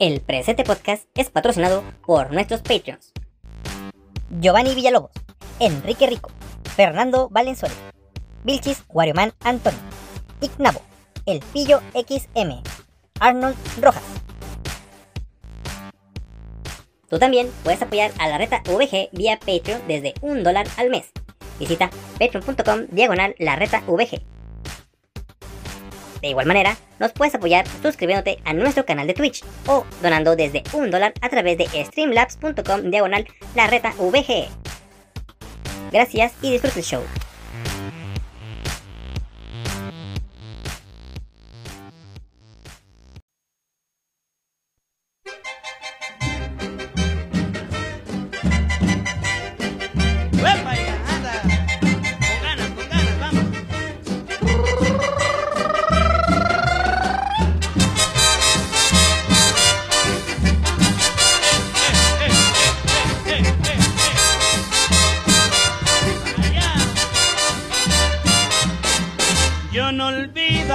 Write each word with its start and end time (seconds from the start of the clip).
El 0.00 0.22
presente 0.22 0.64
podcast 0.64 1.04
es 1.14 1.28
patrocinado 1.28 1.84
por 2.06 2.32
nuestros 2.32 2.62
Patreons. 2.62 3.12
Giovanni 4.40 4.74
Villalobos, 4.74 5.10
Enrique 5.58 6.06
Rico, 6.06 6.30
Fernando 6.74 7.28
Valenzuela, 7.28 7.74
Vilchis 8.42 8.82
Guarioman 8.88 9.34
Antonio, 9.44 9.78
Ignabo, 10.40 10.80
El 11.26 11.40
Pillo 11.52 11.82
XM, 11.92 12.62
Arnold 13.20 13.56
Rojas. 13.82 14.02
Tú 17.10 17.18
también 17.18 17.50
puedes 17.62 17.82
apoyar 17.82 18.10
a 18.18 18.26
la 18.26 18.38
reta 18.38 18.62
VG 18.64 19.10
vía 19.12 19.38
Patreon 19.38 19.82
desde 19.86 20.14
un 20.22 20.42
dólar 20.42 20.66
al 20.78 20.88
mes. 20.88 21.10
Visita 21.58 21.90
patreon.com 22.18 22.86
diagonal 22.90 23.34
la 23.38 23.56
reta 23.56 23.82
VG. 23.86 24.22
De 26.20 26.28
igual 26.28 26.46
manera, 26.46 26.76
nos 26.98 27.12
puedes 27.12 27.34
apoyar 27.34 27.66
suscribiéndote 27.82 28.38
a 28.44 28.52
nuestro 28.52 28.84
canal 28.84 29.06
de 29.06 29.14
Twitch 29.14 29.42
o 29.66 29.84
donando 30.02 30.36
desde 30.36 30.62
un 30.72 30.90
dólar 30.90 31.14
a 31.20 31.28
través 31.28 31.58
de 31.58 31.84
streamlabs.com 31.84 32.90
diagonal 32.90 33.26
la 33.54 33.66
reta 33.66 33.94
VG. 33.98 34.48
Gracias 35.92 36.32
y 36.42 36.52
disfruta 36.52 36.78
el 36.78 36.84
show. 36.84 37.02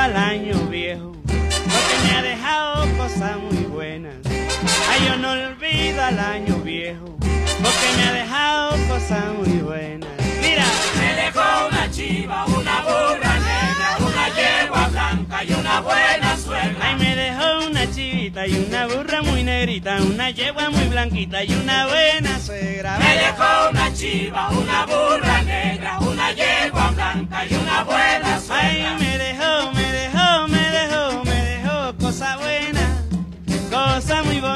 Al 0.05 0.15
año 0.17 0.55
viejo, 0.69 1.13
porque 1.25 1.95
me 2.03 2.15
ha 2.15 2.21
dejado 2.21 2.85
cosas 2.97 3.37
muy 3.37 3.63
buenas. 3.65 4.13
Ay, 4.91 5.07
yo 5.07 5.15
no 5.17 5.31
olvido 5.31 6.03
al 6.03 6.19
año 6.19 6.57
viejo, 6.57 7.17
porque 7.19 7.87
me 7.97 8.03
ha 8.03 8.11
dejado 8.13 8.71
cosas 8.87 9.25
muy 9.39 9.57
buenas. 9.59 10.09
Mira, 10.41 10.63
Me 10.99 11.15
dejó 11.23 11.67
una 11.71 11.89
chiva, 11.89 12.45
una 12.45 12.81
burra 12.81 13.33
negra, 13.39 13.97
una 13.99 14.29
yegua 14.29 14.87
blanca 14.89 15.43
y 15.43 15.53
una 15.53 15.81
buena 15.81 16.37
suegra. 16.37 16.85
ay, 16.87 16.95
me 16.97 17.15
dejó 17.15 17.67
una 17.67 17.91
chivita 17.91 18.47
y 18.47 18.53
una 18.67 18.85
burra 18.87 19.21
muy 19.23 19.43
negrita, 19.43 19.97
una 20.03 20.29
yegua 20.29 20.69
muy 20.69 20.85
blanquita 20.87 21.43
y 21.43 21.51
una 21.53 21.87
buena 21.87 22.39
suegra. 22.39 22.99
Me 22.99 23.15
dejó 23.17 23.69
una 23.71 23.91
chiva, 23.93 24.49
una 24.51 24.85
burra 24.85 25.41
negra, 25.41 25.97
una 25.99 26.31
yegua 26.31 26.91
blanca 26.91 27.45
y 27.49 27.53
una 27.55 27.83
buena 27.83 28.35
Ay, 28.35 28.41
suegra. 28.41 28.65
dejó, 28.75 28.99
me 28.99 29.17
dejó, 29.17 29.64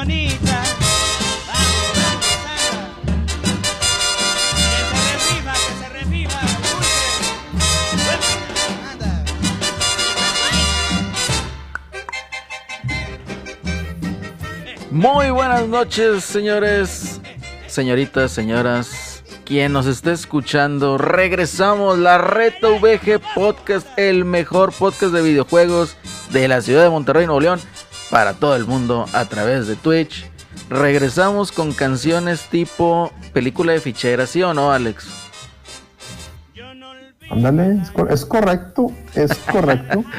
Anda. 0.00 0.62
Muy 14.90 15.30
buenas 15.30 15.68
noches, 15.68 16.24
señores, 16.24 17.20
señoritas, 17.66 18.32
señoras. 18.32 19.22
Quien 19.44 19.72
nos 19.72 19.86
esté 19.86 20.12
escuchando, 20.12 20.96
regresamos 20.96 21.98
la 21.98 22.16
Reta 22.16 22.68
VG 22.68 23.20
Podcast, 23.34 23.86
el 23.98 24.24
mejor 24.24 24.72
podcast 24.72 25.12
de 25.12 25.20
videojuegos 25.20 25.96
de 26.30 26.48
la 26.48 26.62
ciudad 26.62 26.84
de 26.84 26.90
Monterrey, 26.90 27.26
Nuevo 27.26 27.40
León, 27.40 27.60
para 28.10 28.34
todo 28.34 28.56
el 28.56 28.64
mundo 28.66 29.06
a 29.12 29.24
través 29.26 29.66
de 29.66 29.76
Twitch. 29.76 30.28
Regresamos 30.68 31.52
con 31.52 31.72
canciones 31.72 32.48
tipo 32.50 33.12
película 33.32 33.72
de 33.72 33.80
fichera, 33.80 34.26
¿sí 34.26 34.42
o 34.42 34.52
no, 34.54 34.72
Alex? 34.72 35.08
Ándale, 37.30 37.78
es, 37.80 37.90
cor- 37.92 38.12
es 38.12 38.24
correcto, 38.26 38.92
es 39.14 39.34
correcto. 39.50 40.04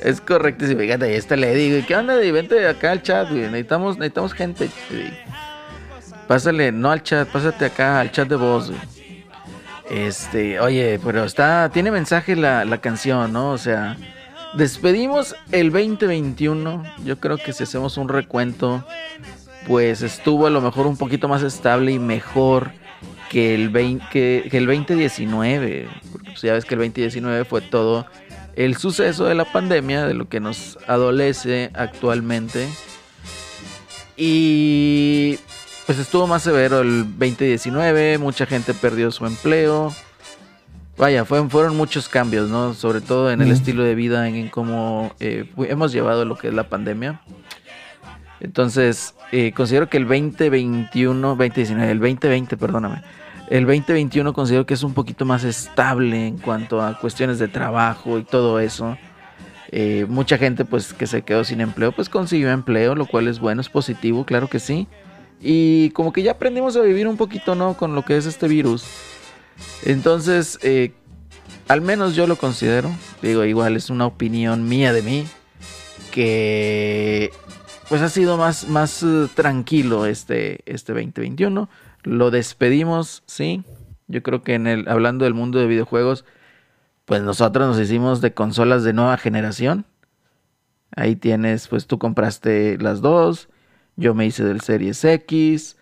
Es 0.00 0.20
correcto, 0.20 0.66
si 0.66 0.76
fíjate, 0.76 1.06
ahí 1.06 1.14
está 1.14 1.36
le 1.36 1.52
digo, 1.54 1.84
¿qué 1.86 1.96
onda? 1.96 2.16
Di, 2.16 2.30
Vente 2.30 2.66
acá 2.68 2.92
al 2.92 3.02
chat, 3.02 3.28
güey, 3.28 3.42
necesitamos, 3.42 3.96
necesitamos 3.98 4.32
gente. 4.34 4.70
Pásale, 6.28 6.70
no 6.70 6.92
al 6.92 7.02
chat, 7.02 7.26
pásate 7.28 7.64
acá 7.64 8.00
al 8.00 8.12
chat 8.12 8.28
de 8.28 8.36
voz, 8.36 8.70
güey. 8.70 8.80
Este, 9.90 10.60
oye, 10.60 11.00
pero 11.04 11.24
está, 11.24 11.70
tiene 11.72 11.90
mensaje 11.90 12.36
la, 12.36 12.64
la 12.64 12.78
canción, 12.78 13.32
¿no? 13.32 13.50
O 13.50 13.58
sea, 13.58 13.96
despedimos 14.56 15.34
el 15.52 15.70
2021. 15.70 16.82
Yo 17.04 17.20
creo 17.20 17.38
que 17.38 17.52
si 17.52 17.62
hacemos 17.62 17.96
un 17.96 18.08
recuento, 18.08 18.84
pues 19.66 20.02
estuvo 20.02 20.46
a 20.46 20.50
lo 20.50 20.60
mejor 20.60 20.86
un 20.86 20.96
poquito 20.96 21.28
más 21.28 21.42
estable 21.42 21.92
y 21.92 21.98
mejor 21.98 22.72
que 23.30 23.54
el, 23.54 23.68
20, 23.68 24.08
que, 24.10 24.48
el 24.52 24.66
2019. 24.66 25.88
Porque 26.12 26.30
pues, 26.30 26.42
ya 26.42 26.52
ves 26.52 26.64
que 26.64 26.74
el 26.74 26.80
2019 26.80 27.44
fue 27.44 27.60
todo 27.60 28.06
el 28.54 28.76
suceso 28.76 29.26
de 29.26 29.34
la 29.34 29.44
pandemia, 29.44 30.06
de 30.06 30.14
lo 30.14 30.28
que 30.28 30.40
nos 30.40 30.78
adolece 30.86 31.70
actualmente. 31.74 32.68
Y 34.16 35.38
pues 35.84 35.98
estuvo 35.98 36.26
más 36.26 36.42
severo 36.42 36.80
el 36.80 37.04
2019, 37.18 38.18
mucha 38.18 38.46
gente 38.46 38.72
perdió 38.74 39.10
su 39.10 39.26
empleo. 39.26 39.92
Vaya, 40.98 41.24
fue- 41.26 41.46
fueron 41.50 41.76
muchos 41.76 42.08
cambios, 42.08 42.48
¿no? 42.48 42.72
Sobre 42.72 43.00
todo 43.02 43.30
en 43.30 43.42
el 43.42 43.48
Mm. 43.48 43.52
estilo 43.52 43.82
de 43.84 43.94
vida, 43.94 44.28
en, 44.28 44.34
en 44.36 44.48
cómo 44.48 45.12
eh, 45.20 45.44
hemos 45.68 45.92
llevado 45.92 46.24
lo 46.24 46.36
que 46.36 46.48
es 46.48 46.54
la 46.54 46.64
pandemia. 46.68 47.20
Entonces, 48.40 49.14
eh, 49.32 49.52
considero 49.54 49.88
que 49.88 49.98
el 49.98 50.04
2021, 50.06 51.36
2019, 51.36 51.90
el 51.92 51.98
2020, 52.00 52.56
perdóname, 52.56 53.02
el 53.50 53.64
2021 53.66 54.32
considero 54.32 54.64
que 54.66 54.74
es 54.74 54.82
un 54.82 54.94
poquito 54.94 55.24
más 55.24 55.44
estable 55.44 56.26
en 56.28 56.38
cuanto 56.38 56.82
a 56.82 56.98
cuestiones 56.98 57.38
de 57.38 57.48
trabajo 57.48 58.18
y 58.18 58.24
todo 58.24 58.58
eso. 58.60 58.96
Eh, 59.72 60.06
mucha 60.08 60.38
gente 60.38 60.64
pues 60.64 60.92
que 60.94 61.06
se 61.06 61.22
quedó 61.22 61.42
sin 61.44 61.60
empleo 61.60 61.92
pues 61.92 62.08
consiguió 62.08 62.50
empleo, 62.50 62.94
lo 62.94 63.04
cual 63.06 63.26
es 63.28 63.40
bueno, 63.40 63.60
es 63.60 63.68
positivo, 63.68 64.24
claro 64.24 64.48
que 64.48 64.60
sí. 64.60 64.86
Y 65.42 65.90
como 65.90 66.12
que 66.12 66.22
ya 66.22 66.32
aprendimos 66.32 66.76
a 66.76 66.80
vivir 66.80 67.06
un 67.06 67.16
poquito, 67.18 67.54
¿no? 67.54 67.74
Con 67.74 67.94
lo 67.94 68.02
que 68.04 68.16
es 68.16 68.24
este 68.26 68.48
virus. 68.48 68.84
Entonces, 69.84 70.58
eh, 70.62 70.92
al 71.68 71.80
menos 71.80 72.14
yo 72.14 72.26
lo 72.26 72.36
considero, 72.36 72.90
digo, 73.22 73.44
igual 73.44 73.76
es 73.76 73.90
una 73.90 74.06
opinión 74.06 74.68
mía 74.68 74.92
de 74.92 75.02
mí, 75.02 75.26
que 76.10 77.30
pues 77.88 78.02
ha 78.02 78.08
sido 78.08 78.36
más, 78.36 78.68
más 78.68 79.02
eh, 79.02 79.28
tranquilo 79.34 80.06
este, 80.06 80.60
este 80.66 80.92
2021. 80.92 81.68
Lo 82.02 82.30
despedimos, 82.30 83.22
sí. 83.26 83.64
Yo 84.08 84.22
creo 84.22 84.42
que 84.42 84.54
en 84.54 84.66
el, 84.66 84.88
hablando 84.88 85.24
del 85.24 85.34
mundo 85.34 85.58
de 85.58 85.66
videojuegos, 85.66 86.24
pues 87.04 87.22
nosotros 87.22 87.66
nos 87.66 87.80
hicimos 87.80 88.20
de 88.20 88.34
consolas 88.34 88.82
de 88.82 88.92
nueva 88.92 89.16
generación. 89.16 89.86
Ahí 90.94 91.16
tienes, 91.16 91.68
pues 91.68 91.86
tú 91.86 91.98
compraste 91.98 92.78
las 92.78 93.00
dos. 93.00 93.48
Yo 93.96 94.14
me 94.14 94.26
hice 94.26 94.44
del 94.44 94.60
Series 94.60 95.04
X. 95.04 95.76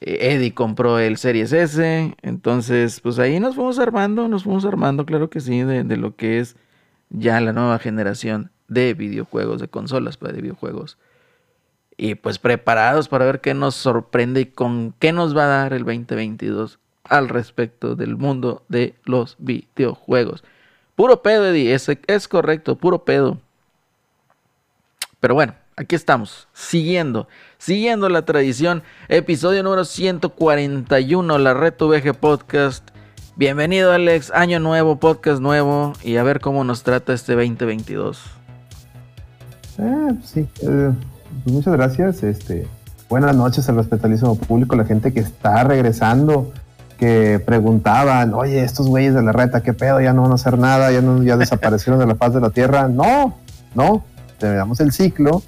eh, 0.00 0.32
Eddie 0.32 0.54
compró 0.54 0.98
el 0.98 1.16
Series 1.16 1.52
S. 1.52 2.14
Entonces, 2.22 3.00
pues 3.00 3.18
ahí 3.18 3.40
nos 3.40 3.54
fuimos 3.54 3.78
armando, 3.78 4.28
nos 4.28 4.44
fuimos 4.44 4.64
armando, 4.64 5.06
claro 5.06 5.30
que 5.30 5.40
sí, 5.40 5.62
de, 5.62 5.84
lo 5.96 6.16
que 6.16 6.38
es 6.38 6.56
ya 7.10 7.40
la 7.40 7.52
nueva 7.52 7.78
generación 7.78 8.50
de 8.68 8.94
videojuegos, 8.94 9.60
de 9.60 9.68
consolas 9.68 10.16
para 10.16 10.32
de 10.32 10.42
videojuegos. 10.42 10.98
Y 11.96 12.14
pues 12.16 12.38
preparados 12.38 13.08
para 13.08 13.24
ver 13.24 13.40
qué 13.40 13.54
nos 13.54 13.74
sorprende 13.74 14.42
y 14.42 14.46
con 14.46 14.92
qué 14.98 15.12
nos 15.12 15.36
va 15.36 15.44
a 15.44 15.46
dar 15.46 15.72
el 15.72 15.84
2022 15.84 16.78
al 17.04 17.28
respecto 17.28 17.96
del 17.96 18.16
mundo 18.16 18.64
de 18.68 18.94
los 19.04 19.36
videojuegos. 19.38 20.44
Puro 20.94 21.22
pedo, 21.22 21.46
Eddie, 21.46 21.72
es, 21.72 21.90
es 22.06 22.28
correcto, 22.28 22.76
puro 22.76 23.04
pedo. 23.04 23.38
Pero 25.20 25.34
bueno, 25.34 25.54
aquí 25.78 25.94
estamos, 25.94 26.48
siguiendo, 26.54 27.28
siguiendo 27.58 28.08
la 28.08 28.22
tradición. 28.22 28.82
Episodio 29.08 29.62
número 29.62 29.84
141, 29.84 31.38
la 31.38 31.52
Reto 31.52 31.88
VG 31.88 32.14
Podcast. 32.14 32.88
Bienvenido, 33.36 33.92
Alex. 33.92 34.32
Año 34.34 34.58
nuevo, 34.58 34.96
podcast 34.96 35.42
nuevo. 35.42 35.92
Y 36.02 36.16
a 36.16 36.22
ver 36.22 36.40
cómo 36.40 36.64
nos 36.64 36.82
trata 36.82 37.12
este 37.12 37.34
2022. 37.34 38.22
Eh, 39.78 40.14
pues 40.18 40.30
sí, 40.30 40.48
eh, 40.62 40.92
pues 41.44 41.54
muchas 41.54 41.74
gracias. 41.74 42.22
Este, 42.22 42.66
buenas 43.10 43.36
noches 43.36 43.68
al 43.68 43.76
respetalísimo 43.76 44.34
público, 44.38 44.76
la 44.76 44.86
gente 44.86 45.12
que 45.12 45.20
está 45.20 45.62
regresando, 45.64 46.54
que 46.98 47.38
preguntaban, 47.44 48.32
oye, 48.32 48.62
estos 48.62 48.88
güeyes 48.88 49.12
de 49.12 49.22
la 49.22 49.32
reta, 49.32 49.62
¿qué 49.62 49.74
pedo? 49.74 50.00
Ya 50.00 50.14
no 50.14 50.22
van 50.22 50.32
a 50.32 50.36
hacer 50.36 50.56
nada, 50.56 50.90
ya, 50.90 51.02
no, 51.02 51.22
ya 51.22 51.36
desaparecieron 51.36 52.00
de 52.00 52.06
la 52.06 52.14
faz 52.14 52.32
de 52.32 52.40
la 52.40 52.48
tierra. 52.48 52.88
No, 52.88 53.36
no, 53.74 54.04
terminamos 54.38 54.80
el 54.80 54.92
ciclo, 54.92 55.42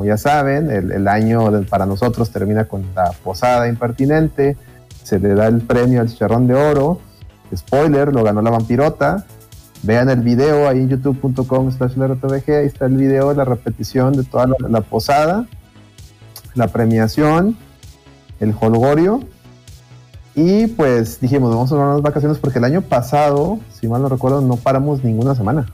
como 0.00 0.08
ya 0.08 0.16
saben, 0.16 0.70
el, 0.70 1.08
año 1.08 1.50
para 1.68 1.84
nosotros 1.84 2.30
termina 2.30 2.64
con 2.64 2.82
la 2.94 3.12
posada 3.22 3.68
impertinente, 3.68 4.56
se 5.02 5.18
le 5.18 5.34
da 5.34 5.46
el 5.46 5.60
premio 5.60 6.00
al 6.00 6.08
chicharrón 6.08 6.46
de 6.46 6.54
oro, 6.54 7.00
spoiler, 7.54 8.10
lo 8.10 8.24
ganó 8.24 8.40
la 8.40 8.48
vampirota, 8.48 9.26
vean 9.82 10.08
el 10.08 10.20
video 10.20 10.70
ahí 10.70 10.78
en 10.78 10.88
youtube.com 10.88 11.70
slash 11.70 12.00
ahí 12.00 12.64
está 12.64 12.86
el 12.86 12.96
video, 12.96 13.34
la 13.34 13.44
repetición 13.44 14.14
de 14.14 14.24
toda 14.24 14.46
la, 14.46 14.56
la 14.70 14.80
posada, 14.80 15.44
la 16.54 16.68
premiación, 16.68 17.58
el 18.40 18.54
holgorio, 18.58 19.20
y 20.34 20.66
pues 20.68 21.20
dijimos, 21.20 21.50
vamos 21.50 21.70
a 21.70 21.74
tomar 21.74 21.88
unas 21.88 22.00
vacaciones 22.00 22.38
porque 22.38 22.58
el 22.58 22.64
año 22.64 22.80
pasado, 22.80 23.58
si 23.78 23.86
mal 23.86 24.00
no 24.00 24.08
recuerdo, 24.08 24.40
no 24.40 24.56
paramos 24.56 25.04
ninguna 25.04 25.34
semana. 25.34 25.66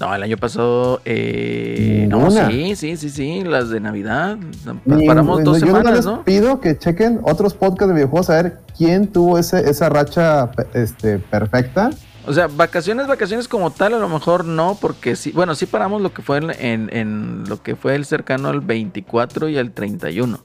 No, 0.00 0.14
el 0.14 0.22
año 0.22 0.36
pasado. 0.36 1.00
Eh, 1.04 2.06
no, 2.08 2.30
sí, 2.30 2.76
sí, 2.76 2.96
sí, 2.96 3.10
sí. 3.10 3.42
Las 3.44 3.68
de 3.70 3.80
Navidad. 3.80 4.36
Ni- 4.84 5.06
Paramos 5.06 5.42
dos 5.42 5.60
yo 5.60 5.66
semanas, 5.66 5.94
les 5.94 6.04
¿no? 6.06 6.24
pido 6.24 6.60
que 6.60 6.78
chequen 6.78 7.20
otros 7.22 7.54
podcasts 7.54 7.88
de 7.88 7.94
videojuegos 7.94 8.30
a 8.30 8.34
ver 8.42 8.58
quién 8.76 9.08
tuvo 9.08 9.38
ese, 9.38 9.68
esa 9.68 9.88
racha 9.88 10.50
este, 10.74 11.18
perfecta. 11.18 11.90
O 12.26 12.32
sea, 12.32 12.46
vacaciones, 12.46 13.06
vacaciones 13.06 13.48
como 13.48 13.70
tal, 13.72 13.94
a 13.94 13.98
lo 13.98 14.08
mejor 14.08 14.44
no, 14.44 14.76
porque 14.80 15.16
sí, 15.16 15.32
bueno, 15.32 15.54
sí 15.54 15.66
paramos 15.66 16.02
lo 16.02 16.12
que 16.12 16.22
fue 16.22 16.38
en, 16.38 16.50
en- 16.50 16.90
en 16.96 17.44
lo 17.48 17.62
que 17.62 17.74
fue 17.74 17.94
el 17.96 18.04
cercano 18.04 18.50
al 18.50 18.60
24 18.60 19.48
y 19.48 19.58
al 19.58 19.72
31. 19.72 20.38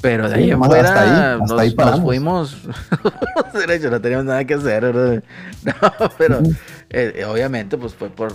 Pero 0.00 0.28
de 0.28 0.34
Sí, 0.36 0.42
ahí 0.42 0.50
en 0.50 0.64
fuera 0.64 0.88
hasta 0.88 1.02
ahí, 1.02 1.10
hasta 1.42 1.54
nos, 1.54 1.60
ahí 1.60 1.74
nos 1.76 2.00
fuimos. 2.00 2.56
No 3.90 4.00
teníamos 4.00 4.24
nada 4.24 4.44
que 4.44 4.54
hacer, 4.54 4.82
¿verdad? 4.82 5.22
No, 5.64 6.10
pero 6.18 6.40
eh, 6.90 7.24
obviamente, 7.30 7.76
pues 7.76 7.94
fue 7.94 8.08
por 8.08 8.32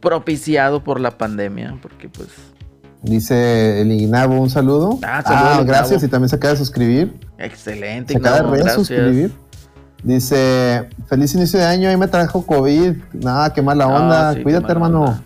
propiciado 0.00 0.82
por 0.84 1.00
la 1.00 1.16
pandemia, 1.18 1.78
porque 1.82 2.08
pues. 2.08 2.28
Dice 3.02 3.80
el 3.80 3.92
Ignabo, 3.92 4.38
un 4.40 4.50
saludo. 4.50 4.98
Ah, 5.02 5.22
saludos, 5.22 5.50
Ignabo. 5.52 5.64
gracias 5.66 6.02
y 6.02 6.08
también 6.08 6.28
se 6.28 6.36
acaba 6.36 6.52
de 6.52 6.58
suscribir. 6.58 7.18
Excelente, 7.38 8.12
Se 8.12 8.18
acaba 8.18 8.36
de 8.42 8.58
gracias. 8.58 8.76
resuscribir. 8.88 9.32
Dice, 10.02 10.88
feliz 11.08 11.34
inicio 11.34 11.58
de 11.58 11.64
año, 11.66 11.88
ahí 11.88 11.96
me 11.96 12.08
trajo 12.08 12.44
COVID. 12.44 12.94
Nada, 13.14 13.52
qué 13.52 13.62
mala 13.62 13.86
No, 13.86 13.94
onda. 13.96 14.30
sí, 14.32 14.38
qué 14.38 14.42
Cuídate, 14.44 14.72
hermano. 14.72 15.00
onda. 15.02 15.22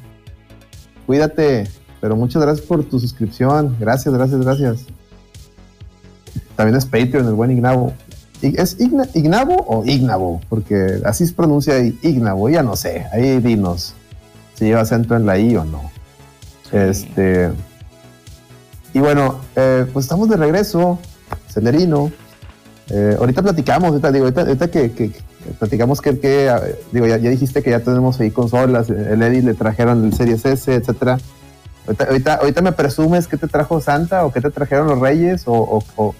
Cuídate. 1.07 1.69
Pero 2.01 2.17
muchas 2.17 2.43
gracias 2.43 2.67
por 2.67 2.85
tu 2.85 3.01
suscripción. 3.01 3.77
Gracias, 3.81 4.13
gracias, 4.15 4.41
gracias. 4.41 4.87
También 6.57 6.77
es 6.77 6.85
Patreon, 6.85 7.27
el 7.27 7.35
buen 7.35 7.51
Ignabo. 7.51 7.93
¿Es 8.43 8.79
Igna- 8.79 9.09
Ignabo 9.15 9.57
o 9.67 9.85
Ignabo? 9.85 10.41
Porque 10.49 11.01
así 11.05 11.27
se 11.27 11.33
pronuncia 11.33 11.79
Ignabo, 11.79 12.49
ya 12.51 12.63
no 12.63 12.77
sé. 12.77 13.07
Ahí 13.13 13.39
dinos 13.41 13.95
si 14.55 14.65
lleva 14.67 14.81
acento 14.81 15.15
en 15.17 15.27
la 15.27 15.39
I 15.39 15.57
o 15.57 15.65
no. 15.65 15.91
Sí. 16.71 16.77
Este. 16.77 17.51
Y 18.93 19.01
bueno, 19.01 19.41
eh, 19.57 19.87
pues 19.93 20.05
estamos 20.05 20.29
de 20.29 20.37
regreso, 20.37 20.99
Celerino. 21.49 22.11
Eh, 22.91 23.17
ahorita 23.19 23.43
platicamos, 23.43 23.91
ahorita, 23.91 24.13
digo, 24.13 24.25
ahorita, 24.27 24.41
ahorita 24.43 24.71
que, 24.71 24.93
que- 24.93 25.11
que 25.11 25.51
platicamos 25.59 26.01
que, 26.01 26.13
ver, 26.13 26.81
digo, 26.93 27.07
ya, 27.07 27.17
ya 27.19 27.29
dijiste 27.31 27.63
que 27.63 27.71
ya 27.71 27.81
tenemos 27.81 28.19
ahí 28.21 28.31
consolas, 28.31 28.89
el 28.89 29.21
Eddie 29.23 29.43
le 29.43 29.55
trajeron 29.55 30.05
el 30.05 30.15
Series 30.15 30.45
S, 30.47 30.75
etcétera. 30.75 31.19
Ahorita, 31.87 32.05
ahorita, 32.05 32.35
ahorita 32.37 32.63
me 32.63 32.73
presumes 32.73 33.27
que 33.27 33.37
te 33.37 33.47
trajo 33.49 33.79
Santa 33.81 34.25
o 34.25 34.33
que 34.33 34.41
te 34.41 34.51
trajeron 34.51 34.87
los 34.87 34.99
Reyes 35.01 35.43
o, 35.47 35.53
o, 35.53 35.85
o, 35.97 36.15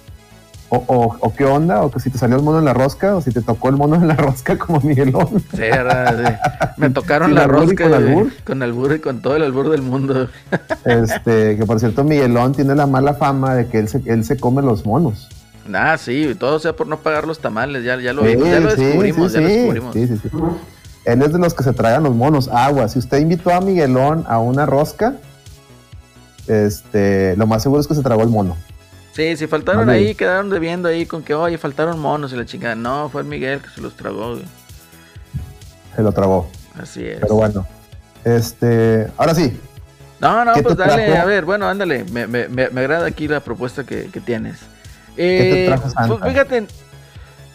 o, 0.69 0.77
o- 0.87 1.17
o 1.19 1.33
qué 1.35 1.45
onda, 1.45 1.83
o 1.83 1.91
que 1.91 1.99
si 1.99 2.09
te 2.09 2.17
salió 2.17 2.37
el 2.37 2.43
mono 2.43 2.59
en 2.59 2.65
la 2.65 2.73
rosca 2.73 3.15
o 3.15 3.21
si 3.21 3.31
te 3.31 3.41
tocó 3.41 3.69
el 3.69 3.75
mono 3.77 3.95
en 3.95 4.07
la 4.07 4.15
rosca 4.15 4.57
como 4.59 4.79
Miguelón. 4.81 5.27
Sí, 5.51 5.57
¿verdad? 5.57 6.17
Sí. 6.25 6.71
Me 6.77 6.89
tocaron 6.91 7.33
la 7.35 7.45
rosca 7.47 7.83
con 7.85 7.93
albur. 7.93 8.31
con 8.43 8.63
albur 8.63 8.93
y 8.95 8.99
con 8.99 9.21
todo 9.21 9.35
el 9.35 9.43
albur 9.43 9.69
del 9.69 9.81
mundo. 9.83 10.27
Este, 10.83 11.57
que 11.57 11.65
por 11.65 11.79
cierto, 11.79 12.03
Miguelón 12.03 12.53
tiene 12.53 12.75
la 12.75 12.87
mala 12.87 13.13
fama 13.13 13.55
de 13.55 13.67
que 13.67 13.79
él 13.79 13.87
se, 13.87 14.01
él 14.05 14.23
se 14.25 14.37
come 14.37 14.61
los 14.61 14.85
monos. 14.85 15.29
Ah, 15.73 15.97
sí, 15.97 16.35
todo 16.39 16.59
sea 16.59 16.75
por 16.75 16.85
no 16.87 16.97
pagar 16.97 17.25
los 17.25 17.39
tamales, 17.39 17.83
ya, 17.83 17.99
ya 17.99 18.13
lo 18.13 18.21
Sí, 18.23 18.29
vimos, 18.35 18.49
ya 18.49 18.59
lo 18.59 18.75
descubrimos, 18.75 19.31
sí, 19.31 19.37
ya 19.37 19.41
lo 19.41 19.47
descubrimos. 19.47 19.93
sí, 19.93 20.07
sí, 20.07 20.17
sí. 20.21 20.29
Él 21.05 21.21
es 21.21 21.33
de 21.33 21.39
los 21.39 21.53
que 21.53 21.63
se 21.63 21.73
tragan 21.73 22.03
los 22.03 22.15
monos. 22.15 22.47
Agua. 22.49 22.87
Si 22.87 22.97
usted 22.99 23.19
invitó 23.19 23.51
a 23.53 23.61
Miguelón 23.61 24.25
a 24.27 24.39
una 24.39 24.65
rosca, 24.65 25.15
este, 26.47 27.35
lo 27.37 27.47
más 27.47 27.63
seguro 27.63 27.81
es 27.81 27.87
que 27.87 27.95
se 27.95 28.01
tragó 28.03 28.23
el 28.23 28.29
mono. 28.29 28.55
Sí, 29.15 29.37
si 29.37 29.47
faltaron 29.47 29.89
ahí, 29.89 30.13
quedaron 30.15 30.49
debiendo 30.49 30.89
ahí 30.89 31.05
con 31.05 31.23
que, 31.23 31.33
oye, 31.33 31.57
faltaron 31.57 31.99
monos 31.99 32.33
y 32.33 32.35
la 32.35 32.45
chingada. 32.45 32.75
No, 32.75 33.09
fue 33.09 33.21
el 33.21 33.27
Miguel 33.27 33.61
que 33.61 33.69
se 33.69 33.81
los 33.81 33.95
tragó, 33.95 34.31
güey. 34.35 34.45
Se 35.95 36.01
lo 36.03 36.11
tragó. 36.11 36.51
Así 36.73 37.05
es. 37.07 37.19
Pero 37.21 37.35
bueno. 37.35 37.65
Este, 38.25 39.07
ahora 39.17 39.33
sí. 39.35 39.57
No, 40.19 40.43
no, 40.45 40.53
¿Qué 40.53 40.63
pues 40.63 40.75
dale, 40.77 41.07
trajo? 41.07 41.21
a 41.21 41.25
ver, 41.25 41.45
bueno, 41.45 41.67
ándale, 41.67 42.03
me, 42.05 42.27
me, 42.27 42.47
me, 42.49 42.69
me 42.69 42.81
agrada 42.81 43.05
aquí 43.07 43.27
la 43.27 43.39
propuesta 43.41 43.85
que, 43.85 44.09
que 44.11 44.21
tienes. 44.21 44.59
te 45.47 45.65
Eh, 45.65 45.65
trajo 45.65 45.89
Santa? 45.89 46.07
pues 46.07 46.31
fíjate, 46.31 46.67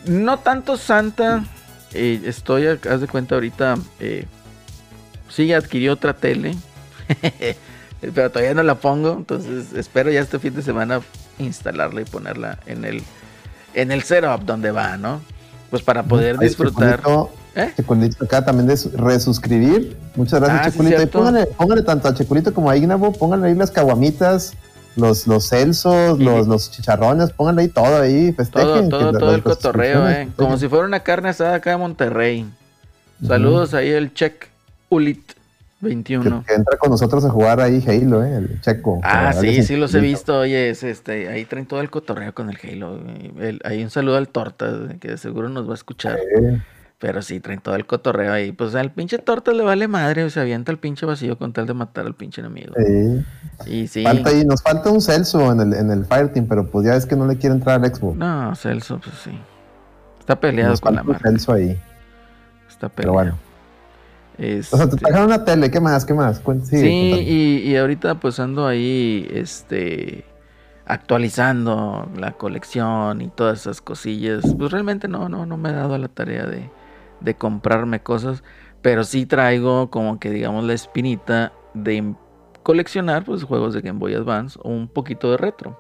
no 0.07 0.39
tanto 0.39 0.77
Santa, 0.77 1.45
eh, 1.93 2.23
estoy, 2.25 2.67
haz 2.67 3.01
de 3.01 3.09
cuenta 3.09 3.35
ahorita, 3.37 3.77
eh, 3.99 4.27
sí 5.29 5.53
adquirió 5.53 5.93
otra 5.95 6.15
tele, 6.15 6.57
pero 8.01 8.31
todavía 8.31 8.55
no 8.55 8.63
la 8.63 8.77
pongo, 8.77 9.13
entonces 9.13 9.73
espero 9.75 10.11
ya 10.11 10.21
este 10.21 10.39
fin 10.39 10.55
de 10.55 10.63
semana 10.63 11.01
instalarla 11.45 12.01
y 12.03 12.05
ponerla 12.05 12.59
en 12.67 12.85
el, 12.85 13.03
en 13.75 13.93
el 13.93 14.03
setup 14.03 14.45
donde 14.45 14.71
va, 14.71 14.97
¿no? 14.97 15.21
Pues 15.71 15.83
para 15.83 16.03
poder 16.03 16.37
Ay, 16.41 16.49
disfrutar. 16.49 17.01
¿Eh? 17.57 17.73
Checulito 17.77 18.25
acá 18.25 18.45
también 18.45 18.69
de 18.69 18.77
su- 18.77 18.91
resuscribir. 18.91 19.97
Muchas 20.15 20.39
gracias, 20.41 20.61
Ah, 20.61 20.65
sí, 20.65 20.71
Checulito. 20.71 20.95
Y 20.95 20.99
cierto. 20.99 21.19
póngale, 21.19 21.47
póngale 21.47 21.83
tanto 21.83 22.09
a 22.09 22.15
Checulito 22.15 22.55
como 22.55 22.71
a 22.71 22.77
Ignabo, 22.77 23.13
pónganle 23.13 23.49
ahí 23.49 23.55
las 23.55 23.71
caguamitas, 23.73 24.55
los, 24.97 25.27
los 25.27 25.49
celsos, 25.49 26.19
los, 26.21 26.47
los 26.47 26.71
chicharrones, 26.71 27.31
pónganle 27.31 27.63
ahí 27.63 27.69
todo 27.69 28.01
ahí, 28.01 28.33
festejen. 28.33 28.89
Todo, 28.89 29.11
todo, 29.11 29.19
todo 29.19 29.35
el 29.35 29.43
cotorreo, 29.43 30.03
eh. 30.03 30.07
festejen. 30.07 30.33
Como 30.37 30.59
si 30.59 30.69
fuera 30.69 30.85
una 30.87 31.01
carne 31.01 31.31
asada 31.31 31.57
acá 31.57 31.71
de 31.71 31.77
Monterrey. 31.79 32.47
Saludos 33.27 33.75
ahí 33.75 33.91
el 33.91 34.15
Check 34.15 34.49
Ulit 34.89 35.33
21. 35.81 36.45
que 36.47 36.55
entra 36.55 36.77
con 36.77 36.91
nosotros 36.91 37.25
a 37.25 37.31
jugar 37.31 37.61
ahí 37.61 37.83
Halo, 37.87 38.23
eh, 38.23 38.37
el 38.37 38.61
checo. 38.61 39.01
Ah, 39.03 39.33
sí, 39.33 39.63
sí 39.63 39.77
los 39.77 39.95
he 39.95 40.01
visto. 40.01 40.41
Oye, 40.41 40.71
es 40.71 40.83
este, 40.83 41.29
ahí 41.29 41.45
traen 41.45 41.67
todo 41.67 41.81
el 41.81 41.91
cotorreo 41.91 42.35
con 42.35 42.51
el 42.51 42.59
Halo. 42.63 43.01
ahí 43.65 43.83
un 43.83 43.91
saludo 43.91 44.17
al 44.17 44.29
Torta, 44.29 44.71
que 45.01 45.09
de 45.09 45.19
seguro 45.19 45.49
nos 45.49 45.67
va 45.67 45.73
a 45.73 45.75
escuchar. 45.75 46.19
Eh, 46.19 46.61
Pero 46.99 47.23
sí, 47.23 47.41
traen 47.41 47.61
todo 47.61 47.77
el 47.77 47.87
cotorreo 47.87 48.33
ahí. 48.33 48.53
Pues 48.53 48.75
al 48.75 48.91
pinche 48.93 49.17
Torta 49.19 49.53
le 49.53 49.63
vale 49.63 49.89
madre, 49.89 50.29
se 50.29 50.39
avienta 50.39 50.71
el 50.71 50.79
pinche 50.79 51.07
vacío 51.07 51.39
con 51.39 51.53
tal 51.55 51.67
de 51.67 51.73
matar 51.73 52.05
al 52.05 52.15
pinche 52.15 52.43
enemigo. 52.43 52.75
sí. 52.77 53.25
Y 53.67 53.87
sí. 53.89 54.03
Falta 54.03 54.31
nos 54.45 54.63
falta 54.63 54.91
un 54.91 55.01
Celso 55.01 55.51
en 55.53 55.61
el, 55.61 55.73
en 55.75 55.91
el 55.91 56.05
Fireteam, 56.05 56.47
pero 56.47 56.67
pues 56.71 56.87
ya 56.87 56.95
es 56.97 57.07
que 57.07 57.17
no 57.17 57.27
le 57.27 57.37
quiere 57.37 57.55
entrar 57.55 57.83
al 57.83 57.95
Xbox. 57.95 58.17
No, 58.19 58.55
Celso, 58.55 58.99
pues 59.03 59.17
sí. 59.17 59.31
Está 60.19 60.39
peleado 60.39 60.71
nos 60.71 60.81
con 60.81 60.95
la 60.95 61.01
falta 61.03 61.11
un 61.11 61.13
marca. 61.15 61.29
Celso 61.31 61.53
ahí. 61.53 61.79
Está 62.69 62.89
Pero 62.89 63.15
peleado. 63.15 63.39
Bueno. 64.41 64.59
O 64.73 64.77
sea, 64.77 64.87
te 64.89 64.95
Este- 64.95 64.97
trajeron 64.97 65.27
una 65.27 65.45
tele, 65.45 65.71
¿qué 65.71 65.81
más? 65.81 66.05
¿Qué 66.05 66.15
más? 66.15 66.43
Sí, 66.65 66.87
y, 66.87 67.71
y 67.71 67.77
ahorita 67.77 68.21
pues 68.21 68.41
ando 68.41 68.67
ahí, 68.67 69.29
este, 69.33 70.25
actualizando 70.87 72.09
la 72.17 72.33
colección 72.33 73.21
y 73.21 73.29
todas 73.29 73.61
esas 73.61 73.81
cosillas. 73.81 74.45
Pues 74.59 74.71
realmente 74.73 75.09
no, 75.09 75.29
no, 75.29 75.47
no 75.47 75.57
me 75.57 75.71
he 75.71 75.73
dado 75.73 75.95
a 75.95 75.99
la 75.99 76.09
tarea 76.09 76.47
de, 76.47 76.71
de 77.21 77.35
comprarme 77.35 78.03
cosas, 78.03 78.43
pero 78.83 79.05
sí 79.05 79.27
traigo 79.27 79.91
como 79.91 80.19
que 80.19 80.31
digamos 80.31 80.65
la 80.65 80.73
espinita 80.73 81.53
de 81.75 82.15
coleccionar 82.63 83.25
pues 83.25 83.45
juegos 83.45 83.75
de 83.75 83.81
Game 83.81 83.99
Boy 83.99 84.15
Advance 84.15 84.59
o 84.63 84.71
un 84.71 84.89
poquito 84.89 85.31
de 85.31 85.37
retro. 85.37 85.79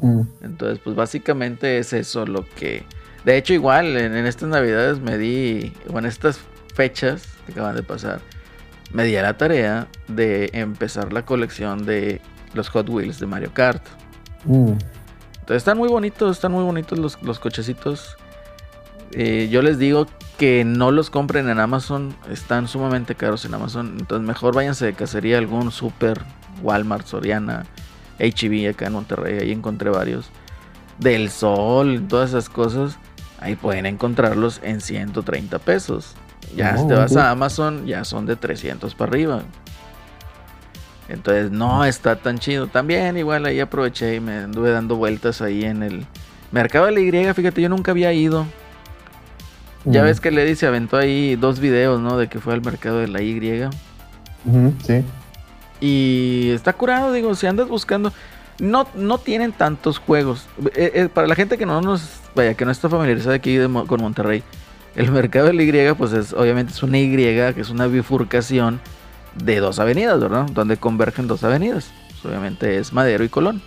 Mm. 0.00 0.22
Entonces 0.42 0.78
pues 0.82 0.96
básicamente 0.96 1.78
es 1.78 1.92
eso 1.92 2.24
lo 2.24 2.44
que... 2.56 2.84
De 3.24 3.36
hecho 3.36 3.52
igual 3.52 3.96
en, 3.96 4.16
en 4.16 4.26
estas 4.26 4.48
navidades 4.48 5.00
me 5.00 5.18
di, 5.18 5.72
o 5.92 5.98
en 5.98 6.06
estas 6.06 6.40
fechas 6.78 7.26
que 7.44 7.50
acaban 7.50 7.74
de 7.74 7.82
pasar, 7.82 8.20
me 8.92 9.02
di 9.02 9.16
a 9.16 9.22
la 9.22 9.36
tarea 9.36 9.88
de 10.06 10.48
empezar 10.52 11.12
la 11.12 11.24
colección 11.24 11.84
de 11.84 12.20
los 12.54 12.68
Hot 12.68 12.88
Wheels 12.88 13.18
de 13.18 13.26
Mario 13.26 13.50
Kart. 13.52 13.82
Mm. 14.44 14.74
Entonces 15.40 15.56
están 15.56 15.76
muy 15.76 15.88
bonitos, 15.88 16.36
están 16.36 16.52
muy 16.52 16.62
bonitos 16.62 16.96
los, 16.96 17.20
los 17.20 17.40
cochecitos. 17.40 18.16
Eh, 19.10 19.48
yo 19.50 19.60
les 19.60 19.80
digo 19.80 20.06
que 20.38 20.64
no 20.64 20.92
los 20.92 21.10
compren 21.10 21.48
en 21.48 21.58
Amazon, 21.58 22.14
están 22.30 22.68
sumamente 22.68 23.16
caros 23.16 23.44
en 23.44 23.54
Amazon. 23.54 23.96
Entonces 23.98 24.24
mejor 24.24 24.54
váyanse 24.54 24.86
de 24.86 24.92
cacería 24.92 25.34
a 25.34 25.38
algún 25.40 25.72
super, 25.72 26.22
Walmart, 26.62 27.08
Soriana, 27.08 27.66
HB 28.20 28.70
acá 28.70 28.86
en 28.86 28.92
Monterrey, 28.92 29.38
ahí 29.40 29.50
encontré 29.50 29.90
varios. 29.90 30.30
Del 31.00 31.28
Sol, 31.28 32.06
todas 32.08 32.30
esas 32.30 32.48
cosas, 32.48 32.98
ahí 33.40 33.56
pueden 33.56 33.84
encontrarlos 33.84 34.60
en 34.62 34.80
130 34.80 35.58
pesos. 35.58 36.14
Ya 36.56 36.76
si 36.76 36.86
te 36.86 36.94
vas 36.94 37.14
a 37.16 37.30
Amazon, 37.30 37.86
ya 37.86 38.04
son 38.04 38.26
de 38.26 38.36
300 38.36 38.94
para 38.94 39.10
arriba. 39.10 39.42
Entonces 41.08 41.50
no 41.50 41.84
está 41.84 42.16
tan 42.16 42.38
chido. 42.38 42.66
También 42.66 43.16
igual 43.16 43.46
ahí 43.46 43.60
aproveché 43.60 44.16
y 44.16 44.20
me 44.20 44.38
anduve 44.38 44.70
dando 44.70 44.96
vueltas 44.96 45.40
ahí 45.40 45.64
en 45.64 45.82
el 45.82 46.06
mercado 46.52 46.86
de 46.86 46.92
la 46.92 47.00
Y. 47.00 47.34
Fíjate, 47.34 47.62
yo 47.62 47.68
nunca 47.68 47.92
había 47.92 48.12
ido. 48.12 48.46
Ya 49.84 50.02
Mm. 50.02 50.04
ves 50.04 50.20
que 50.20 50.30
Lady 50.30 50.54
se 50.54 50.66
aventó 50.66 50.96
ahí 50.98 51.36
dos 51.36 51.60
videos, 51.60 52.00
¿no? 52.00 52.18
De 52.18 52.28
que 52.28 52.40
fue 52.40 52.52
al 52.52 52.60
mercado 52.62 52.98
de 52.98 53.08
la 53.08 53.22
Y. 53.22 53.64
Ujú, 54.44 54.74
sí. 54.84 55.04
Y 55.80 56.50
está 56.50 56.72
curado, 56.72 57.12
digo, 57.12 57.34
si 57.34 57.46
andas 57.46 57.68
buscando. 57.68 58.12
No, 58.58 58.88
no 58.94 59.18
tienen 59.18 59.52
tantos 59.52 59.98
juegos. 59.98 60.46
Eh, 60.74 60.90
eh, 60.94 61.08
para 61.12 61.26
la 61.28 61.36
gente 61.36 61.56
que 61.56 61.64
no 61.64 61.80
nos. 61.80 62.02
Vaya, 62.34 62.54
que 62.54 62.64
no 62.64 62.70
está 62.72 62.88
familiarizada 62.88 63.36
aquí 63.36 63.54
de 63.56 63.68
con 63.86 64.00
Monterrey. 64.00 64.42
El 64.98 65.12
mercado 65.12 65.46
de 65.46 65.52
la 65.54 65.62
Y, 65.62 65.94
pues 65.94 66.12
es 66.12 66.32
obviamente 66.32 66.72
es 66.72 66.82
una 66.82 66.98
Y, 66.98 67.08
que 67.08 67.60
es 67.60 67.70
una 67.70 67.86
bifurcación 67.86 68.80
de 69.36 69.60
dos 69.60 69.78
avenidas, 69.78 70.20
¿verdad? 70.20 70.46
Donde 70.52 70.76
convergen 70.76 71.28
dos 71.28 71.44
avenidas. 71.44 71.90
Pues, 72.10 72.24
obviamente 72.24 72.78
es 72.78 72.92
Madero 72.92 73.22
y 73.24 73.28
Colón. 73.28 73.62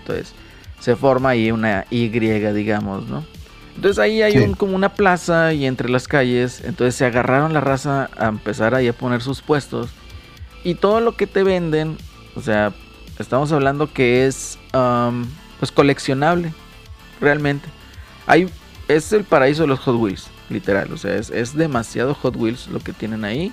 Entonces, 0.00 0.34
se 0.80 0.96
forma 0.96 1.30
ahí 1.30 1.52
una 1.52 1.86
Y, 1.90 2.08
digamos, 2.08 3.06
¿no? 3.08 3.24
Entonces 3.76 3.98
ahí 4.00 4.20
hay 4.22 4.32
Sí. 4.32 4.38
un, 4.38 4.54
como 4.54 4.74
una 4.74 4.90
plaza 4.90 5.52
y 5.52 5.66
entre 5.66 5.88
las 5.88 6.08
calles. 6.08 6.62
Entonces 6.64 6.94
se 6.96 7.06
agarraron 7.06 7.52
la 7.52 7.60
raza 7.60 8.10
a 8.18 8.26
empezar 8.26 8.74
ahí 8.74 8.88
a 8.88 8.92
poner 8.92 9.22
sus 9.22 9.40
puestos. 9.40 9.88
Y 10.64 10.74
todo 10.74 11.00
lo 11.00 11.16
que 11.16 11.26
te 11.26 11.42
venden, 11.42 11.96
o 12.34 12.40
sea, 12.40 12.72
estamos 13.18 13.52
hablando 13.52 13.92
que 13.92 14.26
es 14.26 14.58
pues 15.60 15.70
coleccionable, 15.72 16.52
realmente. 17.20 17.68
Hay, 18.26 18.48
es 18.88 19.12
el 19.12 19.24
paraíso 19.24 19.62
de 19.62 19.68
los 19.68 19.78
Hot 19.80 19.96
Wheels, 19.96 20.28
literal. 20.52 20.92
O 20.92 20.96
sea, 20.96 21.14
es, 21.14 21.30
es 21.30 21.54
demasiado 21.54 22.14
Hot 22.14 22.36
Wheels 22.36 22.68
lo 22.68 22.80
que 22.80 22.92
tienen 22.92 23.24
ahí. 23.24 23.52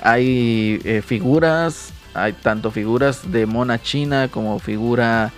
Hay 0.00 0.80
eh, 0.84 1.02
figuras, 1.04 1.92
hay 2.14 2.32
tanto 2.32 2.70
figuras 2.70 3.32
de 3.32 3.46
mona 3.46 3.80
china 3.80 4.28
como 4.28 4.58
figura, 4.58 5.32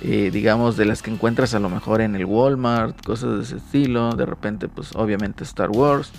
eh, 0.00 0.30
digamos, 0.32 0.76
de 0.76 0.86
las 0.86 1.02
que 1.02 1.10
encuentras 1.10 1.54
a 1.54 1.58
lo 1.58 1.68
mejor 1.68 2.00
en 2.00 2.16
el 2.16 2.24
Walmart, 2.24 3.04
cosas 3.04 3.36
de 3.36 3.42
ese 3.42 3.56
estilo. 3.56 4.12
De 4.14 4.26
repente, 4.26 4.68
pues 4.68 4.90
obviamente 4.94 5.44
Star 5.44 5.70
Wars. 5.70 6.10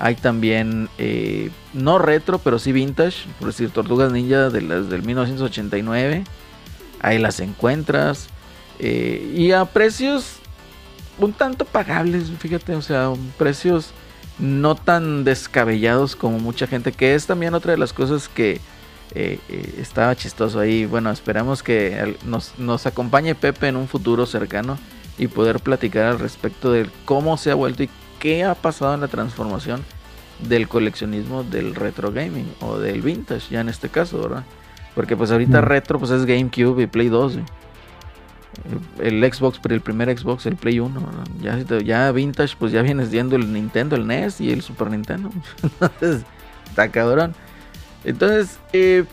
Hay 0.00 0.16
también, 0.16 0.88
eh, 0.98 1.50
no 1.72 1.98
retro, 1.98 2.38
pero 2.38 2.58
sí 2.58 2.72
vintage, 2.72 3.26
por 3.38 3.48
decir, 3.48 3.70
Tortugas 3.70 4.10
Ninja 4.10 4.50
de 4.50 4.60
las 4.62 4.88
del 4.90 5.02
1989. 5.02 6.24
Ahí 7.00 7.18
las 7.18 7.40
encuentras. 7.40 8.28
y 8.80 9.52
a 9.52 9.66
precios 9.66 10.40
un 11.18 11.32
tanto 11.32 11.64
pagables, 11.64 12.30
fíjate, 12.38 12.74
o 12.74 12.82
sea, 12.82 13.12
precios 13.38 13.92
no 14.38 14.74
tan 14.74 15.24
descabellados 15.24 16.16
como 16.16 16.38
mucha 16.38 16.66
gente, 16.66 16.92
que 16.92 17.14
es 17.14 17.26
también 17.26 17.54
otra 17.54 17.72
de 17.72 17.78
las 17.78 17.92
cosas 17.92 18.28
que 18.28 18.60
eh, 19.14 19.38
eh, 19.48 19.74
estaba 19.80 20.16
chistoso 20.16 20.58
ahí. 20.58 20.86
Bueno, 20.86 21.10
esperamos 21.10 21.62
que 21.62 22.16
nos, 22.24 22.58
nos 22.58 22.86
acompañe 22.86 23.34
Pepe 23.36 23.68
en 23.68 23.76
un 23.76 23.86
futuro 23.86 24.26
cercano 24.26 24.76
y 25.18 25.28
poder 25.28 25.60
platicar 25.60 26.06
al 26.06 26.18
respecto 26.18 26.72
de 26.72 26.88
cómo 27.04 27.36
se 27.36 27.52
ha 27.52 27.54
vuelto 27.54 27.84
y 27.84 27.90
qué 28.18 28.42
ha 28.42 28.54
pasado 28.56 28.94
en 28.94 29.02
la 29.02 29.08
transformación 29.08 29.84
del 30.40 30.66
coleccionismo 30.66 31.44
del 31.44 31.76
retro 31.76 32.10
gaming 32.10 32.52
o 32.60 32.78
del 32.78 33.02
vintage, 33.02 33.50
ya 33.50 33.60
en 33.60 33.68
este 33.68 33.88
caso, 33.88 34.20
¿verdad? 34.20 34.44
Porque 34.96 35.16
pues 35.16 35.30
ahorita 35.30 35.60
Mm. 35.60 35.64
retro 35.64 35.98
pues 36.00 36.10
es 36.10 36.24
GameCube 36.26 36.82
y 36.82 36.86
Play 36.88 37.08
2. 37.08 37.34
güey. 37.34 37.44
El, 38.98 39.14
el 39.22 39.32
Xbox, 39.32 39.58
pero 39.62 39.74
el 39.74 39.80
primer 39.80 40.16
Xbox, 40.16 40.46
el 40.46 40.56
Play 40.56 40.80
1. 40.80 41.00
¿verdad? 41.00 41.66
Ya, 41.68 41.78
ya 41.78 42.12
vintage 42.12 42.56
pues 42.58 42.72
ya 42.72 42.82
vienes 42.82 43.10
viendo 43.10 43.36
el 43.36 43.52
Nintendo, 43.52 43.96
el 43.96 44.06
NES 44.06 44.40
y 44.40 44.52
el 44.52 44.62
Super 44.62 44.90
Nintendo. 44.90 45.30
Entonces, 45.62 46.22
está 46.68 46.88
cabrón. 46.88 47.34
Entonces, 48.04 48.58
eh, 48.72 49.04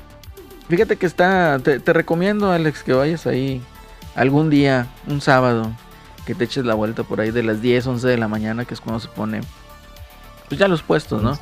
fíjate 0.69 0.95
que 0.97 1.05
está, 1.05 1.59
te, 1.59 1.79
te 1.79 1.93
recomiendo 1.93 2.51
Alex 2.51 2.83
que 2.83 2.93
vayas 2.93 3.25
ahí 3.27 3.61
algún 4.15 4.49
día, 4.49 4.87
un 5.07 5.21
sábado, 5.21 5.71
que 6.25 6.35
te 6.35 6.43
eches 6.43 6.65
la 6.65 6.73
vuelta 6.73 7.03
por 7.03 7.21
ahí 7.21 7.31
de 7.31 7.43
las 7.43 7.61
10, 7.61 7.87
11 7.87 8.07
de 8.07 8.17
la 8.17 8.27
mañana, 8.27 8.65
que 8.65 8.73
es 8.73 8.81
cuando 8.81 8.99
se 8.99 9.07
pone, 9.07 9.41
pues 10.49 10.59
ya 10.59 10.67
los 10.67 10.81
puestos, 10.83 11.23
¿no? 11.23 11.37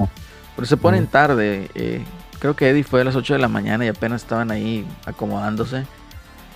Pero 0.56 0.68
se 0.68 0.78
ponen 0.78 1.08
tarde. 1.08 1.70
eh, 1.74 2.04
creo 2.40 2.56
que 2.56 2.70
Eddie 2.70 2.84
fue 2.84 3.02
a 3.02 3.04
las 3.04 3.16
8 3.16 3.34
de 3.34 3.40
la 3.40 3.48
mañana 3.48 3.86
y 3.86 3.88
apenas 3.90 4.22
estaban 4.22 4.52
ahí 4.52 4.86
acomodándose. 5.06 5.86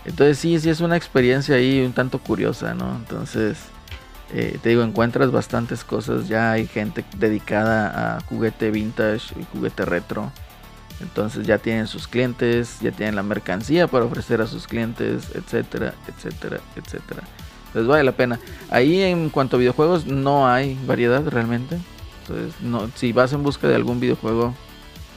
Entonces 0.05 0.37
sí, 0.37 0.59
sí 0.59 0.69
es 0.69 0.81
una 0.81 0.97
experiencia 0.97 1.55
ahí 1.55 1.81
un 1.85 1.93
tanto 1.93 2.19
curiosa, 2.19 2.73
¿no? 2.73 2.95
Entonces, 2.95 3.57
eh, 4.33 4.57
te 4.61 4.69
digo, 4.69 4.83
encuentras 4.83 5.31
bastantes 5.31 5.83
cosas. 5.83 6.27
Ya 6.27 6.51
hay 6.51 6.67
gente 6.67 7.05
dedicada 7.17 8.17
a 8.17 8.21
juguete 8.21 8.71
vintage 8.71 9.33
y 9.39 9.45
juguete 9.53 9.85
retro. 9.85 10.31
Entonces 10.99 11.45
ya 11.45 11.57
tienen 11.57 11.87
sus 11.87 12.07
clientes, 12.07 12.79
ya 12.81 12.91
tienen 12.91 13.15
la 13.15 13.23
mercancía 13.23 13.87
para 13.87 14.05
ofrecer 14.05 14.41
a 14.41 14.47
sus 14.47 14.67
clientes, 14.67 15.29
etcétera, 15.35 15.93
etcétera, 16.07 16.59
etcétera. 16.75 17.23
Les 17.73 17.87
vale 17.87 18.03
la 18.03 18.11
pena. 18.11 18.39
Ahí 18.69 19.01
en 19.01 19.29
cuanto 19.29 19.57
a 19.57 19.59
videojuegos 19.59 20.05
no 20.05 20.47
hay 20.47 20.77
variedad 20.85 21.25
realmente. 21.27 21.77
Entonces, 22.21 22.53
no, 22.61 22.89
si 22.95 23.11
vas 23.11 23.33
en 23.33 23.43
busca 23.43 23.67
de 23.67 23.75
algún 23.75 23.99
videojuego, 23.99 24.53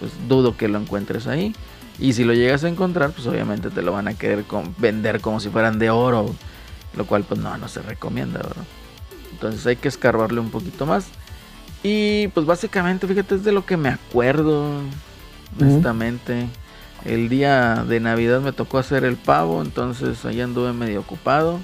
pues 0.01 0.13
dudo 0.29 0.57
que 0.57 0.69
lo 0.69 0.79
encuentres 0.79 1.27
ahí. 1.27 1.55
Y 1.99 2.13
si 2.13 2.25
lo 2.25 2.35
llegas 2.35 2.65
a 2.65 2.69
encontrar, 2.69 3.11
pues 3.11 3.27
obviamente 3.27 3.71
te 3.71 3.83
lo 3.83 3.93
van 3.93 4.09
a 4.09 4.15
querer 4.15 4.45
vender 4.79 5.21
como 5.21 5.41
si 5.41 5.49
fueran 5.49 5.79
de 5.79 5.91
oro. 5.91 6.35
Lo 6.97 7.07
cual 7.07 7.25
pues 7.25 7.41
no, 7.41 7.57
no 7.57 7.69
se 7.69 7.83
recomienda, 7.83 8.39
¿verdad? 8.39 8.65
Entonces 9.33 9.67
hay 9.67 9.77
que 9.77 9.89
escarbarle 9.89 10.41
un 10.41 10.51
poquito 10.51 10.87
más. 10.87 11.09
Y 11.83 12.29
pues 12.29 12.47
básicamente, 12.47 13.07
fíjate, 13.07 13.37
es 13.37 13.45
de 13.45 13.53
lo 13.53 13.65
que 13.65 13.77
me 13.77 13.89
acuerdo. 13.89 14.81
Honestamente. 15.61 16.49
El 17.05 17.29
día 17.29 17.85
de 17.87 18.01
Navidad 18.01 18.41
me 18.41 18.53
tocó 18.53 18.79
hacer 18.79 19.05
el 19.05 19.17
pavo, 19.17 19.63
entonces 19.63 20.25
ahí 20.25 20.41
anduve 20.41 20.73
medio 20.73 21.01
ocupado. 21.01 21.61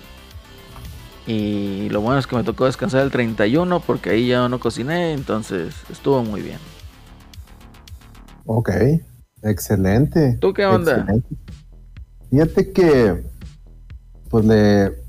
Y 1.26 1.88
lo 1.90 2.00
bueno 2.00 2.20
es 2.20 2.26
que 2.26 2.36
me 2.36 2.44
tocó 2.44 2.66
descansar 2.66 3.02
el 3.02 3.10
31 3.10 3.80
porque 3.80 4.10
ahí 4.10 4.28
ya 4.28 4.48
no 4.48 4.60
cociné, 4.60 5.12
entonces 5.12 5.74
estuvo 5.90 6.22
muy 6.22 6.42
bien. 6.42 6.58
Ok, 8.46 8.70
excelente. 9.42 10.38
¿Tú 10.40 10.52
qué 10.52 10.66
onda? 10.66 10.98
Excelente. 10.98 11.36
Fíjate 12.30 12.72
que, 12.72 13.24
pues 14.28 14.44
le. 14.44 15.02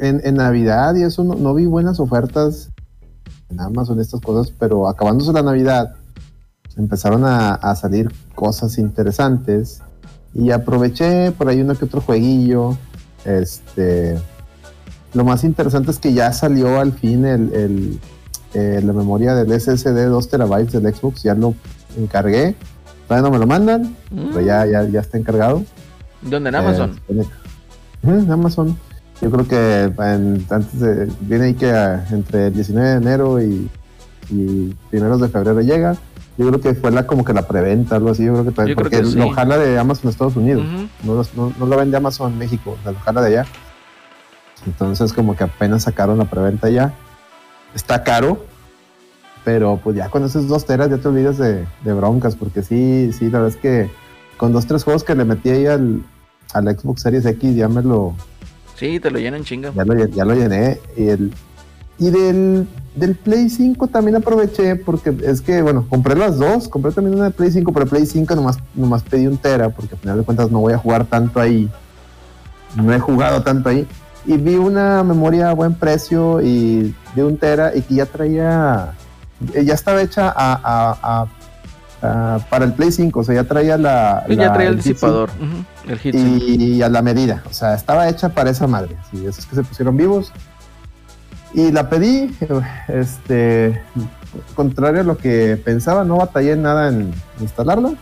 En, 0.00 0.20
en 0.24 0.34
Navidad 0.34 0.96
y 0.96 1.02
eso 1.02 1.22
no, 1.22 1.36
no 1.36 1.54
vi 1.54 1.66
buenas 1.66 2.00
ofertas 2.00 2.70
en 3.50 3.60
Amazon, 3.60 4.00
estas 4.00 4.20
cosas, 4.20 4.52
pero 4.58 4.88
acabándose 4.88 5.32
la 5.32 5.42
Navidad, 5.42 5.94
empezaron 6.76 7.24
a, 7.24 7.54
a 7.54 7.76
salir 7.76 8.12
cosas 8.34 8.78
interesantes 8.78 9.80
y 10.34 10.50
aproveché 10.50 11.32
por 11.32 11.48
ahí 11.48 11.60
uno 11.60 11.74
que 11.74 11.84
otro 11.84 12.00
jueguillo. 12.00 12.76
Este. 13.24 14.18
Lo 15.14 15.24
más 15.24 15.44
interesante 15.44 15.90
es 15.90 15.98
que 15.98 16.12
ya 16.12 16.30
salió 16.32 16.78
al 16.78 16.92
fin 16.92 17.24
el, 17.24 17.52
el, 17.54 18.00
eh, 18.52 18.82
la 18.84 18.92
memoria 18.92 19.34
del 19.34 19.58
SSD 19.58 20.08
2 20.08 20.28
terabytes 20.28 20.72
del 20.72 20.94
Xbox, 20.94 21.22
ya 21.22 21.34
lo 21.34 21.54
encargué. 21.96 22.54
Todavía 23.08 23.28
no 23.28 23.32
me 23.32 23.38
lo 23.38 23.46
mandan, 23.46 23.96
pero 24.32 24.40
ya, 24.40 24.66
ya, 24.66 24.82
ya 24.84 25.00
está 25.00 25.16
encargado. 25.18 25.62
¿Dónde? 26.22 26.48
En 26.48 26.54
Amazon. 26.56 27.00
Eh, 27.08 27.24
en 28.04 28.30
Amazon. 28.30 28.76
Yo 29.22 29.30
creo 29.30 29.46
que 29.48 29.82
en- 30.04 30.44
antes 30.50 30.80
de, 30.80 31.10
viene 31.20 31.46
ahí 31.46 31.54
que 31.54 31.70
ah, 31.70 32.04
entre 32.10 32.48
el 32.48 32.54
19 32.54 32.88
de 32.88 32.96
enero 32.96 33.40
y, 33.40 33.70
y 34.30 34.74
primeros 34.90 35.20
de 35.20 35.28
febrero 35.28 35.60
llega. 35.60 35.96
Yo 36.36 36.48
creo 36.48 36.60
que 36.60 36.74
fue 36.74 36.90
la 36.90 37.06
como 37.06 37.24
que 37.24 37.32
la 37.32 37.46
preventa, 37.48 37.96
algo 37.96 38.10
así. 38.10 38.24
Yo 38.24 38.32
creo 38.32 38.44
que 38.44 38.50
todavía, 38.50 38.74
Yo 38.74 38.76
creo 38.76 38.90
porque 38.90 39.00
que 39.06 39.10
sí. 39.10 39.16
lo 39.18 39.30
jala 39.30 39.56
de 39.56 39.78
Amazon 39.78 40.10
Estados 40.10 40.36
Unidos. 40.36 40.66
No, 41.02 41.14
los- 41.14 41.34
no, 41.34 41.52
no 41.58 41.64
lo 41.66 41.76
vende 41.78 41.96
Amazon 41.96 42.32
en 42.32 42.38
México, 42.38 42.76
o 42.78 42.82
sea, 42.82 42.92
lo 42.92 42.98
jala 42.98 43.22
de 43.22 43.28
allá. 43.38 43.46
Entonces 44.66 45.12
como 45.12 45.36
que 45.36 45.44
apenas 45.44 45.84
sacaron 45.84 46.18
la 46.18 46.24
preventa 46.24 46.68
ya. 46.68 46.92
Está 47.74 48.02
caro, 48.02 48.44
pero 49.46 49.78
pues 49.82 49.94
ya 49.94 50.08
con 50.08 50.24
esos 50.24 50.48
dos 50.48 50.66
teras 50.66 50.90
ya 50.90 50.98
te 50.98 51.06
olvidas 51.06 51.38
de, 51.38 51.64
de 51.84 51.92
broncas, 51.92 52.34
porque 52.34 52.62
sí, 52.64 53.12
sí, 53.12 53.30
la 53.30 53.38
verdad 53.38 53.54
es 53.54 53.56
que 53.56 53.88
con 54.36 54.52
dos, 54.52 54.66
tres 54.66 54.82
juegos 54.82 55.04
que 55.04 55.14
le 55.14 55.24
metí 55.24 55.50
ahí 55.50 55.66
al, 55.66 56.02
al 56.52 56.76
Xbox 56.76 57.02
Series 57.02 57.24
X 57.24 57.54
ya 57.54 57.68
me 57.68 57.80
lo, 57.82 58.16
Sí, 58.74 58.98
te 58.98 59.08
lo 59.08 59.20
llenan 59.20 59.44
chinga. 59.44 59.72
ya 59.72 59.84
lo, 59.84 60.06
ya 60.06 60.24
lo 60.24 60.34
llené. 60.34 60.80
Y, 60.96 61.08
el, 61.08 61.32
y 61.98 62.10
del, 62.10 62.66
del 62.96 63.14
Play 63.14 63.48
5 63.48 63.86
también 63.86 64.16
aproveché 64.16 64.74
porque 64.74 65.14
es 65.22 65.40
que, 65.40 65.62
bueno, 65.62 65.86
compré 65.88 66.16
las 66.16 66.38
dos. 66.38 66.68
Compré 66.68 66.90
también 66.90 67.14
una 67.14 67.26
de 67.26 67.30
Play 67.30 67.52
5, 67.52 67.72
pero 67.72 67.86
Play 67.86 68.04
5 68.04 68.34
nomás, 68.34 68.58
nomás 68.74 69.04
pedí 69.04 69.28
un 69.28 69.38
Tera 69.38 69.70
porque 69.70 69.94
al 69.94 70.00
final 70.00 70.18
de 70.18 70.24
cuentas 70.24 70.50
no 70.50 70.58
voy 70.58 70.72
a 70.72 70.78
jugar 70.78 71.06
tanto 71.06 71.40
ahí. 71.40 71.70
No 72.74 72.92
he 72.92 72.98
jugado 72.98 73.42
tanto 73.42 73.68
ahí. 73.68 73.86
Y 74.26 74.36
vi 74.36 74.56
una 74.56 75.04
memoria 75.04 75.50
a 75.50 75.54
buen 75.54 75.74
precio 75.74 76.42
y 76.42 76.92
de 77.14 77.24
un 77.24 77.38
Tera 77.38 77.74
y 77.76 77.80
que 77.80 77.94
ya 77.94 78.06
traía, 78.06 78.92
ya 79.64 79.74
estaba 79.74 80.02
hecha 80.02 80.28
a, 80.28 80.52
a- 80.62 80.98
a- 81.02 81.26
a- 82.02 82.38
para 82.50 82.64
el 82.64 82.72
Play 82.72 82.92
5. 82.92 83.20
O 83.20 83.24
sea, 83.24 83.34
ya 83.34 83.44
traía 83.44 83.76
la... 83.76 84.24
Sí, 84.28 84.36
ya 84.36 84.46
la- 84.46 84.52
traía 84.52 84.68
el 84.70 84.76
disipador. 84.76 85.30
El 85.88 86.14
y 86.14 86.82
a 86.82 86.88
la 86.88 87.02
medida. 87.02 87.42
O 87.48 87.52
sea, 87.52 87.74
estaba 87.74 88.08
hecha 88.08 88.30
para 88.30 88.50
esa 88.50 88.66
madre. 88.66 88.96
Sí, 89.10 89.24
esos 89.26 89.46
que 89.46 89.54
se 89.56 89.62
pusieron 89.62 89.96
vivos. 89.96 90.32
Y 91.54 91.70
la 91.72 91.88
pedí. 91.88 92.36
Este, 92.88 93.80
contrario 94.54 95.00
a 95.00 95.04
lo 95.04 95.16
que 95.16 95.60
pensaba, 95.64 96.04
no 96.04 96.16
batallé 96.16 96.52
en 96.52 96.62
nada 96.62 96.88
en 96.88 97.12
instalarla. 97.40 97.92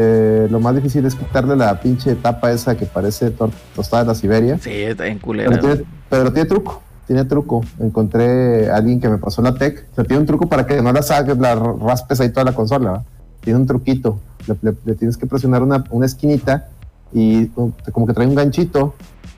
Eh, 0.00 0.46
lo 0.48 0.60
más 0.60 0.76
difícil 0.76 1.04
es 1.06 1.16
quitarle 1.16 1.56
la 1.56 1.80
pinche 1.80 2.14
tapa 2.14 2.52
esa 2.52 2.76
que 2.76 2.86
parece 2.86 3.30
tostada 3.74 4.04
de 4.04 4.08
la 4.08 4.14
Siberia. 4.14 4.58
Sí, 4.62 4.70
está 4.70 5.06
en 5.06 5.14
Pero 5.18 5.26
culera. 5.26 5.58
tiene, 5.58 5.84
pero 6.08 6.32
tiene 6.32 6.48
truco. 6.48 6.82
Tiene 7.08 7.24
truco. 7.24 7.62
Encontré 7.80 8.70
a 8.70 8.76
alguien 8.76 9.00
que 9.00 9.08
me 9.08 9.18
pasó 9.18 9.42
la 9.42 9.54
tech. 9.54 9.86
O 9.92 9.94
sea, 9.96 10.04
tiene 10.04 10.20
un 10.20 10.26
truco 10.26 10.46
para 10.48 10.64
que 10.66 10.80
no 10.80 10.92
la 10.92 11.02
saques, 11.02 11.36
la 11.38 11.56
raspes 11.56 12.20
ahí 12.20 12.28
toda 12.28 12.44
la 12.44 12.52
consola. 12.52 13.02
Tiene 13.40 13.58
un 13.58 13.66
truquito. 13.66 14.20
le, 14.46 14.74
le- 14.84 14.94
tienes 14.94 15.16
que 15.16 15.26
presionar 15.26 15.62
una, 15.62 15.82
una 15.90 16.06
esquinita 16.06 16.68
y 17.12 17.46
como 17.46 18.06
que 18.06 18.12
trae 18.12 18.26
un 18.26 18.34
ganchito 18.34 18.94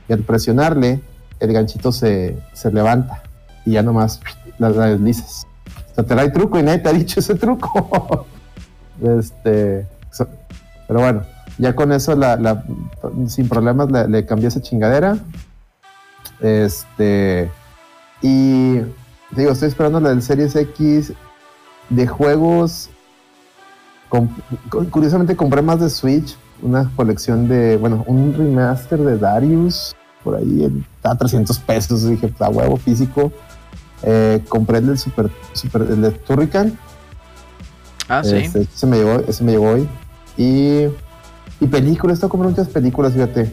y 0.08 0.12
al 0.12 0.20
presionarle 0.20 1.00
el 1.38 1.52
ganchito 1.52 1.92
se, 1.92 2.36
se 2.52 2.72
levanta 2.72 3.22
y 3.64 3.72
ya 3.72 3.82
nomás 3.82 4.20
la, 4.58 4.70
la 4.70 4.86
deslizas. 4.86 5.46
O 5.92 5.94
sea, 5.94 6.04
te 6.04 6.14
el 6.14 6.32
truco 6.32 6.58
y 6.58 6.62
nadie 6.64 6.78
te 6.80 6.88
ha 6.88 6.92
dicho 6.92 7.20
ese 7.20 7.36
truco. 7.36 8.26
este, 9.02 9.86
pero 10.88 11.00
bueno, 11.00 11.22
ya 11.58 11.74
con 11.76 11.92
eso 11.92 12.16
la, 12.16 12.64
sin 13.28 13.48
problemas 13.48 13.90
le, 13.92 14.08
le 14.08 14.26
cambié 14.26 14.48
esa 14.48 14.60
chingadera. 14.60 15.16
Este, 16.40 17.50
y 18.22 18.80
digo, 19.30 19.52
estoy 19.52 19.68
esperando 19.68 20.00
la 20.00 20.10
del 20.10 20.22
Series 20.22 20.54
X 20.56 21.12
de 21.88 22.06
juegos. 22.06 22.90
Curiosamente 24.90 25.36
compré 25.36 25.62
más 25.62 25.80
de 25.80 25.88
Switch, 25.90 26.36
una 26.62 26.90
colección 26.96 27.48
de, 27.48 27.76
bueno, 27.76 28.04
un 28.06 28.34
remaster 28.34 28.98
de 28.98 29.16
Darius, 29.18 29.94
por 30.24 30.34
ahí 30.36 30.68
a 31.02 31.14
300 31.16 31.58
pesos, 31.60 32.04
dije, 32.08 32.32
a 32.40 32.48
huevo 32.48 32.76
físico. 32.76 33.32
Eh, 34.02 34.42
compré 34.48 34.78
el 34.78 34.86
del 34.88 34.98
Super, 34.98 35.30
Super 35.52 35.82
el 35.82 36.02
de 36.02 36.10
Turrican, 36.10 36.78
Ah, 38.08 38.24
sí. 38.24 38.36
este, 38.36 38.62
ese 38.62 38.86
me 38.86 38.96
llegó, 38.96 39.20
ese 39.28 39.44
me 39.44 39.52
llegó 39.52 39.70
hoy. 39.70 39.88
Y, 40.36 40.86
y 41.60 41.66
películas, 41.70 42.14
esto 42.14 42.28
compré 42.28 42.48
muchas 42.48 42.68
películas, 42.68 43.12
fíjate. 43.12 43.52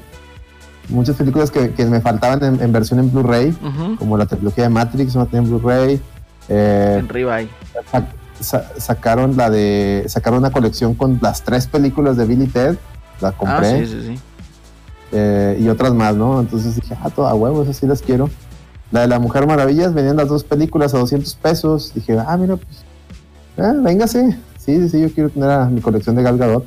Muchas 0.90 1.16
películas 1.18 1.52
que, 1.52 1.72
que 1.74 1.86
me 1.86 2.00
faltaban 2.02 2.44
en, 2.44 2.62
en 2.62 2.72
versión 2.72 3.00
en 3.00 3.12
Blu-ray, 3.12 3.52
como 4.00 4.18
la 4.18 4.26
trilogía 4.26 4.64
de 4.66 4.70
Matrix, 4.70 5.16
no 5.16 5.26
tenía 5.26 5.40
en 5.42 5.50
Blu-ray. 5.50 6.02
Eh, 6.50 6.96
En 7.00 7.08
sa- 7.92 8.08
sa- 8.40 8.72
sacaron 8.80 9.36
la 9.36 9.50
de. 9.50 10.06
Sacaron 10.08 10.40
una 10.40 10.52
colección 10.52 10.94
con 10.94 11.20
las 11.22 11.44
tres 11.44 11.68
películas 11.68 12.16
de 12.18 12.26
Billy 12.26 12.48
Ted. 12.48 12.78
La 13.20 13.30
Ah, 13.30 13.34
compré. 13.36 13.86
sí, 13.86 13.92
sí, 13.94 14.02
sí. 14.14 14.20
eh, 15.12 15.58
y 15.60 15.68
otras 15.70 15.94
más, 15.94 16.16
¿no? 16.16 16.40
Entonces 16.40 16.76
dije, 16.76 16.96
ah, 17.02 17.10
toda 17.10 17.34
huevo, 17.34 17.64
esas 17.64 17.78
sí 17.78 17.88
las 17.88 18.02
quiero. 18.02 18.30
La 18.92 19.02
de 19.02 19.08
la 19.08 19.20
Mujer 19.20 19.46
Maravillas, 19.48 19.94
venían 19.94 20.16
las 20.16 20.30
dos 20.30 20.44
películas 20.46 20.94
a 20.94 21.00
200 21.00 21.36
pesos. 21.36 21.92
Dije, 21.94 22.18
ah, 22.26 22.38
mira, 22.38 22.56
pues, 22.56 22.78
ah, 23.58 23.74
véngase. 23.82 24.38
Sí, 24.58 24.78
sí, 24.82 24.90
sí, 24.90 25.02
yo 25.02 25.12
quiero 25.12 25.30
tener 25.30 25.50
a 25.50 25.66
mi 25.66 25.82
colección 25.82 26.16
de 26.16 26.24
Gal 26.24 26.38
Gadot. 26.38 26.66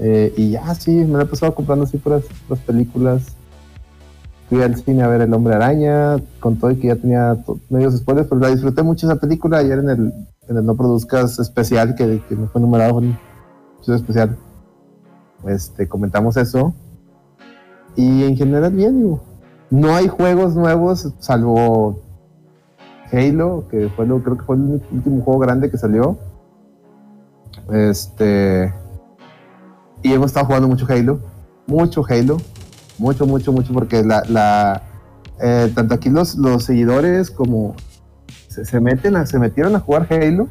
Eh, 0.00 0.32
y 0.36 0.50
ya, 0.50 0.74
sí, 0.74 0.90
me 0.90 1.18
la 1.18 1.24
he 1.24 1.26
pasado 1.26 1.54
comprando 1.54 1.84
así 1.84 1.98
puras, 1.98 2.24
puras 2.48 2.64
películas. 2.64 3.36
Fui 4.48 4.62
al 4.62 4.74
cine 4.76 5.02
a 5.02 5.08
ver 5.08 5.20
El 5.20 5.32
Hombre 5.32 5.54
Araña, 5.54 6.16
con 6.40 6.56
todo 6.56 6.72
y 6.72 6.76
que 6.76 6.88
ya 6.88 6.96
tenía 6.96 7.36
medios 7.68 7.96
spoilers, 7.96 8.26
pero 8.28 8.40
la 8.40 8.48
disfruté 8.48 8.82
mucho 8.82 9.06
esa 9.06 9.20
película 9.20 9.58
ayer 9.58 9.78
en 9.78 9.90
el, 9.90 10.14
en 10.48 10.56
el 10.56 10.66
No 10.66 10.74
Produzcas 10.74 11.38
especial, 11.38 11.94
que, 11.94 12.20
que 12.28 12.34
no 12.34 12.48
fue 12.48 12.60
numerado, 12.60 12.96
un 12.96 13.16
especial. 13.86 14.36
Este, 15.46 15.88
comentamos 15.88 16.36
eso. 16.36 16.74
Y 17.96 18.24
en 18.24 18.36
general 18.36 18.72
bien, 18.72 18.98
digo. 18.98 19.22
No 19.70 19.94
hay 19.94 20.08
juegos 20.08 20.56
nuevos, 20.56 21.12
salvo 21.20 22.02
Halo, 23.12 23.66
que 23.70 23.88
fue 23.90 24.06
lo, 24.06 24.22
creo 24.22 24.36
que 24.36 24.44
fue 24.44 24.56
el 24.56 24.82
último 24.90 25.22
juego 25.22 25.38
grande 25.38 25.70
que 25.70 25.78
salió. 25.78 26.18
Este. 27.70 28.72
Y 30.02 30.12
hemos 30.12 30.26
estado 30.26 30.46
jugando 30.46 30.68
mucho 30.68 30.86
Halo. 30.88 31.20
Mucho 31.66 32.02
Halo. 32.08 32.38
Mucho, 32.98 33.26
mucho, 33.26 33.52
mucho, 33.52 33.72
porque 33.72 34.02
la. 34.04 34.82
eh, 35.40 35.72
tanto 35.74 35.94
aquí 35.94 36.10
los, 36.10 36.34
los 36.36 36.64
seguidores 36.64 37.30
como 37.30 37.74
se, 38.48 38.80
meten 38.80 39.26
se 39.26 39.38
metieron 39.38 39.74
a 39.74 39.80
jugar 39.80 40.06
Halo 40.10 40.48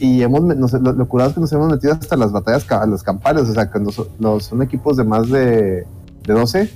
y 0.00 0.20
hemos 0.22 0.40
lo, 0.40 1.08
curado 1.08 1.30
es 1.30 1.34
que 1.36 1.40
nos 1.40 1.52
hemos 1.52 1.70
metido 1.70 1.92
hasta 1.92 2.16
las 2.16 2.32
batallas 2.32 2.66
los 2.88 3.04
o 3.48 3.54
sea 3.54 3.70
cuando 3.70 3.92
so- 3.92 4.08
los, 4.18 4.44
son 4.46 4.62
equipos 4.62 4.96
de 4.96 5.04
más 5.04 5.30
de, 5.30 5.86
de 6.24 6.32
12 6.32 6.70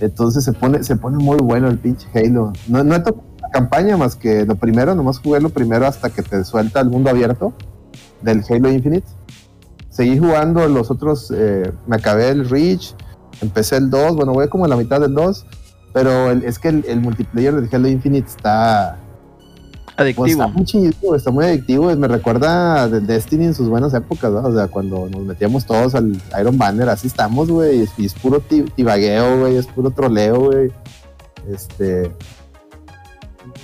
entonces 0.00 0.44
se 0.44 0.52
pone 0.52 0.82
se 0.82 0.96
pone 0.96 1.18
muy 1.22 1.38
bueno 1.38 1.68
el 1.68 1.78
pinche 1.78 2.08
Halo 2.14 2.52
no, 2.66 2.82
no 2.84 2.94
he 2.94 3.00
tocado 3.00 3.24
campaña 3.52 3.96
más 3.96 4.16
que 4.16 4.44
lo 4.44 4.56
primero 4.56 4.94
nomás 4.94 5.18
jugué 5.20 5.40
lo 5.40 5.50
primero 5.50 5.86
hasta 5.86 6.10
que 6.10 6.22
te 6.22 6.44
suelta 6.44 6.80
el 6.80 6.90
mundo 6.90 7.10
abierto 7.10 7.52
del 8.22 8.42
Halo 8.48 8.70
Infinite 8.70 9.06
seguí 9.98 10.16
jugando 10.16 10.66
los 10.68 10.90
otros 10.92 11.32
eh, 11.34 11.72
me 11.88 11.96
acabé 11.96 12.28
el 12.28 12.48
Reach 12.48 12.94
empecé 13.40 13.76
el 13.78 13.90
2 13.90 14.14
bueno 14.14 14.32
voy 14.32 14.48
como 14.48 14.64
a 14.64 14.68
la 14.68 14.76
mitad 14.76 15.00
del 15.00 15.12
2 15.12 15.44
pero 15.92 16.30
el- 16.30 16.44
es 16.44 16.60
que 16.60 16.68
el, 16.68 16.84
el 16.86 17.00
multiplayer 17.00 17.52
del 17.54 17.68
Halo 17.72 17.88
Infinite 17.88 18.28
está 18.28 18.96
pues 19.96 19.98
Adictivo. 20.06 20.28
está 20.28 20.46
muy 20.46 20.64
chido, 20.64 21.14
está 21.16 21.30
muy 21.32 21.44
adictivo. 21.44 21.96
Me 21.96 22.06
recuerda 22.06 22.86
del 22.88 23.04
Destiny 23.04 23.46
en 23.46 23.54
sus 23.54 23.68
buenas 23.68 23.92
épocas, 23.94 24.30
¿no? 24.30 24.42
O 24.42 24.54
sea, 24.54 24.68
cuando 24.68 25.08
nos 25.10 25.22
metíamos 25.24 25.66
todos 25.66 25.96
al 25.96 26.12
Iron 26.40 26.56
Banner, 26.56 26.88
así 26.88 27.08
estamos, 27.08 27.50
güey. 27.50 27.82
Y, 27.82 27.88
y 28.02 28.06
es 28.06 28.14
puro 28.14 28.38
ti- 28.38 28.62
tibagueo, 28.76 29.40
güey. 29.40 29.56
Es 29.56 29.66
puro 29.66 29.90
troleo, 29.90 30.38
güey. 30.52 30.70
Este. 31.52 32.12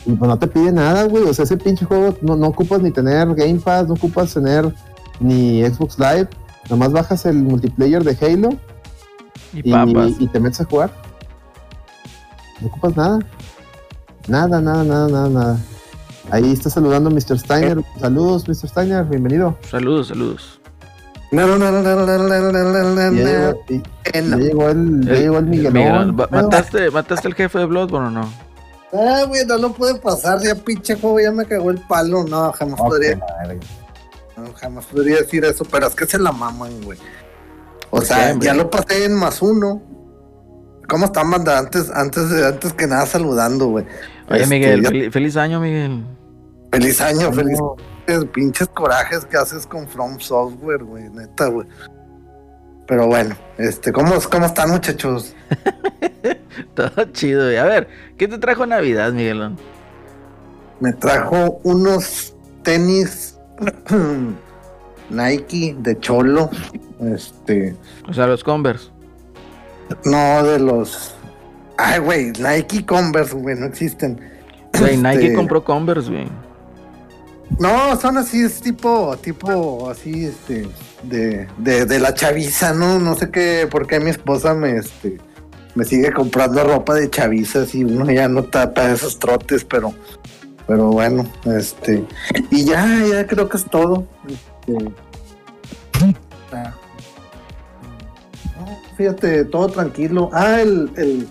Y 0.06 0.12
pues 0.14 0.28
no 0.28 0.36
te 0.36 0.48
pide 0.48 0.72
nada, 0.72 1.04
güey. 1.04 1.22
O 1.22 1.32
sea, 1.32 1.44
ese 1.44 1.56
pinche 1.56 1.84
juego 1.84 2.16
no, 2.20 2.34
no 2.34 2.48
ocupas 2.48 2.82
ni 2.82 2.90
tener 2.90 3.32
Game 3.36 3.60
Pass, 3.60 3.86
no 3.86 3.94
ocupas 3.94 4.34
tener 4.34 4.74
ni 5.20 5.62
Xbox 5.64 5.98
Live. 5.98 6.28
Nomás 6.70 6.92
bajas 6.92 7.26
el 7.26 7.36
multiplayer 7.36 8.02
de 8.04 8.16
Halo 8.26 8.50
y 9.52 9.70
papas. 9.70 10.12
y, 10.18 10.24
y 10.24 10.28
te 10.28 10.40
metes 10.40 10.60
a 10.60 10.64
jugar. 10.64 10.90
No 12.60 12.68
ocupas 12.68 12.96
nada. 12.96 13.18
Nada, 14.28 14.60
nada, 14.60 14.84
nada, 14.84 15.08
nada, 15.08 15.28
nada. 15.28 15.58
Ahí 16.30 16.52
está 16.52 16.70
saludando 16.70 17.10
Mr. 17.10 17.38
Steiner. 17.38 17.84
Saludos, 18.00 18.48
Mr. 18.48 18.68
Steiner, 18.68 19.04
bienvenido. 19.04 19.58
Saludos, 19.70 20.08
saludos. 20.08 20.60
No, 21.30 21.46
no, 21.46 21.58
no, 21.58 21.70
no, 21.70 21.82
no, 21.82 22.06
no, 22.06 22.06
no, 22.06 22.52
no, 22.52 22.94
no, 22.94 22.94
Ya 22.94 23.10
no, 23.10 23.12
llegó, 23.12 23.60
Eh, 23.68 23.82
el, 24.14 24.30
ya 24.30 24.36
llegó 25.14 25.38
el 25.38 25.46
Miguelón. 25.46 25.72
Miguelón, 25.74 26.16
¿va- 26.18 26.26
Pero- 26.28 26.42
¿Mataste, 26.44 26.90
¿Mataste 26.90 27.28
al 27.28 27.34
jefe 27.34 27.58
de 27.58 27.64
Bloodborne 27.66 28.08
o 28.08 28.10
no? 28.10 28.32
Ah, 28.92 29.24
güey, 29.26 29.44
no 29.44 29.58
lo 29.58 29.72
puede 29.72 29.96
pasar, 29.96 30.38
ya 30.42 30.54
pinche 30.54 30.94
juego, 30.94 31.18
ya 31.20 31.32
me 31.32 31.44
cagó 31.44 31.70
el 31.70 31.78
palo. 31.80 32.24
No, 32.24 32.52
jamás 32.52 32.80
podría, 32.80 33.18
jamás 34.56 34.86
podría 34.86 35.16
decir 35.18 35.44
eso, 35.44 35.64
pero 35.64 35.86
es 35.86 35.94
que 35.94 36.06
se 36.06 36.18
la 36.18 36.32
maman, 36.32 36.80
güey. 36.82 36.98
O 37.90 37.98
¿Por 37.98 38.04
sea, 38.04 38.32
qué, 38.34 38.44
ya 38.46 38.54
lo 38.54 38.70
pasé 38.70 39.04
en 39.04 39.14
más 39.14 39.40
uno. 39.42 39.82
¿Cómo 40.88 41.06
están, 41.06 41.30
banda? 41.30 41.58
Antes, 41.58 41.90
antes, 41.90 42.30
antes 42.42 42.72
que 42.72 42.86
nada 42.86 43.06
saludando, 43.06 43.66
güey. 43.68 43.86
Oye, 44.28 44.42
Este, 44.42 44.46
Miguel, 44.54 44.82
ya- 44.82 44.90
fel- 44.90 45.10
feliz 45.12 45.36
año, 45.36 45.60
Miguel. 45.60 46.04
Feliz 46.72 47.00
año, 47.00 47.30
No, 47.30 47.32
feliz 47.32 47.58
pinches 48.32 48.68
corajes 48.68 49.24
que 49.24 49.36
haces 49.36 49.66
con 49.66 49.88
From 49.88 50.18
Software, 50.20 50.82
güey, 50.84 51.08
neta, 51.10 51.46
güey. 51.46 51.66
Pero 52.86 53.06
bueno, 53.06 53.34
este, 53.56 53.92
¿cómo, 53.92 54.12
cómo 54.30 54.44
están, 54.46 54.70
muchachos? 54.70 55.34
Todo 56.74 57.04
chido, 57.12 57.44
güey. 57.44 57.56
A 57.56 57.64
ver, 57.64 57.88
¿qué 58.18 58.28
te 58.28 58.36
trajo 58.38 58.66
Navidad, 58.66 59.12
Miguelón? 59.12 59.56
Me 60.80 60.92
trajo 60.92 61.60
unos 61.62 62.34
tenis 62.62 63.33
Nike 65.10 65.76
de 65.78 65.98
cholo. 66.00 66.50
Este, 67.00 67.76
O 68.08 68.12
sea, 68.12 68.26
los 68.26 68.42
Converse. 68.44 68.88
no 70.04 70.42
de 70.44 70.58
los. 70.58 71.14
Ay, 71.76 72.00
güey, 72.00 72.32
Nike 72.38 72.86
Converse, 72.86 73.34
güey, 73.34 73.56
no 73.58 73.66
existen. 73.66 74.20
Güey, 74.78 74.96
Nike 74.96 75.24
Este, 75.26 75.34
compró 75.34 75.64
Converse, 75.64 76.10
güey. 76.10 76.28
No, 77.58 77.94
son 78.00 78.16
así, 78.16 78.40
es 78.40 78.60
tipo, 78.60 79.16
tipo, 79.18 79.88
así, 79.90 80.24
este, 80.24 80.66
de, 81.02 81.46
de, 81.58 81.84
de 81.84 81.98
la 82.00 82.14
chaviza, 82.14 82.72
¿no? 82.72 82.98
No 82.98 83.14
sé 83.14 83.30
qué, 83.30 83.68
por 83.70 83.86
qué 83.86 84.00
mi 84.00 84.10
esposa 84.10 84.54
me, 84.54 84.78
este, 84.78 85.18
me 85.74 85.84
sigue 85.84 86.10
comprando 86.12 86.64
ropa 86.64 86.94
de 86.94 87.10
chavizas 87.10 87.74
y 87.74 87.84
uno 87.84 88.10
ya 88.10 88.28
no 88.28 88.44
tapa 88.44 88.90
esos 88.90 89.18
trotes, 89.18 89.64
pero, 89.64 89.92
pero 90.66 90.90
bueno, 90.90 91.26
este, 91.44 92.06
y 92.50 92.64
ya, 92.64 92.86
ya 93.06 93.26
creo 93.26 93.48
que 93.48 93.56
es 93.56 93.64
todo. 93.64 94.06
Este, 94.26 94.92
fíjate, 98.96 99.44
todo 99.44 99.68
tranquilo. 99.68 100.30
Ah, 100.32 100.60
el, 100.60 100.90
el, 100.96 101.28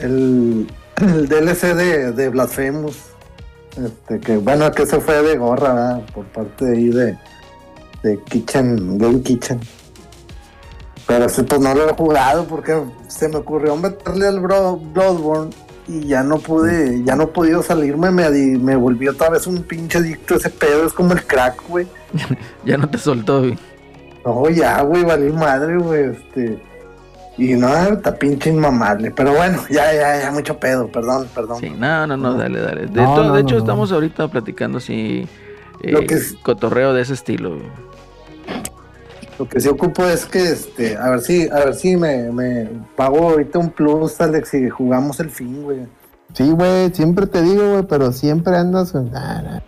el, 0.00 0.66
el 0.98 1.28
DLC 1.28 1.74
de, 1.74 2.12
de 2.12 2.28
Blasphemous. 2.28 2.96
Este, 3.82 4.20
que 4.20 4.36
bueno, 4.36 4.70
que 4.70 4.86
se 4.86 5.00
fue 5.00 5.22
de 5.22 5.36
gorra, 5.36 5.74
¿verdad? 5.74 6.02
Por 6.14 6.26
parte 6.26 6.64
de 6.64 6.76
ahí 6.76 6.88
de, 6.90 7.18
de 8.02 8.22
Kitchen, 8.24 8.98
Game 8.98 9.22
Kitchen. 9.22 9.60
Pero 11.06 11.26
ese 11.26 11.42
pues 11.42 11.60
no 11.60 11.74
lo 11.74 11.90
he 11.90 11.92
jugado 11.92 12.46
porque 12.46 12.82
se 13.08 13.28
me 13.28 13.36
ocurrió 13.36 13.76
meterle 13.76 14.26
al 14.26 14.40
Bloodborne 14.40 15.50
y 15.86 16.06
ya 16.06 16.22
no 16.22 16.38
pude, 16.38 17.02
ya 17.04 17.14
no 17.16 17.24
he 17.24 17.26
podido 17.28 17.62
salirme, 17.62 18.10
me, 18.10 18.30
me 18.30 18.76
volví 18.76 19.08
otra 19.08 19.28
vez 19.30 19.46
un 19.46 19.62
pinche 19.62 19.98
adicto 19.98 20.36
ese 20.36 20.50
pedo, 20.50 20.86
es 20.86 20.92
como 20.92 21.12
el 21.12 21.24
crack, 21.26 21.62
güey. 21.68 21.86
Ya 22.64 22.76
no 22.78 22.88
te 22.88 22.98
soltó, 22.98 23.40
güey. 23.40 23.58
No, 24.24 24.48
ya, 24.48 24.80
güey, 24.82 25.04
valí 25.04 25.30
madre, 25.32 25.76
güey, 25.76 26.04
este. 26.16 26.58
Y 27.36 27.54
no, 27.54 27.68
está 27.88 28.14
pinche 28.16 28.48
inmamable. 28.50 29.10
Pero 29.10 29.34
bueno, 29.34 29.60
ya, 29.68 29.92
ya, 29.92 30.20
ya, 30.22 30.30
mucho 30.30 30.56
pedo, 30.58 30.86
perdón, 30.88 31.28
perdón. 31.34 31.58
Sí, 31.60 31.68
no, 31.76 32.06
no, 32.06 32.16
no, 32.16 32.34
dale, 32.34 32.60
dale. 32.60 32.86
De, 32.86 33.02
No, 33.02 33.14
to- 33.16 33.24
no, 33.24 33.34
de 33.34 33.42
no, 33.42 33.48
hecho, 33.48 33.54
no. 33.56 33.60
estamos 33.60 33.92
ahorita 33.92 34.28
platicando 34.28 34.78
así. 34.78 35.26
Lo 35.82 35.98
eh, 36.00 36.06
que 36.06 36.14
es- 36.14 36.36
Cotorreo 36.42 36.94
de 36.94 37.02
ese 37.02 37.12
estilo, 37.14 37.56
güey. 37.56 37.68
Lo 39.38 39.48
que 39.48 39.60
sí 39.60 39.68
ocupo 39.68 40.04
es 40.06 40.26
que, 40.26 40.42
este, 40.42 40.96
a 40.96 41.10
ver 41.10 41.20
si, 41.20 41.48
a 41.48 41.56
ver 41.56 41.74
si 41.74 41.96
me, 41.96 42.30
me 42.30 42.68
pago 42.96 43.30
ahorita 43.30 43.58
un 43.58 43.70
plus, 43.70 44.20
Alex, 44.20 44.54
y 44.54 44.68
jugamos 44.68 45.18
el 45.20 45.30
fin, 45.30 45.64
güey. 45.64 45.86
Sí, 46.32 46.50
güey, 46.50 46.92
siempre 46.94 47.26
te 47.26 47.42
digo, 47.42 47.72
güey, 47.72 47.82
pero 47.84 48.12
siempre 48.12 48.56
andas 48.56 48.92
con. 48.92 49.10
ah, 49.14 49.42
nah. 49.42 49.60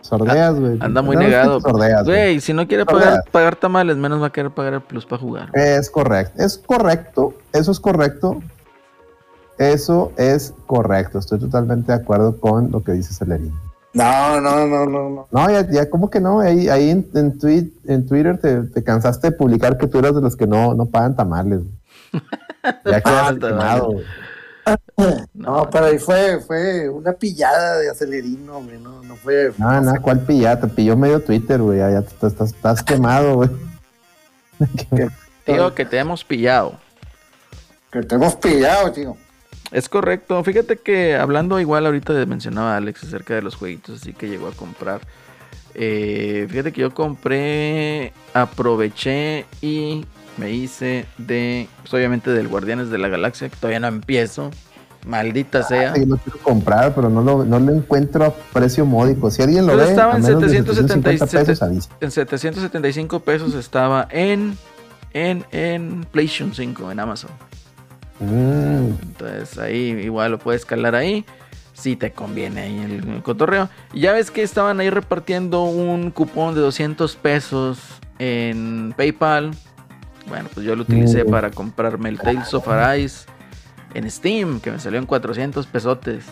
Sordeas, 0.00 0.54
güey. 0.60 0.78
Anda 0.80 1.02
muy 1.02 1.16
que 1.16 1.24
negado. 1.24 1.60
Sordeas, 1.60 2.04
güey. 2.04 2.16
Güey, 2.16 2.40
si 2.40 2.52
no 2.52 2.68
quiere 2.68 2.86
pagar, 2.86 3.24
pagar 3.32 3.56
tamales, 3.56 3.96
menos 3.96 4.22
va 4.22 4.26
a 4.26 4.32
querer 4.32 4.52
pagar 4.52 4.74
el 4.74 4.82
plus 4.82 5.04
para 5.04 5.20
jugar. 5.20 5.50
Es 5.52 5.90
correcto, 5.90 6.42
es 6.42 6.58
correcto, 6.58 7.34
eso 7.52 7.72
es 7.72 7.80
correcto. 7.80 8.40
Eso 9.58 10.12
es 10.16 10.52
correcto. 10.66 11.18
Estoy 11.18 11.38
totalmente 11.38 11.90
de 11.92 11.98
acuerdo 11.98 12.38
con 12.38 12.70
lo 12.70 12.82
que 12.82 12.92
dice 12.92 13.14
Celerín. 13.14 13.54
No, 13.96 14.40
no, 14.40 14.66
no, 14.66 14.86
no, 14.86 15.08
no. 15.10 15.28
No, 15.30 15.50
ya, 15.50 15.68
ya 15.70 15.88
como 15.88 16.10
que 16.10 16.20
no, 16.20 16.40
ahí, 16.40 16.68
ahí 16.68 16.90
en, 16.90 17.08
en, 17.14 17.38
tweet, 17.38 17.70
en 17.86 18.06
Twitter 18.06 18.38
te, 18.38 18.62
te 18.64 18.84
cansaste 18.84 19.30
de 19.30 19.36
publicar 19.36 19.78
que 19.78 19.86
tú 19.86 19.98
eras 19.98 20.14
de 20.14 20.20
los 20.20 20.36
que 20.36 20.46
no, 20.46 20.74
no 20.74 20.86
pagan 20.86 21.16
tamales. 21.16 21.60
güey. 21.60 21.72
Ya 22.84 23.00
quedaste 23.00 23.02
pagan 23.02 23.38
quemado, 23.40 23.86
güey. 23.92 24.04
No, 25.34 25.70
pero 25.70 25.84
ahí 25.86 25.98
fue, 25.98 26.40
fue 26.40 26.88
una 26.88 27.12
pillada 27.12 27.78
de 27.78 27.88
acelerino, 27.88 28.56
hombre, 28.56 28.78
no, 28.78 29.00
no 29.02 29.14
fue. 29.16 29.52
No, 29.56 29.80
no, 29.80 29.92
¿cuál 30.02 30.20
pilla? 30.20 30.60
Te 30.60 30.66
pilló 30.66 30.96
medio 30.96 31.20
Twitter, 31.22 31.60
güey. 31.62 31.78
Ya, 31.78 32.02
te- 32.02 32.26
estás, 32.26 32.50
estás 32.52 32.82
quemado, 32.82 33.36
güey. 33.36 33.50
Digo 35.46 35.74
que 35.74 35.84
te 35.84 35.98
hemos 35.98 36.24
pillado. 36.24 36.74
Que 37.92 38.02
te 38.02 38.16
hemos 38.16 38.34
pillado, 38.36 38.90
tío. 38.92 39.16
Es 39.72 39.88
correcto. 39.88 40.42
Fíjate 40.44 40.76
que 40.76 41.16
hablando 41.16 41.58
igual 41.60 41.86
ahorita 41.86 42.12
de, 42.12 42.26
mencionaba 42.26 42.76
Alex 42.76 43.04
acerca 43.04 43.34
de 43.34 43.42
los 43.42 43.56
jueguitos 43.56 44.00
así 44.00 44.12
que 44.12 44.28
llegó 44.28 44.48
a 44.48 44.52
comprar. 44.52 45.00
Eh, 45.74 46.46
fíjate 46.48 46.72
que 46.72 46.80
yo 46.80 46.94
compré, 46.94 48.12
aproveché 48.32 49.44
y 49.60 50.06
me 50.38 50.50
hice 50.50 51.04
de, 51.18 51.68
pues 51.82 51.92
obviamente 51.92 52.30
del 52.30 52.48
Guardianes 52.48 52.88
de 52.88 52.98
la 52.98 53.08
Galaxia, 53.08 53.48
que 53.48 53.56
todavía 53.56 53.80
no 53.80 53.88
empiezo. 53.88 54.50
Maldita 55.06 55.62
sea. 55.62 55.94
Sí, 55.94 56.04
lo 56.04 56.16
quiero 56.16 56.38
comprar, 56.40 56.92
pero 56.94 57.08
no 57.08 57.22
lo, 57.22 57.44
no 57.44 57.60
lo 57.60 57.72
encuentro 57.72 58.24
a 58.24 58.34
precio 58.52 58.84
módico. 58.84 59.30
Si 59.30 59.40
alguien 59.40 59.64
lo 59.64 59.74
Pero 59.74 59.84
ve, 59.84 59.90
estaba 59.90 60.14
a 60.14 60.16
en 60.16 60.22
menos 60.22 60.42
de 60.42 60.48
777 60.48 61.54
750 61.54 61.68
pesos. 61.68 61.90
En 62.00 62.10
775 62.10 63.20
pesos 63.20 63.54
estaba 63.54 64.08
en, 64.10 64.58
en, 65.12 65.44
en 65.52 66.04
PlayStation 66.10 66.52
5 66.52 66.90
en 66.90 66.98
Amazon. 66.98 67.30
Mm, 68.20 68.90
Entonces 69.02 69.58
ahí 69.58 69.90
igual 70.02 70.32
lo 70.32 70.38
puedes 70.38 70.62
escalar 70.62 70.94
ahí. 70.94 71.24
Si 71.74 71.94
te 71.96 72.10
conviene 72.12 72.62
ahí 72.62 72.78
el, 72.78 73.08
el 73.16 73.22
cotorreo. 73.22 73.68
Y 73.92 74.00
ya 74.00 74.12
ves 74.12 74.30
que 74.30 74.42
estaban 74.42 74.80
ahí 74.80 74.88
repartiendo 74.88 75.64
un 75.64 76.10
cupón 76.10 76.54
de 76.54 76.60
200 76.62 77.16
pesos 77.16 77.78
en 78.18 78.94
PayPal. 78.96 79.50
Bueno, 80.26 80.48
pues 80.54 80.64
yo 80.64 80.74
lo 80.74 80.82
utilicé 80.82 81.24
Mm. 81.24 81.30
para 81.30 81.50
comprarme 81.50 82.08
el 82.08 82.18
Tales 82.18 82.52
of 82.54 82.66
Arise 82.68 83.26
en 83.94 84.10
Steam, 84.10 84.60
que 84.60 84.70
me 84.72 84.78
salió 84.80 84.98
en 84.98 85.04
400 85.06 85.66
pesotes. 85.66 86.24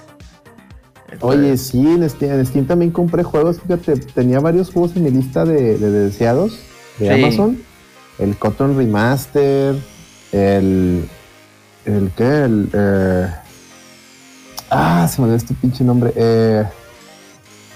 Oye, 1.20 1.56
sí, 1.58 1.78
en 1.86 2.08
Steam, 2.08 2.32
en 2.40 2.46
Steam 2.46 2.66
también 2.66 2.90
compré 2.90 3.22
juegos. 3.22 3.60
Fíjate, 3.60 3.96
tenía 3.96 4.40
varios 4.40 4.70
juegos 4.72 4.96
en 4.96 5.04
mi 5.04 5.10
lista 5.10 5.44
de, 5.44 5.76
de 5.78 5.90
deseados 5.90 6.58
de 6.98 7.14
Sí. 7.14 7.22
Amazon. 7.22 7.58
El 8.18 8.36
Cotton 8.36 8.76
Remaster, 8.76 9.74
el. 10.32 11.04
¿El 11.84 12.10
qué? 12.16 12.44
El. 12.44 12.70
eh, 12.72 13.26
ah, 14.70 15.06
se 15.08 15.20
me 15.20 15.24
olvidó 15.26 15.36
este 15.36 15.54
pinche 15.54 15.84
nombre. 15.84 16.12
eh, 16.16 16.64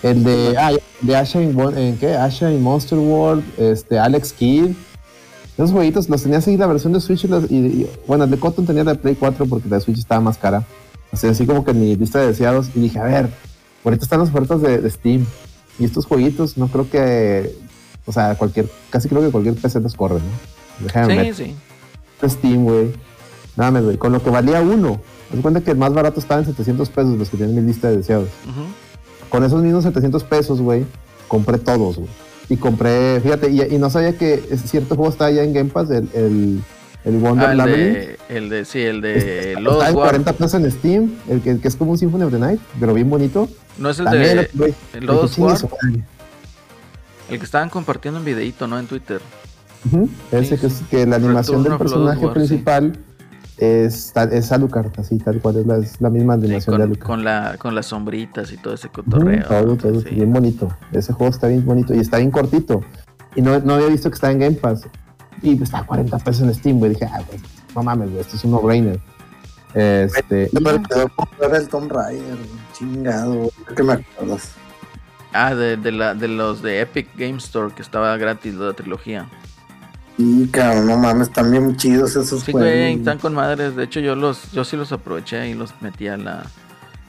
el 0.02 0.24
de. 0.24 0.56
Ah, 0.58 0.72
de 1.00 1.16
Asha 1.16 1.38
Won- 1.40 1.76
¿en 1.76 1.96
qué? 1.98 2.14
Asha 2.16 2.50
in 2.50 2.62
Monster 2.62 2.98
World, 2.98 3.44
este, 3.58 3.98
Alex 3.98 4.32
Kidd. 4.32 4.72
Esos 5.56 5.72
jueguitos 5.72 6.08
los 6.08 6.22
tenía 6.22 6.38
así 6.38 6.56
la 6.56 6.66
versión 6.68 6.92
de 6.92 7.00
Switch 7.00 7.24
y, 7.24 7.28
los- 7.28 7.50
y- 7.50 7.56
y- 7.56 7.90
bueno, 8.06 8.24
el 8.24 8.30
de 8.30 8.38
Cotton 8.38 8.64
tenía 8.64 8.84
la 8.84 8.92
de 8.92 8.98
Play 9.00 9.16
4 9.16 9.44
porque 9.46 9.68
la 9.68 9.76
de 9.76 9.82
Switch 9.82 9.98
estaba 9.98 10.20
más 10.20 10.38
cara. 10.38 10.64
Así, 11.10 11.26
así 11.26 11.46
como 11.46 11.64
que 11.64 11.72
en 11.72 11.80
mi 11.80 11.96
lista 11.96 12.20
de 12.20 12.28
deseados 12.28 12.68
y 12.76 12.80
dije, 12.80 12.98
a 13.00 13.04
ver, 13.04 13.28
ahorita 13.84 14.04
están 14.04 14.20
las 14.20 14.28
ofertas 14.28 14.62
de, 14.62 14.78
de 14.78 14.88
Steam 14.90 15.26
y 15.80 15.84
estos 15.84 16.06
jueguitos 16.06 16.56
no 16.58 16.68
creo 16.68 16.88
que, 16.88 17.52
o 18.06 18.12
sea, 18.12 18.36
cualquier, 18.36 18.68
casi 18.90 19.08
creo 19.08 19.20
que 19.22 19.30
cualquier 19.30 19.54
PC 19.56 19.80
los 19.80 19.94
corre, 19.94 20.16
¿no? 20.16 20.84
Déjame 20.84 21.12
sí, 21.12 21.16
ver. 21.16 21.34
sí. 21.34 22.28
Steam, 22.36 22.62
güey. 22.64 22.92
Nada 23.58 23.70
más, 23.72 23.82
güey. 23.84 23.96
Con 23.98 24.12
lo 24.12 24.22
que 24.22 24.30
valía 24.30 24.62
uno. 24.62 25.00
Me 25.32 25.42
cuenta 25.42 25.60
que 25.60 25.72
el 25.72 25.76
más 25.76 25.92
barato 25.92 26.20
estaba 26.20 26.40
en 26.40 26.46
700 26.46 26.88
pesos, 26.88 27.18
los 27.18 27.28
que 27.28 27.36
tienen 27.36 27.54
mi 27.56 27.60
lista 27.62 27.90
de 27.90 27.98
deseados. 27.98 28.28
Con 29.28 29.44
esos 29.44 29.62
mismos 29.62 29.84
700 29.84 30.24
pesos, 30.24 30.60
güey, 30.62 30.86
compré 31.26 31.58
todos, 31.58 31.96
güey. 31.96 32.08
Y 32.48 32.56
compré, 32.56 33.20
fíjate, 33.20 33.50
y, 33.50 33.60
y 33.74 33.78
no 33.78 33.90
sabía 33.90 34.16
que 34.16 34.38
cierto 34.64 34.94
juego 34.96 35.10
estaba 35.10 35.30
ya 35.30 35.42
en 35.42 35.52
Game 35.52 35.68
Pass, 35.68 35.90
el, 35.90 36.08
el, 36.14 36.60
el 37.04 37.16
Wonder 37.18 37.48
Ah, 37.48 37.52
el, 37.52 37.58
de, 37.58 38.18
el 38.30 38.48
de, 38.48 38.64
sí, 38.64 38.80
el 38.80 39.04
Está- 39.04 39.08
de 39.08 39.48
está 39.50 39.60
Lost 39.60 39.88
en 39.88 39.96
War. 39.96 40.06
40 40.08 40.32
pesos 40.32 40.54
en 40.54 40.70
Steam, 40.72 41.14
el 41.28 41.42
que, 41.42 41.50
el 41.50 41.60
que 41.60 41.68
es 41.68 41.76
como 41.76 41.90
un 41.90 41.98
Symphony 41.98 42.22
of 42.22 42.32
the 42.32 42.38
Night, 42.38 42.60
pero 42.80 42.94
bien 42.94 43.10
bonito. 43.10 43.48
No 43.76 43.90
es 43.90 43.98
el 43.98 44.06
También, 44.06 44.36
de 44.38 44.50
güey, 44.54 44.74
el 44.94 45.00
dije, 45.00 45.12
Lost 45.12 45.34
"Chingue 45.34 45.48
War, 45.50 45.58
su 45.58 45.68
madre". 45.68 46.04
el 47.28 47.38
que 47.38 47.44
estaban 47.44 47.68
compartiendo 47.68 48.18
un 48.20 48.24
videito, 48.24 48.66
¿no? 48.66 48.78
En 48.78 48.86
Twitter. 48.86 49.20
Ujú, 49.84 50.08
Ese 50.32 50.56
Sí, 50.56 50.60
que 50.60 50.66
es 50.68 50.82
que 50.90 51.06
la 51.06 51.16
animación 51.16 51.62
del 51.62 51.76
personaje 51.76 52.24
War, 52.24 52.32
principal 52.34 52.96
es, 53.58 54.12
es 54.32 54.52
Alucard, 54.52 54.90
así 54.98 55.18
tal 55.18 55.40
cual, 55.40 55.56
es 55.58 55.66
la, 55.66 55.76
es 55.78 56.00
la 56.00 56.10
misma 56.10 56.36
Sí, 56.36 56.44
animación 56.44 56.76
de 56.78 56.82
Alucard. 56.84 57.06
con 57.06 57.24
la, 57.24 57.56
con 57.58 57.74
las 57.74 57.86
sombritas 57.86 58.52
y 58.52 58.56
todo 58.56 58.74
ese 58.74 58.88
cotorreo. 58.88 59.44
todo, 59.46 59.76
todo, 59.76 60.00
sí. 60.00 60.14
bien 60.14 60.32
bonito. 60.32 60.68
Ese 60.92 61.12
juego 61.12 61.30
está 61.30 61.48
bien 61.48 61.64
bonito 61.64 61.94
y 61.94 61.98
está 61.98 62.18
bien 62.18 62.30
cortito. 62.30 62.82
Y 63.34 63.42
no, 63.42 63.58
no 63.60 63.74
había 63.74 63.88
visto 63.88 64.08
que 64.10 64.14
estaba 64.14 64.32
en 64.32 64.38
Game 64.38 64.56
Pass. 64.56 64.86
Y 65.42 65.54
pues, 65.56 65.68
está 65.68 65.80
a 65.80 65.86
40 65.86 66.18
pesos 66.18 66.42
en 66.42 66.54
Steam, 66.54 66.78
güey. 66.78 66.92
Dije, 66.92 67.06
ah, 67.12 67.22
güey, 67.26 67.40
no 67.74 67.82
mames, 67.82 68.10
güey, 68.10 68.20
esto 68.20 68.36
es 68.36 68.44
un 68.44 68.52
no-brainer. 68.52 69.00
Este, 69.74 70.50
me 70.60 70.82
comprar 71.14 71.54
el 71.54 71.68
Tomb 71.68 71.92
Raider, 71.92 72.38
chingado, 72.72 73.50
que 73.76 73.82
me 73.82 73.92
acuerdas. 73.94 74.52
Ah, 75.32 75.54
de, 75.54 75.76
de, 75.76 75.92
la, 75.92 76.14
de 76.14 76.26
los 76.26 76.62
de 76.62 76.80
Epic 76.80 77.08
Game 77.16 77.36
Store, 77.36 77.72
que 77.74 77.82
estaba 77.82 78.16
gratis 78.16 78.54
la 78.54 78.72
trilogía. 78.72 79.28
Y 80.18 80.48
cabrón, 80.48 80.86
no 80.88 80.96
mames, 80.96 81.28
están 81.28 81.50
bien 81.50 81.76
chidos 81.76 82.16
esos 82.16 82.42
Sí, 82.42 82.50
juegos. 82.52 82.68
güey, 82.70 82.94
están 82.94 83.18
con 83.18 83.34
madres. 83.34 83.76
De 83.76 83.84
hecho, 83.84 84.00
yo 84.00 84.16
los 84.16 84.50
yo 84.52 84.64
sí 84.64 84.76
los 84.76 84.90
aproveché 84.92 85.48
y 85.48 85.54
los 85.54 85.72
metí 85.80 86.08
a 86.08 86.16
la. 86.16 86.44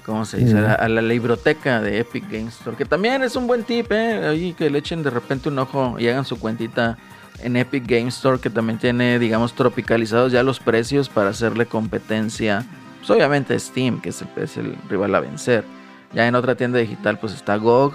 ¿Cómo 0.06 0.26
se 0.26 0.38
dice? 0.38 0.58
A, 0.58 0.62
la, 0.62 0.74
a 0.74 0.90
la 0.90 1.02
libroteca 1.02 1.82
de 1.82 2.00
Epic 2.00 2.24
Game 2.32 2.48
Store. 2.50 2.78
Que 2.78 2.86
también 2.86 3.22
es 3.24 3.36
un 3.36 3.48
buen 3.48 3.64
tip, 3.64 3.92
¿eh? 3.92 4.28
Oye, 4.30 4.54
que 4.58 4.70
le 4.70 4.80
echen 4.80 5.04
de 5.04 5.10
repente 5.10 5.50
un 5.50 5.60
ojo 5.60 5.96
y 6.00 6.08
hagan 6.08 6.26
su 6.26 6.40
cuentita 6.40 6.98
en 7.44 7.56
Epic 7.58 7.86
Game 7.88 8.08
Store. 8.10 8.40
Que 8.40 8.50
también 8.50 8.80
tiene, 8.80 9.18
digamos, 9.20 9.54
tropicalizados 9.54 10.32
ya 10.32 10.42
los 10.44 10.60
precios 10.60 11.10
para 11.10 11.30
hacerle 11.32 11.66
competencia. 11.66 12.66
Pues 13.00 13.10
obviamente 13.12 13.58
Steam, 13.60 14.02
que 14.02 14.10
es 14.10 14.22
el, 14.22 14.28
es 14.44 14.58
el 14.58 14.76
rival 14.90 15.14
a 15.16 15.20
vencer. 15.20 15.64
Ya 16.14 16.28
en 16.28 16.36
otra 16.36 16.56
tienda 16.56 16.80
digital, 16.80 17.20
pues 17.20 17.34
está 17.34 17.56
GOG. 17.58 17.94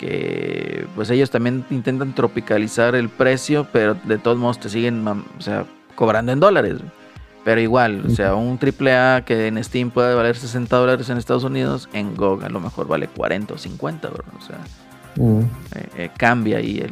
Que 0.00 0.86
pues 0.96 1.10
ellos 1.10 1.30
también 1.30 1.62
intentan 1.70 2.14
tropicalizar 2.14 2.94
el 2.94 3.10
precio, 3.10 3.66
pero 3.70 3.92
de 3.94 4.16
todos 4.16 4.38
modos 4.38 4.58
te 4.58 4.70
siguen, 4.70 5.06
o 5.06 5.22
sea, 5.40 5.66
cobrando 5.94 6.32
en 6.32 6.40
dólares. 6.40 6.78
Pero 7.44 7.60
igual, 7.60 8.04
o 8.06 8.10
sea, 8.10 8.34
un 8.34 8.58
AAA 8.58 9.24
que 9.26 9.46
en 9.46 9.62
Steam 9.62 9.90
puede 9.90 10.14
valer 10.14 10.36
60 10.36 10.74
dólares 10.74 11.08
en 11.10 11.18
Estados 11.18 11.44
Unidos, 11.44 11.88
en 11.92 12.14
GOG 12.16 12.44
a 12.44 12.48
lo 12.48 12.60
mejor 12.60 12.86
vale 12.88 13.08
40 13.08 13.54
o 13.54 13.58
50, 13.58 14.08
bro. 14.08 14.24
O 14.38 14.42
sea, 14.42 14.58
mm, 15.16 15.40
eh, 15.74 15.88
eh, 15.96 16.10
cambia 16.16 16.56
ahí 16.58 16.78
el, 16.78 16.84
el- 16.86 16.90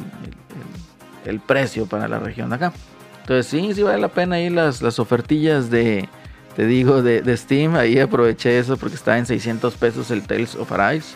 el- 1.25 1.29
el 1.31 1.39
precio 1.39 1.87
para 1.87 2.07
la 2.07 2.19
región 2.19 2.49
de 2.49 2.55
acá. 2.57 2.73
Entonces 3.21 3.47
sí, 3.47 3.73
sí 3.73 3.81
vale 3.83 3.99
la 3.99 4.07
pena 4.07 4.35
ahí 4.37 4.49
las, 4.49 4.81
las 4.83 4.97
ofertillas 4.99 5.69
de, 5.69 6.07
te 6.55 6.65
digo, 6.65 7.01
de, 7.03 7.21
de 7.21 7.37
Steam. 7.37 7.75
Ahí 7.75 7.99
aproveché 7.99 8.57
eso 8.59 8.77
porque 8.77 8.95
estaba 8.95 9.17
en 9.17 9.25
600 9.25 9.75
pesos 9.75 10.09
el 10.11 10.23
Tales 10.27 10.55
of 10.55 10.71
Arise. 10.71 11.15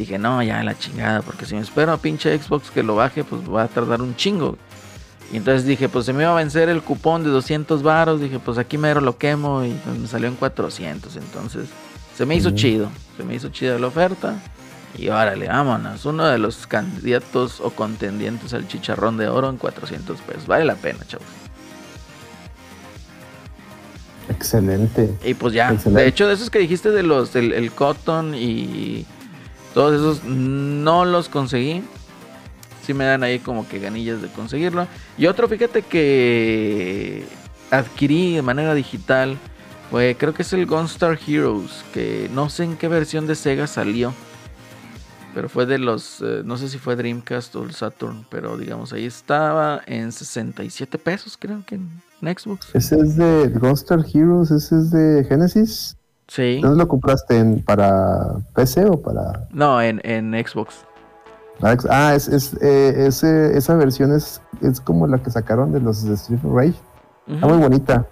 Dije, 0.00 0.16
no, 0.18 0.42
ya 0.42 0.62
la 0.62 0.78
chingada, 0.78 1.20
porque 1.20 1.44
si 1.44 1.54
me 1.54 1.60
espero 1.60 1.92
a 1.92 1.98
pinche 1.98 2.34
Xbox 2.38 2.70
que 2.70 2.82
lo 2.82 2.96
baje, 2.96 3.22
pues 3.22 3.42
va 3.42 3.64
a 3.64 3.68
tardar 3.68 4.00
un 4.00 4.16
chingo. 4.16 4.56
Y 5.30 5.36
entonces 5.36 5.66
dije, 5.66 5.90
pues 5.90 6.06
se 6.06 6.14
me 6.14 6.22
iba 6.22 6.32
a 6.32 6.36
vencer 6.36 6.70
el 6.70 6.80
cupón 6.80 7.22
de 7.22 7.28
200 7.28 7.82
varos. 7.82 8.18
Dije, 8.18 8.38
pues 8.38 8.56
aquí 8.56 8.78
mero 8.78 9.02
lo 9.02 9.18
quemo 9.18 9.62
y 9.62 9.72
pues, 9.84 9.98
me 9.98 10.08
salió 10.08 10.28
en 10.28 10.36
400. 10.36 11.16
Entonces 11.16 11.68
se 12.16 12.24
me 12.24 12.34
hizo 12.34 12.52
chido. 12.52 12.88
Se 13.18 13.24
me 13.24 13.34
hizo 13.34 13.50
chida 13.50 13.78
la 13.78 13.88
oferta. 13.88 14.36
Y 14.96 15.10
órale, 15.10 15.48
vámonos. 15.48 16.06
Uno 16.06 16.24
de 16.24 16.38
los 16.38 16.66
candidatos 16.66 17.60
o 17.60 17.68
contendientes 17.68 18.54
al 18.54 18.68
chicharrón 18.68 19.18
de 19.18 19.28
oro 19.28 19.50
en 19.50 19.58
400 19.58 20.18
pesos. 20.22 20.46
Vale 20.46 20.64
la 20.64 20.76
pena, 20.76 21.00
chavos. 21.06 21.26
excelente. 24.30 25.14
Y 25.26 25.34
pues 25.34 25.52
ya. 25.52 25.70
Excelente. 25.70 26.00
De 26.00 26.08
hecho, 26.08 26.26
de 26.26 26.32
esos 26.32 26.48
que 26.48 26.58
dijiste 26.58 26.90
de 26.90 27.02
los 27.02 27.34
del 27.34 27.52
el 27.52 27.70
Cotton 27.70 28.34
y 28.34 29.04
todos 29.74 29.94
esos, 29.94 30.24
no 30.24 31.04
los 31.04 31.28
conseguí. 31.28 31.82
Sí 32.84 32.94
me 32.94 33.04
dan 33.04 33.22
ahí 33.22 33.38
como 33.38 33.68
que 33.68 33.78
ganillas 33.78 34.20
de 34.22 34.28
conseguirlo. 34.28 34.86
Y 35.16 35.26
otro, 35.26 35.48
fíjate 35.48 35.82
que 35.82 37.24
adquirí 37.70 38.34
de 38.36 38.42
manera 38.42 38.74
digital. 38.74 39.38
Fue, 39.90 40.16
creo 40.18 40.34
que 40.34 40.42
es 40.42 40.52
el 40.52 40.66
Gunstar 40.66 41.18
Heroes. 41.26 41.84
Que 41.92 42.30
no 42.32 42.48
sé 42.48 42.64
en 42.64 42.76
qué 42.76 42.88
versión 42.88 43.26
de 43.26 43.34
Sega 43.34 43.66
salió. 43.66 44.12
Pero 45.34 45.48
fue 45.48 45.66
de 45.66 45.78
los, 45.78 46.20
eh, 46.22 46.42
no 46.44 46.56
sé 46.56 46.68
si 46.68 46.78
fue 46.78 46.96
Dreamcast 46.96 47.54
o 47.54 47.62
el 47.62 47.72
Saturn, 47.72 48.26
pero 48.30 48.56
digamos, 48.56 48.92
ahí 48.92 49.06
estaba 49.06 49.80
en 49.86 50.10
67 50.10 50.98
pesos, 50.98 51.36
creo 51.38 51.64
que 51.64 51.76
en, 51.76 51.88
en 52.20 52.36
Xbox. 52.36 52.70
Ese 52.74 52.96
es 52.96 53.14
de 53.14 53.46
Gunstar 53.60 54.04
Heroes, 54.12 54.50
ese 54.50 54.76
es 54.76 54.90
de 54.90 55.24
Genesis. 55.28 55.96
Sí. 56.30 56.60
¿Dónde 56.62 56.78
lo 56.78 56.86
compraste? 56.86 57.38
¿En, 57.38 57.60
¿Para 57.60 58.36
PC 58.54 58.84
o 58.86 59.02
para.? 59.02 59.48
No, 59.52 59.82
en, 59.82 60.00
en 60.04 60.32
Xbox. 60.46 60.84
Alex? 61.60 61.88
Ah, 61.90 62.14
es, 62.14 62.28
es, 62.28 62.54
eh, 62.62 63.08
esa 63.56 63.74
versión 63.74 64.14
es, 64.14 64.40
es 64.62 64.80
como 64.80 65.08
la 65.08 65.18
que 65.18 65.28
sacaron 65.30 65.72
de 65.72 65.80
los 65.80 66.04
de 66.04 66.14
Street 66.14 66.38
Rage. 66.44 66.74
Está 67.26 67.46
muy 67.48 67.58
bonita, 67.58 68.06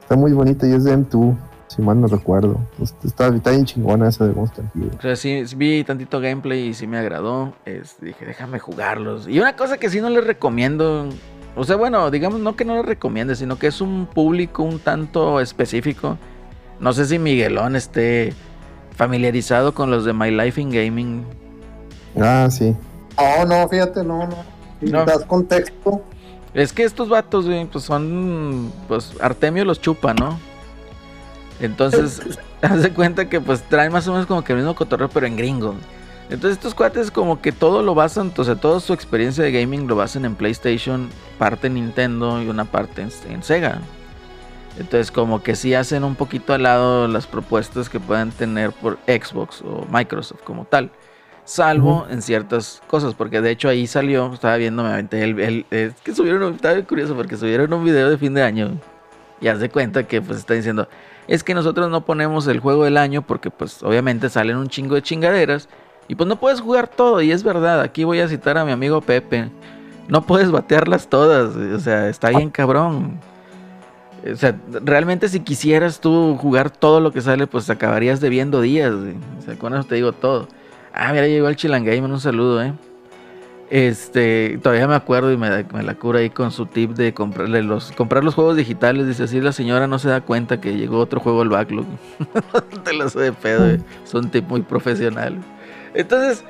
está 0.00 0.14
muy 0.16 0.32
bonita 0.32 0.66
y 0.68 0.72
es 0.72 0.84
de 0.84 0.96
M2, 0.96 1.36
si 1.66 1.82
mal 1.82 2.00
no 2.00 2.06
recuerdo. 2.06 2.58
Está, 3.04 3.26
está 3.26 3.50
bien 3.50 3.64
chingona 3.64 4.08
esa 4.08 4.24
de 4.26 4.32
Monster 4.32 4.64
Hero. 4.76 4.90
O 4.96 5.02
sea, 5.02 5.16
sí 5.16 5.42
vi 5.56 5.82
tantito 5.82 6.20
gameplay 6.20 6.68
y 6.68 6.74
sí 6.74 6.86
me 6.86 6.98
agradó. 6.98 7.54
Es- 7.64 8.00
dije, 8.00 8.24
déjame 8.24 8.60
jugarlos. 8.60 9.26
Y 9.28 9.38
una 9.40 9.56
cosa 9.56 9.78
que 9.78 9.90
sí 9.90 10.00
no 10.00 10.10
les 10.10 10.24
recomiendo. 10.24 11.08
O 11.56 11.64
sea, 11.64 11.74
bueno, 11.76 12.10
digamos, 12.12 12.38
no 12.40 12.54
que 12.54 12.64
no 12.64 12.74
les 12.76 12.86
recomiende, 12.86 13.34
sino 13.34 13.58
que 13.58 13.66
es 13.66 13.80
un 13.80 14.06
público 14.06 14.62
un 14.62 14.78
tanto 14.78 15.40
específico. 15.40 16.18
No 16.80 16.92
sé 16.92 17.06
si 17.06 17.18
Miguelón 17.18 17.76
esté 17.76 18.32
familiarizado 18.96 19.74
con 19.74 19.90
los 19.90 20.04
de 20.04 20.12
My 20.12 20.30
Life 20.30 20.60
in 20.60 20.70
Gaming. 20.70 21.24
Ah, 22.20 22.48
sí. 22.50 22.74
No, 23.18 23.44
no, 23.46 23.68
fíjate, 23.68 24.02
no, 24.04 24.26
no. 24.26 24.36
Si 24.80 24.86
No. 24.90 25.04
das 25.04 25.24
contexto. 25.24 26.02
Es 26.54 26.72
que 26.72 26.84
estos 26.84 27.08
vatos, 27.08 27.46
güey, 27.46 27.64
pues 27.66 27.84
son. 27.84 28.72
Pues 28.88 29.12
Artemio 29.20 29.64
los 29.64 29.80
chupa, 29.80 30.14
¿no? 30.14 30.38
Entonces, 31.60 32.20
haz 32.62 32.82
de 32.82 32.90
cuenta 32.92 33.28
que 33.28 33.40
pues 33.40 33.62
traen 33.62 33.92
más 33.92 34.06
o 34.08 34.12
menos 34.12 34.26
como 34.26 34.42
que 34.44 34.52
el 34.52 34.58
mismo 34.58 34.74
cotorreo, 34.74 35.08
pero 35.08 35.26
en 35.26 35.36
gringo. 35.36 35.74
Entonces, 36.28 36.52
estos 36.58 36.74
cuates, 36.74 37.10
como 37.12 37.40
que 37.40 37.52
todo 37.52 37.82
lo 37.82 37.94
basan, 37.94 38.32
o 38.36 38.44
sea, 38.44 38.56
toda 38.56 38.80
su 38.80 38.92
experiencia 38.92 39.44
de 39.44 39.52
gaming 39.52 39.86
lo 39.86 39.94
basan 39.94 40.24
en 40.24 40.34
PlayStation, 40.34 41.08
parte 41.38 41.68
en 41.68 41.74
Nintendo 41.74 42.42
y 42.42 42.48
una 42.48 42.64
parte 42.64 43.02
en, 43.02 43.10
en 43.30 43.42
Sega. 43.44 43.80
Entonces, 44.78 45.10
como 45.10 45.42
que 45.42 45.56
sí 45.56 45.74
hacen 45.74 46.04
un 46.04 46.14
poquito 46.16 46.52
al 46.52 46.64
lado 46.64 47.08
las 47.08 47.26
propuestas 47.26 47.88
que 47.88 47.98
puedan 47.98 48.30
tener 48.30 48.72
por 48.72 48.98
Xbox 49.06 49.62
o 49.62 49.86
Microsoft 49.90 50.42
como 50.44 50.64
tal. 50.64 50.90
Salvo 51.44 52.06
en 52.10 52.22
ciertas 52.22 52.82
cosas, 52.88 53.14
porque 53.14 53.40
de 53.40 53.50
hecho 53.52 53.68
ahí 53.68 53.86
salió, 53.86 54.32
estaba 54.34 54.56
viendo, 54.56 54.82
me 54.82 54.90
aventé 54.90 55.22
el, 55.22 55.64
que 56.02 56.12
subieron, 56.14 56.42
un- 56.42 56.54
estaba 56.54 56.80
curioso 56.82 57.14
porque 57.14 57.36
subieron 57.36 57.72
un 57.72 57.84
video 57.84 58.10
de 58.10 58.18
fin 58.18 58.34
de 58.34 58.42
año 58.42 58.72
y 59.40 59.46
haz 59.46 59.60
de 59.60 59.70
cuenta 59.70 60.02
que 60.08 60.20
pues 60.20 60.38
está 60.40 60.54
diciendo, 60.54 60.88
es 61.28 61.44
que 61.44 61.54
nosotros 61.54 61.88
no 61.88 62.04
ponemos 62.04 62.48
el 62.48 62.58
juego 62.58 62.82
del 62.84 62.96
año 62.96 63.22
porque 63.22 63.50
pues 63.50 63.80
obviamente 63.84 64.28
salen 64.28 64.56
un 64.56 64.66
chingo 64.68 64.96
de 64.96 65.02
chingaderas 65.02 65.68
y 66.08 66.16
pues 66.16 66.28
no 66.28 66.34
puedes 66.34 66.60
jugar 66.60 66.88
todo 66.88 67.22
y 67.22 67.30
es 67.30 67.44
verdad, 67.44 67.80
aquí 67.80 68.02
voy 68.02 68.18
a 68.18 68.28
citar 68.28 68.58
a 68.58 68.64
mi 68.64 68.72
amigo 68.72 69.00
Pepe, 69.00 69.48
no 70.08 70.22
puedes 70.22 70.50
batearlas 70.50 71.06
todas, 71.08 71.54
o 71.54 71.78
sea, 71.78 72.08
está 72.08 72.30
bien 72.30 72.50
cabrón. 72.50 73.20
O 74.32 74.36
sea, 74.36 74.56
realmente 74.84 75.28
si 75.28 75.40
quisieras 75.40 76.00
tú 76.00 76.36
jugar 76.36 76.70
todo 76.70 77.00
lo 77.00 77.12
que 77.12 77.20
sale, 77.20 77.46
pues 77.46 77.68
acabarías 77.70 78.20
debiendo 78.20 78.60
días. 78.60 78.94
güey. 78.94 79.14
O 79.38 79.42
sea, 79.42 79.56
con 79.56 79.74
eso 79.74 79.84
te 79.84 79.96
digo 79.96 80.12
todo. 80.12 80.48
Ah, 80.92 81.12
mira, 81.12 81.26
llegó 81.26 81.48
el 81.48 81.56
Chilangamer, 81.56 82.10
un 82.10 82.20
saludo, 82.20 82.62
eh. 82.62 82.72
Este, 83.68 84.58
todavía 84.62 84.86
me 84.86 84.94
acuerdo 84.94 85.32
y 85.32 85.36
me, 85.36 85.64
me 85.64 85.82
la 85.82 85.94
cura 85.96 86.20
ahí 86.20 86.30
con 86.30 86.52
su 86.52 86.66
tip 86.66 86.92
de 86.92 87.12
comprarle 87.12 87.62
los, 87.64 87.90
comprar 87.92 88.22
los 88.22 88.34
juegos 88.34 88.56
digitales. 88.56 89.06
Dice 89.06 89.24
así, 89.24 89.40
la 89.40 89.52
señora 89.52 89.86
no 89.86 89.98
se 89.98 90.08
da 90.08 90.20
cuenta 90.20 90.60
que 90.60 90.76
llegó 90.76 90.98
otro 90.98 91.20
juego 91.20 91.42
al 91.42 91.48
backlog. 91.48 91.84
te 92.84 92.92
lo 92.92 93.08
sé 93.08 93.20
de 93.20 93.32
pedo, 93.32 93.68
eh. 93.68 93.80
es 94.04 94.30
tip 94.30 94.48
muy 94.48 94.62
profesional. 94.62 95.36
Entonces, 95.94 96.44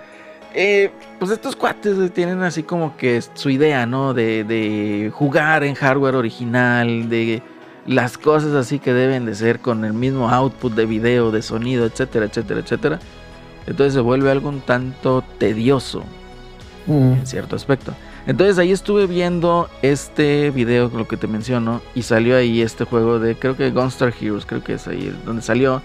eh, 0.55 0.91
pues 1.19 1.31
estos 1.31 1.57
cuates 1.57 2.13
tienen 2.13 2.43
así 2.43 2.63
como 2.63 2.97
que 2.97 3.23
su 3.35 3.49
idea, 3.51 3.87
¿no? 3.87 4.13
De, 4.13 4.45
de 4.45 5.11
jugar 5.13 5.65
en 5.65 5.75
hardware 5.75 6.17
original, 6.17 7.09
de 7.09 7.43
las 7.87 8.19
cosas 8.19 8.55
así 8.55 8.79
que 8.79 8.93
deben 8.93 9.27
de 9.27 9.35
ser 9.35 9.61
con 9.61 9.85
el 9.85 9.93
mismo 9.93 10.29
output 10.29 10.75
de 10.75 10.87
video, 10.87 11.31
de 11.31 11.43
sonido, 11.43 11.87
etcétera, 11.87 12.27
etcétera, 12.27 12.61
etcétera. 12.61 12.99
Entonces 13.67 13.95
se 13.95 14.01
vuelve 14.01 14.31
algo 14.31 14.49
un 14.49 14.61
tanto 14.61 15.25
tedioso 15.39 16.05
Mm. 16.87 17.15
en 17.15 17.27
cierto 17.27 17.57
aspecto. 17.57 17.93
Entonces 18.27 18.59
ahí 18.59 18.73
estuve 18.73 19.07
viendo 19.07 19.69
este 19.83 20.51
video, 20.51 20.91
lo 20.95 21.07
que 21.07 21.17
te 21.17 21.27
menciono, 21.27 21.81
y 21.95 22.03
salió 22.03 22.37
ahí 22.37 22.63
este 22.63 22.85
juego 22.85 23.19
de, 23.19 23.37
creo 23.37 23.57
que 23.57 23.71
Gunstar 23.71 24.13
Heroes, 24.21 24.47
creo 24.47 24.65
que 24.65 24.75
es 24.75 24.87
ahí 24.89 25.17
donde 25.25 25.43
salió, 25.43 25.83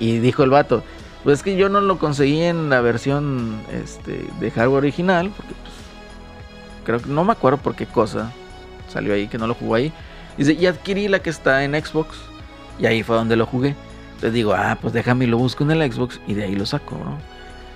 y 0.00 0.18
dijo 0.18 0.42
el 0.42 0.50
vato, 0.50 0.82
pues 1.22 1.38
es 1.38 1.42
que 1.42 1.56
yo 1.56 1.68
no 1.68 1.80
lo 1.80 1.98
conseguí 1.98 2.42
en 2.42 2.68
la 2.68 2.80
versión 2.80 3.56
este, 3.72 4.26
de 4.40 4.50
hardware 4.50 4.78
original, 4.78 5.30
porque 5.34 5.52
pues, 5.62 5.74
creo 6.84 7.00
que 7.00 7.08
no 7.08 7.24
me 7.24 7.32
acuerdo 7.32 7.58
por 7.58 7.74
qué 7.74 7.86
cosa 7.86 8.32
salió 8.88 9.14
ahí, 9.14 9.28
que 9.28 9.38
no 9.38 9.46
lo 9.46 9.54
jugó 9.54 9.74
ahí. 9.74 9.92
Dice, 10.36 10.52
y 10.54 10.66
adquirí 10.66 11.08
la 11.08 11.20
que 11.20 11.30
está 11.30 11.62
en 11.64 11.72
Xbox, 11.74 12.16
y 12.78 12.86
ahí 12.86 13.02
fue 13.02 13.16
donde 13.16 13.36
lo 13.36 13.46
jugué. 13.46 13.74
Entonces 14.14 14.32
digo, 14.32 14.54
ah, 14.54 14.78
pues 14.80 14.92
déjame 14.92 15.24
y 15.26 15.28
lo 15.28 15.38
busco 15.38 15.64
en 15.64 15.70
el 15.72 15.92
Xbox, 15.92 16.20
y 16.26 16.34
de 16.34 16.44
ahí 16.44 16.54
lo 16.56 16.66
saco, 16.66 16.96
¿no? 16.96 17.18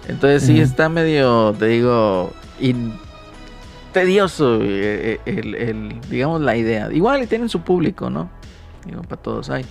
Entonces 0.09 0.42
sí 0.44 0.59
está 0.61 0.88
medio, 0.88 1.55
te 1.59 1.66
digo, 1.66 2.33
tedioso 3.92 4.57
eh, 4.62 5.21
eh, 5.27 5.37
el, 5.38 5.55
el- 5.55 6.01
digamos, 6.09 6.40
la 6.40 6.57
idea. 6.57 6.90
Igual 6.92 7.23
y 7.23 7.27
tienen 7.27 7.49
su 7.49 7.61
público, 7.61 8.11
¿no? 8.11 8.31
Digo, 8.87 9.03
para 9.03 9.21
todos 9.21 9.51
hay. 9.51 9.64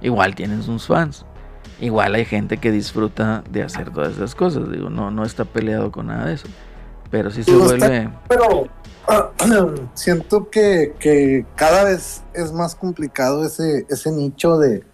Igual 0.00 0.34
tienen 0.34 0.62
sus 0.62 0.86
fans. 0.86 1.24
Igual 1.80 2.14
hay 2.14 2.24
gente 2.24 2.56
que 2.58 2.70
disfruta 2.72 3.42
de 3.50 3.62
hacer 3.62 3.90
todas 3.90 4.12
esas 4.14 4.34
cosas. 4.34 4.70
Digo, 4.70 4.90
no, 4.90 5.10
no 5.10 5.24
está 5.24 5.44
peleado 5.44 5.90
con 5.92 6.06
nada 6.08 6.26
de 6.26 6.34
eso. 6.34 6.48
Pero 7.10 7.30
sí 7.30 7.42
se 7.42 7.50
Digo, 7.52 7.72
está- 7.72 7.86
vuelve... 7.88 8.10
Pero 8.28 8.68
siento 9.94 10.48
que, 10.50 10.94
que 10.98 11.44
cada 11.56 11.84
vez 11.84 12.22
es 12.34 12.52
más 12.52 12.74
complicado 12.74 13.44
ese, 13.44 13.86
ese 13.88 14.12
nicho 14.12 14.58
de, 14.58 14.84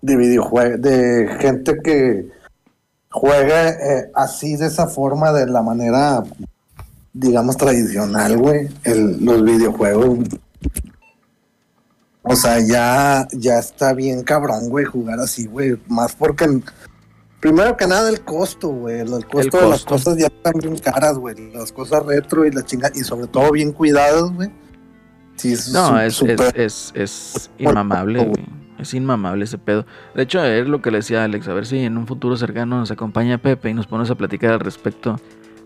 de 0.00 0.16
videojuegos, 0.16 0.80
de 0.80 1.28
gente 1.40 1.76
que 1.82 2.28
juega 3.10 3.68
eh, 3.70 4.10
así 4.14 4.56
de 4.56 4.66
esa 4.66 4.86
forma, 4.86 5.32
de 5.32 5.46
la 5.46 5.60
manera, 5.62 6.22
digamos, 7.12 7.56
tradicional, 7.58 8.38
güey, 8.38 8.70
el- 8.84 9.22
los 9.22 9.42
videojuegos. 9.44 10.18
O 12.24 12.36
sea, 12.36 12.60
ya, 12.60 13.26
ya 13.32 13.58
está 13.58 13.92
bien 13.92 14.22
cabrón, 14.22 14.68
güey, 14.70 14.84
jugar 14.84 15.18
así, 15.18 15.46
güey. 15.46 15.76
Más 15.88 16.14
porque, 16.14 16.46
primero 17.42 17.76
que 17.76 17.88
nada, 17.88 18.08
el 18.08 18.22
costo, 18.22 18.68
güey. 18.68 19.00
El 19.00 19.26
costo 19.26 19.60
de 19.60 19.68
las 19.68 19.84
cosas 19.84 20.16
ya 20.16 20.28
están 20.28 20.54
bien 20.60 20.78
caras, 20.78 21.18
güey. 21.18 21.52
Las 21.52 21.72
cosas 21.72 22.06
retro 22.06 22.46
y 22.46 22.52
la 22.52 22.64
chinga, 22.64 22.90
y 22.94 23.00
sobre 23.00 23.26
todo 23.26 23.50
bien 23.50 23.72
cuidadas, 23.72 24.32
güey. 24.32 24.48
Sí, 25.34 25.52
es 25.52 25.72
No, 25.72 26.00
es, 26.00 26.22
es, 26.22 26.40
es, 26.54 26.92
es 26.94 27.50
inmamable, 27.58 28.24
güey. 28.24 28.46
Es 28.78 28.94
inmamable 28.94 29.44
ese 29.44 29.58
pedo. 29.58 29.84
De 30.14 30.22
hecho, 30.22 30.42
es 30.44 30.66
lo 30.66 30.80
que 30.80 30.92
le 30.92 30.98
decía 30.98 31.24
Alex. 31.24 31.48
A 31.48 31.54
ver 31.54 31.66
si 31.66 31.80
en 31.80 31.98
un 31.98 32.06
futuro 32.06 32.36
cercano 32.36 32.78
nos 32.78 32.90
acompaña 32.90 33.38
Pepe 33.38 33.70
y 33.70 33.74
nos 33.74 33.86
ponemos 33.86 34.10
a 34.10 34.14
platicar 34.14 34.52
al 34.52 34.60
respecto 34.60 35.20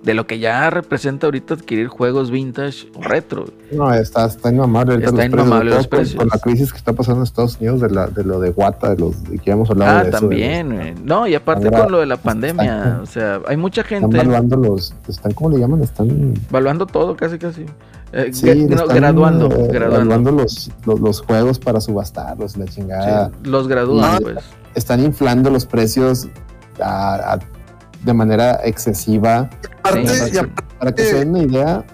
de 0.06 0.14
lo 0.14 0.24
que 0.24 0.38
ya 0.38 0.70
representa 0.70 1.26
ahorita 1.26 1.54
adquirir 1.54 1.88
juegos 1.88 2.30
vintage 2.30 2.88
o 2.94 3.02
retro. 3.02 3.46
No, 3.72 3.92
está, 3.92 4.26
está 4.26 4.50
inmamable. 4.52 4.92
ahorita 4.94 5.10
Está 5.10 5.22
los 5.24 5.30
precios, 5.30 5.46
inmamable 5.46 5.70
sobre 5.72 5.76
los 5.78 5.86
precios. 5.88 6.16
Con 6.16 6.28
la 6.28 6.38
crisis 6.38 6.70
que 6.72 6.78
está 6.78 6.92
pasando 6.92 7.20
en 7.20 7.24
Estados 7.24 7.56
Unidos 7.56 7.80
de, 7.80 7.90
la, 7.90 8.06
de 8.06 8.22
lo 8.22 8.38
de 8.38 8.50
Wata, 8.50 8.90
de 8.94 9.00
los 9.00 9.24
de 9.24 9.36
que 9.38 9.46
ya 9.46 9.54
hemos 9.54 9.68
hablado 9.68 9.90
Ah, 9.98 10.02
de 10.04 10.08
eso, 10.10 10.16
de 10.16 10.20
también. 10.20 10.94
los-. 10.94 11.00
No, 11.04 11.26
y 11.26 11.34
aparte 11.34 11.66
Ahora 11.66 11.82
con 11.82 11.90
lo 11.92 11.98
de 11.98 12.06
la 12.06 12.16
pandemia. 12.18 12.76
están- 12.78 13.00
O 13.00 13.06
sea, 13.06 13.40
hay 13.48 13.56
mucha 13.56 13.80
están 13.80 14.00
gente 14.02 14.16
valuando 14.18 14.56
los, 14.56 14.94
están, 15.08 15.32
¿cómo 15.32 15.50
le 15.50 15.58
llaman? 15.58 15.82
Están, 15.82 16.34
valuando 16.50 16.86
todo, 16.86 17.16
casi, 17.16 17.36
casi. 17.38 17.66
Eh, 18.12 18.28
sí, 18.32 18.46
no, 18.66 18.76
están, 18.76 18.96
graduando, 18.96 19.48
eh, 19.50 19.68
graduando. 19.72 20.30
los, 20.30 20.70
los, 20.86 21.00
los 21.00 21.20
juegos 21.22 21.58
para 21.58 21.80
subastarlos, 21.80 22.56
la 22.56 22.66
chingada. 22.66 23.30
Sí, 23.42 23.50
los 23.50 23.66
gradúan, 23.66 24.22
pues. 24.22 24.36
Están 24.76 25.00
inflando 25.02 25.50
los 25.50 25.66
precios 25.66 26.28
a- 26.80 27.32
a- 27.34 27.38
de 28.06 28.14
manera 28.14 28.60
excesiva. 28.64 29.50
Aparte, 29.80 30.08
Sí, 30.08 30.24
y 30.28 30.30
sí. 30.30 30.38
aparte, 30.38 30.62
Para 30.78 30.94
que 30.94 31.04
se 31.04 31.14
den 31.18 31.30
una 31.30 31.40
idea, 31.40 31.84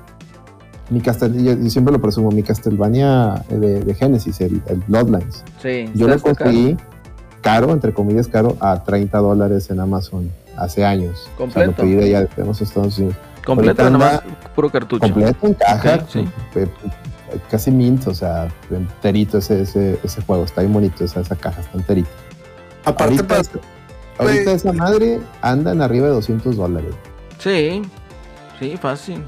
mi 0.91 1.01
Castel, 1.01 1.43
yo, 1.43 1.55
yo 1.55 1.71
siempre 1.71 1.93
lo 1.93 2.01
presumo, 2.01 2.31
mi 2.31 2.43
Castlevania 2.43 3.43
de, 3.49 3.81
de 3.83 3.95
Genesis, 3.95 4.41
el, 4.41 4.63
el 4.67 4.77
Bloodlines. 4.87 5.43
Sí, 5.61 5.91
Yo 5.95 6.07
lo 6.09 6.19
conseguí 6.21 6.77
caro, 7.41 7.73
entre 7.73 7.93
comillas 7.93 8.29
caro, 8.29 8.57
a 8.61 8.85
30 8.85 9.19
dólares 9.19 9.71
en 9.71 9.81
Amazon 9.81 10.31
hace 10.57 10.85
años. 10.85 11.19
O 11.19 11.25
sea, 11.25 11.37
Completo. 11.37 11.71
lo 11.71 11.77
pedí 11.77 11.95
de 11.95 12.05
allá 12.17 12.29
de 12.37 12.45
los 12.45 12.61
Estados 12.61 12.99
Unidos. 12.99 13.17
Completo, 13.45 13.89
nomás 13.91 14.21
puro 14.55 14.71
cartucho. 14.71 15.01
Completo 15.03 15.47
en 15.47 15.55
caja, 15.55 16.05
sí. 16.09 16.29
eh, 16.55 16.69
casi 17.51 17.71
mint, 17.71 18.07
o 18.07 18.15
sea, 18.15 18.49
enterito 18.71 19.39
ese, 19.39 19.63
ese, 19.63 19.99
ese 20.05 20.23
juego. 20.23 20.45
Está 20.45 20.61
bien 20.61 20.73
bonito 20.73 21.05
esa, 21.05 21.21
esa 21.21 21.35
caja, 21.37 21.61
está 21.63 21.79
enterito. 21.79 22.11
aparte 22.85 23.05
Ahorita, 23.05 23.27
para- 23.27 23.43
ahorita 24.19 24.53
esa 24.53 24.73
madre 24.73 25.21
anda 25.41 25.73
en 25.73 25.83
arriba 25.83 26.07
de 26.09 26.15
200 26.15 26.57
dólares. 26.57 26.95
Sí, 27.39 27.83
sí, 28.59 28.77
fácil. 28.81 29.23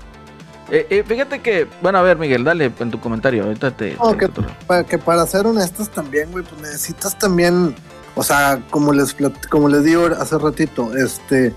Eh, 0.70 0.87
eh, 0.88 1.05
fíjate 1.07 1.40
que, 1.40 1.66
bueno, 1.83 1.99
a 1.99 2.03
ver, 2.03 2.16
Miguel, 2.16 2.42
dale 2.44 2.73
en 2.79 2.90
tu 2.90 2.99
comentario. 2.99 3.44
Ahorita 3.44 3.70
te. 3.70 3.97
No, 3.97 4.12
te- 4.12 4.18
que, 4.18 4.29
para, 4.66 4.85
que 4.85 4.99
para 4.99 5.27
ser 5.27 5.47
honestos 5.47 5.90
también, 5.90 6.31
güey, 6.33 6.44
pues 6.44 6.61
necesitas 6.62 7.18
también, 7.18 7.75
o 8.14 8.23
sea, 8.23 8.61
como 8.70 8.92
les 8.92 9.14
como 9.51 9.68
les 9.68 9.85
digo 9.85 10.07
hace 10.18 10.38
ratito, 10.38 10.97
este, 10.97 11.55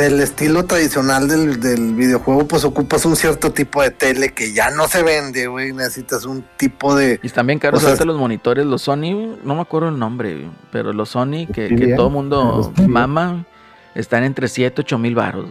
el 0.00 0.20
estilo 0.20 0.64
tradicional 0.64 1.28
del, 1.28 1.60
del 1.60 1.94
videojuego, 1.94 2.46
pues 2.46 2.64
ocupas 2.64 3.04
un 3.04 3.16
cierto 3.16 3.52
tipo 3.52 3.82
de 3.82 3.90
tele 3.90 4.32
que 4.32 4.52
ya 4.52 4.70
no 4.70 4.88
se 4.88 5.02
vende, 5.02 5.46
güey. 5.46 5.72
Necesitas 5.72 6.24
un 6.24 6.44
tipo 6.56 6.94
de. 6.94 7.20
Y 7.22 7.26
están 7.26 7.46
bien 7.46 7.58
caros 7.58 7.82
O 7.84 7.96
sea, 7.96 8.04
los 8.04 8.18
monitores, 8.18 8.66
los 8.66 8.82
Sony, 8.82 9.36
no 9.44 9.54
me 9.54 9.60
acuerdo 9.60 9.88
el 9.88 9.98
nombre, 9.98 10.48
pero 10.70 10.92
los 10.92 11.10
Sony 11.10 11.46
que, 11.52 11.74
que 11.74 11.94
todo 11.94 12.10
mundo 12.10 12.72
mama, 12.86 13.46
están 13.94 14.24
entre 14.24 14.48
7, 14.48 14.80
8 14.82 14.98
mil 14.98 15.14
baros. 15.14 15.50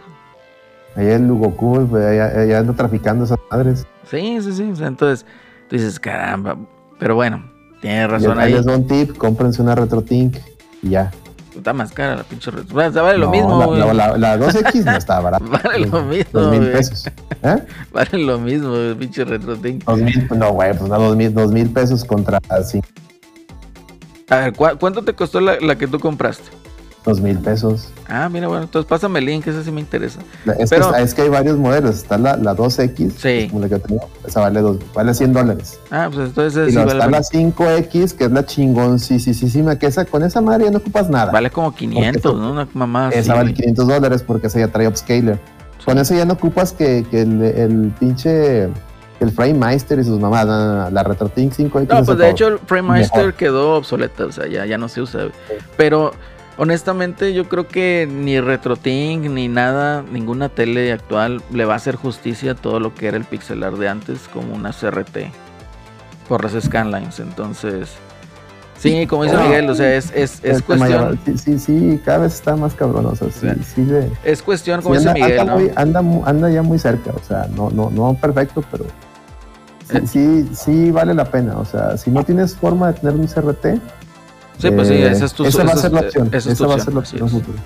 Allá 0.96 1.14
en 1.14 1.28
Goku, 1.28 1.80
güey, 1.86 2.04
allá, 2.04 2.40
allá 2.40 2.58
anda 2.58 2.72
traficando 2.72 3.24
esas 3.24 3.38
madres. 3.50 3.86
Sí, 4.10 4.38
sí, 4.42 4.52
sí. 4.52 4.72
entonces, 4.80 5.24
tú 5.68 5.76
dices, 5.76 6.00
caramba. 6.00 6.56
Pero 6.98 7.14
bueno, 7.14 7.48
tienes 7.80 8.04
Y 8.04 8.06
razón 8.10 8.38
ahí 8.38 8.46
ahí. 8.46 8.52
les 8.54 8.64
doy 8.64 8.74
un 8.76 8.86
tip, 8.88 9.16
cómprense 9.16 9.62
una 9.62 9.74
RetroTink 9.74 10.36
y 10.82 10.90
ya. 10.90 11.12
Está 11.58 11.72
más 11.72 11.92
cara 11.92 12.16
la 12.16 12.22
pinche 12.22 12.50
red. 12.50 12.64
O 12.72 12.92
sea, 12.92 13.02
vale 13.02 13.18
lo 13.18 13.26
No, 13.26 13.32
mismo, 13.32 13.74
la, 13.74 13.92
la, 13.92 14.16
la- 14.16 14.36
la 14.36 14.38
2X 14.38 14.84
no 14.84 14.96
estaba 14.96 15.30
barata. 15.30 15.44
Vale 15.64 15.86
lo 15.86 16.02
mismo, 16.02 16.40
Dos 16.40 16.50
mil 16.52 16.70
pesos. 16.70 17.06
¿Eh? 17.42 17.56
Vale 17.92 18.18
lo 18.18 18.38
mismo, 18.38 18.74
pinche 18.98 19.24
RetroTink. 19.24 19.84
Dos 19.84 19.98
mil, 19.98 20.28
no, 20.36 20.52
güey, 20.52 20.72
pues 20.76 20.88
no, 20.88 20.98
dos 20.98 21.16
mil, 21.16 21.34
dos 21.34 21.50
mil 21.52 21.68
pesos 21.70 22.04
contra 22.04 22.38
cinco, 22.64 22.86
A 24.30 24.36
ver, 24.36 24.52
¿cu- 24.54 24.78
¿cuánto 24.78 25.02
te 25.02 25.14
costó 25.14 25.40
la, 25.40 25.58
la 25.60 25.76
que 25.76 25.86
tú 25.88 25.98
compraste? 25.98 26.44
Dos 27.04 27.20
mil 27.20 27.38
pesos. 27.38 27.88
Ah, 28.08 28.28
mira, 28.28 28.48
bueno, 28.48 28.64
entonces 28.64 28.88
pásame 28.88 29.20
el 29.20 29.26
link, 29.26 29.46
ese 29.46 29.64
sí 29.64 29.70
me 29.70 29.80
interesa. 29.80 30.20
La- 30.44 30.52
Es, 30.54 30.68
Pero- 30.70 30.92
que, 30.92 31.02
es 31.02 31.14
que 31.14 31.22
hay 31.22 31.28
varios 31.30 31.56
modelos. 31.56 31.96
Está 31.96 32.18
la, 32.18 32.36
la 32.36 32.54
2X, 32.54 33.12
Sí. 33.16 33.48
como 33.48 33.62
la 33.62 33.68
que 33.68 33.78
tengo, 33.78 34.08
esa 34.26 34.40
vale, 34.40 34.60
dos, 34.60 34.76
vale 34.94 35.14
100 35.14 35.32
dólares. 35.32 35.78
Ah, 35.90 36.08
pues 36.12 36.28
entonces 36.28 36.68
Y 36.68 36.70
sí 36.70 36.74
luego 36.74 36.88
vale, 36.88 36.98
está 36.98 37.10
vale, 37.10 37.18
la 37.18 37.22
5X, 37.22 38.12
que 38.14 38.24
es 38.24 38.30
la 38.32 38.44
chingón, 38.44 38.98
sí, 38.98 39.18
sí, 39.20 39.32
sí, 39.34 39.48
sí, 39.48 39.64
que 39.80 39.86
esa, 39.86 40.04
con 40.04 40.22
esa 40.22 40.40
madre 40.40 40.64
ya 40.66 40.70
no 40.70 40.78
ocupas 40.78 41.08
nada. 41.08 41.30
vale 41.32 41.50
como 41.50 41.74
500, 41.74 42.20
Porque- 42.22 42.38
¿no? 42.38 42.52
Una 42.52 42.68
mamá 42.74 43.10
esa 43.12 43.32
vale 43.34 43.50
güey. 43.50 43.54
500 43.54 43.88
dólares 43.88 44.22
porque 44.26 44.46
esa 44.48 44.58
ya 44.58 44.68
trae 44.68 44.86
upscaler. 44.88 45.38
Con 45.84 45.96
eso 45.98 46.14
ya 46.14 46.26
no 46.26 46.34
ocupas 46.34 46.72
que, 46.72 47.06
que 47.10 47.22
el, 47.22 47.40
el 47.42 47.92
pinche, 47.98 48.64
el 49.20 49.30
Frame 49.34 49.54
Meister 49.54 49.98
y 49.98 50.04
sus 50.04 50.20
mamás, 50.20 50.46
no, 50.46 50.58
no, 50.58 50.74
no, 50.84 50.90
la 50.90 51.02
RetroTink 51.02 51.52
5X. 51.54 51.88
No, 51.88 52.04
pues 52.04 52.18
de 52.18 52.28
hecho 52.28 52.48
el 52.48 52.58
FrameMeister 52.58 53.32
quedó 53.34 53.74
obsoleta, 53.76 54.26
o 54.26 54.32
sea, 54.32 54.46
ya, 54.46 54.66
ya 54.66 54.76
no 54.76 54.88
se 54.88 55.00
usa. 55.00 55.28
Pero 55.78 56.12
honestamente 56.58 57.32
yo 57.32 57.48
creo 57.48 57.66
que 57.68 58.06
ni 58.10 58.38
RetroTink 58.40 59.24
ni 59.30 59.48
nada, 59.48 60.02
ninguna 60.12 60.48
tele 60.50 60.92
actual 60.92 61.40
le 61.52 61.64
va 61.64 61.74
a 61.74 61.76
hacer 61.76 61.96
justicia 61.96 62.52
a 62.52 62.54
todo 62.54 62.80
lo 62.80 62.94
que 62.94 63.06
era 63.08 63.16
el 63.16 63.24
pixelar 63.24 63.76
de 63.76 63.88
antes 63.88 64.28
como 64.32 64.54
una 64.54 64.72
CRT 64.72 65.30
por 66.28 66.44
las 66.44 66.62
scanlines. 66.62 67.20
Entonces, 67.20 67.88
sí, 68.78 69.06
como 69.06 69.24
dice 69.24 69.36
No. 69.36 69.44
Miguel, 69.44 69.70
o 69.70 69.74
sea, 69.74 69.94
es, 69.94 70.12
es, 70.14 70.40
es 70.42 70.60
cuestión, 70.62 71.18
sí, 71.24 71.38
sí, 71.38 71.58
sí, 71.58 72.00
cada 72.04 72.18
vez 72.18 72.34
está 72.34 72.54
más 72.56 72.74
cabrón, 72.74 73.06
o 73.06 73.14
sea, 73.16 73.30
sí, 73.30 73.48
Sí. 73.48 73.64
sí, 73.76 73.84
le- 73.84 74.10
es 74.24 74.42
cuestión, 74.42 74.82
como 74.82 74.96
dice 74.96 75.12
Miguel, 75.14 75.38
anda 75.40 76.02
¿no? 76.02 76.02
muy- 76.02 76.22
anda, 76.26 76.50
ya 76.50 76.62
muy 76.62 76.78
cerca, 76.78 77.12
o 77.12 77.22
sea, 77.26 77.48
no, 77.56 77.70
no, 77.70 77.88
no 77.90 78.14
perfecto, 78.20 78.62
pero 78.70 78.84
sí, 79.88 79.96
Eh. 79.96 80.02
sí, 80.06 80.48
sí 80.54 80.90
vale 80.90 81.14
la 81.14 81.24
pena, 81.24 81.56
o 81.56 81.64
sea, 81.64 81.96
si 81.96 82.10
no 82.10 82.24
tienes 82.24 82.54
forma 82.56 82.88
de 82.92 83.00
tener 83.00 83.14
un 83.14 83.26
CRT, 83.26 83.80
Sí, 84.58 84.70
pues 84.70 84.88
sí, 84.88 84.94
esa 84.94 85.24
es 85.24 85.32
tu 85.32 85.44
esa 85.44 85.62
va 85.64 85.70
a 85.70 85.72
esa 85.74 85.82
ser 85.82 85.92
la 85.92 86.00
opción, 86.00 86.28
esa 86.32 86.66
va 86.66 86.74
a 86.74 86.80
ser 86.80 86.92
la 86.94 87.00
opción 87.00 87.28
futura. 87.28 87.58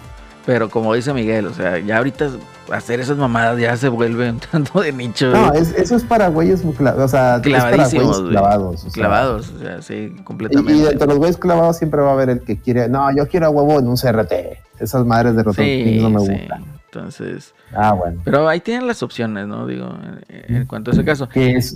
Pero 0.44 0.68
como 0.70 0.92
dice 0.92 1.12
Miguel, 1.14 1.46
o 1.46 1.54
sea, 1.54 1.78
ya 1.78 1.98
ahorita 1.98 2.28
hacer 2.72 2.98
esas 2.98 3.16
mamadas 3.16 3.60
ya 3.60 3.76
se 3.76 3.88
vuelve 3.88 4.28
un 4.30 4.40
tanto 4.52 4.80
de 4.80 4.92
nicho. 4.92 5.30
No, 5.30 5.52
es- 5.52 5.72
eso 5.72 5.94
es 5.96 6.02
para 6.02 6.28
güeyes, 6.28 6.64
o 6.64 6.72
sea, 7.08 7.38
para 7.38 7.40
Clavadísimos, 7.42 8.20
clavados. 8.22 8.74
o 8.74 8.78
sea, 8.78 8.90
clavados, 8.90 9.52
o 9.54 9.58
sea, 9.60 9.80
sí, 9.82 9.94
Y, 9.94 10.20
y 10.20 10.24
completamente. 10.24 10.90
entre 10.92 11.06
los 11.06 11.18
güeyes 11.18 11.36
clavados 11.36 11.78
siempre 11.78 12.00
va 12.02 12.10
a 12.10 12.12
haber 12.14 12.28
el 12.30 12.40
que 12.40 12.58
quiere, 12.58 12.88
no, 12.88 13.14
yo 13.14 13.28
quiero 13.28 13.46
a 13.46 13.50
huevo 13.50 13.78
en 13.78 13.86
un 13.88 13.96
CRT. 13.96 14.32
Esas 14.80 15.06
madres 15.06 15.36
de 15.36 15.44
RetroTink 15.44 15.64
sí, 15.86 15.98
no 16.02 16.10
me 16.10 16.20
sí. 16.20 16.32
gustan. 16.32 16.64
Entonces, 16.86 17.54
Ah, 17.74 17.92
bueno. 17.92 18.20
pero 18.24 18.48
ahí 18.48 18.58
tienen 18.60 18.86
las 18.88 19.02
opciones, 19.04 19.46
¿no? 19.46 19.66
Digo, 19.66 19.94
en, 20.28 20.56
en 20.56 20.66
cuanto 20.66 20.90
a 20.90 20.94
ese 20.94 21.04
caso. 21.04 21.28
Que 21.28 21.52
es, 21.56 21.74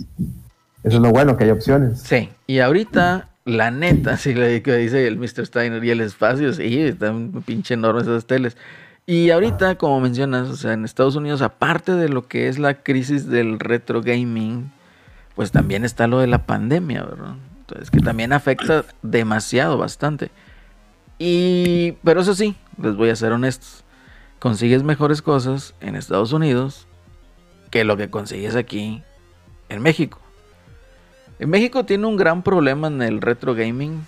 eso 0.83 0.97
es 0.97 1.01
lo 1.01 1.11
bueno, 1.11 1.37
que 1.37 1.45
hay 1.45 1.51
opciones. 1.51 2.01
Sí, 2.01 2.29
y 2.49 2.59
ahorita, 2.59 3.29
la 3.47 3.71
neta, 3.71 4.17
sí, 4.17 4.35
lo 4.35 4.43
que 4.63 4.77
dice 4.77 5.07
el 5.07 5.19
Mr. 5.19 5.47
Steiner 5.47 5.83
y 5.83 5.91
el 5.91 6.01
espacio, 6.01 6.53
sí, 6.53 6.81
están 6.81 7.31
pinche 7.47 7.75
enormes 7.75 8.03
esas 8.03 8.27
teles. 8.27 8.57
Y 9.07 9.31
ahorita, 9.31 9.77
como 9.77 10.01
mencionas, 10.01 10.49
o 10.49 10.57
sea, 10.57 10.73
en 10.73 10.85
Estados 10.85 11.15
Unidos, 11.15 11.41
aparte 11.43 11.93
de 11.93 12.09
lo 12.09 12.27
que 12.27 12.49
es 12.49 12.59
la 12.59 12.83
crisis 12.83 13.29
del 13.29 13.61
retro 13.61 14.03
gaming, 14.03 14.73
pues 15.37 15.53
también 15.53 15.85
está 15.85 16.09
lo 16.09 16.19
de 16.19 16.27
la 16.27 16.45
pandemia, 16.45 17.05
¿verdad? 17.05 17.37
Entonces, 17.61 17.93
que 17.93 18.01
también 18.01 18.33
afecta 18.33 18.85
demasiado, 19.03 19.79
bastante. 19.79 20.33
Y, 21.21 21.93
pero 22.03 22.23
eso 22.23 22.35
sí, 22.35 22.57
les 22.83 22.97
voy 22.97 23.11
a 23.11 23.17
ser 23.17 23.31
honestos. 23.31 23.85
Consigues 24.41 24.83
mejores 24.83 25.23
cosas 25.23 25.75
en 25.81 25.95
Estados 25.95 26.33
Unidos 26.33 26.89
que 27.71 27.85
lo 27.85 27.97
que 27.97 28.11
consigues 28.11 28.57
aquí 28.57 29.05
en 29.69 29.83
México. 29.83 30.21
En 31.39 31.51
México 31.51 31.85
tiene 31.85 32.07
un 32.07 32.17
gran 32.17 32.43
problema 32.43 32.89
en 32.89 33.03
el 33.03 33.21
retro 33.21 33.55
gaming, 33.55 34.07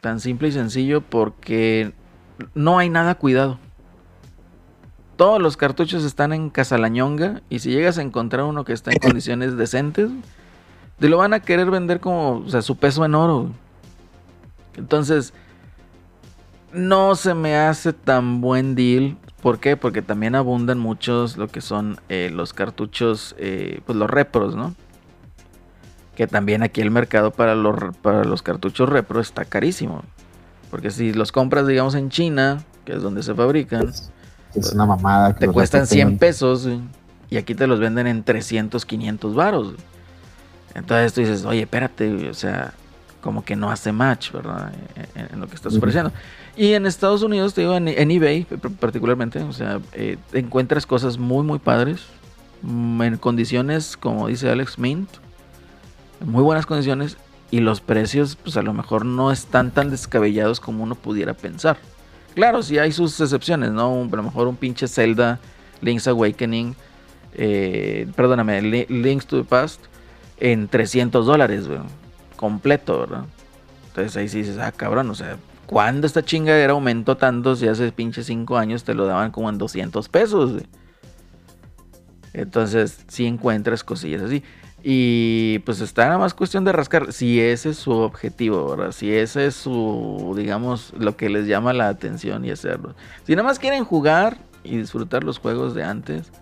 tan 0.00 0.20
simple 0.20 0.48
y 0.48 0.52
sencillo, 0.52 1.00
porque 1.00 1.92
no 2.54 2.78
hay 2.78 2.90
nada 2.90 3.14
cuidado. 3.14 3.58
Todos 5.16 5.40
los 5.40 5.56
cartuchos 5.56 6.04
están 6.04 6.32
en 6.32 6.50
Casalañonga 6.50 7.42
y 7.48 7.60
si 7.60 7.70
llegas 7.70 7.96
a 7.96 8.02
encontrar 8.02 8.44
uno 8.44 8.64
que 8.64 8.72
está 8.72 8.92
en 8.92 8.98
condiciones 8.98 9.56
decentes, 9.56 10.10
te 10.98 11.08
lo 11.08 11.16
van 11.18 11.32
a 11.32 11.40
querer 11.40 11.70
vender 11.70 12.00
como 12.00 12.38
o 12.38 12.48
sea, 12.48 12.60
su 12.60 12.76
peso 12.76 13.04
en 13.04 13.14
oro. 13.14 13.50
Entonces, 14.76 15.32
no 16.72 17.14
se 17.14 17.34
me 17.34 17.56
hace 17.56 17.92
tan 17.92 18.40
buen 18.40 18.74
deal. 18.74 19.16
¿Por 19.40 19.58
qué? 19.58 19.76
Porque 19.76 20.02
también 20.02 20.34
abundan 20.34 20.78
muchos 20.78 21.36
lo 21.36 21.48
que 21.48 21.60
son 21.60 21.98
eh, 22.08 22.30
los 22.32 22.52
cartuchos, 22.52 23.34
eh, 23.38 23.80
pues 23.86 23.96
los 23.96 24.10
repros, 24.10 24.54
¿no? 24.54 24.74
Que 26.16 26.26
también 26.26 26.62
aquí 26.62 26.80
el 26.80 26.90
mercado 26.90 27.30
para 27.30 27.54
los, 27.54 27.96
para 28.02 28.24
los 28.24 28.42
cartuchos 28.42 28.88
repro 28.88 29.20
está 29.20 29.44
carísimo. 29.44 30.02
Porque 30.70 30.90
si 30.90 31.12
los 31.12 31.32
compras, 31.32 31.66
digamos, 31.66 31.94
en 31.94 32.10
China, 32.10 32.62
que 32.84 32.94
es 32.94 33.02
donde 33.02 33.22
se 33.22 33.34
fabrican, 33.34 33.88
Es, 33.88 34.10
es 34.54 34.72
una 34.72 34.86
mamada. 34.86 35.34
que 35.34 35.46
te 35.46 35.52
cuestan 35.52 35.80
retos 35.82 35.90
100 35.90 36.08
tengan- 36.08 36.18
pesos 36.18 36.68
y 37.30 37.36
aquí 37.38 37.54
te 37.54 37.66
los 37.66 37.80
venden 37.80 38.06
en 38.06 38.22
300, 38.24 38.84
500 38.84 39.34
varos. 39.34 39.74
Entonces 40.74 41.12
tú 41.12 41.20
dices, 41.20 41.44
oye, 41.44 41.62
espérate, 41.62 42.28
o 42.30 42.34
sea, 42.34 42.72
como 43.20 43.44
que 43.44 43.56
no 43.56 43.70
hace 43.70 43.92
match, 43.92 44.32
¿verdad? 44.32 44.72
En, 45.14 45.28
en 45.34 45.40
lo 45.40 45.46
que 45.46 45.54
estás 45.54 45.74
ofreciendo. 45.76 46.12
Y 46.56 46.72
en 46.72 46.86
Estados 46.86 47.22
Unidos, 47.22 47.54
te 47.54 47.62
digo, 47.62 47.74
en, 47.76 47.88
en 47.88 48.10
eBay 48.10 48.44
particularmente, 48.80 49.40
o 49.42 49.52
sea, 49.52 49.80
eh, 49.92 50.18
encuentras 50.32 50.84
cosas 50.86 51.16
muy, 51.18 51.44
muy 51.44 51.58
padres, 51.58 52.00
mm, 52.62 53.02
en 53.02 53.16
condiciones, 53.18 53.96
como 53.96 54.28
dice 54.28 54.50
Alex 54.50 54.78
Mint, 54.78 55.08
muy 56.24 56.42
buenas 56.42 56.66
condiciones, 56.66 57.16
y 57.50 57.60
los 57.60 57.80
precios, 57.80 58.36
pues 58.36 58.56
a 58.56 58.62
lo 58.62 58.72
mejor 58.72 59.04
no 59.04 59.30
están 59.30 59.70
tan 59.72 59.90
descabellados 59.90 60.58
como 60.60 60.82
uno 60.84 60.94
pudiera 60.94 61.34
pensar. 61.34 61.76
Claro, 62.34 62.62
sí 62.62 62.78
hay 62.78 62.92
sus 62.92 63.20
excepciones, 63.20 63.72
¿no? 63.72 64.08
A 64.10 64.16
lo 64.16 64.22
mejor 64.22 64.48
un 64.48 64.56
pinche 64.56 64.88
Zelda, 64.88 65.38
Link's 65.82 66.06
Awakening, 66.08 66.74
eh, 67.34 68.06
perdóname, 68.16 68.62
Li- 68.62 68.86
Links 68.88 69.26
to 69.26 69.36
the 69.36 69.44
Past, 69.44 69.80
en 70.38 70.66
300 70.66 71.26
dólares, 71.26 71.66
completo, 72.36 73.00
¿verdad? 73.00 73.24
Entonces 73.88 74.16
ahí 74.16 74.28
sí 74.28 74.38
dices, 74.38 74.56
ah, 74.58 74.72
cabrón, 74.72 75.10
o 75.10 75.14
sea, 75.14 75.36
¿cuándo 75.66 76.06
esta 76.06 76.24
chingadera 76.24 76.72
aumentó 76.72 77.18
tanto 77.18 77.54
si 77.54 77.68
hace 77.68 77.92
pinche 77.92 78.24
5 78.24 78.56
años 78.56 78.84
te 78.84 78.94
lo 78.94 79.04
daban 79.04 79.30
como 79.30 79.50
en 79.50 79.58
200 79.58 80.08
pesos? 80.08 80.62
Entonces 82.32 83.04
sí 83.08 83.26
encuentras 83.26 83.84
cosillas 83.84 84.22
así. 84.22 84.42
Y 84.84 85.60
pues 85.60 85.80
está 85.80 86.06
nada 86.06 86.18
más 86.18 86.34
cuestión 86.34 86.64
de 86.64 86.72
rascar. 86.72 87.12
Si 87.12 87.40
ese 87.40 87.70
es 87.70 87.76
su 87.78 87.92
objetivo, 87.92 88.68
¿verdad? 88.70 88.92
Si 88.92 89.12
ese 89.14 89.46
es 89.46 89.54
su, 89.54 90.34
digamos, 90.36 90.92
lo 90.98 91.16
que 91.16 91.28
les 91.28 91.46
llama 91.46 91.72
la 91.72 91.88
atención 91.88 92.44
y 92.44 92.50
hacerlo. 92.50 92.94
Si 93.24 93.36
nada 93.36 93.46
más 93.46 93.60
quieren 93.60 93.84
jugar 93.84 94.38
y 94.64 94.76
disfrutar 94.76 95.22
los 95.22 95.38
juegos 95.38 95.74
de 95.74 95.84
antes, 95.84 96.32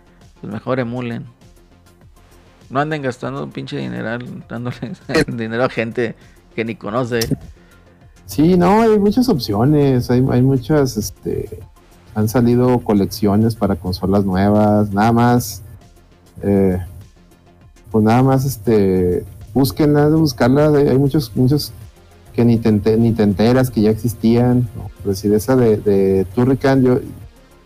pues 0.40 0.50
mejor 0.50 0.80
emulen. 0.80 1.26
No 2.70 2.80
anden 2.80 3.02
gastando 3.02 3.44
un 3.44 3.50
pinche 3.50 3.76
dineral, 3.76 4.44
dándoles 4.48 5.02
dinero 5.26 5.64
a 5.64 5.68
gente 5.68 6.14
que 6.54 6.64
ni 6.64 6.76
conoce. 6.76 7.20
Sí, 8.24 8.56
no, 8.56 8.80
hay 8.80 8.98
muchas 8.98 9.28
opciones. 9.28 10.10
Hay, 10.10 10.24
hay 10.30 10.40
muchas, 10.40 10.96
este. 10.96 11.60
Han 12.14 12.28
salido 12.28 12.78
colecciones 12.80 13.54
para 13.54 13.76
consolas 13.76 14.24
nuevas. 14.24 14.92
Nada 14.92 15.12
más. 15.12 15.62
eh, 16.42 16.78
pues 17.90 18.04
nada 18.04 18.22
más, 18.22 18.44
este. 18.44 19.24
Búsquenlas, 19.52 20.12
buscarlas. 20.12 20.74
Hay 20.74 20.88
hay 20.88 20.98
muchos, 20.98 21.32
muchos 21.34 21.72
que 22.34 22.44
ni 22.44 22.56
te, 22.58 22.70
ni 22.96 23.12
te 23.12 23.22
enteras 23.24 23.70
que 23.70 23.80
ya 23.82 23.90
existían. 23.90 24.68
¿no? 25.04 25.10
Esa 25.12 25.56
de, 25.56 25.76
de 25.78 26.24
Turrican, 26.34 26.82
yo, 26.82 27.00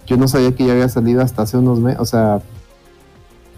yo 0.07 0.17
no 0.17 0.27
sabía 0.27 0.55
que 0.55 0.65
ya 0.67 0.73
había 0.73 0.89
salido 0.89 1.21
hasta 1.21 1.43
hace 1.43 1.59
unos 1.59 1.81
meses. 1.81 2.01
O 2.01 2.07
sea, 2.07 2.41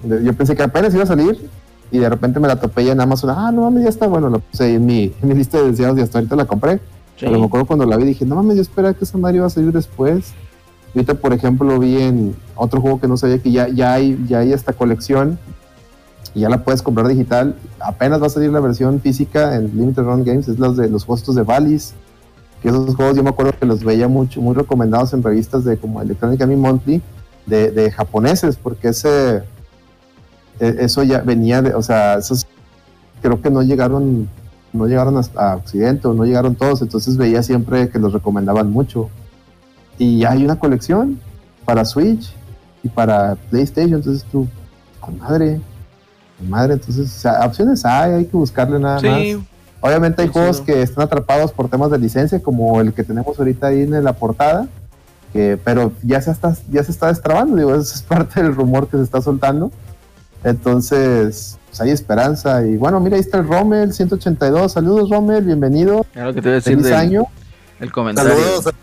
de- 0.02 0.24
yo 0.24 0.32
pensé 0.34 0.56
que 0.56 0.62
apenas 0.64 0.92
iba 0.94 1.04
a 1.04 1.06
salir 1.06 1.48
y 1.92 1.98
de 1.98 2.08
repente 2.08 2.40
me 2.40 2.48
la 2.48 2.58
topé 2.60 2.84
ya 2.84 2.92
en 2.92 3.00
Amazon. 3.00 3.30
Ah, 3.30 3.52
no 3.52 3.62
mames, 3.62 3.84
ya 3.84 3.88
está 3.90 4.08
bueno. 4.08 4.28
Lo 4.28 4.40
puse 4.40 4.64
ahí 4.64 4.74
en 4.74 4.84
mi, 4.86 5.12
en 5.22 5.28
mi 5.28 5.34
lista 5.34 5.58
de 5.62 5.70
deseados 5.70 5.96
y 5.98 6.00
hasta 6.02 6.18
ahorita 6.18 6.34
la 6.34 6.46
compré. 6.46 6.78
Sí. 7.16 7.24
Pero 7.26 7.38
me 7.38 7.46
acuerdo 7.46 7.66
cuando 7.66 7.86
la 7.86 7.96
vi 7.96 8.04
dije, 8.04 8.26
no 8.26 8.34
mames, 8.34 8.56
yo 8.56 8.62
esperaba 8.62 8.92
que 8.92 9.04
esa 9.04 9.16
madre 9.18 9.36
iba 9.36 9.46
a 9.46 9.50
salir 9.50 9.70
después. 9.72 10.32
Ahorita, 10.94 11.14
por 11.14 11.32
ejemplo, 11.32 11.78
vi 11.78 11.98
en 12.02 12.34
otro 12.56 12.80
juego 12.80 13.00
que 13.00 13.06
no 13.06 13.16
sabía 13.16 13.38
que 13.38 13.52
ya, 13.52 13.68
ya, 13.68 13.92
hay, 13.94 14.18
ya 14.28 14.40
hay 14.40 14.52
esta 14.52 14.72
colección 14.72 15.38
y 16.36 16.40
ya 16.40 16.50
la 16.50 16.62
puedes 16.62 16.82
comprar 16.82 17.08
digital. 17.08 17.56
Apenas 17.80 18.20
va 18.20 18.26
a 18.26 18.28
salir 18.28 18.50
la 18.50 18.60
versión 18.60 19.00
física 19.00 19.56
en 19.56 19.74
Limited 19.74 20.02
Run 20.02 20.22
Games, 20.22 20.46
es 20.48 20.58
los 20.58 20.76
de 20.76 20.90
los 20.90 21.06
juegos 21.06 21.34
de 21.34 21.42
Valis. 21.42 21.94
Que 22.60 22.68
esos 22.68 22.94
juegos 22.94 23.16
yo 23.16 23.22
me 23.22 23.30
acuerdo 23.30 23.54
que 23.58 23.64
los 23.64 23.82
veía 23.82 24.06
mucho, 24.06 24.42
muy 24.42 24.54
recomendados 24.54 25.14
en 25.14 25.22
revistas 25.22 25.64
de 25.64 25.78
como 25.78 26.02
Electronic 26.02 26.38
Gaming 26.38 26.60
Monthly 26.60 27.00
de, 27.46 27.70
de 27.70 27.90
japoneses, 27.90 28.56
porque 28.56 28.88
ese 28.88 29.44
e- 30.60 30.76
eso 30.80 31.02
ya 31.04 31.22
venía 31.22 31.62
de, 31.62 31.72
o 31.72 31.82
sea, 31.82 32.16
esos 32.16 32.46
creo 33.22 33.40
que 33.40 33.48
no 33.48 33.62
llegaron, 33.62 34.28
no 34.74 34.86
llegaron 34.86 35.16
hasta 35.16 35.56
Occidente 35.56 36.06
o 36.06 36.12
no 36.12 36.26
llegaron 36.26 36.54
todos, 36.54 36.82
entonces 36.82 37.16
veía 37.16 37.42
siempre 37.42 37.88
que 37.88 37.98
los 37.98 38.12
recomendaban 38.12 38.70
mucho. 38.70 39.08
Y 39.96 40.24
hay 40.24 40.44
una 40.44 40.58
colección 40.58 41.18
para 41.64 41.86
Switch 41.86 42.30
y 42.82 42.90
para 42.90 43.36
PlayStation, 43.48 43.94
entonces 43.94 44.22
tú, 44.30 44.46
con 45.00 45.18
madre, 45.18 45.62
madre, 46.44 46.74
entonces, 46.74 47.06
o 47.16 47.18
sea, 47.20 47.44
opciones 47.46 47.84
hay, 47.84 48.12
hay 48.12 48.24
que 48.26 48.36
buscarle 48.36 48.78
nada 48.78 49.00
más. 49.00 49.20
Obviamente 49.80 50.22
hay 50.22 50.28
Sí, 50.28 50.32
juegos 50.32 50.56
sí. 50.58 50.62
que 50.64 50.82
están 50.82 51.04
atrapados 51.04 51.52
por 51.52 51.68
temas 51.68 51.90
de 51.90 51.98
licencia, 51.98 52.42
como 52.42 52.80
el 52.80 52.92
que 52.92 53.04
tenemos 53.04 53.38
ahorita 53.38 53.68
ahí 53.68 53.82
en 53.82 54.02
la 54.04 54.12
portada, 54.14 54.66
que, 55.32 55.58
pero 55.62 55.92
ya 56.02 56.20
se, 56.20 56.30
está, 56.30 56.56
ya 56.70 56.82
se 56.82 56.90
está 56.90 57.08
destrabando, 57.08 57.56
digo, 57.56 57.70
eso 57.74 57.94
es 57.94 58.02
parte 58.02 58.42
del 58.42 58.54
rumor 58.54 58.88
que 58.88 58.96
se 58.96 59.02
está 59.02 59.20
soltando. 59.20 59.70
Entonces, 60.44 61.58
pues 61.68 61.80
hay 61.80 61.90
esperanza. 61.90 62.64
Y 62.64 62.76
bueno, 62.76 63.00
mira, 63.00 63.16
ahí 63.16 63.20
está 63.20 63.38
el 63.38 63.46
Rommel 63.48 63.92
182. 63.92 64.72
Saludos, 64.72 65.10
Rommel, 65.10 65.44
bienvenido. 65.44 66.06
lo 66.14 66.32
que 66.34 66.40
te 66.40 66.48
iba 66.48 66.52
a 66.52 66.54
decir 66.54 66.72
Feliz 66.74 66.84
del 66.84 66.94
año. 66.94 67.26
el 67.80 67.92
comentario. 67.92 68.32
Saludos. 68.32 68.74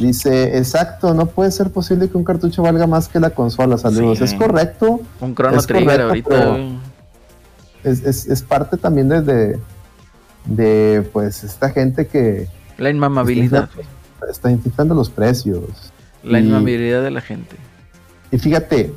Dice, 0.00 0.56
exacto, 0.58 1.12
no 1.14 1.26
puede 1.26 1.50
ser 1.50 1.70
posible 1.70 2.08
que 2.08 2.16
un 2.16 2.24
cartucho 2.24 2.62
valga 2.62 2.86
más 2.86 3.08
que 3.08 3.18
la 3.20 3.30
consola. 3.30 3.78
Saludos. 3.78 4.18
Sí. 4.18 4.24
Es 4.24 4.34
correcto. 4.34 5.00
Un 5.20 5.34
Chrono 5.34 5.56
Es 5.58 5.66
Trigger 5.66 6.02
correcto, 6.06 6.34
ahorita. 6.36 6.80
Es, 7.84 8.02
es, 8.04 8.26
es 8.26 8.42
parte 8.42 8.76
también 8.76 9.08
de, 9.08 9.58
de, 10.46 11.08
pues, 11.12 11.44
esta 11.44 11.70
gente 11.70 12.06
que 12.06 12.48
La 12.76 12.90
inmamabilidad. 12.90 13.68
está 14.28 14.50
inflando 14.50 14.94
los 14.94 15.10
precios. 15.10 15.62
La 16.22 16.40
Y- 16.40 16.44
inmamabilidad 16.46 17.02
de 17.02 17.10
la 17.10 17.20
gente. 17.20 17.56
Y 18.30 18.38
fíjate, 18.38 18.92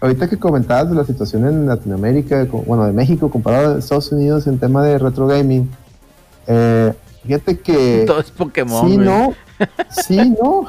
ahorita 0.00 0.28
que 0.28 0.38
comentabas 0.38 0.88
de 0.90 0.96
la 0.96 1.04
situación 1.04 1.46
en 1.46 1.66
Latinoamérica, 1.66 2.44
bueno, 2.66 2.84
de 2.86 2.92
México 2.92 3.30
comparado 3.30 3.74
a 3.76 3.78
Estados 3.78 4.10
Unidos 4.12 4.46
en 4.46 4.58
tema 4.58 4.82
de 4.84 4.98
retro 4.98 5.26
gaming, 5.26 5.68
eh, 6.46 6.92
fíjate 7.24 7.58
que 7.58 8.04
Todo 8.06 8.20
es 8.20 8.30
Pokémon. 8.30 8.88
sí, 8.88 8.96
no, 8.96 9.34
sí, 9.90 10.34
no. 10.40 10.66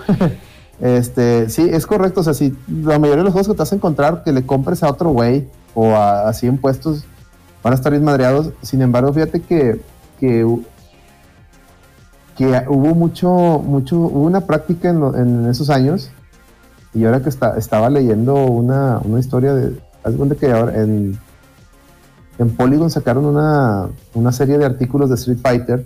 Este, 0.80 1.50
sí, 1.50 1.68
es 1.72 1.86
correcto. 1.86 2.22
O 2.22 2.24
sea, 2.24 2.34
si 2.34 2.56
la 2.68 3.00
mayoría 3.00 3.18
de 3.18 3.24
los 3.24 3.34
juegos 3.34 3.48
que 3.48 3.54
te 3.54 3.60
vas 3.60 3.72
a 3.72 3.76
encontrar 3.76 4.24
que 4.24 4.32
le 4.32 4.46
compres 4.46 4.84
a 4.84 4.90
otro 4.90 5.10
güey 5.10 5.48
o 5.74 5.96
a, 5.96 6.30
así 6.30 6.48
en 6.48 6.58
puestos 6.58 7.06
van 7.64 7.74
a 7.74 7.76
estar 7.76 7.92
bien 7.92 8.04
madreados. 8.04 8.52
Sin 8.62 8.82
embargo, 8.82 9.12
fíjate 9.12 9.42
que, 9.42 9.82
que, 10.20 10.46
que 12.38 12.64
hubo 12.68 12.96
mucho, 12.96 13.30
mucho, 13.30 13.98
hubo 13.98 14.24
una 14.24 14.42
práctica 14.42 14.90
en, 14.90 15.48
esos 15.48 15.70
años. 15.70 16.12
Y 16.94 17.06
ahora 17.06 17.22
que 17.22 17.30
estaba 17.30 17.90
leyendo 17.90 18.36
una, 18.36 19.00
una 19.04 19.20
historia 19.20 19.54
de. 19.54 19.80
Haz 20.04 20.16
cuenta 20.16 20.36
que 20.36 20.52
ahora 20.52 20.82
en, 20.82 21.20
en 22.38 22.56
Polygon 22.56 22.90
sacaron 22.90 23.26
una, 23.26 23.90
una 24.14 24.32
serie 24.32 24.58
de 24.58 24.66
artículos 24.66 25.10
de 25.10 25.16
Street 25.16 25.40
Fighter 25.42 25.86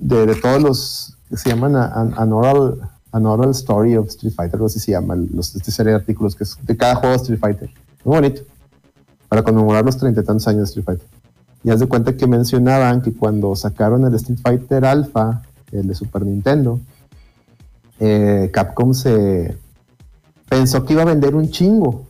de, 0.00 0.34
todos 0.36 0.62
los 0.62 1.16
se 1.32 1.50
llaman 1.50 1.76
an, 1.76 2.14
an 2.16 2.32
oral, 2.32 3.50
Story 3.50 3.96
of 3.96 4.08
Street 4.08 4.34
Fighter, 4.34 4.54
algo 4.54 4.66
así 4.66 4.80
se 4.80 4.92
llama, 4.92 5.16
los, 5.16 5.54
esta 5.54 5.70
serie 5.70 5.92
de 5.92 5.98
artículos 5.98 6.34
que 6.34 6.44
es 6.44 6.56
de 6.62 6.76
cada 6.76 6.96
juego 6.96 7.10
de 7.10 7.22
Street 7.22 7.40
Fighter. 7.40 7.70
Muy 8.04 8.16
bonito. 8.16 8.42
Para 9.28 9.42
conmemorar 9.42 9.84
los 9.84 9.96
treinta 9.96 10.20
y 10.20 10.24
tantos 10.24 10.48
años 10.48 10.60
de 10.60 10.64
Street 10.64 10.84
Fighter. 10.84 11.06
Y 11.62 11.70
haz 11.70 11.80
de 11.80 11.86
cuenta 11.86 12.16
que 12.16 12.26
mencionaban 12.26 13.02
que 13.02 13.12
cuando 13.12 13.54
sacaron 13.54 14.04
el 14.06 14.14
Street 14.14 14.38
Fighter 14.42 14.84
Alpha, 14.84 15.42
el 15.72 15.86
de 15.86 15.94
Super 15.94 16.24
Nintendo, 16.24 16.80
eh, 17.98 18.50
Capcom 18.52 18.94
se 18.94 19.56
pensó 20.48 20.84
que 20.84 20.94
iba 20.94 21.02
a 21.02 21.06
vender 21.06 21.34
un 21.34 21.50
chingo. 21.50 22.06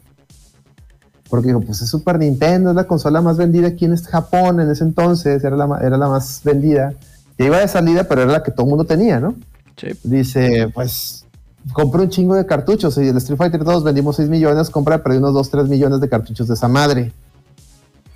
Porque 1.29 1.49
dijo, 1.49 1.61
pues 1.61 1.83
es 1.83 1.89
Super 1.89 2.19
Nintendo, 2.19 2.71
es 2.71 2.77
la 2.77 2.85
consola 2.85 3.21
más 3.21 3.37
vendida 3.37 3.69
aquí 3.69 3.85
en 3.85 3.93
este 3.93 4.09
Japón 4.09 4.61
en 4.61 4.71
ese 4.71 4.85
entonces, 4.85 5.45
era 5.45 5.57
la, 5.57 5.79
era 5.79 5.97
la 5.97 6.09
más 6.09 6.41
vendida. 6.43 6.95
Ya 7.41 7.47
iba 7.47 7.59
de 7.59 7.69
salida, 7.69 8.05
pero 8.05 8.23
era 8.23 8.33
la 8.33 8.43
que 8.43 8.51
todo 8.51 8.65
el 8.67 8.71
mundo 8.71 8.85
tenía, 8.85 9.19
¿no? 9.19 9.35
Sí. 9.77 9.89
Dice, 10.05 10.69
pues 10.75 11.25
compré 11.73 12.03
un 12.03 12.09
chingo 12.11 12.35
de 12.35 12.45
cartuchos 12.45 12.97
y 12.99 13.09
el 13.09 13.17
Street 13.17 13.39
Fighter 13.39 13.65
2 13.65 13.83
vendimos 13.83 14.17
6 14.17 14.29
millones, 14.29 14.69
compra 14.71 15.03
perdí 15.03 15.19
unos 15.19 15.33
2, 15.35 15.51
3 15.51 15.69
millones 15.69 16.01
de 16.01 16.09
cartuchos 16.11 16.49
de 16.49 16.55
esa 16.55 16.69
madre. 16.69 17.13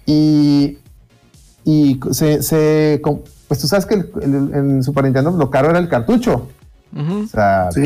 Y, 0.06 0.78
y 1.64 1.98
se, 2.10 3.00
pues 3.48 3.60
tú 3.60 3.66
sabes 3.66 3.86
que 3.86 3.94
el- 3.94 4.10
el- 4.22 4.54
en 4.54 4.82
Super 4.82 5.04
Nintendo 5.04 5.30
lo 5.30 5.50
caro 5.50 5.70
era 5.70 5.78
el 5.78 5.88
cartucho. 5.88 6.48
O 6.94 7.26
sea, 7.26 7.70
Sí. 7.72 7.84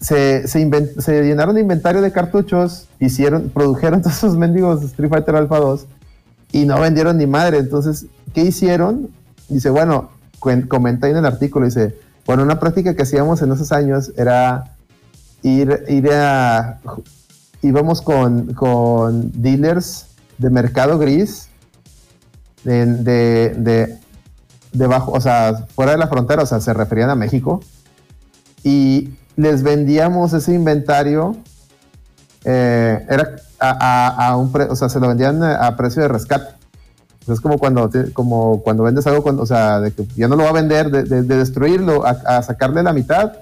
se, 0.00 0.48
se 0.48 1.22
llenaron 1.22 1.54
de 1.56 1.60
inventario 1.60 2.00
de 2.00 2.10
cartuchos, 2.10 2.86
hicieron, 2.98 3.50
produjeron 3.50 4.00
todos 4.02 4.16
esos 4.16 4.36
mendigos 4.36 4.82
Street 4.82 5.10
Fighter 5.10 5.36
Alpha 5.36 5.58
2 5.58 5.84
y 6.52 6.64
no 6.64 6.80
vendieron 6.80 7.18
ni 7.18 7.26
madre. 7.26 7.58
Entonces, 7.58 8.06
¿qué 8.32 8.42
hicieron? 8.44 9.10
Dice, 9.50 9.68
bueno, 9.68 10.10
comenta 10.38 11.06
ahí 11.06 11.12
en 11.12 11.18
el 11.18 11.26
artículo, 11.26 11.66
dice, 11.66 11.94
bueno, 12.24 12.42
una 12.42 12.58
práctica 12.58 12.94
que 12.94 13.02
hacíamos 13.02 13.42
en 13.42 13.52
esos 13.52 13.72
años 13.72 14.12
era 14.16 14.76
ir, 15.42 15.84
ir 15.88 16.10
a... 16.12 16.78
íbamos 17.60 18.00
con, 18.00 18.54
con 18.54 19.30
dealers 19.42 20.06
de 20.38 20.48
mercado 20.50 20.98
gris, 20.98 21.48
de, 22.64 22.86
de, 22.86 23.54
de, 23.58 23.98
debajo, 24.72 25.12
o 25.12 25.20
sea, 25.20 25.66
fuera 25.74 25.92
de 25.92 25.98
la 25.98 26.06
frontera, 26.08 26.42
o 26.42 26.46
sea, 26.46 26.60
se 26.60 26.72
referían 26.72 27.10
a 27.10 27.14
México, 27.14 27.60
y 28.62 29.10
les 29.36 29.62
vendíamos 29.62 30.32
ese 30.32 30.54
inventario, 30.54 31.36
eh, 32.44 33.04
era 33.08 33.36
a, 33.58 33.70
a- 33.70 34.28
a 34.28 34.36
un 34.36 34.52
pre- 34.52 34.64
o 34.70 34.76
sea, 34.76 34.88
se 34.88 35.00
lo 35.00 35.08
vendían 35.08 35.42
a 35.42 35.76
precio 35.76 36.00
de 36.02 36.08
rescate. 36.08 36.54
Es 37.28 37.40
como 37.40 37.58
cuando, 37.58 37.88
como 38.12 38.62
cuando 38.62 38.82
vendes 38.84 39.06
algo, 39.06 39.22
cuando- 39.22 39.42
o 39.42 39.46
sea, 39.46 39.80
de 39.80 39.92
que 39.92 40.04
ya 40.16 40.26
no 40.28 40.36
lo 40.36 40.44
va 40.44 40.50
a 40.50 40.54
vender, 40.54 40.90
de, 40.90 41.02
de- 41.04 41.22
de 41.22 41.36
destruirlo, 41.36 42.04
a, 42.06 42.10
a 42.10 42.42
sacarle 42.42 42.82
la 42.82 42.92
mitad, 42.92 43.32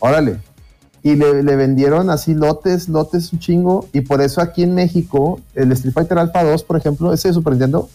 órale. 0.00 0.38
Y 1.02 1.14
le, 1.14 1.42
le 1.42 1.54
vendieron 1.56 2.10
así 2.10 2.34
lotes, 2.34 2.88
lotes 2.88 3.32
un 3.32 3.38
chingo, 3.38 3.86
y 3.92 4.00
por 4.00 4.20
eso 4.20 4.40
aquí 4.40 4.62
en 4.64 4.74
México, 4.74 5.40
el 5.54 5.70
Street 5.72 5.94
Fighter 5.94 6.18
Alpha 6.18 6.42
2, 6.42 6.64
por 6.64 6.76
ejemplo, 6.76 7.12
ese 7.12 7.28
de 7.28 7.34
Super 7.34 7.52
Nintendo, 7.52 7.88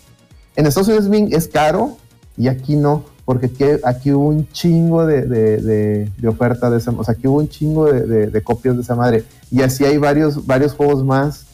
en 0.56 0.66
Estados 0.68 0.88
Unidos 0.88 1.34
es 1.34 1.48
caro 1.48 1.98
y 2.38 2.48
aquí 2.48 2.76
no, 2.78 3.04
porque 3.26 3.80
aquí, 3.84 4.12
hubo 4.12 4.28
un 4.30 4.48
chingo 4.52 5.06
de, 5.06 5.24
de, 5.26 6.28
oferta 6.28 6.70
de 6.70 6.78
esa, 6.78 6.92
o 6.92 7.04
sea, 7.04 7.14
aquí 7.16 7.28
hubo 7.28 7.39
un 7.39 7.50
chingo 7.50 7.86
de 7.92 8.42
copias 8.44 8.76
de 8.76 8.82
esa 8.84 8.96
madre. 8.96 9.26
Y 9.50 9.62
así 9.62 9.84
hay 9.86 9.98
varios, 9.98 10.46
varios 10.46 10.74
juegos 10.74 11.04
más. 11.04 11.46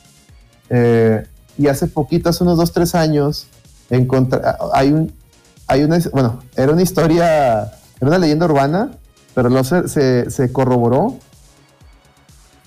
Eh, 0.70 1.26
y 1.58 1.68
hace 1.68 1.88
poquito, 1.88 2.30
hace 2.30 2.44
unos 2.44 2.58
2, 2.58 2.72
3 2.72 2.96
años, 2.96 3.48
encontré, 3.90 4.42
hay 4.74 4.92
un, 4.92 5.14
hay 5.68 5.84
una, 5.84 5.98
bueno, 6.12 6.40
era 6.56 6.72
una 6.74 6.82
historia, 6.82 7.62
era 8.00 8.08
una 8.08 8.18
leyenda 8.18 8.46
urbana, 8.46 8.92
pero 9.34 9.50
luego 9.50 9.64
se, 9.64 10.30
se, 10.30 10.52
corroboró. 10.52 11.16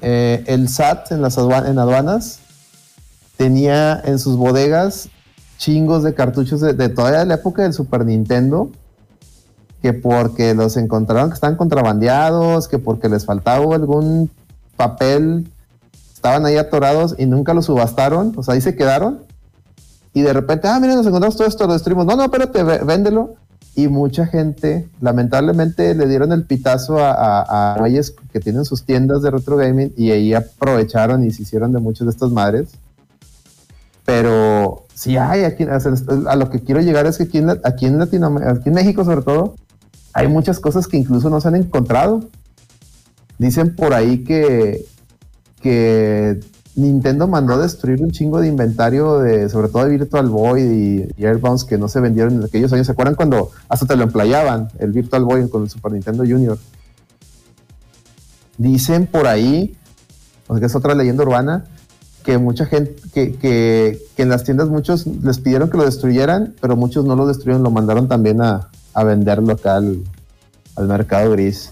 Eh, 0.02 0.44
el 0.46 0.68
SAT 0.68 1.12
en 1.12 1.22
las 1.22 1.36
adua- 1.36 1.68
en 1.68 1.78
aduanas 1.78 2.38
tenía 3.36 4.00
en 4.04 4.18
sus 4.18 4.36
bodegas 4.36 5.08
chingos 5.58 6.02
de 6.02 6.14
cartuchos 6.14 6.60
de, 6.60 6.72
de 6.72 6.88
toda 6.88 7.24
la 7.24 7.34
época 7.34 7.62
del 7.62 7.74
Super 7.74 8.06
Nintendo, 8.06 8.70
que 9.82 9.92
porque 9.92 10.54
los 10.54 10.76
encontraron 10.76 11.28
que 11.30 11.34
estaban 11.34 11.56
contrabandeados, 11.56 12.68
que 12.68 12.78
porque 12.78 13.08
les 13.08 13.24
faltaba 13.26 13.74
algún 13.74 14.30
papel, 14.76 15.50
estaban 16.14 16.46
ahí 16.46 16.56
atorados 16.56 17.14
y 17.18 17.26
nunca 17.26 17.52
los 17.54 17.66
subastaron, 17.66 18.32
o 18.36 18.42
sea, 18.42 18.54
ahí 18.54 18.60
se 18.60 18.74
quedaron. 18.76 19.20
Y 20.12 20.22
de 20.22 20.32
repente, 20.32 20.68
ah, 20.68 20.78
miren, 20.80 20.96
nos 20.96 21.06
encontramos 21.06 21.36
todo 21.36 21.46
esto, 21.46 21.66
lo 21.66 21.72
destruimos. 21.72 22.04
No, 22.06 22.16
no, 22.16 22.24
espérate, 22.24 22.64
vé- 22.64 22.84
véndelo. 22.84 23.34
Y 23.76 23.86
mucha 23.86 24.26
gente, 24.26 24.88
lamentablemente, 25.00 25.94
le 25.94 26.06
dieron 26.08 26.32
el 26.32 26.44
pitazo 26.44 26.98
a, 26.98 27.12
a, 27.12 27.74
a 27.74 27.78
güeyes 27.78 28.14
que 28.32 28.40
tienen 28.40 28.64
sus 28.64 28.84
tiendas 28.84 29.22
de 29.22 29.30
retro 29.30 29.56
gaming 29.56 29.92
y 29.96 30.10
ahí 30.10 30.34
aprovecharon 30.34 31.24
y 31.24 31.30
se 31.30 31.42
hicieron 31.42 31.72
de 31.72 31.78
muchas 31.78 32.06
de 32.06 32.10
estas 32.10 32.30
madres. 32.30 32.70
Pero 34.04 34.86
sí 34.92 35.16
hay 35.16 35.44
aquí, 35.44 35.64
a 35.64 36.36
lo 36.36 36.50
que 36.50 36.60
quiero 36.60 36.80
llegar 36.80 37.06
es 37.06 37.18
que 37.18 37.24
aquí 37.24 37.38
en, 37.38 37.50
aquí 37.62 37.86
en 37.86 37.98
Latinoamérica, 37.98 38.52
aquí 38.52 38.68
en 38.70 38.74
México 38.74 39.04
sobre 39.04 39.22
todo, 39.22 39.54
hay 40.12 40.26
muchas 40.26 40.58
cosas 40.58 40.88
que 40.88 40.96
incluso 40.96 41.30
no 41.30 41.40
se 41.40 41.48
han 41.48 41.54
encontrado. 41.54 42.28
Dicen 43.38 43.76
por 43.76 43.94
ahí 43.94 44.24
que, 44.24 44.84
que 45.62 46.40
Nintendo 46.76 47.26
mandó 47.26 47.58
destruir 47.58 48.00
un 48.02 48.10
chingo 48.10 48.40
de 48.40 48.48
inventario 48.48 49.18
de, 49.18 49.48
sobre 49.48 49.68
todo 49.68 49.84
de 49.84 49.90
Virtual 49.90 50.28
Boy 50.28 50.62
y, 50.62 51.08
y 51.16 51.26
Airbounds 51.26 51.64
que 51.64 51.78
no 51.78 51.88
se 51.88 52.00
vendieron 52.00 52.34
en 52.34 52.44
aquellos 52.44 52.72
años. 52.72 52.86
¿Se 52.86 52.92
acuerdan 52.92 53.16
cuando 53.16 53.50
hasta 53.68 53.86
te 53.86 53.96
lo 53.96 54.04
emplayaban 54.04 54.68
el 54.78 54.92
Virtual 54.92 55.24
Boy 55.24 55.48
con 55.48 55.64
el 55.64 55.70
Super 55.70 55.92
Nintendo 55.92 56.22
Junior? 56.22 56.58
Dicen 58.56 59.06
por 59.06 59.26
ahí, 59.26 59.76
o 60.46 60.54
sea, 60.54 60.60
que 60.60 60.66
es 60.66 60.74
otra 60.74 60.94
leyenda 60.94 61.24
urbana, 61.24 61.64
que 62.22 62.38
mucha 62.38 62.66
gente, 62.66 62.96
que, 63.12 63.34
que, 63.34 63.98
en 64.16 64.28
las 64.28 64.44
tiendas 64.44 64.68
muchos 64.68 65.06
les 65.06 65.38
pidieron 65.38 65.70
que 65.70 65.78
lo 65.78 65.84
destruyeran, 65.84 66.54
pero 66.60 66.76
muchos 66.76 67.04
no 67.04 67.16
lo 67.16 67.26
destruyeron, 67.26 67.62
lo 67.62 67.70
mandaron 67.70 68.06
también 68.06 68.42
a, 68.42 68.68
a 68.92 69.04
venderlo 69.04 69.54
acá 69.54 69.76
al 69.76 70.04
mercado 70.76 71.32
gris. 71.32 71.70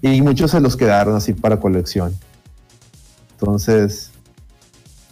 Y 0.00 0.22
muchos 0.22 0.52
se 0.52 0.60
los 0.60 0.76
quedaron 0.76 1.16
así 1.16 1.34
para 1.34 1.60
colección. 1.60 2.14
Entonces, 3.40 4.10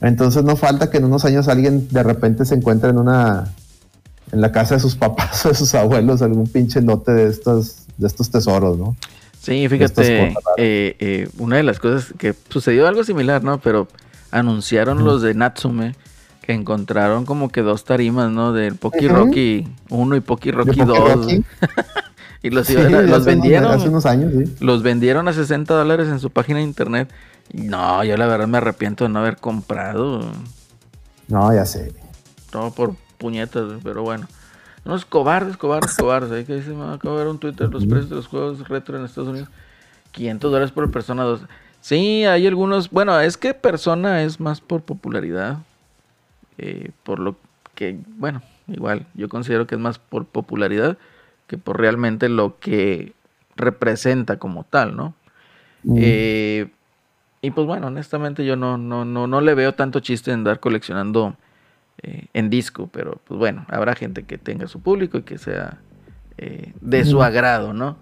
entonces 0.00 0.42
no 0.44 0.56
falta 0.56 0.90
que 0.90 0.98
en 0.98 1.04
unos 1.04 1.24
años 1.24 1.48
alguien 1.48 1.88
de 1.90 2.02
repente 2.02 2.44
se 2.44 2.54
encuentre 2.56 2.90
en 2.90 2.98
una 2.98 3.52
en 4.32 4.40
la 4.40 4.50
casa 4.50 4.74
de 4.74 4.80
sus 4.80 4.96
papás 4.96 5.46
o 5.46 5.50
de 5.50 5.54
sus 5.54 5.74
abuelos 5.74 6.22
algún 6.22 6.46
pinche 6.48 6.80
lote 6.80 7.12
de 7.12 7.28
estos 7.30 7.84
de 7.96 8.06
estos 8.06 8.30
tesoros, 8.30 8.76
¿no? 8.78 8.96
Sí, 9.40 9.68
fíjate, 9.68 10.34
eh, 10.56 10.96
eh, 10.98 11.28
una 11.38 11.56
de 11.56 11.62
las 11.62 11.78
cosas 11.78 12.12
que 12.18 12.34
sucedió 12.48 12.88
algo 12.88 13.04
similar, 13.04 13.44
¿no? 13.44 13.58
Pero 13.60 13.86
anunciaron 14.32 15.04
los 15.04 15.22
de 15.22 15.34
Natsume 15.34 15.94
que 16.42 16.52
encontraron 16.52 17.24
como 17.24 17.48
que 17.50 17.62
dos 17.62 17.84
tarimas, 17.84 18.30
¿no? 18.32 18.52
Del 18.52 18.74
Poki 18.74 19.06
Ujú. 19.06 19.14
Rocky 19.14 19.68
1 19.90 20.16
y 20.16 20.20
Poki 20.20 20.50
Rocky 20.50 20.80
Poké 20.80 20.84
2. 20.84 20.98
Rocky. 20.98 21.44
Y 22.42 22.50
los, 22.50 22.66
Sí, 22.68 22.74
iban 22.74 22.94
a- 22.94 23.00
los 23.02 23.08
unos- 23.10 23.24
vendieron. 23.24 23.72
Hace 23.72 23.88
unos 23.88 24.06
años, 24.06 24.32
sí. 24.32 24.54
Los 24.60 24.82
vendieron 24.84 25.26
a 25.26 25.32
60 25.32 25.74
dólares 25.74 26.06
en 26.08 26.20
su 26.20 26.30
página 26.30 26.58
de 26.58 26.64
internet. 26.64 27.08
No, 27.52 28.04
yo 28.04 28.16
la 28.16 28.26
verdad 28.26 28.46
me 28.46 28.58
arrepiento 28.58 29.04
de 29.04 29.10
no 29.10 29.20
haber 29.20 29.36
comprado. 29.36 30.20
No, 31.28 31.54
ya 31.54 31.64
sé. 31.64 31.92
Todo 32.50 32.70
por 32.72 32.96
puñetas, 33.18 33.80
pero 33.82 34.02
bueno. 34.02 34.26
Unos 34.84 35.04
cobardes, 35.04 35.56
cobardes, 35.56 35.96
cobardes. 35.96 36.30
Ahí 36.30 36.44
que 36.44 36.54
dice, 36.54 36.70
me 36.70 36.94
acabo 36.94 37.16
de 37.16 37.24
ver 37.24 37.30
un 37.30 37.38
Twitter, 37.38 37.68
los 37.68 37.86
precios 37.86 38.10
de 38.10 38.16
los 38.16 38.28
juegos 38.28 38.68
retro 38.68 38.96
en 38.98 39.04
Estados 39.04 39.30
Unidos. 39.30 39.48
500 40.12 40.50
dólares 40.50 40.72
por 40.72 40.90
persona 40.90 41.24
2. 41.24 41.40
Sí, 41.80 42.24
hay 42.24 42.46
algunos. 42.46 42.90
Bueno, 42.90 43.18
es 43.20 43.36
que 43.36 43.54
persona 43.54 44.22
es 44.22 44.40
más 44.40 44.60
por 44.60 44.82
popularidad. 44.82 45.58
eh, 46.58 46.90
por 47.02 47.18
lo 47.18 47.36
que, 47.74 47.98
bueno, 48.16 48.42
igual, 48.68 49.06
yo 49.14 49.28
considero 49.28 49.66
que 49.66 49.74
es 49.74 49.80
más 49.80 49.98
por 49.98 50.24
popularidad 50.24 50.96
que 51.46 51.58
por 51.58 51.78
realmente 51.78 52.28
lo 52.28 52.58
que 52.58 53.12
representa 53.56 54.38
como 54.38 54.64
tal, 54.64 54.96
¿no? 54.96 55.14
Mm. 55.84 55.96
Eh, 56.00 56.68
y 57.46 57.50
pues 57.52 57.66
bueno, 57.66 57.86
honestamente 57.86 58.44
yo 58.44 58.56
no, 58.56 58.76
no, 58.76 59.04
no, 59.04 59.26
no 59.26 59.40
le 59.40 59.54
veo 59.54 59.72
tanto 59.74 60.00
chiste 60.00 60.30
en 60.32 60.38
andar 60.40 60.58
coleccionando 60.58 61.36
eh, 62.02 62.26
en 62.32 62.50
disco, 62.50 62.88
pero 62.92 63.20
pues 63.24 63.38
bueno, 63.38 63.64
habrá 63.68 63.94
gente 63.94 64.24
que 64.24 64.36
tenga 64.36 64.66
su 64.66 64.80
público 64.80 65.18
y 65.18 65.22
que 65.22 65.38
sea 65.38 65.78
eh, 66.38 66.72
de 66.80 67.04
su 67.04 67.22
agrado, 67.22 67.72
¿no? 67.72 67.96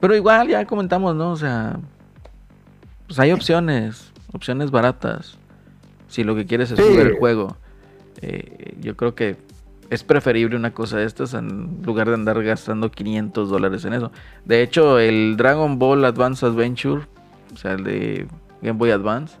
Pero 0.00 0.16
igual 0.16 0.48
ya 0.48 0.64
comentamos, 0.64 1.14
¿no? 1.14 1.32
O 1.32 1.36
sea, 1.36 1.78
pues 3.06 3.18
hay 3.18 3.32
opciones, 3.32 4.12
opciones 4.32 4.70
baratas. 4.70 5.36
Si 6.08 6.24
lo 6.24 6.34
que 6.34 6.46
quieres 6.46 6.70
es 6.70 6.78
Sí. 6.78 6.84
jugar 6.90 7.06
el 7.08 7.16
juego, 7.18 7.56
eh, 8.22 8.74
yo 8.80 8.96
creo 8.96 9.14
que 9.14 9.36
es 9.90 10.02
preferible 10.02 10.56
una 10.56 10.72
cosa 10.72 10.96
de 10.98 11.04
estas 11.04 11.34
en 11.34 11.82
lugar 11.84 12.08
de 12.08 12.14
andar 12.14 12.42
gastando 12.42 12.90
500 12.90 13.50
dólares 13.50 13.84
en 13.84 13.92
eso. 13.92 14.12
De 14.44 14.62
hecho, 14.62 14.98
el 14.98 15.36
Dragon 15.36 15.78
Ball 15.78 16.04
Advance 16.04 16.44
Adventure, 16.46 17.02
o 17.52 17.56
sea, 17.56 17.72
el 17.72 17.84
de 17.84 18.26
Game 18.62 18.78
Boy 18.78 18.90
Advance, 18.90 19.36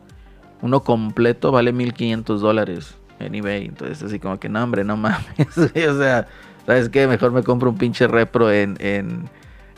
uno 0.62 0.82
completo 0.82 1.52
vale 1.52 1.72
1500 1.72 2.40
dólares 2.40 2.94
en 3.18 3.34
eBay. 3.34 3.66
Entonces, 3.66 4.02
así 4.02 4.18
como 4.18 4.38
que 4.38 4.48
no, 4.48 4.62
hombre, 4.62 4.84
no 4.84 4.96
mames. 4.96 5.26
O 5.56 5.98
sea, 5.98 6.26
¿sabes 6.66 6.88
qué? 6.88 7.06
Mejor 7.06 7.32
me 7.32 7.42
compro 7.42 7.70
un 7.70 7.78
pinche 7.78 8.06
repro 8.06 8.52
en, 8.52 8.76
en, 8.80 9.28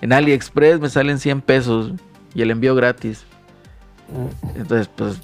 en 0.01 0.13
AliExpress, 0.13 0.81
me 0.81 0.89
salen 0.89 1.19
100 1.19 1.41
pesos 1.43 1.93
y 2.35 2.43
el 2.43 2.51
envío 2.51 2.75
gratis. 2.75 3.25
Entonces, 4.57 4.91
pues, 4.97 5.21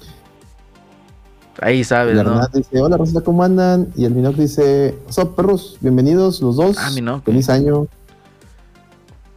ahí 1.61 1.83
sabes, 1.83 2.17
El 2.17 2.23
¿no? 2.25 2.31
Hernán 2.31 2.49
dice, 2.53 2.81
hola 2.81 2.97
Rosita, 2.97 3.21
¿cómo 3.21 3.43
andan? 3.43 3.87
Y 3.95 4.05
el 4.05 4.13
Minoc 4.13 4.35
dice, 4.35 4.97
¿What's 5.05 5.33
perros? 5.35 5.77
Bienvenidos 5.81 6.41
los 6.41 6.55
dos. 6.55 6.77
Ah, 6.79 6.89
Minoc. 6.93 7.23
Feliz 7.23 7.49
año. 7.49 7.87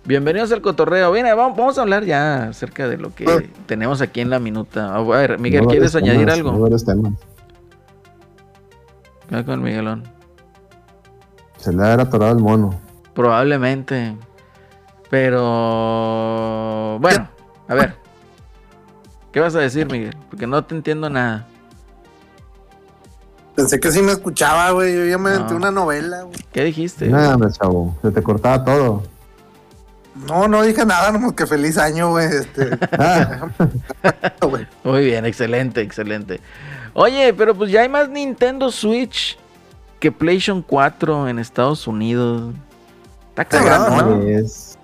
Bienvenidos 0.04 0.50
al 0.52 0.62
cotorreo. 0.62 1.12
Bien, 1.12 1.26
vamos, 1.36 1.56
vamos 1.56 1.78
a 1.78 1.82
hablar 1.82 2.04
ya 2.04 2.44
acerca 2.48 2.88
de 2.88 2.96
lo 2.96 3.14
que 3.14 3.24
Ah. 3.28 3.38
tenemos 3.66 4.00
aquí 4.00 4.20
en 4.20 4.30
la 4.30 4.38
minuta. 4.38 4.94
A 4.94 5.02
ver, 5.02 5.38
Miguel, 5.38 5.66
¿quieres 5.66 5.94
añadir 5.94 6.20
temas, 6.20 6.36
algo? 6.38 6.58
varios 6.58 6.84
temas. 6.84 7.12
¿Qué 9.28 9.36
va 9.36 9.44
con 9.44 9.62
Miguelón? 9.62 10.04
Se 11.58 11.72
le 11.72 11.82
ha 11.84 11.92
atorado 11.94 12.32
el 12.32 12.38
mono. 12.42 12.80
Probablemente. 13.14 14.16
Pero. 15.10 15.38
Bueno, 17.00 17.28
a 17.68 17.74
ver. 17.74 17.94
¿Qué 19.32 19.38
vas 19.40 19.54
a 19.54 19.60
decir, 19.60 19.86
Miguel? 19.90 20.16
Porque 20.30 20.46
no 20.46 20.64
te 20.64 20.74
entiendo 20.74 21.10
nada. 21.10 21.46
Pensé 23.54 23.78
que 23.78 23.92
sí 23.92 24.00
me 24.02 24.12
escuchaba, 24.12 24.70
güey. 24.70 24.94
Yo 24.96 25.04
ya 25.04 25.18
me 25.18 25.38
No. 25.38 25.54
una 25.56 25.70
novela, 25.70 26.22
güey. 26.22 26.36
¿Qué 26.52 26.64
dijiste? 26.64 27.08
Nada, 27.08 27.50
chavo. 27.52 27.94
Se 28.02 28.10
te 28.10 28.22
cortaba 28.22 28.64
todo. 28.64 29.02
No, 30.26 30.48
no 30.48 30.62
dije 30.62 30.84
nada, 30.84 31.12
nomás 31.12 31.32
que 31.34 31.46
feliz 31.46 31.78
año, 31.78 32.10
güey. 32.10 32.26
Este, 32.26 32.70
Ah. 32.98 33.48
Muy 34.84 35.04
bien, 35.04 35.24
excelente, 35.24 35.80
excelente. 35.80 36.40
Oye, 36.94 37.32
pero 37.34 37.54
pues 37.54 37.70
ya 37.70 37.82
hay 37.82 37.88
más 37.88 38.08
Nintendo 38.08 38.70
Switch 38.70 39.38
que 40.00 40.10
PlayStation 40.10 40.62
4 40.62 41.28
en 41.28 41.38
Estados 41.38 41.86
Unidos. 41.86 42.52
Está 43.30 43.44
cabrón, 43.44 44.20
¿no? 44.22 44.28
es- 44.28 44.76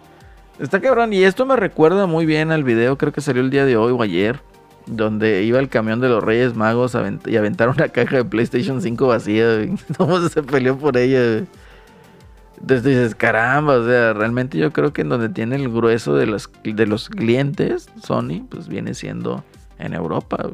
Está 0.58 0.80
cabrón, 0.80 1.12
y 1.12 1.22
esto 1.22 1.44
me 1.44 1.54
recuerda 1.56 2.06
muy 2.06 2.24
bien 2.24 2.50
al 2.50 2.64
video, 2.64 2.96
creo 2.96 3.12
que 3.12 3.20
salió 3.20 3.42
el 3.42 3.50
día 3.50 3.66
de 3.66 3.76
hoy 3.76 3.92
o 3.92 4.00
ayer, 4.02 4.40
donde 4.86 5.42
iba 5.42 5.58
el 5.58 5.68
camión 5.68 6.00
de 6.00 6.08
los 6.08 6.22
Reyes 6.24 6.54
Magos 6.54 6.94
a 6.94 7.02
avent- 7.04 7.28
y 7.30 7.36
aventaron 7.36 7.74
una 7.76 7.88
caja 7.90 8.16
de 8.16 8.24
PlayStation 8.24 8.80
5 8.80 9.06
vacía, 9.06 9.54
güey. 9.56 9.74
¿Cómo 9.98 10.26
se 10.28 10.42
peleó 10.42 10.78
por 10.78 10.96
ella? 10.96 11.18
güey? 11.20 11.46
Entonces 12.60 12.84
dices, 12.84 13.14
caramba, 13.14 13.74
o 13.74 13.84
sea, 13.86 14.12
realmente 14.14 14.58
yo 14.58 14.72
creo 14.72 14.92
que 14.92 15.02
en 15.02 15.10
donde 15.10 15.28
tiene 15.28 15.56
el 15.56 15.68
grueso 15.70 16.14
de 16.14 16.26
los, 16.26 16.50
de 16.64 16.86
los 16.86 17.08
clientes, 17.08 17.88
Sony, 18.02 18.46
pues 18.48 18.68
viene 18.68 18.94
siendo 18.94 19.44
en 19.78 19.92
Europa. 19.94 20.50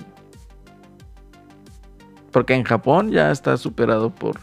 Porque 2.30 2.54
en 2.54 2.64
Japón 2.64 3.10
ya 3.10 3.30
está 3.30 3.56
superado 3.56 4.10
por, 4.10 4.40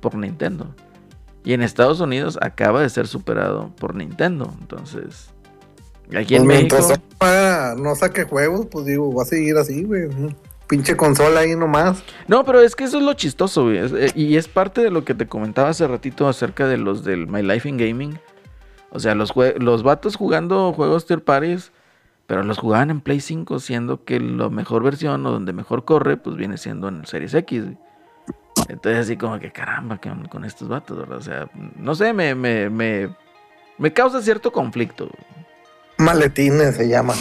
por 0.00 0.14
Nintendo. 0.14 0.74
Y 1.44 1.52
en 1.54 1.62
Estados 1.62 2.00
Unidos 2.00 2.38
acaba 2.40 2.82
de 2.82 2.88
ser 2.88 3.06
superado 3.06 3.70
por 3.76 3.94
Nintendo. 3.94 4.52
Entonces, 4.60 5.30
aquí 6.16 6.36
en 6.36 6.44
Pues 6.44 6.62
México. 6.62 6.76
mientras 6.78 7.78
no 7.78 7.94
saque 7.94 8.24
juegos, 8.24 8.66
pues 8.70 8.86
digo, 8.86 9.12
va 9.14 9.22
a 9.22 9.26
seguir 9.26 9.56
así, 9.56 9.84
güey. 9.84 10.08
Pinche 10.70 10.96
consola 10.96 11.40
ahí 11.40 11.56
nomás. 11.56 12.02
No, 12.28 12.44
pero 12.44 12.60
es 12.60 12.76
que 12.76 12.84
eso 12.84 12.98
es 12.98 13.02
lo 13.02 13.12
chistoso, 13.14 13.64
güey. 13.64 13.78
Eh, 13.78 14.12
Y 14.14 14.36
es 14.36 14.46
parte 14.46 14.80
de 14.82 14.90
lo 14.90 15.04
que 15.04 15.14
te 15.14 15.26
comentaba 15.26 15.68
hace 15.68 15.86
ratito 15.88 16.28
acerca 16.28 16.68
de 16.68 16.78
los 16.78 17.04
del 17.04 17.26
My 17.26 17.42
Life 17.42 17.68
in 17.68 17.76
Gaming. 17.76 18.18
O 18.90 19.00
sea, 19.00 19.14
los, 19.16 19.32
los 19.58 19.82
vatos 19.82 20.14
jugando 20.16 20.72
juegos 20.72 21.06
third 21.06 21.22
parties, 21.22 21.72
pero 22.26 22.44
los 22.44 22.58
jugaban 22.58 22.90
en 22.90 23.00
Play 23.00 23.20
5, 23.20 23.58
siendo 23.58 24.04
que 24.04 24.20
la 24.20 24.48
mejor 24.48 24.84
versión 24.84 25.26
o 25.26 25.32
donde 25.32 25.52
mejor 25.52 25.84
corre, 25.84 26.16
pues 26.16 26.36
viene 26.36 26.56
siendo 26.56 26.86
en 26.88 27.04
Series 27.04 27.34
X. 27.34 27.64
güey. 27.64 27.78
Entonces, 28.68 29.00
así 29.00 29.16
como 29.16 29.40
que 29.40 29.50
caramba, 29.50 29.98
¿qué 29.98 30.10
onda 30.10 30.28
con 30.28 30.44
estos 30.44 30.68
vatos, 30.68 30.96
¿verdad? 30.96 31.18
O 31.18 31.22
sea, 31.22 31.48
no 31.76 31.96
sé, 31.96 32.12
me, 32.12 32.36
me, 32.36 32.70
me, 32.70 33.14
me 33.78 33.92
causa 33.92 34.22
cierto 34.22 34.52
conflicto. 34.52 35.08
Maletines 36.00 36.76
se 36.76 36.88
llama. 36.88 37.14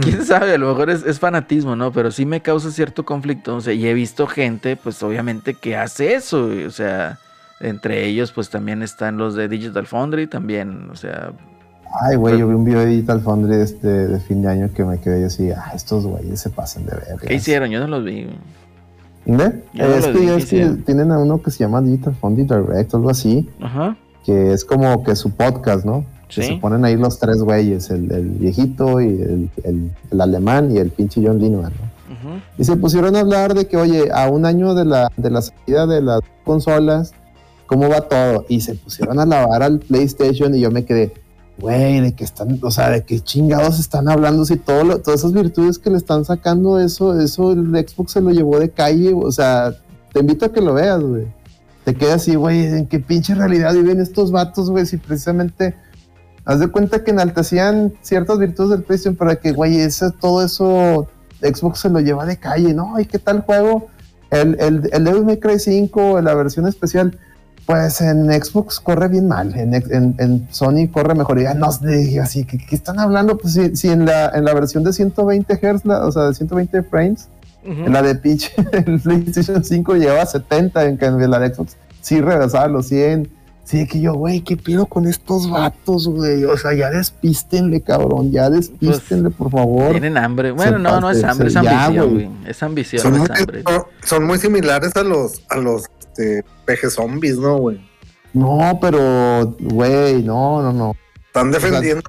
Quién 0.00 0.24
sabe, 0.24 0.54
a 0.54 0.58
lo 0.58 0.68
mejor 0.68 0.90
es, 0.90 1.04
es 1.04 1.18
fanatismo, 1.18 1.76
¿no? 1.76 1.92
Pero 1.92 2.10
sí 2.10 2.26
me 2.26 2.40
causa 2.40 2.70
cierto 2.70 3.04
conflicto. 3.04 3.56
O 3.56 3.60
sea, 3.60 3.72
y 3.72 3.86
he 3.86 3.94
visto 3.94 4.26
gente, 4.26 4.76
pues 4.76 5.02
obviamente, 5.02 5.54
que 5.54 5.76
hace 5.76 6.14
eso. 6.14 6.48
O 6.66 6.70
sea, 6.70 7.18
entre 7.60 8.06
ellos, 8.06 8.32
pues 8.32 8.50
también 8.50 8.82
están 8.82 9.16
los 9.16 9.34
de 9.34 9.48
Digital 9.48 9.86
Foundry, 9.86 10.26
también, 10.26 10.88
o 10.90 10.96
sea, 10.96 11.32
Ay, 12.00 12.16
güey, 12.16 12.38
yo 12.38 12.48
vi 12.48 12.54
un 12.54 12.64
video 12.64 12.80
de 12.80 12.86
Digital 12.86 13.20
Foundry 13.20 13.56
de, 13.56 13.62
este, 13.62 13.88
de 13.88 14.20
fin 14.20 14.42
de 14.42 14.48
año 14.48 14.70
que 14.74 14.84
me 14.84 14.98
quedé 15.00 15.24
así, 15.24 15.50
ah, 15.50 15.72
estos 15.74 16.04
güeyes 16.04 16.40
se 16.40 16.50
pasan 16.50 16.84
de 16.84 16.92
ver. 16.92 17.16
¿qué 17.26 17.34
hicieron? 17.34 17.70
Yo 17.70 17.80
no 17.80 17.86
los 17.86 18.04
vi. 18.04 18.28
¿Dónde? 19.24 19.62
Yo 19.72 19.88
no 19.88 19.94
es 19.94 20.06
lo 20.06 20.12
que 20.12 20.18
vi, 20.18 20.26
ya 20.26 20.36
¿qué 20.36 20.42
es 20.42 20.48
que 20.48 20.66
tienen 20.84 21.10
a 21.12 21.18
uno 21.18 21.42
que 21.42 21.50
se 21.50 21.60
llama 21.60 21.80
Digital 21.80 22.14
Foundry 22.20 22.44
Direct 22.44 22.92
o 22.92 22.98
algo 22.98 23.10
así, 23.10 23.48
Ajá. 23.60 23.96
que 24.24 24.52
es 24.52 24.64
como 24.64 25.02
que 25.02 25.16
su 25.16 25.30
podcast, 25.30 25.84
¿no? 25.84 26.04
Sí. 26.28 26.42
se 26.42 26.56
ponen 26.56 26.84
ahí 26.84 26.96
los 26.96 27.18
tres 27.18 27.42
güeyes, 27.42 27.90
el, 27.90 28.10
el 28.12 28.28
viejito 28.30 29.00
y 29.00 29.06
el, 29.06 29.50
el- 29.64 29.90
el 30.10 30.20
alemán 30.20 30.70
y 30.70 30.78
el 30.78 30.90
pinche 30.90 31.22
John 31.24 31.38
Lineman, 31.38 31.72
¿no? 31.72 32.30
Ujú. 32.30 32.40
Y 32.58 32.64
se 32.64 32.76
pusieron 32.76 33.16
a 33.16 33.20
hablar 33.20 33.54
de 33.54 33.66
que, 33.66 33.76
oye, 33.76 34.10
a 34.12 34.28
un 34.28 34.44
año 34.46 34.74
de 34.74 34.84
la, 34.84 35.10
de 35.16 35.30
la 35.30 35.42
salida 35.42 35.86
de 35.86 36.00
las 36.02 36.20
consolas, 36.44 37.12
¿cómo 37.66 37.88
va 37.88 38.00
todo? 38.02 38.44
Y 38.48 38.60
se 38.60 38.74
pusieron 38.74 39.18
a 39.20 39.26
lavar 39.26 39.62
al 39.62 39.78
PlayStation 39.80 40.54
y 40.54 40.60
yo 40.60 40.70
me 40.70 40.84
quedé, 40.84 41.12
güey, 41.58 42.00
de 42.00 42.12
que 42.14 42.24
están, 42.24 42.58
o 42.62 42.70
sea, 42.70 42.90
de 42.90 43.04
qué 43.04 43.20
chingados 43.20 43.78
están 43.78 44.08
hablando, 44.08 44.44
si 44.44 44.56
todo 44.56 44.84
lo- 44.84 44.98
todas 45.00 45.20
esas 45.20 45.32
virtudes 45.32 45.78
que 45.78 45.90
le 45.90 45.96
están 45.98 46.24
sacando, 46.24 46.78
eso, 46.80 47.18
eso 47.20 47.52
el 47.52 47.68
Xbox 47.86 48.12
se 48.12 48.20
lo 48.20 48.30
llevó 48.30 48.58
de 48.58 48.70
calle, 48.70 49.12
o 49.14 49.30
sea, 49.32 49.72
te 50.12 50.20
invito 50.20 50.44
a 50.46 50.52
que 50.52 50.60
lo 50.60 50.74
veas, 50.74 51.02
güey. 51.02 51.26
Te 51.84 51.94
quedas 51.94 52.16
así, 52.16 52.34
güey, 52.34 52.64
¿en 52.66 52.86
qué 52.86 53.00
pinche 53.00 53.34
realidad 53.34 53.72
viven 53.72 53.98
estos 54.00 54.30
vatos, 54.30 54.70
güey? 54.70 54.84
Si 54.84 54.98
precisamente 54.98 55.74
haz 56.48 56.60
de 56.60 56.68
cuenta 56.68 57.04
que 57.04 57.10
enaltecían 57.10 57.92
ciertas 58.02 58.38
virtudes 58.38 58.70
del 58.70 58.82
PlayStation 58.82 59.14
para 59.16 59.36
que, 59.36 59.52
güey, 59.52 59.80
ese, 59.80 60.10
todo 60.12 60.44
eso 60.44 61.06
Xbox 61.42 61.80
se 61.80 61.90
lo 61.90 62.00
lleva 62.00 62.24
de 62.26 62.36
calle, 62.38 62.72
¿no? 62.74 62.98
¿Y 62.98 63.04
qué 63.04 63.18
tal 63.18 63.42
juego? 63.42 63.88
El, 64.30 64.56
el, 64.58 64.88
el 64.92 65.04
Devil 65.04 65.24
May 65.24 65.38
Cry 65.38 65.58
5, 65.58 66.20
la 66.22 66.34
versión 66.34 66.66
especial, 66.66 67.16
pues 67.66 68.00
en 68.00 68.26
Xbox 68.32 68.80
corre 68.80 69.08
bien 69.08 69.28
mal, 69.28 69.54
en, 69.56 69.74
en, 69.74 70.14
en 70.18 70.48
Sony 70.50 70.88
corre 70.90 71.14
mejor. 71.14 71.38
Y 71.38 71.42
ya 71.44 71.52
no 71.54 71.70
sé, 71.70 72.18
así, 72.18 72.44
¿qué, 72.44 72.56
qué 72.58 72.74
están 72.76 72.98
hablando? 72.98 73.36
Pues 73.36 73.52
si, 73.54 73.76
si 73.76 73.88
en, 73.90 74.06
la, 74.06 74.30
en 74.34 74.44
la 74.46 74.54
versión 74.54 74.84
de 74.84 74.92
120 74.94 75.54
Hz, 75.54 75.84
la- 75.84 76.06
o 76.06 76.10
sea, 76.12 76.24
de 76.24 76.34
120 76.34 76.82
frames, 76.84 77.28
en 77.64 77.92
la 77.92 78.00
de 78.02 78.14
Peach, 78.14 78.50
el 78.72 78.98
PlayStation 79.00 79.62
5 79.62 79.94
llevaba 79.96 80.24
70, 80.24 80.84
en 80.86 80.96
cambio 80.96 81.28
la 81.28 81.38
de 81.40 81.52
Xbox 81.54 81.76
sí 82.00 82.20
rebasaba 82.22 82.68
los 82.68 82.86
100. 82.88 83.28
Sí, 83.68 83.86
que 83.86 84.00
yo, 84.00 84.14
güey, 84.14 84.40
¿qué 84.40 84.56
pido 84.56 84.86
con 84.86 85.06
estos 85.06 85.50
vatos, 85.50 86.08
güey? 86.08 86.42
O 86.44 86.56
sea, 86.56 86.72
ya 86.72 86.88
despístenle, 86.88 87.82
cabrón, 87.82 88.30
ya 88.30 88.48
despístenle, 88.48 89.28
por 89.28 89.50
favor. 89.50 89.90
Tienen 89.90 90.16
hambre. 90.16 90.52
Bueno, 90.52 90.78
no, 90.78 90.98
no 91.02 91.10
es 91.10 91.22
hambre, 91.22 91.48
es 91.48 91.56
ambición, 91.56 92.14
güey. 92.14 92.30
Es 92.46 92.62
ambición, 92.62 93.02
Son 93.02 93.14
es 93.16 93.30
hambre. 93.30 93.62
son- 93.66 93.84
son 94.02 94.24
muy 94.24 94.38
similares 94.38 94.96
a 94.96 95.02
los, 95.02 95.42
a 95.50 95.58
los 95.58 95.82
este, 96.00 96.44
peje 96.64 96.88
zombies, 96.88 97.36
¿no, 97.36 97.58
güey? 97.58 97.78
No, 98.32 98.78
pero, 98.80 99.54
güey, 99.60 100.22
no, 100.22 100.62
no, 100.62 100.72
no. 100.72 100.96
Están 101.26 101.50
defendiendo 101.50 102.02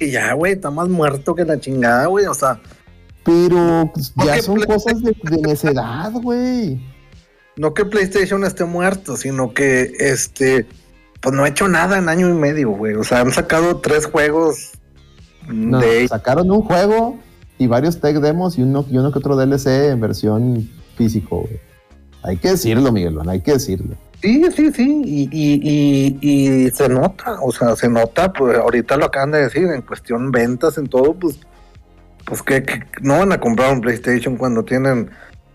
y 0.00 0.10
ya, 0.10 0.32
güey, 0.32 0.54
está 0.54 0.72
más 0.72 0.88
muerto 0.88 1.36
que 1.36 1.44
la 1.44 1.60
chingada, 1.60 2.06
güey. 2.06 2.26
O 2.26 2.34
sea, 2.34 2.60
Pero 3.24 3.88
pues, 3.94 4.12
ya 4.16 4.42
son 4.42 4.60
cosas 4.62 5.00
de, 5.00 5.16
de 5.22 5.36
necedad, 5.42 6.10
güey. 6.10 6.80
no 7.56 7.72
que 7.72 7.84
PlayStation 7.84 8.42
esté 8.42 8.64
muerto, 8.64 9.16
sino 9.16 9.54
que 9.54 9.92
este, 10.00 10.66
pues 11.24 11.34
no 11.34 11.44
ha 11.44 11.48
hecho 11.48 11.68
nada 11.68 11.96
en 11.96 12.10
año 12.10 12.28
y 12.28 12.34
medio, 12.34 12.68
güey. 12.72 12.94
O 12.96 13.02
sea, 13.02 13.20
han 13.20 13.32
sacado 13.32 13.78
tres 13.78 14.04
juegos 14.04 14.72
No, 15.48 15.80
de 15.80 16.06
sacaron 16.06 16.50
un 16.50 16.60
juego 16.60 17.18
y 17.56 17.66
varios 17.66 17.98
tech 17.98 18.16
demos 18.16 18.58
y 18.58 18.62
uno, 18.62 18.84
y 18.90 18.98
uno 18.98 19.10
que 19.10 19.20
otro 19.20 19.34
DLC 19.34 19.66
en 19.90 20.02
versión 20.02 20.68
físico, 20.96 21.46
güey. 21.48 21.58
Hay 22.24 22.36
que 22.36 22.50
decirlo, 22.50 22.92
Miguelón, 22.92 23.30
hay 23.30 23.40
que 23.40 23.52
decirlo. 23.52 23.96
Sí, 24.20 24.44
sí, 24.54 24.70
sí, 24.70 25.02
y, 25.02 25.28
y, 25.32 26.18
y, 26.20 26.66
y 26.66 26.70
se 26.72 26.90
nota, 26.90 27.38
o 27.40 27.50
sea, 27.50 27.74
se 27.74 27.88
nota, 27.88 28.30
pues 28.30 28.58
ahorita 28.58 28.98
lo 28.98 29.06
acaban 29.06 29.30
de 29.30 29.44
decir, 29.44 29.64
en 29.64 29.80
cuestión 29.80 30.30
ventas, 30.30 30.76
en 30.76 30.88
todo, 30.88 31.14
pues, 31.14 31.38
pues 32.26 32.42
que, 32.42 32.62
que 32.64 32.82
no 33.00 33.20
van 33.20 33.32
a 33.32 33.40
comprar 33.40 33.72
un 33.72 33.80
PlayStation 33.80 34.36
cuando 34.36 34.62
tienen 34.62 35.10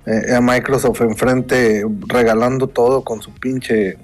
eh, 0.07 0.33
a 0.33 0.41
Microsoft 0.41 1.01
enfrente 1.01 1.83
regalando 2.07 2.67
todo 2.67 3.03
con 3.03 3.21
su 3.21 3.31
pinche 3.33 3.97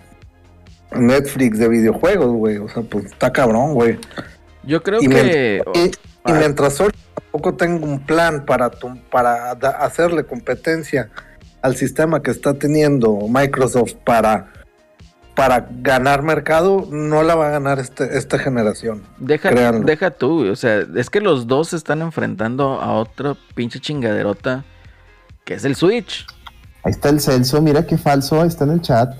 Netflix 0.91 1.57
de 1.59 1.67
videojuegos, 1.67 2.27
güey, 2.31 2.57
o 2.57 2.69
sea, 2.69 2.83
pues 2.83 3.05
está 3.05 3.31
cabrón, 3.33 3.73
güey. 3.73 3.99
Yo 4.63 4.81
creo 4.83 5.01
Y 5.01 5.07
que. 5.07 5.61
Y, 5.73 5.79
y 5.79 5.91
Ah. 6.23 6.33
mientras 6.39 6.73
Sony 6.73 6.89
tampoco 7.13 7.53
tengo 7.55 7.85
un 7.85 7.99
plan 8.03 8.45
para, 8.45 8.71
tu- 8.71 8.97
para 9.11 9.53
da- 9.55 9.69
hacerle 9.71 10.23
competencia 10.23 11.09
al 11.61 11.75
sistema 11.75 12.21
que 12.23 12.31
está 12.31 12.55
teniendo 12.55 13.15
Microsoft 13.29 13.93
para, 14.03 14.51
para 15.35 15.67
ganar 15.81 16.23
mercado, 16.23 16.87
no 16.89 17.21
la 17.21 17.35
va 17.35 17.47
a 17.47 17.51
ganar 17.51 17.77
este, 17.79 18.17
esta 18.17 18.39
generación. 18.39 19.03
Deja, 19.19 19.49
Créanlo. 19.49 19.85
deja 19.85 20.09
tú, 20.11 20.37
güey, 20.39 20.49
o 20.49 20.55
sea, 20.55 20.83
es 20.95 21.09
que 21.11 21.21
los 21.21 21.45
dos 21.45 21.69
se 21.69 21.75
están 21.75 22.01
enfrentando 22.01 22.81
a 22.81 22.93
otra 22.93 23.35
pinche 23.53 23.79
chingaderota 23.79 24.63
que 25.43 25.53
es 25.55 25.65
el 25.65 25.75
Switch. 25.75 26.25
Ahí 26.83 26.91
está 26.91 27.09
el 27.09 27.19
Celso, 27.19 27.61
mira 27.61 27.85
qué 27.85 27.97
falso, 27.99 28.41
ahí 28.41 28.47
está 28.47 28.63
en 28.63 28.71
el 28.71 28.81
chat. 28.81 29.13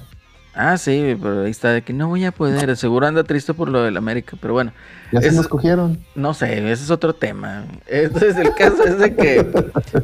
Ah, 0.55 0.77
sí, 0.77 1.17
pero 1.21 1.43
ahí 1.43 1.51
está 1.51 1.71
de 1.71 1.81
que 1.81 1.91
no 1.91 2.07
voy 2.07 2.23
a 2.23 2.31
poder. 2.31 2.77
Seguro 2.77 3.05
anda 3.05 3.23
triste 3.25 3.53
por 3.53 3.67
lo 3.67 3.83
del 3.83 3.97
América, 3.97 4.37
pero 4.39 4.53
bueno, 4.53 4.71
Ya 5.11 5.21
se 5.21 5.31
nos 5.33 5.47
cogieron. 5.49 5.99
no 6.15 6.33
sé, 6.33 6.59
ese 6.71 6.83
es 6.83 6.89
otro 6.91 7.13
tema. 7.13 7.65
Entonces, 7.87 8.37
el 8.37 8.53
caso 8.55 8.83
es 8.85 8.97
de 8.97 9.15
que, 9.15 9.45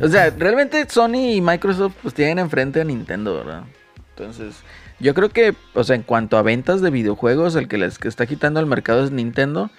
o 0.02 0.08
sea, 0.10 0.30
realmente 0.32 0.86
Sony 0.90 1.36
y 1.36 1.42
Microsoft 1.42 1.94
pues 2.02 2.14
tienen 2.14 2.38
enfrente 2.40 2.82
a 2.82 2.84
Nintendo, 2.84 3.38
¿verdad? 3.38 3.64
Entonces, 4.10 4.56
yo 5.00 5.14
creo 5.14 5.30
que, 5.30 5.56
o 5.74 5.84
sea, 5.86 5.96
en 5.96 6.04
cuanto 6.04 6.38
a 6.38 6.42
ventas 6.42 6.82
de 6.82 6.90
videojuegos, 6.90 7.56
el 7.56 7.68
que 7.70 7.78
les 7.78 7.98
que 7.98 8.10
está 8.10 8.26
quitando 8.28 8.60
al 8.60 8.66
mercado 8.66 9.04
es 9.04 9.12
Nintendo. 9.12 9.72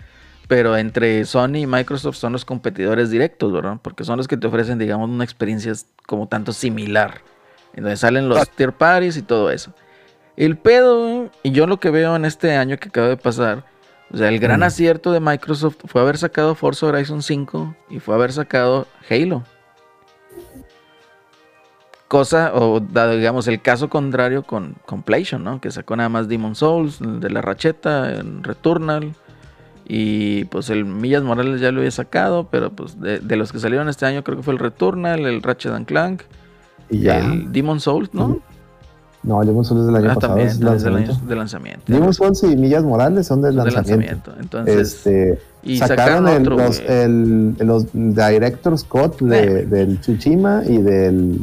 Pero 0.48 0.76
entre 0.76 1.24
Sony 1.24 1.58
y 1.58 1.66
Microsoft 1.66 2.16
son 2.16 2.32
los 2.32 2.44
competidores 2.44 3.10
directos, 3.10 3.52
¿verdad? 3.52 3.78
Porque 3.80 4.04
son 4.04 4.18
los 4.18 4.26
que 4.26 4.36
te 4.36 4.46
ofrecen, 4.48 4.78
digamos, 4.78 5.08
una 5.08 5.24
experiencia 5.24 5.72
como 6.06 6.26
tanto 6.26 6.52
similar. 6.52 7.20
En 7.74 7.84
donde 7.84 7.96
salen 7.96 8.28
los 8.28 8.50
tier 8.50 8.72
parties 8.72 9.16
y 9.16 9.22
todo 9.22 9.50
eso. 9.50 9.72
El 10.36 10.56
pedo, 10.56 11.30
y 11.42 11.50
yo 11.52 11.66
lo 11.66 11.78
que 11.78 11.90
veo 11.90 12.16
en 12.16 12.24
este 12.24 12.56
año 12.56 12.78
que 12.78 12.88
acaba 12.88 13.08
de 13.08 13.16
pasar, 13.16 13.64
o 14.12 14.16
sea, 14.16 14.28
el 14.28 14.38
gran 14.40 14.60
Mm. 14.60 14.64
acierto 14.64 15.12
de 15.12 15.20
Microsoft 15.20 15.76
fue 15.86 16.00
haber 16.00 16.18
sacado 16.18 16.54
Forza 16.54 16.86
Horizon 16.86 17.22
5 17.22 17.74
y 17.90 17.98
fue 18.00 18.14
haber 18.14 18.32
sacado 18.32 18.86
Halo. 19.10 19.42
Cosa, 22.08 22.52
o 22.54 22.78
dado, 22.80 23.16
digamos, 23.16 23.48
el 23.48 23.62
caso 23.62 23.88
contrario 23.88 24.42
con, 24.42 24.74
con 24.84 25.02
PlayStation, 25.02 25.42
¿no? 25.44 25.62
Que 25.62 25.70
sacó 25.70 25.96
nada 25.96 26.10
más 26.10 26.28
Demon 26.28 26.54
Souls, 26.54 26.98
de 27.00 27.30
la 27.30 27.40
racheta, 27.40 28.12
en 28.20 28.44
Returnal. 28.44 29.14
Y 29.86 30.44
pues 30.46 30.68
el 30.68 30.84
Millas 30.84 31.22
Morales 31.22 31.60
ya 31.60 31.72
lo 31.72 31.78
había 31.80 31.90
sacado, 31.90 32.48
pero 32.50 32.70
pues 32.70 33.00
de, 33.00 33.18
de 33.18 33.36
los 33.36 33.50
que 33.50 33.58
salieron 33.58 33.88
este 33.88 34.04
año 34.04 34.22
creo 34.24 34.36
que 34.36 34.42
fue 34.42 34.52
el 34.52 34.58
Returnal, 34.60 35.24
el 35.24 35.42
Ratchet 35.42 35.72
and 35.72 35.86
Clank 35.86 36.22
Y 36.90 36.98
y 36.98 37.00
ya. 37.00 37.18
el 37.18 37.50
Demon 37.50 37.80
Souls, 37.80 38.12
¿no? 38.12 38.40
No, 39.22 39.40
Demon 39.44 39.64
Souls 39.64 39.82
es 39.82 39.86
del 39.86 39.96
año 39.96 40.10
Ah, 40.10 40.14
pasado. 40.14 40.32
también, 40.34 40.48
es 40.48 40.58
el 40.58 40.64
lanzamiento. 40.64 41.12
año 41.12 41.26
de 41.28 41.36
lanzamiento. 41.36 41.82
Demon 41.86 42.12
Souls 42.14 42.42
y 42.42 42.56
Millas 42.56 42.82
Morales 42.82 43.26
son 43.26 43.40
del 43.42 43.54
de 43.54 43.70
lanzamiento. 43.70 44.30
lanzamiento. 44.30 44.34
Entonces, 44.40 44.94
este, 44.94 45.38
y 45.62 45.78
sacaron, 45.78 46.26
sacaron 46.26 46.28
el- 46.28 46.42
otro, 46.42 46.56
los, 46.56 46.80
güey. 46.82 46.92
el, 46.98 47.56
los 47.60 47.86
Director 47.92 48.78
Scott 48.78 49.20
de- 49.20 49.66
del 49.66 50.00
Tsushima 50.00 50.62
y 50.66 50.78
del 50.78 51.40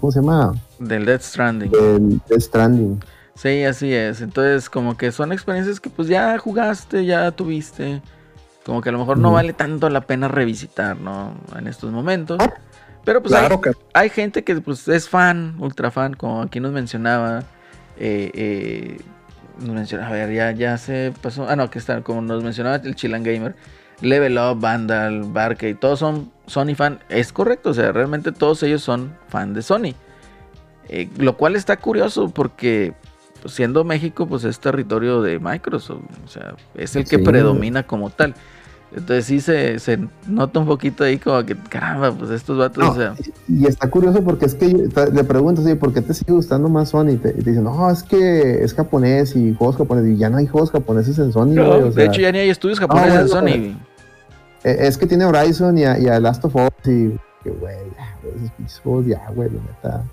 ¿cómo 0.00 0.10
se 0.12 0.20
llama? 0.20 0.54
del 0.78 1.04
Death 1.04 1.20
Stranding. 1.22 1.70
Del 1.70 2.20
Death 2.28 2.40
Stranding. 2.40 3.00
Sí, 3.34 3.64
así 3.64 3.92
es. 3.92 4.22
Entonces, 4.22 4.70
como 4.70 4.96
que 4.96 5.12
son 5.12 5.32
experiencias 5.32 5.78
que 5.80 5.90
pues 5.90 6.08
ya 6.08 6.36
jugaste, 6.38 7.04
ya 7.04 7.30
tuviste. 7.32 8.00
Como 8.64 8.80
que 8.82 8.88
a 8.90 8.92
lo 8.92 8.98
mejor 8.98 9.18
no 9.18 9.32
vale 9.32 9.52
tanto 9.52 9.88
la 9.90 10.02
pena 10.02 10.28
revisitar, 10.28 10.98
¿no? 10.98 11.32
En 11.58 11.66
estos 11.66 11.90
momentos. 11.92 12.38
Pero 13.04 13.22
pues 13.22 13.32
claro 13.32 13.56
hay, 13.56 13.60
que 13.60 13.78
hay 13.94 14.10
gente 14.10 14.44
que 14.44 14.60
pues 14.60 14.86
es 14.88 15.08
fan, 15.08 15.56
ultra 15.58 15.90
fan, 15.90 16.14
como 16.14 16.42
aquí 16.42 16.60
nos 16.60 16.72
mencionaba. 16.72 17.40
eh, 17.98 18.30
eh, 18.34 18.98
nos 19.58 19.74
menciona, 19.74 20.08
a 20.08 20.10
ver, 20.10 20.32
ya, 20.32 20.52
ya 20.52 20.78
se 20.78 21.12
pasó. 21.20 21.46
Ah, 21.48 21.54
no, 21.54 21.68
que 21.70 21.78
está, 21.78 22.00
como 22.02 22.22
nos 22.22 22.42
mencionaba 22.42 22.76
el 22.76 22.94
Chilan 22.94 23.22
Gamer. 23.22 23.54
Level 24.00 24.38
Up, 24.38 24.58
Vandal, 24.58 25.24
Barkey, 25.24 25.74
todos 25.74 25.98
son 25.98 26.30
Sony 26.46 26.74
fan. 26.74 27.00
Es 27.10 27.30
correcto, 27.32 27.68
o 27.70 27.74
sea, 27.74 27.92
realmente 27.92 28.32
todos 28.32 28.62
ellos 28.62 28.82
son 28.82 29.14
fan 29.28 29.52
de 29.52 29.60
Sony. 29.60 29.92
Eh, 30.88 31.10
lo 31.18 31.36
cual 31.36 31.56
está 31.56 31.76
curioso 31.76 32.30
porque 32.30 32.94
pues, 33.42 33.52
siendo 33.54 33.84
México, 33.84 34.26
pues 34.26 34.44
es 34.44 34.58
territorio 34.60 35.20
de 35.20 35.38
Microsoft. 35.38 36.04
O 36.24 36.28
sea, 36.28 36.54
es 36.74 36.96
el 36.96 37.04
que 37.04 37.18
Sí. 37.18 37.22
predomina 37.22 37.82
como 37.82 38.08
tal. 38.08 38.34
Entonces 38.92 39.24
sí 39.24 39.40
se, 39.40 39.78
se 39.78 39.98
nota 40.26 40.58
un 40.58 40.66
poquito 40.66 41.04
ahí 41.04 41.18
como 41.18 41.44
que, 41.46 41.54
caramba, 41.56 42.10
pues 42.10 42.30
estos 42.32 42.58
vatos, 42.58 42.82
No, 42.84 42.90
o 42.90 42.94
sea, 42.94 43.14
Y 43.48 43.66
está 43.66 43.88
curioso 43.88 44.22
porque 44.24 44.46
es 44.46 44.54
que 44.56 44.66
le 45.12 45.24
preguntas, 45.24 45.64
oye, 45.64 45.76
¿por 45.76 45.92
qué 45.94 46.00
te 46.02 46.12
sigue 46.12 46.32
gustando 46.32 46.68
más 46.68 46.88
Sony? 46.88 47.10
Y 47.10 47.16
te, 47.18 47.28
y 47.30 47.42
te 47.42 47.50
dicen, 47.50 47.62
no, 47.64 47.88
es 47.88 48.02
que 48.02 48.64
es 48.64 48.74
japonés 48.74 49.36
y 49.36 49.54
juegos 49.54 49.76
japoneses. 49.76 50.10
Y 50.10 50.16
ya 50.16 50.28
no 50.28 50.38
hay 50.38 50.46
juegos 50.48 50.72
japoneses 50.72 51.18
en 51.20 51.32
Sony, 51.32 51.46
no, 51.54 51.70
o 51.70 51.84
de 51.84 51.92
sea, 51.92 52.04
hecho 52.06 52.20
ya 52.20 52.32
ni 52.32 52.38
hay 52.38 52.50
estudios 52.50 52.80
japoneses 52.80 53.30
bueno, 53.30 53.48
en 53.48 53.62
Sony. 53.74 53.78
eh, 54.64 54.76
Es 54.80 54.98
que 54.98 55.06
tiene 55.06 55.24
Horizon 55.24 55.78
y 55.78 55.84
a, 55.84 55.96
y 55.98 56.08
a 56.08 56.18
Last 56.18 56.44
of 56.44 56.56
Us 56.56 56.70
y 56.86 57.16
que, 57.44 57.50
güey, 57.50 57.76
esos 58.64 58.80
juegos 58.80 59.06
ya, 59.06 59.22
güey, 59.34 59.50
la 59.50 59.60
neta. 59.62 60.04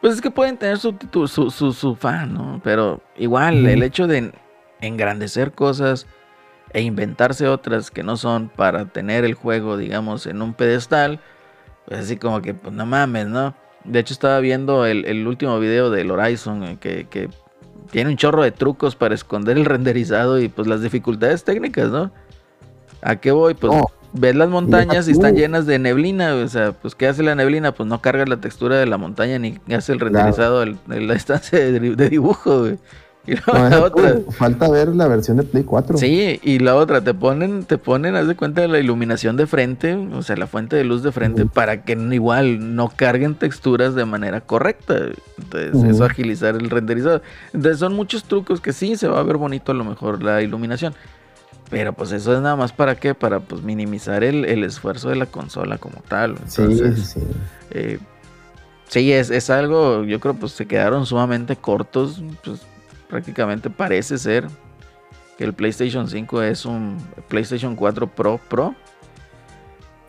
Pues 0.00 0.14
es 0.14 0.20
que 0.22 0.30
pueden 0.30 0.56
tener 0.56 0.78
su, 0.78 0.94
su, 1.26 1.50
su, 1.50 1.72
su 1.72 1.94
fan, 1.96 2.32
¿no? 2.32 2.60
Pero 2.64 3.02
igual, 3.18 3.66
el 3.66 3.82
hecho 3.82 4.06
de 4.06 4.32
engrandecer 4.80 5.52
cosas 5.52 6.06
e 6.76 6.82
inventarse 6.82 7.48
otras 7.48 7.90
que 7.90 8.02
no 8.02 8.18
son 8.18 8.50
para 8.50 8.84
tener 8.84 9.24
el 9.24 9.32
juego, 9.32 9.78
digamos, 9.78 10.26
en 10.26 10.42
un 10.42 10.52
pedestal, 10.52 11.20
pues 11.86 12.00
así 12.00 12.18
como 12.18 12.42
que, 12.42 12.52
pues 12.52 12.74
no 12.74 12.84
mames, 12.84 13.28
¿no? 13.28 13.54
De 13.84 14.00
hecho, 14.00 14.12
estaba 14.12 14.40
viendo 14.40 14.84
el, 14.84 15.06
el 15.06 15.26
último 15.26 15.58
video 15.58 15.88
del 15.88 16.10
Horizon, 16.10 16.64
eh, 16.64 16.76
que, 16.78 17.06
que 17.08 17.30
tiene 17.90 18.10
un 18.10 18.18
chorro 18.18 18.42
de 18.42 18.50
trucos 18.50 18.94
para 18.94 19.14
esconder 19.14 19.56
el 19.56 19.64
renderizado 19.64 20.38
y 20.38 20.50
pues 20.50 20.68
las 20.68 20.82
dificultades 20.82 21.44
técnicas, 21.44 21.88
¿no? 21.88 22.12
¿A 23.00 23.16
qué 23.16 23.30
voy? 23.30 23.54
Pues 23.54 23.72
ves 24.12 24.36
las 24.36 24.50
montañas 24.50 25.08
y 25.08 25.12
están 25.12 25.34
llenas 25.34 25.64
de 25.64 25.78
neblina, 25.78 26.34
o 26.34 26.46
sea, 26.46 26.72
pues 26.72 26.94
¿qué 26.94 27.08
hace 27.08 27.22
la 27.22 27.34
neblina? 27.34 27.72
Pues 27.72 27.88
no 27.88 28.02
carga 28.02 28.26
la 28.26 28.36
textura 28.36 28.76
de 28.76 28.84
la 28.84 28.98
montaña 28.98 29.38
ni 29.38 29.58
hace 29.74 29.94
el 29.94 30.00
renderizado 30.00 30.60
de 30.60 31.00
la 31.00 31.14
instancia 31.14 31.58
de, 31.58 31.80
de 31.80 32.08
dibujo, 32.10 32.60
güey. 32.60 32.78
Y 33.32 33.34
No, 33.52 33.68
la 33.68 33.80
otra. 33.82 34.14
falta 34.30 34.68
ver 34.70 34.88
la 34.94 35.08
versión 35.08 35.36
de 35.36 35.42
Play 35.42 35.64
4. 35.64 35.98
Sí, 35.98 36.38
y 36.42 36.58
la 36.60 36.76
otra, 36.76 37.00
te 37.02 37.12
ponen, 37.12 37.64
te 37.64 37.76
ponen, 37.78 38.14
haz 38.14 38.28
de 38.28 38.36
cuenta 38.36 38.60
de 38.60 38.68
la 38.68 38.78
iluminación 38.78 39.36
de 39.36 39.46
frente, 39.46 39.94
o 39.94 40.22
sea, 40.22 40.36
la 40.36 40.46
fuente 40.46 40.76
de 40.76 40.84
luz 40.84 41.02
de 41.02 41.10
frente, 41.12 41.44
para 41.46 41.82
que 41.82 41.92
igual 42.12 42.76
no 42.76 42.88
carguen 42.94 43.34
texturas 43.34 43.94
de 43.94 44.04
manera 44.04 44.40
correcta. 44.40 44.94
Entonces, 45.38 45.82
eso 45.94 46.04
agilizar 46.04 46.54
el 46.56 46.70
renderizado. 46.70 47.20
Entonces, 47.52 47.78
son 47.80 47.94
muchos 47.94 48.24
trucos 48.24 48.60
que 48.60 48.72
sí 48.72 48.96
se 48.96 49.08
va 49.08 49.18
a 49.18 49.22
ver 49.24 49.36
bonito 49.36 49.72
a 49.72 49.74
lo 49.74 49.84
mejor 49.84 50.22
la 50.22 50.40
iluminación. 50.42 50.94
Pero 51.68 51.92
pues 51.94 52.12
eso 52.12 52.32
es 52.32 52.40
nada 52.40 52.54
más 52.54 52.70
para 52.72 52.94
qué, 52.94 53.12
para 53.14 53.40
pues 53.40 53.60
minimizar 53.62 54.22
el, 54.22 54.44
el 54.44 54.62
esfuerzo 54.62 55.08
de 55.08 55.16
la 55.16 55.26
consola 55.26 55.78
como 55.78 55.96
tal. 56.06 56.36
Sí, 56.46 56.62
Entonces, 56.62 56.94
sí, 57.08 57.20
sí. 57.20 57.26
eh, 57.72 57.98
sí, 58.86 59.12
es, 59.12 59.30
es 59.30 59.50
algo, 59.50 60.04
yo 60.04 60.20
creo 60.20 60.34
pues 60.34 60.52
se 60.52 60.66
quedaron 60.66 61.06
sumamente 61.06 61.56
cortos, 61.56 62.22
pues 62.44 62.60
prácticamente 63.08 63.70
parece 63.70 64.18
ser 64.18 64.46
que 65.38 65.44
el 65.44 65.52
PlayStation 65.52 66.08
5 66.08 66.42
es 66.42 66.64
un 66.66 66.96
PlayStation 67.28 67.76
4 67.76 68.06
Pro 68.08 68.40
Pro 68.48 68.74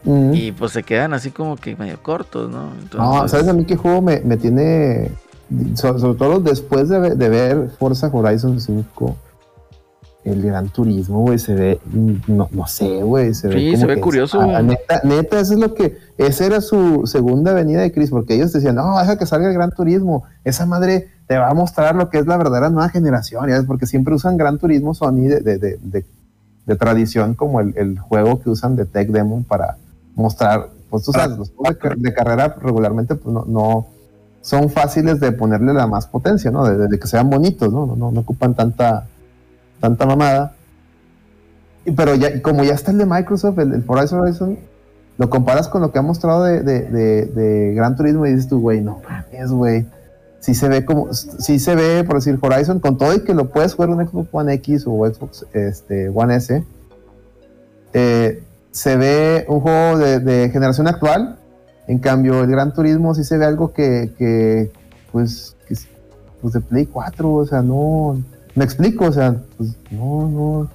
Mm. 0.04 0.32
y 0.34 0.52
pues 0.52 0.72
se 0.72 0.84
quedan 0.84 1.14
así 1.14 1.32
como 1.32 1.56
que 1.58 1.76
medio 1.76 2.02
cortos, 2.02 2.50
¿no? 2.50 2.68
No, 2.68 2.74
Entonces, 2.82 3.32
¿sabes 3.32 3.48
a 3.48 3.54
mí 3.54 3.66
qué 3.66 3.76
juego 3.76 4.02
me, 4.02 4.22
me 4.22 4.38
tiene? 4.38 5.12
so- 5.74 5.98
Sobre, 5.98 6.18
todo 6.18 6.39
después 6.39 6.88
de, 6.88 7.00
ve- 7.00 7.16
de 7.16 7.30
ver 7.30 7.70
Forza 7.80 8.10
Horizon 8.14 8.62
5, 8.62 9.18
el 10.24 10.41
Gran 10.43 10.70
Turismo, 10.70 11.22
güey, 11.22 11.39
se 11.39 11.56
ve, 11.56 11.80
no, 12.28 12.48
no 12.52 12.68
sé, 12.68 13.02
güey, 13.02 13.34
se 13.34 13.48
ve 13.48 13.56
Sí, 13.60 13.66
como 13.72 13.78
se 13.82 13.86
ve 13.88 13.95
que- 13.95 14.02
curioso, 14.02 14.39
ah, 14.39 14.45
güey. 14.45 14.64
neta, 14.64 15.02
neta, 15.04 15.39
eso 15.39 15.54
es 15.54 15.60
lo 15.60 15.74
que, 15.74 15.98
esa 16.18 16.45
era 16.45 16.62
su 16.62 17.04
segunda 17.08 17.54
venida 17.54 17.82
de 17.82 17.91
Chris, 17.91 18.10
porque 18.12 18.36
ellos 18.36 18.54
decían, 18.54 18.76
no, 18.76 18.98
deja 19.00 19.18
que 19.18 19.26
salga 19.26 19.48
el 19.48 19.54
Gran 19.56 19.72
Turismo, 19.72 20.24
esa 20.43 20.66
madre 20.66 21.10
te 21.28 21.38
va 21.38 21.49
a 21.49 21.53
mostrar 21.53 21.95
lo 21.95 22.09
que 22.09 22.19
es 22.19 22.25
la 22.28 22.38
verdadera 22.38 22.69
nueva 22.69 22.89
generación, 22.89 23.49
ya 23.49 23.61
porque 23.63 23.86
siempre 23.86 24.13
usan 24.15 24.38
Gran 24.38 24.57
Turismo 24.57 24.93
Sony 24.93 25.28
de, 25.28 25.41
de, 25.41 25.57
de, 25.57 25.78
de- 26.65 26.75
tradición 26.78 27.34
como 27.34 27.59
el, 27.61 27.73
el 27.78 27.99
juego 27.99 28.39
que 28.41 28.49
usan 28.49 28.75
de 28.75 28.86
Tech 28.86 29.09
Demo 29.09 29.43
para 29.47 29.78
mostrar, 30.15 30.67
pues 30.89 31.03
tú 31.03 31.11
sabes, 31.11 31.38
los 31.38 31.51
juegos 31.51 31.75
de, 31.75 31.80
car- 31.80 31.97
de 31.97 32.13
carrera 32.13 32.55
regularmente 32.61 33.15
pues, 33.15 33.34
no, 33.34 33.45
no 33.47 33.88
son 34.41 34.69
fáciles 34.69 35.19
de 35.19 35.32
ponerle 35.34 35.73
la 35.73 35.88
más 35.88 36.07
potencia, 36.07 36.49
¿no? 36.51 36.65
De, 36.65 36.97
que 36.99 37.07
sean 37.07 37.30
bonitos, 37.30 37.71
¿no? 37.73 37.86
No, 37.86 37.95
no, 37.97 38.11
no 38.11 38.19
ocupan 38.21 38.53
tanta, 38.53 39.05
tanta 39.82 40.05
mamada. 40.05 40.53
Y- 41.86 41.91
Pero 41.91 42.15
ya, 42.15 42.30
y 42.30 42.41
como 42.41 42.63
ya 42.63 42.73
está 42.73 42.91
el 42.91 42.97
de 42.97 43.05
Microsoft, 43.05 43.59
el, 43.59 43.73
el 43.73 43.84
Forza 43.84 44.15
Horizon, 44.19 44.57
lo 45.17 45.30
comparas 45.30 45.67
con 45.67 45.82
lo 45.82 45.91
que 45.91 45.99
ha 45.99 46.01
mostrado 46.01 46.43
de, 46.43 46.61
de, 46.61 46.82
de- 46.84 47.25
de 47.25 47.73
Gran 47.73 47.95
Turismo 47.95 48.25
y 48.25 48.32
dices 48.32 48.47
tú, 48.47 48.59
güey, 48.61 48.82
no 48.82 49.01
mames, 49.07 49.51
güey. 49.51 49.86
Sí 50.39 50.53
se 50.53 50.69
ve 50.69 50.85
como, 50.85 51.13
sí 51.13 51.59
se 51.59 51.75
ve, 51.75 52.03
por 52.03 52.15
decir, 52.15 52.38
Horizon, 52.39 52.79
con 52.79 52.97
todo 52.97 53.13
y 53.13 53.23
que 53.23 53.33
lo 53.33 53.49
puedes 53.49 53.73
jugar 53.73 53.89
en 53.89 54.07
Xbox 54.07 54.29
One 54.31 54.53
X 54.53 54.85
o 54.85 55.05
Xbox 55.05 55.45
este, 55.53 56.09
One 56.09 56.35
S, 56.35 56.63
eh, 57.93 58.43
se 58.71 58.95
ve 58.95 59.45
un 59.47 59.59
juego 59.61 59.97
de, 59.97 60.49
generación 60.51 60.88
actual. 60.88 61.39
En 61.88 61.99
cambio, 61.99 62.43
el 62.43 62.51
Gran 62.51 62.73
Turismo 62.73 63.15
sí 63.15 63.23
se 63.23 63.38
ve 63.38 63.45
algo 63.45 63.73
que, 63.73 64.13
que, 64.17 64.71
pues, 65.11 65.55
pues 66.41 66.53
de 66.53 66.61
Play 66.61 66.85
4, 66.85 67.33
o 67.33 67.45
sea, 67.45 67.61
no, 67.61 68.21
me 68.55 68.63
explico, 68.63 69.05
o 69.05 69.11
sea, 69.11 69.35
pues 69.57 69.75
no, 69.91 70.29
no, 70.29 70.69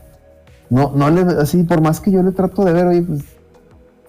no, 0.70 0.92
no 0.94 1.10
le, 1.10 1.40
así, 1.40 1.62
por 1.62 1.80
más 1.80 2.00
que 2.00 2.10
yo 2.10 2.22
le 2.22 2.32
trato 2.32 2.64
de 2.64 2.72
ver, 2.72 2.86
oye, 2.86 3.02
pues, 3.02 3.22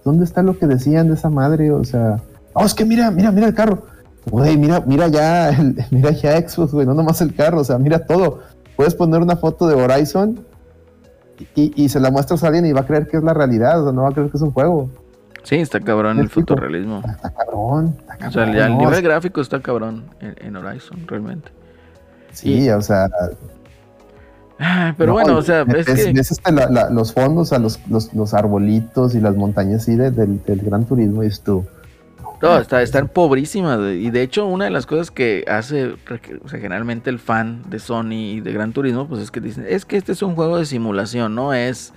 ¿dónde 0.04 0.26
está 0.26 0.44
lo 0.44 0.58
que 0.58 0.68
decían 0.68 1.08
de 1.08 1.16
esa 1.16 1.30
madre? 1.30 1.72
O 1.72 1.84
sea, 1.84 2.22
oh, 2.54 2.66
es 2.66 2.74
que 2.74 2.86
mira, 2.86 3.12
mira, 3.12 3.32
mira 3.32 3.48
el 3.48 3.54
carro, 3.54 3.84
güey, 4.30 4.58
mira, 4.58 4.82
mira 4.86 5.08
ya, 5.08 5.50
el- 5.50 5.76
mira 5.92 6.12
ya 6.12 6.38
Xbox, 6.48 6.72
güey, 6.74 6.86
no 6.86 6.94
nomás 6.94 7.22
el 7.22 7.34
carro, 7.36 7.62
o 7.62 7.64
sea, 7.64 7.78
mira 7.78 8.00
todo. 8.06 8.40
Puedes 8.76 8.96
poner 8.96 9.22
una 9.22 9.36
foto 9.36 9.68
de 9.68 9.76
Horizon 9.76 10.40
y, 11.56 11.74
y 11.84 11.90
se 11.90 12.00
la 12.00 12.10
muestras 12.12 12.44
a 12.44 12.48
alguien 12.48 12.66
y 12.66 12.72
va 12.74 12.82
a 12.82 12.86
creer 12.86 13.08
que 13.08 13.18
es 13.18 13.24
la 13.24 13.34
realidad, 13.34 13.82
o 13.82 13.86
sea, 13.86 13.94
no 13.94 14.04
va 14.04 14.10
a 14.10 14.12
creer 14.14 14.30
que 14.32 14.38
es 14.38 14.44
un 14.44 14.52
juego. 14.52 14.90
sí, 15.44 15.56
está 15.58 15.80
cabrón 15.80 16.20
el 16.20 16.30
fotorrealismo. 16.30 17.02
Está 17.06 17.30
cabrón, 17.32 17.96
está 18.00 18.18
cabrón. 18.18 18.30
O 18.30 18.32
sea, 18.32 18.54
ya 18.56 18.66
el 18.68 18.78
nivel 18.78 18.94
es- 18.96 19.02
gráfico 19.04 19.42
está 19.42 19.60
cabrón 19.62 20.06
en, 20.22 20.36
en 20.40 20.56
Horizon, 20.56 21.06
realmente. 21.08 21.52
Sí, 22.32 22.70
o 22.70 22.82
sea, 22.82 23.08
Ah, 24.60 24.94
Pero 24.98 25.08
no, 25.08 25.14
bueno, 25.14 25.34
y 25.34 25.36
o 25.38 25.42
sea, 25.42 25.64
ves, 25.64 25.88
es 25.88 26.06
que... 26.06 26.14
ves 26.14 26.32
este, 26.32 26.52
la- 26.52 26.70
la- 26.70 26.90
los 26.90 27.12
fondos, 27.12 27.52
a 27.54 27.60
los, 27.60 27.80
los, 27.90 28.14
los 28.14 28.34
arbolitos 28.34 29.16
y 29.16 29.20
las 29.20 29.36
montañas 29.36 29.82
así 29.82 29.96
de- 29.96 30.12
del, 30.12 30.42
del 30.44 30.60
Gran 30.62 30.86
Turismo 30.86 31.24
y 31.24 31.26
dices 31.26 31.42
tú. 31.42 31.66
No, 32.42 32.58
está, 32.58 32.82
están 32.82 33.08
pobrísimas. 33.08 33.80
Y 33.80 34.10
de 34.12 34.22
hecho, 34.22 34.46
una 34.46 34.66
de 34.66 34.72
las 34.72 34.86
cosas 34.86 35.12
que 35.12 35.46
hace 35.48 35.96
o 36.44 36.48
sea, 36.48 36.60
generalmente 36.60 37.10
el 37.10 37.20
fan 37.20 37.64
de 37.70 37.80
Sony 37.80 38.12
y 38.12 38.42
de 38.42 38.52
Gran 38.54 38.74
Turismo, 38.74 39.08
pues 39.08 39.22
es 39.22 39.32
que 39.32 39.40
dicen, 39.42 39.66
es 39.68 39.86
que 39.86 39.98
este 39.98 40.12
es 40.12 40.22
un 40.22 40.36
juego 40.36 40.58
de 40.58 40.66
simulación, 40.66 41.36
no 41.36 41.54
es... 41.54 41.94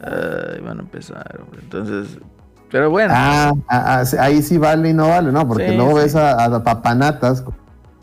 Ay, 0.00 0.60
van 0.60 0.78
a 0.78 0.82
empezar. 0.82 1.40
Entonces, 1.62 2.18
pero 2.70 2.90
bueno. 2.90 3.12
Ah, 3.16 3.52
ah, 3.68 4.02
ah, 4.02 4.04
ahí 4.20 4.42
sí 4.42 4.58
vale 4.58 4.90
y 4.90 4.92
no 4.92 5.08
vale, 5.08 5.32
¿no? 5.32 5.46
Porque 5.46 5.70
Sí, 5.70 5.76
luego 5.76 5.92
sí. 5.92 6.04
ves 6.04 6.16
a, 6.16 6.44
a 6.44 6.62
papanatas, 6.62 7.44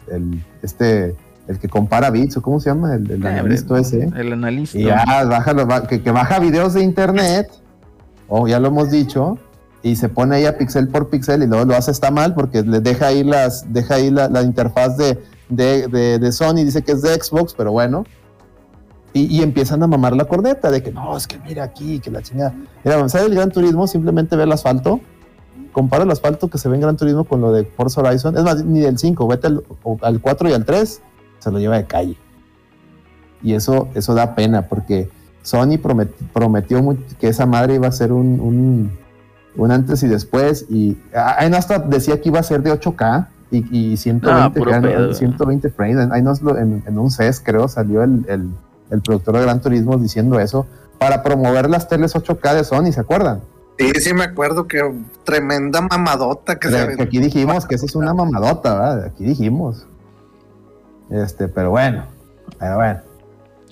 el, 0.10 0.44
este, 0.62 1.16
el 1.48 1.60
que 1.60 1.68
compara 1.68 2.10
bits, 2.10 2.36
cómo 2.42 2.60
se 2.60 2.70
llama, 2.70 2.96
el, 2.96 3.10
el 3.12 3.26
analista 3.26 3.80
ese. 3.80 4.10
El 4.16 4.34
analista. 4.34 4.78
Y 4.78 4.86
ya 4.86 5.04
baja, 5.26 5.88
que, 5.88 6.02
que 6.02 6.12
baja 6.12 6.40
videos 6.40 6.74
de 6.74 6.84
internet, 6.84 7.52
o 8.28 8.48
ya 8.48 8.60
lo 8.60 8.70
hemos 8.70 8.90
dicho, 8.90 9.38
y 9.84 9.96
se 9.98 10.10
pone 10.10 10.38
ahí 10.38 10.46
a 10.46 10.58
pixel 10.58 10.88
por 10.88 11.10
pixel 11.10 11.44
y 11.44 11.48
luego 11.48 11.66
lo 11.66 11.76
hace 11.76 11.92
está 11.92 12.10
mal 12.10 12.34
porque 12.34 12.64
le 12.64 12.80
deja 12.80 13.08
ahí 13.08 13.24
las, 13.24 13.72
deja 13.74 13.96
ahí 13.96 14.10
la, 14.10 14.30
la 14.30 14.42
interfaz 14.42 14.98
de, 14.98 15.22
de, 15.50 15.88
de, 15.90 16.18
de 16.20 16.32
Sony, 16.32 16.56
dice 16.64 16.82
que 16.84 16.94
es 16.94 17.02
de 17.02 17.14
Xbox, 17.14 17.54
pero 17.54 17.72
bueno. 17.72 18.06
Y, 19.16 19.26
y 19.38 19.44
empiezan 19.44 19.84
a 19.84 19.88
mamar 19.88 20.16
la 20.16 20.26
corneta 20.26 20.72
de 20.72 20.82
que 20.82 20.92
no, 20.92 21.16
es 21.16 21.28
que 21.28 21.38
mira 21.40 21.64
aquí, 21.66 22.00
que 22.00 22.10
la 22.10 22.22
chingada. 22.24 22.56
Mira, 22.84 23.08
¿sabes 23.10 23.28
el 23.28 23.36
Gran 23.36 23.52
Turismo? 23.52 23.86
Simplemente 23.86 24.36
ve 24.36 24.44
el 24.44 24.52
asfalto. 24.52 25.02
Compara 25.72 26.04
el 26.04 26.10
asfalto 26.12 26.48
que 26.50 26.58
se 26.58 26.68
ve 26.70 26.76
en 26.76 26.82
Gran 26.82 26.98
Turismo 26.98 27.24
con 27.26 27.42
lo 27.42 27.52
de 27.52 27.64
Forza 27.66 28.02
Horizon. 28.02 28.36
Es 28.38 28.44
más, 28.44 28.64
ni 28.64 28.80
del 28.80 28.98
5, 28.98 29.28
vete 29.28 29.48
al, 29.48 29.64
al 30.02 30.20
4 30.22 30.50
y 30.50 30.54
al 30.54 30.66
3, 30.66 31.02
se 31.40 31.52
lo 31.52 31.60
lleva 31.60 31.76
de 31.78 31.86
calle. 31.86 32.18
Y 33.44 33.54
eso, 33.54 33.90
eso 33.94 34.16
da 34.16 34.34
pena 34.34 34.64
porque 34.68 35.10
Sony 35.44 35.78
promet- 35.78 36.14
prometió 36.34 36.98
que 37.20 37.28
esa 37.28 37.46
madre 37.46 37.76
iba 37.76 37.88
a 37.88 37.92
ser 37.92 38.12
un, 38.14 38.40
un, 38.40 38.92
un 39.56 39.72
antes 39.72 40.04
y 40.04 40.08
después. 40.08 40.66
Y 40.70 40.98
ah, 41.16 41.36
ahí 41.40 41.50
no 41.50 41.58
hasta 41.58 41.80
decía 41.80 42.20
que 42.22 42.30
iba 42.30 42.40
a 42.40 42.44
ser 42.44 42.62
de 42.64 42.72
8K 42.74 43.28
y, 43.52 43.92
y 43.94 43.98
120, 43.98 44.42
Ah, 44.44 44.50
puro 44.54 44.66
que 44.72 44.78
eran 44.78 44.84
pedo. 44.84 45.14
120 45.14 45.70
frames. 45.70 46.10
Ahí 46.12 46.22
nos 46.22 46.42
lo- 46.42 46.58
en, 46.58 46.84
en 46.86 46.98
un 46.98 47.12
CES, 47.12 47.40
creo, 47.44 47.68
salió 47.68 48.04
el, 48.04 48.26
el, 48.28 48.50
el 48.90 49.02
productor 49.02 49.36
de 49.38 49.42
Gran 49.44 49.62
Turismo 49.62 49.98
diciendo 49.98 50.40
eso 50.40 50.66
para 50.98 51.22
promover 51.24 51.70
las 51.70 51.88
teles 51.88 52.16
8K 52.16 52.54
de 52.56 52.64
Sony, 52.64 52.92
¿se 52.92 53.00
acuerdan? 53.02 53.42
Sí, 53.78 53.90
sí 54.00 54.14
me 54.14 54.24
acuerdo 54.24 54.68
que 54.68 54.80
tremenda 55.24 55.82
mamadota 55.82 56.58
que 56.60 56.70
se 56.70 56.96
Que, 56.96 57.04
aquí 57.04 57.20
dijimos 57.20 57.66
que 57.66 57.76
eso 57.76 57.86
es 57.88 57.96
una 57.96 58.14
mamadota, 58.14 58.74
¿verdad? 58.76 59.06
Aquí 59.06 59.24
dijimos. 59.24 59.88
Este, 61.10 61.48
pero 61.48 61.72
bueno, 61.72 62.06
pero 62.60 62.76
bueno. 62.76 63.00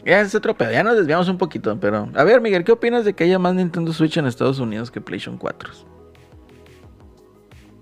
Ya 0.05 0.19
es 0.21 0.33
otro 0.33 0.55
pedo, 0.57 0.71
ya 0.71 0.83
nos 0.83 0.97
desviamos 0.97 1.29
un 1.29 1.37
poquito, 1.37 1.79
pero... 1.79 2.09
A 2.15 2.23
ver, 2.23 2.41
Miguel, 2.41 2.63
¿qué 2.63 2.71
opinas 2.71 3.05
de 3.05 3.13
que 3.13 3.23
haya 3.25 3.37
más 3.37 3.53
Nintendo 3.53 3.93
Switch 3.93 4.17
en 4.17 4.25
Estados 4.25 4.59
Unidos 4.59 4.89
que 4.89 4.99
PlayStation 4.99 5.37
4? 5.37 5.69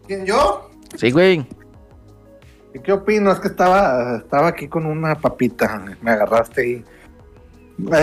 ¿Quién 0.07 0.25
yo? 0.25 0.69
Sí, 0.97 1.11
güey. 1.11 1.47
¿Y 2.73 2.79
qué 2.79 2.91
opino? 2.93 3.31
Es 3.31 3.39
que 3.39 3.47
estaba, 3.47 4.17
estaba 4.17 4.47
aquí 4.47 4.67
con 4.67 4.85
una 4.85 5.15
papita, 5.15 5.83
me 6.01 6.11
agarraste 6.11 6.61
ahí. 6.61 6.85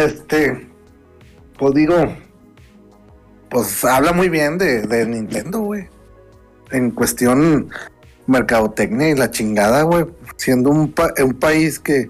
Este, 0.04 0.68
pues 1.58 1.74
digo, 1.74 1.94
pues 3.50 3.84
habla 3.84 4.12
muy 4.12 4.28
bien 4.28 4.56
de, 4.58 4.82
de 4.86 5.06
Nintendo, 5.06 5.60
güey. 5.60 5.88
En 6.70 6.90
cuestión 6.90 7.68
mercadotecnia 8.26 9.10
y 9.10 9.14
la 9.14 9.30
chingada, 9.30 9.82
güey. 9.82 10.06
Siendo 10.36 10.70
un, 10.70 10.90
pa- 10.92 11.12
un 11.22 11.34
país 11.34 11.78
que 11.78 12.08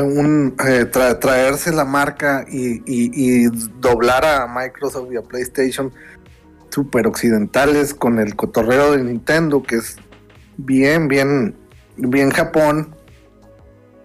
un, 0.00 0.54
eh, 0.66 0.86
tra- 0.90 1.18
traerse 1.18 1.72
la 1.72 1.84
marca 1.84 2.44
y 2.48 3.46
doblar 3.80 4.24
a 4.24 4.46
Microsoft 4.46 5.12
y 5.12 5.16
a 5.16 5.22
PlayStation 5.22 5.92
super 6.70 7.06
occidentales 7.06 7.92
con 7.92 8.18
el 8.18 8.34
cotorreo 8.34 8.92
de 8.92 9.04
Nintendo, 9.04 9.62
que 9.62 9.76
es 9.76 9.96
bien, 10.56 11.08
bien, 11.08 11.54
bien 11.96 12.30
Japón, 12.30 12.94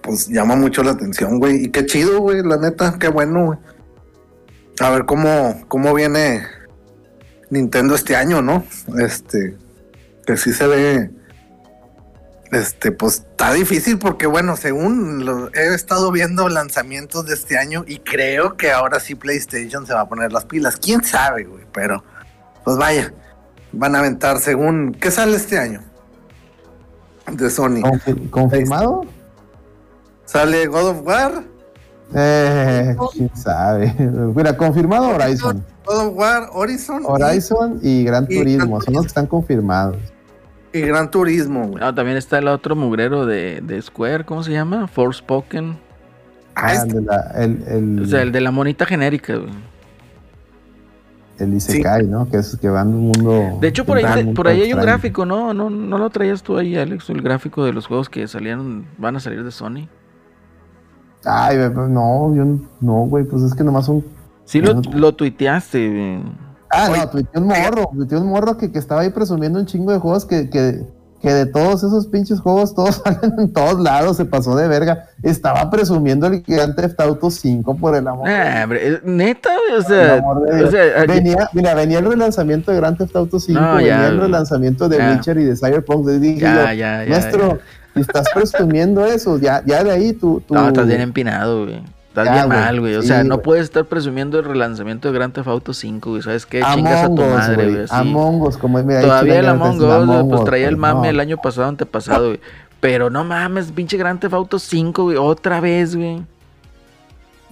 pues 0.02 0.28
llama 0.28 0.56
mucho 0.56 0.84
la 0.84 0.92
atención, 0.92 1.40
güey. 1.40 1.66
Y 1.66 1.70
qué 1.70 1.86
chido, 1.86 2.20
güey, 2.20 2.42
la 2.44 2.58
neta, 2.58 2.98
qué 3.00 3.08
bueno, 3.08 3.46
güey. 3.46 3.60
A 4.82 4.90
ver 4.90 5.06
cómo, 5.06 5.64
cómo 5.70 5.94
viene 5.94 6.44
Nintendo 7.50 7.96
este 7.96 8.16
año, 8.16 8.42
¿no? 8.42 8.66
Este, 9.00 9.56
que 10.26 10.38
sí 10.38 10.52
se 10.52 10.68
ve. 10.68 11.10
Este, 12.52 12.92
pues 12.94 13.16
está 13.16 13.52
difícil 13.54 13.98
porque, 14.00 14.26
bueno, 14.26 14.56
según 14.56 15.26
lo, 15.26 15.54
he 15.54 15.74
estado 15.76 16.12
viendo 16.12 16.48
lanzamientos 16.48 17.26
de 17.26 17.34
este 17.34 17.58
año 17.58 17.84
y 17.86 18.00
creo 18.00 18.56
que 18.56 18.72
ahora 18.72 19.00
sí 19.02 19.16
PlayStation 19.16 19.86
se 19.86 19.94
va 19.94 20.02
a 20.02 20.10
poner 20.10 20.32
las 20.32 20.46
pilas. 20.46 20.78
Quién 20.78 21.04
sabe, 21.04 21.44
güey, 21.44 21.66
pero 21.74 22.04
pues 22.64 22.78
vaya, 22.78 23.14
van 23.74 23.96
a 23.96 24.00
aventar 24.00 24.40
según. 24.40 24.94
¿Qué 24.94 25.12
sale 25.12 25.36
este 25.36 25.60
año? 25.60 25.82
De 27.32 27.50
Sony. 27.50 27.82
Confi- 27.82 28.30
¿Confirmado? 28.30 29.06
Sale 30.26 30.68
God 30.68 30.90
of 30.90 31.06
War, 31.06 31.44
Eh, 32.14 32.96
quién 33.12 33.30
sabe. 33.36 33.94
Mira, 34.00 34.56
confirmado 34.56 35.10
Horizon. 35.10 35.66
God 35.86 36.08
of 36.08 36.14
War, 36.16 36.50
Horizon 36.54 37.04
Horizon 37.06 37.80
y 37.82 38.04
Gran 38.06 38.26
y 38.30 38.36
Gran 38.36 38.44
Turismo 38.44 38.82
son 38.82 38.94
los 38.94 39.04
que 39.04 39.08
están 39.08 39.28
confirmados. 39.28 39.98
Y, 40.74 40.82
Gran 40.82 41.10
Turismo, 41.12 41.68
güey. 41.68 41.84
Ah, 41.84 41.94
también 41.94 42.18
está 42.18 42.38
el 42.40 42.48
otro 42.48 42.76
mugrero 42.76 43.26
de, 43.26 43.62
de 43.62 43.82
Square, 43.82 44.26
¿cómo 44.26 44.44
se 44.44 44.52
llama? 44.52 44.88
Forspoken. 44.88 45.78
Ah, 46.56 46.74
este- 46.74 46.96
de 46.96 47.02
la- 47.02 47.32
el, 47.36 47.64
el, 47.68 48.00
O 48.04 48.06
sea, 48.06 48.22
el 48.22 48.32
de 48.32 48.42
la 48.42 48.52
monita 48.52 48.86
genérica, 48.86 49.36
güey. 49.38 49.52
el 51.40 51.54
Isekai, 51.54 52.08
¿no? 52.08 52.28
Que 52.30 52.38
es 52.38 52.58
que 52.60 52.68
van 52.68 52.90
en 52.90 52.96
un 52.96 53.02
mundo. 53.10 53.60
De 53.62 53.68
hecho, 53.68 53.86
por 53.86 53.98
ahí, 53.98 54.06
mundo 54.24 54.34
por 54.34 54.48
ahí 54.48 54.62
hay 54.62 54.74
un 54.74 54.82
gráfico, 54.82 55.24
¿no? 55.26 55.54
¿no? 55.54 55.70
¿No 55.70 55.98
lo 56.00 56.10
traías 56.10 56.42
tú 56.42 56.58
ahí, 56.58 56.76
Alex? 56.76 57.10
El 57.12 57.22
gráfico 57.22 57.64
de 57.64 57.74
los 57.74 57.86
juegos 57.86 58.10
que 58.10 58.28
salieron, 58.28 58.86
van 58.98 59.16
a 59.16 59.20
salir 59.20 59.44
de 59.44 59.52
Sony. 59.52 59.88
Ay, 61.24 61.58
no, 61.58 62.36
yo 62.36 62.46
no, 62.82 62.94
güey, 63.06 63.24
pues 63.26 63.44
es 63.44 63.54
que 63.54 63.64
nomás 63.64 63.86
son. 63.86 64.04
Sí, 64.46 64.62
lo, 64.62 64.74
No. 64.76 64.82
lo 64.96 65.14
tuiteaste, 65.14 65.90
güey. 65.90 66.24
Ah, 66.70 66.90
Oye. 66.92 67.00
no, 67.00 67.10
tuiteó 67.10 67.42
un 67.42 67.48
morro, 67.48 67.90
tuiteó 67.94 68.22
un 68.22 68.28
morro 68.28 68.58
que, 68.58 68.72
que 68.72 68.80
estaba 68.80 69.02
ahí 69.02 69.10
presumiendo 69.10 69.60
un 69.60 69.66
chingo 69.66 69.92
de 69.92 70.00
juegos 70.00 70.26
que, 70.26 70.50
que, 70.50 70.82
que 71.22 71.34
de 71.34 71.46
todos 71.46 71.84
esos 71.84 72.08
pinches 72.08 72.40
juegos, 72.40 72.76
todos 72.76 72.96
salen 73.04 73.34
en 73.40 73.54
todos 73.54 73.80
lados, 73.80 74.18
se 74.18 74.26
pasó 74.26 74.56
de 74.56 74.68
verga. 74.68 75.06
Estaba 75.24 75.70
presumiendo 75.70 76.28
el 76.28 76.42
Grand 76.42 76.76
Theft 76.76 77.00
Auto 77.00 77.32
5 77.32 77.78
por 77.78 77.96
el 77.96 78.08
amor. 78.08 78.28
Nah, 78.28 78.66
eh, 78.74 79.00
neta, 79.04 79.50
o 79.78 79.82
sea, 79.82 80.22
de 80.22 80.64
o 80.64 80.72
sea, 80.72 81.06
venía, 81.08 81.50
mira, 81.54 81.74
venía 81.74 82.00
el 82.00 82.06
relanzamiento 82.06 82.72
de 82.72 82.78
Grand 82.78 82.98
Theft 82.98 83.16
Auto 83.16 83.40
5, 83.40 83.60
No, 83.60 83.76
venía 83.76 83.98
ya, 83.98 84.08
el 84.08 84.20
relanzamiento 84.20 84.88
de 84.90 84.98
Ya. 84.98 85.12
Witcher 85.12 85.38
y 85.40 85.46
de 85.46 85.56
Cyberpunk. 85.56 86.08
Y 86.10 86.20
dije 86.20 86.42
Ya, 86.42 86.74
yo, 86.74 87.10
maestro, 87.10 87.60
estás 87.96 88.28
presumiendo 88.34 89.06
eso, 89.06 89.40
ya, 89.40 89.64
ya 89.66 89.84
de 89.84 89.92
ahí 89.92 90.14
tú. 90.14 90.42
tú 90.48 90.54
no, 90.54 90.68
estás 90.68 90.86
bien 90.86 91.02
empinado, 91.02 91.64
güey. 91.66 91.82
Estás 92.18 92.26
Ya, 92.36 92.46
bien 92.48 92.50
mal, 92.50 92.80
güey. 92.80 92.96
O 92.96 93.02
sí, 93.04 93.10
sea, 93.10 93.24
no 93.24 93.42
puedes 93.44 93.66
estar 93.66 93.86
presumiendo 93.86 94.40
el 94.40 94.46
relanzamiento 94.46 95.08
de 95.08 95.14
Grand 95.14 95.34
Theft 95.34 95.48
Auto 95.48 95.72
5, 95.74 96.10
güey. 96.10 96.22
¿Sabes 96.24 96.48
qué? 96.48 96.62
Chingas 96.74 97.04
a 97.04 97.08
tu 97.08 97.22
madre, 97.22 97.70
güey. 97.70 97.84
así. 97.84 97.94
Among 97.96 98.42
Us, 98.42 98.58
como 98.58 98.82
mira, 98.82 99.00
ahí 99.00 99.06
Todavía 99.06 99.40
el 99.40 99.50
Among 99.50 99.76
es 99.76 99.82
Us, 99.84 99.92
Among 99.94 100.30
pues 100.30 100.44
traía 100.46 100.68
el 100.68 100.78
mame 100.78 101.02
no. 101.02 101.06
el 101.06 101.20
año 101.20 101.38
pasado, 101.38 101.68
antepasado, 101.68 102.28
güey. 102.30 102.40
Pero 102.80 103.10
no 103.12 103.24
mames, 103.24 103.72
pinche 103.72 103.98
Grand 103.98 104.20
Theft 104.20 104.34
Auto 104.34 104.58
5, 104.58 105.04
güey. 105.04 105.18
Otra 105.18 105.60
vez, 105.60 105.96
güey. 105.96 106.24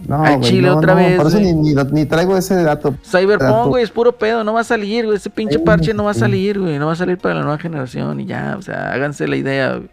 No, 0.07 0.23
Al 0.23 0.41
chile 0.41 0.67
no, 0.67 0.77
otra 0.77 0.93
no, 0.93 0.99
vez, 0.99 1.17
Por 1.17 1.27
eso 1.27 1.39
ni, 1.39 1.53
ni, 1.53 1.73
ni 1.73 2.05
traigo 2.05 2.35
ese 2.35 2.55
dato. 2.63 2.95
Cyberpunk, 3.05 3.67
güey, 3.67 3.83
es 3.83 3.91
puro 3.91 4.11
pedo, 4.17 4.43
no 4.43 4.51
va 4.53 4.61
a 4.61 4.63
salir, 4.65 5.05
güey. 5.05 5.17
Ese 5.17 5.29
pinche 5.29 5.57
Sí, 5.57 5.63
parche 5.63 5.93
no 5.93 6.03
va 6.05 6.11
a 6.11 6.13
sí. 6.15 6.19
salir, 6.21 6.59
güey. 6.59 6.79
No 6.79 6.87
va 6.87 6.93
a 6.93 6.97
salir 6.97 7.17
para 7.17 7.35
la 7.35 7.41
nueva 7.43 7.57
generación 7.59 8.19
y 8.19 8.25
ya, 8.25 8.55
o 8.57 8.61
sea, 8.61 8.91
háganse 8.91 9.27
la 9.27 9.35
idea, 9.35 9.75
güey. 9.75 9.89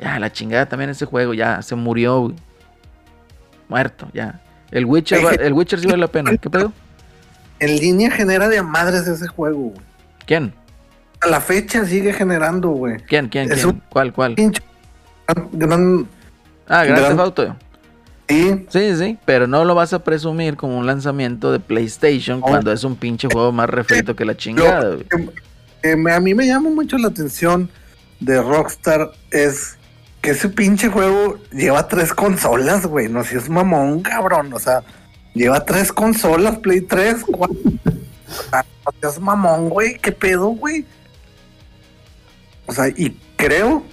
Ya, 0.00 0.18
la 0.18 0.30
chingada 0.32 0.66
también 0.66 0.90
ese 0.90 1.06
juego, 1.06 1.34
ya, 1.34 1.60
se 1.62 1.74
murió, 1.74 2.20
güey. 2.20 2.34
Muerto, 3.68 4.08
ya. 4.12 4.40
El 4.70 4.84
Witcher, 4.84 5.24
va- 5.24 5.32
el 5.32 5.52
Witcher 5.52 5.78
sí 5.80 5.86
vale 5.86 5.98
la 5.98 6.08
pena. 6.08 6.36
¿Qué 6.36 6.50
pedo? 6.50 6.72
En 7.58 7.76
línea 7.76 8.10
genera 8.10 8.48
de 8.48 8.58
a 8.58 8.62
madres 8.62 9.06
ese 9.06 9.26
juego, 9.28 9.58
güey. 9.70 9.80
¿Quién? 10.26 10.52
A 11.20 11.28
la 11.28 11.40
fecha 11.40 11.84
sigue 11.84 12.12
generando, 12.12 12.68
güey. 12.70 12.96
¿Quién? 13.08 13.28
¿Quién? 13.28 13.50
Es 13.50 13.56
¿Quién? 13.62 13.68
un- 13.68 13.82
¿Cuál? 13.88 14.12
¿Cuál? 14.12 14.34
Pinche 14.34 14.60
gran, 15.52 16.06
Ah, 16.68 16.84
Grand 16.84 16.98
gran- 16.98 17.08
Theft 17.16 17.20
Auto. 17.20 17.56
sí, 18.28 18.66
Sí, 18.68 18.96
sí, 18.96 19.18
pero 19.24 19.46
no 19.46 19.64
lo 19.64 19.74
vas 19.74 19.92
a 19.92 20.00
presumir 20.04 20.56
como 20.56 20.76
un 20.78 20.86
lanzamiento 20.86 21.52
de 21.52 21.60
PlayStation 21.60 22.40
cuando 22.40 22.72
es 22.72 22.82
un 22.84 22.96
pinche 22.96 23.28
juego 23.32 23.52
más 23.52 23.70
refrito 23.70 24.14
que 24.16 24.24
la 24.24 24.36
chingada, 24.36 24.96
a 26.12 26.20
mí 26.20 26.34
me 26.34 26.46
llama 26.46 26.70
mucho 26.70 26.98
la 26.98 27.08
atención 27.08 27.70
de 28.18 28.42
Rockstar 28.42 29.12
es 29.30 29.75
que 30.26 30.32
ese 30.32 30.48
pinche 30.48 30.88
juego 30.88 31.38
lleva 31.52 31.86
tres 31.86 32.12
consolas, 32.12 32.84
güey. 32.84 33.08
No 33.08 33.22
si 33.22 33.36
es 33.36 33.48
mamón, 33.48 34.00
cabrón. 34.02 34.52
O 34.52 34.58
sea, 34.58 34.82
lleva 35.34 35.64
tres 35.64 35.92
consolas, 35.92 36.58
Play 36.58 36.80
3, 36.80 37.24
4. 37.30 37.56
No 38.52 38.92
seas 39.00 39.20
mamón, 39.20 39.68
güey. 39.68 39.96
¿Qué 39.98 40.10
pedo, 40.10 40.48
güey? 40.48 40.84
O 42.66 42.72
sea, 42.72 42.88
y 42.88 43.16
creo 43.36 43.84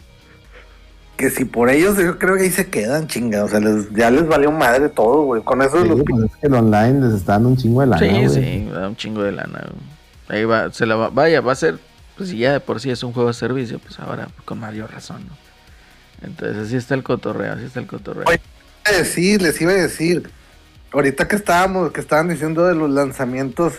que 1.18 1.30
si 1.30 1.46
por 1.46 1.70
ellos, 1.70 1.98
yo 2.00 2.18
creo 2.18 2.36
que 2.36 2.46
ahí 2.46 2.50
se 2.50 2.68
quedan, 2.68 3.08
chinga. 3.08 3.44
O 3.44 3.48
sea, 3.48 3.60
les- 3.60 3.92
ya 3.94 4.10
les 4.10 4.28
valió 4.28 4.52
madre 4.52 4.90
todo, 4.90 5.22
güey. 5.26 5.44
Con 5.44 5.62
eso 5.62 5.78
de 5.78 5.84
Sí, 5.84 5.90
los 5.90 6.02
pues 6.04 6.24
es 6.26 6.36
que 6.38 6.48
el 6.48 6.56
online 6.56 7.00
les 7.08 7.14
está 7.20 7.34
dando 7.34 7.50
un 7.50 7.58
chingo 7.58 7.82
de 7.82 7.88
lana. 7.88 8.00
Sí, 8.00 8.10
güey. 8.10 8.30
sí, 8.30 8.70
da 8.72 8.88
un 8.90 8.96
chingo 8.96 9.22
de 9.22 9.34
lana. 9.34 9.68
güey. 9.70 10.40
Ahí 10.40 10.46
va, 10.46 10.72
se 10.72 10.88
la 10.88 10.96
va, 10.96 11.10
vaya, 11.10 11.42
va 11.42 11.52
a 11.52 11.56
ser, 11.56 11.78
pues 12.18 12.30
si 12.30 12.40
ya 12.40 12.54
de 12.54 12.60
por 12.60 12.80
sí 12.80 12.90
es 12.90 13.04
un 13.04 13.14
juego 13.14 13.28
de 13.30 13.36
servicio, 13.36 13.78
pues 13.78 14.00
ahora 14.00 14.30
con 14.46 14.60
mayor 14.60 14.92
razón, 14.92 15.28
¿no? 15.28 15.43
Entonces 16.24 16.68
así 16.68 16.76
está 16.76 16.96
el 16.96 17.04
cotorreo, 17.04 17.54
así 17.54 17.66
está 17.66 17.80
el 17.80 17.88
cotorreo. 17.88 18.26
Oye, 18.28 18.42
iba 18.86 18.96
a 18.96 19.00
decir, 19.00 19.42
les 19.42 19.60
iba 19.62 19.72
a 19.72 19.76
decir. 19.76 20.30
Ahorita 20.92 21.28
que 21.28 21.36
estábamos, 21.36 21.92
que 21.92 22.02
estaban 22.02 22.30
diciendo 22.30 22.66
de 22.66 22.76
los 22.76 22.90
lanzamientos, 22.90 23.74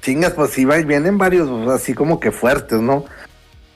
chingas, 0.00 0.32
pues 0.32 0.50
sí, 0.50 0.64
vienen 0.64 1.18
varios 1.18 1.48
así 1.68 1.94
como 1.94 2.20
que 2.20 2.32
fuertes, 2.32 2.80
¿no? 2.80 3.04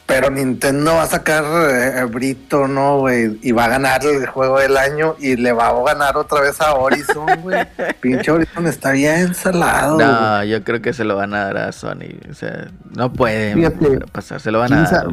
Pero 0.06 0.30
Nintendo 0.30 0.94
va 0.94 1.02
a 1.02 1.06
sacar 1.06 1.44
eh, 1.44 2.04
Brito, 2.04 2.68
¿no, 2.68 3.00
güey? 3.00 3.40
Y 3.42 3.50
va 3.50 3.64
a 3.64 3.68
ganar 3.68 4.06
el 4.06 4.24
juego 4.26 4.60
del 4.60 4.76
año 4.76 5.16
y 5.18 5.34
le 5.34 5.52
va 5.52 5.68
a 5.68 5.82
ganar 5.82 6.16
otra 6.16 6.40
vez 6.42 6.60
a 6.60 6.74
Horizon, 6.74 7.26
güey. 7.42 7.66
Pinche 8.00 8.30
Horizon 8.30 8.68
está 8.68 8.92
bien 8.92 9.34
salado. 9.34 9.98
No, 9.98 10.44
yo 10.44 10.62
creo 10.62 10.80
que 10.80 10.92
se 10.92 11.02
lo 11.02 11.16
van 11.16 11.34
a 11.34 11.46
dar 11.46 11.56
a 11.58 11.72
Sony, 11.72 12.20
o 12.30 12.34
sea, 12.34 12.68
no 12.94 13.12
pueden 13.12 13.58
Fíjate, 13.58 13.98
pasar, 14.12 14.40
se 14.40 14.52
lo 14.52 14.60
van 14.60 14.72
a 14.74 14.88
dar. 14.88 15.08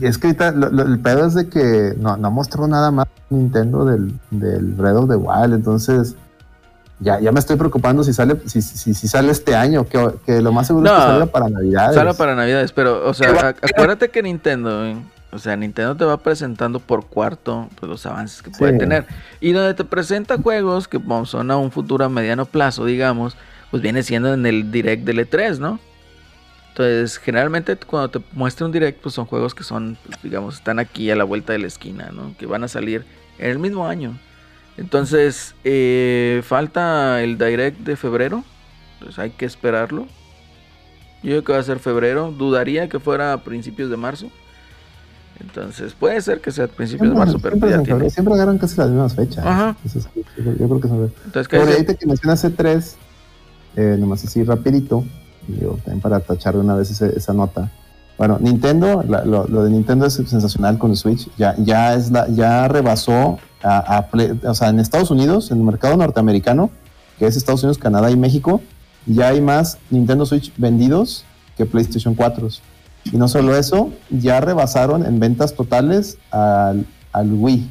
Es 0.00 0.18
que 0.18 0.28
ahorita 0.28 0.52
lo- 0.52 0.70
lo- 0.70 0.82
el 0.84 0.98
pedo 1.00 1.26
es 1.26 1.34
de 1.34 1.48
que 1.48 1.94
no, 1.98 2.16
no 2.16 2.30
mostró 2.30 2.66
nada 2.68 2.90
más 2.90 3.06
Nintendo 3.30 3.84
del, 3.84 4.12
del 4.30 4.64
Breath 4.72 4.96
of 4.96 5.08
the 5.10 5.16
Wild, 5.16 5.54
entonces 5.54 6.14
ya, 7.00 7.20
ya 7.20 7.30
me 7.30 7.38
estoy 7.40 7.56
preocupando 7.56 8.02
si 8.02 8.12
sale, 8.12 8.36
si, 8.46 8.60
si, 8.62 8.92
si 8.94 9.08
sale 9.08 9.30
este 9.30 9.54
año, 9.54 9.84
que, 9.86 10.10
que 10.26 10.42
lo 10.42 10.52
más 10.52 10.66
seguro 10.66 10.86
es 10.86 10.92
que 10.92 10.98
salga 10.98 11.26
para 11.26 11.48
Navidad. 11.48 11.92
Solo 11.94 12.14
para 12.14 12.34
Navidades, 12.34 12.72
pero, 12.72 13.08
o 13.08 13.14
sea, 13.14 13.30
a- 13.30 13.48
acuérdate 13.50 14.08
que 14.08 14.22
Nintendo, 14.22 14.94
o 15.30 15.38
sea, 15.38 15.56
Nintendo 15.56 15.94
te 15.94 16.04
va 16.04 16.16
presentando 16.16 16.80
por 16.80 17.06
cuarto 17.06 17.68
pues, 17.78 17.88
los 17.88 18.04
avances 18.06 18.42
que 18.42 18.50
puede 18.50 18.72
Sí. 18.72 18.78
tener. 18.78 19.06
Y 19.40 19.52
donde 19.52 19.74
te 19.74 19.84
presenta 19.84 20.38
juegos 20.38 20.88
que 20.88 21.00
son 21.26 21.50
a 21.50 21.56
un 21.56 21.70
futuro 21.70 22.04
a 22.04 22.08
mediano 22.08 22.46
plazo, 22.46 22.84
digamos, 22.84 23.36
pues 23.70 23.82
viene 23.82 24.02
siendo 24.02 24.32
en 24.34 24.44
el 24.46 24.72
direct 24.72 25.04
del 25.04 25.18
E3, 25.28 25.58
¿no? 25.58 25.78
Entonces, 26.78 27.18
generalmente 27.18 27.74
cuando 27.76 28.08
te 28.08 28.20
muestra 28.34 28.64
un 28.64 28.70
direct, 28.70 29.00
pues 29.02 29.12
son 29.12 29.26
juegos 29.26 29.52
que 29.52 29.64
son, 29.64 29.98
pues, 30.06 30.22
digamos, 30.22 30.54
están 30.58 30.78
aquí 30.78 31.10
a 31.10 31.16
la 31.16 31.24
vuelta 31.24 31.52
de 31.52 31.58
la 31.58 31.66
esquina, 31.66 32.10
¿no? 32.12 32.36
Que 32.38 32.46
van 32.46 32.62
a 32.62 32.68
salir 32.68 33.04
en 33.40 33.50
el 33.50 33.58
mismo 33.58 33.88
año. 33.88 34.16
Entonces, 34.76 35.56
eh, 35.64 36.40
falta 36.44 37.20
el 37.20 37.36
direct 37.36 37.80
de 37.80 37.96
febrero. 37.96 38.44
Entonces 38.94 39.18
hay 39.18 39.30
que 39.30 39.44
esperarlo. 39.44 40.06
Yo 41.24 41.30
creo 41.30 41.44
que 41.44 41.52
va 41.54 41.58
a 41.58 41.62
ser 41.64 41.80
febrero. 41.80 42.30
Dudaría 42.30 42.88
que 42.88 43.00
fuera 43.00 43.32
a 43.32 43.42
principios 43.42 43.90
de 43.90 43.96
marzo. 43.96 44.30
Entonces 45.40 45.94
puede 45.94 46.20
ser 46.20 46.40
que 46.40 46.52
sea 46.52 46.66
a 46.66 46.68
principios 46.68 47.10
de 47.10 47.16
marzo, 47.18 47.40
pero 47.40 47.56
siempre 47.56 47.70
pues 47.70 47.88
ya 47.88 47.96
tiene. 47.96 48.10
siempre 48.10 48.34
agarran 48.34 48.56
casi 48.58 48.76
las 48.76 48.88
mismas 48.88 49.16
fechas. 49.16 49.44
Ajá. 49.44 49.76
Entonces, 49.84 50.08
yo, 50.36 50.44
yo 50.44 50.68
creo 50.68 50.80
que 50.80 50.88
son- 50.88 51.12
Entonces, 51.24 51.48
¿qué 51.48 51.58
Pero 51.58 51.72
ahorita 51.72 51.94
que 51.94 52.06
mencionas 52.06 52.44
C3, 52.44 52.94
eh, 53.74 53.96
nomás 53.98 54.24
así 54.24 54.44
rapidito, 54.44 55.04
también 55.48 56.00
para 56.00 56.20
tachar 56.20 56.54
de 56.54 56.60
una 56.60 56.74
vez 56.74 57.00
esa 57.00 57.32
nota. 57.32 57.70
Bueno, 58.16 58.38
Nintendo, 58.40 59.04
lo, 59.04 59.64
de 59.64 59.70
Nintendo 59.70 60.06
es 60.06 60.14
sensacional 60.14 60.76
con 60.78 60.90
el 60.90 60.96
Switch. 60.96 61.28
Ya, 61.36 61.54
ya, 61.56 61.94
es 61.94 62.10
ya 62.34 62.66
rebasó 62.66 63.38
a, 63.62 63.98
a 63.98 64.08
o 64.48 64.54
sea, 64.54 64.68
en 64.68 64.80
Estados 64.80 65.10
Unidos, 65.10 65.50
en 65.50 65.58
el 65.58 65.64
mercado 65.64 65.96
norteamericano, 65.96 66.70
que 67.18 67.26
es 67.26 67.36
Estados 67.36 67.62
Unidos, 67.62 67.78
Canadá 67.78 68.10
y 68.10 68.16
México, 68.16 68.60
ya 69.06 69.28
hay 69.28 69.40
más 69.40 69.78
Nintendo 69.90 70.26
Switch 70.26 70.52
vendidos 70.56 71.24
que 71.56 71.64
PlayStation 71.64 72.14
4. 72.14 72.48
Y 73.12 73.16
no 73.16 73.28
solo 73.28 73.56
eso, 73.56 73.90
ya 74.10 74.40
rebasaron 74.40 75.06
en 75.06 75.20
ventas 75.20 75.54
totales 75.54 76.18
al, 76.30 76.86
al 77.12 77.32
Wii. 77.32 77.70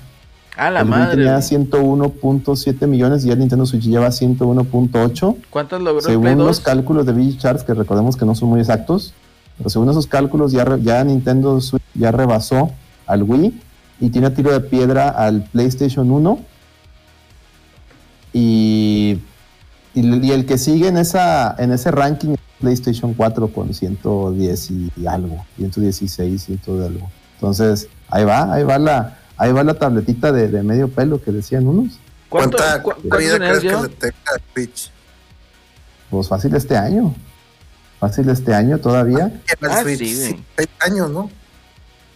Ah, 0.57 0.71
la 0.71 0.81
el 0.81 0.85
Wii 0.87 0.97
madre. 0.99 1.15
tenía 1.17 1.33
güey. 1.33 1.43
101.7 1.43 2.87
millones 2.87 3.23
y 3.25 3.31
el 3.31 3.39
Nintendo 3.39 3.65
Switch 3.65 3.83
lleva 3.83 4.07
101.8. 4.07 5.35
¿Cuántas 5.49 5.79
logró 5.81 5.99
el 5.99 6.03
Según 6.05 6.23
Play 6.23 6.35
los 6.35 6.45
2? 6.47 6.59
cálculos 6.61 7.05
de 7.05 7.11
VG 7.13 7.37
Charts, 7.37 7.63
que 7.63 7.73
recordemos 7.73 8.17
que 8.17 8.25
no 8.25 8.33
son 8.35 8.49
muy 8.49 8.59
exactos, 8.61 9.13
pero 9.57 9.69
según 9.69 9.89
esos 9.89 10.07
cálculos 10.07 10.51
ya, 10.51 10.65
re- 10.65 10.81
ya 10.81 11.03
Nintendo 11.03 11.61
Switch 11.61 11.83
ya 11.93 12.11
rebasó 12.11 12.71
al 13.05 13.23
Wii 13.23 13.61
y 13.99 14.09
tiene 14.09 14.27
a 14.27 14.33
tiro 14.33 14.51
de 14.51 14.59
piedra 14.61 15.09
al 15.09 15.43
PlayStation 15.43 16.09
1. 16.11 16.39
Y, 18.33 19.17
y, 19.93 20.25
y 20.27 20.31
el 20.31 20.45
que 20.45 20.57
sigue 20.57 20.87
en, 20.87 20.97
esa, 20.97 21.55
en 21.57 21.71
ese 21.71 21.91
ranking 21.91 22.29
es 22.33 22.39
PlayStation 22.59 23.13
4 23.13 23.47
con 23.49 23.73
110 23.73 24.71
y 24.71 24.91
algo, 25.07 25.45
116, 25.57 26.41
100 26.43 26.79
de 26.79 26.85
algo. 26.85 27.09
Entonces, 27.35 27.87
ahí 28.09 28.25
va, 28.25 28.53
ahí 28.53 28.63
va 28.63 28.77
la, 28.79 29.16
ahí 29.37 29.51
va 29.51 29.63
la 29.63 29.73
tabletita 29.75 30.31
de, 30.31 30.47
de 30.49 30.63
medio 30.63 30.87
pelo 30.89 31.21
que 31.21 31.31
decían 31.31 31.67
unos. 31.67 31.99
¿Cuánto, 32.29 32.57
¿Cuánta, 32.57 32.83
cu- 32.83 32.91
cuánta 32.93 33.17
vida 33.17 33.37
crees 33.37 33.59
que 33.59 33.67
le 33.67 33.87
tenga 33.89 34.15
a 34.35 34.53
Switch? 34.53 34.91
Pues 36.09 36.27
fácil 36.27 36.55
este 36.55 36.75
año. 36.77 37.15
Fácil 37.99 38.29
este 38.29 38.53
año 38.53 38.77
todavía. 38.77 39.41
El 39.61 39.69
Ah, 39.71 39.81
Switch, 39.81 39.97
sí, 39.99 40.15
güey. 40.15 40.27
sí, 40.33 40.43
seis 40.57 40.69
años, 40.81 41.09
¿no? 41.09 41.29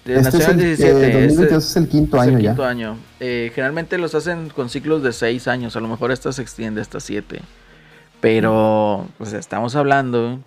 De 0.05 0.15
Este 0.19 0.37
es 0.37 0.47
el, 0.47 0.57
17. 0.57 0.91
eh, 0.91 1.05
este- 1.05 1.21
2022 1.27 1.63
es 1.69 1.75
el 1.77 1.87
quinto 1.87 2.17
es 2.17 2.23
el 2.23 2.29
año 2.29 2.39
ya. 2.39 2.49
quinto 2.51 2.65
año. 2.65 2.97
Eh, 3.19 3.51
generalmente 3.53 3.97
los 3.97 4.15
hacen 4.15 4.49
con 4.49 4.69
ciclos 4.69 5.03
de 5.03 5.13
6 5.13 5.47
años. 5.47 5.75
A 5.75 5.79
lo 5.79 5.87
mejor 5.87 6.11
esta 6.11 6.31
se 6.31 6.41
extiende 6.41 6.81
hasta 6.81 6.99
7. 6.99 7.41
Pero, 8.19 9.07
pues 9.17 9.33
estamos 9.33 9.75
hablando 9.75 10.39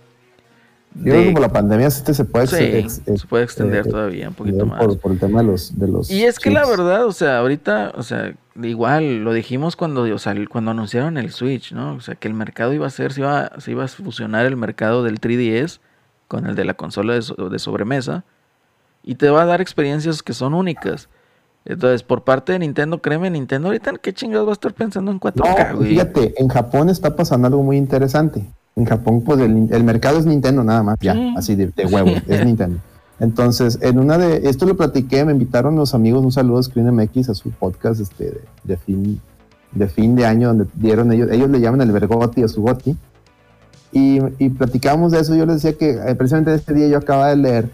Yo 0.96 1.02
creo 1.12 1.24
que 1.24 1.32
por 1.32 1.40
la 1.40 1.52
pandemia 1.52 1.86
este 1.88 2.14
se 2.14 2.24
puede 2.24 2.46
Sí, 2.46 2.56
ex- 2.56 3.02
ex- 3.06 3.20
se 3.22 3.26
puede 3.26 3.42
extender 3.44 3.86
eh, 3.86 3.90
todavía 3.90 4.28
un 4.28 4.34
poquito 4.34 4.64
más. 4.64 4.84
por 4.96 5.10
el 5.12 5.18
tema 5.18 5.40
de 5.42 5.48
los, 5.48 5.76
de 5.78 5.88
los 5.88 6.08
Y 6.10 6.24
es 6.24 6.38
que 6.38 6.50
la 6.50 6.64
verdad, 6.66 7.04
o 7.06 7.12
sea, 7.12 7.38
ahorita, 7.38 7.92
o 7.96 8.02
sea, 8.04 8.32
igual, 8.62 9.24
lo 9.24 9.32
dijimos 9.32 9.74
cuando, 9.74 10.02
o 10.02 10.18
sea, 10.18 10.34
cuando 10.48 10.70
anunciaron 10.70 11.18
el 11.18 11.32
Switch, 11.32 11.72
¿no? 11.72 11.94
O 11.94 12.00
sea, 12.00 12.14
que 12.14 12.28
el 12.28 12.34
mercado 12.34 12.72
iba 12.72 12.86
a 12.86 12.90
ser, 12.90 13.12
se 13.12 13.20
iba, 13.22 13.50
se 13.58 13.72
iba 13.72 13.84
a 13.84 13.88
fusionar 13.88 14.46
el 14.46 14.56
mercado 14.56 15.02
del 15.02 15.20
3DS 15.20 15.80
con 16.28 16.46
el 16.46 16.54
de 16.54 16.64
la 16.64 16.74
consola 16.74 17.14
de, 17.14 17.22
so- 17.22 17.34
de 17.48 17.58
sobremesa. 17.58 18.24
Y 19.02 19.16
te 19.16 19.28
va 19.30 19.42
a 19.42 19.46
dar 19.46 19.60
experiencias 19.60 20.22
que 20.22 20.32
son 20.32 20.54
únicas. 20.54 21.08
Entonces, 21.64 22.02
por 22.04 22.22
parte 22.24 22.52
de 22.52 22.60
Nintendo, 22.60 23.02
créeme, 23.02 23.30
Nintendo 23.30 23.68
ahorita 23.68 23.94
qué 24.00 24.12
chingados 24.12 24.46
va 24.46 24.52
a 24.52 24.54
estar 24.54 24.72
pensando 24.74 25.10
en 25.10 25.18
4K, 25.18 25.70
No, 25.72 25.76
güey. 25.78 25.90
fíjate, 25.90 26.34
en 26.40 26.48
Japón 26.48 26.88
está 26.88 27.16
pasando 27.16 27.48
algo 27.48 27.62
muy 27.62 27.76
interesante. 27.78 28.44
En 28.76 28.84
Japón, 28.86 29.22
pues 29.22 29.38
el, 29.40 29.68
el 29.70 29.84
mercado 29.84 30.18
es 30.18 30.26
Nintendo 30.26 30.64
nada 30.64 30.82
más, 30.82 30.96
ya, 31.00 31.12
Sí. 31.14 31.34
así 31.36 31.54
de, 31.54 31.66
de 31.68 31.86
huevo, 31.86 32.10
es 32.26 32.44
Nintendo. 32.46 32.78
Entonces, 33.20 33.78
en 33.80 33.98
una 34.00 34.18
de, 34.18 34.48
esto 34.48 34.66
lo 34.66 34.76
platiqué, 34.76 35.24
me 35.24 35.32
invitaron 35.32 35.76
los 35.76 35.94
amigos, 35.94 36.24
un 36.24 36.32
saludo 36.32 36.58
a 36.58 36.62
Screen 36.64 36.92
MX 36.94 37.28
a 37.28 37.34
su 37.34 37.50
podcast 37.50 38.00
este, 38.00 38.24
de, 38.24 38.40
de 38.64 38.76
fin, 38.76 39.20
de 39.72 39.86
fin 39.88 40.16
de 40.16 40.26
año, 40.26 40.48
donde 40.48 40.66
dieron 40.74 41.12
ellos, 41.12 41.28
ellos 41.30 41.48
le 41.50 41.60
llaman 41.60 41.80
el 41.82 41.92
Vergoti 41.92 42.42
a 42.42 42.48
su 42.48 42.62
Goti. 42.62 42.96
Y, 43.92 44.18
y 44.40 44.48
platicábamos 44.50 45.12
de 45.12 45.20
eso, 45.20 45.36
yo 45.36 45.46
les 45.46 45.62
decía 45.62 45.78
que 45.78 45.90
eh, 45.90 46.14
precisamente 46.16 46.52
ese 46.54 46.74
día 46.74 46.88
yo 46.88 46.98
acababa 46.98 47.28
de 47.28 47.36
leer 47.36 47.70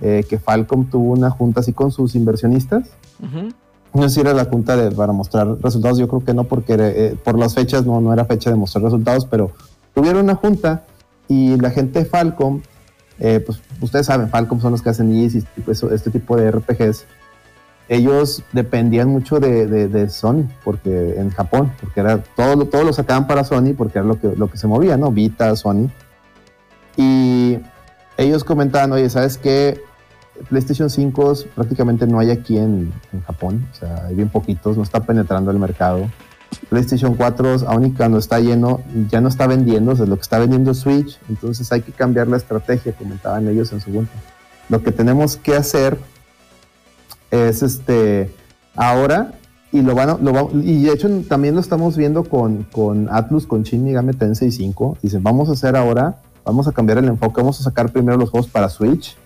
eh, 0.00 0.24
que 0.28 0.38
Falcom 0.38 0.84
tuvo 0.88 1.12
una 1.12 1.30
junta 1.30 1.60
así 1.60 1.72
con 1.72 1.90
sus 1.90 2.14
inversionistas 2.14 2.88
Ujú. 3.20 3.48
no 3.92 4.02
sé 4.04 4.10
si 4.10 4.20
era 4.20 4.34
la 4.34 4.44
junta 4.44 4.76
de, 4.76 4.92
para 4.92 5.12
mostrar 5.12 5.48
resultados, 5.60 5.98
yo 5.98 6.06
creo 6.06 6.24
que 6.24 6.32
no, 6.34 6.44
porque 6.44 6.76
eh, 6.78 7.16
por 7.24 7.36
las 7.38 7.54
fechas 7.54 7.84
no, 7.84 8.00
no 8.00 8.12
era 8.12 8.24
fecha 8.24 8.50
de 8.50 8.56
mostrar 8.56 8.84
resultados, 8.84 9.26
pero 9.26 9.50
tuvieron 9.94 10.24
una 10.24 10.34
junta 10.34 10.84
y 11.28 11.56
la 11.56 11.70
gente 11.70 12.00
de 12.00 12.04
Falcom, 12.04 12.60
eh, 13.18 13.40
pues 13.44 13.60
ustedes 13.80 14.06
saben, 14.06 14.28
Falcom 14.28 14.60
son 14.60 14.72
los 14.72 14.82
que 14.82 14.90
hacen 14.90 15.14
IS 15.14 15.36
y 15.36 15.44
eso- 15.68 15.92
este 15.92 16.10
tipo 16.10 16.36
de 16.36 16.48
RPGs. 16.50 17.04
Ellos 17.88 18.42
dependían 18.52 19.08
mucho 19.08 19.40
de, 19.40 19.66
de- 19.66 19.88
de 19.88 20.08
Sony, 20.08 20.44
porque 20.64 21.18
en 21.18 21.30
Japón, 21.30 21.70
porque 21.80 22.00
era 22.00 22.18
todo, 22.34 22.66
todo 22.66 22.82
lo 22.82 22.92
sacaban 22.92 23.26
para 23.26 23.44
Sony, 23.44 23.74
porque 23.76 23.98
era 23.98 24.06
lo 24.08 24.18
que, 24.18 24.34
lo 24.36 24.50
que 24.50 24.56
se 24.56 24.66
movía, 24.66 24.96
¿no? 24.96 25.10
Vita, 25.12 25.54
Sony. 25.54 25.88
Y 26.96 27.58
ellos 28.16 28.44
comentaban, 28.44 28.92
oye, 28.92 29.08
¿sabes 29.10 29.36
qué? 29.38 29.80
PlayStation 30.48 30.90
5 30.90 31.34
prácticamente 31.54 32.06
no 32.06 32.18
hay 32.18 32.30
aquí 32.30 32.56
en, 32.58 32.92
en 33.12 33.20
Japón, 33.22 33.68
o 33.70 33.74
sea, 33.74 34.06
hay 34.06 34.14
bien 34.16 34.28
poquitos, 34.28 34.76
no 34.76 34.82
está 34.82 35.00
penetrando 35.00 35.50
el 35.50 35.58
mercado. 35.58 36.10
PlayStation 36.70 37.14
4, 37.14 37.66
aún 37.68 37.86
y 37.86 37.90
cuando 37.92 38.18
está 38.18 38.40
lleno, 38.40 38.80
ya 39.10 39.20
no 39.20 39.28
está 39.28 39.46
vendiendo, 39.46 39.92
o 39.92 40.06
lo 40.06 40.16
que 40.16 40.22
está 40.22 40.38
vendiendo 40.38 40.74
Switch, 40.74 41.18
entonces 41.28 41.70
hay 41.72 41.82
que 41.82 41.92
cambiar 41.92 42.28
la 42.28 42.36
estrategia, 42.36 42.92
comentaban 42.92 43.48
ellos 43.48 43.72
en 43.72 43.80
su 43.80 43.92
junta. 43.92 44.12
Lo 44.68 44.82
que 44.82 44.92
tenemos 44.92 45.36
que 45.36 45.54
hacer 45.56 45.98
es 47.30 47.62
este, 47.62 48.32
ahora, 48.76 49.32
y 49.72 49.82
lo 49.82 49.94
van 49.94 50.10
a- 50.10 50.18
y 50.62 50.84
de 50.84 50.92
hecho 50.92 51.08
también 51.28 51.54
lo 51.54 51.60
estamos 51.60 51.96
viendo 51.96 52.24
con, 52.24 52.62
con 52.72 53.08
Atlus, 53.10 53.46
con 53.46 53.62
Shin 53.64 53.84
Megami 53.84 54.12
Tensei 54.12 54.52
5, 54.52 54.98
dicen, 55.02 55.22
vamos 55.22 55.48
a 55.48 55.52
hacer 55.52 55.76
ahora, 55.76 56.20
vamos 56.44 56.68
a 56.68 56.72
cambiar 56.72 56.98
el 56.98 57.06
enfoque, 57.08 57.40
vamos 57.40 57.60
a 57.60 57.64
sacar 57.64 57.90
primero 57.90 58.16
los 58.16 58.30
juegos 58.30 58.48
para 58.48 58.68
Switch, 58.68 59.16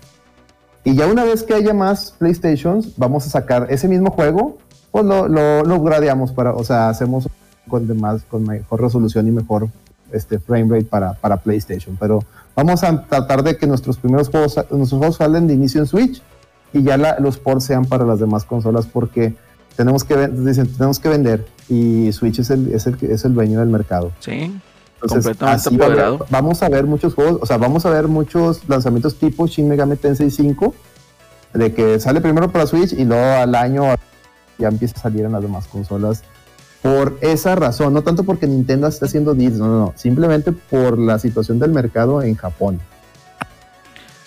y 0.84 0.94
ya 0.94 1.06
una 1.06 1.24
vez 1.24 1.42
que 1.42 1.52
haya 1.54 1.74
más 1.74 2.12
PlayStations, 2.18 2.96
vamos 2.96 3.26
a 3.26 3.30
sacar 3.30 3.66
ese 3.70 3.88
mismo 3.88 4.10
juego, 4.10 4.56
pues 4.90 5.04
lo, 5.04 5.28
lo, 5.28 5.62
lo 5.64 5.82
gradeamos 5.82 6.32
para, 6.32 6.52
o 6.54 6.64
sea, 6.64 6.88
hacemos 6.88 7.28
con 7.68 7.86
de 7.86 7.94
más, 7.94 8.22
con 8.22 8.44
mejor 8.44 8.80
resolución 8.80 9.26
y 9.28 9.30
mejor 9.30 9.68
este 10.12 10.38
frame 10.38 10.68
rate 10.74 10.86
para, 10.86 11.12
para 11.14 11.36
PlayStation. 11.36 11.96
Pero 12.00 12.20
vamos 12.56 12.82
a 12.82 13.04
tratar 13.06 13.42
de 13.42 13.56
que 13.56 13.66
nuestros 13.66 13.98
primeros 13.98 14.28
juegos, 14.30 14.56
nuestros 14.70 14.98
juegos 14.98 15.16
salen 15.16 15.46
de 15.46 15.54
inicio 15.54 15.80
en 15.80 15.86
Switch 15.86 16.22
y 16.72 16.82
ya 16.82 16.96
la- 16.96 17.18
los 17.18 17.38
ports 17.38 17.64
sean 17.64 17.84
para 17.84 18.04
las 18.04 18.18
demás 18.18 18.44
consolas 18.44 18.86
porque 18.86 19.34
tenemos 19.76 20.04
que, 20.04 20.28
dicen, 20.28 20.66
tenemos 20.72 20.98
que 20.98 21.08
vender 21.10 21.46
y 21.68 22.10
Switch 22.12 22.38
es 22.38 22.50
el, 22.50 22.72
es 22.72 22.86
el, 22.86 22.96
es 23.02 23.24
el 23.24 23.34
dueño 23.34 23.60
del 23.60 23.68
mercado. 23.68 24.10
Sí, 24.20 24.58
Entonces, 24.94 25.24
completamente 25.36 25.68
así 25.68 25.76
va 25.76 25.86
a 25.86 26.18
vamos 26.30 26.62
a 26.62 26.68
ver 26.70 26.86
muchos 26.86 27.14
juegos, 27.14 27.38
o 27.42 27.46
sea, 27.46 27.58
vamos 27.58 27.84
a 27.86 27.90
ver 27.90 28.08
muchos 28.08 28.66
lanzamientos 28.68 29.16
tipo 29.18 29.46
Shin 29.46 29.68
Megami 29.68 29.96
Tensei 29.96 30.30
5, 30.30 30.74
de 31.54 31.72
que 31.74 32.00
sale 32.00 32.20
primero 32.22 32.50
para 32.50 32.66
Switch 32.66 32.92
y 32.94 33.04
luego 33.04 33.24
al 33.24 33.54
año 33.54 33.84
ya 34.58 34.68
empieza 34.68 34.98
a 34.98 35.02
salir 35.02 35.24
en 35.24 35.32
las 35.32 35.42
demás 35.42 35.66
consolas. 35.66 36.22
Por 36.82 37.18
esa 37.22 37.54
razón, 37.56 37.92
no 37.92 38.02
tanto 38.02 38.22
porque 38.24 38.46
Nintendo 38.46 38.86
está 38.86 39.06
haciendo 39.06 39.34
deals, 39.34 39.56
no, 39.56 39.66
no, 39.66 39.80
no, 39.80 39.94
simplemente 39.96 40.52
por 40.52 40.98
la 40.98 41.18
situación 41.18 41.58
del 41.58 41.72
mercado 41.72 42.22
en 42.22 42.36
Japón. 42.36 42.80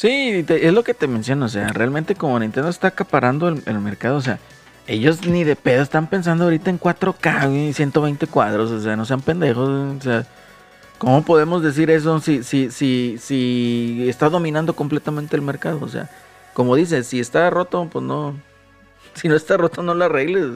Sí, 0.01 0.43
es 0.49 0.73
lo 0.73 0.83
que 0.83 0.95
te 0.95 1.07
menciono, 1.07 1.45
o 1.45 1.49
sea, 1.49 1.67
realmente 1.67 2.15
como 2.15 2.39
Nintendo 2.39 2.69
está 2.69 2.87
acaparando 2.87 3.47
el, 3.47 3.79
mercado, 3.79 4.17
o 4.17 4.21
sea, 4.21 4.39
ellos 4.87 5.27
ni 5.27 5.43
de 5.43 5.55
pedo 5.55 5.83
están 5.83 6.07
pensando 6.07 6.45
ahorita 6.45 6.71
en 6.71 6.79
4K, 6.79 7.49
güey, 7.49 7.71
120 7.71 8.25
cuadros, 8.25 8.71
o 8.71 8.81
sea, 8.81 8.95
no 8.95 9.05
sean 9.05 9.21
pendejos, 9.21 9.69
o 9.69 10.01
sea, 10.01 10.25
¿cómo 10.97 11.23
podemos 11.23 11.61
decir 11.61 11.91
eso 11.91 12.19
si, 12.19 12.41
si, 12.41 12.71
si, 12.71 13.17
si 13.19 14.07
está 14.09 14.29
dominando 14.29 14.75
completamente 14.75 15.35
el 15.35 15.43
mercado? 15.43 15.77
O 15.81 15.87
sea, 15.87 16.09
como 16.53 16.75
dices, 16.75 17.05
si 17.05 17.19
está 17.19 17.47
roto, 17.51 17.87
pues 17.91 18.03
no, 18.03 18.33
si 19.15 19.27
no 19.27 19.35
está 19.35 19.57
roto 19.57 19.83
no 19.83 19.93
lo 19.93 20.05
arregles. 20.05 20.47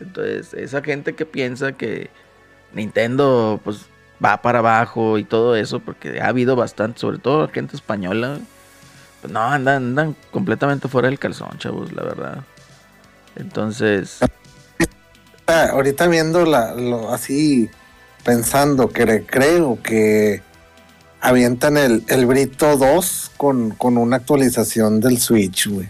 Entonces, 0.00 0.52
esa 0.54 0.82
gente 0.82 1.14
que 1.14 1.24
piensa 1.24 1.72
que 1.72 2.10
Nintendo 2.72 3.60
pues 3.62 3.86
va 4.24 4.42
para 4.42 4.58
abajo 4.58 5.16
y 5.18 5.24
todo 5.24 5.54
eso, 5.54 5.78
porque 5.78 6.20
ha 6.20 6.26
habido 6.26 6.56
bastante, 6.56 6.98
sobre 6.98 7.18
todo 7.18 7.48
gente 7.48 7.76
española, 7.76 8.38
pues 9.20 9.32
no, 9.32 9.40
andan, 9.40 9.76
andan 9.88 10.16
completamente 10.32 10.88
fuera 10.88 11.08
del 11.08 11.20
calzón, 11.20 11.56
chavos, 11.58 11.92
la 11.92 12.02
verdad. 12.02 12.38
Entonces, 13.36 14.18
Ah, 15.50 15.70
ahorita 15.72 16.06
viendo 16.08 16.44
la, 16.44 16.74
lo, 16.74 17.10
así, 17.10 17.70
pensando 18.22 18.90
que 18.90 19.24
creo 19.24 19.82
que 19.82 20.42
avientan 21.22 21.78
el, 21.78 22.04
el 22.08 22.26
Brito 22.26 22.76
2 22.76 23.30
con, 23.38 23.70
con 23.70 23.96
una 23.96 24.16
actualización 24.16 25.00
del 25.00 25.18
Switch, 25.18 25.66
güey. 25.68 25.88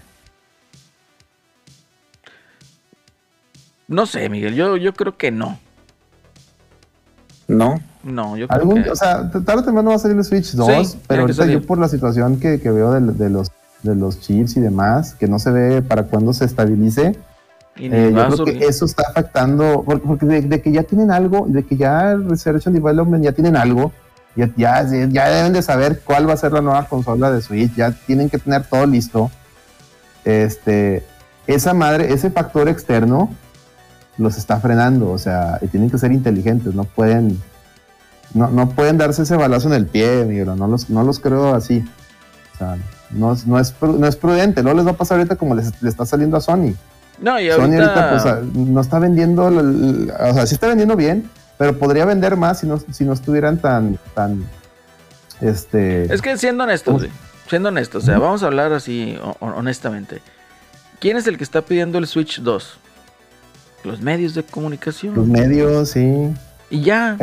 No 3.89 4.07
sé, 4.07 4.29
Miguel, 4.29 4.55
yo, 4.55 4.77
yo 4.77 4.93
creo 4.95 5.17
que 5.17 5.31
no. 5.31 5.59
¿No? 7.47 7.81
No, 8.05 8.37
yo 8.37 8.47
creo 8.47 8.61
Algún- 8.61 8.83
que... 8.85 8.91
O 8.91 8.97
sea, 8.97 9.31
tarde 9.31 9.61
o 9.61 9.65
temprano 9.65 9.91
va 9.91 9.97
a 9.97 9.99
salir 9.99 10.17
el 10.17 10.25
Switch 10.25 10.53
2, 10.53 10.67
tiene 10.67 10.83
que 10.93 10.99
pero 11.09 11.21
ahorita 11.23 11.47
yo 11.47 11.63
por 11.63 11.79
la 11.79 11.89
situación 11.89 12.39
que, 12.39 12.61
que 12.61 12.71
veo 12.71 12.93
de, 12.93 13.13
de 13.13 13.31
los, 13.31 13.51
de 13.83 13.95
los 13.95 14.21
chips 14.21 14.57
y 14.57 14.61
demás, 14.61 15.15
que 15.15 15.27
no 15.29 15.39
se 15.39 15.51
ve 15.51 15.83
para 15.83 16.05
cuándo 16.05 16.33
se 16.33 16.45
estabilice, 16.45 17.17
Eh, 17.81 18.13
yo 18.15 18.29
creo 18.29 18.45
que 18.45 18.67
eso 18.67 18.85
está 18.85 19.05
afectando, 19.09 19.83
por- 19.85 20.03
porque 20.03 20.27
de, 20.27 20.41
de 20.43 20.61
que 20.61 20.73
ya 20.73 20.83
tienen 20.83 21.11
algo, 21.11 21.47
de 21.49 21.63
que 21.65 21.77
ya 21.77 22.15
Research 22.17 22.67
and 22.67 22.75
Development 22.77 23.23
ya 23.25 23.33
tienen 23.33 23.57
algo, 23.57 23.93
ya, 24.37 24.51
ya, 24.57 24.85
ya 25.09 25.29
deben 25.31 25.53
de 25.53 25.63
saber 25.63 26.01
cuál 26.05 26.29
va 26.29 26.33
a 26.35 26.37
ser 26.37 26.53
la 26.53 26.61
nueva 26.61 26.85
consola 26.89 27.31
de 27.31 27.41
Switch, 27.41 27.75
ya 27.77 27.93
tienen 27.93 28.29
que 28.31 28.39
tener 28.39 28.65
todo 28.65 28.85
listo. 28.85 29.31
Este, 30.25 31.05
esa 31.47 31.73
madre, 31.73 32.13
ese 32.13 32.31
factor 32.31 32.69
externo 32.69 33.31
los 34.19 34.37
está 34.37 34.61
frenando, 34.61 35.11
o 35.11 35.19
sea, 35.19 35.59
y 35.63 35.69
tienen 35.69 35.91
que 35.91 35.99
ser 35.99 36.13
inteligentes, 36.13 36.75
no 36.75 36.85
pueden, 36.85 37.41
no, 38.35 38.49
no 38.51 38.69
pueden 38.71 38.99
darse 38.99 39.23
ese 39.23 39.37
balazo 39.37 39.69
en 39.69 39.75
el 39.75 39.87
pie, 39.87 40.25
Miguel, 40.25 40.55
no 40.57 40.67
los, 40.67 40.91
no 40.91 41.03
los 41.05 41.19
creo 41.21 41.55
así. 41.55 41.85
O 42.55 42.59
sea, 42.59 42.77
no, 43.11 43.33
es- 43.33 43.47
no, 43.47 43.59
es, 43.59 43.75
no 43.81 44.07
es 44.07 44.17
prudente, 44.17 44.63
no 44.63 44.75
les 44.75 44.85
va 44.87 44.91
a 44.91 44.97
pasar 44.97 45.19
ahorita 45.19 45.37
como 45.37 45.55
les, 45.55 45.81
le 45.83 45.89
está 45.89 46.05
saliendo 46.05 46.37
a 46.37 46.41
Sony. 46.41 46.75
No, 47.21 47.41
y 47.41 47.49
Sony 47.51 47.61
ahorita... 47.63 48.11
ahorita 48.11 48.41
pues, 48.43 48.57
no 48.69 48.81
está 48.81 48.99
vendiendo, 48.99 49.47
o 49.47 50.35
sea, 50.35 50.47
sí 50.47 50.55
está 50.55 50.67
vendiendo 50.69 50.97
bien, 50.97 51.31
pero 51.57 51.79
podría 51.79 52.05
vender 52.05 52.37
más 52.37 52.61
si 52.61 52.67
no, 52.67 52.79
si 52.93 53.05
no 53.05 53.13
estuvieran 53.13 53.59
tan, 53.59 53.99
tan, 54.15 54.45
este... 55.41 56.13
Es 56.13 56.23
que 56.23 56.37
siendo 56.39 56.65
honestos, 56.65 56.95
güey, 57.03 57.11
siendo 57.49 57.69
honestos, 57.69 58.03
o 58.03 58.07
sea, 58.07 58.19
vamos 58.19 58.43
a 58.43 58.47
hablar 58.47 58.73
así 58.73 59.17
ho- 59.23 59.37
ho- 59.41 59.55
honestamente. 59.57 60.21
¿Quién 61.01 61.17
es 61.17 61.27
el 61.29 61.39
que 61.39 61.45
está 61.45 61.63
pidiendo 61.63 61.99
el 61.99 62.07
Switch 62.07 62.41
2? 62.41 62.79
Los 63.85 64.01
medios 64.01 64.35
de 64.35 64.43
comunicación. 64.43 65.15
los 65.15 65.27
medios, 65.27 65.91
sí. 65.91 66.31
Y 66.71 66.83
ya, 66.83 67.17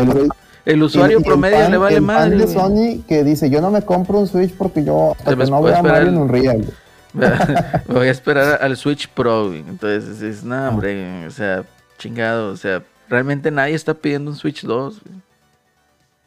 El, 0.66 0.82
usuario 0.82 1.18
y- 1.18 1.22
y 1.22 1.24
el 1.24 1.28
promedio 1.28 1.70
le 1.70 1.78
vale 1.78 1.96
el 1.98 2.02
madre. 2.02 2.38
de. 2.38 2.48
Sony 2.48 3.04
que 3.08 3.24
dice, 3.24 3.50
yo 3.50 3.62
no 3.62 3.70
me 3.72 3.82
compro 3.84 4.20
un 4.20 4.28
Switch 4.28 4.54
porque 4.56 4.84
yo 4.84 5.12
hasta 5.20 5.36
que 5.36 5.46
no 5.46 5.62
vea 5.62 5.76
a 5.76 5.78
esperar 5.78 5.98
Mario 6.02 6.10
en 6.10 6.18
Unreal. 6.18 6.66
Voy 7.88 8.08
a 8.08 8.12
esperar 8.12 8.60
al 8.62 8.76
Switch 8.76 9.08
Pro. 9.10 9.54
Entonces, 9.54 10.22
es 10.22 10.44
nada, 10.44 10.70
hombre. 10.70 11.28
O 11.28 11.32
sea, 11.32 11.64
chingado. 11.98 12.52
O 12.52 12.58
sea, 12.58 12.84
realmente 13.10 13.52
nadie 13.52 13.76
está 13.76 13.94
pidiendo 13.94 14.32
un 14.32 14.38
Switch 14.38 14.64
2. 14.64 15.02
güey. 15.04 15.16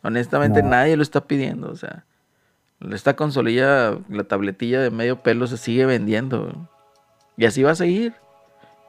Honestamente, 0.03 0.63
No. 0.63 0.71
nadie 0.71 0.97
lo 0.97 1.03
está 1.03 1.21
pidiendo. 1.23 1.71
O 1.71 1.77
sea, 1.77 2.05
esta 2.93 3.17
consolilla, 3.17 3.99
la 4.09 4.25
tabletilla 4.25 4.81
de 4.81 4.91
medio 4.91 5.21
pelo 5.21 5.47
se 5.47 5.57
sigue 5.57 5.85
vendiendo. 5.87 6.69
Y 7.37 7.45
así 7.47 7.63
va 7.63 7.73
a 7.73 7.77
seguir. 7.77 8.15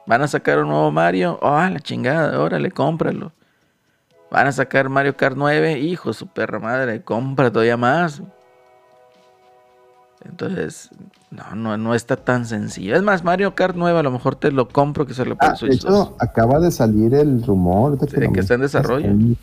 Van 0.06 0.22
a 0.22 0.28
sacar 0.28 0.58
un 0.58 0.68
nuevo 0.68 0.90
Mario. 0.90 1.38
Oh, 1.42 1.50
la 1.60 1.78
chingada, 1.80 2.38
órale, 2.40 2.70
cómpralo. 2.70 3.32
Van 4.30 4.46
a 4.46 4.52
sacar 4.52 4.88
Mario 4.88 5.16
Kart 5.16 5.36
9. 5.36 5.78
Hijo, 5.78 6.12
su 6.12 6.26
perra 6.26 6.58
madre, 6.58 7.02
compra 7.02 7.50
todavía 7.50 7.76
más. 7.76 8.22
Entonces, 10.24 10.90
no, 11.30 11.54
no, 11.56 11.76
no 11.78 11.94
está 11.94 12.16
tan 12.16 12.44
sencillo. 12.44 12.94
Es 12.94 13.02
más, 13.02 13.24
Mario 13.24 13.54
Kart 13.54 13.74
9 13.76 13.98
a 13.98 14.02
lo 14.02 14.10
mejor 14.10 14.36
te 14.36 14.52
lo 14.52 14.68
compro 14.68 15.06
que 15.06 15.14
sale 15.14 15.34
para 15.34 15.50
Ah, 15.50 15.52
de 15.52 15.58
Switch 15.58 15.82
2. 15.82 15.82
hecho, 15.82 16.16
acaba 16.18 16.60
de 16.60 16.70
salir 16.70 17.14
el 17.14 17.42
rumor 17.42 17.98
Sí, 18.08 18.20
lo 18.20 18.32
que 18.32 18.40
está 18.40 18.54
en 18.54 18.60
desarrollo. 18.60 19.08
Un, 19.08 19.36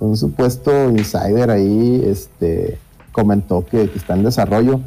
un 0.00 0.16
supuesto 0.16 0.90
insider 0.90 1.50
ahí 1.50 2.02
este, 2.06 2.78
comentó 3.12 3.64
que, 3.64 3.88
que 3.88 3.98
está 3.98 4.14
en 4.14 4.24
desarrollo. 4.24 4.80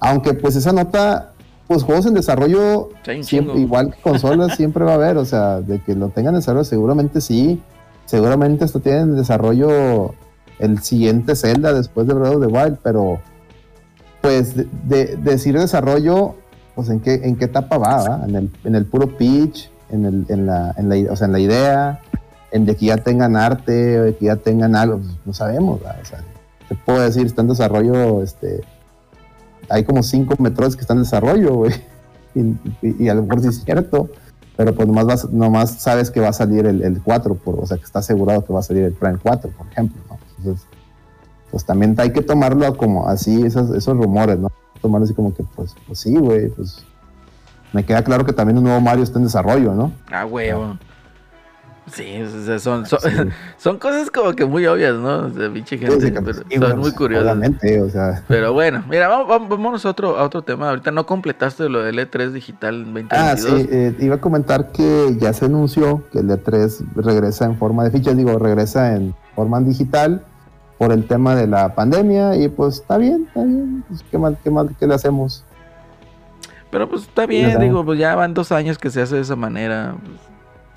Aunque 0.00 0.32
pues 0.32 0.56
esa 0.56 0.72
nota, 0.72 1.32
pues 1.70 1.84
juegos 1.84 2.04
en 2.06 2.14
desarrollo, 2.14 2.88
siempre- 3.22 3.54
igual 3.60 3.94
que 3.94 4.00
consolas, 4.02 4.56
siempre 4.56 4.84
va 4.84 4.90
a 4.90 4.94
haber. 4.96 5.16
O 5.18 5.24
sea, 5.24 5.60
de 5.60 5.78
que 5.78 5.94
lo 5.94 6.08
tengan 6.08 6.34
en 6.34 6.40
desarrollo, 6.40 6.64
seguramente 6.64 7.20
sí. 7.20 7.62
Seguramente 8.06 8.64
hasta 8.64 8.80
tienen 8.80 9.02
en 9.10 9.16
desarrollo 9.16 10.16
el 10.58 10.82
siguiente 10.82 11.36
Zelda 11.36 11.72
después 11.72 12.08
de 12.08 12.14
Breath 12.14 12.34
of 12.34 12.40
the 12.40 12.48
Wild, 12.52 12.78
pero 12.82 13.20
pues 14.20 14.56
de, 14.56 14.66
de- 14.84 15.16
decir 15.16 15.56
desarrollo, 15.56 16.34
pues 16.74 16.88
en 16.90 16.98
qué, 16.98 17.14
en 17.22 17.36
qué 17.36 17.44
etapa 17.44 17.78
va. 17.78 18.20
En 18.26 18.34
el, 18.34 18.50
en 18.64 18.74
el 18.74 18.84
puro 18.86 19.16
pitch, 19.16 19.70
en, 19.90 20.04
el, 20.06 20.26
en, 20.28 20.46
la, 20.46 20.74
en, 20.76 20.88
la, 20.88 21.12
o 21.12 21.14
sea, 21.14 21.26
en 21.26 21.32
la 21.32 21.38
idea, 21.38 22.00
en 22.50 22.66
de 22.66 22.74
que 22.74 22.86
ya 22.86 22.96
tengan 22.96 23.36
arte, 23.36 24.00
o 24.00 24.02
de 24.02 24.16
que 24.16 24.24
ya 24.24 24.34
tengan 24.34 24.74
algo, 24.74 24.98
pues, 24.98 25.12
no 25.24 25.32
sabemos, 25.32 25.78
¿va? 25.86 25.94
O 26.02 26.04
sea, 26.04 26.18
te 26.68 26.74
puedo 26.74 26.98
decir, 27.00 27.26
está 27.26 27.42
en 27.42 27.48
desarrollo, 27.48 28.22
este, 28.24 28.60
hay 29.70 29.84
como 29.84 30.02
cinco 30.02 30.34
metros 30.38 30.74
que 30.76 30.82
están 30.82 30.98
en 30.98 31.04
desarrollo, 31.04 31.54
güey, 31.54 31.72
y, 32.34 32.40
y- 32.86 33.04
y 33.04 33.08
a 33.08 33.14
lo 33.14 33.22
mejor 33.22 33.40
sí 33.40 33.48
es 33.48 33.62
cierto, 33.64 34.08
pero 34.56 34.74
pues 34.74 34.86
nomás, 34.88 35.06
vas- 35.06 35.30
nomás 35.30 35.70
sabes 35.80 36.10
que 36.10 36.20
va 36.20 36.28
a 36.28 36.32
salir 36.32 36.66
el, 36.66 36.82
el 36.82 37.02
4, 37.02 37.34
por, 37.36 37.58
o 37.60 37.66
sea, 37.66 37.76
que 37.78 37.84
está 37.84 38.00
asegurado 38.00 38.44
que 38.44 38.52
va 38.52 38.60
a 38.60 38.62
salir 38.62 38.84
el 38.84 38.92
Prime 38.92 39.18
4, 39.22 39.50
por 39.50 39.66
ejemplo, 39.68 40.00
¿no? 40.08 40.18
Entonces, 40.38 40.66
pues 41.50 41.64
también 41.64 41.94
hay 41.98 42.12
que 42.12 42.22
tomarlo 42.22 42.76
como 42.76 43.08
así, 43.08 43.42
esos, 43.42 43.70
esos 43.74 43.96
rumores, 43.96 44.38
¿no? 44.38 44.50
Tomarlo 44.80 45.04
así 45.04 45.14
como 45.14 45.34
que, 45.34 45.42
pues, 45.56 45.74
pues 45.86 45.98
sí, 45.98 46.14
güey, 46.16 46.48
pues 46.50 46.84
me 47.72 47.84
queda 47.84 48.02
claro 48.04 48.24
que 48.24 48.32
también 48.32 48.58
un 48.58 48.64
nuevo 48.64 48.80
Mario 48.80 49.02
está 49.04 49.18
en 49.18 49.24
desarrollo, 49.24 49.74
¿no? 49.74 49.92
Ah, 50.10 50.26
huevo. 50.26 50.76
Sí, 51.92 52.22
o 52.22 52.44
sea, 52.44 52.58
son, 52.58 52.86
son, 52.86 53.00
Sí. 53.00 53.08
son 53.56 53.78
cosas 53.78 54.10
como 54.10 54.32
que 54.34 54.44
muy 54.44 54.66
obvias, 54.66 54.94
¿no? 54.94 55.26
O 55.26 55.30
sea, 55.30 55.52
pinche 55.52 55.76
gente, 55.78 56.00
Sí, 56.00 56.12
pero 56.12 56.34
sí, 56.34 56.42
son 56.58 56.78
muy 56.78 56.92
curiosas. 56.92 57.36
O 57.82 57.88
sea. 57.90 58.22
Pero 58.28 58.52
bueno, 58.52 58.84
mira, 58.88 59.08
vamos, 59.08 59.48
vamos- 59.48 59.84
a 59.84 59.90
otro, 59.90 60.16
a 60.18 60.24
otro 60.24 60.42
tema. 60.42 60.68
Ahorita 60.70 60.90
no 60.90 61.06
completaste 61.06 61.68
lo 61.68 61.82
del 61.82 61.98
E3 61.98 62.30
digital 62.30 62.74
en 62.74 62.84
2022. 62.94 63.22
Ah, 63.22 63.36
sí, 63.36 63.68
eh, 63.70 63.94
iba 63.98 64.16
a 64.16 64.20
comentar 64.20 64.70
que 64.72 65.16
ya 65.18 65.32
se 65.32 65.46
anunció 65.46 66.04
que 66.12 66.20
el 66.20 66.28
E3 66.28 66.84
regresa 66.94 67.44
en 67.46 67.56
forma 67.56 67.84
de 67.84 67.90
fichas, 67.90 68.16
digo, 68.16 68.38
regresa 68.38 68.94
en 68.94 69.14
forma 69.34 69.60
digital 69.60 70.22
por 70.78 70.92
el 70.92 71.06
tema 71.06 71.34
de 71.34 71.46
la 71.46 71.74
pandemia 71.74 72.36
y 72.36 72.48
pues 72.48 72.76
está 72.76 72.96
bien, 72.98 73.24
está 73.28 73.42
bien, 73.44 73.84
pues, 73.88 74.02
qué 74.10 74.16
mal, 74.18 74.38
qué 74.42 74.50
mal, 74.50 74.74
¿qué 74.78 74.86
le 74.86 74.94
hacemos? 74.94 75.44
Pero 76.70 76.88
pues 76.88 77.02
está 77.02 77.26
bien, 77.26 77.58
digo, 77.58 77.84
pues 77.84 77.98
ya 77.98 78.14
van 78.14 78.32
dos 78.32 78.52
años 78.52 78.78
que 78.78 78.90
se 78.90 79.02
hace 79.02 79.16
de 79.16 79.22
esa 79.22 79.34
manera. 79.36 79.94
pues, 80.00 80.20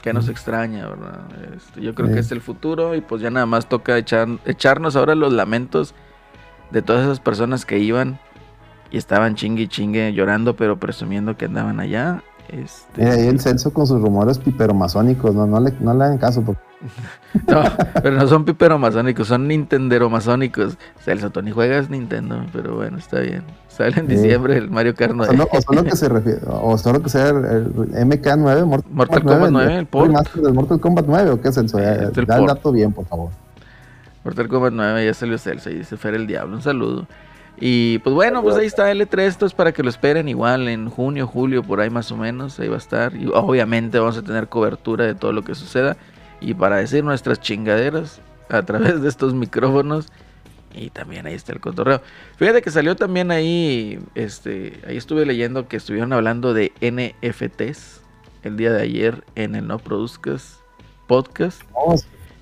que 0.04 0.14
nos 0.14 0.28
extraña, 0.28 0.86
¿verdad? 0.88 1.22
Este, 1.56 1.82
yo 1.82 1.96
creo 1.96 2.10
Sí. 2.10 2.14
que 2.16 2.20
es 2.20 2.32
el 2.34 2.42
futuro 2.42 2.94
y 2.94 3.00
pues 3.02 3.22
ya 3.22 3.32
nada 3.32 3.46
más 3.46 3.68
toca 3.70 3.98
echar, 3.98 4.28
echarnos 4.46 4.96
ahora 4.98 5.16
los 5.16 5.32
lamentos 5.34 5.96
de 6.72 6.82
todas 6.82 7.04
esas 7.06 7.20
personas 7.22 7.66
que 7.66 7.80
iban 7.80 8.20
y 8.92 8.98
estaban 8.98 9.36
chingue 9.36 9.64
y 9.64 9.68
chingue 9.70 10.12
llorando, 10.14 10.56
pero 10.58 10.78
presumiendo 10.78 11.38
que 11.38 11.46
andaban 11.46 11.80
allá. 11.80 12.22
Este, 12.54 13.02
Mira, 13.02 13.14
ahí 13.14 13.28
el 13.28 13.40
Celso 13.40 13.74
con 13.74 13.88
sus 13.88 14.00
rumores 14.00 14.38
piperomasónicos, 14.38 15.34
no, 15.34 15.48
no 15.48 15.60
le, 15.60 15.74
no 15.80 15.94
le 15.96 16.04
hagan 16.04 16.18
caso, 16.20 16.44
porque 16.44 16.62
No, 17.48 17.64
pero 18.02 18.12
no 18.16 18.28
son 18.28 18.46
piperomasónicos, 18.46 19.28
son 19.28 19.48
nintenderomasónicos. 19.48 20.78
Celso, 21.00 21.32
Tony 21.32 21.50
juegas 21.52 21.90
Nintendo, 21.90 22.46
pero 22.54 22.76
bueno, 22.76 22.98
está 23.00 23.22
bien. 23.22 23.44
Sale 23.70 24.00
en 24.00 24.08
Sí. 24.08 24.16
diciembre 24.16 24.58
el 24.58 24.70
Mario 24.70 24.94
Kart 24.94 25.14
9. 25.16 25.32
solo, 25.36 25.50
o 25.52 25.62
solo 25.62 25.84
que 25.84 25.96
se 25.96 26.10
refiere, 26.10 26.40
o 26.46 26.78
solo 26.78 27.02
que 27.02 27.10
sea 27.10 27.30
el, 27.30 27.38
el 27.38 28.08
MK9, 28.08 28.66
Mortal, 28.66 28.92
Mortal 28.92 29.24
Kombat 29.24 29.50
9, 29.52 29.78
el 29.80 29.86
port. 29.88 30.08
remaster 30.08 30.42
del 30.44 30.54
Mortal 30.54 30.80
Kombat 30.80 31.06
9, 31.08 31.30
¿o 31.32 31.42
qué 31.42 31.48
es 31.50 31.56
Celso? 31.56 31.80
Eh, 31.80 32.10
es 32.12 32.18
el 32.18 32.26
da 32.28 32.38
el 32.38 32.46
dato 32.46 32.72
bien, 32.72 32.92
por 32.92 33.06
favor. 33.06 33.30
Mortal 34.24 34.48
Kombat 34.48 34.74
9 34.74 35.06
ya 35.06 35.14
salió 35.16 35.38
Celso 35.40 35.70
y 35.72 35.76
dice 35.80 35.98
Fer 35.98 36.14
el 36.14 36.28
Diablo. 36.28 36.56
Un 36.56 36.62
saludo. 36.62 37.08
Y 37.60 38.00
pues 38.00 38.14
bueno, 38.14 38.42
pues 38.42 38.56
ahí 38.56 38.66
está 38.66 38.92
L3. 38.92 39.20
Esto 39.22 39.46
es 39.46 39.54
para 39.54 39.72
que 39.72 39.84
lo 39.84 39.90
esperen 39.90 40.28
igual 40.28 40.68
en 40.68 40.90
junio, 40.90 41.28
julio, 41.28 41.64
por 41.64 41.80
ahí 41.80 41.90
más 41.90 42.12
o 42.12 42.18
menos. 42.18 42.60
Ahí 42.60 42.68
va 42.68 42.76
a 42.76 42.80
estar. 42.80 43.16
Y 43.16 43.28
obviamente 43.28 44.00
vamos 44.00 44.18
a 44.18 44.24
tener 44.24 44.48
cobertura 44.50 45.06
de 45.06 45.16
todo 45.16 45.32
lo 45.32 45.44
que 45.44 45.56
suceda. 45.56 45.98
Y 46.42 46.54
para 46.54 46.78
decir 46.78 47.04
nuestras 47.04 47.40
chingaderas 47.40 48.22
a 48.50 48.64
través 48.64 49.02
de 49.02 49.10
estos 49.10 49.34
micrófonos. 49.34 50.08
Y 50.76 50.90
también 50.90 51.28
ahí 51.28 51.36
está 51.36 51.54
el 51.54 51.60
cotorreo. 51.60 52.02
Fíjate 52.38 52.62
que 52.62 52.72
salió 52.72 52.96
también 52.96 53.30
ahí. 53.32 54.00
Este, 54.16 54.82
ahí 54.88 54.98
estuve 54.98 55.26
leyendo 55.26 55.68
que 55.68 55.78
estuvieron 55.78 56.14
hablando 56.14 56.54
de 56.54 56.72
NFTs 56.82 58.02
el 58.44 58.58
día 58.58 58.74
de 58.74 58.82
ayer 58.82 59.24
en 59.36 59.56
el 59.56 59.68
No 59.68 59.78
Produzcas 59.78 60.60
podcast. 61.08 61.62
No, 61.72 61.96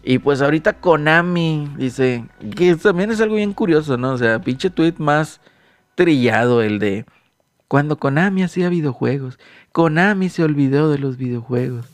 Y 0.04 0.18
pues 0.20 0.42
ahorita 0.42 0.74
Konami 0.74 1.70
dice 1.78 2.26
que 2.56 2.76
también 2.76 3.12
es 3.12 3.22
algo 3.22 3.36
bien 3.36 3.54
curioso, 3.54 3.98
¿no? 3.98 4.12
O 4.12 4.18
sea, 4.18 4.40
pinche 4.40 4.70
tweet 4.70 4.96
más 4.98 5.42
trillado 5.96 6.62
el 6.62 6.80
de 6.80 7.06
cuando 7.68 7.98
Konami 7.98 8.44
hacía 8.44 8.70
videojuegos, 8.70 9.40
Konami 9.72 10.30
se 10.30 10.44
olvidó 10.44 10.90
de 10.90 10.98
los 10.98 11.18
videojuegos, 11.18 11.86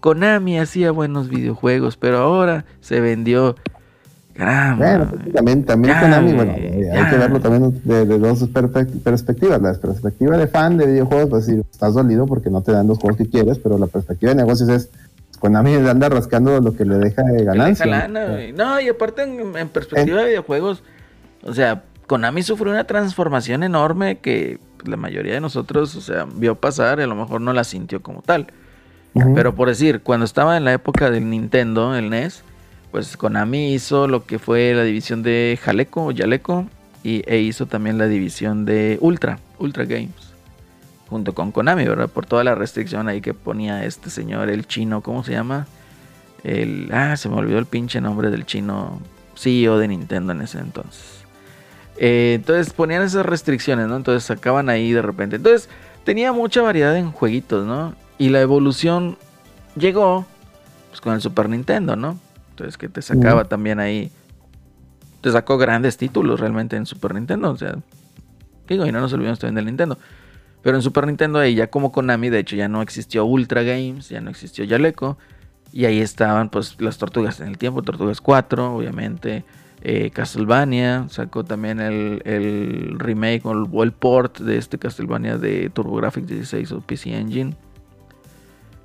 Konami 0.00 0.58
hacía 0.58 0.92
buenos 0.92 1.28
videojuegos, 1.28 1.96
pero 1.96 2.18
ahora 2.18 2.66
se 2.80 3.00
vendió. 3.00 3.56
Caramba. 4.34 4.84
Bueno, 4.84 5.10
pues, 5.10 5.32
también, 5.32 5.64
también 5.64 5.98
Konami, 5.98 6.32
bueno, 6.34 6.52
hay 6.52 7.10
que 7.10 7.16
verlo 7.16 7.40
también 7.40 7.80
de, 7.84 8.04
de 8.04 8.18
dos 8.18 8.46
perspectivas. 9.02 9.62
La 9.62 9.72
perspectiva 9.74 10.36
de 10.36 10.46
fan 10.48 10.76
de 10.76 10.86
videojuegos, 10.86 11.30
pues 11.30 11.46
sí, 11.46 11.60
estás 11.70 11.94
dolido 11.94 12.26
porque 12.26 12.50
no 12.50 12.60
te 12.60 12.72
dan 12.72 12.86
los 12.86 12.98
juegos 12.98 13.16
que 13.16 13.28
quieres, 13.28 13.58
pero 13.58 13.78
la 13.78 13.86
perspectiva 13.86 14.30
de 14.30 14.36
negocios 14.36 14.68
es, 14.68 14.90
Konami 15.44 15.76
le 15.76 15.90
anda 15.90 16.08
rascando 16.08 16.58
lo 16.58 16.74
que 16.74 16.86
le 16.86 16.96
deja 16.96 17.22
de 17.22 17.44
ganancia. 17.44 17.84
deja 17.84 17.98
lana, 17.98 18.32
güey. 18.32 18.52
No, 18.54 18.80
y 18.80 18.88
aparte 18.88 19.24
en, 19.24 19.54
en 19.54 19.68
perspectiva 19.68 20.22
de 20.22 20.28
videojuegos, 20.28 20.82
o 21.42 21.52
sea, 21.52 21.82
Konami 22.06 22.42
sufrió 22.42 22.72
una 22.72 22.84
transformación 22.84 23.62
enorme 23.62 24.16
que 24.20 24.58
la 24.86 24.96
mayoría 24.96 25.34
de 25.34 25.42
nosotros, 25.42 25.96
o 25.96 26.00
sea, 26.00 26.26
vio 26.34 26.54
pasar 26.54 26.98
y 26.98 27.02
a 27.02 27.06
lo 27.06 27.14
mejor 27.14 27.42
no 27.42 27.52
la 27.52 27.62
sintió 27.62 28.00
como 28.00 28.22
tal. 28.22 28.46
Pero 29.34 29.54
por 29.54 29.68
decir, 29.68 30.00
cuando 30.00 30.24
estaba 30.24 30.56
en 30.56 30.64
la 30.64 30.72
época 30.72 31.10
del 31.10 31.28
Nintendo, 31.28 31.94
el 31.94 32.08
NES, 32.08 32.42
pues 32.90 33.18
Konami 33.18 33.74
hizo 33.74 34.08
lo 34.08 34.24
que 34.24 34.38
fue 34.38 34.72
la 34.72 34.82
división 34.82 35.22
de 35.22 35.58
Jaleco 35.62 36.06
o 36.06 36.10
Yaleco 36.10 36.64
y, 37.02 37.22
e 37.30 37.40
hizo 37.40 37.66
también 37.66 37.98
la 37.98 38.06
división 38.06 38.64
de 38.64 38.96
Ultra, 39.02 39.40
Ultra 39.58 39.84
Games, 39.84 40.32
junto 41.14 41.32
con 41.32 41.52
Konami, 41.52 41.84
¿verdad? 41.84 42.08
Por 42.08 42.26
toda 42.26 42.42
la 42.42 42.56
restricción 42.56 43.06
ahí 43.06 43.20
que 43.20 43.34
ponía 43.34 43.84
este 43.84 44.10
señor, 44.10 44.50
el 44.50 44.66
chino, 44.66 45.00
¿cómo 45.00 45.22
se 45.22 45.30
llama? 45.30 45.68
El, 46.42 46.90
ah, 46.92 47.16
se 47.16 47.28
me 47.28 47.36
olvidó 47.36 47.60
el 47.60 47.66
pinche 47.66 48.00
nombre 48.00 48.32
del 48.32 48.44
chino 48.44 49.00
CEO 49.36 49.78
de 49.78 49.86
Nintendo 49.86 50.32
en 50.32 50.42
ese 50.42 50.58
entonces. 50.58 51.24
Eh, 51.98 52.32
entonces 52.34 52.72
ponían 52.72 53.02
esas 53.02 53.24
restricciones, 53.24 53.86
¿no? 53.86 53.94
Entonces 53.94 54.24
sacaban 54.24 54.68
ahí 54.68 54.90
de 54.90 55.02
repente. 55.02 55.36
Entonces 55.36 55.68
tenía 56.02 56.32
mucha 56.32 56.62
variedad 56.62 56.96
en 56.96 57.12
jueguitos, 57.12 57.64
¿no? 57.64 57.94
Y 58.18 58.30
la 58.30 58.40
evolución 58.40 59.16
llegó 59.76 60.26
pues, 60.88 61.00
con 61.00 61.14
el 61.14 61.20
Super 61.20 61.48
Nintendo, 61.48 61.94
¿no? 61.94 62.18
Entonces 62.50 62.76
que 62.76 62.88
te 62.88 63.02
sacaba 63.02 63.44
también 63.44 63.78
ahí. 63.78 64.10
Te 65.20 65.30
sacó 65.30 65.58
grandes 65.58 65.96
títulos 65.96 66.40
realmente 66.40 66.74
en 66.74 66.86
Super 66.86 67.14
Nintendo. 67.14 67.52
O 67.52 67.56
sea, 67.56 67.76
digo, 68.66 68.84
y 68.84 68.90
no 68.90 69.00
nos 69.00 69.12
olvidemos 69.12 69.38
también 69.38 69.54
del 69.54 69.66
Nintendo. 69.66 69.96
Pero 70.64 70.76
en 70.76 70.82
Super 70.82 71.06
Nintendo 71.06 71.38
ahí 71.38 71.54
ya 71.54 71.68
como 71.68 71.92
Konami, 71.92 72.30
de 72.30 72.40
hecho 72.40 72.56
ya 72.56 72.66
no 72.68 72.82
existió 72.82 73.24
Ultra 73.26 73.62
Games, 73.62 74.08
ya 74.08 74.20
no 74.20 74.30
existió 74.30 74.64
Yaleco. 74.64 75.16
Y 75.72 75.84
ahí 75.84 76.00
estaban 76.00 76.48
pues 76.50 76.80
las 76.80 76.98
Tortugas 76.98 77.40
en 77.40 77.48
el 77.48 77.58
tiempo, 77.58 77.82
Tortugas 77.82 78.20
4, 78.20 78.74
obviamente. 78.74 79.44
eh, 79.82 80.10
Castlevania, 80.10 81.06
sacó 81.10 81.44
también 81.44 81.78
el, 81.78 82.22
el 82.24 82.98
remake 82.98 83.44
o 83.44 83.82
el, 83.82 83.92
port 83.92 84.38
de 84.38 84.56
este 84.56 84.78
Castlevania 84.78 85.36
de 85.36 85.68
TurboGrafx 85.68 86.26
16 86.26 86.72
o 86.72 86.80
PC 86.80 87.14
Engine. 87.14 87.54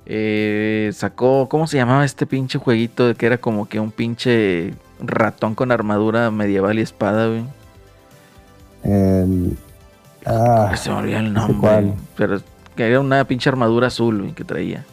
Eh, 0.04 0.90
sacó, 0.92 1.48
¿cómo 1.48 1.66
se 1.66 1.76
llamaba 1.78 2.04
este 2.04 2.26
pinche 2.26 2.58
jueguito? 2.58 3.14
Que 3.14 3.24
era 3.26 3.38
como 3.38 3.66
que 3.68 3.80
un 3.80 3.92
pinche 3.92 4.74
ratón 5.00 5.54
con 5.54 5.72
armadura 5.72 6.30
medieval 6.30 6.78
y 6.78 6.82
espada, 6.82 7.28
güey. 7.28 7.44
El- 8.82 9.56
ah, 10.26 10.72
se 10.76 10.90
me 10.90 10.96
olvidó 10.96 11.18
el 11.18 11.32
nombre. 11.32 11.56
cuál. 11.60 11.94
Pero 12.16 12.40
que 12.76 12.86
era 12.86 13.00
una 13.00 13.24
pinche 13.24 13.48
armadura 13.48 13.88
azul 13.88 14.32
que 14.34 14.44
traía. 14.44 14.84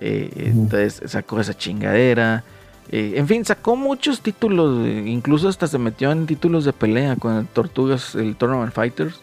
Eh, 0.00 0.30
Ujú. 0.34 0.60
Entonces 0.62 1.02
sacó 1.10 1.40
esa 1.40 1.54
chingadera. 1.54 2.44
Eh, 2.90 3.14
en 3.16 3.26
fin, 3.26 3.44
sacó 3.44 3.76
muchos 3.76 4.20
títulos. 4.20 4.86
Incluso 4.86 5.48
hasta 5.48 5.66
se 5.66 5.78
metió 5.78 6.12
en 6.12 6.26
títulos 6.26 6.64
de 6.64 6.72
pelea 6.72 7.16
con 7.16 7.34
el 7.36 7.46
Tortugas, 7.46 8.14
el 8.14 8.36
Tournament 8.36 8.72
Fighters. 8.72 9.20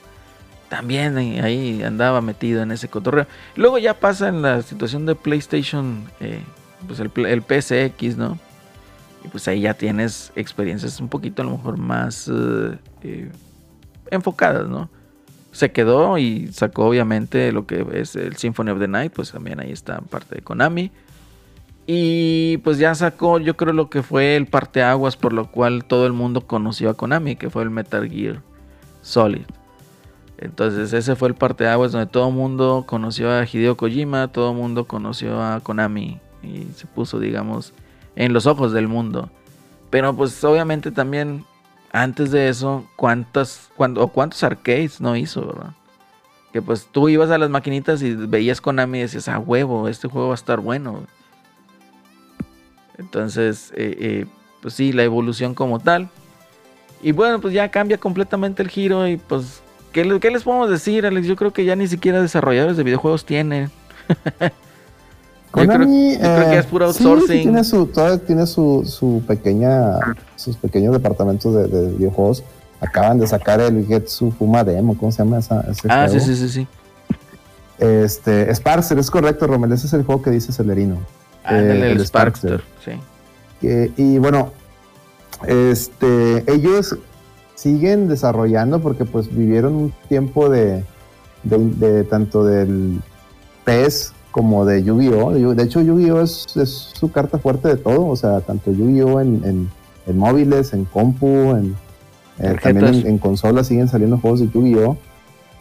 También 0.70 1.18
ahí- 1.18 1.84
andaba 1.84 2.20
metido 2.22 2.64
en 2.64 2.72
ese 2.72 2.88
cotorreo. 2.88 3.28
Luego 3.56 3.78
ya 3.78 3.94
pasa 4.00 4.28
en 4.30 4.42
la 4.42 4.62
situación 4.64 5.06
de 5.06 5.14
PlayStation, 5.16 6.04
eh, 6.20 6.42
pues 6.88 7.00
el, 7.00 7.10
PSX, 7.44 8.18
¿no? 8.18 8.40
Y 9.24 9.28
pues 9.30 9.48
ahí 9.48 9.62
ya 9.62 9.76
tienes 9.76 10.32
experiencias 10.36 11.00
un 11.00 11.08
poquito 11.10 11.44
a 11.44 11.46
lo 11.46 11.52
mejor 11.52 11.78
más 11.78 12.28
eh, 12.28 12.78
eh, 13.04 13.32
enfocadas, 14.12 14.68
¿no? 14.68 14.90
Se 15.54 15.72
quedó 15.72 16.18
y 16.18 16.48
sacó 16.52 16.88
obviamente 16.88 17.52
lo 17.52 17.66
que 17.66 17.86
es 17.94 18.16
el 18.16 18.36
Symphony 18.36 18.72
of 18.72 18.80
the 18.80 18.88
Night, 18.88 19.14
pues 19.14 19.32
también 19.32 19.60
ahí 19.60 19.72
está 19.72 20.02
parte 20.02 20.36
de 20.36 20.42
Konami. 20.42 20.92
Y 21.86 22.58
pues 22.58 22.80
ya 22.80 22.96
sacó, 22.96 23.40
yo 23.40 23.56
creo 23.56 23.72
lo 23.72 23.90
que 23.90 24.02
fue 24.02 24.36
el 24.36 24.48
parteaguas 24.48 25.16
por 25.16 25.32
lo 25.32 25.52
cual 25.52 25.86
todo 25.86 26.08
el 26.08 26.14
mundo 26.14 26.42
conoció 26.48 26.90
a 26.90 26.96
Konami, 26.96 27.36
que 27.36 27.50
fue 27.50 27.64
el 27.64 27.70
Metal 27.70 28.10
Gear 28.10 28.42
Solid. 29.02 29.46
Entonces 30.40 30.92
ese 30.92 31.16
fue 31.16 31.28
el 31.28 31.36
parteaguas 31.36 31.92
donde 31.92 32.08
todo 32.08 32.30
el 32.30 32.34
mundo 32.34 32.86
conoció 32.88 33.32
a 33.32 33.46
Hideo 33.46 33.78
Kojima, 33.78 34.30
todo 34.30 34.52
el 34.52 34.58
mundo 34.58 34.86
conoció 34.86 35.42
a 35.42 35.60
Konami 35.60 36.20
y 36.42 36.68
se 36.76 36.88
puso, 36.88 37.20
digamos, 37.20 37.74
en 38.16 38.34
los 38.34 38.48
ojos 38.48 38.74
del 38.74 38.88
mundo. 38.88 39.30
Pero 39.92 40.16
pues 40.16 40.44
obviamente 40.44 40.90
también 40.90 41.46
antes 41.94 42.32
de 42.32 42.50
eso, 42.50 42.86
¿cuántas, 42.96 43.70
o 43.78 44.08
cuántos 44.08 44.44
arcades 44.44 45.00
no 45.00 45.16
hizo, 45.16 45.46
verdad? 45.46 45.74
Que 46.52 46.62
pues 46.62 46.88
tú 46.92 47.08
ibas 47.08 47.30
a 47.30 47.38
las 47.38 47.52
maquinitas 47.52 48.02
y 48.02 48.16
veías 48.16 48.62
Konami 48.62 48.98
y 48.98 49.02
decías, 49.02 49.30
ah, 49.30 49.38
huevo, 49.38 49.88
este 49.88 50.08
juego 50.08 50.30
va 50.30 50.34
a 50.34 50.36
estar 50.36 50.60
bueno. 50.60 51.06
Entonces, 52.98 53.72
eh, 53.76 53.96
eh, 54.00 54.26
pues 54.62 54.74
sí, 54.74 54.92
la 54.92 55.04
evolución 55.04 55.54
como 55.54 55.80
tal. 55.80 56.10
Y 57.04 57.12
bueno, 57.12 57.40
pues 57.40 57.54
ya 57.54 57.70
cambia 57.70 58.00
completamente 58.00 58.64
el 58.64 58.70
giro 58.70 59.08
y 59.08 59.18
pues, 59.18 59.62
¿qué, 59.92 60.04
les 60.04 60.44
podemos 60.44 60.72
decir, 60.72 61.06
Alex? 61.06 61.28
Yo 61.28 61.36
creo 61.36 61.54
que 61.54 61.64
ya 61.64 61.76
ni 61.76 61.88
siquiera 61.88 62.22
desarrolladores 62.22 62.76
de 62.76 62.84
videojuegos 62.84 63.24
tienen. 63.24 63.70
Konami, 65.54 66.14
yo 66.14 66.20
creo, 66.20 66.50
que 66.50 66.58
es 66.58 66.66
puro 66.66 66.86
outsourcing. 66.88 67.44
tiene 67.44 67.64
su, 67.64 67.86
todavía 67.86 68.18
tiene 68.18 68.48
su, 68.48 68.84
su 68.88 69.22
pequeña, 69.28 70.00
sus 70.36 70.58
pequeños 70.58 70.94
departamentos 70.94 71.54
de, 71.54 71.90
videojuegos. 71.92 72.44
Acaban 72.82 73.20
de 73.20 73.28
sacar 73.28 73.62
el 73.62 73.86
Getsu 73.86 74.32
Fuma 74.32 74.64
Demo, 74.64 74.98
¿cómo 74.98 75.12
se 75.12 75.20
llama 75.20 75.38
esa? 75.38 75.62
Ese 75.70 75.88
ah, 75.90 76.10
sí, 76.10 76.20
sí, 76.20 76.36
sí, 76.36 76.50
sí. 76.50 76.68
Este, 77.78 78.50
Sparcer, 78.54 78.98
es 78.98 79.12
correcto, 79.12 79.46
Romel, 79.46 79.72
ese 79.72 79.86
es 79.86 79.94
el 79.94 80.04
juego 80.04 80.24
que 80.24 80.32
dice 80.32 80.52
Celerino. 80.52 80.98
Eh, 81.48 81.92
el, 81.92 82.04
Sparkster, 82.04 82.64
sí. 82.84 82.94
y 83.62 84.18
bueno, 84.18 84.54
este, 85.46 86.52
ellos 86.52 86.98
siguen 87.54 88.08
desarrollando 88.08 88.80
porque 88.80 89.06
pues 89.06 89.34
vivieron 89.34 89.76
un 89.76 89.94
tiempo 90.10 90.50
de, 90.50 90.84
de, 91.44 92.04
tanto 92.06 92.44
del 92.44 93.02
PES 93.66 94.13
como 94.34 94.66
de 94.66 94.84
Yu-Gi-Oh! 94.84 95.54
De 95.54 95.64
hecho, 95.64 95.80
Yu-Gi-Oh! 95.80 96.22
Es, 96.22 96.46
su 96.94 97.10
carta 97.12 97.38
fuerte 97.38 97.70
de 97.70 97.78
todo, 97.78 98.08
o 98.08 98.16
sea, 98.18 98.42
tanto 98.42 98.74
Yu-Gi-Oh! 98.74 99.22
En, 99.22 99.70
en, 100.06 100.18
móviles, 100.18 100.74
en 100.74 100.84
compu, 100.84 101.28
en, 101.56 101.76
eh, 102.40 102.58
también 102.62 103.08
en, 103.08 103.18
consolas 103.18 103.68
siguen 103.68 103.88
saliendo 103.88 104.18
juegos 104.18 104.42
de 104.42 104.50
Yu-Gi-Oh! 104.50 104.98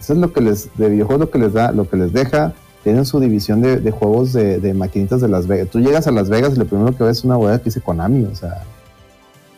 Eso 0.01 0.15
es 0.15 0.19
lo 0.19 0.33
que 0.33 0.41
les, 0.41 0.77
de 0.77 0.89
videojuegos 0.89 1.27
lo 1.27 1.31
que 1.31 1.39
les 1.39 1.53
da, 1.53 1.71
lo 1.71 1.89
que 1.89 1.97
les 1.97 2.13
deja 2.13 2.55
tienen 2.83 3.05
su 3.05 3.21
división 3.21 3.61
de, 3.61 3.91
juegos 3.93 4.33
de, 4.33 4.75
maquinitas 4.75 5.21
de 5.21 5.29
Las 5.29 5.47
Vegas. 5.47 5.69
Tú 5.69 5.79
llegas 5.79 6.09
a 6.09 6.11
Las 6.11 6.29
Vegas 6.29 6.55
y 6.55 6.59
lo 6.59 6.67
primero 6.67 6.97
que 6.97 7.05
ves 7.05 7.19
es 7.19 7.25
una 7.25 7.37
hueá 7.37 7.59
que 7.59 7.67
dice 7.67 7.81
Konami, 7.81 8.25
o 8.25 8.35
sea, 8.35 8.65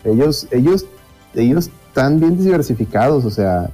ellos, 0.05 0.47
ellos, 0.51 0.85
ellos 1.35 1.70
están 1.89 2.20
bien 2.20 2.36
diversificados, 2.36 3.24
o 3.24 3.31
sea, 3.31 3.70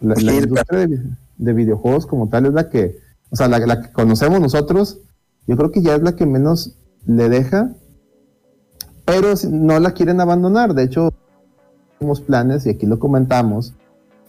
la, 0.00 0.20
industria 0.20 0.88
de, 1.36 1.52
videojuegos 1.52 2.06
como 2.06 2.28
tal 2.28 2.46
es 2.46 2.52
la 2.52 2.68
que, 2.68 2.98
o 3.30 3.36
sea, 3.36 3.48
la, 3.48 3.82
que 3.82 3.92
conocemos 3.92 4.40
nosotros, 4.40 4.98
yo 5.46 5.56
creo 5.56 5.70
que 5.70 5.82
ya 5.82 5.94
es 5.94 6.02
la 6.02 6.16
que 6.16 6.26
menos 6.26 6.76
le 7.06 7.28
deja, 7.28 7.70
pero 9.04 9.34
no 9.50 9.78
la 9.80 9.92
quieren 9.92 10.20
abandonar, 10.20 10.74
de 10.74 10.84
hecho, 10.84 11.12
tenemos 11.98 12.20
planes, 12.20 12.66
y 12.66 12.70
aquí 12.70 12.86
lo 12.86 12.98
comentamos, 12.98 13.74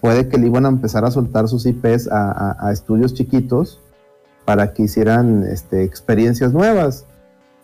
puede 0.02 0.28
que 0.28 0.38
le 0.38 0.48
iban 0.48 0.66
a 0.66 0.70
empezar 0.70 1.06
a 1.06 1.12
soltar 1.12 1.48
sus 1.48 1.66
IPs 1.66 2.10
a 2.12 2.70
estudios 2.72 3.14
chiquitos, 3.14 3.80
para 4.46 4.74
que 4.74 4.84
hicieran 4.84 5.44
este, 5.44 5.84
experiencias 5.84 6.54
nuevas, 6.54 7.06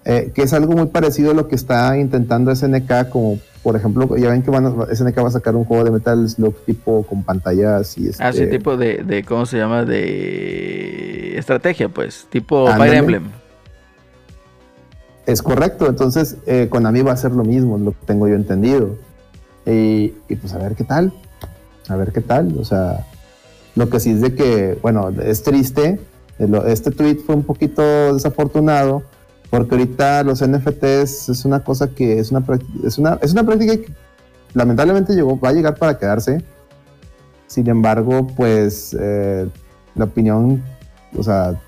eh, 0.05 0.31
que 0.33 0.43
es 0.43 0.53
algo 0.53 0.73
muy 0.73 0.87
parecido 0.87 1.31
a 1.31 1.33
lo 1.33 1.47
que 1.47 1.55
está 1.55 1.97
intentando 1.97 2.55
SNK, 2.55 3.09
como 3.09 3.39
por 3.63 3.75
ejemplo, 3.75 4.17
ya 4.17 4.29
ven 4.29 4.41
que 4.41 4.49
van 4.49 4.73
SNK 4.91 5.17
va 5.23 5.27
a 5.27 5.31
sacar 5.31 5.55
un 5.55 5.65
juego 5.65 5.83
de 5.83 5.91
Metal 5.91 6.27
Slug 6.27 6.55
tipo 6.65 7.03
con 7.03 7.23
pantallas 7.23 7.95
y 7.97 8.07
este... 8.07 8.23
Ah, 8.23 8.33
sí, 8.33 8.47
tipo 8.47 8.75
de, 8.75 9.03
de, 9.03 9.23
¿cómo 9.23 9.45
se 9.45 9.57
llama? 9.57 9.85
De 9.85 11.37
estrategia, 11.37 11.87
pues, 11.87 12.25
tipo 12.31 12.65
Fire 12.75 12.95
Emblem. 12.95 13.29
Es 15.27 15.43
correcto, 15.43 15.87
entonces 15.87 16.37
eh, 16.47 16.67
Konami 16.69 17.03
va 17.03 17.11
a 17.11 17.13
hacer 17.13 17.31
lo 17.33 17.43
mismo, 17.43 17.77
lo 17.77 17.91
que 17.91 18.05
tengo 18.07 18.27
yo 18.27 18.33
entendido. 18.33 18.97
Y, 19.67 20.15
y, 20.27 20.35
pues 20.37 20.53
a 20.53 20.57
ver 20.57 20.73
qué 20.73 20.83
tal, 20.83 21.13
a 21.87 21.95
ver 21.95 22.11
qué 22.11 22.21
tal, 22.21 22.57
o 22.57 22.65
sea, 22.65 23.05
lo 23.75 23.91
que 23.91 23.99
sí 23.99 24.09
es 24.09 24.21
de 24.21 24.33
que, 24.33 24.79
bueno, 24.81 25.09
es 25.23 25.43
triste 25.43 25.99
este 26.67 26.91
tweet 26.91 27.17
fue 27.17 27.35
un 27.35 27.43
poquito 27.43 28.13
desafortunado 28.13 29.03
porque 29.51 29.75
ahorita 29.75 30.23
los 30.23 30.43
NFTs 30.43 31.29
es 31.29 31.45
una 31.45 31.59
cosa 31.63 31.89
que 31.89 32.17
es 32.17 32.31
una, 32.31 32.43
es 32.83 32.97
una, 32.97 33.19
es 33.21 33.33
una 33.33 33.43
práctica 33.43 33.77
que 33.77 33.93
lamentablemente 34.53 35.13
llegó, 35.13 35.39
va 35.39 35.49
a 35.49 35.53
llegar 35.53 35.75
para 35.75 35.97
quedarse. 35.99 36.43
Sin 37.47 37.67
embargo, 37.69 38.25
pues 38.25 38.95
eh, 38.99 39.47
la 39.93 40.05
opinión, 40.05 40.63
o 41.15 41.21
sea, 41.21 41.59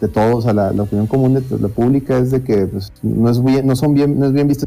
de 0.00 0.08
todos, 0.08 0.36
o 0.36 0.42
sea, 0.42 0.52
la, 0.52 0.70
opinión 0.82 1.06
común 1.06 1.34
de 1.34 1.58
la 1.58 1.68
pública 1.68 2.16
es 2.16 2.30
de 2.30 2.42
que 2.42 2.66
pues, 2.66 2.92
no 3.02 3.28
es 3.28 3.42
bien, 3.42 3.66
no 3.66 3.76
son 3.76 3.92
bien, 3.92 4.18
no 4.18 4.26
es 4.26 4.32
bien 4.32 4.48
visto 4.48 4.66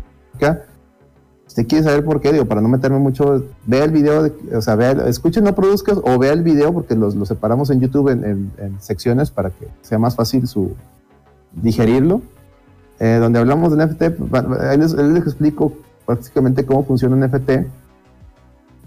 usted 1.47 1.67
quiere 1.67 1.83
saber 1.83 2.05
por 2.05 2.21
qué, 2.21 2.31
digo, 2.31 2.45
para 2.45 2.61
no 2.61 2.67
meterme 2.67 2.99
mucho, 2.99 3.43
vea 3.65 3.85
el 3.85 3.91
video, 3.91 4.31
o 4.53 4.61
sea, 4.61 4.75
vea, 4.75 4.91
escuche, 5.07 5.41
no 5.41 5.55
produzcas 5.55 5.97
o 6.03 6.19
vea 6.19 6.33
el 6.33 6.43
video 6.43 6.71
porque 6.71 6.93
los, 6.93 7.15
separamos 7.27 7.71
en 7.71 7.79
YouTube 7.79 8.09
en, 8.09 8.51
secciones 8.79 9.31
para 9.31 9.49
que 9.49 9.67
sea 9.81 9.97
más 9.97 10.15
fácil 10.15 10.47
su 10.47 10.75
digerirlo. 11.61 12.21
Eh, 12.99 13.17
donde 13.21 13.37
hablamos 13.37 13.75
del 13.75 13.87
NFT, 13.87 14.01
ahí 14.59 14.77
les, 14.77 14.93
explico 14.93 15.73
prácticamente 16.05 16.65
cómo 16.65 16.83
funciona 16.83 17.15
un 17.15 17.21
NFT. 17.21 17.67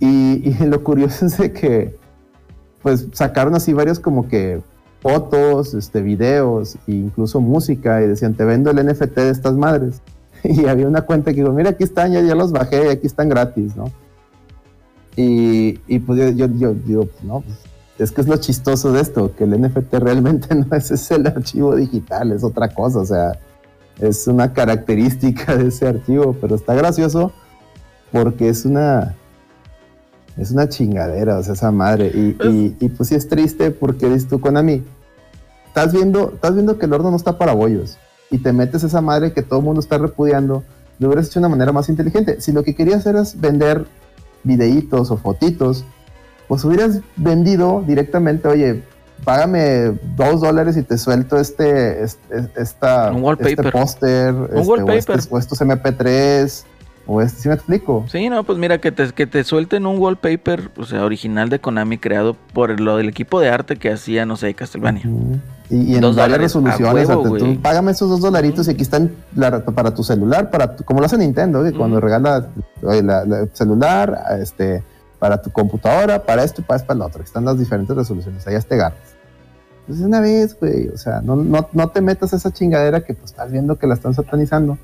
Y, 0.00 0.54
lo 0.66 0.82
curioso 0.82 1.26
es 1.26 1.38
de 1.38 1.52
que, 1.52 1.96
pues, 2.82 3.06
sacaron 3.12 3.54
así 3.54 3.72
varios 3.72 4.00
como 4.00 4.26
que 4.26 4.62
fotos, 5.00 5.74
este, 5.74 6.02
videos, 6.02 6.76
e 6.86 6.92
incluso 6.92 7.40
música, 7.40 8.02
y 8.02 8.08
decían, 8.08 8.34
te 8.34 8.44
vendo 8.44 8.70
el 8.70 8.84
NFT 8.84 9.14
de 9.14 9.30
estas 9.30 9.54
madres. 9.54 10.02
y 10.42 10.66
había 10.66 10.88
una 10.88 11.02
cuenta 11.02 11.30
que 11.30 11.38
digo, 11.38 11.52
mira, 11.52 11.70
aquí 11.70 11.84
están, 11.84 12.12
ya, 12.12 12.20
ya 12.20 12.34
los 12.34 12.52
bajé, 12.52 12.90
aquí 12.90 13.06
están 13.06 13.28
gratis, 13.28 13.76
¿no? 13.76 13.92
Y, 15.16 15.80
y 15.86 15.98
pues 15.98 16.36
yo, 16.36 16.46
yo, 16.46 16.74
digo, 16.74 17.04
pues, 17.06 17.24
no, 17.24 17.40
pues, 17.40 17.58
es 18.02 18.12
que 18.12 18.22
es 18.22 18.28
lo 18.28 18.36
chistoso 18.38 18.92
de 18.92 19.00
esto, 19.00 19.34
que 19.36 19.44
el 19.44 19.60
NFT 19.60 19.94
realmente 19.94 20.54
no 20.54 20.76
es 20.76 20.90
ese 20.90 21.16
el 21.16 21.26
archivo 21.26 21.76
digital, 21.76 22.32
es 22.32 22.42
otra 22.42 22.68
cosa, 22.68 23.00
o 23.00 23.04
sea, 23.04 23.38
es 23.98 24.26
una 24.26 24.52
característica 24.52 25.56
de 25.56 25.68
ese 25.68 25.86
archivo, 25.86 26.34
pero 26.40 26.54
está 26.54 26.74
gracioso 26.74 27.32
porque 28.10 28.48
es 28.48 28.64
una, 28.64 29.14
es 30.36 30.50
una 30.50 30.68
chingadera, 30.68 31.38
o 31.38 31.42
sea, 31.42 31.52
esa 31.52 31.70
madre. 31.70 32.10
Y, 32.14 32.36
y, 32.48 32.76
y 32.80 32.88
pues 32.88 33.10
sí 33.10 33.14
es 33.14 33.28
triste 33.28 33.70
porque 33.70 34.08
dices 34.08 34.26
tú, 34.26 34.40
Konami, 34.40 34.82
estás 35.66 35.92
viendo, 35.92 36.32
estás 36.34 36.54
viendo 36.54 36.78
que 36.78 36.86
el 36.86 36.92
horno 36.94 37.10
no 37.10 37.16
está 37.16 37.38
para 37.38 37.52
bollos 37.52 37.98
y 38.30 38.38
te 38.38 38.52
metes 38.52 38.82
esa 38.82 39.00
madre 39.00 39.32
que 39.32 39.42
todo 39.42 39.58
el 39.58 39.64
mundo 39.66 39.80
está 39.80 39.98
repudiando, 39.98 40.64
lo 40.98 41.08
hubieras 41.08 41.26
hecho 41.26 41.40
de 41.40 41.46
una 41.46 41.56
manera 41.56 41.72
más 41.72 41.88
inteligente. 41.88 42.40
Si 42.40 42.52
lo 42.52 42.62
que 42.62 42.74
querías 42.74 43.04
era 43.06 43.22
vender 43.36 43.86
videitos 44.42 45.10
o 45.10 45.16
fotitos, 45.16 45.84
pues 46.50 46.64
hubieras 46.64 46.98
vendido 47.14 47.84
directamente, 47.86 48.48
oye, 48.48 48.82
págame 49.22 49.96
dos 50.16 50.40
dólares 50.40 50.76
y 50.76 50.82
te 50.82 50.98
suelto 50.98 51.36
este, 51.36 52.02
este, 52.02 52.42
esta, 52.56 53.12
este 53.38 53.70
póster, 53.70 54.34
este, 54.52 55.28
o, 55.30 55.38
estos 55.38 55.60
MP3, 55.60 56.64
o 57.06 57.22
este, 57.22 57.42
¿sí 57.42 57.48
me 57.48 57.54
explico? 57.54 58.04
Sí, 58.08 58.28
no, 58.28 58.42
pues 58.42 58.58
mira, 58.58 58.78
que 58.78 58.90
te, 58.90 59.12
que 59.12 59.28
te 59.28 59.44
suelten 59.44 59.86
un 59.86 60.00
wallpaper, 60.00 60.72
o 60.76 60.84
sea, 60.86 61.04
original 61.04 61.50
de 61.50 61.60
Konami, 61.60 61.98
creado 61.98 62.34
por 62.52 62.80
lo 62.80 62.96
del 62.96 63.08
equipo 63.08 63.38
de 63.38 63.48
arte 63.48 63.76
que 63.76 63.92
hacía, 63.92 64.26
no 64.26 64.36
sé, 64.36 64.52
Castlevania. 64.52 65.04
Y, 65.70 65.94
en 65.94 66.16
varias 66.16 66.40
resoluciones, 66.40 67.08
págame 67.62 67.92
esos 67.92 68.10
dos 68.10 68.22
dolaritos 68.22 68.66
y 68.66 68.72
aquí 68.72 68.82
están 68.82 69.12
para 69.72 69.94
tu 69.94 70.02
celular, 70.02 70.50
para 70.50 70.74
como 70.74 70.98
lo 70.98 71.06
hace 71.06 71.16
Nintendo, 71.16 71.62
que 71.62 71.70
cuando 71.70 72.00
regala 72.00 72.48
el 72.82 73.50
celular, 73.52 74.20
este, 74.40 74.82
para 75.20 75.40
tu 75.40 75.52
computadora, 75.52 76.24
para 76.24 76.42
esto 76.42 76.62
y 76.62 76.64
para, 76.64 76.84
para 76.84 76.98
lo 76.98 77.06
otro, 77.06 77.22
están 77.22 77.44
las 77.44 77.58
diferentes 77.58 77.94
resoluciones, 77.94 78.44
allá 78.46 78.60
te 78.60 78.76
ganas. 78.76 78.98
Pues 79.86 80.00
una 80.00 80.20
vez, 80.20 80.58
güey, 80.58 80.88
o 80.88 80.98
sea, 80.98 81.20
no, 81.20 81.36
no, 81.36 81.68
no 81.72 81.88
te 81.90 82.00
metas 82.00 82.32
a 82.32 82.36
esa 82.36 82.52
chingadera 82.52 83.04
que 83.04 83.14
pues 83.14 83.30
estás 83.30 83.52
viendo 83.52 83.78
que 83.78 83.86
la 83.86 83.94
están 83.94 84.14
satanizando 84.14 84.78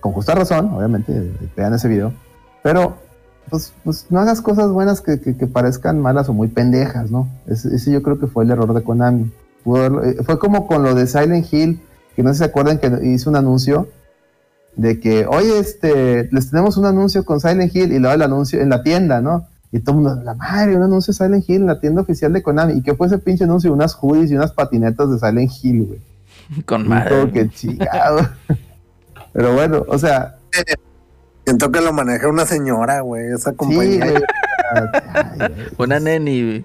con 0.00 0.12
justa 0.12 0.34
razón, 0.34 0.72
obviamente, 0.72 1.30
vean 1.54 1.74
ese 1.74 1.88
video, 1.88 2.12
pero 2.62 2.96
pues, 3.50 3.72
pues 3.84 4.06
no 4.08 4.20
hagas 4.20 4.40
cosas 4.40 4.70
buenas 4.70 5.02
que, 5.02 5.16
parezcan 5.52 6.00
malas 6.00 6.28
o 6.28 6.32
muy 6.32 6.48
pendejas, 6.48 7.10
¿no? 7.10 7.28
Ese, 7.46 7.92
yo 7.92 8.02
creo 8.02 8.18
que 8.18 8.26
fue 8.26 8.44
el 8.44 8.50
error 8.50 8.72
de 8.72 8.82
Konami. 8.82 9.30
Eh, 9.66 10.22
fue 10.24 10.38
como 10.38 10.66
con 10.66 10.82
lo 10.82 10.94
de 10.94 11.06
Silent 11.06 11.52
Hill, 11.52 11.82
que 12.16 12.22
no 12.22 12.32
se 12.32 12.44
acuerdan 12.44 12.78
que 12.78 12.90
hizo 13.02 13.28
un 13.28 13.36
anuncio 13.36 13.88
de 14.76 14.98
que, 15.00 15.26
oye, 15.26 15.58
este, 15.58 16.28
les 16.32 16.50
tenemos 16.50 16.76
un 16.76 16.86
anuncio 16.86 17.24
con 17.24 17.40
Silent 17.40 17.74
Hill 17.74 17.92
y 17.92 17.98
luego 17.98 18.14
el 18.14 18.22
anuncio 18.22 18.60
en 18.60 18.70
la 18.70 18.82
tienda, 18.82 19.20
¿no? 19.20 19.46
Y 19.72 19.80
todo 19.80 19.96
el 19.96 20.02
mundo, 20.02 20.22
la 20.24 20.34
madre, 20.34 20.74
un 20.76 20.82
anuncio 20.82 21.12
de 21.12 21.16
Silent 21.18 21.48
Hill 21.48 21.56
en 21.62 21.66
la 21.66 21.80
tienda 21.80 22.02
oficial 22.02 22.32
de 22.32 22.42
Konami. 22.42 22.72
¿Y 22.74 22.82
qué 22.82 22.94
fue 22.94 23.06
ese 23.06 23.18
pinche 23.18 23.44
anuncio? 23.44 23.72
Unas 23.72 23.94
hoodies 23.94 24.30
y 24.30 24.34
unas 24.36 24.52
patinetas 24.52 25.10
de 25.10 25.18
Silent 25.18 25.50
Hill, 25.62 25.82
güey. 25.84 26.00
Con 26.66 26.86
Y 26.86 26.88
madre. 26.88 27.10
todo 27.10 27.32
que 27.32 27.48
chingado. 27.50 28.28
Pero 29.32 29.54
bueno, 29.54 29.84
o 29.86 29.98
sea, 29.98 30.36
Siento 31.44 31.70
que 31.72 31.80
lo 31.80 31.92
maneja 31.92 32.28
una 32.28 32.46
señora, 32.46 33.00
güey, 33.00 33.32
esa 33.32 33.50
sí, 33.50 33.56
compañía. 33.56 34.10
güey. 34.10 34.22
Ay, 34.72 35.38
güey. 35.38 35.50
Una 35.78 36.00
neni, 36.00 36.42
güey. 36.44 36.64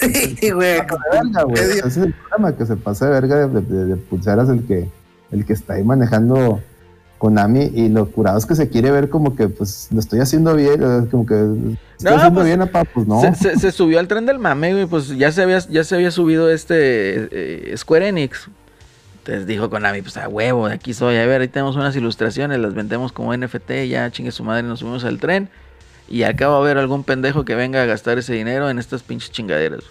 Sí, 0.00 0.50
güey. 0.50 0.78
es 1.84 1.96
el 1.96 2.12
programa 2.14 2.56
que 2.56 2.66
se 2.66 2.76
pasa 2.76 3.06
de 3.06 3.12
verga 3.12 3.46
de, 3.46 3.60
de- 3.60 3.84
de 3.86 3.96
pulseras 3.96 4.48
el 4.48 4.66
que, 4.66 4.88
el 5.32 5.44
que 5.44 5.52
está 5.52 5.74
ahí 5.74 5.84
manejando 5.84 6.60
Konami 7.18 7.70
y 7.74 7.88
lo 7.88 8.10
curado 8.10 8.36
es 8.38 8.44
que 8.46 8.54
se 8.54 8.68
quiere 8.68 8.90
ver 8.90 9.08
como 9.08 9.34
que 9.34 9.48
pues 9.48 9.88
lo 9.90 10.00
estoy 10.00 10.20
haciendo 10.20 10.54
bien, 10.54 11.06
como 11.10 11.24
que 11.24 11.34
estoy 11.34 12.10
No, 12.10 12.16
haciendo 12.16 12.34
pues, 12.34 12.46
bien, 12.46 12.62
apa, 12.62 12.84
pues 12.84 13.06
no. 13.06 13.20
Se, 13.22 13.34
se- 13.34 13.58
se 13.58 13.72
subió 13.72 13.98
al 13.98 14.06
tren 14.08 14.26
del 14.26 14.38
mame, 14.38 14.72
güey. 14.74 14.86
Pues 14.86 15.08
ya 15.16 15.32
se 15.32 15.42
había, 15.42 15.58
ya 15.60 15.82
se 15.84 15.94
había 15.94 16.10
subido 16.10 16.50
este 16.50 17.28
eh, 17.72 17.74
Square 17.76 18.08
Enix. 18.08 18.48
Entonces 19.18 19.46
dijo 19.46 19.70
Konami, 19.70 20.02
pues 20.02 20.16
a 20.18 20.28
huevo, 20.28 20.68
de 20.68 20.74
aquí 20.74 20.92
soy. 20.94 21.16
A 21.16 21.26
ver, 21.26 21.40
ahí 21.40 21.48
tenemos 21.48 21.74
unas 21.74 21.96
ilustraciones, 21.96 22.58
las 22.60 22.74
vendemos 22.74 23.10
como 23.12 23.34
NFT, 23.36 23.86
ya 23.88 24.08
chingue 24.10 24.30
su 24.30 24.44
madre, 24.44 24.62
nos 24.62 24.80
subimos 24.80 25.04
al 25.04 25.18
tren. 25.18 25.48
Y 26.08 26.22
acá 26.22 26.48
va 26.48 26.56
a 26.56 26.60
haber 26.60 26.78
algún 26.78 27.02
pendejo 27.02 27.44
que 27.44 27.56
venga 27.56 27.82
a 27.82 27.86
gastar 27.86 28.18
ese 28.18 28.34
dinero 28.34 28.70
en 28.70 28.78
estas 28.78 29.02
pinches 29.02 29.32
chingaderas. 29.32 29.82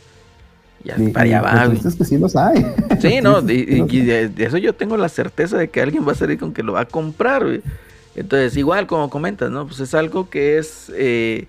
Ya 0.86 0.96
Y- 0.98 1.10
para 1.10 1.26
allá 1.26 1.42
va, 1.42 1.66
güey. 1.66 1.80
es 1.84 1.96
que 1.96 2.06
sí 2.06 2.18
los 2.18 2.36
hay. 2.36 2.64
Sí, 3.02 3.20
no, 3.22 3.40
y, 3.50 3.84
y 3.90 4.02
de, 4.06 4.30
de 4.30 4.46
eso 4.46 4.58
yo 4.58 4.74
tengo 4.74 4.96
la 4.98 5.10
certeza 5.10 5.58
de 5.58 5.68
que 5.70 5.82
alguien 5.82 6.08
va 6.08 6.12
a 6.12 6.16
salir 6.16 6.38
con 6.40 6.54
que 6.54 6.62
lo 6.64 6.74
va 6.74 6.82
a 6.82 6.86
comprar, 6.86 7.44
güey. 7.44 7.62
Entonces, 8.16 8.56
igual 8.56 8.86
como 8.88 9.10
comentas, 9.10 9.50
¿no? 9.52 9.66
Pues 9.68 9.80
es 9.82 9.94
algo 9.96 10.30
que 10.30 10.58
es, 10.60 10.92
eh, 10.96 11.48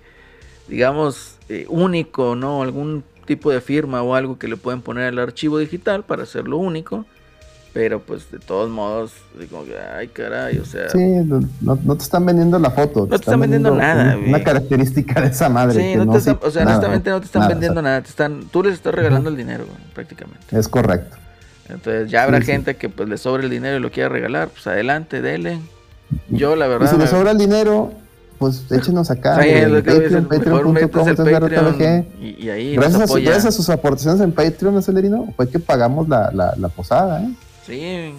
digamos, 0.67 1.35
eh, 1.49 1.65
único, 1.69 2.35
¿no? 2.35 2.61
Algún 2.61 3.03
tipo 3.25 3.51
de 3.51 3.61
firma 3.61 4.01
o 4.01 4.15
algo 4.15 4.37
que 4.39 4.47
le 4.47 4.57
pueden 4.57 4.81
poner 4.81 5.05
al 5.05 5.19
archivo 5.19 5.59
digital 5.59 6.03
para 6.03 6.23
hacerlo 6.23 6.57
único. 6.57 7.05
Pero 7.73 7.99
pues 8.01 8.31
de 8.31 8.39
todos 8.39 8.69
modos, 8.69 9.11
digo, 9.39 9.63
ay 9.95 10.07
caray, 10.07 10.57
o 10.57 10.65
sea... 10.65 10.89
Sí, 10.89 10.97
no, 10.99 11.41
no- 11.61 11.77
no 11.83 11.95
te 11.95 12.03
están 12.03 12.25
vendiendo 12.25 12.57
la 12.57 12.71
foto. 12.71 13.05
te 13.05 13.15
están 13.15 13.39
vendiendo 13.39 13.75
nada, 13.75 14.13
un- 14.15 14.21
güey. 14.21 14.29
Una 14.29 14.43
característica 14.43 15.21
de 15.21 15.27
esa 15.27 15.47
madre. 15.49 15.73
Sí, 15.73 15.91
que 15.91 15.95
no 15.97 16.01
te 16.03 16.05
no 16.07 16.17
están- 16.17 16.35
sirve 16.35 16.47
o 16.47 16.51
sea, 16.51 16.63
nada, 16.65 16.77
honestamente 16.77 17.09
no 17.11 17.19
te 17.19 17.25
están 17.27 17.39
nada, 17.41 17.49
vendiendo 17.53 17.81
nada, 17.83 18.01
te 18.01 18.09
están, 18.09 18.45
tú 18.51 18.63
les 18.63 18.73
estás 18.73 18.95
regalando 18.95 19.29
el 19.29 19.37
dinero, 19.37 19.65
prácticamente. 19.93 20.57
Es 20.57 20.67
correcto. 20.67 21.17
Entonces 21.69 22.09
ya 22.09 22.23
habrá 22.23 22.39
Sí, 22.39 22.45
sí. 22.45 22.51
gente 22.53 22.75
que 22.77 22.89
pues 22.89 23.09
le 23.09 23.17
sobre 23.17 23.43
el 23.43 23.49
dinero 23.51 23.77
y 23.77 23.79
lo 23.79 23.91
quiera 23.91 24.09
regalar, 24.09 24.47
pues 24.47 24.65
adelante, 24.65 25.21
dele. 25.21 25.59
Yo 26.29 26.55
la 26.55 26.65
Y 26.65 26.69
verdad... 26.69 26.89
si 26.91 26.97
le 26.97 27.05
sobra 27.05 27.31
el 27.31 27.37
dinero, 27.37 27.91
pues 28.39 28.63
échenos 28.71 29.11
acá. 29.11 29.39
Sí, 29.43 29.49
patreon.com, 30.29 30.77
y, 32.21 32.45
y 32.45 32.49
ahí 32.49 32.75
nos 32.75 32.85
Gracias 32.85 33.01
a, 33.01 33.07
su- 33.07 33.13
gracias 33.21 33.45
a 33.45 33.51
sus 33.51 33.69
aportaciones 33.69 34.21
en 34.21 34.31
Patreon, 34.31 34.77
Acelerino, 34.77 35.33
fue 35.35 35.49
que 35.49 35.59
pagamos 35.59 36.07
la, 36.07 36.31
la, 36.33 36.53
la 36.57 36.69
posada, 36.69 37.21
¿eh? 37.21 37.29
Sí. 37.67 38.13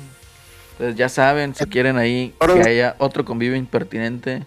Entonces 0.73 0.97
ya 0.97 1.09
saben, 1.09 1.55
si 1.55 1.65
quieren 1.65 1.97
ahí 1.97 2.35
que 2.39 2.69
haya 2.69 2.95
otro 2.99 3.25
convivio 3.25 3.57
impertinente, 3.57 4.45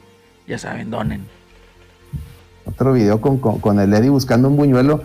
ya 0.48 0.58
saben, 0.58 0.90
donen. 0.90 1.26
Otro 2.66 2.94
video 2.94 3.20
con, 3.20 3.40
con, 3.40 3.60
con 3.60 3.80
el 3.80 3.94
Eddie 3.94 4.10
buscando 4.10 4.48
un 4.48 4.56
buñuelo. 4.56 5.04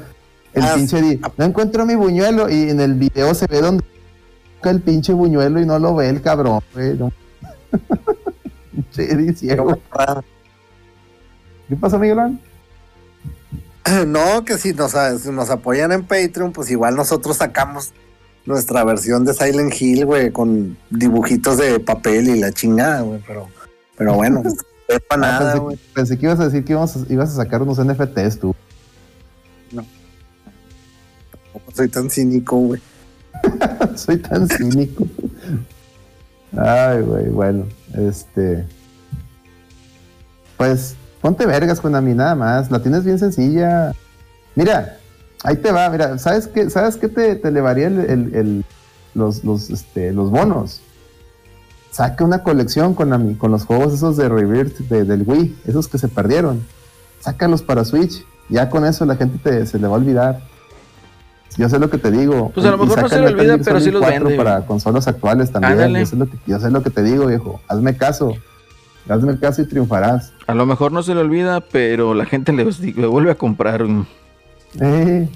El 0.53 0.63
Ah, 0.63 0.75
pinche 0.77 0.99
Eddie, 0.99 1.21
no 1.37 1.45
encuentro 1.47 1.85
mi 1.85 1.95
buñuelo. 1.97 2.49
Y 2.49 2.71
en 2.71 2.81
el 2.81 2.95
video 2.95 3.35
se 3.35 3.47
ve 3.47 3.61
donde 3.61 3.85
busca 4.55 4.71
el 4.71 4.81
pinche 4.83 5.13
buñuelo 5.15 5.61
y 5.61 5.67
no 5.67 5.79
lo 5.79 5.97
ve 5.97 6.11
el 6.11 6.23
cabrón, 6.23 6.61
güey. 6.75 6.95
No. 6.95 7.11
Pinche 8.73 9.13
Eddie 9.13 9.35
ciego. 9.35 9.79
¿Qué 11.69 11.77
pasó, 11.77 11.99
Miguelón? 11.99 12.41
No, 14.07 14.45
que 14.45 14.59
si 14.59 14.73
nos, 14.73 14.93
si 15.21 15.31
nos 15.31 15.51
apoyan 15.51 15.93
en 15.93 16.05
Patreon, 16.05 16.53
pues 16.53 16.71
igual 16.71 16.95
nosotros 16.97 17.37
sacamos 17.39 17.93
nuestra 18.47 18.85
versión 18.85 19.25
de 19.25 19.35
Silent 19.35 19.75
Hill, 19.81 20.05
güey, 20.07 20.31
con 20.31 20.77
dibujitos 20.91 21.59
de 21.59 21.81
papel 21.81 22.29
y 22.29 22.41
la 22.41 22.53
chingada, 22.53 23.01
güey, 23.03 23.21
pero, 23.27 23.49
pero 23.97 24.15
bueno, 24.15 24.43
no 24.45 24.51
es 24.51 25.01
para 25.09 25.37
Ah, 25.37 25.41
nada, 25.41 25.41
pensé, 25.53 25.59
güey. 25.59 25.77
pensé 25.95 26.19
que 26.19 26.27
ibas 26.27 26.41
a 26.41 26.45
decir 26.45 26.65
que 26.65 26.73
íbamos 26.73 26.97
a- 26.97 27.13
ibas 27.13 27.31
a 27.33 27.37
sacar 27.37 27.63
unos 27.63 27.79
NFTs 27.85 28.39
tú. 28.39 28.55
Tampoco 31.53 31.73
soy 31.75 31.89
tan 31.89 32.11
cínico, 32.11 32.57
güey. 32.59 32.81
Soy 33.97 34.17
tan 34.19 34.49
cínico. 34.49 35.07
Ay, 36.57 37.01
güey, 37.03 37.29
bueno, 37.29 37.67
este. 37.95 38.65
Pues 40.57 40.95
ponte 41.21 41.45
vergas 41.47 41.81
con 41.81 41.95
a 41.95 42.01
mí 42.01 42.15
nada 42.15 42.35
más. 42.35 42.71
La 42.71 42.81
tienes 42.83 43.05
bien 43.05 43.19
sencilla. 43.19 43.93
Mira, 44.55 44.99
ahí 45.47 45.57
te 45.57 45.73
va. 45.73 45.89
Mira, 45.91 46.19
¿sabes 46.19 46.47
qué, 46.49 46.69
¿sabes 46.71 46.97
qué 46.97 47.09
te, 47.09 47.37
te 47.37 47.49
elevaría 47.49 47.87
el, 47.87 48.01
el- 48.01 48.35
el- 48.35 48.65
los, 49.15 49.45
los, 49.45 49.71
este, 49.71 50.13
los 50.13 50.31
bonos? 50.31 50.81
Saca 51.91 52.25
una 52.25 52.43
colección 52.43 52.95
con, 52.95 53.13
a 53.15 53.19
mí, 53.19 53.35
con 53.37 53.51
los 53.51 53.65
juegos 53.65 53.95
esos 53.95 54.17
de 54.19 54.29
Rebirth 54.29 54.79
de- 54.81 55.05
del 55.05 55.23
Wii, 55.27 55.57
esos 55.67 55.89
que 55.89 55.97
se 55.99 56.09
perdieron. 56.09 56.63
Sácalos 57.21 57.63
para 57.63 57.85
Switch. 57.85 58.25
Ya 58.49 58.69
con 58.69 58.85
eso 58.85 59.05
la 59.07 59.17
gente 59.17 59.39
te- 59.43 59.67
se 59.67 59.79
le 59.79 59.87
va 59.89 59.95
a 59.95 59.99
olvidar. 59.99 60.41
Yo 61.57 61.69
sé 61.71 61.79
lo 61.79 61.89
que 61.89 61.97
te 61.97 62.11
digo. 62.11 62.51
Pues 62.55 62.67
a 62.67 62.71
lo 62.71 62.77
mejor 62.77 63.01
no 63.03 63.09
se 63.09 63.19
le 63.19 63.29
olvida, 63.29 63.57
pero 63.65 63.81
sí 63.81 63.91
los 63.91 64.03
4 64.03 64.25
vende, 64.27 64.37
Para 64.37 64.67
consolas 64.67 65.09
actuales 65.09 65.51
también. 65.51 65.73
Yo 66.01 66.07
sé, 66.07 66.17
lo 66.17 66.27
que, 66.27 66.37
yo 66.47 66.61
sé 66.61 66.71
lo 66.71 66.83
que 66.83 66.91
te 66.91 67.03
digo, 67.03 67.27
viejo. 67.27 67.61
Hazme 67.67 67.97
caso. 67.97 68.35
Hazme 69.09 69.39
caso 69.39 69.63
y 69.63 69.67
triunfarás. 69.67 70.33
A 70.47 70.55
lo 70.55 70.67
mejor 70.67 70.93
no 70.93 71.03
se 71.03 71.15
le 71.15 71.21
olvida, 71.23 71.61
pero 71.63 72.13
la 72.13 72.27
gente 72.27 72.53
le, 72.53 72.65
le 72.67 73.07
vuelve 73.07 73.31
a 73.31 73.37
comprar. 73.37 73.85
güey. 73.87 74.05
Eh, 74.81 75.29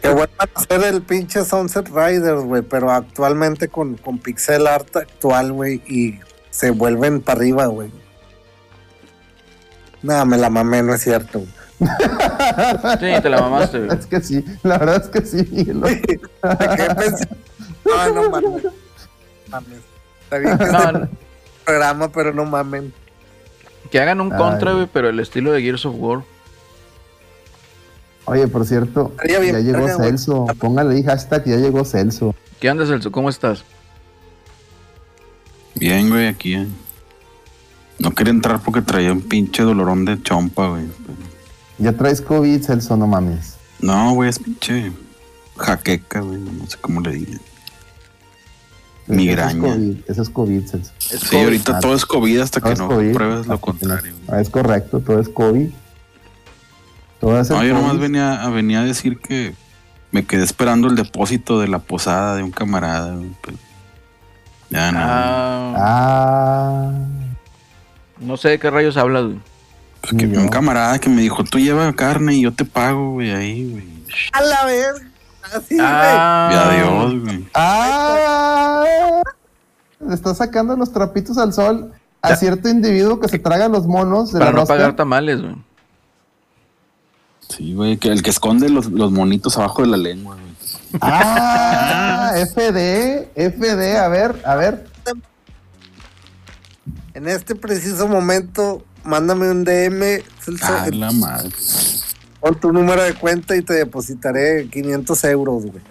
Que 0.00 0.08
vuelvan 0.08 0.28
a 0.38 0.48
hacer 0.60 0.82
el 0.84 1.02
pinche 1.02 1.44
Sunset 1.44 1.88
Riders, 1.88 2.42
güey, 2.42 2.62
pero 2.62 2.90
actualmente 2.90 3.68
con, 3.68 3.96
con 3.96 4.18
pixel 4.18 4.66
art 4.66 4.94
actual, 4.96 5.52
güey, 5.52 5.82
y 5.86 6.20
se 6.50 6.70
vuelven 6.70 7.20
para 7.20 7.38
arriba, 7.38 7.66
güey. 7.66 7.90
Nada, 10.02 10.24
me 10.24 10.36
la 10.36 10.50
mamé, 10.50 10.82
no 10.82 10.94
es 10.94 11.02
cierto. 11.02 11.42
Sí, 11.80 13.06
te 13.22 13.28
la 13.28 13.40
mamaste. 13.40 13.80
güey. 13.86 13.98
es 13.98 14.06
que 14.06 14.20
sí, 14.20 14.44
la 14.62 14.78
verdad 14.78 15.02
es 15.02 15.08
que 15.08 15.26
sí, 15.26 15.48
Miguel. 15.50 15.80
No, 17.84 18.08
no 18.14 18.30
mames. 18.30 18.62
mames. 19.48 19.78
Está 20.22 20.38
bien 20.38 20.56
que 20.56 20.64
No, 20.66 20.88
el 20.88 21.00
no, 21.00 21.08
programa, 21.64 22.12
pero 22.12 22.32
no 22.32 22.44
mamen. 22.44 22.92
que 23.90 24.00
hagan 24.00 24.20
un 24.20 24.32
Ay. 24.32 24.38
contra, 24.38 24.72
güey, 24.72 24.86
pero 24.92 25.08
el 25.08 25.18
estilo 25.18 25.50
de 25.52 25.62
Gears 25.62 25.84
of 25.84 25.96
War. 25.98 26.22
Oye, 28.24 28.46
por 28.48 28.64
cierto, 28.66 29.12
ya 29.28 29.40
llegó. 29.40 29.88
Celso. 29.88 30.46
Póngale 30.58 30.94
ahí 30.94 31.02
hashtag, 31.02 31.44
ya 31.44 31.56
llegó 31.56 31.84
Celso. 31.84 32.34
¿Qué 32.60 32.70
onda, 32.70 32.86
Celso? 32.86 33.10
¿Cómo 33.10 33.28
estás? 33.28 33.64
Bien, 35.74 36.08
güey, 36.08 36.26
aquí. 36.28 36.54
eh. 36.54 36.66
No 37.98 38.10
quería 38.12 38.32
entrar 38.32 38.60
porque 38.60 38.82
traía 38.82 39.12
un 39.12 39.22
pinche 39.22 39.62
dolorón 39.62 40.04
de 40.04 40.20
chompa, 40.22 40.68
güey. 40.68 40.84
Ya 41.78 41.92
traes 41.92 42.20
COVID, 42.20 42.62
Celso, 42.62 42.96
no 42.96 43.06
mames. 43.06 43.56
No, 43.80 44.12
güey, 44.14 44.28
es 44.30 44.38
pinche 44.38 44.92
jaqueca, 45.56 46.20
güey. 46.20 46.38
No 46.38 46.66
sé 46.68 46.76
cómo 46.80 47.00
le 47.00 47.12
digan. 47.12 47.34
Eso 47.34 47.40
es 49.08 49.16
Migraña. 49.16 49.60
COVID, 49.60 49.96
Eso 50.06 50.22
es 50.22 50.30
COVID, 50.30 50.66
Celso. 50.68 50.92
Es 51.10 51.20
Sí, 51.20 51.26
COVID. 51.30 51.42
ahorita 51.44 51.80
todo 51.80 51.94
es 51.94 52.06
COVID 52.06 52.38
hasta 52.40 52.60
Todo 52.60 52.72
que 52.72 52.78
no 52.78 52.88
COVID. 52.88 53.12
pruebes 53.12 53.34
lo 53.34 53.40
Hasta 53.40 53.46
que 53.54 53.54
no- 53.54 53.60
contrario. 53.60 54.14
Ah, 54.28 54.40
es 54.40 54.48
correcto, 54.50 55.00
todo 55.00 55.18
es 55.20 55.28
COVID. 55.28 55.70
No, 57.22 57.62
yo 57.64 57.74
nomás 57.74 57.98
venía, 57.98 58.42
a- 58.42 58.50
venía 58.50 58.80
a 58.80 58.84
decir 58.84 59.18
que 59.18 59.54
me 60.10 60.24
quedé 60.26 60.42
esperando 60.42 60.88
el 60.88 60.96
depósito 60.96 61.60
de 61.60 61.68
la 61.68 61.78
posada 61.78 62.36
de 62.36 62.42
un 62.42 62.50
camarada, 62.50 63.14
güey. 63.14 63.30
Ya 64.70 64.90
no. 64.92 64.98
Ah, 65.02 65.74
Ah, 65.76 66.90
no 68.20 68.36
sé 68.36 68.50
de 68.50 68.58
qué 68.58 68.70
rayos 68.70 68.96
hablas, 68.96 69.24
güey. 69.24 69.38
Pues 70.00 70.14
que 70.14 70.26
un 70.26 70.48
camarada 70.48 70.98
que 70.98 71.08
me 71.08 71.22
dijo, 71.22 71.44
tú 71.44 71.58
lleva 71.58 71.92
carne 71.92 72.34
y 72.34 72.42
yo 72.42 72.52
te 72.52 72.64
pago, 72.64 73.12
güey, 73.12 73.30
ahí, 73.30 73.70
güey. 73.70 73.84
A 74.32 74.40
la 74.42 74.64
verga. 74.64 75.00
Así, 75.54 75.74
güey. 75.76 75.86
Ah, 75.88 76.50
Y 76.52 76.56
adiós, 76.56 77.22
güey. 77.22 77.48
ah, 77.54 78.84
le 80.06 80.14
está 80.14 80.34
sacando 80.34 80.76
los 80.76 80.92
trapitos 80.92 81.38
al 81.38 81.52
sol 81.52 81.92
a 82.20 82.30
Ya. 82.30 82.36
cierto 82.36 82.68
individuo 82.68 83.20
que 83.20 83.28
se 83.28 83.38
traga 83.38 83.68
los 83.68 83.86
monos 83.86 84.32
de 84.32 84.38
Para 84.40 84.50
la 84.50 84.52
no 84.56 84.60
rosca. 84.62 84.74
pagar 84.74 84.96
tamales, 84.96 85.40
güey. 85.40 85.54
Sí, 87.56 87.74
güey, 87.74 87.96
que 87.98 88.08
el 88.08 88.22
que 88.22 88.30
esconde 88.30 88.68
los, 88.68 88.86
los 88.86 89.10
monitos 89.12 89.56
abajo 89.58 89.82
de 89.82 89.88
la 89.88 89.96
lengua, 89.96 90.36
güey. 90.36 90.52
Ah, 91.00 92.32
FD, 92.54 93.28
FD, 93.34 93.96
a 93.98 94.08
ver, 94.08 94.42
a 94.44 94.54
ver. 94.56 94.86
En 97.14 97.28
este 97.28 97.54
preciso 97.54 98.08
momento, 98.08 98.84
mándame 99.04 99.50
un 99.50 99.64
DM, 99.64 100.22
Celso, 100.40 100.64
Ah, 100.66 100.86
la 100.92 101.12
madre. 101.12 101.50
con 102.40 102.58
tu 102.58 102.72
número 102.72 103.02
de 103.02 103.14
cuenta 103.14 103.54
y 103.54 103.62
te 103.62 103.74
depositaré 103.74 104.66
500 104.70 105.24
euros, 105.24 105.64
güey. 105.66 105.82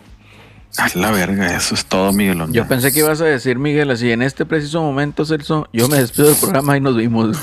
A 0.77 0.88
la 0.97 1.11
verga, 1.11 1.55
eso 1.57 1.75
es 1.75 1.85
todo, 1.85 2.11
Miguelón. 2.13 2.53
Yo 2.53 2.65
pensé 2.67 2.91
que 2.93 2.99
ibas 2.99 3.19
a 3.21 3.25
decir, 3.25 3.59
Miguel, 3.59 3.91
así 3.91 4.09
en 4.11 4.21
este 4.21 4.45
preciso 4.45 4.81
momento, 4.81 5.25
Celso, 5.25 5.67
yo 5.73 5.88
me 5.89 5.97
despido 5.97 6.29
del 6.29 6.38
programa 6.38 6.77
y 6.77 6.81
nos 6.81 6.95
vimos. 6.95 7.38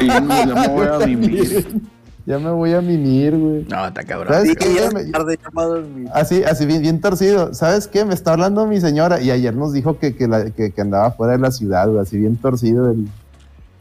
Sí, 0.00 0.06
no, 0.08 0.46
ya 0.46 0.54
me 0.54 0.68
voy 0.68 0.86
a 0.86 0.98
vivir. 1.04 1.80
Ya 2.24 2.38
me 2.38 2.50
voy 2.50 2.72
a 2.72 2.80
mimir, 2.80 3.36
güey. 3.36 3.64
No, 3.68 3.86
está 3.86 4.04
cabrón. 4.04 4.32
¿Sabes 4.32 4.50
Sí, 4.50 4.54
qué? 4.56 4.74
ya 4.74 4.90
Me- 4.90 5.00
es 5.00 5.10
tarde, 5.10 5.38
ya 5.42 5.50
va 5.50 5.62
a 5.62 5.66
dormir. 5.66 6.08
Así, 6.14 6.42
así 6.44 6.66
bien, 6.66 6.80
bien 6.82 7.00
torcido. 7.00 7.52
¿Sabes 7.52 7.88
qué? 7.88 8.04
Me 8.04 8.14
está 8.14 8.32
hablando 8.32 8.64
mi 8.66 8.80
señora 8.80 9.20
y 9.20 9.30
ayer 9.32 9.54
nos 9.56 9.72
dijo 9.72 9.98
que, 9.98 10.14
que, 10.14 10.28
la- 10.28 10.50
que- 10.50 10.70
que 10.70 10.80
andaba 10.80 11.10
fuera 11.10 11.32
de 11.32 11.38
la 11.40 11.50
ciudad, 11.50 11.88
güey. 11.88 12.00
Así 12.00 12.18
bien 12.18 12.36
torcido 12.36 12.92
el, 12.92 13.08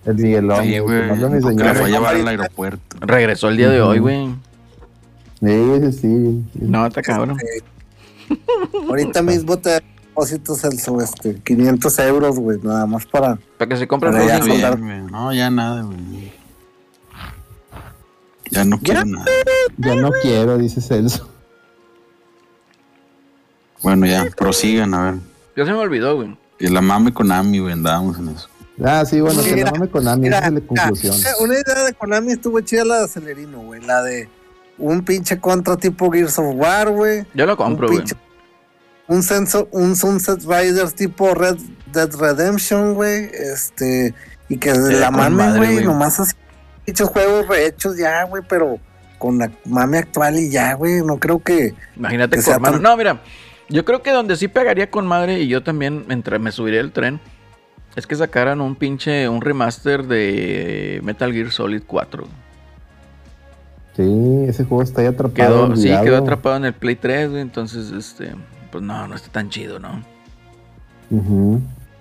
el 0.06 0.16
Miguelón. 0.16 0.64
Sí, 0.64 0.80
güey, 0.80 1.02
me 1.04 1.30
mi 1.30 1.42
señora. 1.42 1.76
fue 1.76 1.86
a 1.86 1.90
llevar 1.90 2.16
al 2.16 2.28
aeropuerto. 2.28 2.98
Regresó 3.02 3.50
el 3.50 3.58
día 3.58 3.70
de 3.70 3.82
hoy, 3.82 4.00
güey. 4.00 4.28
Sí, 5.40 5.92
sí, 5.92 6.46
sí. 6.54 6.60
No, 6.62 6.88
está 6.88 7.02
cabrón. 7.02 7.38
Ahorita 8.90 9.22
mismo 9.22 9.58
te 9.58 9.82
depósito 10.10 10.56
Celso, 10.56 11.00
este, 11.02 11.36
500 11.36 12.00
euros, 12.00 12.40
güey, 12.40 12.60
nada 12.64 12.86
más 12.86 13.06
para. 13.06 13.38
Para 13.58 13.70
que 13.70 13.78
se 13.78 13.88
Para 13.88 14.26
ya 14.26 14.40
güey. 14.40 14.62
No, 15.12 15.34
ya 15.34 15.50
nada, 15.50 15.84
güey. 15.84 16.31
Ya 18.52 18.66
no 18.66 18.80
quiero 18.80 19.06
nada. 19.06 19.26
Ya 19.78 19.96
no 19.96 20.12
quiero, 20.22 20.58
dice 20.58 20.82
Celso. 20.82 21.28
Bueno, 23.82 24.06
ya, 24.06 24.28
prosigan, 24.38 24.94
a 24.94 25.04
ver. 25.04 25.20
Ya 25.56 25.66
se 25.66 25.72
me 25.72 25.78
olvidó, 25.78 26.16
güey. 26.16 26.38
Y 26.60 26.68
la 26.68 26.82
mame 26.82 27.12
con 27.14 27.32
Ami, 27.32 27.60
güey, 27.60 27.74
andábamos 27.74 28.20
en 28.20 28.30
eso. 28.30 28.48
Ah, 28.84 29.04
sí, 29.06 29.22
bueno, 29.22 29.42
que 29.42 29.64
no 29.64 29.72
mame 29.72 29.90
con 29.90 30.08
Ami, 30.08 30.22
Mira, 30.24 30.40
esa 30.40 30.48
es 30.48 30.54
la 30.54 30.62
conclusión. 30.62 31.16
una 31.40 31.54
idea 31.54 31.84
de 31.86 31.94
Konami 31.94 32.34
estuvo 32.34 32.60
chida 32.62 32.86
la 32.86 33.00
de 33.00 33.06
Acelerino, 33.06 33.60
güey. 33.60 33.82
La 33.82 34.04
de 34.04 34.30
un 34.78 35.04
pinche 35.04 35.40
contra 35.40 35.78
tipo 35.78 36.12
Gears 36.12 36.38
of 36.40 36.56
War, 36.56 36.90
güey. 36.90 37.26
Yo 37.34 37.46
lo 37.46 37.58
compro, 37.58 37.88
un 37.88 37.96
güey. 37.96 38.06
Un, 39.08 39.24
senso, 39.24 39.68
un 39.72 39.96
Sunset 39.96 40.42
Riders 40.42 40.96
tipo 40.96 41.34
Red 41.34 41.58
Dead 41.94 42.10
Redemption, 42.16 42.96
güey. 42.96 43.30
Este. 43.34 44.14
Y 44.50 44.58
que 44.58 44.74
la 44.74 45.12
mame, 45.12 45.58
güey. 45.58 45.86
Nomás 45.86 46.20
así. 46.20 46.34
Pinches 46.86 47.08
juegos 47.10 47.48
rehechos 47.48 47.98
ya, 47.98 48.24
güey. 48.24 48.44
Pero 48.48 48.80
con 49.18 49.38
la 49.38 49.52
mame 49.66 49.98
actual 50.00 50.38
y 50.40 50.50
ya, 50.50 50.74
güey. 50.74 51.02
No 51.06 51.18
creo 51.18 51.40
que. 51.40 51.74
Imagínate 51.96 52.38
que 52.38 52.44
con 52.44 52.62
mano. 52.62 52.74
tan- 52.76 52.82
No, 52.84 52.98
mira, 52.98 53.22
yo 53.70 53.86
creo 53.86 54.02
que 54.02 54.12
donde 54.12 54.36
sí 54.36 54.48
pegaría 54.48 54.90
con 54.90 55.06
madre 55.08 55.40
y 55.40 55.48
yo 55.48 55.64
también 55.64 56.06
entre, 56.10 56.40
me 56.40 56.52
subiría 56.52 56.80
el 56.82 56.92
tren 56.92 57.20
es 57.96 58.08
que 58.08 58.16
sacaran 58.16 58.62
un 58.62 58.76
pinche, 58.76 59.28
un 59.28 59.42
remaster 59.42 60.04
de 60.08 61.02
Metal 61.04 61.32
Gear 61.34 61.52
Solid 61.52 61.84
4. 61.86 62.26
Sí, 63.96 64.46
ese 64.48 64.64
juego 64.64 64.82
está 64.84 65.02
ahí 65.02 65.08
atrapado. 65.08 65.34
Quedó, 65.34 65.76
sí, 65.76 65.90
quedó 66.04 66.18
atrapado 66.18 66.56
en 66.56 66.66
el 66.66 66.74
Play 66.74 66.96
3, 66.96 67.30
güey, 67.32 67.42
entonces, 67.42 67.92
este, 67.92 68.34
pues 68.72 68.82
no, 68.84 69.08
no 69.08 69.16
está 69.16 69.30
tan 69.30 69.50
chido, 69.50 69.80
¿no? 69.80 70.02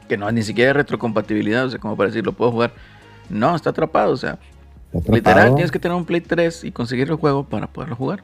Que 0.08 0.16
no, 0.16 0.30
ni 0.30 0.42
siquiera 0.44 0.70
hay 0.70 0.74
retrocompatibilidad, 0.74 1.64
o 1.64 1.70
sea, 1.70 1.80
como 1.80 1.96
para 1.96 2.08
decir, 2.10 2.24
lo 2.24 2.32
puedo 2.32 2.52
jugar. 2.52 2.72
No, 3.28 3.56
está 3.56 3.70
atrapado, 3.70 4.12
o 4.12 4.16
sea. 4.16 4.38
Literal, 4.92 5.54
tienes 5.54 5.70
que 5.70 5.78
tener 5.78 5.96
un 5.96 6.04
Play 6.04 6.20
3 6.20 6.64
y 6.64 6.72
conseguir 6.72 7.08
el 7.08 7.16
juego 7.16 7.44
para 7.44 7.66
poderlo 7.66 7.96
jugar. 7.96 8.22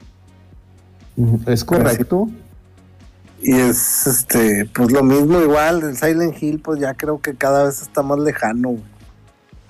Es 1.46 1.64
correcto. 1.64 2.28
Y 3.40 3.52
es 3.52 4.06
este. 4.06 4.68
Pues 4.74 4.90
lo 4.90 5.02
mismo, 5.02 5.40
igual. 5.40 5.82
El 5.82 5.96
Silent 5.96 6.42
Hill, 6.42 6.60
pues 6.60 6.80
ya 6.80 6.94
creo 6.94 7.20
que 7.20 7.34
cada 7.34 7.64
vez 7.64 7.82
está 7.82 8.02
más 8.02 8.18
lejano, 8.18 8.70
güey. 8.70 8.82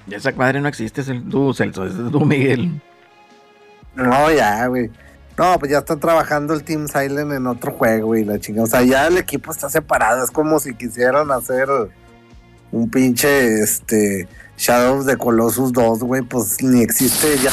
Ya 0.07 0.19
esa 0.19 0.31
madre 0.33 0.61
no 0.61 0.69
existe, 0.69 1.01
es 1.01 1.09
el 1.09 1.29
tú, 1.29 1.53
Celso, 1.53 1.85
es 1.85 1.95
tú, 2.13 2.25
Miguel. 2.25 2.81
No, 3.97 4.31
ya, 4.31 4.67
güey. 4.69 4.91
No, 5.37 5.59
pues 5.59 5.71
ya 5.71 5.79
están 5.79 6.01
trabajando 6.01 6.55
el 6.55 6.63
Team 6.63 6.87
Silent 6.87 7.33
en 7.33 7.47
otro 7.47 7.73
juego, 7.73 8.07
güey, 8.09 8.25
la 8.25 8.39
chingada. 8.39 8.65
O 8.65 8.69
sea, 8.69 8.83
ya 8.83 9.09
el 9.09 9.19
equipo 9.19 9.51
está 9.51 9.69
separado. 9.69 10.25
Es 10.25 10.31
como 10.31 10.59
si 10.61 10.75
quisieran 10.75 11.31
hacer 11.31 11.69
un 12.73 12.89
pinche, 12.89 13.61
este, 13.61 14.29
Shadow 14.57 15.01
of 15.01 15.07
the 15.07 15.17
Colossus 15.17 15.73
2, 15.73 16.01
güey. 16.01 16.23
Pues 16.23 16.63
ni 16.63 16.83
existe 16.83 17.37
ya. 17.43 17.51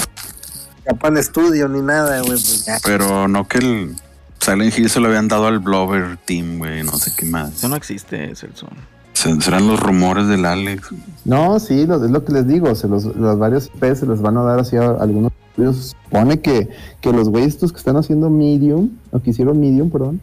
Japan 0.86 1.22
Studio 1.24 1.68
ni 1.68 1.82
nada, 1.82 2.20
güey. 2.20 2.32
Pues 2.32 2.66
ya. 2.66 2.78
Pero 2.84 3.28
no 3.28 3.48
que 3.48 3.58
el 3.60 3.96
Silent 4.40 4.78
Hill 4.78 4.90
se 4.90 5.00
lo 5.00 5.08
habían 5.08 5.28
dado 5.28 5.48
al 5.48 5.60
Blover 5.60 6.18
Team, 6.26 6.58
güey, 6.60 6.84
no 6.84 6.92
sé 6.98 7.12
qué 7.16 7.26
más. 7.26 7.54
Eso 7.56 7.70
no 7.70 7.76
existe, 7.76 8.36
Celso. 8.36 8.68
Se- 9.14 9.40
Serán 9.42 9.68
los 9.68 9.80
rumores 9.80 10.28
del 10.28 10.46
Alex. 10.46 10.90
No, 11.24 11.60
sí, 11.60 11.86
lo- 11.86 12.04
es 12.04 12.12
lo 12.12 12.26
que 12.26 12.34
les 12.34 12.48
digo. 12.48 12.74
Se 12.76 12.88
los, 12.88 13.06
los 13.06 13.38
varios 13.38 13.68
IP 13.68 13.96
se 13.96 14.06
les 14.06 14.22
van 14.22 14.38
a 14.38 14.42
dar 14.44 14.60
así 14.60 14.76
a 14.76 14.88
algunos 15.00 15.32
estudios. 15.50 15.76
Se 15.78 15.90
supone 16.06 16.42
que, 16.42 16.70
que 17.00 17.14
los 17.14 17.30
güeyes 17.30 17.54
estos 17.54 17.72
que 17.72 17.78
están 17.78 17.96
haciendo 17.96 18.30
Medium, 18.30 18.90
o 19.12 19.20
que 19.22 19.30
hicieron 19.30 19.60
Medium, 19.62 19.90
perdón, 19.90 20.20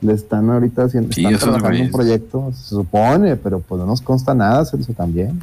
le 0.00 0.12
están 0.14 0.48
ahorita 0.48 0.84
haciendo, 0.84 1.12
Sí, 1.12 1.24
están 1.26 1.38
trabajando 1.50 1.82
un 1.82 1.90
proyecto, 1.90 2.52
se 2.54 2.68
supone, 2.68 3.36
pero 3.36 3.58
pues 3.60 3.80
no 3.80 3.86
nos 3.86 4.00
consta 4.00 4.32
nada, 4.34 4.64
Celso 4.64 4.92
también. 4.94 5.42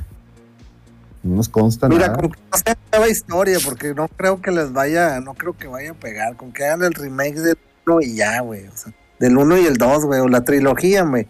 No 1.26 1.38
nos 1.38 1.50
consta 1.50 1.90
Mira, 1.90 2.08
nada. 2.08 2.20
con 2.20 2.30
que 2.30 2.38
no 2.52 2.58
sea 2.64 2.78
nueva 2.92 3.10
historia, 3.10 3.58
porque 3.66 3.96
no 3.96 4.08
creo 4.08 4.40
que 4.40 4.52
les 4.52 4.72
vaya, 4.72 5.20
no 5.22 5.34
creo 5.34 5.58
que 5.58 5.68
vaya 5.68 5.92
a 5.92 5.94
pegar. 5.96 6.36
Con 6.36 6.52
que 6.52 6.66
hagan 6.66 6.84
el 6.84 6.94
remake 6.94 7.40
del 7.40 7.58
1 7.88 8.02
y 8.02 8.16
ya, 8.16 8.42
güey. 8.42 8.68
O 8.68 8.78
sea, 8.78 8.94
del 9.20 9.36
1 9.36 9.58
y 9.58 9.66
el 9.66 9.78
2, 9.78 10.06
güey. 10.06 10.20
O 10.20 10.28
la 10.28 10.44
trilogía, 10.44 11.02
güey. 11.02 11.28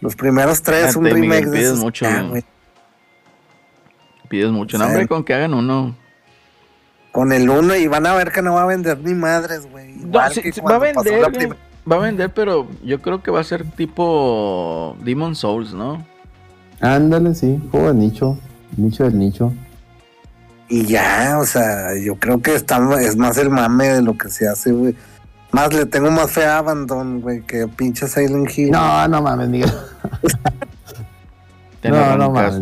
Los 0.00 0.16
primeros 0.16 0.62
tres, 0.62 0.96
un 0.96 1.04
Fíjate, 1.04 1.20
remake 1.20 1.46
Miguel, 1.46 1.50
de 1.52 1.56
pides 1.56 1.66
esos, 1.68 1.78
mucho, 1.78 2.04
ya, 2.04 2.22
güey. 2.22 2.44
Pides 4.28 4.50
mucho. 4.50 4.76
Sí. 4.76 4.82
No, 4.82 4.88
hombre, 4.88 5.06
con 5.06 5.22
que 5.22 5.34
hagan 5.34 5.54
uno. 5.54 5.96
Con 7.12 7.32
el 7.32 7.48
1 7.48 7.76
y 7.76 7.86
van 7.86 8.06
a 8.06 8.14
ver 8.14 8.32
que 8.32 8.42
no 8.42 8.54
va 8.54 8.62
a 8.62 8.66
vender 8.66 8.98
ni 8.98 9.14
madres, 9.14 9.70
güey. 9.70 9.92
No, 9.94 10.20
que 10.34 10.52
sí, 10.52 10.60
va 10.60 10.74
a 10.74 10.78
vender, 10.78 11.56
Va 11.90 11.96
a 11.96 12.00
vender, 12.00 12.34
pero 12.34 12.68
yo 12.84 13.00
creo 13.00 13.22
que 13.22 13.30
va 13.30 13.40
a 13.40 13.44
ser 13.44 13.64
tipo 13.70 14.96
Demon 15.02 15.34
Souls, 15.34 15.72
¿no? 15.72 16.04
Ándale, 16.80 17.34
sí, 17.34 17.58
juego 17.70 17.88
de 17.88 17.94
nicho, 17.94 18.38
nicho 18.76 19.04
del 19.04 19.18
nicho. 19.18 19.52
Y 20.68 20.84
ya, 20.84 21.38
o 21.40 21.46
sea, 21.46 21.96
yo 21.96 22.16
creo 22.16 22.42
que 22.42 22.54
está, 22.54 22.78
es 23.00 23.16
más 23.16 23.38
el 23.38 23.48
mame 23.50 23.88
de 23.88 24.02
lo 24.02 24.18
que 24.18 24.28
se 24.28 24.46
hace, 24.48 24.72
güey. 24.72 24.94
Más 25.50 25.72
le 25.72 25.86
tengo 25.86 26.10
más 26.10 26.30
fe 26.30 26.44
a 26.44 26.58
Abandon, 26.58 27.22
güey, 27.22 27.40
que 27.40 27.66
pinche 27.66 28.06
Silent 28.06 28.50
Hill. 28.56 28.70
No, 28.70 29.08
no 29.08 29.22
mames, 29.22 29.48
Miguel. 29.48 29.72
Te 31.80 31.88
No, 31.88 32.16
no 32.18 32.30
mames. 32.30 32.60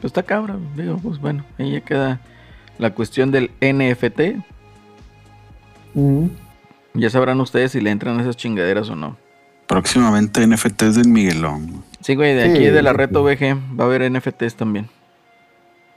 Pues 0.00 0.10
está 0.10 0.22
cabra, 0.22 0.56
digo, 0.76 0.98
pues 0.98 1.18
bueno, 1.18 1.44
ahí 1.58 1.72
ya 1.72 1.80
queda 1.80 2.20
la 2.78 2.90
cuestión 2.90 3.32
del 3.32 3.50
NFT. 3.60 4.38
Ujú. 5.94 6.30
Ya 6.92 7.10
sabrán 7.10 7.40
ustedes 7.40 7.72
si 7.72 7.80
le 7.80 7.90
entran 7.90 8.20
esas 8.20 8.36
chingaderas 8.36 8.90
o 8.90 8.96
no. 8.96 9.16
Próximamente 9.66 10.46
NFTs 10.46 10.96
del 10.96 11.08
Miguelón. 11.08 11.82
Sí, 12.04 12.14
güey, 12.16 12.34
de 12.34 12.44
Sí, 12.44 12.50
aquí 12.50 12.66
de 12.66 12.82
la 12.82 12.92
Reto. 12.92 13.24
VG 13.24 13.56
va 13.80 13.84
a 13.84 13.86
haber 13.86 14.12
NFTs 14.12 14.56
también. 14.56 14.90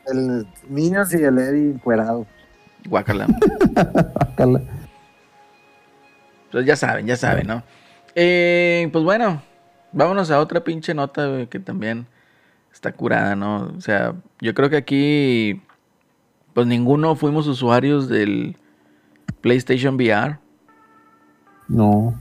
El 0.05 0.47
Niños 0.69 1.13
y 1.13 1.17
el 1.17 1.37
Eddie 1.37 1.71
encuerado. 1.71 2.25
Guácala. 2.87 3.27
Bácala. 4.15 4.61
Pues 6.49 6.65
ya 6.65 6.77
saben, 6.77 7.07
ya 7.07 7.17
saben, 7.17 7.47
¿no? 7.47 7.61
Eh, 8.15 8.87
pues 8.93 9.03
bueno, 9.03 9.41
vámonos 9.91 10.31
a 10.31 10.39
otra 10.39 10.63
pinche 10.63 10.93
nota 10.93 11.27
güey, 11.27 11.47
que 11.47 11.59
también 11.59 12.07
está 12.71 12.93
curada, 12.93 13.35
¿no? 13.35 13.73
O 13.77 13.81
sea, 13.81 14.15
yo 14.39 14.53
creo 14.53 14.69
que 14.69 14.77
aquí, 14.77 15.61
pues 16.53 16.67
ninguno 16.67 17.17
fuimos 17.17 17.47
usuarios 17.47 18.07
del 18.07 18.55
PlayStation 19.41 19.95
VR. 19.95 20.39
No. 21.67 22.17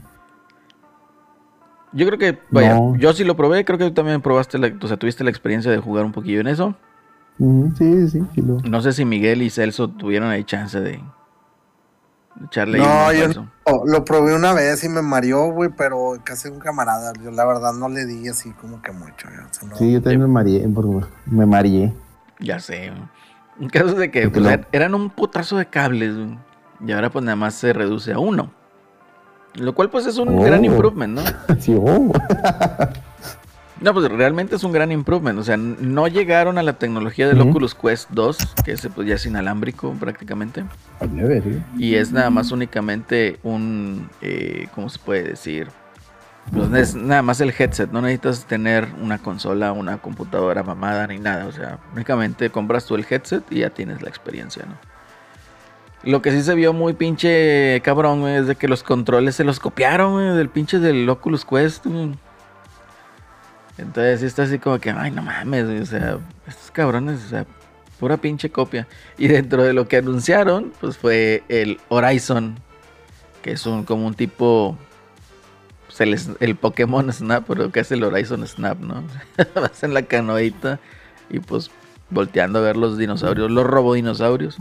Yo 1.97 2.05
creo 2.05 2.19
que, 2.19 2.39
vaya, 2.51 2.75
No. 2.75 2.95
yo 2.95 3.11
sí 3.13 3.23
lo 3.23 3.35
probé, 3.35 3.65
creo 3.65 3.79
que 3.79 3.85
tú 3.85 3.93
también 3.93 4.21
probaste, 4.21 4.59
la, 4.59 4.71
o 4.79 4.87
sea, 4.87 4.97
tuviste 4.97 5.23
la 5.23 5.31
experiencia 5.31 5.71
de 5.71 5.79
jugar 5.79 6.05
un 6.05 6.11
poquillo 6.11 6.39
en 6.41 6.47
eso. 6.47 6.75
Sí, 7.39 8.07
sí, 8.07 8.21
sí. 8.35 8.41
Lo... 8.41 8.57
No 8.59 8.81
sé 8.81 8.93
si 8.93 9.03
Miguel 9.03 9.41
y 9.41 9.49
Celso 9.49 9.89
tuvieron 9.89 10.29
ahí 10.29 10.43
chance 10.43 10.79
de 10.79 11.01
echarle 12.45 12.77
No, 12.77 13.07
un 13.07 13.15
yo 13.15 13.27
no, 13.41 13.85
lo 13.85 14.05
probé 14.05 14.35
una 14.35 14.53
vez 14.53 14.83
y 14.83 14.89
me 14.89 15.01
mareó, 15.01 15.51
güey, 15.51 15.71
pero 15.75 16.13
casi 16.23 16.49
un 16.49 16.59
camarada. 16.59 17.13
Yo 17.23 17.31
la 17.31 17.45
verdad 17.45 17.73
no 17.73 17.89
le 17.89 18.05
di 18.05 18.27
así 18.27 18.51
como 18.51 18.81
que 18.83 18.91
mucho. 18.91 19.27
güey, 19.27 19.39
o 19.39 19.47
sea, 19.51 19.67
no. 19.67 19.75
Sí, 19.75 19.91
yo 19.91 20.01
también 20.01 20.21
me 20.21 20.27
mareé, 20.27 20.67
porque 20.69 21.07
me 21.25 21.45
mareé. 21.47 21.93
Ya 22.39 22.59
sé. 22.59 22.91
El 23.59 23.71
caso 23.71 23.95
de 23.95 24.11
que 24.11 24.29
pues, 24.29 24.59
eran 24.71 24.93
un 24.93 25.09
putazo 25.09 25.57
de 25.57 25.65
cables 25.65 26.15
güey, 26.15 26.37
y 26.85 26.91
ahora 26.91 27.09
pues 27.09 27.25
nada 27.25 27.35
más 27.35 27.55
se 27.55 27.73
reduce 27.73 28.13
a 28.13 28.19
uno. 28.19 28.51
Lo 29.57 29.73
cual 29.73 29.89
pues 29.89 30.05
es 30.05 30.17
un 30.17 30.29
Oh. 30.29 30.41
gran 30.43 30.63
improvement, 30.65 31.15
¿no? 31.19 31.21
Sí, 31.59 31.75
oh. 31.79 32.11
No, 33.79 33.93
pues 33.93 34.09
realmente 34.09 34.55
es 34.55 34.63
un 34.63 34.71
gran 34.71 34.91
improvement. 34.91 35.37
O 35.37 35.43
sea, 35.43 35.55
no 35.55 36.07
llegaron 36.07 36.57
a 36.57 36.63
la 36.63 36.73
tecnología 36.73 37.27
del. 37.27 37.39
Oculus 37.41 37.75
Quest 37.75 38.09
2, 38.09 38.37
que 38.65 38.71
ese 38.71 38.89
pues 38.89 39.07
ya 39.07 39.15
es 39.15 39.25
inalámbrico 39.27 39.91
prácticamente. 39.99 40.63
Vale, 40.99 41.23
verga. 41.23 41.63
Y 41.77 41.93
es 41.93 42.11
nada 42.11 42.31
más 42.31 42.51
únicamente 42.51 43.37
un, 43.43 44.09
eh, 44.23 44.67
¿cómo 44.73 44.89
se 44.89 44.97
puede 44.97 45.21
decir? 45.23 45.67
Pues 46.51 46.71
es 46.73 46.95
nada 46.95 47.21
más 47.21 47.39
el 47.41 47.53
headset, 47.55 47.91
no 47.91 48.01
necesitas 48.01 48.45
tener 48.45 48.87
una 49.03 49.17
consola, 49.19 49.73
una 49.73 49.97
computadora 49.99 50.63
mamada 50.63 51.05
ni 51.07 51.19
nada, 51.19 51.45
o 51.45 51.51
sea, 51.51 51.77
únicamente 51.93 52.49
compras 52.49 52.85
tú 52.85 52.95
el 52.95 53.05
headset 53.07 53.43
y 53.51 53.59
ya 53.59 53.69
tienes 53.69 54.01
la 54.01 54.07
experiencia, 54.09 54.63
¿no? 54.65 54.73
Lo 56.03 56.21
que 56.21 56.31
sí 56.31 56.43
se 56.43 56.55
vio 56.55 56.73
muy 56.73 56.93
pinche 56.93 57.81
cabrón, 57.83 58.27
es 58.27 58.47
de 58.47 58.55
que 58.55 58.67
los 58.67 58.83
controles 58.83 59.35
se 59.35 59.43
los 59.43 59.59
copiaron, 59.59 60.37
del 60.37 60.49
pinche 60.49 60.79
del 60.79 61.09
Oculus 61.09 61.43
Quest. 61.43 61.85
Entonces 63.77 64.19
sí 64.19 64.25
está 64.25 64.43
así 64.43 64.59
como 64.59 64.79
que, 64.79 64.91
ay, 64.91 65.11
no 65.11 65.21
mames, 65.21 65.65
o 65.81 65.85
sea, 65.85 66.17
estos 66.47 66.71
cabrones, 66.71 67.25
o 67.25 67.29
sea, 67.29 67.45
Pura 67.99 68.17
pinche 68.17 68.51
copia. 68.51 68.87
Y 69.17 69.27
dentro 69.27 69.63
de 69.63 69.73
lo 69.73 69.87
que 69.87 69.97
anunciaron, 69.97 70.71
pues 70.79 70.97
fue 70.97 71.43
el 71.49 71.79
Horizon. 71.89 72.55
Que 73.41 73.53
es 73.53 73.65
un 73.65 73.83
como 73.83 74.05
un 74.05 74.13
tipo. 74.13 74.77
pues, 75.87 76.01
el, 76.01 76.37
el 76.39 76.55
Pokémon 76.55 77.11
Snap, 77.11 77.45
pero 77.47 77.71
que 77.71 77.79
es 77.79 77.91
el 77.91 78.03
Horizon 78.03 78.45
Snap, 78.47 78.79
¿no? 78.79 79.03
Vas 79.55 79.83
en 79.83 79.93
la 79.93 80.03
canoita 80.03 80.79
y 81.29 81.39
pues 81.39 81.71
volteando 82.09 82.59
a 82.59 82.61
ver 82.61 82.77
los 82.77 82.97
dinosaurios, 82.97 83.51
los 83.51 83.65
robodinosaurios, 83.65 84.57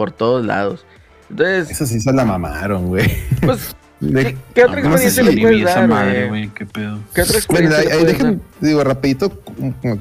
por 0.00 0.12
todos 0.12 0.46
lados. 0.46 0.86
Entonces, 1.28 1.70
Eso 1.70 1.84
sí 1.84 2.00
se 2.00 2.10
la 2.10 2.24
mamaron, 2.24 2.86
güey. 2.86 3.06
pues, 3.44 3.76
De- 4.00 4.24
¿qué, 4.24 4.36
qué 4.54 4.64
otra 4.64 4.80
No, 4.80 4.88
no 4.88 4.96
sé 4.96 5.04
experiencia 5.08 5.24
si 5.30 5.36
le 5.36 5.42
puedes 5.42 5.64
dar, 5.74 5.86
madre. 5.88 6.50
¿Qué 6.54 6.64
pedo? 6.64 6.98
¿Qué 7.14 7.20
otra 7.20 7.34
Bueno, 7.50 7.66
experiencia 7.68 7.78
ahí, 7.80 7.84
le 7.86 7.92
ahí 7.92 7.98
puedes 8.00 8.18
dar? 8.18 8.26
dejen, 8.30 8.42
digo, 8.62 8.82
rapidito, 8.82 9.30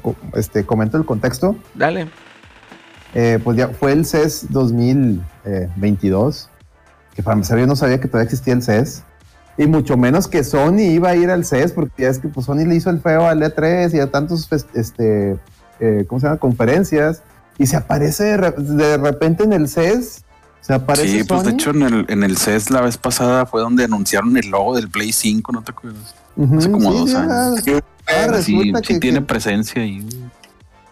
cu- 0.02 0.16
este, 0.36 0.66
comento 0.66 0.96
el 0.98 1.04
contexto. 1.04 1.58
Dale. 1.76 2.08
Eh, 3.14 3.40
pues 3.44 3.58
ya 3.58 3.68
fue 3.68 3.92
el 3.92 4.06
CES 4.06 4.46
2022, 4.52 6.50
que 7.14 7.24
para 7.24 7.34
empezar 7.36 7.60
yo 7.60 7.68
no 7.68 7.76
sabía 7.76 8.00
que 8.00 8.08
todavía 8.08 8.24
existía 8.32 8.54
el 8.54 8.64
CES. 8.64 9.04
Y 9.58 9.68
mucho 9.68 9.98
menos 9.98 10.30
que 10.30 10.46
Sony 10.46 10.80
iba 10.94 11.10
a 11.10 11.16
ir 11.18 11.30
al 11.30 11.44
CES, 11.44 11.74
porque 11.74 12.04
ya 12.04 12.08
es 12.10 12.20
que 12.20 12.30
pues, 12.30 12.46
Sony 12.46 12.64
le 12.66 12.76
hizo 12.76 12.90
el 12.90 13.02
feo 13.02 13.28
al 13.28 13.42
E3 13.44 13.94
y 13.96 14.00
a 14.00 14.08
tantos, 14.10 14.48
este, 14.74 15.36
eh, 15.82 16.06
¿cómo 16.08 16.22
se 16.22 16.28
llama? 16.28 16.40
Conferencias. 16.40 17.22
Y 17.60 17.68
se 17.68 17.78
aparece 17.78 18.24
de, 18.24 18.38
re- 18.38 18.52
de 18.58 18.98
repente 18.98 19.44
en 19.44 19.54
el 19.54 19.68
CES. 19.70 20.24
Se 20.62 20.74
aparece 20.74 21.20
Sí, 21.20 21.24
pues 21.24 21.44
de 21.44 21.52
hecho 21.52 21.70
en 21.72 21.84
el, 21.84 22.06
en 22.10 22.24
el 22.24 22.38
CES 22.38 22.72
la 22.72 22.82
vez 22.82 22.98
pasada 22.98 23.46
fue 23.46 23.62
donde 23.62 23.84
anunciaron 23.84 24.36
el 24.38 24.50
logo 24.50 24.76
del 24.76 24.90
Play 24.90 25.12
5, 25.12 25.52
¿no 25.52 25.62
te 25.64 25.72
acuerdas? 25.72 26.16
Hace 26.58 26.72
como 26.72 26.92
sí, 26.92 26.98
dos 27.00 27.16
años. 27.16 27.32
ah, 27.32 27.56
sí, 27.64 27.72
resulta 28.28 28.80
sí 28.80 28.94
que- 28.94 29.00
tiene 29.00 29.20
que- 29.20 29.26
presencia 29.26 29.82
ahí. 29.82 30.08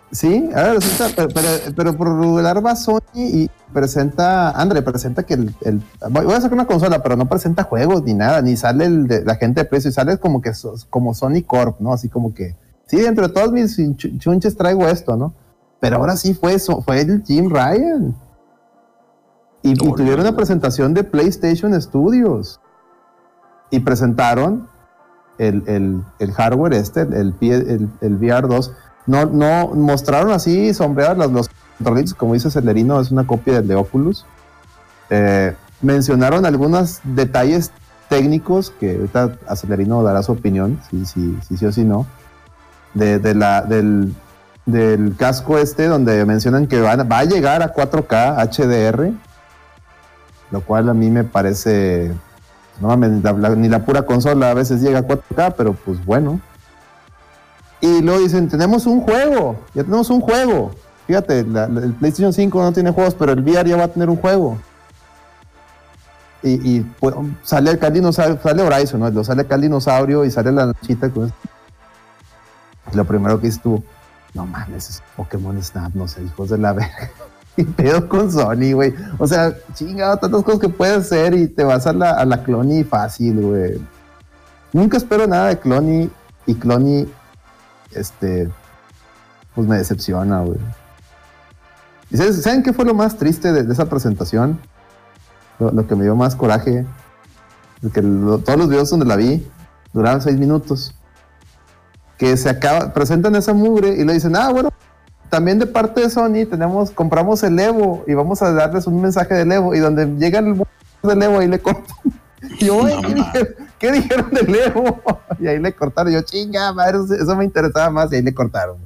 Sí, 0.10 0.50
ahora 0.56 0.76
resulta, 0.76 1.10
pero, 1.16 1.28
pero, 1.34 1.50
pero 1.76 1.98
por 1.98 2.20
regular 2.20 2.66
va 2.66 2.76
Sony 2.78 3.02
y 3.16 3.50
presenta, 3.74 4.52
André, 4.52 4.82
presenta 4.82 5.24
que 5.24 5.34
el, 5.34 5.54
el- 5.66 5.82
voy 6.10 6.34
a 6.34 6.38
sacar 6.40 6.54
una 6.54 6.66
consola, 6.66 7.04
pero 7.04 7.18
no 7.18 7.28
presenta 7.28 7.64
juegos 7.64 8.04
ni 8.04 8.14
nada, 8.14 8.42
ni 8.42 8.56
sale 8.56 8.86
el 8.86 9.06
de, 9.08 9.26
la 9.26 9.36
gente 9.36 9.62
de 9.62 9.66
precio, 9.66 9.90
y 9.90 9.94
sale 9.94 10.18
como 10.18 10.42
que 10.42 10.52
como 10.90 11.14
Sony 11.14 11.44
Corp, 11.46 11.82
¿no? 11.82 11.92
Así 11.92 12.08
como 12.08 12.34
que, 12.34 12.56
sí, 12.86 12.98
dentro 12.98 13.28
de 13.28 13.34
todos 13.34 13.52
mis 13.52 13.76
chu- 13.98 14.18
chunches 14.18 14.56
traigo 14.56 14.88
esto, 14.88 15.18
¿no? 15.18 15.34
Pero 15.80 15.98
ahora 15.98 16.16
sí 16.16 16.34
fue 16.34 16.54
eso, 16.54 16.82
fue 16.82 17.02
el 17.02 17.24
Jim 17.24 17.50
Ryan. 17.50 18.16
Y, 19.62 19.76
tuvieron 19.76 20.22
una 20.22 20.36
presentación 20.36 20.94
de 20.94 21.04
PlayStation 21.04 21.80
Studios. 21.82 22.60
Y 23.70 23.80
presentaron 23.82 24.68
el, 25.38 25.64
el- 25.68 26.04
el 26.20 26.32
hardware 26.32 26.74
este, 26.74 27.02
el, 27.02 27.36
el, 27.42 27.90
el 28.02 28.16
VR 28.16 28.48
2. 28.48 28.72
No, 29.08 29.26
no 29.26 29.68
mostraron 29.76 30.32
así 30.32 30.74
sombreadas 30.74 31.18
los, 31.18 31.32
los 31.32 31.50
controlitos, 31.78 32.14
como 32.14 32.34
dice 32.34 32.50
Celerino, 32.50 33.00
es 33.00 33.12
una 33.12 33.28
copia 33.28 33.56
del 33.56 33.68
de 33.68 33.76
Oculus. 33.76 34.26
Eh, 35.10 35.56
mencionaron 35.82 36.46
algunos 36.46 37.00
detalles 37.04 37.72
técnicos 38.10 38.72
que 38.72 38.96
ahorita 38.96 39.38
Acelerino 39.48 40.02
dará 40.02 40.24
su 40.24 40.32
opinión, 40.32 40.80
si 40.90 41.06
sí 41.06 41.38
si, 41.58 41.66
o 41.66 41.72
si 41.72 41.84
no, 41.84 42.06
de, 42.94 43.20
de 43.20 43.36
la, 43.36 43.62
del, 43.62 44.14
del 44.68 45.16
casco 45.18 45.58
este, 45.58 45.88
donde 45.88 46.24
mencionan 46.26 46.68
que 46.68 46.80
van- 46.80 47.10
va 47.12 47.20
a 47.20 47.24
llegar 47.24 47.64
a 47.64 47.74
4K 47.74 48.36
HDR, 48.38 49.12
lo 50.52 50.62
cual 50.62 50.90
a 50.90 50.94
mí 50.94 51.10
me 51.10 51.24
parece, 51.24 52.12
no 52.80 52.90
mames, 52.90 53.10
ni 53.58 53.70
la 53.70 53.80
pura 53.84 54.04
consola 54.04 54.52
a 54.52 54.54
veces 54.54 54.82
llega 54.82 55.00
a 55.00 55.04
4K, 55.08 55.54
pero 55.58 55.74
pues 55.74 56.06
bueno. 56.06 56.40
Y 57.82 58.02
luego 58.02 58.20
dicen, 58.22 58.50
tenemos 58.50 58.86
un 58.86 59.02
juego, 59.02 59.56
ya 59.74 59.84
tenemos 59.84 60.10
un 60.10 60.22
juego. 60.22 60.72
Fíjate, 61.08 61.40
el 61.40 61.96
PlayStation 61.98 62.34
5 62.34 62.62
no 62.62 62.74
tiene 62.74 62.92
juegos, 62.92 63.16
pero 63.16 63.32
el 63.32 63.42
VR 63.42 63.70
ya 63.70 63.78
va 63.78 63.86
a 63.86 63.88
tener 63.88 64.10
un 64.10 64.18
juego. 64.18 64.58
Y, 66.44 66.80
pues, 66.82 67.16
sale 67.44 67.72
el 67.72 67.94
dinosaurio, 67.94 68.40
sale 68.42 68.62
Horizon, 68.62 69.00
¿no? 69.00 69.24
Sale 69.24 69.46
el 69.50 69.62
dinosaurio 69.62 70.24
y 70.24 70.32
sale 70.32 70.52
la 70.52 70.68
lanchita 70.68 71.10
con 71.10 71.34
Lo 72.94 73.06
primero 73.06 73.40
que 73.42 73.50
tú, 73.52 73.84
no 74.38 74.46
mames, 74.46 74.90
es 74.90 75.04
Pokémon 75.16 75.62
Snap, 75.62 75.94
no 75.96 76.08
sé, 76.08 76.24
hijos 76.24 76.50
de 76.50 76.58
la 76.60 76.74
verga. 76.74 77.10
Y 77.58 77.64
pedo 77.64 78.08
con 78.08 78.32
Sony, 78.32 78.74
güey. 78.74 78.94
O 79.18 79.26
sea, 79.26 79.52
chingado, 79.74 80.18
tantas 80.18 80.44
cosas 80.44 80.62
que 80.62 80.70
puedes 80.70 80.98
hacer 80.98 81.34
y 81.34 81.48
te 81.48 81.64
vas 81.64 81.88
a 81.88 81.94
la, 81.94 82.12
a 82.12 82.24
la 82.24 82.44
Clony 82.44 82.84
fácil, 82.88 83.42
güey. 83.42 83.82
Nunca 84.72 84.98
espero 84.98 85.26
nada 85.26 85.48
de 85.48 85.58
Clony 85.58 86.08
y 86.46 86.54
Clony, 86.54 87.08
este, 87.94 88.48
pues 89.56 89.68
me 89.68 89.78
decepciona, 89.78 90.42
güey. 90.42 90.60
¿Y 92.12 92.18
¿Saben 92.18 92.62
qué 92.62 92.74
fue 92.74 92.86
lo 92.86 92.94
más 92.94 93.18
triste 93.18 93.52
de, 93.52 93.72
esa 93.74 93.86
presentación? 93.90 94.60
Lo, 95.60 95.88
que 95.88 95.96
me 95.96 96.04
dio 96.04 96.16
más 96.16 96.36
coraje, 96.36 96.86
de 97.82 97.90
que 97.90 98.04
lo- 98.04 98.38
todos 98.38 98.60
los 98.60 98.70
videos 98.70 98.92
donde 98.92 99.08
la 99.08 99.16
vi 99.16 99.46
duraron 99.94 100.22
seis 100.22 100.38
minutos. 100.38 100.94
Que 102.18 102.36
se 102.38 102.50
acaba, 102.50 102.94
presentan 102.94 103.36
esa 103.36 103.54
mugre 103.54 103.90
y 103.90 104.04
le 104.04 104.14
dicen, 104.14 104.36
ah, 104.36 104.50
bueno, 104.52 104.70
también 105.30 105.60
de 105.60 105.68
parte 105.68 106.02
de 106.02 106.10
Sony 106.10 106.46
tenemos, 106.50 106.92
compramos 106.92 107.44
el 107.44 107.60
Evo 107.60 108.04
y 108.08 108.14
vamos 108.14 108.42
a 108.42 108.52
darles 108.54 108.88
un 108.88 109.02
mensaje 109.02 109.34
del 109.36 109.52
Evo 109.52 109.76
y 109.76 109.80
donde 109.80 110.06
llega 110.18 110.40
el 110.40 110.62
del 111.04 111.22
Evo 111.24 111.40
ahí 111.40 111.48
le 111.48 111.60
cortan. 111.60 111.96
Y 112.60 112.66
yo, 112.66 112.78
"Oye, 112.78 112.96
¿qué, 113.02 113.14
dijeron, 113.14 113.48
qué 113.80 113.92
dijeron 113.92 114.30
del 114.32 114.56
Evo? 114.56 115.02
Y 115.40 115.48
ahí 115.48 115.60
le 115.60 115.74
cortaron. 115.74 116.14
Yo, 116.14 116.22
chinga, 116.22 116.72
madre, 116.74 116.98
eso, 117.20 117.36
me 117.36 117.44
interesaba 117.46 117.90
más 117.90 118.12
y 118.12 118.16
ahí 118.18 118.22
le 118.22 118.34
cortaron. 118.34 118.78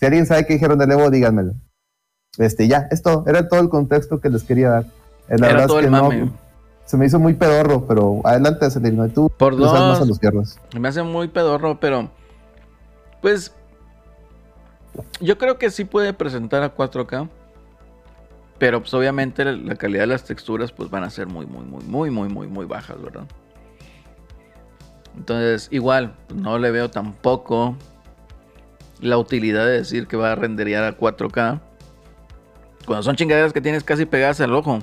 Si 0.00 0.04
alguien 0.06 0.26
sabe 0.26 0.46
qué 0.46 0.54
dijeron 0.54 0.78
del 0.78 0.90
Evo, 0.92 1.10
díganmelo. 1.10 1.52
Este, 2.38 2.66
ya, 2.66 2.88
es 2.90 3.02
todo. 3.02 3.24
Era 3.26 3.48
todo 3.48 3.60
el 3.60 3.68
contexto 3.68 4.20
que 4.20 4.28
les 4.30 4.42
quería 4.42 4.70
dar. 4.70 4.84
Eh, 5.28 5.36
La 5.38 5.46
Era 5.46 5.48
verdad 5.48 5.66
todo 5.68 5.78
es 5.80 5.84
el 5.86 5.90
que 5.90 5.96
no, 5.96 6.02
mame. 6.08 6.32
se 6.86 6.96
me 6.96 7.06
hizo 7.06 7.18
muy 7.18 7.34
pedorro, 7.34 7.86
pero 7.86 8.20
adelante, 8.24 8.70
Celino. 8.70 9.06
Y 9.06 9.10
tú 9.10 9.30
Por 9.38 9.54
más 9.56 9.72
a 9.72 9.78
dos. 9.98 10.08
los 10.08 10.18
fierros. 10.18 10.58
Me 10.78 10.88
hace 10.88 11.02
muy 11.02 11.28
pedorro, 11.28 11.78
pero. 11.80 12.10
Pues. 13.24 13.54
Yo 15.18 15.38
creo 15.38 15.56
que 15.56 15.70
sí 15.70 15.86
puede 15.86 16.12
presentar 16.12 16.62
a 16.62 16.74
4K. 16.74 17.30
Pero 18.58 18.80
pues 18.80 18.92
obviamente 18.92 19.42
la- 19.46 19.76
calidad 19.76 20.02
de 20.02 20.08
las 20.08 20.24
texturas 20.24 20.72
pues 20.72 20.90
van 20.90 21.04
a 21.04 21.10
ser 21.10 21.26
muy, 21.26 21.46
muy, 21.46 21.64
muy, 21.64 21.82
muy, 21.84 22.10
muy, 22.10 22.28
muy, 22.28 22.46
muy 22.48 22.66
bajas, 22.66 23.00
¿verdad? 23.00 23.24
Entonces, 25.16 25.68
igual, 25.70 26.14
no 26.34 26.58
le 26.58 26.70
veo 26.70 26.90
tampoco 26.90 27.76
la 29.00 29.16
utilidad 29.16 29.64
de 29.64 29.72
decir 29.78 30.06
que 30.06 30.18
va 30.18 30.32
a 30.32 30.34
renderear 30.34 30.84
a 30.84 30.94
4K. 30.98 31.62
Cuando 32.84 33.02
son 33.04 33.16
chingaderas 33.16 33.54
que 33.54 33.62
tienes 33.62 33.84
casi 33.84 34.04
pegadas 34.04 34.42
al 34.42 34.52
ojo. 34.52 34.80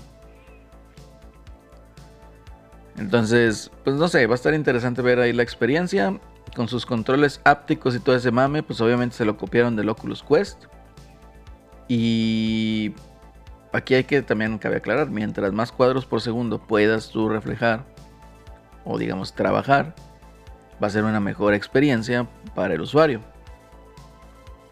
Entonces, 2.97 3.69
pues 3.83 3.97
no 3.97 4.07
sé, 4.07 4.25
va 4.25 4.33
a 4.33 4.35
estar 4.35 4.55
interesante 4.55 5.03
ver 5.03 5.19
ahí 5.19 5.31
la 5.31 5.43
experiencia. 5.43 6.19
Con 6.55 6.67
sus 6.67 6.85
controles 6.85 7.39
ápticos 7.45 7.95
y 7.95 7.99
todo 7.99 8.15
ese 8.15 8.31
mame, 8.31 8.61
pues 8.63 8.81
obviamente 8.81 9.15
se 9.15 9.25
lo 9.25 9.37
copiaron 9.37 9.75
del 9.75 9.89
Oculus 9.89 10.23
Quest. 10.23 10.65
Y 11.87 12.93
aquí 13.73 13.95
hay 13.95 14.03
que 14.03 14.21
también 14.21 14.57
cabe 14.57 14.77
aclarar, 14.77 15.09
mientras 15.09 15.53
más 15.53 15.71
cuadros 15.71 16.05
por 16.05 16.21
segundo 16.21 16.59
puedas 16.59 17.09
tú 17.09 17.29
reflejar 17.29 17.85
o 18.85 18.97
digamos 18.97 19.33
trabajar, 19.33 19.95
va 20.81 20.87
a 20.87 20.89
ser 20.89 21.03
una 21.03 21.19
mejor 21.19 21.53
experiencia 21.53 22.27
para 22.55 22.73
el 22.73 22.81
usuario. 22.81 23.21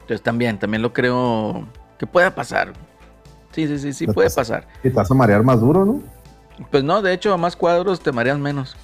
Entonces 0.01 0.22
también, 0.23 0.57
también 0.57 0.81
lo 0.81 0.91
creo 0.91 1.68
que 1.97 2.07
pueda 2.07 2.34
pasar. 2.34 2.73
Sí, 3.51 3.68
sí, 3.68 3.80
sí, 3.80 3.93
sí 3.93 4.06
Puede 4.06 4.15
puede 4.15 4.30
pasar. 4.30 4.64
pasar. 4.65 4.80
Y 4.84 4.89
te 4.89 4.95
vas 4.95 5.11
a 5.11 5.14
marear 5.14 5.43
más 5.43 5.60
duro, 5.60 5.85
¿no? 5.85 6.01
Pues 6.72 6.84
no, 6.84 7.01
de 7.01 7.14
hecho 7.14 7.34
a 7.34 7.38
más 7.38 7.56
cuadros 7.56 7.99
te 7.99 8.11
mareas 8.11 8.38
menos. 8.38 8.76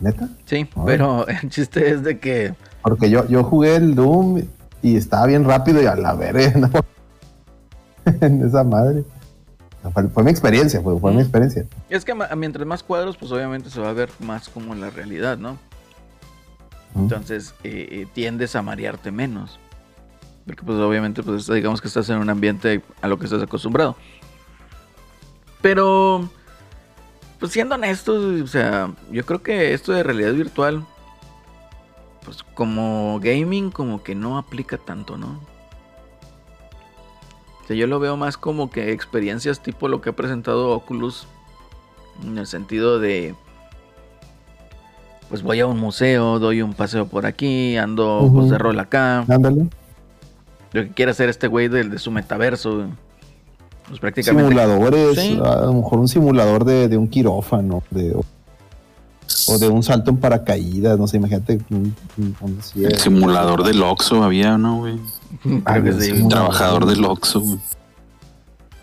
Neta. 0.00 0.28
Sí, 0.44 0.56
Ay. 0.56 0.82
pero 0.84 1.26
el 1.42 1.48
chiste 1.50 1.90
es 1.90 2.02
de 2.02 2.18
que 2.18 2.54
Porque 2.82 3.10
yo, 3.10 3.26
yo 3.28 3.44
jugué 3.44 3.76
el 3.76 3.94
Doom 3.94 4.42
y 4.82 4.96
estaba 4.96 5.26
bien 5.26 5.44
rápido 5.44 5.82
y 5.82 5.86
a 5.86 5.96
la 5.96 6.14
verga, 6.14 6.50
¿no? 6.56 6.70
en 8.20 8.44
esa 8.44 8.62
madre. 8.62 9.04
Fue, 9.92 10.08
fue 10.08 10.24
mi 10.24 10.30
experiencia, 10.30 10.80
fue, 10.80 10.98
fue 10.98 11.12
mi 11.12 11.20
experiencia. 11.20 11.64
es 11.88 12.04
que 12.04 12.14
mientras 12.36 12.66
más 12.66 12.82
cuadros, 12.82 13.16
pues 13.16 13.30
obviamente 13.30 13.70
se 13.70 13.80
va 13.80 13.90
a 13.90 13.92
ver 13.92 14.10
más 14.20 14.48
como 14.48 14.74
en 14.74 14.80
la 14.80 14.90
realidad, 14.90 15.38
¿no? 15.38 15.58
Mm. 16.94 17.02
Entonces 17.02 17.54
eh, 17.62 17.88
eh, 17.90 18.06
tiendes 18.12 18.56
a 18.56 18.62
marearte 18.62 19.10
menos. 19.10 19.60
Porque 20.44 20.62
pues 20.62 20.78
obviamente 20.78 21.22
pues 21.22 21.46
digamos 21.46 21.80
que 21.80 21.88
estás 21.88 22.08
en 22.08 22.18
un 22.18 22.30
ambiente 22.30 22.82
a 23.00 23.08
lo 23.08 23.18
que 23.18 23.26
estás 23.26 23.42
acostumbrado. 23.42 23.96
Pero, 25.60 26.28
pues 27.38 27.52
siendo 27.52 27.74
honestos, 27.74 28.42
o 28.42 28.46
sea, 28.46 28.90
yo 29.10 29.24
creo 29.26 29.42
que 29.42 29.74
esto 29.74 29.92
de 29.92 30.02
realidad 30.02 30.32
virtual, 30.32 30.84
pues 32.24 32.42
como 32.54 33.20
gaming 33.22 33.70
como 33.70 34.02
que 34.02 34.14
no 34.14 34.38
aplica 34.38 34.78
tanto, 34.78 35.16
¿no? 35.16 35.38
O 37.62 37.66
sea, 37.66 37.76
yo 37.76 37.86
lo 37.86 37.98
veo 37.98 38.16
más 38.16 38.36
como 38.36 38.70
que 38.70 38.92
experiencias 38.92 39.62
tipo 39.62 39.88
lo 39.88 40.00
que 40.00 40.10
ha 40.10 40.16
presentado 40.16 40.70
Oculus. 40.70 41.26
En 42.24 42.38
el 42.38 42.46
sentido 42.46 42.98
de... 43.00 43.34
Pues 45.28 45.42
voy 45.42 45.58
a 45.58 45.66
un 45.66 45.78
museo, 45.78 46.38
doy 46.38 46.62
un 46.62 46.72
paseo 46.72 47.08
por 47.08 47.26
aquí, 47.26 47.76
ando 47.76 48.30
pues, 48.32 48.46
de 48.48 48.54
Ujú. 48.54 48.62
rol 48.62 48.78
acá. 48.78 49.24
Ándale. 49.28 49.68
lo 50.72 50.82
que 50.84 50.90
quiere 50.90 51.10
hacer 51.10 51.28
este 51.28 51.48
güey 51.48 51.66
de 51.66 51.98
su 51.98 52.12
metaverso. 52.12 52.86
Pues 53.88 54.00
prácticamente. 54.00 54.48
Simuladores, 54.48 55.18
Sí. 55.18 55.40
a 55.44 55.66
lo 55.66 55.74
mejor 55.74 55.98
un 56.00 56.08
simulador 56.08 56.64
de, 56.64 56.88
de 56.88 56.96
un 56.96 57.06
quirófano, 57.08 57.82
de, 57.90 58.14
o, 58.14 58.24
o 59.48 59.58
de 59.58 59.68
un 59.68 59.82
salto 59.82 60.10
en 60.10 60.16
paracaídas, 60.16 60.98
no 60.98 61.06
sé, 61.06 61.18
imagínate. 61.18 61.60
un- 61.70 61.94
un- 62.18 62.36
un- 62.40 62.62
sí, 62.62 62.84
El 62.84 62.96
simulador 62.98 63.62
del 63.64 63.82
Oxxo 63.82 64.22
había, 64.24 64.58
¿no, 64.58 64.78
güey? 64.78 64.98
Sí, 65.42 65.62
güey. 65.64 66.22
Un 66.22 66.28
trabajador 66.28 66.86
del 66.86 67.04
Oxxo, 67.04 67.40
güey. 67.40 67.58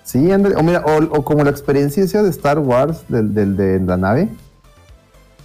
Sí, 0.03 0.31
ándale, 0.31 0.55
o, 0.55 0.63
mira, 0.63 0.83
o, 0.85 0.97
o 1.17 1.23
como 1.25 1.43
la 1.43 1.49
experiencia 1.49 2.03
esa 2.03 2.21
de 2.23 2.29
Star 2.29 2.59
Wars, 2.59 3.03
del, 3.09 3.33
del- 3.33 3.55
de 3.57 3.79
la 3.81 3.97
nave. 3.97 4.29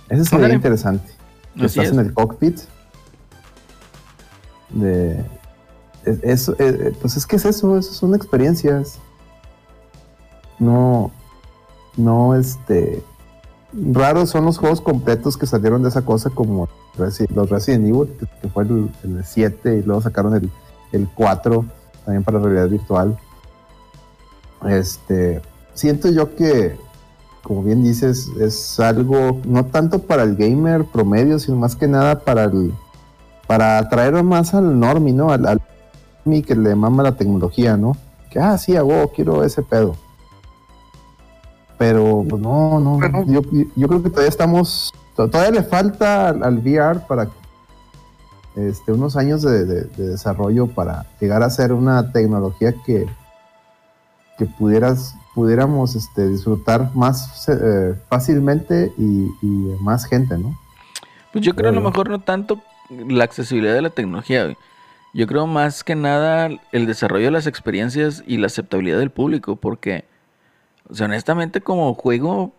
Ese 0.08 0.24
sería 0.24 0.36
Ándale. 0.46 0.54
interesante. 0.54 1.06
Que 1.56 1.64
Así 1.66 1.80
estás 1.80 1.86
es. 1.86 1.92
en 1.92 1.98
el 2.00 2.14
cockpit. 2.14 2.58
De. 4.70 5.24
es- 6.04 6.22
Eso, 6.22 6.52
eh, 6.58 6.78
eh, 6.90 6.92
pues 7.00 7.16
es 7.16 7.26
que 7.26 7.36
es 7.36 7.44
eso, 7.44 7.76
eso 7.78 7.92
son 7.92 8.14
experiencias. 8.14 8.98
No. 10.58 11.10
No, 11.96 12.34
este. 12.34 13.02
Raros 13.72 14.30
son 14.30 14.46
los 14.46 14.58
juegos 14.58 14.80
completos 14.80 15.36
que 15.36 15.46
salieron 15.46 15.82
de 15.82 15.90
esa 15.90 16.02
cosa, 16.02 16.30
como 16.30 16.68
los 16.96 17.50
Resident 17.50 17.86
Evil, 17.86 18.08
que, 18.40 18.48
fue 18.48 18.64
el, 18.64 18.90
el 19.04 19.24
7, 19.24 19.76
y 19.76 19.82
luego 19.82 20.00
sacaron 20.00 20.34
el, 20.34 20.50
el 20.92 21.06
4 21.14 21.64
también 22.04 22.24
para 22.24 22.38
realidad 22.38 22.68
virtual. 22.68 23.18
Este. 24.66 25.42
Siento 25.74 26.10
yo 26.10 26.34
que, 26.34 26.76
como 27.42 27.62
bien 27.62 27.84
dices, 27.84 28.28
es 28.40 28.80
algo 28.80 29.40
no 29.44 29.66
tanto 29.66 30.00
para 30.00 30.22
el 30.22 30.34
gamer 30.34 30.84
promedio, 30.84 31.38
sino 31.38 31.56
más 31.56 31.76
que 31.76 31.86
nada 31.86 32.20
para 32.20 32.44
el 32.44 32.72
para 33.46 33.78
atraer 33.78 34.22
más 34.22 34.54
al 34.54 34.78
normie, 34.78 35.12
¿no? 35.12 35.30
Al, 35.30 35.46
al 35.46 35.62
que 36.46 36.54
le 36.54 36.74
mama 36.74 37.02
la 37.02 37.12
tecnología, 37.12 37.76
¿no? 37.76 37.96
Que 38.30 38.38
ah, 38.38 38.58
sí, 38.58 38.76
hago, 38.76 39.10
quiero 39.14 39.42
ese 39.42 39.62
pedo. 39.62 39.96
Pero 41.78 42.24
pues, 42.28 42.42
no, 42.42 42.80
no, 42.80 42.96
Bueno. 42.98 43.24
yo, 43.26 43.40
yo 43.76 43.88
creo 43.88 44.02
que 44.02 44.10
todavía 44.10 44.28
estamos, 44.28 44.92
to- 45.16 45.28
todavía 45.28 45.60
le 45.60 45.62
falta 45.66 46.28
al, 46.28 46.42
al 46.42 46.58
VR 46.58 47.00
para 47.06 47.28
este, 48.56 48.92
unos 48.92 49.16
años 49.16 49.42
de, 49.42 49.64
de- 49.64 49.84
de 49.84 50.08
desarrollo 50.08 50.66
para 50.66 51.06
llegar 51.20 51.42
a 51.44 51.50
ser 51.50 51.72
una 51.72 52.10
tecnología 52.12 52.74
que, 52.84 53.06
que 54.36 54.46
pudieras, 54.46 55.14
pudiéramos 55.34 55.94
este, 55.94 56.28
disfrutar 56.28 56.90
más 56.96 57.48
eh, 57.48 57.94
fácilmente 58.08 58.92
y, 58.98 59.28
y 59.42 59.76
más 59.80 60.04
gente, 60.06 60.36
¿no? 60.36 60.58
Pues 61.32 61.44
yo 61.44 61.54
creo 61.54 61.70
a 61.70 61.74
lo 61.74 61.80
mejor 61.82 62.08
no 62.10 62.18
tanto 62.20 62.60
la 62.90 63.22
accesibilidad 63.22 63.74
de 63.74 63.82
la 63.82 63.90
tecnología, 63.90 64.44
güey. 64.44 64.56
Yo 65.14 65.26
creo 65.26 65.46
más 65.46 65.84
que 65.84 65.94
nada 65.94 66.48
el 66.72 66.86
desarrollo 66.86 67.26
de 67.26 67.30
las 67.30 67.46
experiencias 67.46 68.22
y 68.26 68.36
la 68.38 68.46
aceptabilidad 68.46 68.98
del 68.98 69.10
público, 69.10 69.56
porque, 69.56 70.04
o 70.90 70.94
sea, 70.94 71.06
honestamente 71.06 71.60
como 71.60 71.94
juego, 71.94 72.52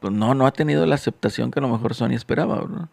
pues 0.00 0.12
no, 0.12 0.34
no 0.34 0.46
ha 0.46 0.52
tenido 0.52 0.84
la 0.86 0.94
aceptación 0.96 1.50
que 1.50 1.60
a 1.60 1.62
lo 1.62 1.68
mejor 1.68 1.94
Sony 1.94 2.10
esperaba, 2.12 2.60
¿verdad? 2.60 2.88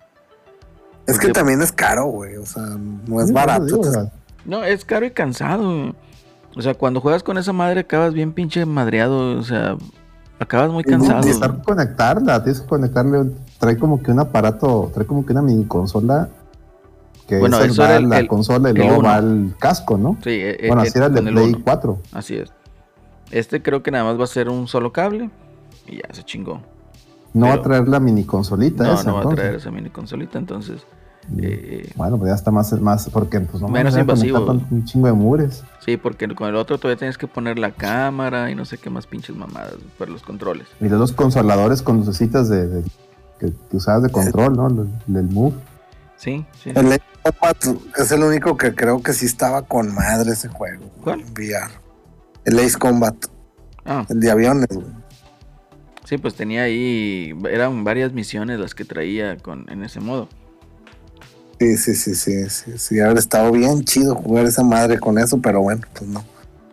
Es 1.08 1.18
que 1.20 1.30
también 1.30 1.62
es 1.62 1.72
caro, 1.72 2.06
güey. 2.06 2.38
O 2.38 2.46
sea, 2.46 2.64
no 3.08 3.22
es 3.22 3.32
barato. 3.34 3.66
digo, 3.66 3.80
o 3.80 3.86
entonces- 3.86 4.04
sea, 4.12 4.20
No, 4.46 4.64
es 4.64 4.86
caro 4.86 5.06
y 5.06 5.12
cansado. 5.12 5.94
O 6.56 6.62
sea, 6.62 6.74
cuando 6.74 7.02
juegas 7.02 7.24
con 7.24 7.38
esa 7.38 7.54
madre 7.54 7.82
acabas 7.82 8.14
bien 8.14 8.34
pinche 8.34 8.66
madreado, 8.66 9.38
o 9.38 9.44
sea, 9.44 9.76
acabas 10.40 10.72
muy 10.72 10.84
cansado. 10.84 11.20
necesitar 11.20 11.52
güey. 11.52 11.64
conectarla, 11.64 12.44
tienes 12.44 12.62
que 12.62 12.68
conectarle, 12.68 13.32
trae 13.60 13.78
como 13.78 14.02
que 14.02 14.12
un 14.12 14.20
aparato, 14.20 14.90
trae 14.94 15.06
como 15.06 15.26
que 15.26 15.34
una 15.34 15.42
mini 15.42 15.66
consola 15.66 16.30
que 17.28 17.38
Bueno, 17.40 17.58
es 17.60 17.66
el- 17.66 17.72
eso 17.72 17.82
va 17.84 17.88
era 17.90 17.98
el- 17.98 18.10
la 18.10 18.20
el- 18.20 18.28
consola 18.28 18.70
y 18.70 18.72
el 18.72 18.78
luego 18.78 19.00
uno. 19.00 19.08
va 19.10 19.18
el 19.18 19.54
casco, 19.60 19.98
¿no? 19.98 20.18
Sí, 20.24 20.30
eh, 20.32 20.58
bueno, 20.68 20.84
eh, 20.84 20.88
así 20.88 20.98
era 20.98 21.08
el 21.08 21.14
de 21.14 21.20
el 21.22 21.34
Play 21.34 21.50
uno. 21.54 21.62
4. 21.64 22.00
Así 22.12 22.36
es. 22.36 22.52
Este 23.32 23.62
creo 23.62 23.82
que 23.84 23.92
nada 23.92 24.04
más 24.04 24.20
va 24.20 24.24
a 24.26 24.28
ser 24.28 24.50
un 24.50 24.68
solo 24.68 24.92
cable 24.92 25.30
y 25.88 25.98
ya 25.98 26.14
se 26.14 26.24
chingó. 26.24 26.62
No 27.34 27.48
va 27.48 27.54
a 27.54 27.62
traer 27.62 27.88
la 27.88 28.00
mini 28.00 28.26
consolita 28.26 28.84
No, 28.84 28.94
esa, 28.96 29.04
no 29.10 29.16
va 29.16 29.24
a 29.32 29.36
traer 29.36 29.56
esa 29.56 29.72
mini 29.72 29.90
consolita, 29.90 30.38
entonces. 30.38 30.82
eh, 31.42 31.90
Bueno, 31.96 32.18
pues 32.18 32.30
ya 32.30 32.36
está 32.36 32.52
más, 32.52 32.74
más 32.82 33.10
porque 33.10 33.40
pues 33.40 33.62
no 33.62 33.70
Menos 33.70 33.94
me 33.96 34.02
invasivo. 34.02 34.46
con 34.46 34.68
un 34.70 34.84
chingo 34.86 35.08
de 35.08 35.14
mures. 35.14 35.64
sí, 35.80 35.96
porque 35.96 36.28
con 36.36 36.50
el 36.50 36.56
otro 36.56 36.78
todavía 36.78 36.98
tienes 37.00 37.18
que 37.18 37.28
poner 37.28 37.58
la 37.58 37.72
cámara 37.72 38.52
y 38.52 38.56
no 38.56 38.66
sé 38.66 38.78
qué 38.78 38.90
más 38.90 39.08
pinches 39.08 39.36
mamadas 39.36 39.76
para 39.98 40.12
los 40.12 40.24
controles. 40.24 40.68
Y 40.82 40.86
de 40.90 40.98
los 40.98 41.14
consoladores 41.14 41.82
con 41.82 41.98
lucecitas 41.98 42.50
de, 42.50 42.68
de- 42.68 42.84
que, 43.40 43.52
que 43.70 43.78
usabas 43.78 44.04
de 44.04 44.10
control, 44.10 44.54
¿no? 44.58 44.68
El, 44.68 44.90
del 45.08 45.26
Move. 45.30 45.56
Sí, 46.18 46.46
sí. 46.62 46.70
El 46.76 47.00
Combat 47.24 47.58
es 47.98 48.12
el 48.12 48.22
único 48.24 48.56
que 48.58 48.76
creo 48.76 49.02
que 49.02 49.14
sí 49.14 49.26
estaba 49.26 49.62
con 49.64 49.96
madre 49.96 50.34
ese 50.34 50.48
juego. 50.50 50.84
¿Cuál? 51.02 51.24
VR. 51.34 51.72
El 52.46 52.60
Ace 52.60 52.78
Combat, 52.78 53.16
Ah, 53.86 54.06
el 54.10 54.20
de 54.20 54.32
aviones, 54.32 54.68
güey. 54.70 54.86
sí, 56.06 56.18
pues 56.18 56.36
tenía 56.36 56.64
ahí, 56.64 57.34
eran 57.50 57.84
varias 57.84 58.14
misiones 58.14 58.60
las 58.60 58.76
que 58.76 58.86
traía 58.86 59.38
con, 59.38 59.66
en 59.70 59.84
ese 59.84 60.00
modo. 60.00 60.28
Sí, 61.60 61.78
sí, 61.78 61.94
sí, 61.96 62.16
sí, 62.16 62.50
sí, 62.50 62.78
sí. 62.78 63.00
Haber 63.00 63.18
estado 63.20 63.52
bien 63.52 63.84
chido 63.84 64.16
jugar 64.16 64.46
esa 64.46 64.64
madre 64.64 65.00
con 65.00 65.20
eso, 65.20 65.40
pero 65.40 65.62
bueno, 65.62 65.82
pues 65.94 66.10
no. 66.10 66.24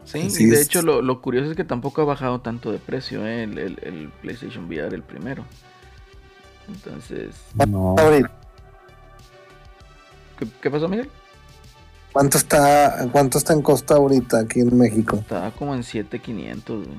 Sí, 0.04 0.30
Sí, 0.30 0.44
y 0.44 0.46
de 0.46 0.54
es- 0.60 0.66
hecho 0.66 0.80
lo, 0.80 1.02
lo 1.02 1.20
curioso 1.20 1.50
es 1.50 1.56
que 1.56 1.64
tampoco 1.64 2.00
ha 2.00 2.04
bajado 2.06 2.40
tanto 2.40 2.72
de 2.72 2.78
precio 2.78 3.26
eh, 3.26 3.42
el, 3.44 3.58
el- 3.58 3.78
el 3.82 4.08
PlayStation 4.22 4.64
VR, 4.64 4.94
el 4.94 5.02
primero. 5.02 5.44
Entonces, 6.66 7.34
No. 7.66 7.94
¿qué, 10.38 10.46
qué 10.62 10.70
pasó, 10.70 10.88
Miguel? 10.88 11.10
¿Cuánto 12.12 12.38
está, 12.38 13.06
cuánto 13.12 13.38
está 13.38 13.52
en 13.52 13.62
costa 13.62 13.94
ahorita 13.94 14.40
aquí 14.40 14.60
en 14.60 14.76
México? 14.76 15.16
Estaba 15.16 15.50
como 15.50 15.74
en 15.74 15.82
7500, 15.82 16.86
güey. 16.86 16.98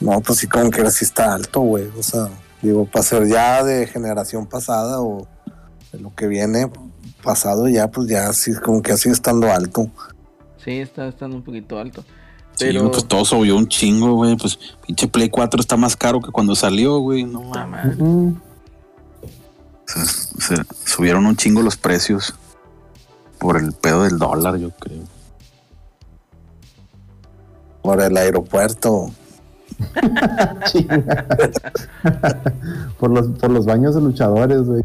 No, 0.00 0.20
pues 0.20 0.38
sí, 0.38 0.46
como 0.46 0.70
que 0.70 0.88
sí 0.90 1.04
está 1.04 1.34
alto, 1.34 1.60
güey. 1.60 1.88
O 1.98 2.02
sea, 2.02 2.28
digo, 2.62 2.86
para 2.86 3.02
ser 3.02 3.26
ya 3.26 3.64
de 3.64 3.86
generación 3.86 4.46
pasada 4.46 5.00
o 5.00 5.26
de 5.92 5.98
lo 5.98 6.14
que 6.14 6.28
viene 6.28 6.70
pasado 7.22 7.68
ya, 7.68 7.88
pues 7.88 8.08
ya 8.08 8.32
sí, 8.32 8.54
como 8.54 8.80
que 8.80 8.92
así 8.92 9.08
estando 9.08 9.50
alto. 9.52 9.90
Sí, 10.64 10.78
está 10.78 11.08
estando 11.08 11.36
un 11.36 11.42
poquito 11.42 11.78
alto. 11.78 12.02
Sí, 12.52 12.66
Pero, 12.66 12.90
pues 12.90 13.06
todo 13.06 13.24
subió 13.24 13.56
un 13.56 13.68
chingo, 13.68 14.14
güey. 14.14 14.36
Pues 14.36 14.58
pinche 14.86 15.08
Play 15.08 15.30
4 15.30 15.60
está 15.60 15.76
más 15.76 15.96
caro 15.96 16.20
que 16.20 16.30
cuando 16.30 16.54
salió, 16.54 16.98
güey. 16.98 17.24
No 17.24 17.42
mames. 17.42 17.96
se 19.86 20.56
subieron 20.84 21.26
un 21.26 21.36
chingo 21.36 21.62
los 21.62 21.76
precios 21.76 22.34
por 23.38 23.56
el 23.56 23.72
pedo 23.72 24.02
del 24.04 24.18
dólar, 24.18 24.56
yo 24.56 24.70
creo. 24.70 25.02
Por 27.82 28.00
el 28.02 28.16
aeropuerto. 28.16 29.10
por, 32.98 33.10
los, 33.10 33.26
por 33.38 33.50
los 33.50 33.66
baños 33.66 33.94
de 33.94 34.00
luchadores, 34.00 34.62
güey. 34.62 34.82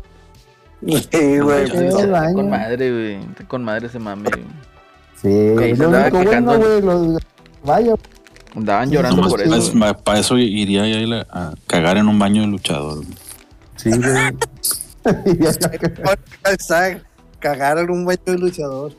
Sí, 1.12 1.40
güey. 1.40 1.64
Está 1.64 2.34
con 2.34 2.50
madre, 2.50 2.92
güey. 2.92 3.16
Está 3.30 3.48
con 3.48 3.64
madre 3.64 3.88
ese 3.88 4.00
mame, 4.00 4.30
güey. 4.30 4.44
Sí, 5.22 5.56
lo 5.76 5.90
único 5.90 6.20
quejando 6.20 6.58
bueno, 6.58 6.68
güey. 6.68 6.82
Los, 7.14 7.24
vaya, 7.64 7.94
Andaban 8.56 8.92
llorando 8.92 9.18
nomás 9.18 9.32
por 9.32 9.42
eso. 9.42 9.74
Para, 10.04 10.20
eso 10.20 10.38
iría 10.38 10.84
a 11.32 11.54
cagar 11.66 11.98
en 11.98 12.08
un 12.08 12.20
baño 12.20 12.42
de 12.42 12.48
luchador. 12.48 12.98
güey. 12.98 13.08
sí, 13.78 13.90
güey. 13.90 14.34
Cagar 17.44 17.78
en 17.78 17.92
un 17.92 18.06
baño 18.06 18.20
de 18.26 18.38
luchador. 18.40 18.94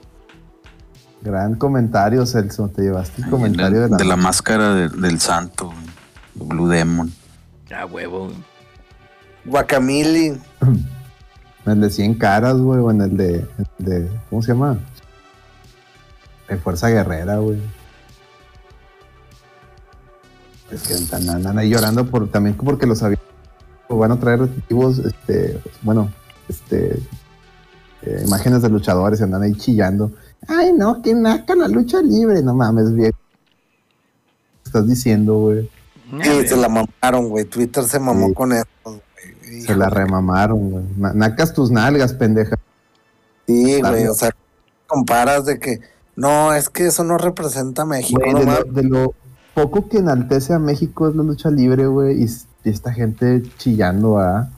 Gran 1.23 1.55
comentario, 1.55 2.27
Celso. 2.27 2.69
Te 2.69 2.83
llevaste 2.83 3.23
el 3.23 3.31
comentario 3.31 3.81
de, 3.81 3.89
la, 3.89 3.97
de 3.97 4.05
la 4.05 4.17
máscara 4.17 4.75
de- 4.75 4.91
del 4.91 5.19
santo, 5.19 5.73
Blue 6.35 6.69
Demon. 6.69 7.11
Ah, 7.75 7.87
huevo, 7.87 8.27
güey. 8.27 8.37
Guacamili. 9.47 10.39
En 11.67 11.73
el 11.73 11.81
de 11.81 11.89
100 11.89 12.17
caras, 12.17 12.59
güey, 12.59 12.79
o 12.79 12.91
en 12.91 13.01
el 13.01 13.17
de, 13.17 13.37
el 13.79 13.85
de- 13.87 14.11
¿Cómo 14.29 14.43
se 14.43 14.53
llama? 14.53 14.79
De 16.47 16.59
Fuerza 16.59 16.91
Guerrera, 16.91 17.37
güey. 17.39 17.59
Es 20.71 20.83
que 20.83 20.93
están 20.93 21.59
ahí 21.59 21.71
llorando 21.71 22.05
por, 22.05 22.29
también 22.31 22.55
porque 22.55 22.85
los 22.87 23.03
aviones 23.03 23.25
van 23.89 24.13
a 24.13 24.21
traer 24.21 24.41
respectivos, 24.41 24.99
este, 24.99 25.59
bueno, 25.81 26.11
este, 26.51 27.01
eh, 28.07 28.23
imágenes 28.25 28.63
de 28.63 28.69
luchadores 28.69 29.21
andan 29.23 29.43
ahí 29.43 29.55
chillando. 29.55 30.13
Ay, 30.47 30.73
no, 30.73 31.01
que 31.03 31.15
naca 31.15 31.55
la 31.55 31.69
lucha 31.69 32.03
libre. 32.03 32.43
No 32.43 32.55
mames, 32.55 32.93
viejo. 32.95 33.17
Estás 34.65 34.87
diciendo, 34.89 35.39
güey. 35.39 35.71
Sí, 36.23 36.47
se 36.49 36.57
la 36.57 36.69
mamaron, 36.69 37.29
güey. 37.29 37.45
Twitter 37.45 37.85
se 37.85 37.99
mamó 37.99 38.29
Sí. 38.29 38.35
con 38.35 38.53
eso. 38.53 38.67
güey. 38.85 39.61
Se 39.63 39.75
la 39.75 39.89
remamaron, 39.89 40.71
güey. 40.71 40.85
Na- 40.97 41.13
Nacas 41.15 41.53
tus 41.55 41.71
nalgas, 41.71 42.13
pendeja. 42.13 42.57
Sí, 43.47 43.81
güey. 43.81 44.07
O 44.07 44.15
sea, 44.15 44.31
comparas 44.87 45.45
de 45.45 45.59
que 45.59 45.81
no, 46.17 46.53
es 46.55 46.69
que 46.69 46.87
eso 46.87 47.05
no 47.05 47.19
representa 47.19 47.83
a 47.83 47.87
México. 47.87 48.21
No 48.21 48.39
de, 48.39 48.45
lo, 48.45 48.51
mames. 48.53 48.75
de 48.75 48.83
lo 48.85 49.15
poco 49.55 49.89
que 49.89 49.99
enaltece 49.99 50.53
a 50.53 50.59
México 50.59 51.09
es 51.09 51.15
la 51.17 51.23
lucha 51.23 51.51
libre, 51.51 51.87
güey, 51.87 52.23
y, 52.25 52.29
esta 52.69 52.93
gente 52.93 53.43
chillando, 53.59 54.19
¿ah? 54.19 54.49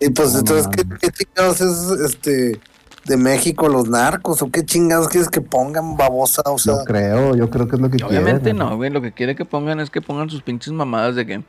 Y 0.00 0.10
pues 0.10 0.32
No, 0.32 0.40
entonces, 0.40 0.66
¿qué, 0.68 0.82
qué 1.00 1.10
chingados 1.10 1.60
es 1.60 2.00
este 2.12 2.60
de 3.06 3.16
México 3.16 3.68
los 3.68 3.88
narcos 3.88 4.40
o 4.42 4.50
qué 4.50 4.64
chingados 4.64 5.08
quieres 5.08 5.28
que 5.28 5.40
pongan 5.40 5.96
babosa, 5.96 6.42
o 6.46 6.58
sea, 6.58 6.74
Yo 6.78 6.84
creo, 6.84 7.34
yo 7.36 7.50
creo 7.50 7.68
que 7.68 7.76
es 7.76 7.82
lo 7.82 7.90
que 7.90 8.02
Obviamente 8.04 8.40
quieren. 8.42 8.58
no, 8.58 8.76
güey. 8.76 8.90
Lo 8.90 9.02
que 9.02 9.12
quiere 9.12 9.34
que 9.36 9.44
pongan 9.44 9.80
es 9.80 9.90
que 9.90 10.00
pongan 10.00 10.30
sus 10.30 10.42
pinches 10.42 10.72
mamadas 10.72 11.14
de 11.14 11.26
que 11.26 11.44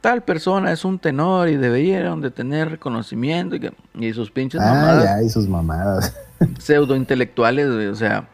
tal 0.00 0.22
persona 0.22 0.72
es 0.72 0.84
un 0.84 0.98
tenor 0.98 1.48
y 1.48 1.56
deberían 1.56 2.20
de 2.20 2.30
tener 2.30 2.70
reconocimiento 2.70 3.56
y, 3.56 3.60
que, 3.60 3.72
y 3.94 4.12
sus 4.12 4.30
pinches 4.30 4.60
Ah, 4.60 4.66
mamadas 4.74 5.04
ya, 5.04 5.22
y 5.22 5.28
sus 5.28 5.48
mamadas. 5.48 6.14
pseudo 6.58 6.94
intelectuales, 6.96 7.70
güey. 7.72 7.86
O 7.88 7.94
sea, 7.96 8.28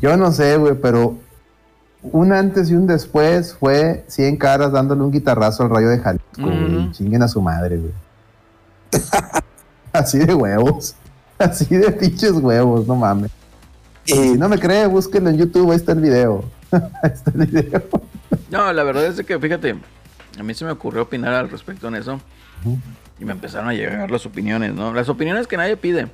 Yo 0.00 0.16
no 0.16 0.32
sé, 0.32 0.56
güey, 0.56 0.74
pero 0.74 1.16
un 2.02 2.32
antes 2.32 2.70
y 2.70 2.74
un 2.74 2.86
después 2.86 3.54
fue 3.54 4.04
100 4.08 4.36
caras 4.36 4.72
dándole 4.72 5.02
un 5.02 5.12
guitarrazo 5.12 5.62
al 5.64 5.70
rayo 5.70 5.88
de 5.88 5.98
Jalisco, 5.98 6.40
güey. 6.40 6.90
Chinguen 6.92 7.22
a 7.22 7.28
su 7.28 7.40
madre, 7.42 7.76
güey. 7.76 7.92
Así 9.92 10.18
de 10.18 10.34
huevos. 10.34 10.94
Así 11.50 11.64
de 11.76 11.90
pinches 11.92 12.32
huevos, 12.32 12.86
no 12.86 12.96
mames. 12.96 13.30
y 14.06 14.12
Si 14.12 14.32
no 14.34 14.48
me 14.48 14.58
cree, 14.58 14.86
búsquenlo 14.86 15.30
en 15.30 15.38
YouTube, 15.38 15.70
ahí 15.70 15.76
está 15.76 15.92
el 15.92 16.00
video. 16.00 16.44
ahí 16.72 17.10
está 17.12 17.30
el 17.34 17.46
video. 17.46 17.82
no, 18.50 18.72
la 18.72 18.82
verdad 18.82 19.06
es 19.06 19.24
que 19.26 19.38
fíjate, 19.38 19.76
a 20.38 20.42
mí 20.42 20.54
se 20.54 20.64
me 20.64 20.70
ocurrió 20.70 21.02
opinar 21.02 21.34
al 21.34 21.50
respecto 21.50 21.88
en 21.88 21.96
eso. 21.96 22.20
Y 23.18 23.24
me 23.24 23.32
empezaron 23.32 23.68
a 23.68 23.72
llegar 23.74 24.10
las 24.10 24.24
opiniones, 24.26 24.74
¿no? 24.74 24.92
Las 24.94 25.08
opiniones 25.08 25.46
que 25.46 25.56
nadie 25.56 25.76
pide. 25.76 26.08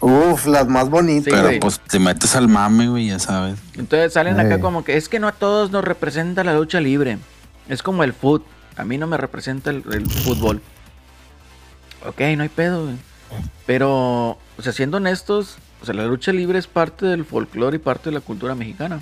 uf, 0.00 0.46
las 0.46 0.68
más 0.68 0.88
bonitas. 0.88 1.24
Sí, 1.24 1.30
Pero 1.30 1.42
güey. 1.44 1.60
pues 1.60 1.80
te 1.80 1.98
metes 1.98 2.34
al 2.36 2.48
mame, 2.48 2.88
güey, 2.88 3.08
ya 3.08 3.18
sabes. 3.18 3.58
Entonces 3.76 4.12
salen 4.12 4.38
acá 4.40 4.54
Eh. 4.56 4.60
como 4.60 4.84
que 4.84 4.96
es 4.96 5.08
que 5.08 5.18
no 5.18 5.28
a 5.28 5.32
todos 5.32 5.70
nos 5.70 5.84
representa 5.84 6.44
la 6.44 6.54
lucha 6.54 6.80
libre. 6.80 7.18
Es 7.68 7.82
como 7.82 8.04
el 8.04 8.12
foot. 8.12 8.44
A 8.76 8.84
mí 8.84 8.96
no 8.98 9.06
me 9.06 9.16
representa 9.18 9.70
el, 9.70 9.82
el 9.92 10.08
fútbol. 10.08 10.62
Ok, 12.06 12.20
no 12.36 12.42
hay 12.44 12.48
pedo, 12.48 12.84
güey. 12.84 12.96
Pero, 13.66 14.38
o 14.58 14.62
sea, 14.62 14.72
siendo 14.72 14.96
honestos, 14.96 15.58
o 15.82 15.86
sea, 15.86 15.94
la 15.94 16.04
lucha 16.06 16.32
libre 16.32 16.58
es 16.58 16.66
parte 16.66 17.06
del 17.06 17.24
folclore 17.24 17.76
y 17.76 17.78
parte 17.78 18.10
de 18.10 18.14
la 18.14 18.20
cultura 18.20 18.54
mexicana. 18.54 19.00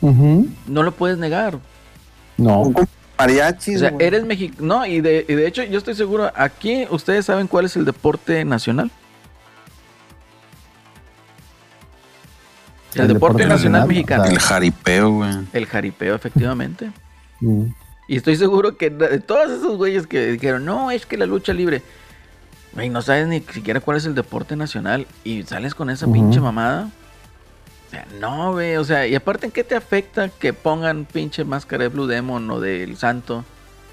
No 0.00 0.82
lo 0.82 0.92
puedes 0.92 1.18
negar. 1.18 1.58
No. 2.36 2.72
Mariachis, 3.18 3.76
O 3.76 3.78
sea, 3.80 3.94
eres 3.98 4.24
mexicano. 4.24 4.78
No, 4.78 4.86
y 4.86 5.00
de, 5.00 5.26
y 5.28 5.34
de 5.34 5.46
hecho, 5.46 5.64
yo 5.64 5.78
estoy 5.78 5.94
seguro, 5.94 6.30
aquí 6.36 6.86
ustedes 6.90 7.26
saben 7.26 7.48
cuál 7.48 7.64
es 7.64 7.76
el 7.76 7.84
deporte 7.84 8.44
nacional. 8.44 8.90
El, 12.94 13.08
deporte, 13.08 13.46
nacional, 13.46 13.86
mexicano. 13.86 14.24
El 14.24 14.38
jaripeo, 14.38 15.10
güey. 15.12 15.30
El 15.52 15.66
jaripeo, 15.66 16.14
efectivamente. 16.14 16.90
Mm. 17.40 17.66
Y 18.08 18.16
estoy 18.16 18.34
seguro 18.34 18.76
que 18.76 18.90
de 18.90 19.20
todos 19.20 19.48
esos 19.48 19.76
güeyes 19.76 20.08
que 20.08 20.32
dijeron, 20.32 20.64
no, 20.64 20.90
es 20.90 21.06
que 21.06 21.16
la 21.16 21.24
lucha 21.24 21.52
libre. 21.52 21.82
Güey, 22.78 22.90
no 22.90 23.02
sabes 23.02 23.26
ni 23.26 23.40
siquiera 23.40 23.80
cuál 23.80 23.96
es 23.96 24.04
el 24.06 24.14
deporte 24.14 24.54
nacional 24.56 25.06
y 25.24 25.42
sales 25.42 25.74
con 25.74 25.90
esa 25.90 26.06
pinche 26.06 26.40
mamada. 26.40 26.88
O 27.86 27.90
sea, 27.90 28.06
no, 28.20 28.52
güey, 28.52 28.76
o 28.76 28.84
sea, 28.84 29.06
y 29.06 29.14
aparte, 29.14 29.46
¿en 29.46 29.52
qué 29.52 29.64
te 29.64 29.74
afecta 29.74 30.28
que 30.28 30.52
pongan 30.52 31.04
pinche 31.04 31.44
máscara 31.44 31.84
de 31.84 31.88
Blue 31.88 32.06
Demon 32.06 32.50
o 32.50 32.60
del 32.60 32.96
Santo? 32.96 33.44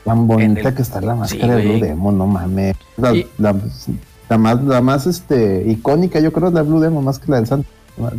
Tan 0.03 0.27
bonita 0.27 0.69
el- 0.69 0.75
que 0.75 0.81
está 0.81 1.01
la 1.01 1.13
Sí, 1.13 1.19
máscara 1.37 1.55
de 1.55 1.63
Blue. 1.63 1.79
Demon, 1.79 2.17
no 2.17 2.27
mames. 2.27 2.75
La, 2.97 3.13
Y- 3.15 3.27
la- 3.37 3.55
la 4.29 4.37
más, 4.37 4.63
la 4.63 4.81
más 4.81 5.07
este, 5.07 5.63
icónica, 5.65 6.19
yo 6.19 6.31
creo, 6.33 6.49
es 6.49 6.53
la 6.53 6.61
Blue 6.61 6.79
Demon, 6.79 7.03
más 7.03 7.19
que 7.19 7.31
la 7.31 7.37
del 7.37 7.47
Santo. 7.47 7.67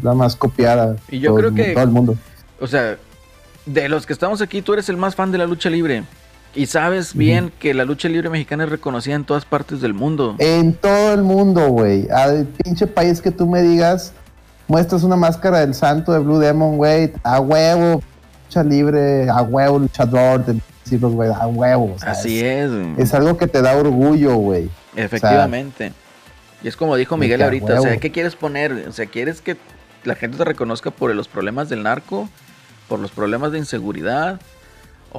La 0.02 0.14
más 0.14 0.34
copiada. 0.34 0.96
Y 1.10 1.18
yo 1.20 1.30
por 1.32 1.40
creo 1.40 1.54
que- 1.54 1.74
Todo 1.74 1.84
el 1.84 1.90
mundo. 1.90 2.16
O 2.58 2.66
sea, 2.66 2.96
de 3.66 3.88
los 3.88 4.06
que 4.06 4.14
estamos 4.14 4.40
aquí, 4.40 4.62
tú 4.62 4.72
eres 4.72 4.88
el 4.88 4.96
más 4.96 5.14
fan 5.14 5.30
de 5.30 5.38
la 5.38 5.46
lucha 5.46 5.68
libre. 5.68 6.04
Y 6.56 6.66
sabes 6.66 7.14
bien 7.14 7.52
que 7.60 7.74
la 7.74 7.84
lucha 7.84 8.08
libre 8.08 8.30
mexicana 8.30 8.64
es 8.64 8.70
reconocida 8.70 9.14
en 9.14 9.24
todas 9.24 9.44
partes 9.44 9.82
del 9.82 9.92
mundo. 9.92 10.34
En 10.38 10.72
todo 10.72 11.12
el 11.12 11.22
mundo, 11.22 11.68
güey. 11.68 12.08
Al 12.10 12.46
pinche 12.46 12.86
país 12.86 13.20
que 13.20 13.30
tú 13.30 13.46
me 13.46 13.62
digas, 13.62 14.14
muestras 14.66 15.02
una 15.02 15.16
máscara 15.16 15.60
del 15.60 15.74
santo 15.74 16.12
de 16.12 16.20
Blue 16.20 16.38
Demon, 16.38 16.78
güey. 16.78 17.12
A 17.22 17.40
huevo, 17.40 18.02
lucha 18.46 18.64
libre, 18.64 19.28
a 19.28 19.42
huevo, 19.42 19.78
luchador, 19.78 20.46
de 20.46 20.58
decirlo, 20.82 21.10
güey, 21.10 21.30
a 21.30 21.46
huevo. 21.46 21.92
o 21.94 21.98
sea, 21.98 22.12
Así 22.12 22.40
es, 22.40 22.70
es, 22.70 22.98
es 22.98 23.14
algo 23.14 23.36
que 23.36 23.46
te 23.46 23.60
da 23.60 23.76
orgullo, 23.76 24.36
güey. 24.36 24.70
Efectivamente. 24.96 25.92
y 26.62 26.68
es 26.68 26.76
como 26.76 26.96
dijo 26.96 27.18
Miguel 27.18 27.42
ahorita, 27.42 27.80
o 27.80 27.82
sea. 27.82 27.98
¿qué 27.98 28.10
quieres 28.10 28.34
poner? 28.34 28.86
O 28.88 28.92
sea, 28.92 29.04
¿quieres 29.04 29.42
que 29.42 29.58
la 30.04 30.14
gente 30.14 30.38
te 30.38 30.44
reconozca 30.44 30.90
por 30.90 31.14
los 31.14 31.28
problemas 31.28 31.68
del 31.68 31.82
narco? 31.82 32.30
¿Por 32.88 32.98
los 32.98 33.10
problemas 33.10 33.52
de 33.52 33.58
inseguridad? 33.58 34.40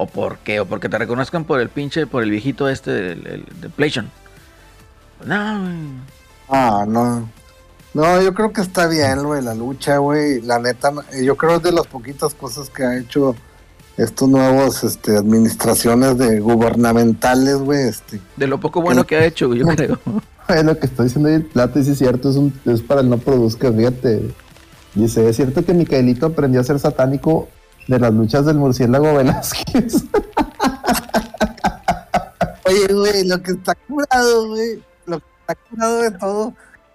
¿O 0.00 0.06
por 0.06 0.38
qué? 0.38 0.60
¿O 0.60 0.66
porque 0.66 0.88
te 0.88 0.96
reconozcan 0.96 1.44
por 1.44 1.60
el 1.60 1.68
pinche, 1.70 2.06
por 2.06 2.22
el 2.22 2.30
viejito 2.30 2.68
este 2.68 2.90
del, 2.92 3.26
el- 3.26 3.60
de 3.60 3.68
PlayStation? 3.68 4.10
No, 5.24 5.60
güey. 5.60 5.76
Ah, 6.48 6.84
no. 6.86 7.28
No, 7.94 8.22
yo 8.22 8.32
creo 8.34 8.52
que 8.52 8.60
está 8.60 8.86
bien, 8.86 9.24
güey, 9.24 9.42
la 9.42 9.54
lucha, 9.54 9.96
güey. 9.98 10.40
La 10.42 10.58
neta, 10.58 10.92
yo 11.22 11.36
creo 11.36 11.50
que 11.52 11.56
es 11.56 11.62
de 11.64 11.72
las 11.72 11.86
poquitas 11.86 12.34
cosas 12.34 12.70
que 12.70 12.84
ha 12.84 12.96
hecho 12.98 13.34
estos 13.96 14.28
nuevos 14.28 14.84
este, 14.84 15.16
administraciones 15.16 16.16
de 16.18 16.38
gubernamentales, 16.38 17.56
güey. 17.56 17.88
Este. 17.88 18.20
De 18.36 18.46
lo 18.46 18.60
poco 18.60 18.80
bueno 18.80 19.04
que 19.04 19.16
ha 19.16 19.24
hecho, 19.24 19.52
yo 19.54 19.66
creo. 19.76 19.98
Es 20.48 20.64
lo 20.64 20.78
que 20.78 20.86
estoy 20.86 21.06
diciendo 21.06 21.28
ahí 21.28 21.34
el 21.36 21.44
plato, 21.46 21.80
y 21.80 21.84
sí 21.84 21.90
es 21.92 21.98
cierto, 21.98 22.30
es, 22.30 22.36
un, 22.36 22.52
es 22.66 22.82
para 22.82 23.00
el 23.00 23.10
no 23.10 23.18
produzca, 23.18 23.72
fíjate. 23.72 24.30
Dice, 24.94 25.28
es 25.28 25.36
cierto 25.36 25.64
que 25.64 25.74
Micaelito 25.74 26.26
aprendió 26.26 26.60
a 26.60 26.64
ser 26.64 26.78
satánico 26.78 27.48
de 27.88 27.98
las 27.98 28.12
luchas 28.14 28.46
del 28.46 28.56
murciélago 28.58 29.14
Velázquez. 29.14 30.04
Oye, 32.66 32.92
güey, 32.92 33.26
lo 33.26 33.42
que 33.42 33.52
está 33.52 33.74
curado, 33.74 34.48
güey, 34.48 34.82
lo 35.06 35.18
que 35.18 35.24
está 35.40 35.54
curado 35.70 36.02
de 36.02 36.10
todo, 36.12 36.52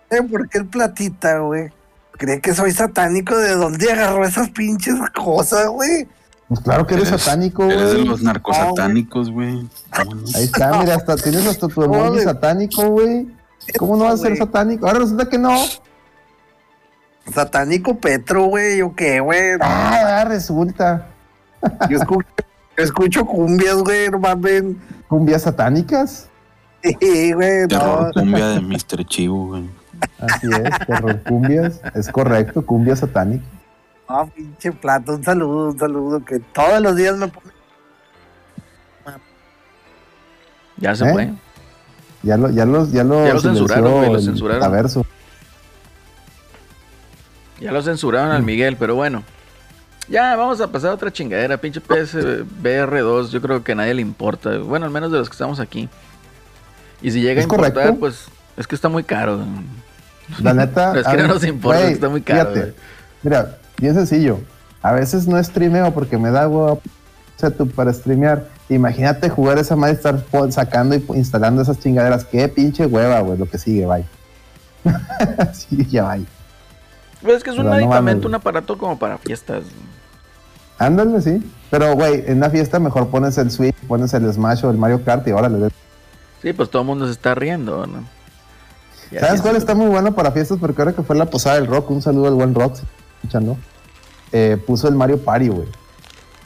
¿saben 0.09 0.29
por 0.29 0.47
qué 0.49 0.59
el 0.59 0.67
platita, 0.67 1.39
güey? 1.39 1.71
Cree 2.11 2.39
que 2.39 2.53
soy 2.53 2.71
satánico, 2.71 3.35
¿de 3.35 3.55
dónde 3.55 3.91
agarró 3.91 4.23
esas 4.23 4.49
pinches 4.51 4.95
cosas, 5.15 5.67
güey? 5.67 6.07
Pues 6.47 6.59
claro 6.59 6.85
que 6.85 6.93
eres, 6.93 7.09
satánico, 7.09 7.63
Eres 7.63 7.89
de 7.89 7.95
güey. 7.95 8.05
los 8.07 8.21
narcosatánicos, 8.21 9.31
güey. 9.31 9.67
Vámonos. 9.89 10.35
Ahí 10.35 10.43
está, 10.43 10.77
mira, 10.79 10.95
hasta 10.95 11.15
tienes 11.15 11.47
hasta 11.47 11.67
tu 11.67 11.83
emoji 11.83 12.19
satánico, 12.21 12.85
güey. 12.89 13.27
¿Cómo 13.79 13.97
no 13.97 14.03
vas 14.03 14.15
a 14.15 14.17
ser 14.17 14.29
Güey. 14.31 14.37
satánico? 14.39 14.85
Ahora 14.85 14.99
resulta 14.99 15.27
que 15.27 15.37
no. 15.39 15.55
Satánico 17.31 17.97
Petro, 17.97 18.45
güey, 18.45 18.81
¿o 18.81 18.95
qué, 18.95 19.19
güey? 19.19 19.57
Ah, 19.61 20.21
ah, 20.21 20.25
resulta. 20.25 21.07
Yo 21.89 21.97
escucho, 21.97 22.27
yo 22.77 22.83
escucho 22.83 23.25
cumbias, 23.25 23.77
güey, 23.77 24.09
no 24.09 24.19
mames. 24.19 24.63
Cumbias 25.07 25.43
satánicas. 25.43 26.27
Sí, 26.83 27.31
güey, 27.31 27.61
no. 27.61 27.67
Terror 27.67 28.13
cumbia 28.13 28.47
de 28.47 28.59
Mr. 28.59 29.05
Chivo, 29.05 29.47
güey. 29.47 29.69
Así 30.19 30.47
es, 30.51 30.87
terror 30.87 31.21
cumbias. 31.23 31.79
Es 31.93 32.09
correcto, 32.09 32.65
cumbia 32.65 32.95
satánica. 32.95 33.45
No, 34.09 34.27
pinche 34.27 34.71
plato, 34.73 35.13
un 35.13 35.23
saludo, 35.23 35.69
un 35.69 35.79
saludo, 35.79 36.25
que 36.25 36.39
todos 36.39 36.81
los 36.81 36.95
días 36.95 37.15
me 37.15 37.27
pone. 37.29 37.53
Ya 40.77 40.95
se 40.95 41.07
¿Eh? 41.07 41.13
fue. 41.13 41.33
Ya 42.23 42.37
lo, 42.37 42.49
ya 42.49 42.65
los, 42.65 42.91
ya 42.91 43.03
lo, 43.03 43.25
Ya 43.25 43.33
lo 43.33 43.39
censuraron, 43.39 43.93
güey, 43.93 44.13
lo 44.13 44.19
censuraron. 44.19 44.89
Ya 47.63 47.71
lo 47.71 47.81
censuraron 47.81 48.31
al 48.31 48.43
Miguel, 48.43 48.75
pero 48.77 48.95
bueno. 48.95 49.23
Ya, 50.09 50.35
vamos 50.35 50.59
a 50.59 50.67
pasar 50.67 50.91
a 50.91 50.93
otra 50.95 51.11
chingadera. 51.13 51.55
Pinche 51.57 51.81
PSVR2, 51.81 53.29
yo 53.29 53.41
creo 53.41 53.63
que 53.63 53.71
a 53.71 53.75
nadie 53.75 53.93
le 53.93 54.01
importa. 54.01 54.57
Bueno, 54.57 54.85
al 54.85 54.91
menos 54.91 55.13
de 55.13 55.17
los 55.17 55.29
que 55.29 55.33
estamos 55.33 55.61
aquí. 55.61 55.87
Y 57.01 57.11
si 57.11 57.21
llega 57.21 57.35
a 57.35 57.39
¿Es 57.39 57.45
importar, 57.45 57.73
correcto? 57.73 57.99
pues 57.99 58.25
es 58.57 58.67
que 58.67 58.75
está 58.75 58.89
muy 58.89 59.05
caro. 59.05 59.39
La 60.41 60.53
neta. 60.53 60.93
Es 60.99 61.07
que 61.07 61.17
no 61.17 61.27
nos 61.27 61.45
importa, 61.45 61.87
está 61.87 62.09
muy 62.09 62.21
caro, 62.21 62.51
fíjate. 62.51 62.73
Mira, 63.21 63.57
bien 63.77 63.93
sencillo. 63.93 64.39
A 64.81 64.91
veces 64.91 65.25
no 65.25 65.41
streameo 65.41 65.93
porque 65.93 66.17
me 66.17 66.31
da 66.31 66.49
huevo 66.49 66.81
para 67.73 67.93
streamear. 67.93 68.49
Imagínate 68.67 69.29
jugar 69.29 69.57
esa 69.57 69.77
madre, 69.77 69.95
estar 69.95 70.21
sacando 70.49 70.95
y 70.95 71.03
instalando 71.15 71.61
esas 71.61 71.79
chingaderas. 71.79 72.25
Qué 72.25 72.47
pinche 72.49 72.85
hueva, 72.85 73.21
güey, 73.21 73.37
lo 73.37 73.45
que 73.45 73.57
sigue, 73.57 73.85
bye. 73.85 74.05
sí, 75.53 75.85
ya 75.89 76.13
bye. 76.13 76.25
Pues 77.23 77.37
es 77.37 77.43
que 77.43 77.49
es 77.51 77.57
un 77.57 77.65
no 77.65 77.71
medicamento, 77.71 78.27
un 78.27 78.35
aparato 78.35 78.77
como 78.77 78.99
para 78.99 79.17
fiestas. 79.17 79.63
Ándale, 80.77 81.21
sí. 81.21 81.41
Pero, 81.71 81.93
güey, 81.95 82.23
en 82.27 82.37
una 82.37 82.49
fiesta 82.49 82.79
mejor 82.79 83.07
pones 83.07 83.37
el 83.37 83.49
Switch, 83.49 83.75
pones 83.87 84.13
el 84.13 84.31
Smash 84.31 84.65
o 84.65 84.69
el 84.69 84.77
Mario 84.77 85.03
Kart 85.03 85.27
y 85.27 85.31
órale. 85.31 85.69
Sí, 86.41 86.53
pues 86.53 86.69
todo 86.69 86.81
el 86.81 86.87
mundo 86.87 87.05
se 87.05 87.13
está 87.13 87.33
riendo, 87.35 87.87
¿no? 87.87 88.03
Y 89.11 89.17
¿Sabes 89.17 89.41
cuál 89.41 89.55
es. 89.55 89.59
está 89.59 89.75
muy 89.75 89.87
bueno 89.87 90.13
para 90.13 90.31
fiestas? 90.31 90.57
Porque 90.59 90.81
ahora 90.81 90.93
que 90.93 91.03
fue 91.03 91.15
la 91.15 91.25
posada 91.25 91.55
del 91.55 91.67
rock, 91.67 91.89
un 91.91 92.01
saludo 92.01 92.27
al 92.27 92.33
buen 92.33 92.53
rock, 92.53 92.77
escuchando. 93.17 93.57
Eh, 94.31 94.57
puso 94.65 94.87
el 94.87 94.95
Mario 94.95 95.19
Party, 95.19 95.47
güey. 95.49 95.67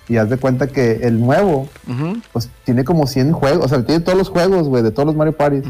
Y 0.09 0.17
haz 0.17 0.29
de 0.29 0.37
cuenta 0.37 0.67
que 0.67 0.99
el 1.03 1.19
nuevo, 1.19 1.67
Ujú, 1.87 2.21
pues 2.31 2.49
tiene 2.63 2.83
como 2.85 3.07
100 3.07 3.31
juegos, 3.33 3.65
o 3.65 3.67
sea, 3.69 3.83
tiene 3.85 4.01
todos 4.01 4.17
los 4.17 4.29
juegos, 4.29 4.67
güey, 4.67 4.83
de 4.83 4.91
todos 4.91 5.07
los 5.07 5.15
Mario 5.15 5.35
Parties. 5.35 5.65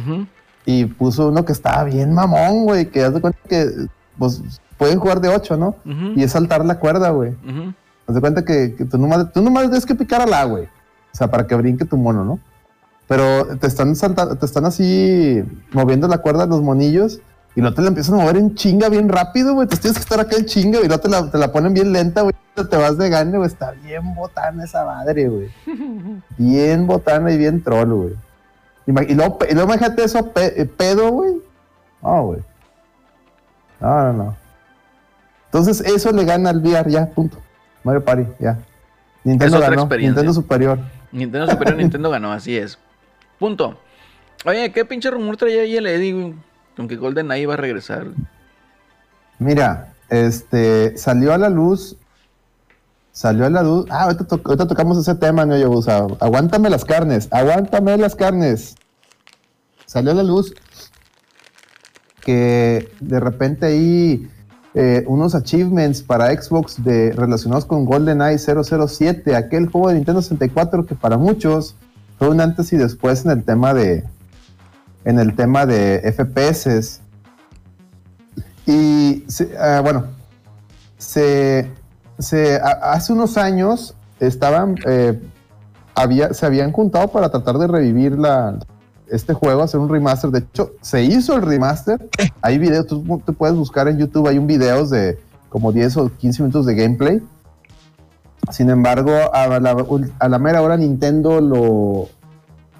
Y 0.66 0.86
puso 0.86 1.30
uno 1.30 1.46
que 1.46 1.54
estaba 1.54 1.84
bien 1.86 2.14
mamón, 2.14 2.66
güey, 2.66 2.88
que 2.88 3.04
haz 3.04 3.14
de 3.14 3.22
cuenta 3.22 3.40
que, 3.48 3.68
pues, 4.18 4.42
pueden 4.78 5.00
jugar 5.00 5.22
de 5.22 5.30
8, 5.30 5.58
¿no? 5.58 5.70
Ujú, 5.86 6.14
Y 6.16 6.24
es 6.24 6.32
saltar 6.32 6.64
la 6.66 6.80
cuerda, 6.80 7.10
güey. 7.10 7.32
ujú. 7.32 7.74
Haz 8.08 8.16
de 8.16 8.22
cuenta 8.22 8.46
que, 8.46 8.74
que 8.76 8.86
tú, 8.86 8.98
nomás, 8.98 9.32
tú 9.34 9.42
nomás 9.42 9.64
tienes 9.64 9.86
que 9.86 9.96
picar 9.96 10.22
al 10.22 10.34
A, 10.34 10.44
güey. 10.46 10.64
O 10.66 11.18
sea, 11.18 11.30
para 11.30 11.46
que 11.48 11.56
brinque 11.56 11.84
tu 11.86 11.98
mono, 11.98 12.24
¿no? 12.24 12.40
Pero 13.08 13.46
te 13.58 13.68
están 13.68 13.96
saltando, 13.96 14.36
te 14.36 14.46
están 14.46 14.66
así 14.66 15.44
moviendo 15.72 16.08
la 16.08 16.18
cuerda 16.20 16.46
los 16.46 16.62
monillos 16.62 17.22
Y 17.56 17.62
no 17.62 17.74
te 17.74 17.82
la 17.82 17.88
empiezan 17.88 18.16
a 18.16 18.24
mover 18.24 18.38
en 18.38 18.54
chinga 18.56 18.88
bien 18.90 19.10
rápido, 19.10 19.54
güey. 19.54 19.64
Entonces 19.64 19.82
tienes 19.82 19.98
que 19.98 20.04
estar 20.04 20.20
acá 20.20 20.36
en 20.38 20.46
chinga 20.46 20.80
y 20.84 20.88
no 20.88 21.00
te 21.00 21.10
la, 21.10 21.30
te 21.32 21.38
la 21.38 21.52
ponen 21.52 21.74
bien 21.74 21.92
lenta, 21.92 22.22
güey. 22.22 22.34
Te 22.56 22.76
vas 22.78 22.98
de 22.98 23.10
gane, 23.10 23.38
güey. 23.38 23.48
Está 23.50 23.72
bien 23.72 24.14
botana 24.16 24.64
esa 24.64 24.86
madre, 24.86 25.28
güey. 25.28 25.50
Bien 26.38 26.86
botana 26.88 27.32
y 27.32 27.38
bien 27.38 27.64
troll, 27.64 27.90
güey. 27.94 28.14
Y 28.86 28.92
luego, 29.16 29.38
y 29.50 29.54
luego 29.54 29.74
imagínate 29.74 30.04
eso, 30.04 30.32
pe- 30.32 30.66
pedo, 30.66 31.12
güey. 31.12 31.34
No, 32.02 32.24
güey. 32.28 32.40
No, 33.80 34.04
no, 34.04 34.14
no. 34.14 34.36
Entonces 35.48 35.82
eso 35.82 36.12
le 36.12 36.24
gana 36.26 36.50
al 36.52 36.60
VR, 36.62 36.90
ya, 36.92 37.08
punto. 37.08 37.38
Mario 37.84 38.04
Party, 38.04 38.26
ya. 38.40 38.60
Nintendo 39.24 39.58
otra 39.58 39.70
ganó. 39.70 39.82
experiencia. 39.84 40.12
Nintendo 40.22 40.34
superior. 40.34 40.80
Nintendo 41.12 41.50
Superior 41.52 41.78
Nintendo 41.82 42.10
ganó, 42.10 42.32
así 42.32 42.58
es. 42.58 42.78
Punto. 43.40 43.80
Oye, 44.46 44.72
¿qué 44.72 44.86
pinche 44.86 45.10
rumor 45.10 45.38
traía 45.38 45.62
ahí 45.62 45.76
el 45.78 45.88
Eddie? 45.88 46.34
Con 46.76 46.88
que 46.88 46.96
Golden 46.96 47.32
iba 47.32 47.54
a 47.54 47.58
regresar. 47.58 48.08
Mira, 49.40 49.94
este 50.10 50.98
salió 50.98 51.34
a 51.34 51.38
la 51.38 51.50
luz. 51.50 51.96
Salió 53.12 53.46
a 53.46 53.50
la 53.50 53.64
luz. 53.64 53.86
Ah, 53.90 54.04
ahorita, 54.04 54.26
to- 54.26 54.42
ahorita 54.46 54.68
tocamos 54.68 54.98
ese 54.98 55.16
tema, 55.16 55.46
¿no? 55.46 55.58
Yo, 55.58 55.72
o 55.72 55.82
sea, 55.82 56.06
aguántame 56.20 56.70
las 56.70 56.86
carnes, 56.86 57.28
aguántame 57.32 57.98
las 57.98 58.16
carnes. 58.16 58.76
Salió 59.86 60.12
a 60.12 60.16
la 60.16 60.24
luz 60.24 60.54
que 62.22 62.92
de 63.00 63.20
repente 63.20 63.66
ahí 63.68 64.30
eh, 64.80 65.04
unos 65.08 65.34
achievements 65.34 66.04
para 66.04 66.30
Xbox 66.40 66.84
de, 66.84 67.12
relacionados 67.14 67.66
con 67.66 67.86
GoldenEye 67.86 68.38
007, 68.38 69.36
aquel 69.36 69.68
juego 69.70 69.88
de 69.90 69.96
Nintendo 69.96 70.22
64 70.22 70.86
que 70.86 70.94
para 70.94 71.18
muchos 71.18 71.76
fue 72.20 72.30
un 72.30 72.40
antes 72.42 72.72
y 72.74 72.78
después 72.78 73.26
en 73.26 73.32
el 73.32 73.44
tema 73.44 73.74
de 73.74 74.04
en 75.04 75.20
el 75.20 75.36
tema 75.36 75.66
de 75.66 76.02
FPS. 76.16 77.00
Y 78.66 79.24
ah, 79.60 79.80
bueno, 79.84 80.06
se, 80.98 81.72
se- 82.20 82.60
hace 82.62 83.14
unos 83.14 83.38
años 83.38 83.96
estaban, 84.20 84.76
eh, 84.86 85.20
había, 85.96 86.34
se 86.34 86.46
habían 86.46 86.72
juntado 86.72 87.08
para 87.08 87.30
tratar 87.30 87.58
de 87.58 87.68
revivir 87.68 88.18
la, 88.20 88.58
este 89.12 89.34
juego, 89.34 89.64
hacer 89.64 89.80
un 89.80 89.90
remaster. 89.90 90.30
De 90.32 90.40
hecho, 90.40 90.72
se 90.82 91.04
hizo 91.04 91.36
el 91.36 91.42
remaster. 91.44 92.10
Hay 92.42 92.58
videos, 92.58 92.88
tú 92.88 93.22
te 93.26 93.34
puedes 93.34 93.56
buscar 93.56 93.88
en 93.88 93.98
YouTube, 93.98 94.28
hay 94.28 94.38
un 94.38 94.48
videos 94.48 94.90
de 94.90 95.20
como 95.50 95.72
10 95.72 95.98
o 95.98 96.10
15 96.16 96.44
minutos 96.44 96.66
de 96.66 96.76
gameplay. 96.76 97.22
Sin 98.52 98.70
embargo, 98.70 99.12
a 99.34 99.48
la, 99.60 99.86
a 100.20 100.30
la 100.30 100.40
mera 100.40 100.62
hora 100.62 100.78
Nintendo 100.78 101.42
lo, 101.42 102.08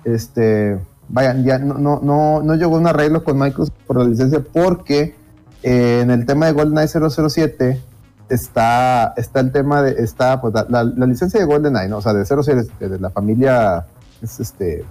este, 0.06 0.80
vayan, 1.10 1.44
ya 1.44 1.60
no, 1.60 1.76
no, 1.76 2.00
no, 2.02 2.42
no 2.42 2.56
llegó 2.56 2.76
a 2.76 2.80
un 2.80 2.88
arreglo 2.88 3.24
con 3.24 3.38
Microsoft 3.38 3.76
por 3.86 3.98
la 3.98 4.06
licencia 4.06 4.42
porque 4.54 5.16
eh, 5.64 6.00
en 6.02 6.12
el 6.12 6.26
tema 6.26 6.46
de 6.46 6.54
GoldenEye 6.54 6.88
007 6.88 7.82
está, 8.30 9.14
está 9.18 9.40
el 9.42 9.52
tema 9.52 9.82
de, 9.82 10.02
está 10.04 10.40
pues, 10.40 10.54
la, 10.54 10.66
la- 10.70 10.84
la 10.84 11.06
licencia 11.06 11.40
de 11.40 11.46
GoldenEye, 11.46 11.90
¿no? 11.90 11.98
O 11.98 12.02
sea, 12.02 12.14
de 12.14 12.26
007, 12.26 12.68
de, 12.80 12.90
de 12.90 13.00
la 13.00 13.10
familia, 13.10 13.86
es 14.22 14.40
este, 14.40 14.86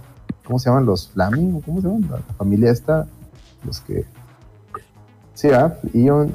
¿cómo 0.46 0.58
se 0.58 0.70
llaman 0.70 0.86
los 0.86 1.08
Flaming? 1.08 1.60
¿Cómo 1.62 1.80
se 1.80 1.88
llaman? 1.88 2.08
La, 2.10 2.18
familia 2.36 2.70
esta, 2.70 3.06
los 3.64 3.80
que, 3.80 4.04
sí, 5.34 5.48
¿ah? 5.50 5.74
Ion, 5.92 6.32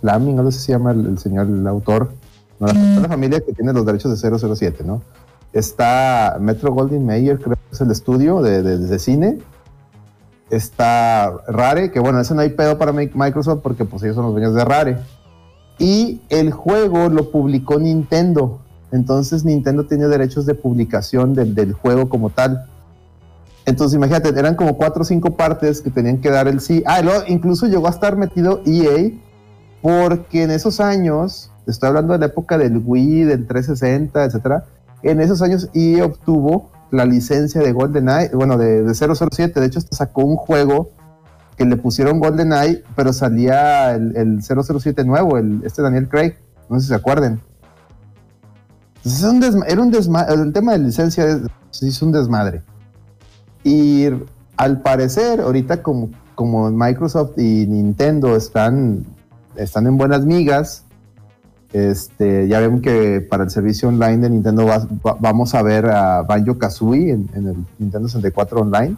Flaming, 0.00 0.36
no 0.36 0.50
sé 0.50 0.58
si 0.58 0.66
se 0.66 0.72
llama 0.72 0.92
el, 0.92 1.06
el 1.06 1.18
señor, 1.18 1.46
el 1.46 1.66
autor, 1.66 2.12
no, 2.58 2.66
la, 2.68 2.72
la 2.72 3.08
familia 3.08 3.40
que 3.40 3.52
tiene 3.52 3.72
los 3.72 3.84
derechos 3.86 4.10
de 4.20 4.38
007, 4.56 4.82
¿no? 4.84 5.02
Está 5.52 6.36
Metro 6.40 6.72
Goldwyn 6.72 7.04
Mayer, 7.06 7.38
creo 7.38 7.54
que 7.54 7.60
es 7.72 7.80
el 7.80 7.90
estudio 7.90 8.42
de, 8.42 8.62
de- 8.62 8.78
de 8.78 8.98
cine. 8.98 9.38
Está 10.50 11.32
Rare, 11.48 11.90
que 11.90 11.98
bueno, 11.98 12.20
ese 12.20 12.34
no 12.34 12.40
hay 12.42 12.50
pedo 12.50 12.78
para 12.78 12.92
Mi- 12.92 13.10
Microsoft 13.12 13.60
porque 13.62 13.84
pues 13.84 14.02
ellos 14.04 14.14
son 14.14 14.26
los 14.26 14.32
dueños 14.34 14.54
de 14.54 14.64
Rare. 14.64 14.98
Y 15.78 16.20
el 16.28 16.52
juego 16.52 17.08
lo 17.08 17.30
publicó 17.30 17.78
Nintendo. 17.78 18.60
Entonces 18.92 19.44
Nintendo 19.44 19.84
tiene 19.86 20.06
derechos 20.06 20.46
de 20.46 20.54
publicación 20.54 21.34
del, 21.34 21.54
del 21.54 21.72
juego 21.72 22.08
como 22.08 22.30
tal. 22.30 22.66
Entonces 23.66 23.96
imagínate, 23.96 24.28
eran 24.28 24.54
como 24.54 24.76
cuatro 24.76 25.02
o 25.02 25.04
cinco 25.04 25.36
partes 25.36 25.82
que 25.82 25.90
tenían 25.90 26.18
que 26.18 26.30
dar 26.30 26.48
el 26.48 26.60
sí. 26.60 26.82
Ah, 26.86 27.02
luego 27.02 27.24
incluso 27.26 27.66
llegó 27.66 27.88
a 27.88 27.90
estar 27.90 28.16
metido 28.16 28.62
EA 28.64 29.10
porque 29.82 30.44
en 30.44 30.50
esos 30.50 30.80
años, 30.80 31.50
estoy 31.66 31.88
hablando 31.88 32.12
de 32.12 32.20
la 32.20 32.26
época 32.26 32.58
del 32.58 32.80
Wii, 32.84 33.24
del 33.24 33.46
360, 33.46 34.24
etcétera, 34.24 34.64
en 35.02 35.20
esos 35.20 35.42
años 35.42 35.68
EA 35.74 36.06
obtuvo 36.06 36.70
la 36.90 37.04
licencia 37.04 37.60
de 37.60 37.72
GoldenEye, 37.72 38.30
bueno, 38.34 38.56
de, 38.56 38.82
de 38.82 38.94
007, 38.94 39.60
de 39.60 39.66
hecho 39.66 39.80
sacó 39.90 40.22
un 40.22 40.36
juego 40.36 40.90
que 41.56 41.64
le 41.64 41.76
pusieron 41.76 42.20
GoldenEye, 42.20 42.84
pero 42.94 43.12
salía 43.12 43.94
el, 43.94 44.16
el 44.16 44.42
007 44.42 45.04
nuevo, 45.04 45.38
el, 45.38 45.62
este 45.64 45.82
Daniel 45.82 46.08
Craig, 46.08 46.34
no 46.68 46.76
sé 46.76 46.82
si 46.82 46.88
se 46.88 46.94
acuerden. 46.94 47.40
Entonces, 49.04 49.62
era 49.68 49.80
un 49.80 49.90
desmadre, 49.90 50.34
el 50.34 50.52
tema 50.52 50.72
de 50.72 50.78
licencia 50.78 51.24
es, 51.80 52.02
un 52.02 52.12
desmadre. 52.12 52.62
Y 53.66 54.08
al 54.56 54.80
parecer, 54.80 55.40
ahorita 55.40 55.82
como, 55.82 56.10
Microsoft 56.76 57.36
y 57.36 57.66
Nintendo 57.66 58.36
están, 58.36 59.04
están 59.56 59.88
en 59.88 59.96
buenas 59.96 60.24
migas, 60.24 60.84
este, 61.72 62.46
ya 62.46 62.60
vemos 62.60 62.80
que 62.80 63.20
para 63.28 63.42
el 63.42 63.50
servicio 63.50 63.88
online 63.88 64.18
de 64.18 64.30
Nintendo 64.30 64.66
va- 64.66 64.86
va- 65.04 65.16
vamos 65.18 65.52
a 65.56 65.62
ver 65.62 65.86
a 65.86 66.22
Banjo 66.22 66.56
Kazooie 66.56 67.10
en, 67.10 67.28
el 67.34 67.56
Nintendo 67.80 68.06
64 68.06 68.60
Online. 68.60 68.94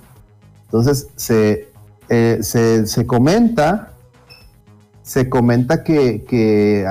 Entonces 0.66 1.08
se, 1.16 1.68
eh, 2.10 2.40
se, 2.42 2.86
se 2.86 3.06
comenta, 3.06 3.92
se 5.02 5.30
comenta 5.30 5.82
que, 5.82 6.24
que 6.28 6.86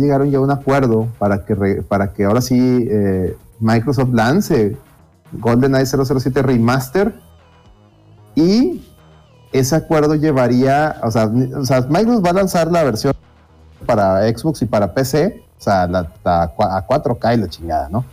llegaron 0.00 0.32
ya 0.32 0.38
a 0.38 0.40
un 0.40 0.50
acuerdo 0.50 1.06
para 1.20 1.44
que, 1.44 1.54
para 1.86 2.12
que 2.12 2.24
ahora 2.24 2.40
sí 2.40 2.88
eh, 2.90 3.36
Microsoft 3.60 4.12
lance 4.12 4.76
GoldenEye 5.32 5.86
007 5.86 6.42
Remaster 6.42 7.14
y 8.34 8.82
ese 9.52 9.76
acuerdo 9.76 10.14
llevaría, 10.14 10.96
o 11.02 11.10
sea, 11.10 11.30
o 11.56 11.64
sea, 11.64 11.80
Microsoft 11.88 12.24
va 12.24 12.30
a 12.30 12.34
lanzar 12.34 12.70
la 12.70 12.84
versión 12.84 13.14
para 13.86 14.22
Xbox 14.28 14.62
y 14.62 14.66
para 14.66 14.94
PC, 14.94 15.42
o 15.58 15.62
sea, 15.62 15.86
la, 15.86 16.10
la 16.24 16.42
a 16.42 16.86
4K 16.86 17.34
y 17.34 17.36
la 17.38 17.48
chingada, 17.48 17.88
¿no? 17.88 18.04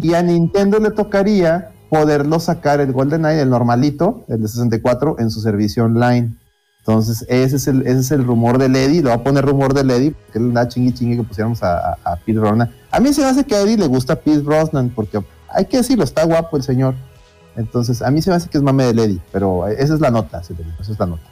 Y 0.00 0.14
a 0.14 0.22
Nintendo 0.22 0.78
le 0.78 0.90
tocaría 0.90 1.70
poderlo 1.88 2.40
sacar 2.40 2.80
el 2.80 2.92
GoldenEye, 2.92 3.42
el 3.42 3.50
normalito, 3.50 4.24
el 4.28 4.42
de 4.42 4.48
64, 4.48 5.16
en 5.18 5.30
su 5.30 5.40
servicio 5.40 5.84
online. 5.84 6.34
Entonces, 6.78 7.24
ese 7.28 7.56
es 7.56 7.68
el, 7.68 7.82
ese 7.82 8.00
es 8.00 8.10
el 8.10 8.24
rumor 8.24 8.58
de 8.58 8.66
Eddie, 8.66 9.02
lo 9.02 9.10
va 9.10 9.16
a 9.16 9.22
poner 9.22 9.44
rumor 9.44 9.72
de 9.72 9.82
Eddie, 9.82 10.12
porque 10.12 10.38
él 10.38 10.52
da 10.52 10.66
chingui 10.66 10.92
chingui 10.92 11.18
que 11.18 11.22
pusiéramos 11.22 11.62
a, 11.62 11.92
a, 11.92 11.98
a 12.04 12.16
Pete 12.16 12.40
Brosnan. 12.40 12.70
A 12.90 12.98
mí 12.98 13.12
se 13.12 13.20
me 13.20 13.28
hace 13.28 13.44
que 13.44 13.54
a 13.54 13.60
Eddie 13.60 13.76
le 13.76 13.86
gusta 13.86 14.16
Pete 14.16 14.40
Brosnan, 14.40 14.90
porque 14.90 15.22
hay 15.54 15.66
que 15.66 15.78
decirlo, 15.78 16.04
está 16.04 16.24
guapo 16.24 16.56
el 16.56 16.62
señor. 16.62 16.94
Entonces, 17.56 18.00
a 18.02 18.10
mí 18.10 18.22
se 18.22 18.30
me 18.30 18.36
hace 18.36 18.48
que 18.48 18.56
es 18.58 18.62
mame 18.64 18.92
de 18.92 19.04
Eddie, 19.04 19.20
pero 19.30 19.66
esa 19.68 19.94
es 19.94 20.00
la 20.00 20.10
nota, 20.10 20.40
esa 20.40 20.54
es 20.92 20.98
la 20.98 21.06
nota. 21.06 21.22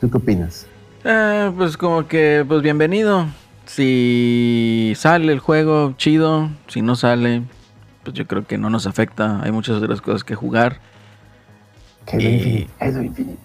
¿Tú 0.00 0.10
qué 0.10 0.16
opinas? 0.16 0.66
Eh, 1.04 1.52
pues 1.56 1.76
como 1.76 2.06
que, 2.08 2.44
pues 2.46 2.62
bienvenido. 2.62 3.26
Si 3.66 4.92
sale 4.96 5.32
el 5.32 5.38
juego, 5.38 5.94
chido. 5.96 6.50
Si 6.66 6.82
no 6.82 6.96
sale, 6.96 7.42
pues 8.02 8.14
yo 8.14 8.26
creo 8.26 8.46
que 8.46 8.58
no 8.58 8.70
nos 8.70 8.86
afecta. 8.86 9.40
Hay 9.42 9.52
muchas 9.52 9.76
otras 9.82 10.00
cosas 10.00 10.24
que 10.24 10.34
jugar. 10.34 10.78
Y- 12.12 12.16
Infinite, 12.26 12.70
Halo 12.80 13.02
Infinite. 13.02 13.38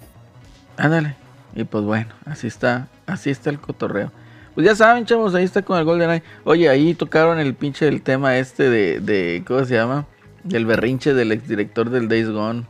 Ándale. 0.78 1.16
Y 1.56 1.64
pues 1.64 1.84
bueno, 1.84 2.14
así 2.26 2.48
está. 2.48 2.88
Así 3.06 3.30
está 3.30 3.50
el 3.50 3.60
cotorreo. 3.60 4.12
Pues 4.56 4.66
ya 4.68 4.76
saben, 4.76 5.06
chavos, 5.06 5.34
ahí 5.36 5.44
está 5.44 5.62
con 5.62 5.78
el 5.78 5.86
GoldenEye. 5.86 6.24
Oye, 6.44 6.70
ahí 6.70 6.94
tocaron 6.94 7.40
el 7.40 7.54
pinche 7.56 7.88
el 7.88 8.02
tema 8.02 8.38
este 8.38 8.70
de, 8.70 9.00
de 9.00 9.44
¿cómo 9.48 9.64
se 9.66 9.76
llama? 9.76 10.06
Del 10.44 10.66
berrinche 10.66 11.14
del 11.14 11.32
exdirector 11.32 11.90
del 11.90 12.08
Days 12.10 12.30
Gone. 12.30 12.66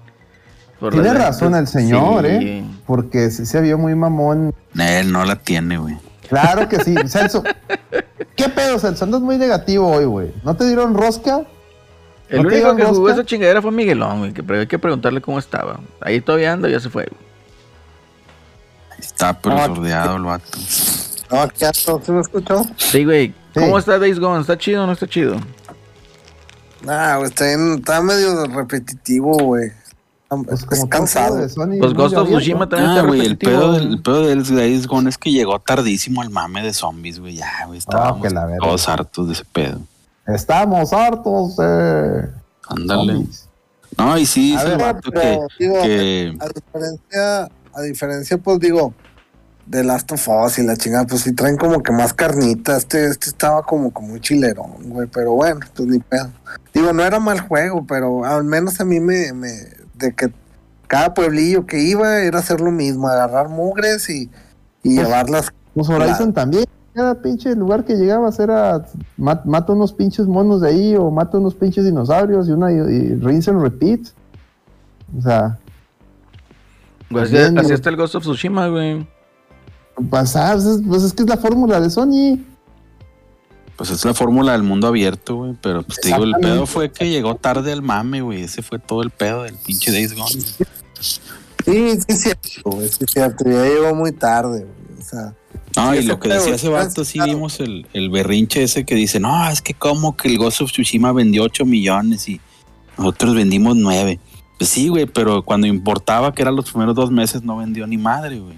Por 0.79 0.93
Tiene 0.93 1.13
razón 1.13 1.55
el 1.55 1.67
señor, 1.67 2.25
Sí. 2.25 2.31
¿eh? 2.31 2.63
Porque 2.85 3.29
sí 3.31 3.45
se 3.45 3.59
vio 3.61 3.77
muy 3.77 3.95
mamón. 3.95 4.53
Él 4.77 5.11
no 5.11 5.25
la 5.25 5.35
tiene, 5.35 5.77
güey. 5.77 5.97
Claro 6.29 6.69
que 6.69 6.79
sí. 6.83 6.95
Celso, 7.07 7.43
¿qué 8.35 8.49
pedo, 8.49 8.79
Celso? 8.79 9.03
Andas 9.05 9.21
muy 9.21 9.37
negativo 9.37 9.87
hoy, 9.91 10.05
güey. 10.05 10.31
¿No 10.43 10.55
te 10.55 10.65
dieron 10.67 10.93
rosca? 10.93 11.41
El 12.29 12.43
¿No 12.43 12.49
te 12.49 12.55
único 12.55 12.75
que 12.75 12.83
jugó 12.85 13.09
esa 13.09 13.25
chingadera 13.25 13.61
fue 13.61 13.71
Miguelón, 13.71 14.19
güey. 14.19 14.33
Que 14.33 14.43
pero 14.43 14.59
hay 14.59 14.67
que 14.67 14.77
preguntarle 14.79 15.19
cómo 15.21 15.39
estaba. 15.39 15.79
Ahí 15.99 16.21
todavía 16.21 16.53
anda, 16.53 16.69
ya 16.69 16.79
se 16.79 16.89
fue. 16.89 17.05
güey. 17.09 17.29
Está 18.99 19.33
pero 19.39 19.55
Ah, 19.57 19.65
sordeado 19.65 20.15
el 20.17 20.23
vato. 20.23 20.57
No, 21.31 21.41
aquí 21.41 21.65
ando, 21.65 22.01
¿sí 22.05 22.11
me 22.11 22.21
escuchó? 22.21 22.63
Sí, 22.77 23.05
güey. 23.05 23.27
Sí. 23.53 23.59
¿Cómo 23.61 23.77
está 23.79 23.99
Days 23.99 24.19
Gone? 24.19 24.41
¿Está 24.41 24.57
chido 24.57 24.83
o 24.83 24.87
no 24.87 24.93
está 24.93 25.07
chido? 25.07 25.35
Nah, 26.83 27.17
güey, 27.17 27.29
está, 27.29 27.45
está 27.51 28.01
medio 28.01 28.45
repetitivo, 28.45 29.37
güey. 29.37 29.71
Pues 30.29 30.65
es 30.71 30.85
cansado. 30.85 31.49
Sony, 31.49 31.79
Pues 31.79 31.93
Ghost 31.93 32.15
of. 32.15 32.29
Tsushima 32.29 32.69
también 32.69 32.91
Ah, 32.91 32.95
está 32.97 33.07
güey, 33.07 33.21
el 33.25 33.37
pedo, 33.37 33.73
del, 33.73 33.93
el 33.93 34.01
pedo 34.01 34.27
del 34.27 34.43
Days 34.55 34.85
Gone 34.85 35.09
es 35.09 35.17
que 35.17 35.31
llegó 35.31 35.57
tardísimo 35.59 36.21
el 36.21 36.29
mame 36.29 36.61
de 36.61 36.71
zombies, 36.71 37.19
güey. 37.19 37.35
Ya, 37.35 37.65
güey, 37.65 37.79
estábamos 37.79 38.21
que 38.21 38.29
la 38.29 38.45
verga. 38.45 38.59
todos 38.61 38.87
hartos 38.87 39.27
de 39.27 39.33
ese 39.33 39.45
pedo. 39.45 39.79
Estamos 40.27 40.93
hartos 40.93 41.57
de. 41.57 42.29
Ándale. 42.67 43.13
zombies. 43.13 43.49
No, 43.97 44.17
y 44.19 44.25
sí, 44.27 44.55
A 44.55 44.63
ver, 44.63 44.77
digo, 45.57 45.81
que 45.81 46.37
a 46.39 46.47
diferencia, 46.47 47.49
a 47.73 47.81
diferencia, 47.81 48.37
pues 48.37 48.59
digo, 48.59 48.93
de 49.69 49.83
Last 49.83 50.11
of 50.11 50.27
Us 50.27 50.57
y 50.57 50.63
la 50.63 50.75
chingada, 50.75 51.05
pues 51.05 51.21
sí 51.21 51.33
traen 51.33 51.55
como 51.55 51.83
que 51.83 51.91
más 51.91 52.11
carnita. 52.13 52.75
Este, 52.75 53.05
este 53.05 53.27
estaba 53.29 53.61
como, 53.61 53.91
como 53.91 54.07
muy 54.09 54.19
chilerón, 54.19 54.71
güey, 54.89 55.07
pero 55.07 55.33
bueno, 55.33 55.59
pues 55.75 55.87
ni 55.87 55.99
pedo. 55.99 56.29
Digo, 56.73 56.91
no 56.91 57.03
era 57.03 57.19
mal 57.19 57.39
juego, 57.41 57.85
pero 57.87 58.25
al 58.25 58.43
menos 58.43 58.79
a 58.81 58.85
mí 58.85 58.99
me, 58.99 59.31
me 59.33 59.49
de 59.93 60.13
que 60.15 60.33
cada 60.87 61.13
pueblillo 61.13 61.67
que 61.67 61.79
iba 61.79 62.19
era 62.19 62.39
hacer 62.39 62.61
lo 62.61 62.71
mismo, 62.71 63.07
agarrar 63.07 63.49
mugres 63.49 64.09
y, 64.09 64.23
y 64.81 64.95
Pues- 64.95 65.07
llevarlas. 65.07 65.49
Pues 65.75 65.87
Horizon 65.87 66.33
también. 66.33 66.65
Cada 66.95 67.21
pinche 67.21 67.55
lugar 67.55 67.85
que 67.85 67.93
llegabas 67.95 68.39
era 68.39 68.83
ma- 69.15 69.41
mata 69.45 69.71
unos 69.73 69.93
pinches 69.93 70.25
monos 70.25 70.61
de 70.61 70.69
ahí 70.69 70.95
o 70.95 71.11
mata 71.11 71.37
unos 71.37 71.53
pinches 71.53 71.85
dinosaurios 71.85 72.49
y 72.49 72.51
una 72.51 72.71
y, 72.71 72.75
y 72.77 73.15
rinse 73.15 73.51
and 73.51 73.61
repeat. 73.61 74.01
O 75.17 75.21
sea, 75.21 75.59
Pues 77.11 77.25
así, 77.25 77.33
Bien, 77.33 77.57
así 77.59 77.67
güey. 77.67 77.75
está 77.75 77.89
el 77.91 77.95
Ghost 77.97 78.15
of 78.15 78.23
Tsushima, 78.23 78.67
güey. 78.67 79.07
Pasar, 80.01 80.57
pues 80.87 81.03
es, 81.03 81.13
que 81.13 81.23
es 81.23 81.29
la 81.29 81.37
fórmula 81.37 81.79
de 81.79 81.89
Sony. 81.89 82.39
Pues 83.75 83.91
es 83.91 84.03
la 84.03 84.13
fórmula 84.13 84.51
del 84.51 84.63
mundo 84.63 84.87
abierto, 84.87 85.37
güey. 85.37 85.55
Pero 85.61 85.83
pues 85.83 86.01
te 86.01 86.09
digo, 86.09 86.23
el 86.23 86.33
pedo 86.41 86.65
fue 86.65 86.91
que 86.91 87.09
llegó 87.09 87.35
tarde 87.35 87.71
al 87.71 87.81
mame, 87.81 88.21
güey. 88.21 88.43
Ese 88.43 88.61
fue 88.61 88.77
todo 88.77 89.01
el 89.01 89.09
pedo 89.09 89.43
del 89.43 89.55
pinche 89.55 89.91
Days 89.91 90.13
Gone. 90.13 90.29
Sí, 90.31 90.55
sí, 91.65 91.97
es 92.07 92.21
cierto, 92.21 92.81
es 92.81 92.99
cierto. 93.09 93.45
Ya 93.45 93.63
llegó 93.63 93.95
muy 93.95 94.11
tarde, 94.11 94.65
güey. 94.65 94.99
O 94.99 95.01
sea, 95.01 95.33
No, 95.77 95.95
y 95.95 96.03
lo 96.03 96.19
que 96.19 96.29
decía 96.29 96.55
ese 96.55 96.67
vato, 96.67 97.05
sí 97.05 97.19
vimos 97.23 97.59
el, 97.61 97.87
el 97.93 98.09
berrinche 98.09 98.63
ese 98.63 98.85
que 98.85 98.95
dice, 98.95 99.19
no, 99.19 99.49
es 99.49 99.61
que 99.61 99.73
como 99.73 100.17
que 100.17 100.27
el 100.27 100.37
Ghost 100.37 100.61
of 100.61 100.71
Tsushima 100.71 101.13
vendió 101.13 101.43
8 101.43 101.65
millones 101.65 102.27
y 102.27 102.41
nosotros 102.97 103.33
vendimos 103.33 103.77
9. 103.77 104.19
Pues 104.57 104.69
sí, 104.69 104.89
güey, 104.89 105.05
pero 105.05 105.43
cuando 105.43 105.67
importaba, 105.67 106.33
que 106.33 106.41
eran 106.41 106.57
los 106.57 106.69
primeros 106.69 106.95
dos 106.95 107.11
meses, 107.11 107.43
no 107.43 107.55
vendió 107.55 107.87
ni 107.87 107.97
madre, 107.97 108.39
güey. 108.39 108.57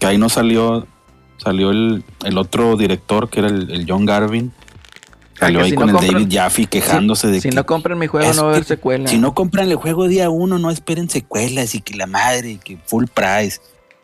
Que 0.00 0.06
ahí 0.08 0.18
no 0.18 0.28
salió, 0.28 0.86
salió 1.36 1.70
el, 1.70 2.02
el 2.24 2.38
otro 2.38 2.76
director, 2.76 3.28
que 3.30 3.38
era 3.40 3.48
el, 3.48 3.70
el 3.70 3.86
John 3.88 4.04
Garvin. 4.06 4.52
Salió 5.38 5.60
que 5.60 5.64
ahí 5.66 5.70
si 5.70 5.76
con 5.76 5.92
no 5.92 5.98
el 6.00 6.04
compran- 6.06 6.12
David 6.14 6.28
Jaffe 6.36 6.66
quejándose 6.66 7.28
de 7.28 7.40
Si 7.40 7.48
que 7.50 7.54
no 7.54 7.64
compran 7.64 7.98
mi 7.98 8.06
juego, 8.08 8.32
no 8.34 8.42
va 8.42 8.48
a 8.48 8.52
haber 8.52 8.64
secuela. 8.64 9.08
si 9.08 9.18
no 9.18 9.34
compran 9.34 9.68
el 9.68 9.76
juego 9.76 10.08
día 10.08 10.28
uno, 10.28 10.58
no 10.58 10.70
esperen 10.70 11.08
secuelas 11.08 11.74
y 11.74 11.80
que 11.80 11.94
la 11.96 12.06
madre, 12.06 12.50
y 12.52 12.56
que 12.58 12.76
full 12.84 13.04
price. 13.06 13.60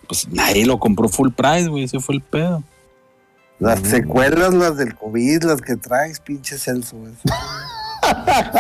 Pues 0.07 0.29
nadie 0.29 0.65
lo 0.65 0.79
compró 0.79 1.09
full 1.09 1.31
price, 1.31 1.67
güey, 1.69 1.85
ese 1.85 1.99
fue 2.01 2.15
el 2.15 2.21
pedo. 2.23 2.63
las 3.59 3.81
secuelas, 3.81 4.55
las 4.55 4.77
del 4.77 4.95
COVID, 4.95 5.43
las 5.45 5.61
que 5.61 5.77
traes, 5.77 6.21
pinche 6.21 6.57
Celso, 6.59 6.97
güey. 6.97 7.13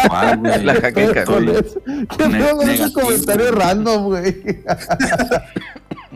¿Cuál, 0.08 0.38
güey? 0.38 0.62
La 0.64 0.74
jaqueca, 0.74 1.24
güey. 1.24 1.46
¿Qué 2.18 2.50
con 2.50 2.68
ese 2.68 2.92
comentario 2.92 3.52
güey. 3.52 3.58
random, 3.64 4.04
güey? 4.04 4.36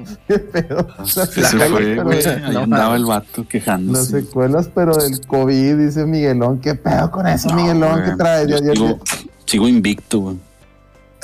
¿Qué 0.29 0.39
pedo? 0.39 0.87
Las 0.99 1.11
secuelas, 1.13 1.69
fue, 1.71 1.81
pero- 1.81 2.05
güey. 2.05 2.27
Ahí 2.27 2.53
no 2.55 2.61
andaba 2.61 2.97
el 2.97 3.05
vato 3.05 3.41
Las 3.43 3.47
quejándose. 3.49 4.23
secuelas, 4.23 4.71
pero 4.75 4.97
del 4.97 5.25
COVID, 5.27 5.77
dice 5.77 6.07
Miguelón. 6.07 6.59
¿Qué 6.61 6.75
pedo 6.75 7.11
con 7.11 7.27
eso, 7.27 7.49
No, 7.49 7.57
Miguelón? 7.57 8.01
güey. 8.01 8.11
¿Qué 8.11 8.17
traes? 8.17 8.49
Yo 8.49 8.59
ya- 8.59 8.73
sigo, 8.73 8.99
sigo 9.47 9.69
invicto, 9.69 10.21
güey. 10.21 10.37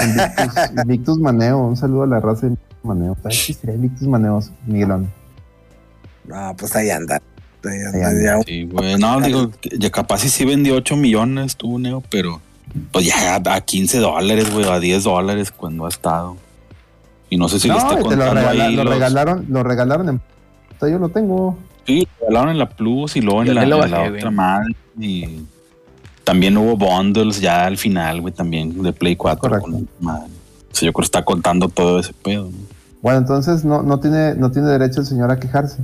Invictus, 0.01 0.71
Invictus 0.83 1.19
Maneo, 1.19 1.59
un 1.59 1.77
saludo 1.77 2.03
a 2.03 2.07
la 2.07 2.21
raza 2.21 2.43
de 2.43 2.47
Invictus 2.49 2.85
Maneo. 2.85 3.17
¿Sabes 3.23 3.45
qué 3.47 3.53
sería 3.55 3.75
Invictus 3.77 4.07
Maneos, 4.09 4.51
Miguelón? 4.67 5.11
No, 6.27 6.55
pues 6.59 6.75
ahí 6.77 6.91
anda. 6.91 7.21
Ahí 7.65 7.79
anda, 7.81 7.99
Ahí 7.99 8.05
anda. 8.05 8.23
ya. 8.39 8.43
Sí, 8.47 8.65
güey. 8.65 8.97
No, 8.97 9.21
digo, 9.21 9.51
que 9.61 9.71
ya 9.79 9.91
capaz 9.91 10.19
sí 10.19 10.29
sí 10.29 10.45
vendió 10.45 10.75
8 10.77 10.97
millones, 10.97 11.57
tuvo 11.57 11.79
Neo, 11.79 12.03
pero 12.11 12.41
pues 12.93 13.07
ya 13.07 13.37
a 13.37 13.61
15 13.61 13.99
dólares, 13.99 14.53
güey, 14.53 14.69
a 14.69 14.79
10 14.79 15.05
dólares 15.05 15.51
cuando 15.51 15.87
ha 15.87 15.89
estado. 15.89 16.37
Y 17.31 17.37
no 17.37 17.49
sé 17.49 17.59
si 17.61 17.69
le 17.69 17.75
no, 17.75 17.79
está 17.81 17.95
lo, 17.97 18.01
contando 18.03 18.35
regala- 18.35 18.65
ahí 18.67 18.77
lo 18.77 18.85
los- 18.85 18.95
regalaron, 18.95 19.47
lo 19.49 19.63
regalaron 19.63 20.09
en. 20.09 20.17
o 20.17 20.81
sea, 20.81 20.89
Yo 20.89 20.99
lo 20.99 21.09
tengo. 21.09 21.59
Sí, 21.87 22.07
lo 22.21 22.27
regalaron 22.29 22.51
en 22.53 22.59
la 22.59 22.69
Plus 22.69 23.17
y 23.17 23.21
luego 23.21 23.43
en 23.43 23.49
Yo 23.49 23.55
la, 23.55 23.67
lo 23.67 23.79
bajé, 23.79 24.09
güey. 24.09 24.17
otra 24.21 24.31
madre. 24.31 24.75
Y 24.99 25.43
también 26.25 26.57
hubo 26.57 26.77
bundles 26.77 27.41
ya 27.41 27.67
al 27.67 27.77
final, 27.79 28.21
güey, 28.21 28.33
también 28.35 28.83
de 28.83 28.93
Play 28.93 29.17
4 29.17 29.41
Correcto. 29.41 29.71
con 29.71 29.89
madre. 30.01 30.27
O 30.73 30.75
sea, 30.75 30.87
yo 30.87 30.93
creo 30.93 31.03
que 31.03 31.07
está 31.07 31.25
contando 31.25 31.69
todo 31.69 31.99
ese 32.01 32.13
pedo. 32.13 32.45
¿no? 32.45 32.59
Bueno, 33.03 33.19
entonces 33.19 33.65
no, 33.65 33.83
no, 33.83 34.01
tiene, 34.01 34.35
no 34.35 34.51
tiene 34.51 34.69
derecho 34.69 35.01
el 35.01 35.07
señor 35.07 35.31
a 35.31 35.39
quejarse. 35.39 35.79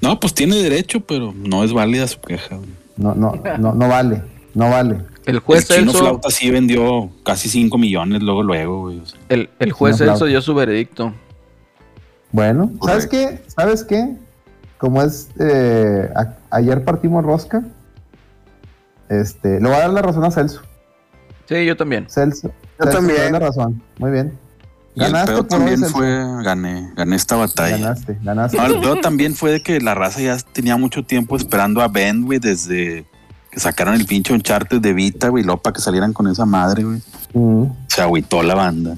No, 0.00 0.18
pues 0.18 0.34
tiene 0.34 0.56
derecho, 0.56 1.00
pero 1.00 1.32
no 1.36 1.62
es 1.62 1.72
válida 1.72 2.06
su 2.08 2.20
queja. 2.20 2.56
güey. 2.56 2.68
No, 2.96 3.14
no, 3.14 3.40
no, 3.58 3.72
no 3.74 3.88
vale. 3.88 4.22
No 4.54 4.68
vale. 4.70 4.98
El 5.24 5.38
juez 5.38 5.70
el 5.70 5.76
chino 5.78 5.92
Celso, 5.92 6.04
flauta 6.04 6.30
sí 6.30 6.50
vendió 6.50 7.10
casi 7.24 7.48
5 7.48 7.78
millones 7.78 8.22
luego, 8.22 8.42
luego, 8.42 8.80
güey. 8.82 8.98
o 9.00 9.06
sea. 9.06 9.18
el, 9.28 9.48
el 9.58 9.72
juez 9.72 9.96
Celso 9.98 10.12
claro. 10.14 10.26
dio 10.26 10.42
su 10.42 10.54
veredicto. 10.54 11.14
Bueno, 12.32 12.70
¿sabes 12.84 13.06
qué? 13.06 13.42
¿Sabes 13.46 13.84
qué? 13.84 14.16
Como 14.78 15.00
es 15.02 15.28
eh, 15.38 16.08
a- 16.16 16.34
ayer 16.50 16.84
partimos 16.84 17.24
rosca, 17.24 17.62
este, 19.08 19.60
le 19.60 19.66
voy 19.68 19.76
a 19.76 19.80
dar 19.80 19.90
la 19.90 20.02
razón 20.02 20.24
a 20.24 20.30
Celso. 20.30 20.62
Sí, 21.48 21.64
yo 21.66 21.76
también. 21.76 22.06
Celso, 22.08 22.48
Yo 22.48 22.84
Celso, 22.84 22.98
también. 22.98 23.32
la 23.32 23.38
razón. 23.38 23.82
Muy 23.98 24.10
bien. 24.10 24.38
Y 24.94 25.02
el 25.02 25.06
Ganaste 25.12 25.32
pedo 25.32 25.46
por 25.46 25.58
hoy, 25.58 25.58
también 25.64 25.80
Celso. 25.80 25.94
fue, 25.96 26.44
gané, 26.44 26.90
gané 26.96 27.16
esta 27.16 27.36
batalla. 27.36 27.76
Ganaste, 27.78 28.18
ganaste. 28.22 28.56
No, 28.56 28.66
el 28.66 28.80
pedo 28.80 28.96
también 28.96 29.34
fue 29.34 29.50
de 29.52 29.62
que 29.62 29.80
la 29.80 29.94
raza 29.94 30.20
ya 30.20 30.36
tenía 30.52 30.76
mucho 30.76 31.04
tiempo 31.04 31.36
esperando 31.36 31.80
a 31.82 31.88
Ben, 31.88 32.24
güey, 32.24 32.38
desde 32.38 33.04
que 33.52 33.60
sacaron 33.60 33.94
el 33.94 34.06
pinche 34.06 34.32
Uncharted 34.32 34.80
de 34.80 34.94
Vita, 34.94 35.28
güey, 35.28 35.44
luego 35.44 35.60
para 35.60 35.74
que 35.74 35.80
salieran 35.82 36.14
con 36.14 36.26
esa 36.26 36.46
madre, 36.46 36.84
güey. 36.84 37.02
Mm. 37.34 37.64
Se 37.86 38.00
agüitó 38.00 38.42
la 38.42 38.54
banda. 38.54 38.96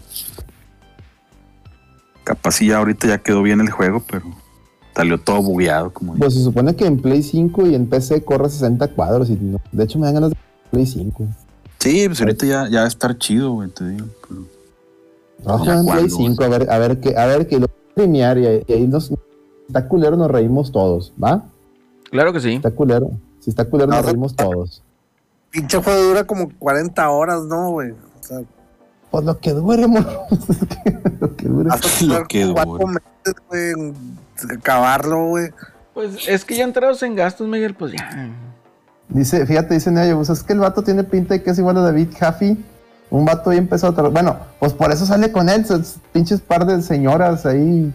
Capaz 2.22 2.52
sí 2.52 2.68
ya 2.68 2.78
ahorita 2.78 3.08
ya 3.08 3.18
quedó 3.18 3.42
bien 3.42 3.60
el 3.60 3.68
juego, 3.70 4.00
pero 4.08 4.24
salió 4.94 5.18
todo 5.20 5.42
bugueado, 5.42 5.92
como 5.92 6.14
Pues 6.14 6.34
se 6.34 6.42
supone 6.44 6.74
que 6.76 6.86
en 6.86 7.02
Play 7.02 7.22
5 7.24 7.66
y 7.66 7.74
en 7.74 7.88
PC 7.88 8.24
corre 8.24 8.48
60 8.48 8.88
cuadros. 8.88 9.28
Y 9.28 9.34
no- 9.34 9.60
de 9.72 9.84
hecho, 9.84 9.98
me 9.98 10.06
dan 10.06 10.14
ganas 10.14 10.30
de 10.30 10.36
Play 10.70 10.86
5. 10.86 11.26
Sí, 11.80 12.04
pues 12.06 12.20
ahorita 12.20 12.46
ya, 12.46 12.68
ya 12.68 12.78
va 12.78 12.84
a 12.84 12.88
estar 12.88 13.18
chido, 13.18 13.52
güey, 13.52 13.68
te 13.70 13.88
digo. 13.88 14.06
pero- 14.28 14.44
Trabajo 15.42 15.64
¿Ya 15.66 15.72
en 15.74 15.84
Play 15.84 15.94
cuándo, 16.08 16.16
5, 16.16 16.44
a 16.44 16.48
ver, 16.48 16.70
a 16.70 16.78
ver 16.78 17.00
que, 17.00 17.16
a 17.18 17.26
ver 17.26 17.46
que 17.48 17.58
lo 17.58 17.66
premiar 17.94 18.38
y, 18.38 18.46
ahí- 18.46 18.62
y 18.68 18.72
ahí 18.72 18.86
nos 18.86 19.12
está 19.66 19.86
culero, 19.88 20.16
nos 20.16 20.30
reímos 20.30 20.70
todos, 20.72 21.12
¿va? 21.22 21.44
Claro 22.10 22.32
que 22.32 22.40
sí. 22.40 22.52
Está 22.54 22.70
culero. 22.70 23.10
Si 23.44 23.50
está 23.50 23.64
culero, 23.66 23.90
nos 23.90 24.00
No, 24.02 24.06
reímos 24.06 24.34
todos. 24.34 24.82
Pinche 25.50 25.76
juego 25.82 26.02
dura 26.02 26.24
como 26.24 26.48
40 26.58 27.10
horas, 27.10 27.42
¿no, 27.44 27.70
güey? 27.72 27.90
O 27.90 28.22
sea, 28.22 28.38
Pues 29.10 29.24
lo 29.24 29.38
que 29.38 29.52
dure, 29.52 29.86
lo 31.20 31.36
que 31.36 31.48
dure. 31.48 31.70
hasta 31.70 32.04
Lo 32.06 32.26
que 32.26 32.44
dura. 32.44 32.64
meses, 32.64 33.34
güey, 33.48 33.70
en 33.72 33.94
acabarlo, 34.58 35.26
güey. 35.28 35.50
Pues 35.92 36.26
es 36.26 36.44
que 36.44 36.56
ya 36.56 36.64
entrados 36.64 37.02
en 37.02 37.14
gastos, 37.14 37.46
Miguel, 37.46 37.74
pues 37.74 37.92
ya. 37.92 38.30
Dice, 39.08 39.46
fíjate, 39.46 39.74
dice 39.74 39.90
Neo, 39.92 40.16
pues 40.16 40.30
es 40.30 40.42
que 40.42 40.54
el 40.54 40.58
vato 40.60 40.82
tiene 40.82 41.04
pinta 41.04 41.34
de 41.34 41.42
que 41.42 41.50
es 41.50 41.58
igual 41.58 41.76
a 41.76 41.82
David 41.82 42.08
Jaffe. 42.18 42.56
Un 43.10 43.24
vato 43.26 43.52
y 43.52 43.58
empezó 43.58 43.88
a 43.88 43.94
tra- 43.94 44.10
Bueno, 44.10 44.38
pues 44.58 44.72
por 44.72 44.90
eso 44.90 45.06
sale 45.06 45.30
con 45.30 45.48
él, 45.48 45.60
esos 45.60 45.98
pinches 46.12 46.40
par 46.40 46.66
de 46.66 46.82
señoras 46.82 47.46
ahí, 47.46 47.94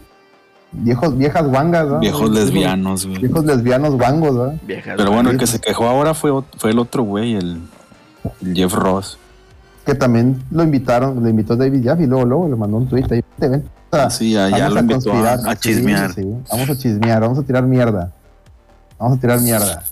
viejos, 0.71 1.17
viejas 1.17 1.47
guangas, 1.47 1.87
¿no? 1.87 1.99
Viejos 1.99 2.29
lesbianos, 2.31 3.05
güey. 3.05 3.19
Viejos 3.19 3.45
lesbianos 3.45 3.95
guangos, 3.95 4.33
¿no? 4.33 4.59
Viejas. 4.65 4.95
Pero 4.97 5.11
bueno, 5.11 5.29
el 5.31 5.37
que 5.37 5.47
se 5.47 5.59
quejó 5.59 5.87
ahora 5.87 6.13
fue, 6.13 6.31
fue 6.57 6.71
el 6.71 6.79
otro 6.79 7.03
güey, 7.03 7.35
el, 7.35 7.61
el 8.41 8.55
Jeff 8.55 8.73
Ross. 8.73 9.17
Que 9.85 9.95
también 9.95 10.43
lo 10.51 10.63
invitaron, 10.63 11.21
lo 11.23 11.29
invitó 11.29 11.55
David 11.55 11.83
Jaffe 11.85 12.03
y 12.03 12.07
luego, 12.07 12.25
luego 12.25 12.47
le 12.49 12.55
mandó 12.55 12.77
un 12.77 12.87
tweet 12.87 13.05
ahí. 13.11 13.23
"Te 13.39 13.47
ven". 13.47 13.63
O 13.91 13.95
sea, 13.95 14.09
Sí, 14.11 14.33
ya, 14.33 14.49
ya 14.49 14.69
vamos 14.69 14.73
lo 14.73 14.79
invitó 14.81 15.13
a, 15.13 15.37
Sí, 15.55 15.59
chismear. 15.61 16.13
sí, 16.13 16.21
vamos 16.51 16.69
a 16.69 16.75
chismear, 16.77 17.21
vamos 17.21 17.39
a 17.39 17.43
tirar 17.43 17.63
mierda. 17.63 18.11
Vamos 18.99 19.17
a 19.17 19.21
tirar 19.21 19.39
mierda. 19.41 19.83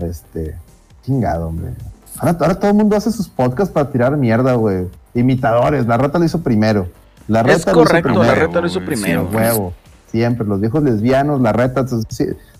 Este, 0.00 0.56
chingado, 1.04 1.48
hombre. 1.48 1.72
Ahora, 2.18 2.36
ahora 2.40 2.54
todo 2.54 2.70
el 2.70 2.76
mundo 2.76 2.96
hace 2.96 3.10
sus 3.10 3.28
podcasts 3.28 3.72
para 3.72 3.90
tirar 3.90 4.16
mierda, 4.16 4.54
güey. 4.54 4.86
Imitadores, 5.14 5.86
la 5.86 5.96
rata 5.96 6.18
lo 6.18 6.24
hizo 6.24 6.40
primero. 6.40 6.86
La 7.30 7.40
Es 7.42 7.46
reta 7.46 7.70
hizo 7.70 7.72
correcto, 7.74 8.08
la 8.08 8.14
primero. 8.20 8.46
reta 8.46 8.60
lo 8.60 8.66
hizo 8.66 8.80
güey, 8.80 8.96
sí, 8.96 9.02
primero. 9.02 9.26
güey. 9.26 9.36
Huevo. 9.44 9.72
Siempre, 10.10 10.44
los 10.46 10.60
viejos 10.60 10.82
lesbianos, 10.82 11.40
la 11.40 11.52
reta. 11.52 11.86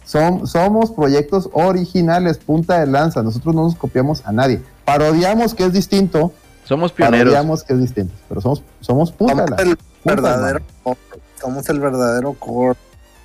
son, 0.05 0.47
somos 0.47 0.93
proyectos 0.93 1.51
originales, 1.53 2.39
punta 2.39 2.79
de 2.79 2.87
lanza. 2.87 3.23
Nosotros 3.23 3.55
no 3.55 3.65
nos 3.65 3.75
copiamos 3.75 4.25
a 4.25 4.33
nadie. 4.33 4.63
Parodiamos 4.85 5.55
que 5.55 5.65
es 5.65 5.73
distinto. 5.73 6.33
Somos 6.65 6.93
pioneros. 6.93 7.19
Parodiamos 7.33 7.65
que 7.65 7.73
es 7.73 7.81
distinto. 7.81 8.15
Pero 8.29 8.41
somos, 8.41 8.63
somos 8.81 9.11
punta 9.11 9.35
de 9.35 9.39
Somos 9.49 9.51
lanza. 9.51 9.71
el 9.73 9.77
Punta, 9.77 10.15
verdadero 10.23 10.61
core. 10.85 10.99
Somos 11.41 11.69
el 11.69 11.81
verdadero 11.81 12.33
core. 12.35 12.79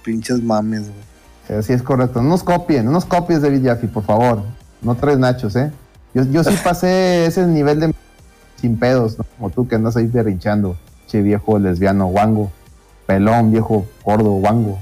Pinches 0.04 0.42
mames, 0.42 0.82
güey. 0.82 1.60
Así 1.60 1.74
es 1.74 1.84
correcto. 1.84 2.24
No 2.24 2.30
nos 2.30 2.44
copien, 2.44 2.86
no 2.86 2.92
nos 2.92 3.06
copies 3.06 3.44
David 3.44 3.66
Jaffe, 3.68 3.88
por 3.88 4.04
favor. 4.04 4.42
No 4.82 4.96
traes 4.96 5.20
nachos, 5.20 5.56
¿eh? 5.56 5.72
Yo, 6.16 6.24
yo 6.24 6.44
sí 6.44 6.56
pasé 6.64 7.28
ese 7.28 7.46
nivel 7.46 7.80
de 7.80 7.94
sin 8.60 8.80
pedos, 8.80 9.20
¿no? 9.20 9.26
Como 9.38 9.50
tú 9.52 9.68
que 9.68 9.76
andas 9.76 9.96
ahí 9.96 10.08
berrinchando. 10.08 10.76
Che 11.07 11.22
viejo 11.22 11.60
lesbiano, 11.60 12.07
guango. 12.07 12.52
Pelón, 13.06 13.52
viejo, 13.52 13.86
gordo, 14.03 14.32
guango. 14.32 14.80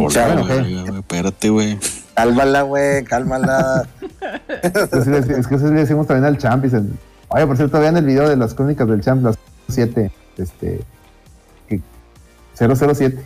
Hola, 0.00 0.36
güey, 0.42 0.98
espérate, 0.98 1.50
güey. 1.50 1.78
Cálmala, 2.14 2.62
güey, 2.62 3.04
cálmala. 3.04 3.86
Es 4.62 4.70
que, 4.88 5.02
sí 5.02 5.10
le- 5.10 5.18
es 5.40 5.46
que 5.46 5.58
sí 5.58 5.64
le 5.64 5.70
decimos 5.72 6.06
también 6.06 6.24
al 6.24 6.38
champ. 6.38 6.62
Dicen, 6.62 6.96
oye, 7.28 7.46
por 7.46 7.56
cierto, 7.56 7.80
vean 7.80 7.96
el 7.96 8.04
video 8.04 8.28
de 8.28 8.36
las 8.36 8.54
crónicas 8.54 8.86
del 8.86 9.00
champ, 9.00 9.24
las 9.24 9.36
7. 9.68 10.10
Este, 10.38 10.82
007. 12.54 13.18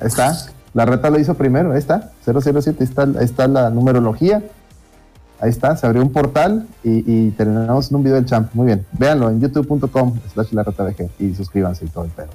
Ahí 0.00 0.06
está. 0.06 0.36
La 0.74 0.84
reta 0.86 1.10
lo 1.10 1.18
hizo 1.18 1.34
primero. 1.34 1.72
Ahí 1.72 1.78
está. 1.78 2.10
007. 2.24 2.76
Ahí 2.80 2.84
está, 2.84 3.02
ahí 3.02 3.24
está 3.24 3.46
la 3.48 3.70
numerología. 3.70 4.42
Ahí 5.40 5.50
está. 5.50 5.76
Se 5.76 5.86
abrió 5.86 6.02
un 6.02 6.12
portal 6.12 6.66
y, 6.84 7.02
y 7.06 7.30
terminamos 7.30 7.90
en 7.90 7.96
un 7.96 8.02
video 8.02 8.16
del 8.16 8.26
champ. 8.26 8.54
Muy 8.54 8.66
bien. 8.66 8.86
Véanlo 8.92 9.30
en 9.30 9.40
youtube.com 9.40 10.18
slash 10.34 10.52
la 10.52 10.62
reta 10.62 10.84
VG 10.84 11.10
y 11.18 11.34
suscríbanse 11.34 11.86
y 11.86 11.88
todo 11.88 12.04
el 12.04 12.10
pedo. 12.10 12.28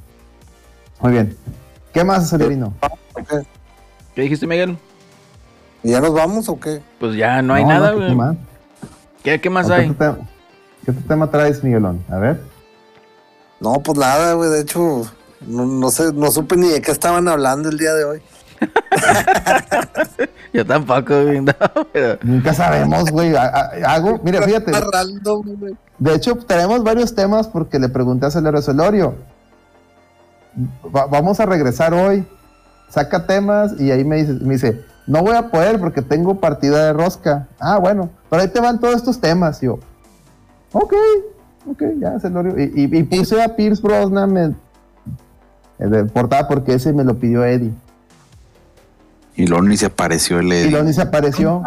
Muy 1.01 1.11
bien. 1.11 1.37
¿Qué 1.93 2.03
más, 2.03 2.23
Acelerino? 2.23 2.73
Ok. 3.13 3.45
¿Qué 4.15 4.21
dijiste, 4.21 4.47
Miguel? 4.47 4.77
¿Y 5.83 5.91
ya 5.91 6.01
nos 6.01 6.13
vamos 6.13 6.49
o 6.49 6.59
qué? 6.59 6.81
Pues 6.99 7.15
ya 7.15 7.41
no 7.41 7.53
hay 7.53 7.63
nada, 7.63 7.91
¿qué 7.91 7.95
güey. 7.97 8.15
más? 8.15 8.35
¿Qué, 9.23 9.39
qué 9.39 9.49
más 9.49 9.67
¿Qué 9.67 9.73
hay? 9.73 9.93
¿Qué 9.93 10.91
otro 10.91 11.03
tema 11.07 11.29
traes, 11.29 11.63
Miguelón? 11.63 12.03
A 12.09 12.17
ver. 12.17 12.41
No, 13.59 13.73
pues 13.75 13.97
nada, 13.97 14.33
güey. 14.33 14.49
De 14.49 14.61
hecho, 14.61 15.03
no, 15.45 15.65
no 15.65 15.89
sé, 15.91 16.11
no 16.13 16.31
supe 16.31 16.57
ni 16.57 16.69
de 16.69 16.81
qué 16.81 16.91
estaban 16.91 17.27
hablando 17.27 17.69
el 17.69 17.77
día 17.77 17.93
de 17.93 18.03
hoy. 18.03 18.21
Yo 20.53 20.65
tampoco, 20.65 21.23
güey. 21.23 21.41
no, 21.41 21.53
pero- 21.91 22.17
Nunca 22.23 22.53
sabemos, 22.53 23.11
güey. 23.11 23.35
Ha- 23.35 23.43
ha- 23.83 23.93
Hago, 23.95 24.19
mira, 24.23 24.41
fíjate. 24.41 24.71
De 25.99 26.13
hecho, 26.15 26.35
tenemos 26.35 26.83
varios 26.83 27.13
temas 27.15 27.47
porque 27.47 27.79
le 27.79 27.89
pregunté 27.89 28.25
a 28.25 28.31
Celero 28.31 28.61
Celorio. 28.61 29.15
Va- 30.95 31.05
vamos 31.07 31.39
a 31.39 31.45
regresar 31.45 31.93
hoy. 31.93 32.25
Saca 32.89 33.25
temas 33.25 33.79
y 33.79 33.91
ahí 33.91 34.03
me 34.05 34.17
dice, 34.17 34.33
me 34.33 34.53
dice, 34.53 34.81
no 35.07 35.21
voy 35.21 35.35
a 35.35 35.49
poder 35.49 35.79
porque 35.79 36.01
tengo 36.01 36.39
partida 36.39 36.85
de 36.85 36.93
rosca. 36.93 37.47
Ah, 37.59 37.77
bueno, 37.79 38.09
pero 38.29 38.41
ahí 38.41 38.47
te 38.47 38.59
van 38.61 38.79
todos 38.79 38.95
estos 38.95 39.19
temas. 39.19 39.61
Y 39.61 39.65
yo, 39.65 39.79
ok, 40.71 40.93
ok, 41.71 41.83
ya, 41.99 42.19
Celorio. 42.19 42.57
Y, 42.57 42.71
y- 42.75 42.97
y 42.97 43.03
puse 43.03 43.41
a 43.43 43.55
Pierce 43.55 43.81
Brosnan 43.81 44.37
en, 44.37 44.55
en 45.79 46.09
portada 46.09 46.47
porque 46.47 46.75
ese 46.75 46.93
me 46.93 47.03
lo 47.03 47.15
pidió 47.19 47.43
Eddie. 47.43 47.73
Y 49.37 49.45
ni 49.45 49.77
se 49.77 49.87
apareció 49.87 50.39
el 50.39 50.47
Y 50.47 50.51
Eddie. 50.55 50.71
luego 50.71 50.85
ni 50.85 50.93
se 50.93 51.01
apareció. 51.01 51.61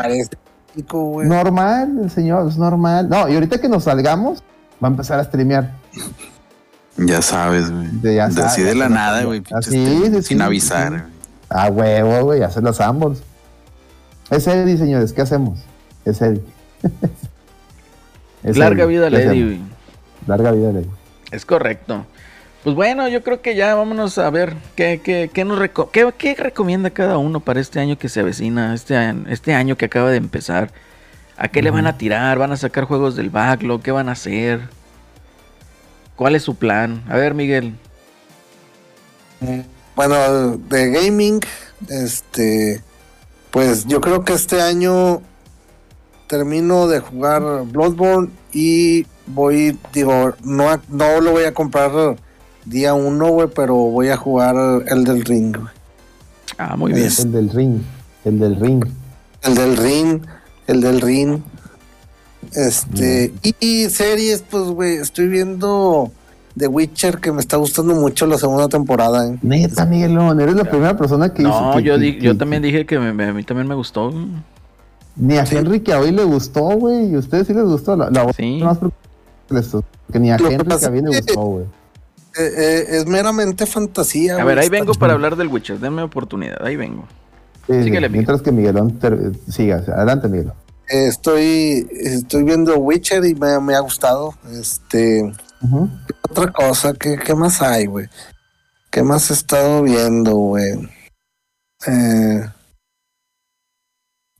Normal, 1.24 1.98
el 2.04 2.10
señor, 2.10 2.48
es 2.48 2.56
normal. 2.56 3.08
No, 3.08 3.28
y 3.28 3.34
ahorita 3.34 3.60
que 3.60 3.68
nos 3.68 3.84
salgamos, 3.84 4.42
va 4.82 4.88
a 4.88 4.90
empezar 4.90 5.18
a 5.20 5.24
streamear. 5.24 5.72
Ya 6.96 7.22
sabes, 7.22 7.70
güey. 7.70 7.88
De- 8.00 8.14
ya 8.16 8.28
De 8.28 8.34
sabes, 8.34 8.52
así 8.52 8.62
de 8.62 8.74
la 8.74 8.88
nada, 8.88 9.24
güey. 9.24 9.42
Así, 9.52 9.70
sí, 9.70 10.22
Sin 10.22 10.38
sí, 10.38 10.42
avisar, 10.42 10.88
sí. 10.88 10.90
güey. 10.98 11.02
A 11.50 11.68
huevo, 11.68 12.24
güey, 12.24 12.42
hacer 12.42 12.62
los 12.62 12.80
ambos. 12.80 13.22
Es 14.30 14.46
Eddie, 14.46 14.76
señores, 14.76 15.12
¿qué 15.12 15.22
hacemos? 15.22 15.58
Es 16.04 16.20
Eddie. 16.22 16.42
Es 18.44 18.56
Larga 18.56 18.84
Eddie, 18.84 18.96
vida 18.98 19.06
al 19.08 19.14
¿qué 19.14 19.22
Eddie, 19.24 19.44
güey. 19.44 19.60
Larga 20.26 20.52
vida 20.52 20.68
al 20.70 20.76
Eddie. 20.76 20.90
Es 21.32 21.44
correcto. 21.44 22.06
Pues 22.64 22.74
bueno, 22.74 23.08
yo 23.08 23.22
creo 23.22 23.40
que 23.40 23.54
ya 23.54 23.74
vámonos 23.74 24.18
a 24.18 24.28
ver 24.30 24.54
qué, 24.74 25.00
qué, 25.02 25.30
qué 25.32 25.44
nos 25.44 25.58
reco- 25.58 25.90
qué, 25.90 26.12
qué 26.18 26.34
recomienda 26.34 26.90
cada 26.90 27.16
uno 27.16 27.40
para 27.40 27.60
este 27.60 27.78
año 27.80 27.96
que 27.98 28.08
se 28.08 28.20
avecina, 28.20 28.74
este, 28.74 28.96
año- 28.96 29.24
este 29.28 29.54
año 29.54 29.76
que 29.76 29.86
acaba 29.86 30.10
de 30.10 30.16
empezar. 30.16 30.70
¿A 31.36 31.48
qué 31.48 31.62
le 31.62 31.70
van 31.70 31.86
a 31.86 31.96
tirar? 31.96 32.36
¿Van 32.38 32.50
a 32.50 32.56
sacar 32.56 32.84
juegos 32.84 33.14
del 33.14 33.30
backlog? 33.30 33.80
¿Qué 33.80 33.92
van 33.92 34.08
a 34.08 34.12
hacer? 34.12 34.60
¿Cuál 36.16 36.34
es 36.34 36.42
su 36.42 36.56
plan? 36.56 37.04
A 37.08 37.16
ver, 37.16 37.32
Miguel. 37.34 37.74
Bueno, 39.94 40.56
de 40.56 40.90
gaming, 40.90 41.38
este, 41.88 42.82
pues 43.52 43.86
yo 43.86 44.00
creo 44.00 44.24
que 44.24 44.32
este 44.32 44.60
año 44.60 45.22
termino 46.26 46.88
de 46.88 46.98
jugar 46.98 47.40
Bloodborne 47.66 48.30
y 48.52 49.06
voy, 49.26 49.78
digo, 49.92 50.34
no, 50.42 50.80
no 50.88 51.20
lo 51.20 51.30
voy 51.30 51.44
a 51.44 51.54
comprar 51.54 52.16
día 52.64 52.94
uno, 52.94 53.28
güey, 53.28 53.48
pero 53.54 53.74
voy 53.74 54.08
a 54.08 54.16
jugar 54.16 54.56
el 54.86 55.04
del 55.04 55.24
ring, 55.24 55.56
güey. 55.56 55.68
Ah, 56.58 56.76
muy 56.76 56.92
bien. 56.92 57.06
Es- 57.06 57.20
El 57.20 57.32
del 57.32 57.50
ring. 57.50 57.80
El 58.24 58.38
del 58.38 58.56
ring. 58.56 58.84
El 59.42 59.54
del 59.54 59.76
ring, 59.76 60.22
el 60.66 60.80
del 60.80 61.00
ring. 61.00 61.40
Este, 62.52 63.32
y, 63.42 63.54
y 63.60 63.90
series, 63.90 64.42
pues, 64.48 64.64
güey, 64.64 64.96
estoy 64.96 65.28
viendo 65.28 66.10
The 66.56 66.66
Witcher, 66.68 67.18
que 67.18 67.30
me 67.32 67.40
está 67.40 67.56
gustando 67.56 67.94
mucho 67.94 68.26
la 68.26 68.38
segunda 68.38 68.68
temporada, 68.68 69.26
¿eh? 69.28 69.38
Neta, 69.42 69.84
Miguelón, 69.84 70.40
eres 70.40 70.54
la 70.56 70.64
primera 70.64 70.96
persona 70.96 71.32
que 71.32 71.42
No, 71.42 71.68
dice 71.70 71.78
que- 71.82 71.88
yo, 71.88 71.94
que- 71.94 72.00
di- 72.00 72.18
que- 72.18 72.24
yo 72.24 72.36
también 72.36 72.62
dije 72.62 72.86
que 72.86 72.98
me- 72.98 73.12
me- 73.12 73.26
a 73.26 73.32
mí 73.32 73.44
también 73.44 73.68
me 73.68 73.74
gustó. 73.74 74.10
Ni 75.16 75.36
a 75.36 75.44
Henry 75.44 75.80
que 75.80 75.92
a 75.92 76.00
hoy 76.00 76.12
le 76.12 76.24
gustó, 76.24 76.60
güey. 76.62 77.10
Y 77.10 77.14
a 77.16 77.18
ustedes 77.18 77.46
sí 77.48 77.54
les 77.54 77.64
gustó. 77.64 77.96
La, 77.96 78.08
la 78.10 78.32
Sí. 78.32 78.60
más 78.62 78.78
que 80.12 80.18
ni 80.20 80.30
a 80.30 80.36
Henry 80.36 80.78
que 80.78 80.84
a 80.86 80.90
mí 80.90 81.00
le 81.02 81.08
gustó, 81.08 81.40
güey. 81.40 81.64
Eh, 82.36 82.52
eh, 82.56 82.86
es 82.90 83.06
meramente 83.06 83.66
fantasía, 83.66 84.32
A 84.34 84.42
güey, 84.42 84.46
ver, 84.46 84.58
ahí 84.58 84.68
vengo 84.68 84.92
para 84.94 85.14
hablar 85.14 85.36
del 85.36 85.48
Witcher. 85.48 85.78
Denme 85.80 86.02
oportunidad, 86.02 86.64
ahí 86.64 86.76
vengo. 86.76 87.06
Sí, 87.66 87.90
mientras 88.10 88.42
que 88.42 88.52
Miguelón 88.52 88.98
siga. 89.50 89.76
Adelante, 89.94 90.28
Miguel. 90.28 90.52
Eh, 90.88 91.06
estoy, 91.06 91.86
estoy 91.92 92.44
viendo 92.44 92.76
Witcher 92.78 93.24
y 93.24 93.34
me, 93.34 93.58
me 93.60 93.74
ha 93.74 93.80
gustado. 93.80 94.34
Este, 94.52 95.30
otra 96.30 96.50
cosa, 96.52 96.94
¿qué, 96.94 97.18
qué 97.18 97.34
más 97.34 97.60
hay, 97.60 97.86
güey? 97.86 98.08
¿Qué 98.90 99.02
más 99.02 99.30
he 99.30 99.34
estado 99.34 99.82
viendo, 99.82 100.34
güey? 100.34 100.88
Eh, 101.86 102.40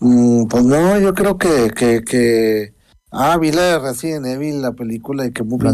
mm, 0.01 0.47
pues 0.47 0.65
no, 0.65 0.98
yo 0.98 1.15
creo 1.15 1.36
que, 1.36 1.70
que, 1.77 2.02
que... 2.02 2.74
Ah, 3.10 3.36
vi 3.39 3.52
la 3.52 3.62
de 3.62 3.78
Resident 3.78 4.27
Evil, 4.27 4.62
la 4.62 4.73
película, 4.73 5.27
y 5.27 5.32
que 5.32 5.43
muy 5.43 5.59
La- 5.60 5.73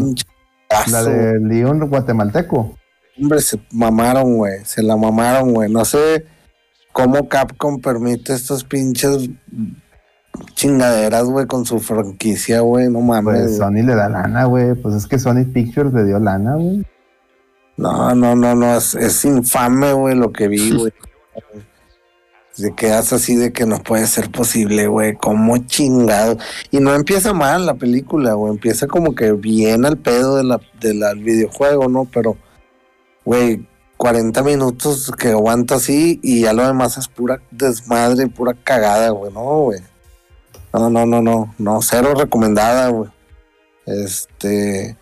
pinche 0.78 0.90
La 0.90 1.02
de 1.04 1.40
León 1.40 1.88
guatemalteco. 1.88 2.76
Hombre, 3.20 3.40
se 3.40 3.60
mamaron, 3.70 4.36
güey. 4.36 4.64
Se 4.64 4.82
la 4.82 4.96
mamaron, 4.96 5.52
güey. 5.52 5.70
No 5.70 5.84
sé 5.84 6.26
cómo 6.92 7.28
Capcom 7.28 7.80
permite 7.80 8.34
estas 8.34 8.64
pinches 8.64 9.30
chingaderas, 10.54 11.24
güey, 11.24 11.46
con 11.46 11.64
su 11.64 11.78
franquicia, 11.78 12.60
güey. 12.60 12.90
No 12.90 13.00
mames. 13.00 13.42
Pues 13.42 13.56
Sony 13.58 13.84
le 13.84 13.94
da 13.94 14.08
lana, 14.08 14.44
güey. 14.44 14.74
Pues 14.74 14.94
es 14.94 15.06
que 15.06 15.18
Sony 15.18 15.44
Pictures 15.52 15.92
le 15.92 16.04
dio 16.04 16.18
lana, 16.18 16.56
güey. 16.56 16.84
No, 17.76 18.14
no, 18.14 18.34
no, 18.34 18.54
no. 18.54 18.76
Es, 18.76 18.94
es 18.94 19.24
infame, 19.24 19.92
güey, 19.92 20.14
lo 20.16 20.32
que 20.32 20.48
vi, 20.48 20.70
güey. 20.76 20.92
Se 22.54 22.72
quedas 22.72 23.12
así 23.12 23.34
de 23.34 23.52
que 23.52 23.66
no 23.66 23.82
puede 23.82 24.06
ser 24.06 24.30
posible, 24.30 24.86
güey. 24.86 25.14
Como 25.16 25.58
chingado. 25.58 26.38
Y 26.70 26.78
no 26.78 26.94
empieza 26.94 27.32
mal 27.34 27.66
la 27.66 27.74
película, 27.74 28.34
güey. 28.34 28.52
Empieza 28.52 28.86
como 28.86 29.14
que 29.16 29.32
bien 29.32 29.84
al 29.84 29.96
pedo 29.98 30.36
de 30.36 30.44
la, 30.44 30.60
de 30.80 30.94
la- 30.94 31.08
del 31.08 31.24
videojuego, 31.24 31.88
¿no? 31.88 32.04
Pero, 32.04 32.36
güey, 33.24 33.66
40 33.96 34.42
minutos 34.44 35.10
que 35.18 35.28
aguanta 35.30 35.76
así 35.76 36.20
y 36.22 36.42
ya 36.42 36.52
lo 36.52 36.64
demás 36.66 36.96
es 36.96 37.08
pura 37.08 37.40
desmadre, 37.50 38.28
pura 38.28 38.54
cagada, 38.54 39.10
güey. 39.10 39.32
No, 39.32 39.42
güey. 39.62 39.80
No, 40.72 40.90
no, 40.90 41.06
no, 41.06 41.20
no. 41.22 41.54
No, 41.58 41.82
cero 41.82 42.14
recomendada, 42.16 42.88
güey. 42.88 43.10
Este. 43.86 44.96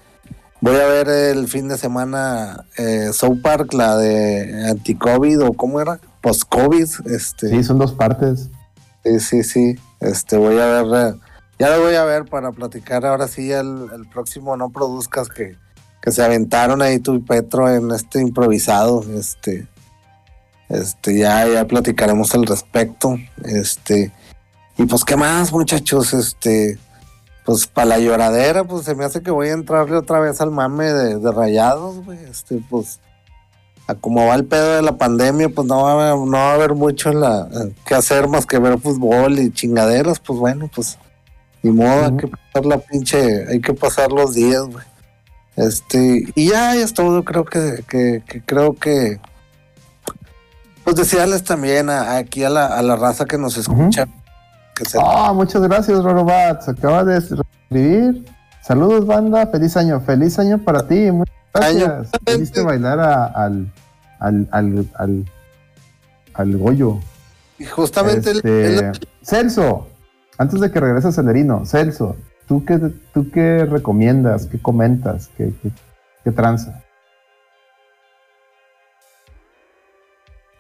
Voy 0.61 0.77
a 0.77 0.87
ver 0.87 1.09
el 1.09 1.49
fin 1.49 1.69
de 1.69 1.77
semana 1.77 2.67
eh, 2.79 3.11
South 3.13 3.41
Park, 3.43 3.73
la 3.75 3.97
de 3.97 4.69
anti-COVID 4.71 5.43
o 5.43 5.53
cómo 5.55 5.81
era, 5.81 5.99
post-COVID. 6.23 6.89
Este, 7.07 7.49
Sí, 7.51 7.65
son 7.65 7.79
dos 7.79 7.93
partes. 7.93 8.49
Sí, 9.05 9.21
sí, 9.21 9.43
sí. 9.43 9.79
Este, 10.01 10.37
voy 10.37 10.59
a 10.59 10.83
ver, 10.83 11.15
eh, 11.15 11.19
ya 11.59 11.77
lo 11.77 11.83
voy 11.83 11.95
a 11.95 12.05
ver 12.05 12.25
para 12.25 12.53
platicar 12.53 13.05
ahora 13.05 13.29
sí 13.29 13.53
el, 13.53 13.89
el 13.95 14.09
próximo 14.09 14.57
No 14.57 14.71
Produzcas 14.71 15.29
que, 15.29 15.57
que 16.01 16.11
se 16.11 16.25
aventaron 16.25 16.83
ahí 16.83 16.99
tú 16.99 17.15
y 17.15 17.19
Petro 17.19 17.69
en 17.69 17.91
este 17.91 18.21
improvisado. 18.21 19.05
Este, 19.15 19.67
este, 20.69 21.19
ya, 21.19 21.47
ya 21.47 21.67
platicaremos 21.67 22.35
al 22.35 22.47
respecto. 22.47 23.17
Este, 23.45 24.13
y 24.79 24.87
pues, 24.87 25.05
¿qué 25.05 25.17
más, 25.17 25.53
muchachos? 25.53 26.15
Este, 26.15 26.79
pues 27.45 27.67
para 27.67 27.87
la 27.87 27.99
lloradera, 27.99 28.65
pues 28.65 28.85
se 28.85 28.95
me 28.95 29.05
hace 29.05 29.23
que 29.23 29.31
voy 29.31 29.49
a 29.49 29.53
entrarle 29.53 29.97
otra 29.97 30.21
vez 30.21 30.41
al 30.41 30.51
mame 30.51 30.93
de, 30.93 31.19
de 31.19 31.33
rayados, 31.33 32.05
güey. 32.05 32.19
Este, 32.25 32.61
pues 32.71 33.01
a 33.87 33.95
como 33.95 34.27
va 34.27 34.35
el 34.35 34.45
pedo 34.45 34.77
de 34.77 34.83
la 34.83 34.97
pandemia, 34.97 35.49
pues 35.49 35.67
no 35.67 35.83
va 35.83 35.91
a 35.91 36.11
haber, 36.11 36.27
no 36.27 36.31
va 36.37 36.51
a 36.51 36.55
haber 36.55 36.75
mucho 36.75 37.11
en 37.11 37.21
la, 37.21 37.49
que 37.85 37.95
hacer 37.95 38.29
más 38.29 38.47
que 38.47 38.59
ver 38.59 38.79
fútbol 38.79 39.39
y 39.39 39.51
chingaderas, 39.53 40.21
pues 40.21 40.39
bueno, 40.39 40.71
pues 40.75 40.99
ni 41.63 41.71
modo, 41.71 42.05
hay 42.07 42.17
que 42.17 42.27
pasar 42.29 42.67
la 42.67 42.79
pinche, 42.79 43.47
hay 43.49 43.61
que 43.61 43.75
pasar 43.75 44.11
los 44.13 44.35
días, 44.35 44.63
güey. 44.63 44.85
Este, 45.57 46.25
y 46.35 46.49
ya, 46.51 46.75
ya 46.75 46.83
es 46.83 46.95
todo, 46.95 47.23
creo 47.25 47.45
que, 47.45 47.85
que, 47.89 48.23
que 48.27 48.41
creo 48.43 48.75
que 48.75 49.21
pues 50.85 50.97
desearles 50.97 51.45
también 51.45 51.91
a- 51.91 52.17
aquí 52.17 52.43
a 52.45 52.51
la, 52.51 52.67
a 52.67 52.83
la 52.83 52.97
raza 52.97 53.25
que 53.27 53.39
nos 53.39 53.57
escucha, 53.57 54.07
se 54.89 54.99
Ah, 55.01 55.33
muchas 55.33 55.63
gracias, 55.63 56.03
Rorobat. 56.03 56.69
Acaba 56.69 57.05
de 57.05 57.19
escribir. 57.19 58.25
Saludos, 58.63 59.07
banda. 59.07 59.47
Feliz 59.47 59.77
año. 59.77 60.01
Feliz 60.01 60.39
año 60.41 60.59
para 60.59 60.89
ti. 60.89 61.13
Muchas. 61.13 61.33
Gracias. 61.55 62.11
Viniste 62.27 62.63
bailar 62.63 63.01
a- 63.01 63.25
al, 63.27 63.73
al, 64.21 64.49
al, 64.51 64.89
al, 64.95 65.25
al 66.35 66.57
Goyo. 66.57 66.99
y 67.59 67.65
justamente 67.67 68.31
el- 68.31 68.37
Este, 68.39 68.79
el- 68.79 69.09
Celso, 69.23 69.89
antes 70.39 70.61
de 70.61 70.71
que 70.71 70.81
regreses 70.81 71.15
Celerino, 71.15 71.65
Celso, 71.67 72.17
¿tú 72.49 72.65
qué, 72.65 72.79
¿tú 73.13 73.31
qué 73.31 73.65
recomiendas? 73.67 74.47
¿Qué 74.47 74.59
comentas? 74.61 75.29
¿Qué, 75.37 75.53
qué, 75.63 75.71
qué 76.25 76.31
tranza? 76.33 76.83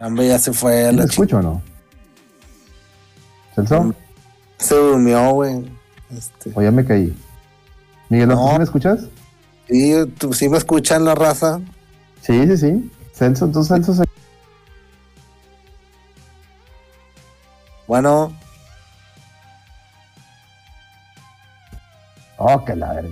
Hombre, 0.01 0.28
ya 0.28 0.39
se 0.39 0.52
fue 0.52 0.89
a 0.89 0.93
¿Me 0.93 0.98
la 0.98 1.05
escucho 1.05 1.39
o 1.39 1.43
no? 1.43 1.62
¿Celso? 3.55 3.94
Se 4.59 4.74
durmió, 4.74 5.31
güey. 5.31 5.64
Este, 6.16 6.51
¿O 6.55 6.62
ya 6.62 6.70
me 6.70 6.85
caí? 6.85 7.16
Miguel, 8.09 8.28
¿tú 8.31 8.35
No. 8.35 8.59
me 8.59 8.64
escuchas? 8.64 9.05
Sí, 9.73 10.12
tú 10.19 10.32
sí 10.32 10.49
me 10.49 10.59
escuchan 10.59 11.05
la 11.05 11.15
raza. 11.15 11.61
Sí, 12.20 12.47
sí, 12.47 12.57
sí. 12.57 12.90
Celso, 13.12 13.47
entonces 13.47 13.74
Celso 13.74 13.94
se... 13.94 14.05
Bueno, 17.86 18.32
Oh, 22.44 22.65
que 22.65 22.74
la. 22.74 23.03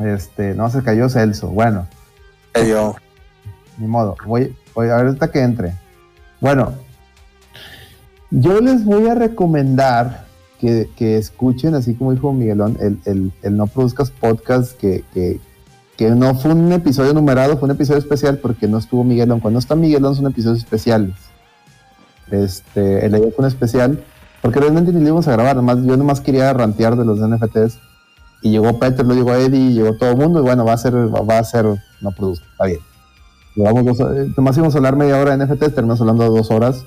Este, 0.00 0.54
no, 0.54 0.70
se 0.70 0.82
cayó 0.82 1.10
Celso. 1.10 1.48
Bueno, 1.48 1.86
yo. 2.54 2.96
ni 3.76 3.86
modo. 3.86 4.16
Voy, 4.24 4.56
voy 4.74 4.88
a 4.88 4.96
ver 4.96 5.06
ahorita 5.08 5.30
que 5.30 5.42
entre. 5.42 5.74
Bueno, 6.40 6.72
yo 8.30 8.62
les 8.62 8.86
voy 8.86 9.08
a 9.08 9.14
recomendar 9.14 10.24
que, 10.62 10.88
que 10.96 11.18
escuchen, 11.18 11.74
así 11.74 11.94
como 11.94 12.12
dijo 12.12 12.32
Miguelón, 12.32 12.78
el, 12.80 12.98
el- 13.04 13.32
el 13.42 13.56
No 13.58 13.66
Produzcas 13.66 14.10
Podcast, 14.12 14.78
que, 14.78 15.04
que, 15.12 15.40
que 15.96 16.08
no 16.12 16.34
fue 16.36 16.52
un 16.52 16.70
episodio 16.72 17.12
numerado, 17.12 17.58
fue 17.58 17.66
un 17.66 17.74
episodio 17.74 17.98
especial 17.98 18.38
porque 18.38 18.68
no 18.68 18.78
estuvo 18.78 19.02
Miguelón. 19.04 19.40
Cuando 19.40 19.58
está 19.58 19.74
Miguelón 19.74 20.14
son 20.14 20.26
episodios 20.28 20.58
especiales. 20.60 21.14
Este, 22.30 23.04
el 23.04 23.14
ayer 23.14 23.32
fue 23.34 23.44
un 23.44 23.48
especial, 23.48 24.02
porque 24.40 24.60
realmente 24.60 24.92
ni 24.92 25.00
lo 25.00 25.06
íbamos 25.06 25.28
a 25.28 25.32
grabar, 25.32 25.56
nomás, 25.56 25.78
yo 25.84 25.96
nomás 25.96 26.20
quería 26.20 26.52
rantear 26.52 26.96
de 26.96 27.04
los 27.04 27.18
NFTs. 27.18 27.78
Y 28.42 28.50
llegó 28.50 28.78
Peter, 28.78 29.04
lo 29.06 29.14
llegó 29.14 29.34
Eddie, 29.34 29.72
llegó 29.72 29.96
todo 29.96 30.10
el 30.12 30.16
mundo, 30.16 30.40
y 30.40 30.42
bueno, 30.42 30.64
va 30.64 30.72
a 30.72 30.76
ser, 30.78 30.94
va, 30.96 31.38
a 31.38 31.44
ser, 31.44 31.66
no 32.00 32.10
produzco, 32.12 32.46
está 32.52 32.64
bien. 32.66 32.78
Llevamos 33.54 33.98
dos, 33.98 34.00
eh, 34.16 34.32
nomás 34.36 34.56
íbamos 34.56 34.74
a 34.74 34.78
hablar 34.78 34.96
media 34.96 35.18
hora 35.18 35.36
de 35.36 35.44
NFTs, 35.44 35.74
terminamos 35.74 36.00
hablando 36.00 36.24
de 36.24 36.30
dos 36.30 36.50
horas. 36.50 36.84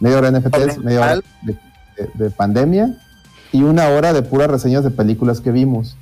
Media 0.00 0.18
hora 0.18 0.30
de 0.30 0.40
NFTs, 0.40 0.78
media 0.84 1.00
hora 1.00 1.14
de, 1.42 1.52
de- 1.52 2.10
de 2.14 2.30
pandemia 2.30 2.96
y 3.52 3.62
una 3.62 3.88
hora 3.88 4.12
de 4.12 4.22
puras 4.22 4.48
reseñas 4.50 4.84
de 4.84 4.90
películas 4.90 5.40
que 5.40 5.50
vimos. 5.50 5.96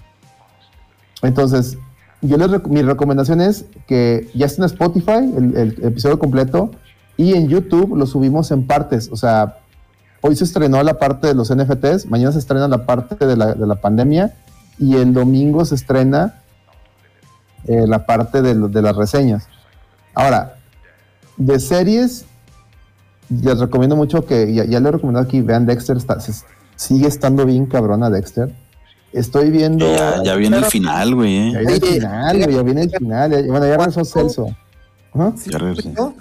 Entonces, 1.23 1.79
yo 2.21 2.37
les 2.37 2.65
mi 2.67 2.83
recomendación 2.83 3.41
es 3.41 3.65
que 3.87 4.29
ya 4.35 4.47
está 4.47 4.63
en 4.63 4.67
Spotify 4.67 5.33
el, 5.37 5.77
episodio 5.83 6.19
completo 6.19 6.71
y 7.17 7.35
en 7.35 7.49
YouTube 7.49 7.97
lo 7.97 8.07
subimos 8.07 8.51
en 8.51 8.67
partes. 8.67 9.09
O 9.13 9.17
sea, 9.17 9.59
hoy 10.21 10.37
se 10.37 10.45
estrenó 10.45 10.83
la 10.83 10.99
parte 10.99 11.27
de 11.29 11.35
los 11.35 11.55
NFTs, 11.55 12.07
mañana 12.07 12.33
se 12.33 12.39
estrena 12.39 12.69
la 12.69 12.87
parte 12.87 13.25
de 13.27 13.37
la, 13.37 13.55
de 13.55 13.67
la 13.67 13.77
pandemia 13.77 14.35
y 14.79 14.97
el 14.97 15.13
domingo 15.13 15.65
se 15.65 15.75
estrena 15.75 16.41
eh, 17.67 17.87
la 17.87 18.07
parte 18.07 18.43
de, 18.43 18.55
lo- 18.55 18.69
las 18.83 18.97
reseñas. 18.97 19.49
Ahora, 20.15 20.57
de 21.37 21.61
series, 21.61 22.25
les 23.29 23.59
recomiendo 23.59 23.95
mucho 23.97 24.25
que, 24.27 24.53
ya, 24.53 24.65
ya 24.65 24.81
le 24.81 24.89
he 24.89 24.93
recomendado 24.93 25.25
aquí, 25.27 25.41
vean 25.41 25.67
Dexter, 25.67 25.97
está- 25.97 26.19
sigue 26.79 27.07
estando 27.09 27.45
bien 27.45 27.67
cabrona 27.67 28.09
Dexter. 28.09 28.55
Estoy 29.13 29.51
viendo... 29.51 29.85
Ya, 29.95 30.23
ya 30.23 30.35
viene 30.37 30.57
el 30.57 30.63
Pero- 30.63 30.71
final, 30.71 31.15
güey. 31.15 31.53
Ya 31.53 31.61
¿eh? 31.61 31.65
viene 31.67 31.75
el 31.75 31.83
final, 31.83 32.37
güey, 32.45 32.55
ya 32.57 32.63
viene 32.63 32.83
el 32.83 32.91
final. 32.91 33.31
ya- 33.31 33.43
bueno, 33.51 33.67
ya 33.67 33.77
regresó 33.77 34.05
Celso. 34.05 34.47
Ajá. 35.15 35.33
¿Sí 35.37 35.51
me 35.51 35.73
escuchó? 35.73 36.15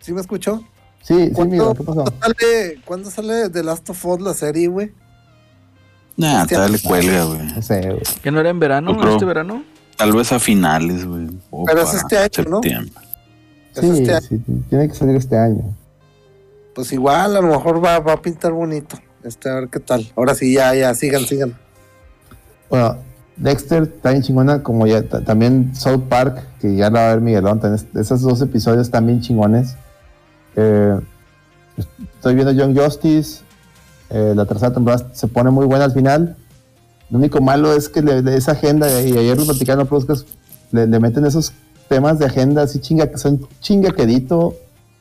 ¿Sí 0.00 0.12
me 0.12 0.20
escuchó? 0.20 0.62
Sí, 1.02 1.14
sí, 1.26 1.30
¿Cuándo, 1.32 1.52
mira, 1.54 1.74
¿qué 1.76 1.84
pasó? 1.84 2.04
¿cuándo 2.04 2.18
sale, 2.20 2.80
¿Cuándo 2.84 3.10
sale 3.10 3.48
The 3.50 3.62
Last 3.62 3.90
of 3.90 4.04
Us 4.06 4.20
la 4.20 4.34
serie, 4.34 4.68
güey? 4.68 4.92
Nah, 6.16 6.42
Hostia. 6.42 6.56
todavía 6.58 6.76
le 6.76 6.82
cuelga, 6.82 7.24
güey. 7.24 7.38
No 7.54 7.62
sé, 7.62 7.80
güey. 7.82 8.02
¿Que 8.22 8.30
no 8.30 8.40
era 8.40 8.50
en 8.50 8.58
verano? 8.60 8.92
Yo 8.94 9.00
creo- 9.00 9.12
¿Este 9.12 9.24
verano? 9.24 9.62
Tal 9.96 10.12
vez 10.12 10.30
a 10.32 10.38
finales, 10.38 11.06
güey. 11.06 11.28
Pero 11.66 11.82
es 11.82 11.94
este 11.94 12.18
año, 12.18 12.50
¿no? 12.50 12.56
septiembre. 12.62 12.92
Es 13.74 13.80
Sí, 13.80 13.90
este 13.90 14.12
año. 14.14 14.26
sí, 14.28 14.40
tiene 14.68 14.88
que 14.88 14.94
salir 14.94 15.16
este 15.16 15.38
año. 15.38 15.62
Pues 16.74 16.92
igual, 16.92 17.36
a 17.36 17.40
lo 17.40 17.48
mejor 17.48 17.82
va, 17.82 17.98
va 18.00 18.12
a 18.12 18.20
pintar 18.22 18.52
bonito. 18.52 18.98
Este, 19.26 19.48
a 19.50 19.54
ver 19.56 19.68
qué 19.68 19.80
tal. 19.80 20.06
Ahora 20.14 20.34
sí, 20.34 20.52
ya, 20.54 20.74
ya, 20.74 20.94
sigan, 20.94 21.24
sigan. 21.26 21.54
Bueno, 22.70 22.98
Dexter 23.36 23.86
bien 23.86 24.22
chingona, 24.22 24.62
como 24.62 24.86
ya 24.86 25.02
ta- 25.02 25.22
también 25.22 25.74
South 25.74 26.04
Park, 26.08 26.42
que 26.60 26.76
ya 26.76 26.90
la 26.90 27.00
va 27.00 27.06
a 27.10 27.14
ver 27.14 27.20
Miguelón. 27.22 27.60
también 27.60 27.86
es- 27.94 28.00
esos 28.00 28.22
dos 28.22 28.40
episodios 28.40 28.90
bien 29.06 29.20
chingones. 29.20 29.74
Eh, 30.54 30.98
estoy 32.14 32.34
viendo 32.34 32.52
Young 32.52 32.78
Justice. 32.78 33.42
eh, 34.08 34.34
la 34.36 34.46
tercera 34.46 34.72
temporada 34.72 35.08
se 35.14 35.26
pone 35.26 35.50
muy 35.50 35.66
buena 35.66 35.84
al 35.86 35.92
final. 35.92 36.36
Lo 37.10 37.18
único 37.18 37.40
malo 37.40 37.72
es 37.74 37.88
que 37.88 38.02
le- 38.02 38.36
esa 38.36 38.52
agenda, 38.52 38.88
y 39.02 39.18
ayer 39.18 39.36
lo 39.36 39.44
platicaron 39.44 39.80
en 39.80 39.86
Proscas, 39.88 40.24
le, 40.70 40.86
le 40.86 41.00
meten 41.00 41.26
esos 41.26 41.52
temas 41.88 42.20
de 42.20 42.26
agenda 42.26 42.62
así 42.62 42.78
chinga, 42.78 43.10
que 43.10 43.18
son 43.18 43.44
chinga 43.60 43.90
quedito. 43.90 44.54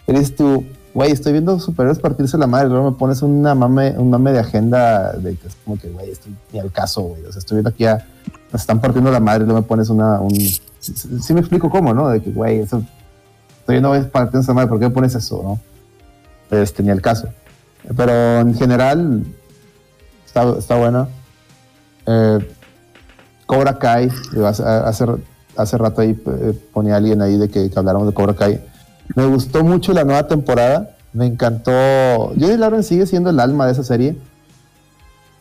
Eres 0.08 0.36
tú, 0.36 0.66
güey, 0.96 1.12
estoy 1.12 1.34
viendo 1.34 1.60
superiores 1.60 2.00
partirse 2.00 2.38
la 2.38 2.48
madre, 2.48 2.70
luego 2.70 2.90
me 2.90 2.98
pones 2.98 3.22
una 3.22 3.54
mame, 3.54 3.92
un 3.98 4.10
mame 4.10 4.32
de 4.32 4.40
agenda 4.40 5.12
de 5.12 5.36
que 5.36 5.50
es 5.50 5.56
como 5.66 5.78
que, 5.78 5.90
güey, 5.90 6.10
estoy 6.10 6.34
ni 6.54 6.60
al 6.60 6.72
caso, 6.72 7.02
güey. 7.02 7.26
O 7.26 7.32
sea, 7.34 7.40
estoy 7.40 7.58
viendo 7.58 7.70
aquí 7.70 7.86
a, 7.86 8.08
nos 8.52 8.62
están 8.62 8.80
partiendo 8.80 9.12
la 9.12 9.20
madre 9.20 9.44
luego 9.44 9.60
me 9.60 9.68
pones 9.68 9.90
una, 9.90 10.22
un. 10.22 10.34
Sí, 10.80 11.34
me 11.34 11.42
explico 11.42 11.70
cómo, 11.70 11.94
¿no? 11.94 12.08
De 12.08 12.22
que, 12.22 12.32
güey, 12.32 12.60
eso. 12.60 12.82
Estoy 13.60 13.74
viendo 13.74 13.90
güey, 13.90 14.10
partiendo 14.10 14.40
esa 14.40 14.54
madre, 14.54 14.70
¿por 14.70 14.80
qué 14.80 14.86
me 14.86 14.92
pones 14.92 15.14
eso, 15.16 15.42
no? 15.44 16.58
Este, 16.58 16.82
ni 16.82 16.92
al 16.92 17.02
caso. 17.02 17.28
Pero 17.98 18.40
en 18.40 18.54
general, 18.56 19.26
está, 20.26 20.50
está 20.58 20.78
buena. 20.78 21.10
Eh, 22.06 22.56
Cobra 23.46 23.78
Kai, 23.78 24.10
hace, 24.46 24.64
hace, 24.64 25.06
hace 25.58 25.78
rato 25.78 26.02
ahí 26.02 26.18
eh, 26.26 26.58
ponía 26.72 26.96
alguien 26.96 27.22
ahí 27.22 27.38
de 27.38 27.50
que, 27.50 27.70
que 27.70 27.78
habláramos 27.80 28.08
de 28.08 28.14
Cobra 28.14 28.34
Kai. 28.34 28.62
Me 29.14 29.26
gustó 29.26 29.64
mucho 29.64 29.94
la 29.94 30.04
nueva 30.04 30.28
temporada, 30.28 30.96
me 31.14 31.26
encantó. 31.26 31.72
Jodie 32.40 32.58
Lauren 32.58 32.84
sigue 32.84 33.06
siendo 33.06 33.30
el 33.30 33.40
alma 33.40 33.66
de 33.66 33.74
esa 33.74 33.84
serie, 33.84 34.16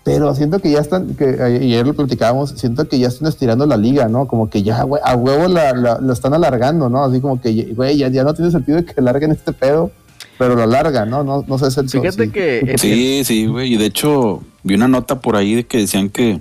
pero 0.04 0.34
siento 0.34 0.58
que 0.58 0.70
ya 0.70 0.80
están, 0.80 1.14
que 1.14 1.42
ayer 1.42 1.86
lo 1.86 1.94
platicábamos, 1.94 2.50
siento 2.50 2.86
que 2.88 2.98
ya 2.98 3.08
están 3.08 3.28
estirando 3.28 3.66
la 3.66 3.78
liga, 3.78 4.06
¿no? 4.08 4.28
Como 4.28 4.50
que 4.50 4.62
ya, 4.62 4.82
güey, 4.82 5.00
a 5.04 5.16
huevo 5.16 5.48
la, 5.48 5.72
la, 5.72 5.98
la 5.98 6.12
están 6.12 6.34
alargando, 6.34 6.90
¿no? 6.90 7.04
Así 7.04 7.20
como 7.20 7.40
que, 7.40 7.72
güey, 7.74 7.96
ya, 7.96 8.08
ya 8.08 8.22
no 8.22 8.34
tiene 8.34 8.50
sentido 8.50 8.84
que 8.84 8.92
alarguen 8.98 9.32
este 9.32 9.52
pedo, 9.52 9.90
pero 10.38 10.54
lo 10.56 10.62
alargan, 10.62 11.08
¿no? 11.08 11.24
No, 11.24 11.44
no 11.46 11.58
sé 11.58 11.70
si 11.70 11.80
el 11.80 11.88
Fíjate 11.88 12.26
sí. 12.26 12.30
que 12.30 12.74
Sí, 12.78 13.22
sí, 13.24 13.46
güey. 13.46 13.74
Y 13.74 13.76
de 13.76 13.86
hecho, 13.86 14.42
vi 14.62 14.74
una 14.74 14.88
nota 14.88 15.20
por 15.20 15.36
ahí 15.36 15.54
de 15.54 15.64
que 15.64 15.78
decían 15.78 16.10
que, 16.10 16.40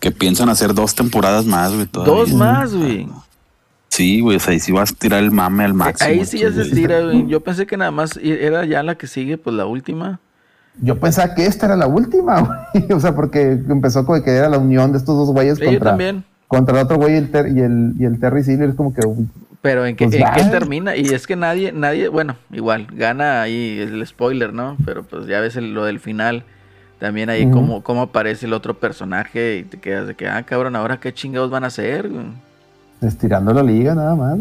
que 0.00 0.10
piensan 0.10 0.48
hacer 0.48 0.74
dos 0.74 0.94
temporadas 0.94 1.44
más, 1.44 1.72
güey. 1.72 1.88
dos 1.92 2.32
más, 2.32 2.74
güey. 2.74 3.06
Sí, 3.96 4.20
güey. 4.20 4.36
O 4.36 4.40
sea, 4.40 4.52
ahí 4.52 4.60
sí 4.60 4.72
vas 4.72 4.92
a 4.92 4.94
tirar 4.94 5.22
el 5.22 5.30
mame 5.30 5.64
al 5.64 5.72
máximo. 5.74 6.10
Ahí 6.10 6.24
sí 6.26 6.38
ya 6.38 6.50
se 6.52 6.58
güey. 6.60 6.70
tira, 6.70 7.00
güey. 7.00 7.26
Yo 7.28 7.40
pensé 7.40 7.66
que 7.66 7.76
nada 7.76 7.90
más 7.90 8.18
era 8.22 8.64
ya 8.66 8.82
la 8.82 8.96
que 8.96 9.06
sigue, 9.06 9.38
pues 9.38 9.56
la 9.56 9.64
última. 9.66 10.20
Yo 10.82 11.00
pensaba 11.00 11.34
que 11.34 11.46
esta 11.46 11.64
era 11.66 11.76
la 11.76 11.86
última, 11.86 12.40
güey. 12.74 12.92
O 12.92 13.00
sea, 13.00 13.14
porque 13.14 13.52
empezó 13.52 14.04
con 14.04 14.22
que 14.22 14.30
era 14.30 14.48
la 14.50 14.58
unión 14.58 14.92
de 14.92 14.98
estos 14.98 15.16
dos 15.16 15.30
güeyes 15.32 15.56
Sí, 15.58 15.64
yo 15.64 15.70
contra, 15.70 15.90
también. 15.92 16.24
contra 16.46 16.78
el 16.78 16.84
otro 16.84 16.96
güey 16.98 17.14
y 17.14 17.16
el, 17.16 17.30
Ter- 17.30 17.48
y 17.56 17.60
el, 17.60 17.94
y 17.98 18.04
el 18.04 18.20
Terry 18.20 18.44
Silver. 18.44 18.68
Es 18.68 18.74
como 18.74 18.92
que, 18.92 19.00
Pero 19.62 19.86
en 19.86 19.96
qué, 19.96 20.04
Pues 20.04 20.16
en 20.20 20.24
qué 20.34 20.40
ya. 20.42 20.50
termina, 20.50 20.94
y 20.94 21.06
es 21.06 21.26
que 21.26 21.34
nadie, 21.36 21.72
nadie, 21.72 22.08
bueno, 22.08 22.36
igual, 22.52 22.86
gana 22.92 23.40
ahí 23.40 23.78
el 23.80 24.06
spoiler, 24.06 24.52
¿no? 24.52 24.76
Pero 24.84 25.02
pues 25.04 25.26
ya 25.26 25.40
ves 25.40 25.56
el- 25.56 25.72
lo 25.72 25.86
del 25.86 25.98
final, 26.00 26.44
también 26.98 27.30
ahí 27.30 27.44
Ujú. 27.46 27.52
cómo, 27.54 27.82
cómo 27.82 28.02
aparece 28.02 28.44
el 28.44 28.52
otro 28.52 28.74
personaje 28.78 29.56
y 29.56 29.62
te 29.62 29.78
quedas 29.78 30.06
de 30.06 30.14
que, 30.14 30.28
ah, 30.28 30.42
cabrón, 30.42 30.76
ahora 30.76 31.00
qué 31.00 31.14
chingados 31.14 31.50
van 31.50 31.64
a 31.64 31.68
hacer, 31.68 32.10
güey? 32.10 32.26
Estirando 33.00 33.52
la 33.52 33.62
liga 33.62 33.94
nada 33.94 34.14
más. 34.14 34.38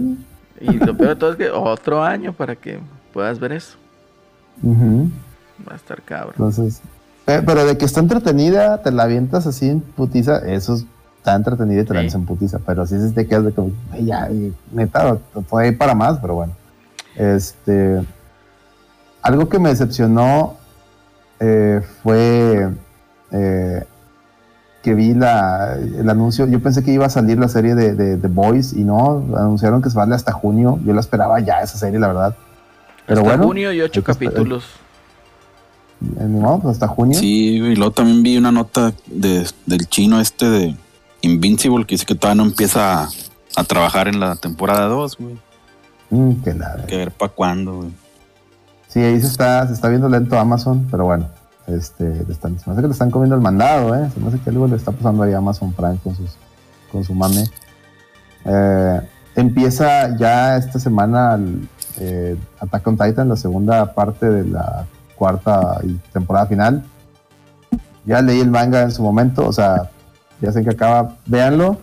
Y 0.62 0.74
lo 0.74 0.96
peor 0.96 1.10
de 1.10 1.16
todo 1.16 1.32
es 1.32 1.38
que 1.38 1.50
otro 1.50 2.04
año 2.04 2.34
para 2.34 2.56
que 2.56 2.80
puedas 3.14 3.40
ver 3.40 3.52
eso. 3.54 3.78
Va 4.66 5.74
a 5.74 5.76
estar 5.76 6.02
cabrón. 6.02 6.34
Entonces, 6.38 6.82
eh, 7.28 7.42
pero 7.46 7.66
de 7.66 7.78
que 7.78 7.86
está 7.86 8.00
entretenida, 8.00 8.82
te 8.82 8.92
la 8.92 9.04
avientas 9.04 9.48
así 9.48 9.70
en 9.70 9.82
putiza, 9.82 10.38
eso 10.40 10.76
es- 10.76 10.86
está 11.18 11.36
entretenida 11.36 11.82
y 11.82 11.86
te 11.86 11.94
la 11.94 12.00
Sí. 12.02 12.08
avientas 12.08 12.22
en 12.22 12.26
putiza. 12.26 12.60
Pero 12.66 12.86
sí 12.86 13.00
se 13.00 13.12
te 13.12 13.28
quedas 13.28 13.46
de 13.46 13.52
como, 13.52 13.72
"Ay, 13.92 14.06
ya, 14.06 14.30
neta, 14.72 15.18
fue 15.48 15.66
ahí 15.66 15.72
para 15.76 15.94
más, 15.96 16.20
pero 16.20 16.36
bueno. 16.36 16.54
Este. 17.16 18.02
Algo 19.22 19.50
que 19.50 19.58
me 19.60 19.70
decepcionó 19.70 20.56
eh, 21.40 21.82
fue 22.04 22.70
eh, 23.32 23.84
que 24.86 24.94
vi 24.94 25.16
la, 25.16 25.74
el 25.76 26.08
anuncio. 26.08 26.46
Yo 26.48 26.62
pensé 26.62 26.84
que 26.84 26.92
iba 26.94 27.08
a 27.08 27.10
salir 27.10 27.40
la 27.40 27.48
serie 27.50 27.74
de, 27.74 27.96
de, 27.96 28.18
The 28.18 28.28
Boys 28.28 28.72
y 28.74 28.84
no, 28.84 29.26
anunciaron 29.36 29.82
que 29.82 29.90
se 29.90 29.98
vale 29.98 30.14
hasta 30.14 30.32
junio. 30.32 30.80
Yo 30.86 30.94
la 30.94 31.00
esperaba 31.00 31.40
ya 31.40 31.62
esa 31.62 31.76
serie, 31.80 32.00
la 32.00 32.08
verdad. 32.08 32.36
Pero 33.08 33.22
Hasta 33.22 33.32
bueno, 33.32 33.48
junio 33.48 33.74
y 33.74 33.82
ocho 33.82 34.04
que 34.04 34.12
esperar. 34.12 34.34
capítulos. 34.36 34.64
eh, 36.20 36.26
ni 36.28 36.40
modo, 36.40 36.60
pues 36.60 36.74
hasta 36.74 36.88
junio. 36.88 37.18
Sí, 37.20 37.60
güey. 37.60 37.72
Y 37.72 37.76
luego 37.76 37.92
también 37.94 38.22
vi 38.22 38.38
una 38.38 38.52
nota 38.52 38.94
de, 39.08 39.48
del 39.66 39.90
chino 39.90 40.20
este 40.22 40.48
de 40.50 40.76
Invincible 41.22 41.86
que 41.88 41.96
dice 41.96 42.06
que 42.06 42.14
todavía 42.14 42.44
no 42.44 42.50
empieza 42.50 43.06
a, 43.06 43.10
a 43.56 43.64
trabajar 43.64 44.08
en 44.08 44.20
la 44.20 44.36
temporada 44.36 44.86
2, 44.86 45.18
güey. 45.18 45.36
Mm, 46.12 46.44
que 46.44 46.54
la 46.54 46.74
Hay 46.74 46.86
que 46.86 46.98
ver 46.98 47.12
para 47.12 47.32
cuándo, 47.32 47.78
güey. 47.78 47.90
Sí, 48.88 49.00
ahí 49.02 49.20
se 49.20 49.28
está, 49.28 49.66
se 49.68 49.74
está 49.74 49.90
viendo 49.90 50.08
lento 50.08 50.38
Amazon, 50.38 50.88
pero 50.92 51.06
bueno, 51.06 51.28
este, 51.68 52.26
están, 52.30 52.60
se 52.60 52.70
me 52.70 52.74
hace 52.74 52.82
que 52.82 52.88
le 52.88 52.94
están 52.94 53.12
comiendo 53.12 53.36
el 53.36 53.42
mandado, 53.42 53.96
¿eh? 53.96 54.10
Se 54.14 54.20
me 54.20 54.28
hace 54.28 54.40
que 54.40 54.50
algo 54.50 54.68
le 54.68 54.76
está 54.76 54.92
pasando 54.92 55.24
ahí 55.24 55.34
a 55.34 55.38
Amazon 55.38 55.74
Prime 55.74 55.98
con, 56.04 56.16
sus, 56.16 56.32
con 56.92 57.04
su 57.04 57.14
mame. 57.14 57.46
Eh, 58.46 59.02
empieza 59.36 60.16
ya 60.18 60.58
esta 60.58 60.80
semana 60.80 61.36
el- 61.36 61.68
eh, 62.00 62.38
Attack 62.60 62.88
on 62.88 62.98
Titan, 62.98 63.30
la 63.30 63.36
segunda 63.38 63.94
parte 63.94 64.30
de 64.30 64.44
la 64.46 64.86
cuarta 65.16 65.80
temporada 66.12 66.46
final. 66.46 66.84
Ya 68.06 68.22
leí 68.22 68.40
el 68.42 68.52
manga 68.52 68.82
en 68.84 68.92
su 68.92 69.02
momento, 69.02 69.48
o 69.48 69.54
sea, 69.54 69.90
ya 70.42 70.52
sé 70.52 70.64
que 70.64 70.70
acaba, 70.72 71.16
véanlo. 71.26 71.78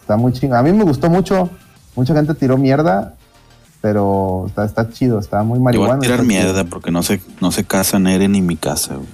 Está 0.00 0.16
muy 0.16 0.32
chingón. 0.32 0.58
A 0.58 0.62
mí 0.62 0.72
me 0.72 0.84
gustó 0.84 1.08
mucho. 1.08 1.48
Mucha 1.94 2.14
gente 2.14 2.34
tiró 2.34 2.58
mierda, 2.58 3.14
pero 3.86 4.46
está, 4.48 4.64
está 4.64 4.88
chido, 4.90 5.20
está 5.20 5.44
muy 5.44 5.58
Yo 5.58 5.62
voy 5.62 5.64
marihuana. 5.66 5.94
a 5.94 6.00
tirar 6.00 6.16
chido. 6.18 6.26
mierda 6.28 6.64
porque 6.64 6.90
no 6.90 7.04
se, 7.04 7.20
no 7.40 7.52
se 7.52 7.62
casa 7.62 8.00
Nere 8.00 8.26
ni 8.26 8.42
mi 8.42 8.56
casa, 8.56 8.96
güey. 8.96 9.06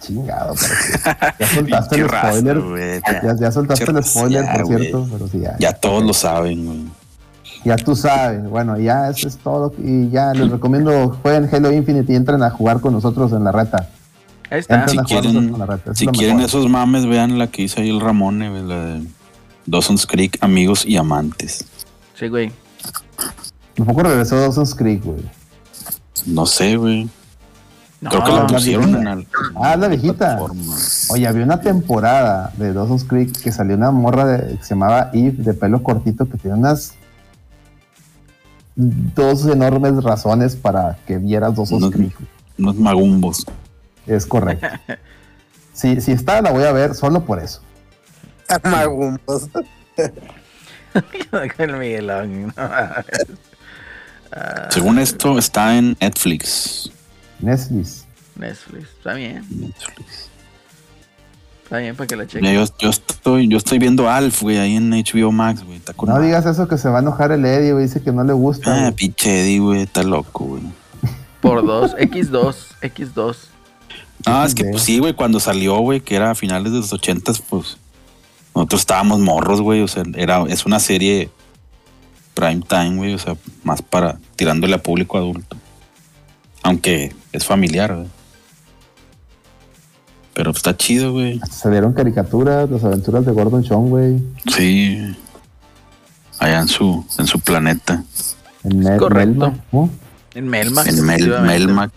Chingado, 0.00 0.52
pero 1.38 1.66
ya 1.66 1.82
soltaste 1.82 1.96
el 1.96 2.08
spoiler. 2.10 3.00
Ya, 3.22 3.36
ya 3.40 3.50
soltaste 3.52 3.90
el 3.90 4.04
spoiler, 4.04 4.44
por 4.54 4.66
cierto, 4.66 5.08
pero 5.10 5.28
sí, 5.28 5.40
ya. 5.40 5.56
Ya 5.58 5.72
todos 5.72 6.04
lo 6.04 6.12
saben, 6.12 6.66
güey. 6.66 6.84
Ya 7.64 7.76
tú 7.76 7.96
sabes, 7.96 8.46
bueno, 8.50 8.78
ya 8.78 9.08
eso 9.08 9.26
es 9.28 9.38
todo. 9.38 9.72
Y 9.78 10.10
ya 10.10 10.34
les 10.34 10.50
recomiendo, 10.50 11.18
jueguen 11.22 11.48
Halo 11.50 11.72
Infinite 11.72 12.12
y 12.12 12.16
entren 12.16 12.42
a 12.42 12.50
jugar 12.50 12.80
con 12.80 12.92
nosotros 12.92 13.32
en 13.32 13.44
la 13.44 13.50
reta. 13.52 13.88
Ahí 14.50 14.60
está. 14.60 14.86
Si 14.88 14.98
a 14.98 15.04
jugar 15.04 15.22
quieren- 15.22 15.54
es 15.90 15.98
Si 15.98 16.06
quieren 16.08 16.40
esos 16.40 16.68
mames, 16.68 17.06
vean 17.06 17.38
la 17.38 17.46
que 17.46 17.62
hizo 17.62 17.80
ahí 17.80 17.88
el 17.88 18.00
Ramón, 18.02 18.40
la 18.68 18.84
de 18.84 19.02
Dawson's 19.64 20.06
Creek, 20.06 20.36
amigos 20.42 20.84
y 20.84 20.98
amantes. 20.98 21.64
Sí, 22.14 22.28
güey. 22.28 22.52
Tampoco 23.76 24.02
regresó 24.02 24.40
Dawson's 24.40 24.74
Creek, 24.74 25.04
güey. 25.04 25.22
No 26.26 26.46
sé, 26.46 26.76
güey. 26.76 27.08
No, 28.00 28.10
Creo 28.10 28.24
que 28.24 28.30
la 28.32 28.36
la 28.40 28.46
pusieron 28.46 28.84
viejita. 28.86 29.00
en 29.00 29.08
al- 29.08 29.26
Ah, 29.56 29.76
la 29.76 29.88
viejita. 29.88 30.38
Oye, 31.10 31.26
había 31.26 31.44
una 31.44 31.60
temporada 31.60 32.52
de 32.56 32.72
Dawson's 32.72 33.04
Creek 33.04 33.32
que 33.40 33.52
salió 33.52 33.76
una 33.76 33.90
morra 33.90 34.24
de- 34.26 34.56
que 34.58 34.62
se 34.62 34.70
llamaba 34.70 35.10
Eve, 35.12 35.32
de 35.42 35.54
pelo 35.54 35.82
cortito, 35.82 36.28
que 36.28 36.36
tenía 36.38 36.56
unas 36.56 36.94
dos 38.74 39.46
enormes 39.46 40.02
razones 40.02 40.56
para 40.56 40.98
que 41.06 41.18
vieras 41.18 41.54
Dawson's 41.56 41.82
Unos- 41.84 41.90
Creek. 41.94 42.14
Unos 42.58 42.76
magumbos. 42.76 43.44
Es 44.06 44.26
correcto. 44.26 44.66
Si, 45.72 46.00
si 46.00 46.12
está, 46.12 46.40
la 46.40 46.52
voy 46.52 46.64
a 46.64 46.72
ver 46.72 46.94
solo 46.94 47.26
por 47.26 47.38
eso. 47.38 47.60
Magumbos. 48.64 49.50
el 51.58 51.76
Miguelón. 51.76 52.54
Según 54.70 54.98
esto, 54.98 55.38
está 55.38 55.76
en 55.76 55.96
Netflix. 56.00 56.90
Netflix. 57.40 58.04
Netflix. 58.34 58.88
Está 58.98 59.14
bien. 59.14 59.44
Netflix. 59.50 60.28
Está 61.64 61.78
bien 61.78 61.96
para 61.96 62.06
que 62.06 62.16
la 62.16 62.24
Mira, 62.24 62.32
chequen. 62.32 62.54
yo, 62.54 62.64
yo 62.78 62.90
estoy, 62.90 63.48
yo 63.48 63.58
estoy 63.58 63.78
viendo 63.78 64.08
Alf, 64.08 64.42
güey, 64.42 64.58
ahí 64.58 64.76
en 64.76 64.90
HBO 64.90 65.32
Max, 65.32 65.64
güey. 65.64 65.78
Está 65.78 65.94
con 65.94 66.08
No 66.08 66.20
digas 66.20 66.46
eso 66.46 66.68
que 66.68 66.78
se 66.78 66.88
va 66.88 66.98
a 66.98 67.02
enojar 67.02 67.32
el 67.32 67.44
Eddie, 67.44 67.72
güey. 67.72 67.86
Dice 67.86 68.02
que 68.02 68.12
no 68.12 68.22
le 68.22 68.32
gusta. 68.32 68.86
Ah, 68.86 68.92
pinche 68.92 69.40
Eddie, 69.42 69.58
güey, 69.58 69.82
está 69.82 70.02
loco, 70.04 70.44
güey. 70.44 70.62
Por 71.40 71.66
dos. 71.66 71.96
X2. 71.96 72.54
X2. 72.82 73.36
Ah, 74.26 74.44
es 74.46 74.54
que 74.54 74.64
pues 74.64 74.82
sí, 74.82 74.98
güey, 74.98 75.14
cuando 75.14 75.40
salió, 75.40 75.78
güey, 75.78 76.00
que 76.00 76.16
era 76.16 76.30
a 76.30 76.34
finales 76.34 76.72
de 76.72 76.78
los 76.78 76.92
ochentas, 76.92 77.40
pues 77.40 77.76
nosotros 78.54 78.80
estábamos 78.82 79.20
morros, 79.20 79.60
güey, 79.60 79.82
o 79.82 79.88
sea, 79.88 80.04
era, 80.14 80.44
es 80.48 80.66
una 80.66 80.80
serie 80.80 81.30
prime 82.36 82.60
time, 82.68 82.96
güey, 82.96 83.14
o 83.14 83.18
sea, 83.18 83.34
más 83.64 83.80
para 83.82 84.18
tirándole 84.36 84.74
a 84.74 84.82
público 84.82 85.16
adulto. 85.16 85.56
Aunque 86.62 87.12
es 87.32 87.44
familiar, 87.46 87.94
güey. 87.94 88.06
Pero 90.34 90.50
está 90.50 90.76
chido, 90.76 91.12
güey. 91.12 91.40
Se 91.50 91.70
dieron 91.70 91.94
caricaturas, 91.94 92.68
las 92.70 92.84
aventuras 92.84 93.24
de 93.24 93.32
Gordon 93.32 93.64
Chong, 93.64 93.88
güey. 93.88 94.22
Sí. 94.54 95.16
Allá 96.38 96.60
en 96.60 96.68
su, 96.68 97.06
en 97.18 97.26
su 97.26 97.40
planeta. 97.40 98.04
En 98.64 98.80
Mel- 98.80 98.98
correcto. 98.98 99.54
En 100.34 100.46
Melmac. 100.46 100.86
En 100.88 101.02
Mel. 101.06 101.40
Melmac. 101.40 101.90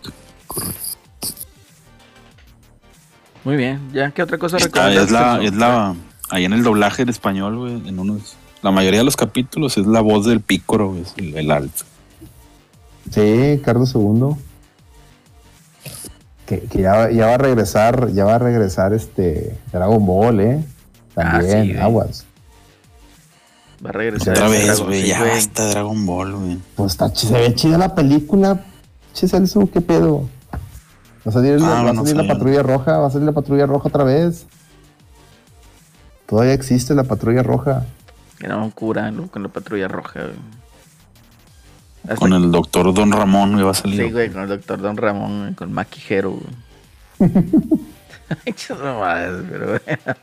Muy 3.43 3.55
bien. 3.57 3.89
¿Ya 3.93 4.11
qué 4.11 4.23
otra 4.23 4.37
cosa 4.37 4.55
Está- 4.57 4.87
recomiendas? 4.89 5.05
es 5.05 5.11
la, 5.11 5.43
es 5.43 5.53
la, 5.55 5.95
ahí 6.29 6.45
en 6.45 6.53
el 6.53 6.63
doblaje 6.63 7.01
en 7.01 7.09
español, 7.09 7.57
güey, 7.57 7.87
en 7.89 7.99
unos, 7.99 8.35
la 8.61 8.71
mayoría 8.71 8.99
de 8.99 9.05
los 9.05 9.15
capítulos 9.15 9.77
es 9.77 9.85
la 9.87 10.01
voz 10.01 10.25
del 10.25 10.41
pícoro, 10.41 10.95
es 10.97 11.13
el, 11.17 11.35
el. 11.35 11.69
Sí, 13.11 13.61
Carlos 13.63 13.93
II. 13.95 14.35
Que, 16.45 16.61
que 16.61 16.81
ya, 16.81 17.11
ya 17.11 17.27
va 17.27 17.35
a 17.35 17.37
regresar, 17.37 18.11
ya 18.11 18.25
va 18.25 18.35
a 18.35 18.39
regresar 18.39 18.93
este 18.93 19.55
Dragon 19.71 20.03
Ball, 20.05 20.39
eh. 20.39 20.63
También, 21.13 21.57
Ah, 21.57 21.61
sí, 21.63 21.67
güey. 21.73 21.77
aguas. 21.79 22.25
Va 23.85 23.89
a 23.89 23.93
regresar. 23.93 24.33
Otra 24.33 24.49
vez, 24.49 24.79
güey, 24.81 25.07
ya 25.07 25.23
basta 25.23 25.67
Dragon 25.69 26.05
Ball, 26.05 26.35
güey. 26.35 26.57
Pues 26.75 26.91
está, 26.93 27.09
se 27.15 27.31
ve 27.31 27.53
chida 27.55 27.77
la 27.77 27.93
película. 27.95 28.65
Che, 29.13 29.27
Celso, 29.27 29.69
¿qué 29.71 29.79
pedo? 29.81 30.27
Va 31.25 31.29
a 31.29 31.31
salir, 31.31 31.59
Ah, 31.61 31.83
va 31.83 31.89
a 31.89 31.93
no 31.93 32.05
salir 32.05 32.15
la 32.25 32.33
patrulla 32.33 32.63
roja, 32.63 32.97
va 32.97 33.07
a 33.07 33.11
salir 33.11 33.25
la 33.25 33.31
patrulla 33.33 33.65
roja 33.65 33.87
otra 33.87 34.03
vez. 34.03 34.45
Todavía 36.27 36.53
existe 36.53 36.93
la 36.95 37.03
patrulla 37.03 37.43
roja. 37.43 37.85
Era 38.41 38.57
un 38.57 38.71
cura 38.71 39.11
¿no? 39.11 39.27
con 39.27 39.43
la 39.43 39.49
patrulla 39.49 39.87
roja. 39.87 40.21
güey. 40.21 40.35
Hasta 42.03 42.15
Con 42.15 42.33
el 42.33 42.51
doctor 42.51 42.93
Don 42.93 43.11
Ramón, 43.11 43.53
güey, 43.53 43.63
va 43.63 43.71
a 43.71 43.73
salir. 43.73 44.05
Sí, 44.05 44.11
güey, 44.11 44.31
con 44.31 44.43
el 44.43 44.49
doctor 44.49 44.81
Don 44.81 44.97
Ramón, 44.97 45.41
güey, 45.41 45.53
con 45.53 45.71
Maquijero, 45.73 46.31
güey. 46.31 47.31
Mamadas, 48.83 49.43
pero 49.49 49.65
bueno. 49.65 49.81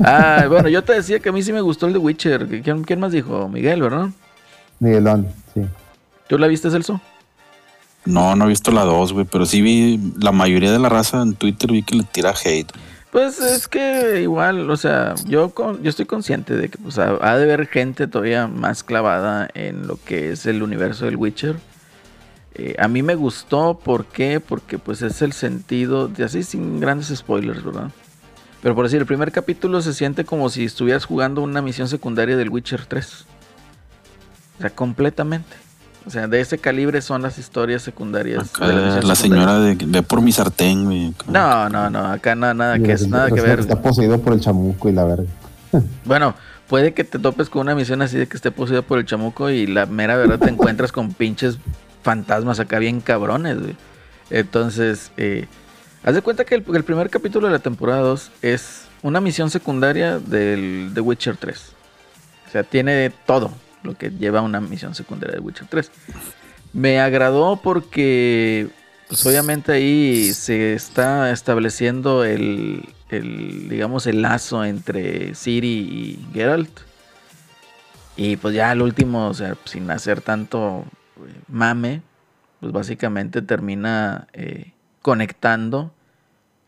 ah, 0.00 0.44
bueno, 0.48 0.68
yo 0.68 0.82
te 0.82 0.94
decía 0.94 1.20
que 1.20 1.28
a 1.28 1.32
mí 1.32 1.42
sí 1.42 1.52
me 1.52 1.60
gustó 1.60 1.86
el 1.86 1.92
de 1.92 1.98
Witcher. 1.98 2.62
¿Quién, 2.62 2.84
quién 2.84 3.00
más 3.00 3.12
dijo? 3.12 3.48
Miguel, 3.48 3.82
¿verdad? 3.82 4.08
Miguelón, 4.80 5.28
sí. 5.54 5.62
¿Tú 6.28 6.38
la 6.38 6.46
viste, 6.46 6.70
Celso? 6.70 7.00
No, 8.04 8.36
no 8.36 8.44
he 8.44 8.48
visto 8.48 8.70
la 8.70 8.82
2, 8.82 9.12
güey, 9.12 9.26
pero 9.30 9.46
sí 9.46 9.62
vi 9.62 10.12
la 10.18 10.32
mayoría 10.32 10.72
de 10.72 10.78
la 10.78 10.88
raza 10.88 11.22
en 11.22 11.34
Twitter 11.34 11.70
vi 11.70 11.82
que 11.82 11.96
le 11.96 12.02
tira 12.04 12.34
hate. 12.44 12.70
Pues 13.14 13.38
es 13.38 13.68
que 13.68 14.22
igual, 14.22 14.68
o 14.68 14.76
sea, 14.76 15.14
yo 15.24 15.50
con, 15.50 15.80
yo 15.84 15.90
estoy 15.90 16.04
consciente 16.04 16.56
de 16.56 16.68
que 16.68 16.78
pues, 16.78 16.98
ha, 16.98 17.16
ha 17.20 17.36
de 17.36 17.44
haber 17.44 17.68
gente 17.68 18.08
todavía 18.08 18.48
más 18.48 18.82
clavada 18.82 19.48
en 19.54 19.86
lo 19.86 20.00
que 20.04 20.32
es 20.32 20.46
el 20.46 20.64
universo 20.64 21.04
del 21.04 21.14
Witcher. 21.14 21.54
Eh, 22.56 22.74
a 22.76 22.88
mí 22.88 23.04
me 23.04 23.14
gustó, 23.14 23.78
¿por 23.78 24.06
qué? 24.06 24.40
Porque 24.40 24.80
pues 24.80 25.00
es 25.00 25.22
el 25.22 25.32
sentido, 25.32 26.08
de 26.08 26.24
así 26.24 26.42
sin 26.42 26.80
grandes 26.80 27.16
spoilers, 27.16 27.62
¿verdad? 27.62 27.92
Pero 28.60 28.74
por 28.74 28.86
decir, 28.86 28.98
el 28.98 29.06
primer 29.06 29.30
capítulo 29.30 29.80
se 29.80 29.94
siente 29.94 30.24
como 30.24 30.50
si 30.50 30.64
estuvieras 30.64 31.04
jugando 31.04 31.40
una 31.40 31.62
misión 31.62 31.86
secundaria 31.86 32.36
del 32.36 32.50
Witcher 32.50 32.84
3. 32.84 33.26
O 34.58 34.60
sea, 34.60 34.70
completamente. 34.70 35.63
O 36.06 36.10
sea, 36.10 36.28
de 36.28 36.40
ese 36.40 36.58
calibre 36.58 37.00
son 37.00 37.22
las 37.22 37.38
historias 37.38 37.82
secundarias. 37.82 38.50
Acá 38.54 38.68
de 38.68 38.74
la 38.74 38.80
secundarias. 38.90 39.18
señora 39.18 39.58
de 39.58 39.76
ve 39.86 40.02
por 40.02 40.20
mi 40.20 40.32
sartén, 40.32 40.84
güey. 40.84 41.14
No, 41.28 41.68
no, 41.70 41.88
no, 41.88 42.06
acá 42.06 42.34
nada, 42.34 42.52
nada 42.52 42.78
que, 42.78 42.92
es, 42.92 43.08
nada 43.08 43.30
que 43.30 43.40
ver. 43.40 43.60
Está 43.60 43.80
poseído 43.80 44.20
por 44.20 44.34
el 44.34 44.40
chamuco 44.40 44.88
y 44.88 44.92
la 44.92 45.04
verga. 45.04 45.28
Bueno, 46.04 46.34
puede 46.68 46.94
que 46.94 47.02
te 47.02 47.18
topes 47.18 47.48
con 47.48 47.62
una 47.62 47.74
misión 47.74 48.00
así 48.02 48.16
de 48.16 48.28
que 48.28 48.36
esté 48.36 48.50
poseída 48.50 48.82
por 48.82 48.98
el 48.98 49.06
chamuco 49.06 49.50
y 49.50 49.66
la 49.66 49.86
mera 49.86 50.16
verdad 50.16 50.38
te 50.38 50.50
encuentras 50.50 50.92
con 50.92 51.12
pinches 51.12 51.58
fantasmas 52.02 52.60
acá 52.60 52.78
bien 52.78 53.00
cabrones, 53.00 53.58
güey. 53.58 53.76
Entonces, 54.30 55.10
eh, 55.16 55.46
haz 56.04 56.14
de 56.14 56.22
cuenta 56.22 56.44
que 56.44 56.54
el, 56.54 56.64
el 56.74 56.84
primer 56.84 57.10
capítulo 57.10 57.48
de 57.48 57.54
la 57.54 57.58
temporada 57.58 58.02
2 58.02 58.30
es 58.42 58.82
una 59.02 59.20
misión 59.20 59.50
secundaria 59.50 60.18
del 60.18 60.92
The 60.94 61.00
Witcher 61.00 61.36
3. 61.36 61.72
O 62.46 62.50
sea, 62.52 62.62
tiene 62.62 63.10
todo 63.26 63.50
lo 63.84 63.96
que 63.96 64.10
lleva 64.10 64.40
una 64.40 64.60
misión 64.60 64.94
secundaria 64.94 65.36
de 65.36 65.40
Witcher 65.40 65.68
3. 65.68 65.90
Me 66.72 66.98
agradó 66.98 67.60
porque, 67.62 68.68
pues 69.08 69.24
obviamente 69.26 69.72
ahí 69.72 70.32
se 70.32 70.74
está 70.74 71.30
estableciendo 71.30 72.24
el, 72.24 72.82
digamos, 73.10 74.06
el 74.06 74.22
lazo 74.22 74.64
entre 74.64 75.34
Ciri 75.34 75.68
y 75.68 76.26
Geralt. 76.32 76.80
Y 78.16 78.36
pues 78.36 78.54
ya 78.54 78.70
al 78.70 78.82
último, 78.82 79.28
o 79.28 79.34
sea, 79.34 79.56
sin 79.64 79.90
hacer 79.90 80.20
tanto 80.20 80.84
eh, 81.16 81.32
mame, 81.48 82.02
pues 82.60 82.72
básicamente 82.72 83.42
termina 83.42 84.28
eh, 84.32 84.72
conectando 85.02 85.92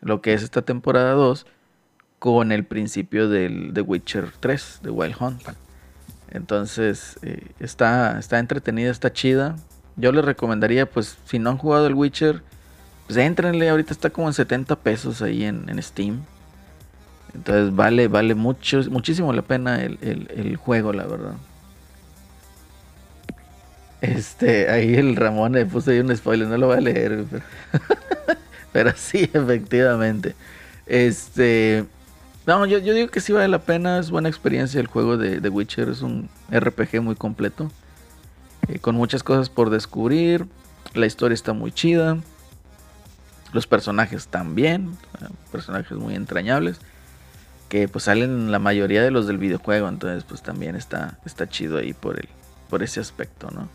lo 0.01 0.21
que 0.21 0.35
es 0.35 0.43
esta 0.43 0.63
temporada 0.63 1.13
2 1.13 1.47
con 2.19 2.53
el 2.53 2.65
principio 2.65 3.29
del 3.29 3.73
The 3.75 3.81
Witcher 3.81 4.33
3, 4.41 4.81
de 4.83 4.91
Wild 4.91 5.17
Hunt. 5.21 5.43
Entonces, 6.37 7.19
eh, 7.23 7.49
está, 7.61 8.19
está 8.19 8.39
entretenida, 8.39 8.91
está 8.91 9.13
chida. 9.13 9.57
Yo 9.97 10.13
les 10.13 10.25
recomendaría, 10.25 10.87
pues, 10.87 11.17
si 11.27 11.39
no 11.39 11.51
han 11.51 11.59
jugado 11.59 11.87
el 11.87 11.95
Witcher, 11.95 12.43
pues 13.07 13.17
entrenle, 13.19 13.69
ahorita 13.71 13.93
está 13.93 14.11
como 14.11 14.29
en 14.29 14.35
70 14.35 14.77
pesos 14.77 15.23
ahí 15.23 15.45
en, 15.45 15.69
en 15.69 15.83
Steam. 15.83 16.23
Entonces 17.35 17.75
vale, 17.75 18.09
vale 18.09 18.35
mucho, 18.35 18.81
muchísimo 18.91 19.33
la 19.33 19.43
pena 19.43 19.83
el, 19.83 19.99
el- 20.03 20.29
el 20.35 20.57
juego, 20.57 20.93
la 20.93 21.05
verdad. 21.07 21.35
Este, 24.01 24.69
ahí 24.71 24.95
el 24.95 25.17
Ramón 25.17 25.53
le 25.53 25.65
puso 25.67 25.91
ahí 25.91 26.01
un 26.01 26.15
spoiler, 26.15 26.47
no 26.49 26.59
lo 26.59 26.67
voy 26.69 26.77
a 26.79 26.81
leer, 26.81 27.25
pero, 27.31 27.43
pero 28.73 28.93
sí, 28.97 29.29
efectivamente. 29.33 30.35
Este, 30.87 31.85
no, 32.47 32.65
yo, 32.67 32.79
yo 32.79 32.95
digo 32.95 33.09
que 33.09 33.21
sí 33.21 33.33
vale 33.33 33.49
la 33.49 33.59
pena, 33.61 33.99
es 33.99 34.11
buena 34.11 34.29
experiencia 34.29 34.81
el 34.81 34.87
juego 34.87 35.17
de, 35.17 35.41
de 35.41 35.49
Witcher, 35.49 35.89
es 35.89 36.03
un 36.03 36.29
RPG 36.51 37.03
muy 37.03 37.17
completo. 37.17 37.71
eh, 38.69 38.79
con 38.79 38.95
muchas 38.95 39.23
cosas 39.23 39.49
por 39.51 39.71
descubrir. 39.71 40.47
La 40.95 41.07
historia 41.07 41.35
está 41.35 41.53
muy 41.53 41.73
chida. 41.73 42.19
Los 43.53 43.67
personajes 43.67 44.29
también, 44.29 44.97
eh, 45.21 45.27
personajes 45.53 45.97
muy 45.97 46.15
entrañables. 46.15 46.81
Que 47.69 47.89
pues 47.89 48.05
salen 48.05 48.53
la 48.53 48.59
mayoría 48.61 49.03
de 49.03 49.11
los 49.11 49.27
del 49.27 49.39
videojuego, 49.39 49.89
entonces 49.89 50.25
pues 50.25 50.41
también 50.43 50.77
está, 50.77 51.19
está 51.27 51.49
chido 51.49 51.79
ahí 51.79 51.93
por, 51.95 52.17
el, 52.19 52.29
por 52.71 52.83
ese 52.85 53.01
aspecto, 53.01 53.51
¿no? 53.51 53.69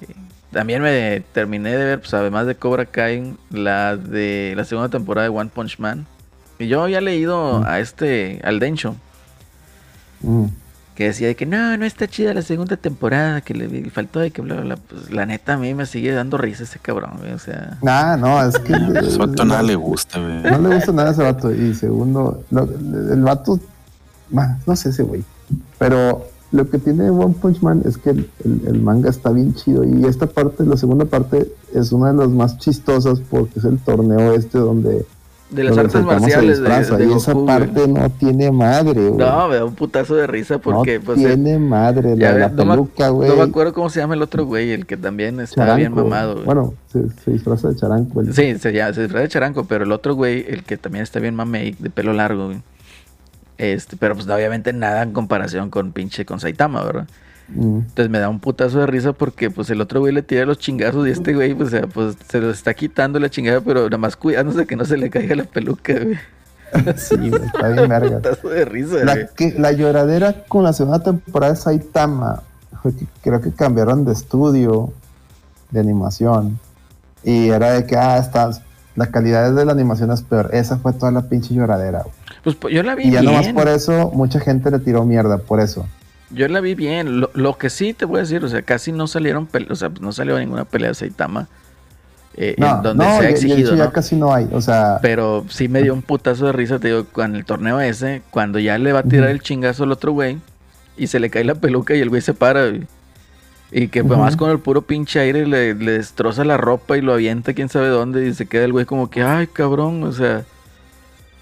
Eh, 0.00 0.14
también 0.50 0.80
me 0.82 1.22
terminé 1.32 1.72
de 1.76 1.84
ver, 1.84 2.00
pues 2.00 2.14
además 2.14 2.46
de 2.46 2.54
Cobra 2.54 2.86
Kai, 2.86 3.36
la 3.50 3.96
de 3.96 4.54
la 4.56 4.64
segunda 4.64 4.88
temporada 4.88 5.28
de 5.28 5.36
One 5.36 5.50
Punch 5.54 5.78
Man. 5.78 6.06
Y 6.58 6.68
yo 6.68 6.82
había 6.82 7.00
leído 7.00 7.60
Mm. 7.60 7.64
a 7.66 7.78
este, 7.80 8.40
al 8.44 8.60
Dencho, 8.60 8.94
Mm. 10.22 10.44
que 10.94 11.04
decía 11.04 11.26
de 11.28 11.34
que 11.34 11.46
no, 11.46 11.76
no 11.76 11.84
está 11.84 12.06
chida 12.06 12.34
la 12.34 12.42
segunda 12.42 12.76
temporada, 12.76 13.40
que 13.40 13.54
le, 13.54 13.66
le 13.68 13.90
faltó 13.90 14.20
de 14.20 14.30
que 14.30 14.42
bla, 14.42 14.54
bla, 14.56 14.62
bla. 14.64 14.76
Pues 14.76 15.10
la 15.10 15.26
neta 15.26 15.54
a 15.54 15.56
mí 15.56 15.74
me 15.74 15.86
sigue 15.86 16.12
dando 16.12 16.36
risa 16.38 16.62
ese 16.64 16.78
cabrón, 16.78 17.12
güey, 17.18 17.32
o 17.32 17.38
sea... 17.38 17.78
Ah, 17.86 18.16
no, 18.20 18.40
es 18.46 18.58
que. 18.58 18.74
A 18.74 19.00
ese 19.00 19.18
vato 19.18 19.44
nada 19.44 19.62
le 19.62 19.74
gusta, 19.74 20.20
güey. 20.20 20.42
No 20.42 20.58
le 20.68 20.74
gusta 20.76 20.92
nada 20.92 21.08
a 21.08 21.12
ese 21.12 21.22
vato. 21.22 21.52
Y 21.52 21.74
segundo, 21.74 22.44
lo- 22.50 22.64
el 23.12 23.22
vato, 23.22 23.58
no 24.66 24.76
sé 24.76 24.90
ese 24.90 25.02
güey. 25.02 25.24
Pero 25.78 26.28
lo 26.52 26.68
que 26.68 26.78
tiene 26.78 27.10
One 27.10 27.34
Punch 27.40 27.60
Man 27.62 27.82
es 27.86 27.96
que 27.98 28.10
el, 28.10 28.30
el- 28.44 28.60
el 28.68 28.80
manga 28.80 29.08
está 29.10 29.30
bien 29.30 29.54
chido. 29.54 29.82
Y 29.84 30.04
esta 30.04 30.26
parte, 30.26 30.64
la 30.64 30.76
segunda 30.76 31.06
parte, 31.06 31.50
es 31.74 31.90
una 31.90 32.12
de 32.12 32.18
las 32.18 32.28
más 32.28 32.58
chistosas 32.58 33.20
porque 33.30 33.58
es 33.58 33.64
el 33.64 33.78
torneo 33.78 34.34
este 34.34 34.58
donde. 34.58 35.04
De 35.52 35.64
las 35.64 35.76
artes 35.76 36.02
marciales 36.02 36.58
de, 36.58 36.64
disfraza, 36.64 36.96
de 36.96 37.06
Y 37.06 37.12
esa 37.12 37.32
Goku, 37.32 37.44
güey. 37.44 37.58
parte 37.58 37.88
no 37.88 38.10
tiene 38.10 38.50
madre, 38.50 39.08
güey. 39.08 39.12
No, 39.26 39.48
me 39.48 39.56
da 39.56 39.64
un 39.66 39.74
putazo 39.74 40.14
de 40.14 40.26
risa 40.26 40.58
porque, 40.58 40.98
no 40.98 41.04
pues... 41.04 41.18
eh, 41.20 41.26
tiene 41.26 41.58
madre. 41.58 42.16
ya 42.16 42.32
La, 42.32 42.38
la 42.38 42.48
no 42.48 42.70
peluca, 42.70 43.08
güey. 43.10 43.28
No 43.28 43.36
me 43.36 43.42
acuerdo 43.42 43.72
cómo 43.74 43.90
se 43.90 44.00
llama 44.00 44.14
el 44.14 44.22
otro 44.22 44.46
güey, 44.46 44.70
el 44.72 44.86
que 44.86 44.96
también 44.96 45.38
está 45.40 45.56
charanco. 45.62 45.76
bien 45.78 45.94
mamado, 45.94 46.32
güey. 46.34 46.46
Bueno, 46.46 46.74
se, 46.90 47.08
se 47.22 47.30
disfraza 47.32 47.68
de 47.68 47.76
charanco. 47.76 48.20
el- 48.22 48.32
Sí, 48.34 48.54
se, 48.58 48.72
llama, 48.72 48.94
se 48.94 49.02
disfraza 49.02 49.22
de 49.22 49.28
charanco, 49.28 49.64
pero 49.64 49.84
el 49.84 49.92
otro 49.92 50.14
güey, 50.14 50.44
el 50.48 50.64
que 50.64 50.76
también 50.78 51.02
está 51.02 51.20
bien 51.20 51.34
mamey, 51.34 51.76
de 51.78 51.90
pelo 51.90 52.12
largo, 52.14 52.46
güey. 52.46 52.62
Este, 53.58 53.96
pero 53.96 54.14
pues 54.14 54.26
obviamente 54.28 54.72
nada 54.72 55.02
en 55.02 55.12
comparación 55.12 55.70
con 55.70 55.92
pinche 55.92 56.24
con 56.24 56.40
Saitama, 56.40 56.82
¿verdad? 56.82 57.06
Mm. 57.54 57.78
Entonces 57.78 58.10
me 58.10 58.18
da 58.18 58.28
un 58.28 58.40
putazo 58.40 58.80
de 58.80 58.86
risa 58.86 59.12
porque 59.12 59.50
pues 59.50 59.70
el 59.70 59.80
otro 59.80 60.00
güey 60.00 60.12
le 60.12 60.22
tira 60.22 60.44
los 60.44 60.58
chingazos 60.58 61.06
y 61.06 61.10
este 61.10 61.34
güey, 61.34 61.54
pues, 61.54 61.68
o 61.68 61.70
sea, 61.70 61.86
pues 61.86 62.16
se 62.28 62.40
lo 62.40 62.50
está 62.50 62.74
quitando 62.74 63.18
la 63.18 63.30
chingada, 63.30 63.60
pero 63.60 63.84
nada 63.84 63.98
más 63.98 64.16
cuidándose 64.16 64.66
que 64.66 64.76
no 64.76 64.84
se 64.84 64.96
le 64.96 65.10
caiga 65.10 65.34
la 65.36 65.44
peluca, 65.44 65.94
güey. 65.94 66.18
Sí, 66.96 67.16
güey, 67.16 67.42
está 67.44 67.68
bien. 67.68 68.14
Putazo 68.14 68.48
de 68.48 68.64
risa, 68.64 68.92
güey. 68.92 69.04
La, 69.04 69.26
que, 69.26 69.54
la 69.58 69.72
lloradera 69.72 70.44
con 70.48 70.64
la 70.64 70.72
segunda 70.72 71.02
temporada 71.02 71.52
de 71.52 71.58
Saitama 71.58 72.42
fue 72.82 72.94
que 72.94 73.06
creo 73.22 73.40
que 73.40 73.52
cambiaron 73.52 74.04
de 74.04 74.12
estudio 74.12 74.92
de 75.70 75.80
animación 75.80 76.58
y 77.22 77.48
era 77.48 77.72
de 77.72 77.86
que 77.86 77.96
ah 77.96 78.18
está 78.18 78.50
la 78.96 79.06
calidad 79.06 79.54
de 79.54 79.64
la 79.64 79.72
animación 79.72 80.10
es 80.10 80.22
peor 80.22 80.50
esa 80.52 80.76
fue 80.78 80.92
toda 80.92 81.12
la 81.12 81.22
pinche 81.22 81.54
lloradera 81.54 82.02
güey. 82.02 82.56
Pues, 82.56 82.74
yo 82.74 82.82
la 82.82 82.94
vi 82.94 83.04
y 83.04 83.10
ya 83.12 83.20
bien. 83.20 83.32
nomás 83.32 83.48
por 83.48 83.68
eso 83.68 84.10
mucha 84.12 84.40
gente 84.40 84.70
le 84.70 84.80
tiró 84.80 85.04
mierda 85.04 85.38
por 85.38 85.60
eso 85.60 85.86
Yo 86.34 86.48
la 86.48 86.60
vi 86.60 86.74
bien. 86.74 87.20
Lo, 87.20 87.30
lo 87.34 87.58
que 87.58 87.70
sí 87.70 87.92
te 87.94 88.04
voy 88.04 88.18
a 88.18 88.20
decir, 88.22 88.44
o 88.44 88.48
sea, 88.48 88.62
casi 88.62 88.92
no 88.92 89.06
salieron 89.06 89.48
o 89.70 89.74
sea, 89.74 89.90
no 90.00 90.12
salió 90.12 90.38
ninguna 90.38 90.64
pelea 90.64 90.88
de 90.90 90.94
Saitama. 90.94 91.48
eh, 92.34 92.54
no 92.56 92.76
en 92.76 92.82
donde 92.82 93.04
no 93.04 93.10
se 93.10 93.16
ha 93.18 93.20
y- 93.20 93.24
y 93.24 93.26
de 93.26 93.30
exigido, 93.32 93.58
hecho 93.68 93.76
ya 93.76 93.84
¿no? 93.84 93.92
casi 93.92 94.16
no 94.16 94.32
hay 94.32 94.48
o 94.52 94.62
sea 94.62 94.98
Pero 95.02 95.44
sí 95.50 95.68
me 95.68 95.82
dio 95.82 95.92
un 95.92 96.00
putazo 96.00 96.46
de 96.46 96.52
risa, 96.52 96.78
te 96.78 96.88
digo, 96.88 97.04
con 97.04 97.36
el 97.36 97.44
torneo 97.44 97.78
ese, 97.80 98.22
cuando 98.30 98.58
ya 98.58 98.78
le 98.78 98.92
va 98.94 99.00
a 99.00 99.02
tirar 99.02 99.26
Ujú. 99.26 99.32
el 99.34 99.40
chingazo 99.42 99.84
al 99.84 99.92
otro 99.92 100.12
güey 100.12 100.38
y 100.96 101.08
se 101.08 101.20
le 101.20 101.28
cae 101.28 101.44
la 101.44 101.54
peluca 101.56 101.94
y 101.94 102.00
el 102.00 102.08
güey 102.08 102.22
se 102.22 102.32
para. 102.32 102.68
güey. 102.70 102.86
Y 103.70 103.88
que 103.88 104.02
pues, 104.02 104.14
Ujú. 104.16 104.24
más 104.24 104.36
con 104.36 104.50
el 104.50 104.58
puro 104.60 104.80
pinche 104.82 105.20
aire 105.20 105.46
le, 105.46 105.74
le 105.74 105.92
destroza 105.92 106.44
la 106.44 106.56
ropa 106.56 106.96
y 106.96 107.02
lo 107.02 107.12
avienta 107.12 107.52
quién 107.52 107.68
sabe 107.68 107.88
dónde 107.88 108.26
y 108.26 108.32
se 108.34 108.46
queda 108.46 108.64
el 108.64 108.72
güey 108.72 108.86
como 108.86 109.10
que, 109.10 109.22
ay 109.22 109.46
cabrón, 109.46 110.02
o 110.04 110.12
sea, 110.12 110.44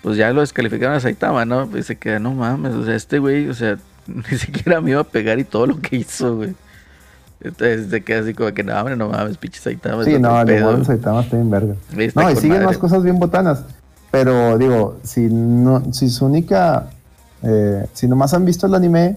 pues 0.02 0.16
ya 0.16 0.32
lo 0.32 0.40
descalificaron 0.40 0.96
a 0.96 1.00
Saitama, 1.00 1.44
¿no? 1.44 1.68
Y 1.76 1.82
se 1.84 1.96
queda, 1.98 2.18
no 2.18 2.32
mames, 2.34 2.74
o 2.74 2.84
sea, 2.84 2.94
este 2.96 3.18
güey, 3.20 3.48
o 3.48 3.54
sea, 3.54 3.76
ni 4.30 4.38
siquiera 4.38 4.80
me 4.80 4.90
iba 4.92 5.00
a 5.00 5.04
pegar 5.04 5.38
y 5.38 5.44
todo 5.44 5.66
lo 5.66 5.80
que 5.80 5.96
hizo, 5.96 6.36
güey. 6.36 6.54
Entonces 7.42 7.88
se 7.90 8.02
queda 8.02 8.20
así 8.20 8.34
como 8.34 8.52
que, 8.52 8.62
no, 8.62 8.76
hombre, 8.78 8.96
no 8.96 9.08
mames, 9.08 9.38
pinche 9.38 9.60
Saitama. 9.60 10.04
sí 10.04 10.18
no 10.18 10.40
el 10.40 10.46
pedo". 10.46 10.66
humor 10.68 10.78
de 10.80 10.84
Saitama 10.84 11.22
está 11.22 11.36
bien 11.36 11.50
verga 11.50 11.74
Está 11.96 12.22
No, 12.22 12.30
y 12.30 12.36
siguen 12.36 12.50
madre. 12.50 12.66
más 12.66 12.78
cosas 12.78 13.02
bien 13.02 13.18
botanas. 13.18 13.62
Pero 14.10 14.58
digo, 14.58 14.98
si 15.04 15.20
no, 15.30 15.82
si 15.92 16.10
su 16.10 16.26
única, 16.26 16.90
eh, 17.42 17.86
si 17.94 18.08
nomás 18.08 18.34
han 18.34 18.44
visto 18.44 18.66
el 18.66 18.74
anime, 18.74 19.16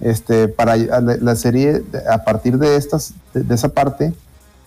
este, 0.00 0.46
para 0.46 0.76
la, 0.76 1.00
la 1.00 1.34
serie, 1.36 1.82
a 2.10 2.22
partir 2.22 2.58
de 2.58 2.76
estas, 2.76 3.14
de, 3.34 3.42
de 3.42 3.54
esa 3.54 3.70
parte, 3.70 4.12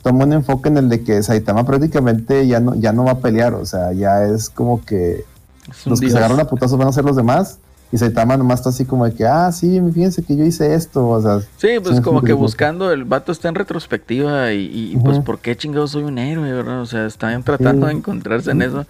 toma 0.02 0.26
un 0.26 0.34
enfoque 0.34 0.70
en 0.70 0.78
el 0.78 0.90
de 0.90 1.04
que 1.04 1.22
Saitama 1.24 1.66
prácticamente 1.66 2.48
ya 2.48 2.60
no, 2.60 2.74
ya 2.76 2.92
no 2.92 3.06
va 3.06 3.12
a 3.12 3.20
pelear. 3.20 3.54
O 3.54 3.66
sea, 3.66 3.94
ya 3.94 4.24
es 4.26 4.50
como 4.50 4.84
que 4.84 5.24
Es 5.70 5.86
los 5.86 6.00
que 6.00 6.08
dios. 6.08 6.14
se 6.14 6.18
agarran 6.18 6.40
a 6.42 6.46
putazos 6.50 6.78
van 6.78 6.88
a 6.88 6.92
ser 6.92 7.06
los 7.06 7.16
demás. 7.16 7.60
Y 7.92 7.98
Saitama 7.98 8.38
nomás 8.38 8.60
está 8.60 8.70
así 8.70 8.86
como 8.86 9.06
de 9.06 9.14
que, 9.16 9.26
ah, 9.26 9.52
sí, 9.52 9.82
fíjense 9.94 10.22
que 10.22 10.36
yo 10.36 10.46
hice 10.46 10.76
esto. 10.76 11.08
O 11.08 11.22
sea, 11.22 11.40
Sí, 11.58 11.80
pues 11.82 12.02
como 12.02 12.22
que 12.22 12.34
buscando, 12.34 12.92
el 12.92 13.04
vato 13.04 13.32
está 13.32 13.50
en 13.50 13.56
retrospectiva 13.56 14.54
y, 14.54 14.94
y, 14.94 14.98
pues 14.98 15.20
por 15.20 15.40
qué 15.40 15.58
chingados 15.58 15.92
soy 15.92 16.04
un 16.04 16.20
héroe, 16.20 16.52
¿verdad? 16.52 16.82
O 16.82 16.86
sea, 16.86 17.06
están 17.08 17.42
tratando 17.44 17.88
Sí. 17.88 17.94
de 17.94 17.98
encontrarse 18.00 18.52
en 18.52 18.62
eso. 18.62 18.86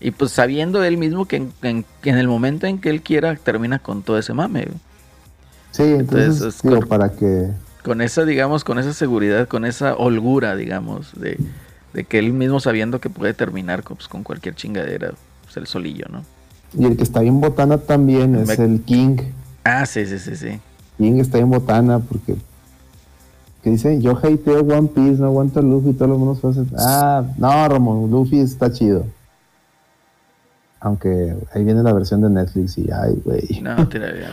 Y 0.00 0.10
pues 0.10 0.32
sabiendo 0.32 0.82
él 0.82 0.96
mismo 0.96 1.26
que 1.26 1.36
en, 1.36 1.52
en- 1.62 1.84
que 2.02 2.10
en 2.10 2.18
el 2.18 2.26
momento 2.26 2.66
en 2.66 2.80
que 2.80 2.90
él 2.90 3.02
quiera 3.02 3.36
termina 3.36 3.78
con 3.78 4.02
todo 4.02 4.18
ese 4.18 4.32
mame. 4.32 4.62
güey. 4.64 4.78
sí, 5.70 5.82
entonces, 5.84 6.34
Entonces, 6.36 6.54
es 6.56 6.62
digo, 6.62 6.80
para 6.86 7.10
que... 7.12 7.50
Con 7.84 8.00
esa, 8.00 8.24
digamos, 8.24 8.64
con 8.64 8.78
esa 8.78 8.92
seguridad, 8.92 9.46
con 9.46 9.64
esa 9.64 9.94
holgura, 9.94 10.56
digamos, 10.56 11.12
de, 11.20 11.38
de 11.94 12.04
que 12.04 12.18
él 12.18 12.32
mismo 12.32 12.58
sabiendo 12.60 13.00
que 13.00 13.08
puede 13.10 13.32
terminar 13.32 13.84
con, 13.84 13.96
pues, 13.96 14.08
con 14.08 14.22
cualquier 14.24 14.54
chingadera, 14.56 15.12
pues 15.44 15.56
el 15.56 15.66
solillo, 15.66 16.06
¿no? 16.10 16.24
Y 16.76 16.84
el 16.84 16.96
que 16.96 17.02
está 17.02 17.20
bien 17.20 17.40
botana 17.40 17.78
también 17.78 18.34
es 18.36 18.46
Me- 18.58 18.64
el 18.64 18.80
King. 18.82 19.16
Ah, 19.64 19.84
sí, 19.86 20.06
sí, 20.06 20.18
sí, 20.18 20.36
sí. 20.36 20.60
King 20.98 21.14
está 21.20 21.38
en 21.38 21.50
botana 21.50 21.98
porque 21.98 22.36
que 23.62 23.70
dice 23.70 24.00
yo 24.00 24.16
hateo 24.16 24.60
One 24.60 24.88
Piece, 24.88 25.20
no 25.20 25.26
aguanto 25.26 25.60
a 25.60 25.62
Luffy, 25.62 25.92
todos 25.92 26.10
los 26.10 26.18
mundos 26.18 26.44
hacen. 26.44 26.68
Ah, 26.78 27.24
no, 27.36 27.68
Ramón, 27.68 28.10
Luffy 28.10 28.38
está 28.40 28.70
chido. 28.72 29.04
Aunque 30.80 31.36
ahí 31.52 31.62
viene 31.64 31.82
la 31.82 31.92
versión 31.92 32.22
de 32.22 32.30
Netflix 32.30 32.78
y 32.78 32.88
ay, 32.90 33.20
güey. 33.24 33.60
No, 33.60 33.86
tira 33.88 34.12
ya. 34.18 34.32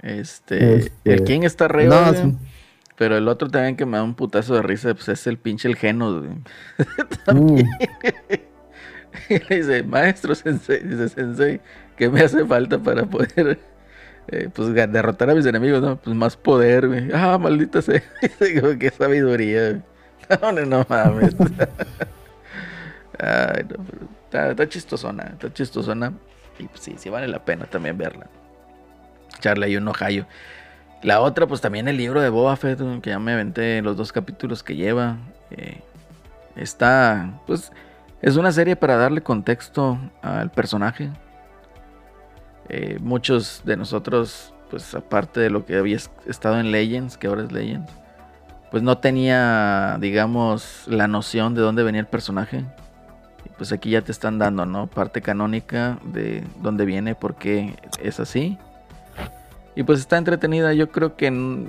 Este, 0.00 0.76
Este, 0.78 0.92
el 1.14 1.22
King 1.24 1.42
está 1.42 1.68
re 1.68 1.86
no, 1.86 2.12
sí. 2.14 2.34
Pero 2.96 3.16
el 3.16 3.28
otro 3.28 3.48
también 3.48 3.76
que 3.76 3.86
me 3.86 3.96
da 3.96 4.02
un 4.02 4.14
putazo 4.14 4.54
de 4.54 4.62
risa, 4.62 4.92
pues 4.94 5.08
es 5.08 5.26
el 5.28 5.38
pinche 5.38 5.68
el 5.68 5.76
Genos, 5.76 6.24
güey. 6.24 7.40
Mm, 7.40 7.58
Y 9.28 9.38
le 9.38 9.56
dice, 9.56 9.82
maestro 9.82 10.34
sensei, 10.34 10.82
dice 10.82 11.08
sensei, 11.08 11.60
¿qué 11.96 12.08
me 12.08 12.20
hace 12.22 12.44
falta 12.46 12.78
para 12.78 13.04
poder 13.04 13.58
eh, 14.28 14.48
pues 14.52 14.74
derrotar 14.74 15.30
a 15.30 15.34
mis 15.34 15.46
enemigos? 15.46 15.82
No, 15.82 15.96
pues 15.96 16.16
más 16.16 16.36
poder, 16.36 16.88
güey. 16.88 17.10
Ah, 17.12 17.38
maldita 17.38 17.82
sea. 17.82 18.02
Dice, 18.22 18.78
qué 18.78 18.90
sabiduría. 18.90 19.82
No, 20.40 20.52
no, 20.52 20.64
no 20.64 20.86
mames. 20.88 21.36
Ay, 23.18 23.64
no, 23.68 23.84
pero 23.84 24.08
está, 24.24 24.50
está 24.50 24.68
chistosona, 24.68 25.24
está 25.32 25.52
chistosona. 25.52 26.12
Y 26.58 26.68
pues 26.68 26.80
sí, 26.80 26.94
sí 26.98 27.10
vale 27.10 27.28
la 27.28 27.44
pena 27.44 27.66
también 27.66 27.98
verla. 27.98 28.30
Echarle 29.36 29.66
ahí 29.66 29.76
un 29.76 29.88
ojallo. 29.88 30.26
La 31.02 31.20
otra, 31.20 31.46
pues 31.46 31.60
también 31.60 31.88
el 31.88 31.96
libro 31.96 32.20
de 32.20 32.30
Boba 32.30 32.56
Fett, 32.56 32.80
que 33.02 33.10
ya 33.10 33.18
me 33.18 33.32
aventé 33.34 33.82
los 33.82 33.96
dos 33.96 34.12
capítulos 34.12 34.62
que 34.62 34.76
lleva. 34.76 35.18
eh, 35.50 35.82
está, 36.56 37.40
pues, 37.46 37.72
es 38.22 38.36
una 38.36 38.52
serie 38.52 38.76
para 38.76 38.96
darle 38.96 39.20
contexto 39.22 39.98
al 40.22 40.50
personaje. 40.50 41.10
Eh, 42.68 42.98
muchos 43.00 43.62
de 43.64 43.76
nosotros, 43.76 44.54
pues, 44.70 44.94
aparte 44.94 45.40
de 45.40 45.50
lo 45.50 45.66
que 45.66 45.76
había 45.76 45.96
es- 45.96 46.10
estado 46.26 46.58
en 46.60 46.70
Legends, 46.70 47.18
que 47.18 47.26
ahora 47.26 47.42
es 47.42 47.52
Legends, 47.52 47.92
pues 48.70 48.82
no 48.82 48.96
tenía, 48.98 49.98
digamos, 50.00 50.84
la 50.86 51.06
noción 51.08 51.54
de 51.54 51.60
dónde 51.60 51.82
venía 51.82 52.00
el 52.00 52.06
personaje. 52.06 52.64
Y 53.44 53.48
pues 53.58 53.72
aquí 53.72 53.90
ya 53.90 54.02
te 54.02 54.12
están 54.12 54.38
dando, 54.38 54.64
¿no? 54.64 54.86
Parte 54.86 55.20
canónica 55.20 55.98
de 56.04 56.42
dónde 56.62 56.84
viene, 56.86 57.14
por 57.14 57.34
qué 57.34 57.74
es 58.02 58.20
así. 58.20 58.56
Y 59.74 59.82
pues 59.82 59.98
está 60.00 60.16
entretenida. 60.16 60.72
Yo 60.72 60.90
creo 60.90 61.16
que. 61.16 61.66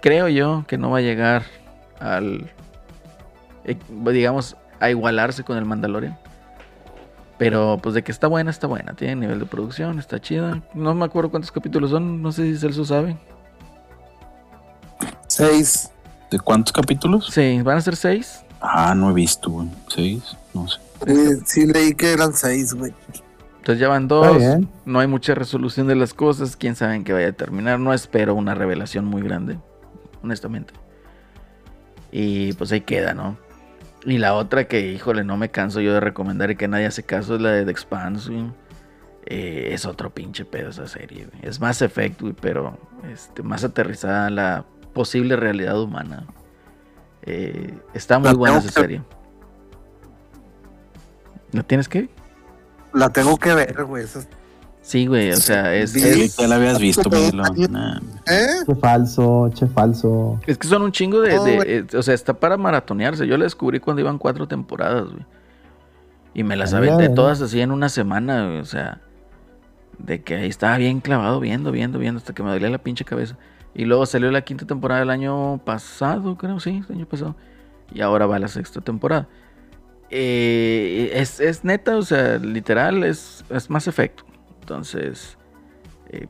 Creo 0.00 0.28
yo 0.28 0.64
que 0.68 0.76
no 0.78 0.90
va 0.90 0.98
a 0.98 1.02
llegar 1.02 1.42
al. 2.00 2.50
eh, 3.64 3.76
Digamos, 4.12 4.56
a 4.80 4.90
igualarse 4.90 5.44
con 5.44 5.56
el 5.58 5.64
Mandalorian. 5.64 6.18
Pero 7.38 7.78
pues 7.80 7.94
de 7.94 8.02
que 8.02 8.10
está 8.10 8.26
buena, 8.26 8.50
está 8.50 8.66
buena. 8.66 8.94
Tiene 8.94 9.14
nivel 9.16 9.38
de 9.38 9.46
producción, 9.46 9.98
está 9.98 10.20
chida. 10.20 10.60
No 10.74 10.94
me 10.94 11.04
acuerdo 11.04 11.30
cuántos 11.30 11.52
capítulos 11.52 11.90
son. 11.90 12.20
No 12.20 12.32
sé 12.32 12.44
si 12.44 12.58
Celso 12.58 12.84
sabe. 12.84 13.16
Seis. 15.28 15.90
¿De 16.30 16.40
cuántos 16.40 16.72
capítulos? 16.72 17.28
Sí, 17.32 17.62
van 17.62 17.78
a 17.78 17.80
ser 17.80 17.94
seis. 17.94 18.44
Ah, 18.60 18.92
no 18.96 19.10
he 19.10 19.14
visto, 19.14 19.50
güey. 19.50 19.68
¿Seis? 19.88 20.36
No 20.52 20.66
sé. 20.66 20.80
Sí, 21.06 21.42
sí 21.46 21.66
leí 21.66 21.94
que 21.94 22.12
eran 22.12 22.32
seis, 22.34 22.74
güey. 22.74 22.92
Entonces 23.58 23.80
ya 23.80 23.88
van 23.88 24.08
dos. 24.08 24.36
No 24.84 24.98
hay 24.98 25.06
mucha 25.06 25.34
resolución 25.34 25.86
de 25.86 25.94
las 25.94 26.14
cosas. 26.14 26.56
Quién 26.56 26.74
sabe 26.74 26.96
en 26.96 27.04
qué 27.04 27.12
vaya 27.12 27.28
a 27.28 27.32
terminar. 27.32 27.78
No 27.78 27.94
espero 27.94 28.34
una 28.34 28.54
revelación 28.54 29.04
muy 29.04 29.22
grande. 29.22 29.58
Honestamente. 30.22 30.74
Y 32.10 32.52
pues 32.54 32.72
ahí 32.72 32.80
queda, 32.80 33.14
¿no? 33.14 33.36
Y 34.04 34.18
la 34.18 34.34
otra 34.34 34.66
que, 34.68 34.80
híjole, 34.92 35.24
no 35.24 35.36
me 35.36 35.50
canso 35.50 35.80
yo 35.80 35.92
de 35.92 36.00
recomendar 36.00 36.50
y 36.50 36.56
que 36.56 36.68
nadie 36.68 36.86
hace 36.86 37.02
caso 37.02 37.34
es 37.34 37.40
la 37.40 37.50
de 37.50 37.64
The 37.64 37.70
Expanse, 37.70 38.30
güey. 38.30 38.52
Eh, 39.26 39.70
es 39.74 39.84
otro 39.84 40.10
pinche 40.10 40.44
pedo 40.44 40.70
esa 40.70 40.86
serie, 40.86 41.26
güey. 41.26 41.40
Es 41.44 41.60
más 41.60 41.82
efecto, 41.82 42.24
güey, 42.24 42.34
pero 42.40 42.78
este, 43.12 43.42
más 43.42 43.64
aterrizada 43.64 44.28
en 44.28 44.36
la 44.36 44.64
posible 44.94 45.36
realidad 45.36 45.78
humana. 45.80 46.26
Eh, 47.22 47.76
está 47.92 48.18
muy 48.18 48.28
La 48.30 48.34
buena 48.34 48.58
esa 48.58 48.68
que- 48.68 48.80
serie. 48.80 49.02
¿La 51.52 51.62
tienes 51.62 51.88
que? 51.88 52.08
La 52.94 53.10
tengo 53.10 53.36
que 53.36 53.54
ver, 53.54 53.84
güey. 53.84 54.04
esa- 54.04 54.26
Sí, 54.88 55.06
güey, 55.06 55.30
o 55.32 55.36
sea, 55.36 55.74
es, 55.74 55.90
Sí. 55.92 56.00
es, 56.00 56.36
Ya 56.38 56.48
la 56.48 56.56
habías 56.56 56.78
visto, 56.78 57.10
Miguelo. 57.10 57.42
Nah. 57.68 57.98
¿Eh? 58.26 58.46
Che 58.66 58.74
falso, 58.76 59.50
che 59.52 59.66
falso. 59.66 60.40
es 60.46 60.56
que 60.56 60.66
son 60.66 60.80
un 60.80 60.92
chingo 60.92 61.20
de, 61.20 61.36
No, 61.36 61.44
de- 61.44 61.56
güey. 61.56 61.70
eh, 61.70 61.86
o 61.94 62.02
sea, 62.02 62.14
está 62.14 62.32
para 62.32 62.56
maratonearse. 62.56 63.26
Yo 63.26 63.36
la 63.36 63.44
descubrí 63.44 63.80
cuando 63.80 64.00
iban 64.00 64.16
cuatro 64.16 64.48
temporadas, 64.48 65.10
güey. 65.10 65.26
Y 66.32 66.42
me 66.42 66.56
las 66.56 66.72
aventé 66.72 67.10
todas 67.10 67.42
así 67.42 67.60
en 67.60 67.70
una 67.70 67.90
semana, 67.90 68.46
güey, 68.46 68.60
o 68.60 68.64
sea, 68.64 69.02
de 69.98 70.22
que 70.22 70.36
ahí 70.36 70.48
estaba 70.48 70.78
bien 70.78 71.00
clavado 71.00 71.38
viendo, 71.38 71.70
viendo, 71.70 71.98
viendo 71.98 72.16
hasta 72.16 72.32
que 72.32 72.42
me 72.42 72.48
dolía 72.50 72.70
la 72.70 72.78
pinche 72.78 73.04
cabeza. 73.04 73.36
Y 73.74 73.84
luego 73.84 74.06
salió 74.06 74.30
la 74.30 74.40
quinta 74.40 74.66
temporada 74.66 75.02
el 75.02 75.10
año 75.10 75.58
pasado, 75.66 76.38
creo, 76.38 76.60
sí, 76.60 76.82
el 76.88 76.94
año 76.96 77.06
pasado. 77.06 77.36
Y 77.92 78.00
ahora 78.00 78.24
va 78.24 78.38
la 78.38 78.48
sexta 78.48 78.80
temporada. 78.80 79.28
Eh, 80.08 81.10
es, 81.14 81.40
es 81.40 81.62
neta, 81.64 81.96
o 81.98 82.02
sea, 82.02 82.38
literal, 82.38 83.04
es, 83.04 83.44
es 83.50 83.68
más 83.68 83.86
efecto. 83.86 84.24
Entonces, 84.68 85.38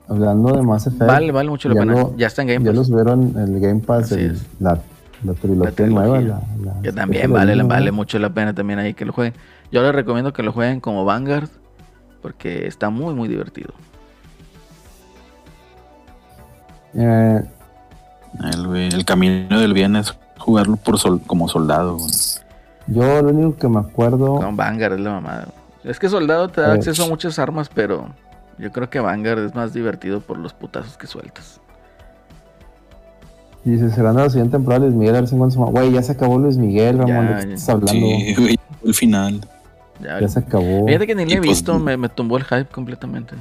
Hablando 0.09 0.53
de 0.53 0.63
Mass 0.63 0.87
Effect. 0.87 1.03
vale, 1.07 1.33
vale 1.33 1.51
mucho 1.51 1.69
la 1.69 1.75
ya 1.75 1.81
pena. 1.81 1.93
lo- 1.93 2.17
ya 2.17 2.29
está 2.29 2.43
en 2.43 2.49
Game 2.49 2.65
Ya 2.65 2.71
Pass. 2.71 2.77
los 2.77 2.91
vieron 2.91 3.33
en 3.37 3.55
el 3.55 3.61
Game 3.61 3.81
Pass, 3.81 4.13
el- 4.13 4.39
la, 4.61 4.79
la 5.25 5.35
trilogía 5.35 5.65
La 5.65 5.71
trilogía. 5.73 6.01
nueva. 6.09 6.21
La, 6.21 6.73
la- 6.75 6.81
Que 6.83 6.93
también 6.93 7.33
vale, 7.33 7.61
vale 7.65 7.91
mucho 7.93 8.19
la 8.21 8.31
pena 8.31 8.55
también 8.55 8.79
ahí 8.79 8.95
que 8.95 9.05
lo 9.05 9.13
jueguen. 9.13 9.35
Yo 9.73 9.83
les 9.83 9.93
recomiendo 9.93 10.33
que 10.33 10.43
lo 10.45 10.53
jueguen 10.53 10.79
como 10.81 11.05
Vanguard. 11.05 11.49
Porque 12.23 12.67
está 12.67 12.91
muy, 12.91 13.15
muy 13.15 13.29
divertido. 13.29 13.73
Eh, 16.95 17.41
El, 18.93 19.05
camino 19.05 19.61
del 19.61 19.73
bien 19.75 19.95
es 19.97 20.15
jugarlo 20.39 20.77
por 20.77 20.99
sol- 20.99 21.21
como 21.27 21.49
soldado. 21.49 21.97
güey. 21.97 22.11
yo 22.89 23.23
lo 23.23 23.29
único 23.31 23.57
que 23.59 23.69
me 23.69 23.79
acuerdo. 23.81 24.37
Con 24.37 24.57
Vanguard 24.57 24.95
es 24.95 25.01
la 25.01 25.11
mamada. 25.13 25.49
Es 25.85 25.99
que 26.01 26.09
Soldado 26.09 26.49
te 26.49 26.61
da 26.61 26.71
Eh, 26.75 26.79
acceso 26.79 27.05
a 27.05 27.09
muchas 27.09 27.39
armas, 27.39 27.69
pero 27.73 28.09
yo 28.59 28.73
creo 28.73 28.91
que 28.91 29.01
Vanguard 29.01 29.39
es 29.41 29.55
más 29.55 29.73
divertido 29.73 30.21
por 30.21 30.39
los 30.39 30.53
putazos 30.53 30.97
que 30.97 31.07
sueltas. 31.07 31.61
Dice, 33.65 33.91
será 33.91 34.13
la 34.13 34.31
siguiente 34.31 34.53
temporada 34.53 34.85
Luis 34.85 34.95
Miguel, 34.95 35.17
a 35.17 35.21
ver 35.21 35.29
si 35.29 35.37
ma- 35.37 35.47
Güey, 35.49 35.93
ya 35.93 36.03
se 36.03 36.13
acabó 36.13 36.39
Luis 36.39 36.57
Miguel, 36.57 36.99
Ramón, 36.99 37.29
Ya, 37.29 37.35
¿de 37.37 37.43
qué 37.43 37.49
ya. 37.49 37.55
estás 37.55 37.69
hablando? 37.75 37.93
Sí, 38.07 38.35
güey, 38.39 38.59
el 38.85 38.95
final. 38.95 39.41
Ya, 40.01 40.21
Ya 40.21 40.29
se 40.29 40.39
acabó. 40.39 40.87
Fíjate 40.87 41.07
que 41.07 41.15
ni 41.15 41.25
lo 41.25 41.31
Y 41.31 41.35
he 41.35 41.37
pues, 41.39 41.49
visto, 41.51 41.79
me, 41.79 41.97
me 41.97 42.09
tumbó 42.09 42.37
el 42.39 42.45
hype 42.45 42.67
completamente. 42.67 43.35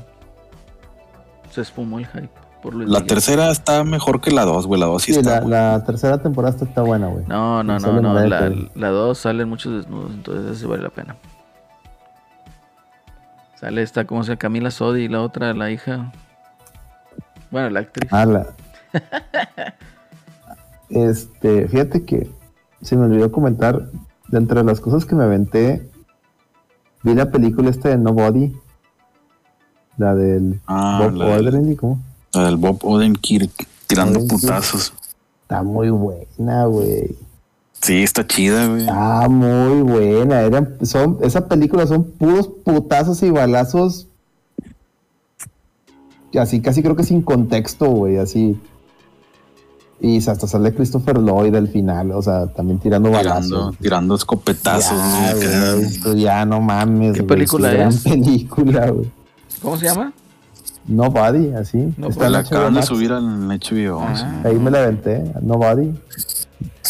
Se 1.51 1.61
esfumó 1.61 1.99
el 1.99 2.07
hype 2.07 2.29
por 2.61 2.73
Luis 2.73 2.89
La 2.89 2.99
Miguel. 2.99 3.07
tercera 3.07 3.51
está 3.51 3.83
mejor 3.83 4.19
que 4.19 4.31
la 4.31 4.43
dos, 4.43 4.65
güey. 4.67 4.81
La 4.81 4.87
dos 4.87 5.03
sí 5.03 5.13
Sí, 5.13 5.19
está. 5.19 5.41
la, 5.41 5.73
la 5.77 5.83
tercera 5.85 6.17
temporada 6.17 6.53
está, 6.55 6.65
está 6.65 6.81
buena, 6.81 7.07
güey. 7.07 7.23
No, 7.27 7.63
no, 7.63 7.79
Sí, 7.79 7.85
no, 7.85 8.01
no. 8.01 8.13
La, 8.25 8.51
la 8.75 8.89
2 8.89 9.17
salen 9.17 9.47
muchos 9.47 9.71
desnudos, 9.83 10.11
entonces 10.13 10.57
ese 10.57 10.65
vale 10.67 10.81
la 10.83 10.89
pena. 10.89 11.15
Sale 13.59 13.81
esta, 13.81 14.05
¿cómo 14.05 14.23
se 14.23 14.29
llama? 14.29 14.39
Camila 14.39 14.71
Sodi 14.71 15.03
y 15.03 15.07
la 15.07 15.21
otra, 15.21 15.53
la 15.53 15.71
hija. 15.71 16.11
Bueno, 17.51 17.69
la 17.69 17.79
actriz. 17.81 18.11
Ah, 18.13 18.25
la- 18.25 18.47
Este, 20.89 21.67
fíjate 21.67 22.05
que 22.05 22.29
se 22.81 22.95
me 22.95 23.05
olvidó 23.05 23.29
comentar, 23.31 23.89
de 24.29 24.37
entre 24.37 24.63
las 24.63 24.79
cosas 24.79 25.03
que 25.05 25.15
me 25.15 25.23
aventé, 25.25 25.89
vi 27.03 27.13
la 27.13 27.29
película 27.29 27.69
esta 27.69 27.89
de 27.89 27.97
Nobody, 27.97 28.53
la 29.97 30.15
del 30.15 30.61
Ah, 30.67 30.99
Bob 31.03 31.15
la, 31.15 31.25
del- 31.37 31.47
Odenkirk, 31.49 31.79
¿cómo? 31.79 31.99
la 32.33 32.43
del 32.45 32.55
Bob 32.57 32.79
Odenkirk 32.83 33.51
tirando 33.87 34.19
Odenkirk. 34.19 34.41
putazos. 34.41 34.93
Está 35.41 35.63
muy 35.63 35.89
buena, 35.89 36.65
güey. 36.65 37.17
Sí, 37.81 38.03
está 38.03 38.25
chida, 38.25 38.67
güey. 38.67 38.81
Está 38.81 39.29
muy 39.29 39.81
buena. 39.81 40.41
Eran, 40.41 40.77
son, 40.83 41.17
esa 41.21 41.47
película 41.47 41.87
son 41.87 42.03
puros 42.03 42.49
putazos 42.63 43.21
y 43.23 43.29
balazos. 43.29 44.07
Así, 46.37 46.61
casi 46.61 46.83
creo 46.83 46.95
que 46.95 47.03
sin 47.03 47.21
contexto, 47.21 47.87
güey, 47.87 48.17
así. 48.17 48.59
Y 49.99 50.17
hasta 50.17 50.47
sale 50.47 50.73
Christopher 50.75 51.17
Lloyd 51.17 51.55
al 51.55 51.69
final, 51.69 52.11
o 52.11 52.21
sea, 52.21 52.47
también 52.47 52.77
tirando 52.77 53.09
balazos. 53.09 53.75
tirando 53.77 54.13
escopetazos. 54.15 54.95
Ya, 54.95 55.33
güey, 55.73 55.99
pues 56.03 56.15
ya 56.19 56.45
no 56.45 56.61
mames. 56.61 57.13
¿Qué 57.13 57.21
güey, 57.21 57.27
película 57.27 57.71
gran 57.71 57.89
es? 57.89 58.03
película, 58.03 58.89
güey. 58.91 59.09
¿Cómo 59.61 59.77
se 59.77 59.85
llama? 59.85 60.13
Nobody, 60.85 61.51
así. 61.53 61.93
No, 61.97 62.09
Está 62.09 62.29
la 62.29 62.39
acaban 62.39 62.75
de 62.75 62.83
subir 62.83 63.11
al 63.11 63.23
HBO. 63.47 64.01
Ah. 64.01 64.15
sí. 64.15 64.47
Ahí 64.47 64.55
me 64.59 64.69
la 64.69 64.83
aventé, 64.83 65.33
Nobody. 65.41 65.93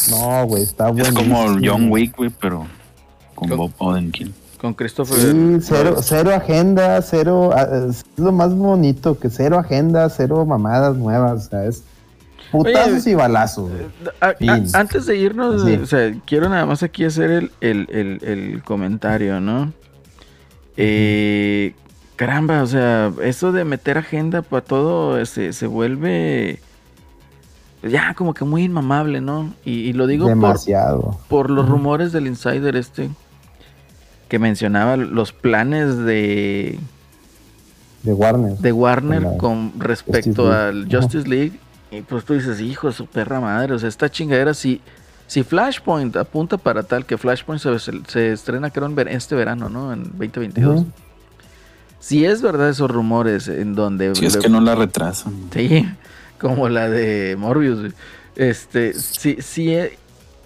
No, 0.10 0.46
güey, 0.46 0.64
está 0.64 0.90
bueno. 0.90 1.04
Es 1.10 1.12
como 1.12 1.58
John 1.64 1.90
Wick, 1.92 2.16
güey, 2.18 2.30
pero 2.40 2.66
con 3.36 3.50
Co- 3.50 3.58
Bob 3.58 3.72
Odenkirk. 3.80 4.32
Con 4.62 4.74
Christopher. 4.74 5.18
Sí, 5.20 5.58
cero, 5.62 5.98
cero 6.02 6.32
agenda, 6.34 7.00
cero. 7.04 7.52
ah, 7.54 7.68
Es 7.90 8.04
lo 8.18 8.32
más 8.32 8.54
bonito, 8.56 9.20
que 9.20 9.30
cero 9.30 9.60
agenda, 9.60 10.10
cero 10.10 10.46
mamadas 10.46 10.96
nuevas. 10.96 11.46
O 11.48 11.50
sea, 11.50 11.66
es 11.66 11.84
putazos 12.52 13.04
Oye, 13.04 13.12
y 13.12 13.16
balazos. 13.16 13.70
güey. 13.70 13.86
A- 14.20 14.30
a- 14.30 14.34
Fin. 14.36 14.66
antes 14.74 15.06
de 15.06 15.18
irnos, 15.18 15.64
Sí. 15.64 15.74
o 15.76 15.86
sea, 15.86 16.12
quiero 16.26 16.50
nada 16.50 16.66
más 16.66 16.82
aquí 16.82 17.04
hacer 17.06 17.30
el, 17.30 17.52
el- 17.62 17.88
el- 17.92 18.24
el 18.24 18.64
comentario, 18.64 19.40
¿no? 19.40 19.72
Eh, 20.78 21.74
caramba, 22.16 22.64
o 22.64 22.68
sea, 22.68 23.12
eso 23.24 23.52
de 23.52 23.64
meter 23.66 23.98
agenda 23.98 24.42
para 24.42 24.64
todo 24.64 25.24
se, 25.26 25.54
se 25.54 25.68
vuelve 25.68 26.60
pues, 26.60 26.67
ya 27.84 28.14
como 28.16 28.34
que 28.34 28.44
muy 28.46 28.64
inmamable, 28.64 29.22
¿no? 29.22 29.54
Y, 29.66 29.72
y 29.82 29.94
lo 29.94 30.08
digo 30.08 30.26
por, 30.26 30.36
Demasiado. 30.36 31.20
por 31.30 31.50
los 31.50 31.68
rumores 31.70 32.12
del 32.12 32.28
insider 32.28 32.76
este 32.76 33.10
que 34.30 34.40
mencionaba 34.40 34.98
los 34.98 35.32
planes 35.32 35.98
de, 36.00 36.80
De 38.04 38.14
Warner. 38.14 38.58
de 38.58 38.72
Warner 38.74 39.28
Con 39.38 39.74
respecto 39.80 40.44
Justice 40.44 40.50
League. 40.50 40.68
al 40.70 40.88
Justice 41.02 41.28
League. 41.28 41.60
Y 41.92 42.02
pues 42.02 42.26
tú 42.26 42.34
dices, 42.34 42.60
hijo 42.60 42.88
de 42.88 42.94
su 42.94 43.06
perra 43.06 43.40
madre, 43.40 43.74
o 43.74 43.80
sea, 43.80 43.88
esta 43.88 44.10
chingadera, 44.12 44.54
si, 44.54 44.82
si 45.28 45.44
Flashpoint 45.44 46.18
apunta 46.18 46.58
para 46.58 46.84
tal, 46.84 47.06
que 47.06 47.18
Flashpoint 47.18 47.62
se, 47.62 47.80
se- 47.80 48.02
se 48.08 48.32
estrena 48.34 48.70
creo 48.72 48.88
en 48.88 48.96
ver- 48.96 49.08
este 49.08 49.36
verano, 49.36 49.70
¿no? 49.70 49.94
En 49.94 50.04
2022. 50.04 50.82
Ujú. 50.82 50.88
Si 52.00 52.26
es 52.26 52.42
verdad 52.42 52.70
esos 52.70 52.92
rumores 52.92 53.48
en 53.48 53.74
donde... 53.76 54.14
Si 54.16 54.26
es 54.26 54.36
que 54.36 54.50
no 54.50 54.60
la 54.60 54.76
retrasan. 54.76 55.34
Sí, 55.54 55.88
como 56.40 56.70
la 56.70 56.90
de 56.90 57.36
Morbius. 57.38 57.94
Este, 58.36 58.94
si, 58.94 59.42
si 59.42 59.74
eh, 59.74 59.98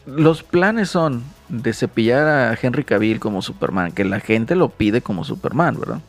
los 0.06 0.44
planes 0.44 0.90
son 0.90 1.24
de 1.50 1.74
cepillar 1.74 2.28
a 2.28 2.58
Henry 2.60 2.84
Cavill 2.84 3.20
como 3.20 3.42
Superman, 3.42 3.92
que 3.92 4.06
la 4.06 4.20
gente 4.20 4.56
lo 4.56 4.70
pide 4.70 5.02
como 5.02 5.24
Superman, 5.24 5.80
¿verdad? 5.80 6.02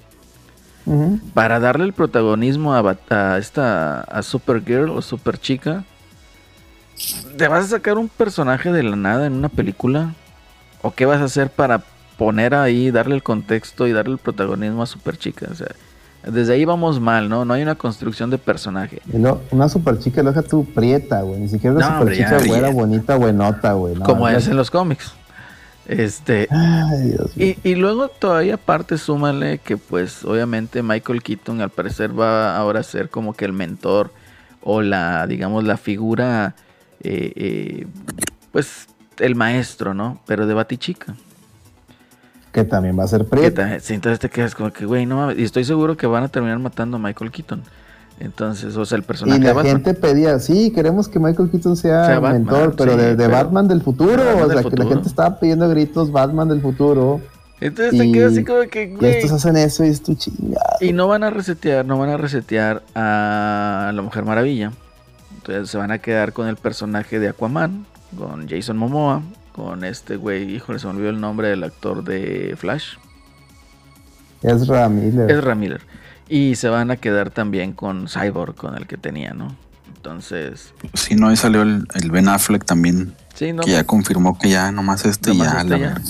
Para 1.35 1.61
darle 1.61 1.85
el 1.85 1.93
protagonismo 1.93 2.75
a, 2.75 2.97
a 3.11 3.39
esta 3.39 4.01
a 4.01 4.23
Supergirl 4.23 4.91
o 4.91 5.01
Superchica, 5.01 5.85
¿te 7.37 7.47
vas 7.47 7.67
a 7.67 7.69
sacar 7.69 7.99
un 7.99 8.09
personaje 8.09 8.73
de 8.73 8.83
la 8.83 8.97
nada 8.97 9.27
en 9.27 9.35
una 9.35 9.49
película? 9.49 10.15
¿O 10.83 10.91
qué 10.93 11.07
vas 11.07 11.21
a 11.21 11.25
hacer 11.25 11.51
para 11.51 11.85
poner 12.19 12.55
ahí, 12.55 12.91
darle 12.91 13.15
el 13.15 13.23
contexto 13.23 13.87
y 13.87 13.93
darle 13.93 14.15
el 14.15 14.19
protagonismo 14.19 14.83
a 14.83 14.87
Superchica? 14.87 15.47
O 15.53 15.55
sea, 15.55 15.69
desde 16.27 16.55
ahí 16.55 16.65
vamos 16.65 17.01
mal, 17.01 17.29
¿no? 17.29 17.45
No 17.45 17.55
hay 17.55 17.63
una 17.63 17.75
construcción 17.75 18.31
de 18.31 18.39
personaje. 18.39 19.01
Luego, 19.13 19.43
una 19.51 19.69
super 19.69 19.99
chica, 19.99 20.23
deja 20.23 20.43
tu 20.43 20.65
prieta, 20.65 21.23
güey. 21.23 21.41
Ni 21.41 21.49
siquiera 21.49 21.77
una 21.77 21.91
No, 21.91 21.99
super 22.01 22.17
chica 22.17 22.39
güera, 22.47 22.71
bonita, 22.71 23.17
buenota, 23.17 23.73
güey. 23.73 23.95
No, 23.95 24.05
como 24.05 24.29
es 24.29 24.47
en 24.49 24.57
los 24.57 24.71
cómics. 24.71 25.13
Este, 25.87 26.47
Ay, 26.51 27.09
Dios 27.09 27.37
mío. 27.37 27.55
y, 27.65 27.69
y 27.71 27.75
luego 27.75 28.07
todavía 28.09 28.55
aparte 28.55 28.99
súmale 28.99 29.59
que 29.59 29.77
pues 29.77 30.25
obviamente 30.25 30.81
Michael 30.83 31.23
Keaton 31.25 31.61
al 31.61 31.71
parecer 31.71 32.19
va 32.19 32.57
ahora 32.57 32.81
a 32.81 32.85
ser 32.85 33.09
como 33.11 33.35
que 33.35 33.45
el 33.45 33.53
mentor 33.53 34.13
o 34.63 34.81
la, 34.81 35.27
digamos, 35.27 35.65
la 35.65 35.77
figura, 35.77 36.55
eh, 37.03 37.33
eh, 37.35 37.87
pues 38.53 38.87
el 39.19 39.35
maestro, 39.35 39.93
¿no? 39.93 40.21
Pero 40.25 40.47
de 40.47 40.55
Batichica. 40.55 41.17
Que 42.53 42.65
también 42.65 42.99
va 42.99 43.05
a 43.05 43.09
ser 43.09 43.25
ta- 43.25 43.81
sí, 43.81 43.95
entonces 43.95 44.19
te 44.21 44.29
quedas 44.29 44.55
como 44.55 44.71
que, 44.73 44.85
güey, 44.85 45.07
no 45.07 45.17
mames. 45.17 45.39
Y 45.39 45.43
estoy 45.45 45.65
seguro 45.65 45.97
que 45.97 46.07
van 46.07 46.23
a 46.25 46.29
terminar 46.29 46.59
matando 46.59 46.99
a 46.99 47.01
Michael 47.01 47.31
Keaton. 47.31 47.63
Entonces, 48.21 48.77
o 48.77 48.85
sea, 48.85 48.99
el 48.99 49.05
personaje 49.05 49.41
Y 49.41 49.43
la 49.43 49.55
gente 49.63 49.95
pedía, 49.95 50.39
sí, 50.39 50.71
queremos 50.71 51.09
que 51.09 51.19
Michael 51.19 51.51
Keaton 51.51 51.77
sea, 51.77 52.05
Sea 52.07 52.21
Batman, 52.21 52.43
mentor, 52.45 52.75
pero 52.77 52.93
sí, 52.93 52.99
de, 52.99 53.07
de 53.11 53.17
pero- 53.17 53.31
Batman 53.31 53.69
del 53.69 53.83
futuro. 53.83 54.13
Batman 54.23 54.43
o 54.45 54.47
sea, 54.49 54.57
que 54.59 54.63
futuro. 54.63 54.85
la 54.85 54.91
gente 54.95 55.09
estaba 55.09 55.41
pidiendo 55.41 55.69
gritos 55.71 56.13
Batman 56.13 56.49
del 56.49 56.61
futuro. 56.61 57.21
Entonces 57.61 57.99
te 57.99 58.07
y- 58.07 58.13
quedas 58.13 58.33
así 58.33 58.45
como 58.45 58.61
que, 58.69 58.83
Y 58.85 58.97
güey. 58.97 59.11
estos 59.13 59.33
hacen 59.33 59.57
eso 59.57 59.85
y 59.85 59.89
es 59.89 60.03
tu 60.03 60.15
chingada. 60.15 60.77
Y 60.81 60.93
no 60.93 61.09
van 61.09 61.25
a 61.25 61.31
resetear, 61.31 61.87
no 61.87 61.97
van 61.99 62.11
a 62.11 62.17
resetear 62.17 62.83
a 62.95 63.91
la 63.95 64.03
Mujer 64.03 64.25
Maravilla. 64.25 64.73
Entonces 65.37 65.71
se 65.71 65.79
van 65.79 65.91
a 65.91 65.99
quedar 65.99 66.33
con 66.33 66.47
el 66.49 66.57
personaje 66.57 67.19
de 67.19 67.29
Aquaman, 67.31 67.87
con 68.17 68.47
Jason 68.49 68.77
Momoa, 68.77 69.23
con 69.53 69.85
este 69.85 70.17
güey, 70.17 70.55
híjole, 70.55 70.79
se 70.79 70.87
me 70.87 70.95
olvidó 70.95 71.11
el 71.11 71.21
nombre 71.21 71.49
del 71.49 71.65
actor 71.65 72.05
de 72.05 72.55
Flash, 72.57 72.95
Ezra 74.43 74.89
Miller. 74.89 75.31
Ezra 75.31 75.55
Miller. 75.55 75.83
Y 76.29 76.57
se 76.57 76.69
van 76.69 76.91
a 76.91 76.97
quedar 76.97 77.31
también 77.31 77.73
con 77.73 78.09
Cyborg, 78.09 78.55
con 78.55 78.77
el 78.77 78.87
que 78.87 78.97
tenía, 78.97 79.35
¿no? 79.35 79.55
Entonces, 79.95 80.73
Si 80.95 81.15
no, 81.15 81.29
ahí 81.29 81.37
salió 81.37 81.63
el, 81.63 81.87
el 81.95 82.11
Ben 82.11 82.29
Affleck 82.29 82.65
también, 82.65 83.15
sí, 83.35 83.53
no, 83.53 83.63
que 83.63 83.71
ya 83.73 83.85
confirmó 83.85 84.37
que 84.39 84.51
ya 84.51 84.73
nomás 84.73 85.05
este 85.05 85.31
Nomás 85.31 85.53
ya. 85.53 85.61
este 85.61 85.69
la 85.71 85.79
ya. 85.79 86.01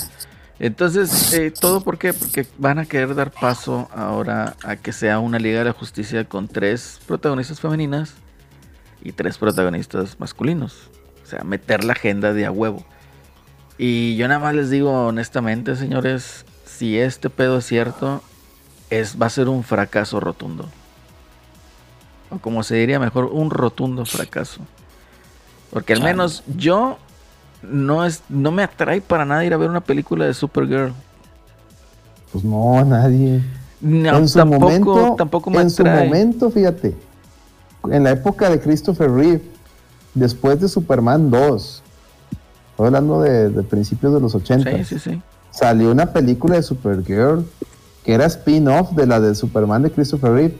Entonces, 0.58 1.32
eh, 1.34 1.50
¿todo 1.50 1.82
por 1.82 1.98
qué? 1.98 2.14
Porque 2.14 2.46
van 2.56 2.78
a 2.78 2.86
querer 2.86 3.14
dar 3.16 3.32
paso 3.32 3.88
ahora 3.94 4.54
a 4.62 4.76
que 4.76 4.92
sea 4.92 5.18
una 5.18 5.38
Liga 5.40 5.58
de 5.58 5.64
la 5.64 5.72
Justicia 5.72 6.24
con 6.24 6.46
tres 6.46 7.00
protagonistas 7.06 7.60
femeninas 7.60 8.14
y 9.02 9.10
tres 9.12 9.38
protagonistas 9.38 10.20
masculinos. 10.20 10.88
O 11.24 11.26
sea, 11.26 11.42
meter 11.42 11.82
la 11.82 11.94
agenda 11.94 12.32
de 12.32 12.46
a 12.46 12.52
huevo. 12.52 12.84
Y 13.84 14.14
yo 14.14 14.28
nada 14.28 14.38
más 14.38 14.54
les 14.54 14.70
digo 14.70 15.08
honestamente, 15.08 15.74
señores, 15.74 16.44
si 16.64 17.00
este 17.00 17.30
pedo 17.30 17.58
es 17.58 17.66
cierto, 17.66 18.22
es, 18.90 19.20
va 19.20 19.26
a 19.26 19.28
ser 19.28 19.48
un 19.48 19.64
fracaso 19.64 20.20
rotundo. 20.20 20.68
O 22.30 22.38
como 22.38 22.62
se 22.62 22.76
diría 22.76 23.00
mejor, 23.00 23.24
un 23.24 23.50
rotundo 23.50 24.04
fracaso. 24.04 24.60
Porque 25.72 25.94
al 25.94 26.00
menos 26.00 26.44
yo 26.46 26.96
no 27.60 28.06
es 28.06 28.22
no 28.28 28.52
me 28.52 28.62
atrae 28.62 29.00
para 29.00 29.24
nada 29.24 29.44
ir 29.44 29.52
a 29.52 29.56
ver 29.56 29.68
una 29.68 29.80
película 29.80 30.26
de 30.26 30.34
Supergirl. 30.34 30.92
Pues 32.30 32.44
no, 32.44 32.84
nadie. 32.84 33.42
No, 33.80 34.16
en 34.16 34.28
su 34.28 34.38
tampoco, 34.38 34.60
momento, 34.60 35.14
tampoco 35.18 35.50
me 35.50 35.60
en 35.60 35.70
su 35.70 35.84
momento, 35.84 36.52
fíjate, 36.52 36.94
en 37.90 38.04
la 38.04 38.12
época 38.12 38.48
de 38.48 38.60
Christopher 38.60 39.10
Reeve, 39.10 39.42
después 40.14 40.60
de 40.60 40.68
Superman 40.68 41.32
2, 41.32 41.82
estoy 42.72 42.86
hablando 42.86 43.20
de, 43.22 43.48
de 43.50 43.62
principios 43.62 44.12
de 44.14 44.20
los 44.20 44.34
80, 44.34 44.70
Sí, 44.78 44.84
sí, 44.84 44.98
sí. 44.98 45.22
salió 45.50 45.92
una 45.92 46.06
película 46.12 46.56
de 46.56 46.62
Supergirl 46.62 47.44
que 48.04 48.12
era 48.14 48.26
spin-off 48.26 48.90
de 48.92 49.06
la 49.06 49.20
de 49.20 49.34
Superman 49.34 49.82
de 49.82 49.90
Christopher 49.92 50.32
Reeve. 50.32 50.58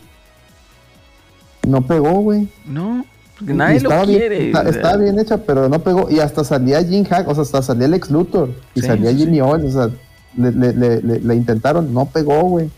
No 1.66 1.82
pegó, 1.82 2.12
güey. 2.20 2.48
No, 2.66 3.04
nadie 3.40 3.80
lo 3.80 3.88
estaba 3.90 4.04
bien- 4.04 4.18
quiere. 4.20 4.46
está- 4.48 4.68
estaba 4.68 4.96
bien 4.96 5.18
hecha, 5.18 5.38
pero 5.38 5.68
no 5.68 5.78
pegó. 5.80 6.08
Y 6.10 6.20
hasta 6.20 6.44
salía 6.44 6.82
Jim 6.84 7.04
Hack, 7.04 7.26
o 7.28 7.34
sea, 7.34 7.42
hasta 7.42 7.62
salía 7.62 7.88
Lex 7.88 8.10
Luthor. 8.10 8.50
Y 8.74 8.80
Sí, 8.80 8.86
salía 8.86 9.12
Jimmy 9.14 9.34
sí. 9.36 9.40
Olsen, 9.40 9.68
o 9.68 9.72
sea, 9.72 9.90
le, 10.36 10.52
le- 10.52 10.72
le- 10.72 11.02
le- 11.02 11.20
le 11.20 11.34
intentaron, 11.34 11.92
no 11.94 12.06
pegó, 12.06 12.42
güey. 12.42 12.70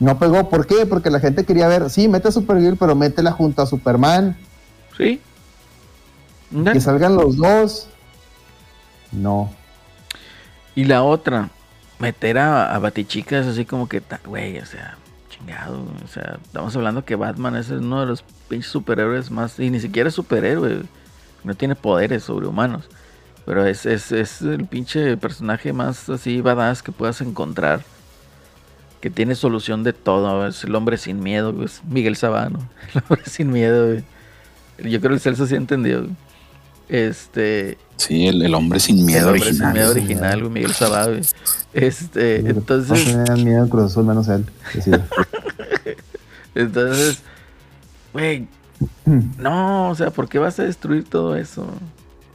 No 0.00 0.18
pegó, 0.18 0.48
¿por 0.50 0.66
qué? 0.66 0.86
Porque 0.86 1.08
la 1.10 1.20
gente 1.20 1.44
quería 1.44 1.68
ver, 1.68 1.88
sí, 1.88 2.08
mete 2.08 2.28
a 2.28 2.32
Supergirl, 2.32 2.76
pero 2.76 2.94
métela 2.94 3.32
junto 3.32 3.62
a 3.62 3.66
Superman, 3.66 4.36
Sí. 4.96 5.20
Que 6.72 6.80
salgan 6.80 7.16
los 7.16 7.36
dos. 7.36 7.88
No. 9.14 9.52
Y 10.74 10.84
la 10.84 11.02
otra, 11.02 11.50
meter 11.98 12.38
a, 12.38 12.74
a 12.74 12.78
Batichicas 12.78 13.46
así 13.46 13.64
como 13.64 13.88
que, 13.88 14.02
güey, 14.26 14.58
o 14.58 14.66
sea, 14.66 14.96
chingado. 15.34 15.84
O 16.04 16.08
sea, 16.08 16.38
estamos 16.42 16.74
hablando 16.76 17.04
que 17.04 17.16
Batman 17.16 17.56
es 17.56 17.70
uno 17.70 18.00
de 18.00 18.06
los 18.06 18.22
pinches 18.48 18.70
superhéroes 18.70 19.30
más. 19.30 19.58
Y 19.58 19.70
ni 19.70 19.80
siquiera 19.80 20.08
es 20.08 20.14
superhéroe. 20.14 20.82
No 21.42 21.54
tiene 21.54 21.74
poderes 21.74 22.24
sobrehumanos. 22.24 22.88
Pero 23.44 23.66
es, 23.66 23.84
es, 23.84 24.10
es 24.12 24.40
el 24.42 24.66
pinche 24.66 25.16
personaje 25.16 25.72
más 25.72 26.08
así 26.08 26.40
badass 26.40 26.82
que 26.82 26.92
puedas 26.92 27.20
encontrar. 27.20 27.82
Que 29.00 29.10
tiene 29.10 29.34
solución 29.34 29.82
de 29.84 29.92
todo. 29.92 30.46
Es 30.46 30.64
el 30.64 30.74
hombre 30.74 30.96
sin 30.96 31.22
miedo. 31.22 31.52
güey, 31.52 31.66
Es 31.66 31.82
Miguel 31.84 32.16
Sabano. 32.16 32.60
El 32.94 33.02
hombre 33.02 33.22
sin 33.26 33.50
miedo. 33.50 33.96
Yo 34.78 34.98
creo 35.00 35.00
que 35.00 35.14
el 35.14 35.20
Celso 35.20 35.46
sí 35.46 35.54
entendió. 35.54 36.08
Este. 36.88 37.78
Sí, 37.96 38.26
el, 38.26 38.42
el 38.42 38.54
hombre 38.54 38.80
sin 38.80 38.98
El 38.98 39.04
miedo 39.04 39.28
hombre 39.28 39.40
sin 39.40 39.62
original. 39.62 39.72
miedo 39.72 39.90
original, 39.90 40.40
güey, 40.40 40.52
Miguel 40.52 40.72
Sabá, 40.74 41.06
güey. 41.06 41.22
Este, 41.72 42.42
No 42.42 42.50
entonces, 42.50 43.04
tenían 43.04 43.44
miedo 43.44 43.68
Cruz 43.68 43.84
Azul, 43.92 44.04
menos 44.04 44.28
él. 44.28 44.44
entonces, 46.54 47.22
güey, 48.12 48.48
no, 49.38 49.90
o 49.90 49.94
sea, 49.94 50.10
¿por 50.10 50.28
qué 50.28 50.38
vas 50.38 50.58
a 50.58 50.64
destruir 50.64 51.04
todo 51.08 51.36
eso? 51.36 51.66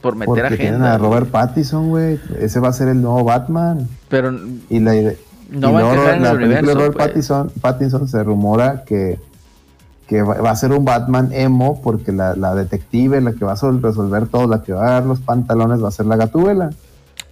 Por 0.00 0.14
meter 0.16 0.26
Porque 0.26 0.42
a 0.42 0.48
tienen 0.48 0.80
gente. 0.80 0.86
a 0.88 0.98
Robert 0.98 1.30
Pattinson, 1.30 1.88
güey. 1.90 2.18
Ese 2.38 2.58
va 2.60 2.68
a 2.68 2.72
ser 2.72 2.88
el 2.88 3.02
nuevo 3.02 3.22
Batman. 3.24 3.86
Pero 4.08 4.32
Y 4.70 4.80
la 4.80 4.94
idea. 4.96 5.12
no 5.50 5.68
y 5.68 5.72
va 5.72 5.80
a 5.80 6.14
en 6.14 6.22
la 6.22 6.30
el 6.30 6.36
universo. 6.36 6.74
Robert 6.74 6.92
pues. 6.94 7.06
Pattinson, 7.08 7.50
Pattinson 7.60 8.08
se 8.08 8.22
rumora 8.22 8.84
que, 8.84 9.18
que 10.10 10.22
va, 10.22 10.50
a 10.50 10.56
ser 10.56 10.72
un 10.72 10.84
Batman 10.84 11.28
emo 11.32 11.80
porque 11.80 12.10
la, 12.10 12.34
la 12.34 12.52
detective, 12.56 13.20
la 13.20 13.32
que 13.32 13.44
va 13.44 13.52
a 13.52 13.56
sol- 13.56 13.80
resolver 13.80 14.26
todo, 14.26 14.48
la 14.48 14.60
que 14.64 14.72
va 14.72 14.88
a 14.88 14.90
dar 14.94 15.06
los 15.06 15.20
pantalones 15.20 15.80
va 15.80 15.86
a 15.86 15.92
ser 15.92 16.06
la 16.06 16.16
gatúbela. 16.16 16.70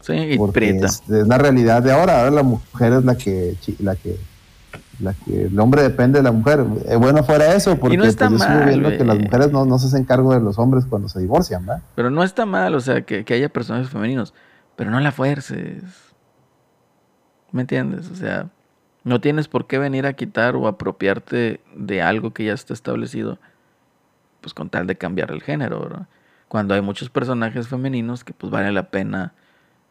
Sí, 0.01 0.13
y 0.13 0.39
Porque 0.39 0.53
prieta. 0.53 0.87
es, 0.87 1.03
es 1.11 1.27
la 1.27 1.39
realidad 1.39 1.83
de 1.83 1.91
ahora. 1.91 2.21
Ahora 2.21 2.31
la 2.31 2.45
mujer 2.45 2.93
es 2.93 3.05
la 3.05 3.17
que, 3.17 3.57
la 3.81 3.97
que, 3.97 4.17
la 5.01 5.13
que 5.13 5.47
el 5.47 5.59
hombre 5.59 5.83
depende 5.83 6.21
de 6.21 6.23
la 6.23 6.31
mujer. 6.31 6.65
Eh, 6.87 6.95
bueno 6.95 7.25
fuera 7.25 7.53
eso, 7.53 7.77
porque 7.79 7.97
no 7.97 8.05
está 8.05 8.29
pues, 8.29 8.43
yo 8.43 8.47
sigo 8.47 8.59
mal, 8.61 8.69
viendo 8.69 8.91
que 8.91 9.05
las 9.05 9.19
mujeres 9.19 9.51
no, 9.51 9.65
no 9.65 9.77
se 9.81 9.89
hacen 9.89 10.05
cargo 10.05 10.33
de 10.33 10.41
los 10.41 10.57
hombres 10.61 10.85
cuando 10.89 11.09
se 11.09 11.19
divorcian, 11.19 11.67
¿verdad? 11.67 11.83
Pero 11.97 12.11
no 12.11 12.23
está 12.23 12.47
mal, 12.47 12.77
o 12.77 12.81
sea, 12.81 13.03
que, 13.03 13.25
que 13.25 13.35
haya 13.35 13.49
personajes 13.49 13.91
femeninos. 13.91 14.35
Pero 14.77 14.93
no 14.93 15.01
la 15.01 15.11
fuerces. 15.11 15.83
¿Me 17.51 17.63
entiendes? 17.63 18.09
O 18.09 18.15
sea, 18.15 18.47
no 19.09 19.21
tienes 19.21 19.49
por 19.49 19.67
qué 19.67 19.79
venir 19.79 20.07
a 20.07 20.13
quitar 20.13 20.55
o 20.55 20.69
apropiarte 20.69 21.61
de 21.75 22.03
algo 22.03 22.33
que 22.33 22.45
ya 22.45 22.53
está 22.53 22.75
establecido. 22.75 23.39
Pues 24.41 24.55
con 24.55 24.71
tal 24.71 24.87
de 24.87 24.97
cambiar 24.97 25.31
el 25.31 25.43
género. 25.43 26.07
Cuando 26.49 26.75
hay 26.75 26.81
muchos 26.81 27.11
personajes 27.11 27.69
femeninos 27.69 28.23
que 28.23 28.33
pues 28.33 28.51
vale 28.51 28.71
la 28.71 28.91
pena 28.91 29.33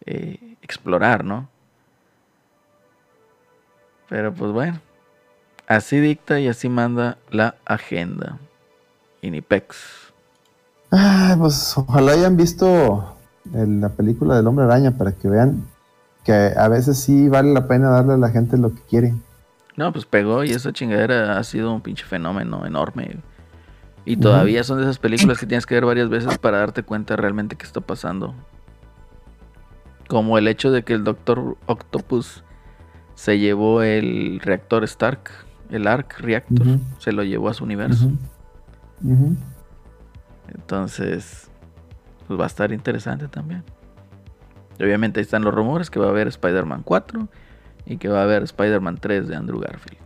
eh, 0.05 0.55
explorar, 0.61 1.25
¿no? 1.25 1.49
Pero 4.07 4.33
pues 4.33 4.51
bueno, 4.51 4.79
así 5.67 5.99
dicta 5.99 6.39
y 6.39 6.47
así 6.47 6.69
manda 6.69 7.17
la 7.29 7.55
agenda. 7.65 8.37
Inipex. 9.21 10.13
Ah, 10.91 11.35
pues 11.37 11.77
ojalá 11.77 12.13
hayan 12.13 12.37
visto 12.37 13.17
la 13.51 13.89
película 13.89 14.35
del 14.35 14.47
Hombre 14.47 14.65
Araña 14.65 14.91
para 14.91 15.11
que 15.11 15.27
vean 15.27 15.65
que 16.27 16.33
a 16.33 16.67
veces 16.67 16.99
sí 16.99 17.29
vale 17.29 17.53
la 17.53 17.69
pena 17.69 17.89
darle 17.89 18.15
a 18.15 18.17
la 18.17 18.29
gente 18.29 18.57
lo 18.57 18.75
que 18.75 18.81
quiere. 18.81 19.13
No, 19.77 19.93
pues 19.93 20.05
pegó 20.05 20.43
y 20.43 20.51
esa 20.51 20.73
chingadera 20.73 21.39
ha 21.39 21.43
sido 21.45 21.73
un 21.73 21.79
pinche 21.79 22.03
fenómeno 22.03 22.65
enorme. 22.65 23.17
Y 24.03 24.17
todavía 24.17 24.65
son 24.65 24.79
de 24.79 24.83
esas 24.83 24.99
películas 24.99 25.37
que 25.39 25.45
tienes 25.45 25.65
que 25.65 25.75
ver 25.75 25.85
varias 25.85 26.09
veces 26.09 26.37
para 26.37 26.57
darte 26.57 26.83
cuenta 26.83 27.15
realmente 27.15 27.55
qué 27.55 27.65
está 27.65 27.79
pasando. 27.79 28.35
Como 30.09 30.37
el 30.37 30.49
hecho 30.49 30.69
de 30.69 30.83
que 30.83 30.93
el 30.93 31.05
Doctor 31.05 31.55
Octopus 31.65 32.43
se 33.15 33.39
llevó 33.39 33.81
el 33.81 34.41
reactor 34.41 34.83
Stark, 34.83 35.31
el 35.69 35.87
Arc 35.87 36.19
Reactor, 36.19 36.79
se 36.99 37.13
lo 37.13 37.23
llevó 37.23 37.47
a 37.47 37.53
su 37.53 37.63
universo. 37.63 38.11
Entonces, 40.53 41.49
pues 42.27 42.37
va 42.37 42.43
a 42.43 42.47
estar 42.47 42.73
interesante 42.73 43.29
también. 43.29 43.63
Y 44.79 44.83
obviamente 44.83 45.19
ahí 45.19 45.23
están 45.23 45.43
los 45.43 45.53
rumores 45.53 45.89
que 45.89 45.99
va 45.99 46.07
a 46.07 46.09
haber 46.09 46.27
Spider-Man 46.27 46.83
4 46.83 47.27
y 47.85 47.97
que 47.97 48.09
va 48.09 48.19
a 48.19 48.23
haber 48.23 48.43
Spider-Man 48.43 48.97
3 48.99 49.27
de 49.27 49.35
Andrew 49.35 49.59
Garfield. 49.59 49.99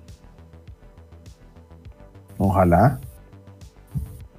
Ojalá. 2.37 2.99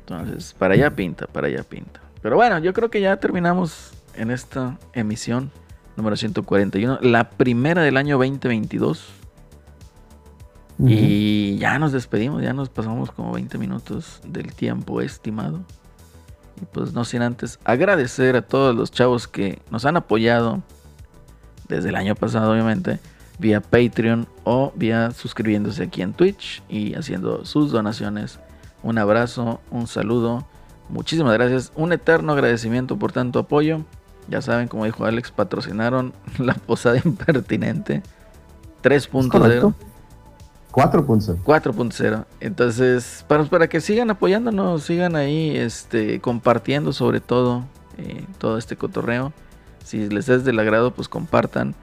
Entonces, 0.01 0.55
para 0.59 0.75
allá 0.75 0.91
pinta, 0.91 1.27
para 1.27 1.47
allá 1.47 1.62
pinta. 1.62 2.01
Pero 2.20 2.36
bueno, 2.36 2.59
yo 2.59 2.73
creo 2.73 2.91
que 2.91 3.01
ya 3.01 3.17
terminamos 3.19 3.93
en 4.15 4.31
esta 4.31 4.78
emisión 4.93 5.51
número 5.97 6.17
141, 6.17 6.99
la 7.02 7.31
primera 7.31 7.83
del 7.83 7.97
año 7.97 8.19
2022. 8.19 9.09
Ujú. 10.78 10.89
Y 10.89 11.59
ya 11.59 11.78
nos 11.78 11.93
despedimos, 11.93 12.43
ya 12.43 12.52
nos 12.52 12.69
pasamos 12.69 13.11
como 13.12 13.33
20 13.33 13.59
minutos 13.59 14.20
del 14.27 14.55
tiempo 14.55 15.01
estimado. 15.01 15.61
Y 16.61 16.65
pues 16.67 16.93
no 16.93 17.05
sin 17.05 17.23
antes 17.23 17.59
agradecer 17.65 18.37
a 18.37 18.43
todos 18.43 18.75
los 18.75 18.91
chavos 18.91 19.27
que 19.27 19.61
nos 19.71 19.85
han 19.85 19.97
apoyado 19.97 20.63
desde 21.69 21.89
el 21.89 21.97
año 21.97 22.15
pasado, 22.15 22.53
obviamente, 22.53 23.01
vía 23.39 23.61
Patreon 23.61 24.27
o 24.45 24.73
vía 24.77 25.11
suscribiéndose 25.13 25.85
aquí 25.85 26.03
en 26.03 26.13
Twitch 26.13 26.63
y 26.69 26.95
haciendo 26.95 27.45
sus 27.45 27.73
donaciones. 27.73 28.39
Un 28.83 28.99
abrazo, 28.99 29.61
un 29.71 29.87
saludo, 29.87 30.47
muchísimas 30.89 31.33
gracias, 31.35 31.73
un 31.75 31.93
eterno 31.93 32.33
agradecimiento 32.33 32.99
por 32.99 33.13
tanto 33.13 33.39
apoyo. 33.39 33.85
Ya 34.29 34.41
saben, 34.41 34.69
como 34.69 34.85
dijo 34.85 35.05
Alex, 35.05 35.31
patrocinaron 35.31 36.13
la 36.39 36.55
posada 36.55 37.01
impertinente 37.05 38.03
3.0. 38.83 39.75
correcto. 40.73 41.05
4.0. 41.05 41.39
4.0. 41.44 42.25
Entonces, 42.41 43.25
para, 43.28 43.44
para 43.44 43.68
que 43.68 43.81
sigan 43.81 44.10
apoyándonos, 44.10 44.83
sigan 44.83 45.17
ahí 45.17 45.57
este, 45.57 46.20
compartiendo 46.20 46.92
sobre 46.92 47.20
todo 47.20 47.65
eh, 47.99 48.25
todo 48.39 48.59
este 48.59 48.76
cotorreo. 48.76 49.33
Si 49.84 50.09
les 50.09 50.28
es 50.28 50.44
del 50.44 50.59
agrado, 50.59 50.92
pues 50.92 51.09
compartan. 51.09 51.75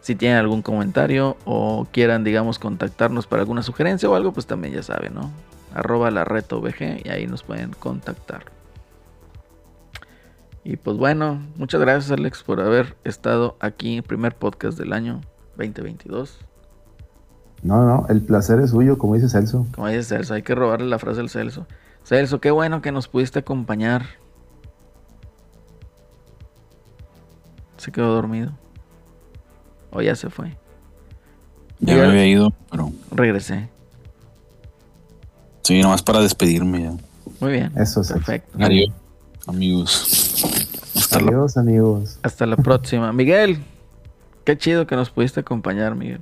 Si 0.00 0.14
tienen 0.14 0.38
algún 0.38 0.62
comentario 0.62 1.36
o 1.44 1.86
quieran, 1.92 2.24
digamos, 2.24 2.58
contactarnos 2.58 3.26
para 3.26 3.42
alguna 3.42 3.62
sugerencia 3.62 4.08
o 4.08 4.14
algo, 4.14 4.32
pues 4.32 4.46
también 4.46 4.74
ya 4.74 4.82
saben, 4.82 5.14
¿no? 5.14 5.30
Arroba 5.74 6.10
la 6.10 6.24
reta 6.24 6.56
VG 6.56 7.02
y 7.04 7.08
ahí 7.10 7.26
nos 7.26 7.42
pueden 7.42 7.72
contactar. 7.72 8.44
Y 10.64 10.76
pues 10.76 10.96
bueno, 10.96 11.40
muchas 11.56 11.80
gracias 11.80 12.10
Alex 12.10 12.42
por 12.42 12.60
haber 12.60 12.96
estado 13.04 13.56
aquí 13.60 14.02
primer 14.02 14.34
podcast 14.34 14.78
del 14.78 14.92
año 14.92 15.20
2022. 15.56 16.49
No, 17.62 17.84
no, 17.84 18.06
el 18.08 18.22
placer 18.22 18.58
es 18.60 18.70
suyo, 18.70 18.96
como 18.98 19.14
dice 19.14 19.28
Celso. 19.28 19.66
Como 19.74 19.88
dice 19.88 20.02
Celso, 20.02 20.34
hay 20.34 20.42
que 20.42 20.54
robarle 20.54 20.86
la 20.86 20.98
frase 20.98 21.20
al 21.20 21.28
Celso. 21.28 21.66
Celso, 22.04 22.40
qué 22.40 22.50
bueno 22.50 22.80
que 22.80 22.90
nos 22.92 23.08
pudiste 23.08 23.40
acompañar. 23.40 24.06
Se 27.76 27.92
quedó 27.92 28.14
dormido. 28.14 28.52
O 29.90 30.00
ya 30.00 30.14
se 30.14 30.30
fue. 30.30 30.56
Ya 31.80 31.94
me 31.94 32.02
había 32.02 32.26
ido, 32.26 32.52
pero 32.70 32.92
Regresé. 33.10 33.68
sí, 35.62 35.80
nomás 35.80 36.02
para 36.02 36.20
despedirme 36.20 36.82
ya. 36.82 36.92
Muy 37.40 37.52
bien. 37.52 37.72
Eso 37.76 38.02
es. 38.02 38.12
Perfecto. 38.12 38.58
Adiós, 38.62 38.92
amigos. 39.46 40.44
Hasta 40.94 41.20
la 41.20 41.28
Adiós, 41.28 41.56
amigos. 41.56 42.18
Hasta 42.22 42.46
la 42.46 42.56
próxima. 42.56 43.12
Miguel, 43.12 43.62
qué 44.44 44.58
chido 44.58 44.86
que 44.86 44.94
nos 44.94 45.10
pudiste 45.10 45.40
acompañar, 45.40 45.94
Miguel. 45.94 46.20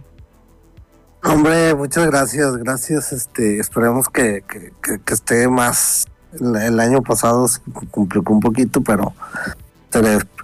Hombre, 1.24 1.74
muchas 1.74 2.06
gracias, 2.06 2.56
gracias. 2.56 3.12
Este, 3.12 3.58
esperemos 3.58 4.08
que, 4.08 4.44
que, 4.47 5.12
esté 5.12 5.48
más. 5.48 6.06
El, 6.32 6.78
año 6.78 7.02
pasado 7.02 7.48
se 7.48 7.60
complicó 7.90 8.32
un 8.32 8.40
poquito, 8.40 8.82
pero 8.82 9.14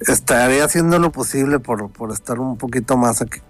estaré, 0.00 0.62
haciendo 0.62 0.98
lo 0.98 1.12
posible 1.12 1.58
por, 1.58 1.90
por 1.90 2.10
estar 2.10 2.40
un 2.40 2.56
poquito 2.56 2.96
más 2.96 3.22
aquí 3.22 3.40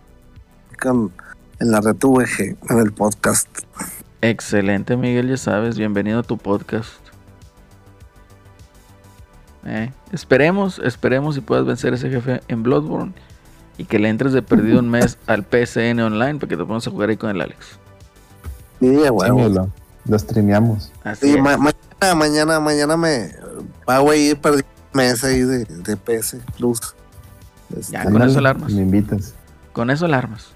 en 0.84 1.70
la 1.70 1.80
red 1.80 1.96
VG, 1.96 2.56
en 2.68 2.78
el 2.78 2.92
podcast. 2.92 3.48
Excelente, 4.20 4.96
Miguel, 4.96 5.28
ya 5.28 5.36
sabes. 5.36 5.78
Bienvenido 5.78 6.20
a 6.20 6.22
tu 6.22 6.36
podcast. 6.36 6.92
Eh, 9.64 9.90
esperemos, 10.12 10.78
esperemos 10.84 11.36
si 11.36 11.40
puedas 11.40 11.64
vencer 11.64 11.94
ese 11.94 12.10
jefe 12.10 12.42
en 12.48 12.62
Bloodborne 12.62 13.14
y 13.78 13.84
que 13.84 13.98
le 13.98 14.08
entres 14.08 14.32
de 14.32 14.42
perdido 14.42 14.78
un 14.80 14.88
mes 14.88 15.18
al 15.26 15.44
PSN 15.44 16.00
online 16.00 16.34
para 16.38 16.48
que 16.48 16.56
te 16.56 16.64
pongas 16.64 16.86
a 16.86 16.90
jugar 16.90 17.08
ahí 17.10 17.16
con 17.16 17.30
el 17.30 17.40
Alex. 17.40 17.78
Sí, 18.80 18.86
a 19.04 19.08
Sí, 19.08 19.52
lo, 19.54 19.70
lo 20.06 20.18
streameamos. 20.18 20.92
Así 21.02 21.32
Sí, 21.32 21.40
ma- 21.40 21.56
mañana, 21.56 22.14
mañana, 22.16 22.60
mañana 22.60 22.96
me 22.96 23.30
pago 23.84 24.10
ahí 24.10 24.34
perdí 24.34 24.58
un 24.92 24.98
mes 24.98 25.24
ahí 25.24 25.40
de, 25.40 25.64
de 25.64 25.96
PS 25.96 26.36
Plus. 26.56 26.78
Este, 27.76 27.92
Ya, 27.92 28.04
con 28.04 28.20
eso 28.22 28.40
la 28.40 28.50
armas. 28.50 28.72
Me 28.72 28.82
invitas. 28.82 29.34
Con 29.72 29.90
eso 29.90 30.06
la 30.06 30.18
armas. 30.18 30.48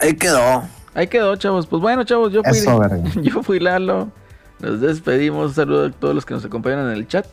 Ahí 0.00 0.14
quedó. 0.14 0.64
Ahí 0.94 1.06
quedó, 1.06 1.36
chavos. 1.36 1.66
Pues 1.66 1.80
bueno, 1.80 2.04
chavos, 2.04 2.32
yo 2.32 2.42
fui, 2.42 2.58
Eso, 2.58 2.80
yo 3.22 3.42
fui 3.42 3.60
Lalo. 3.60 4.08
Nos 4.58 4.80
despedimos. 4.80 5.48
Un 5.50 5.54
saludo 5.54 5.86
a 5.86 5.90
todos 5.90 6.14
los 6.14 6.26
que 6.26 6.34
nos 6.34 6.44
acompañan 6.44 6.80
en 6.86 6.92
el 6.92 7.06
chat. 7.06 7.26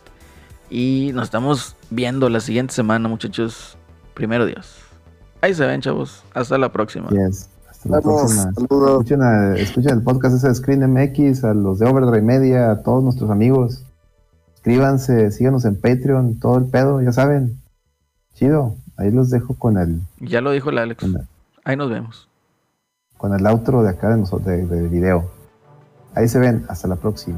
Y 0.69 1.11
nos 1.13 1.23
estamos 1.25 1.75
viendo 1.89 2.29
la 2.29 2.39
siguiente 2.41 2.73
semana, 2.73 3.07
muchachos. 3.09 3.76
Primero 4.17 4.45
Dios. 4.47 4.75
Ahí 5.41 5.53
se 5.53 5.63
ven, 5.65 5.79
chavos. 5.79 6.23
Hasta 6.33 6.57
la 6.57 6.71
próxima. 6.71 7.07
Yes. 7.09 7.49
Hasta 7.69 7.87
la 7.89 7.99
Vamos, 7.99 8.21
próxima. 8.33 8.51
saludos. 8.53 8.89
Escuchen, 8.93 9.21
a- 9.21 9.55
escuchen 9.55 9.91
el 9.93 10.01
podcast 10.03 10.35
ese 10.37 10.47
de 10.49 10.55
Screen 10.55 10.91
MX, 10.91 11.43
a 11.43 11.53
los 11.53 11.77
de 11.77 11.85
Overdrive 11.87 12.23
Media, 12.23 12.71
a 12.71 12.81
todos 12.81 13.03
nuestros 13.03 13.29
amigos. 13.29 13.83
Suscríbanse, 14.55 15.29
síganos 15.31 15.65
en 15.65 15.79
Patreon, 15.79 16.39
todo 16.39 16.57
el 16.57 16.65
pedo, 16.65 16.99
ya 17.01 17.11
saben. 17.11 17.61
Chido. 18.33 18.75
Ahí 18.97 19.11
los 19.11 19.29
dejo 19.29 19.53
con 19.53 19.77
el, 19.77 20.01
Ya 20.19 20.41
lo 20.41 20.49
dijo 20.49 20.71
el 20.71 20.79
Alex. 20.79 21.03
el, 21.03 21.19
Ahí 21.63 21.75
nos 21.77 21.91
vemos. 21.91 22.27
con 23.17 23.33
el 23.35 23.45
outro 23.45 23.83
de 23.83 23.89
acá 23.89 24.09
de, 24.15 24.23
de, 24.41 24.65
de 24.65 24.87
video. 24.87 25.29
Ahí 26.15 26.27
se 26.27 26.39
ven. 26.39 26.65
Hasta 26.67 26.87
la 26.87 26.95
próxima. 26.95 27.37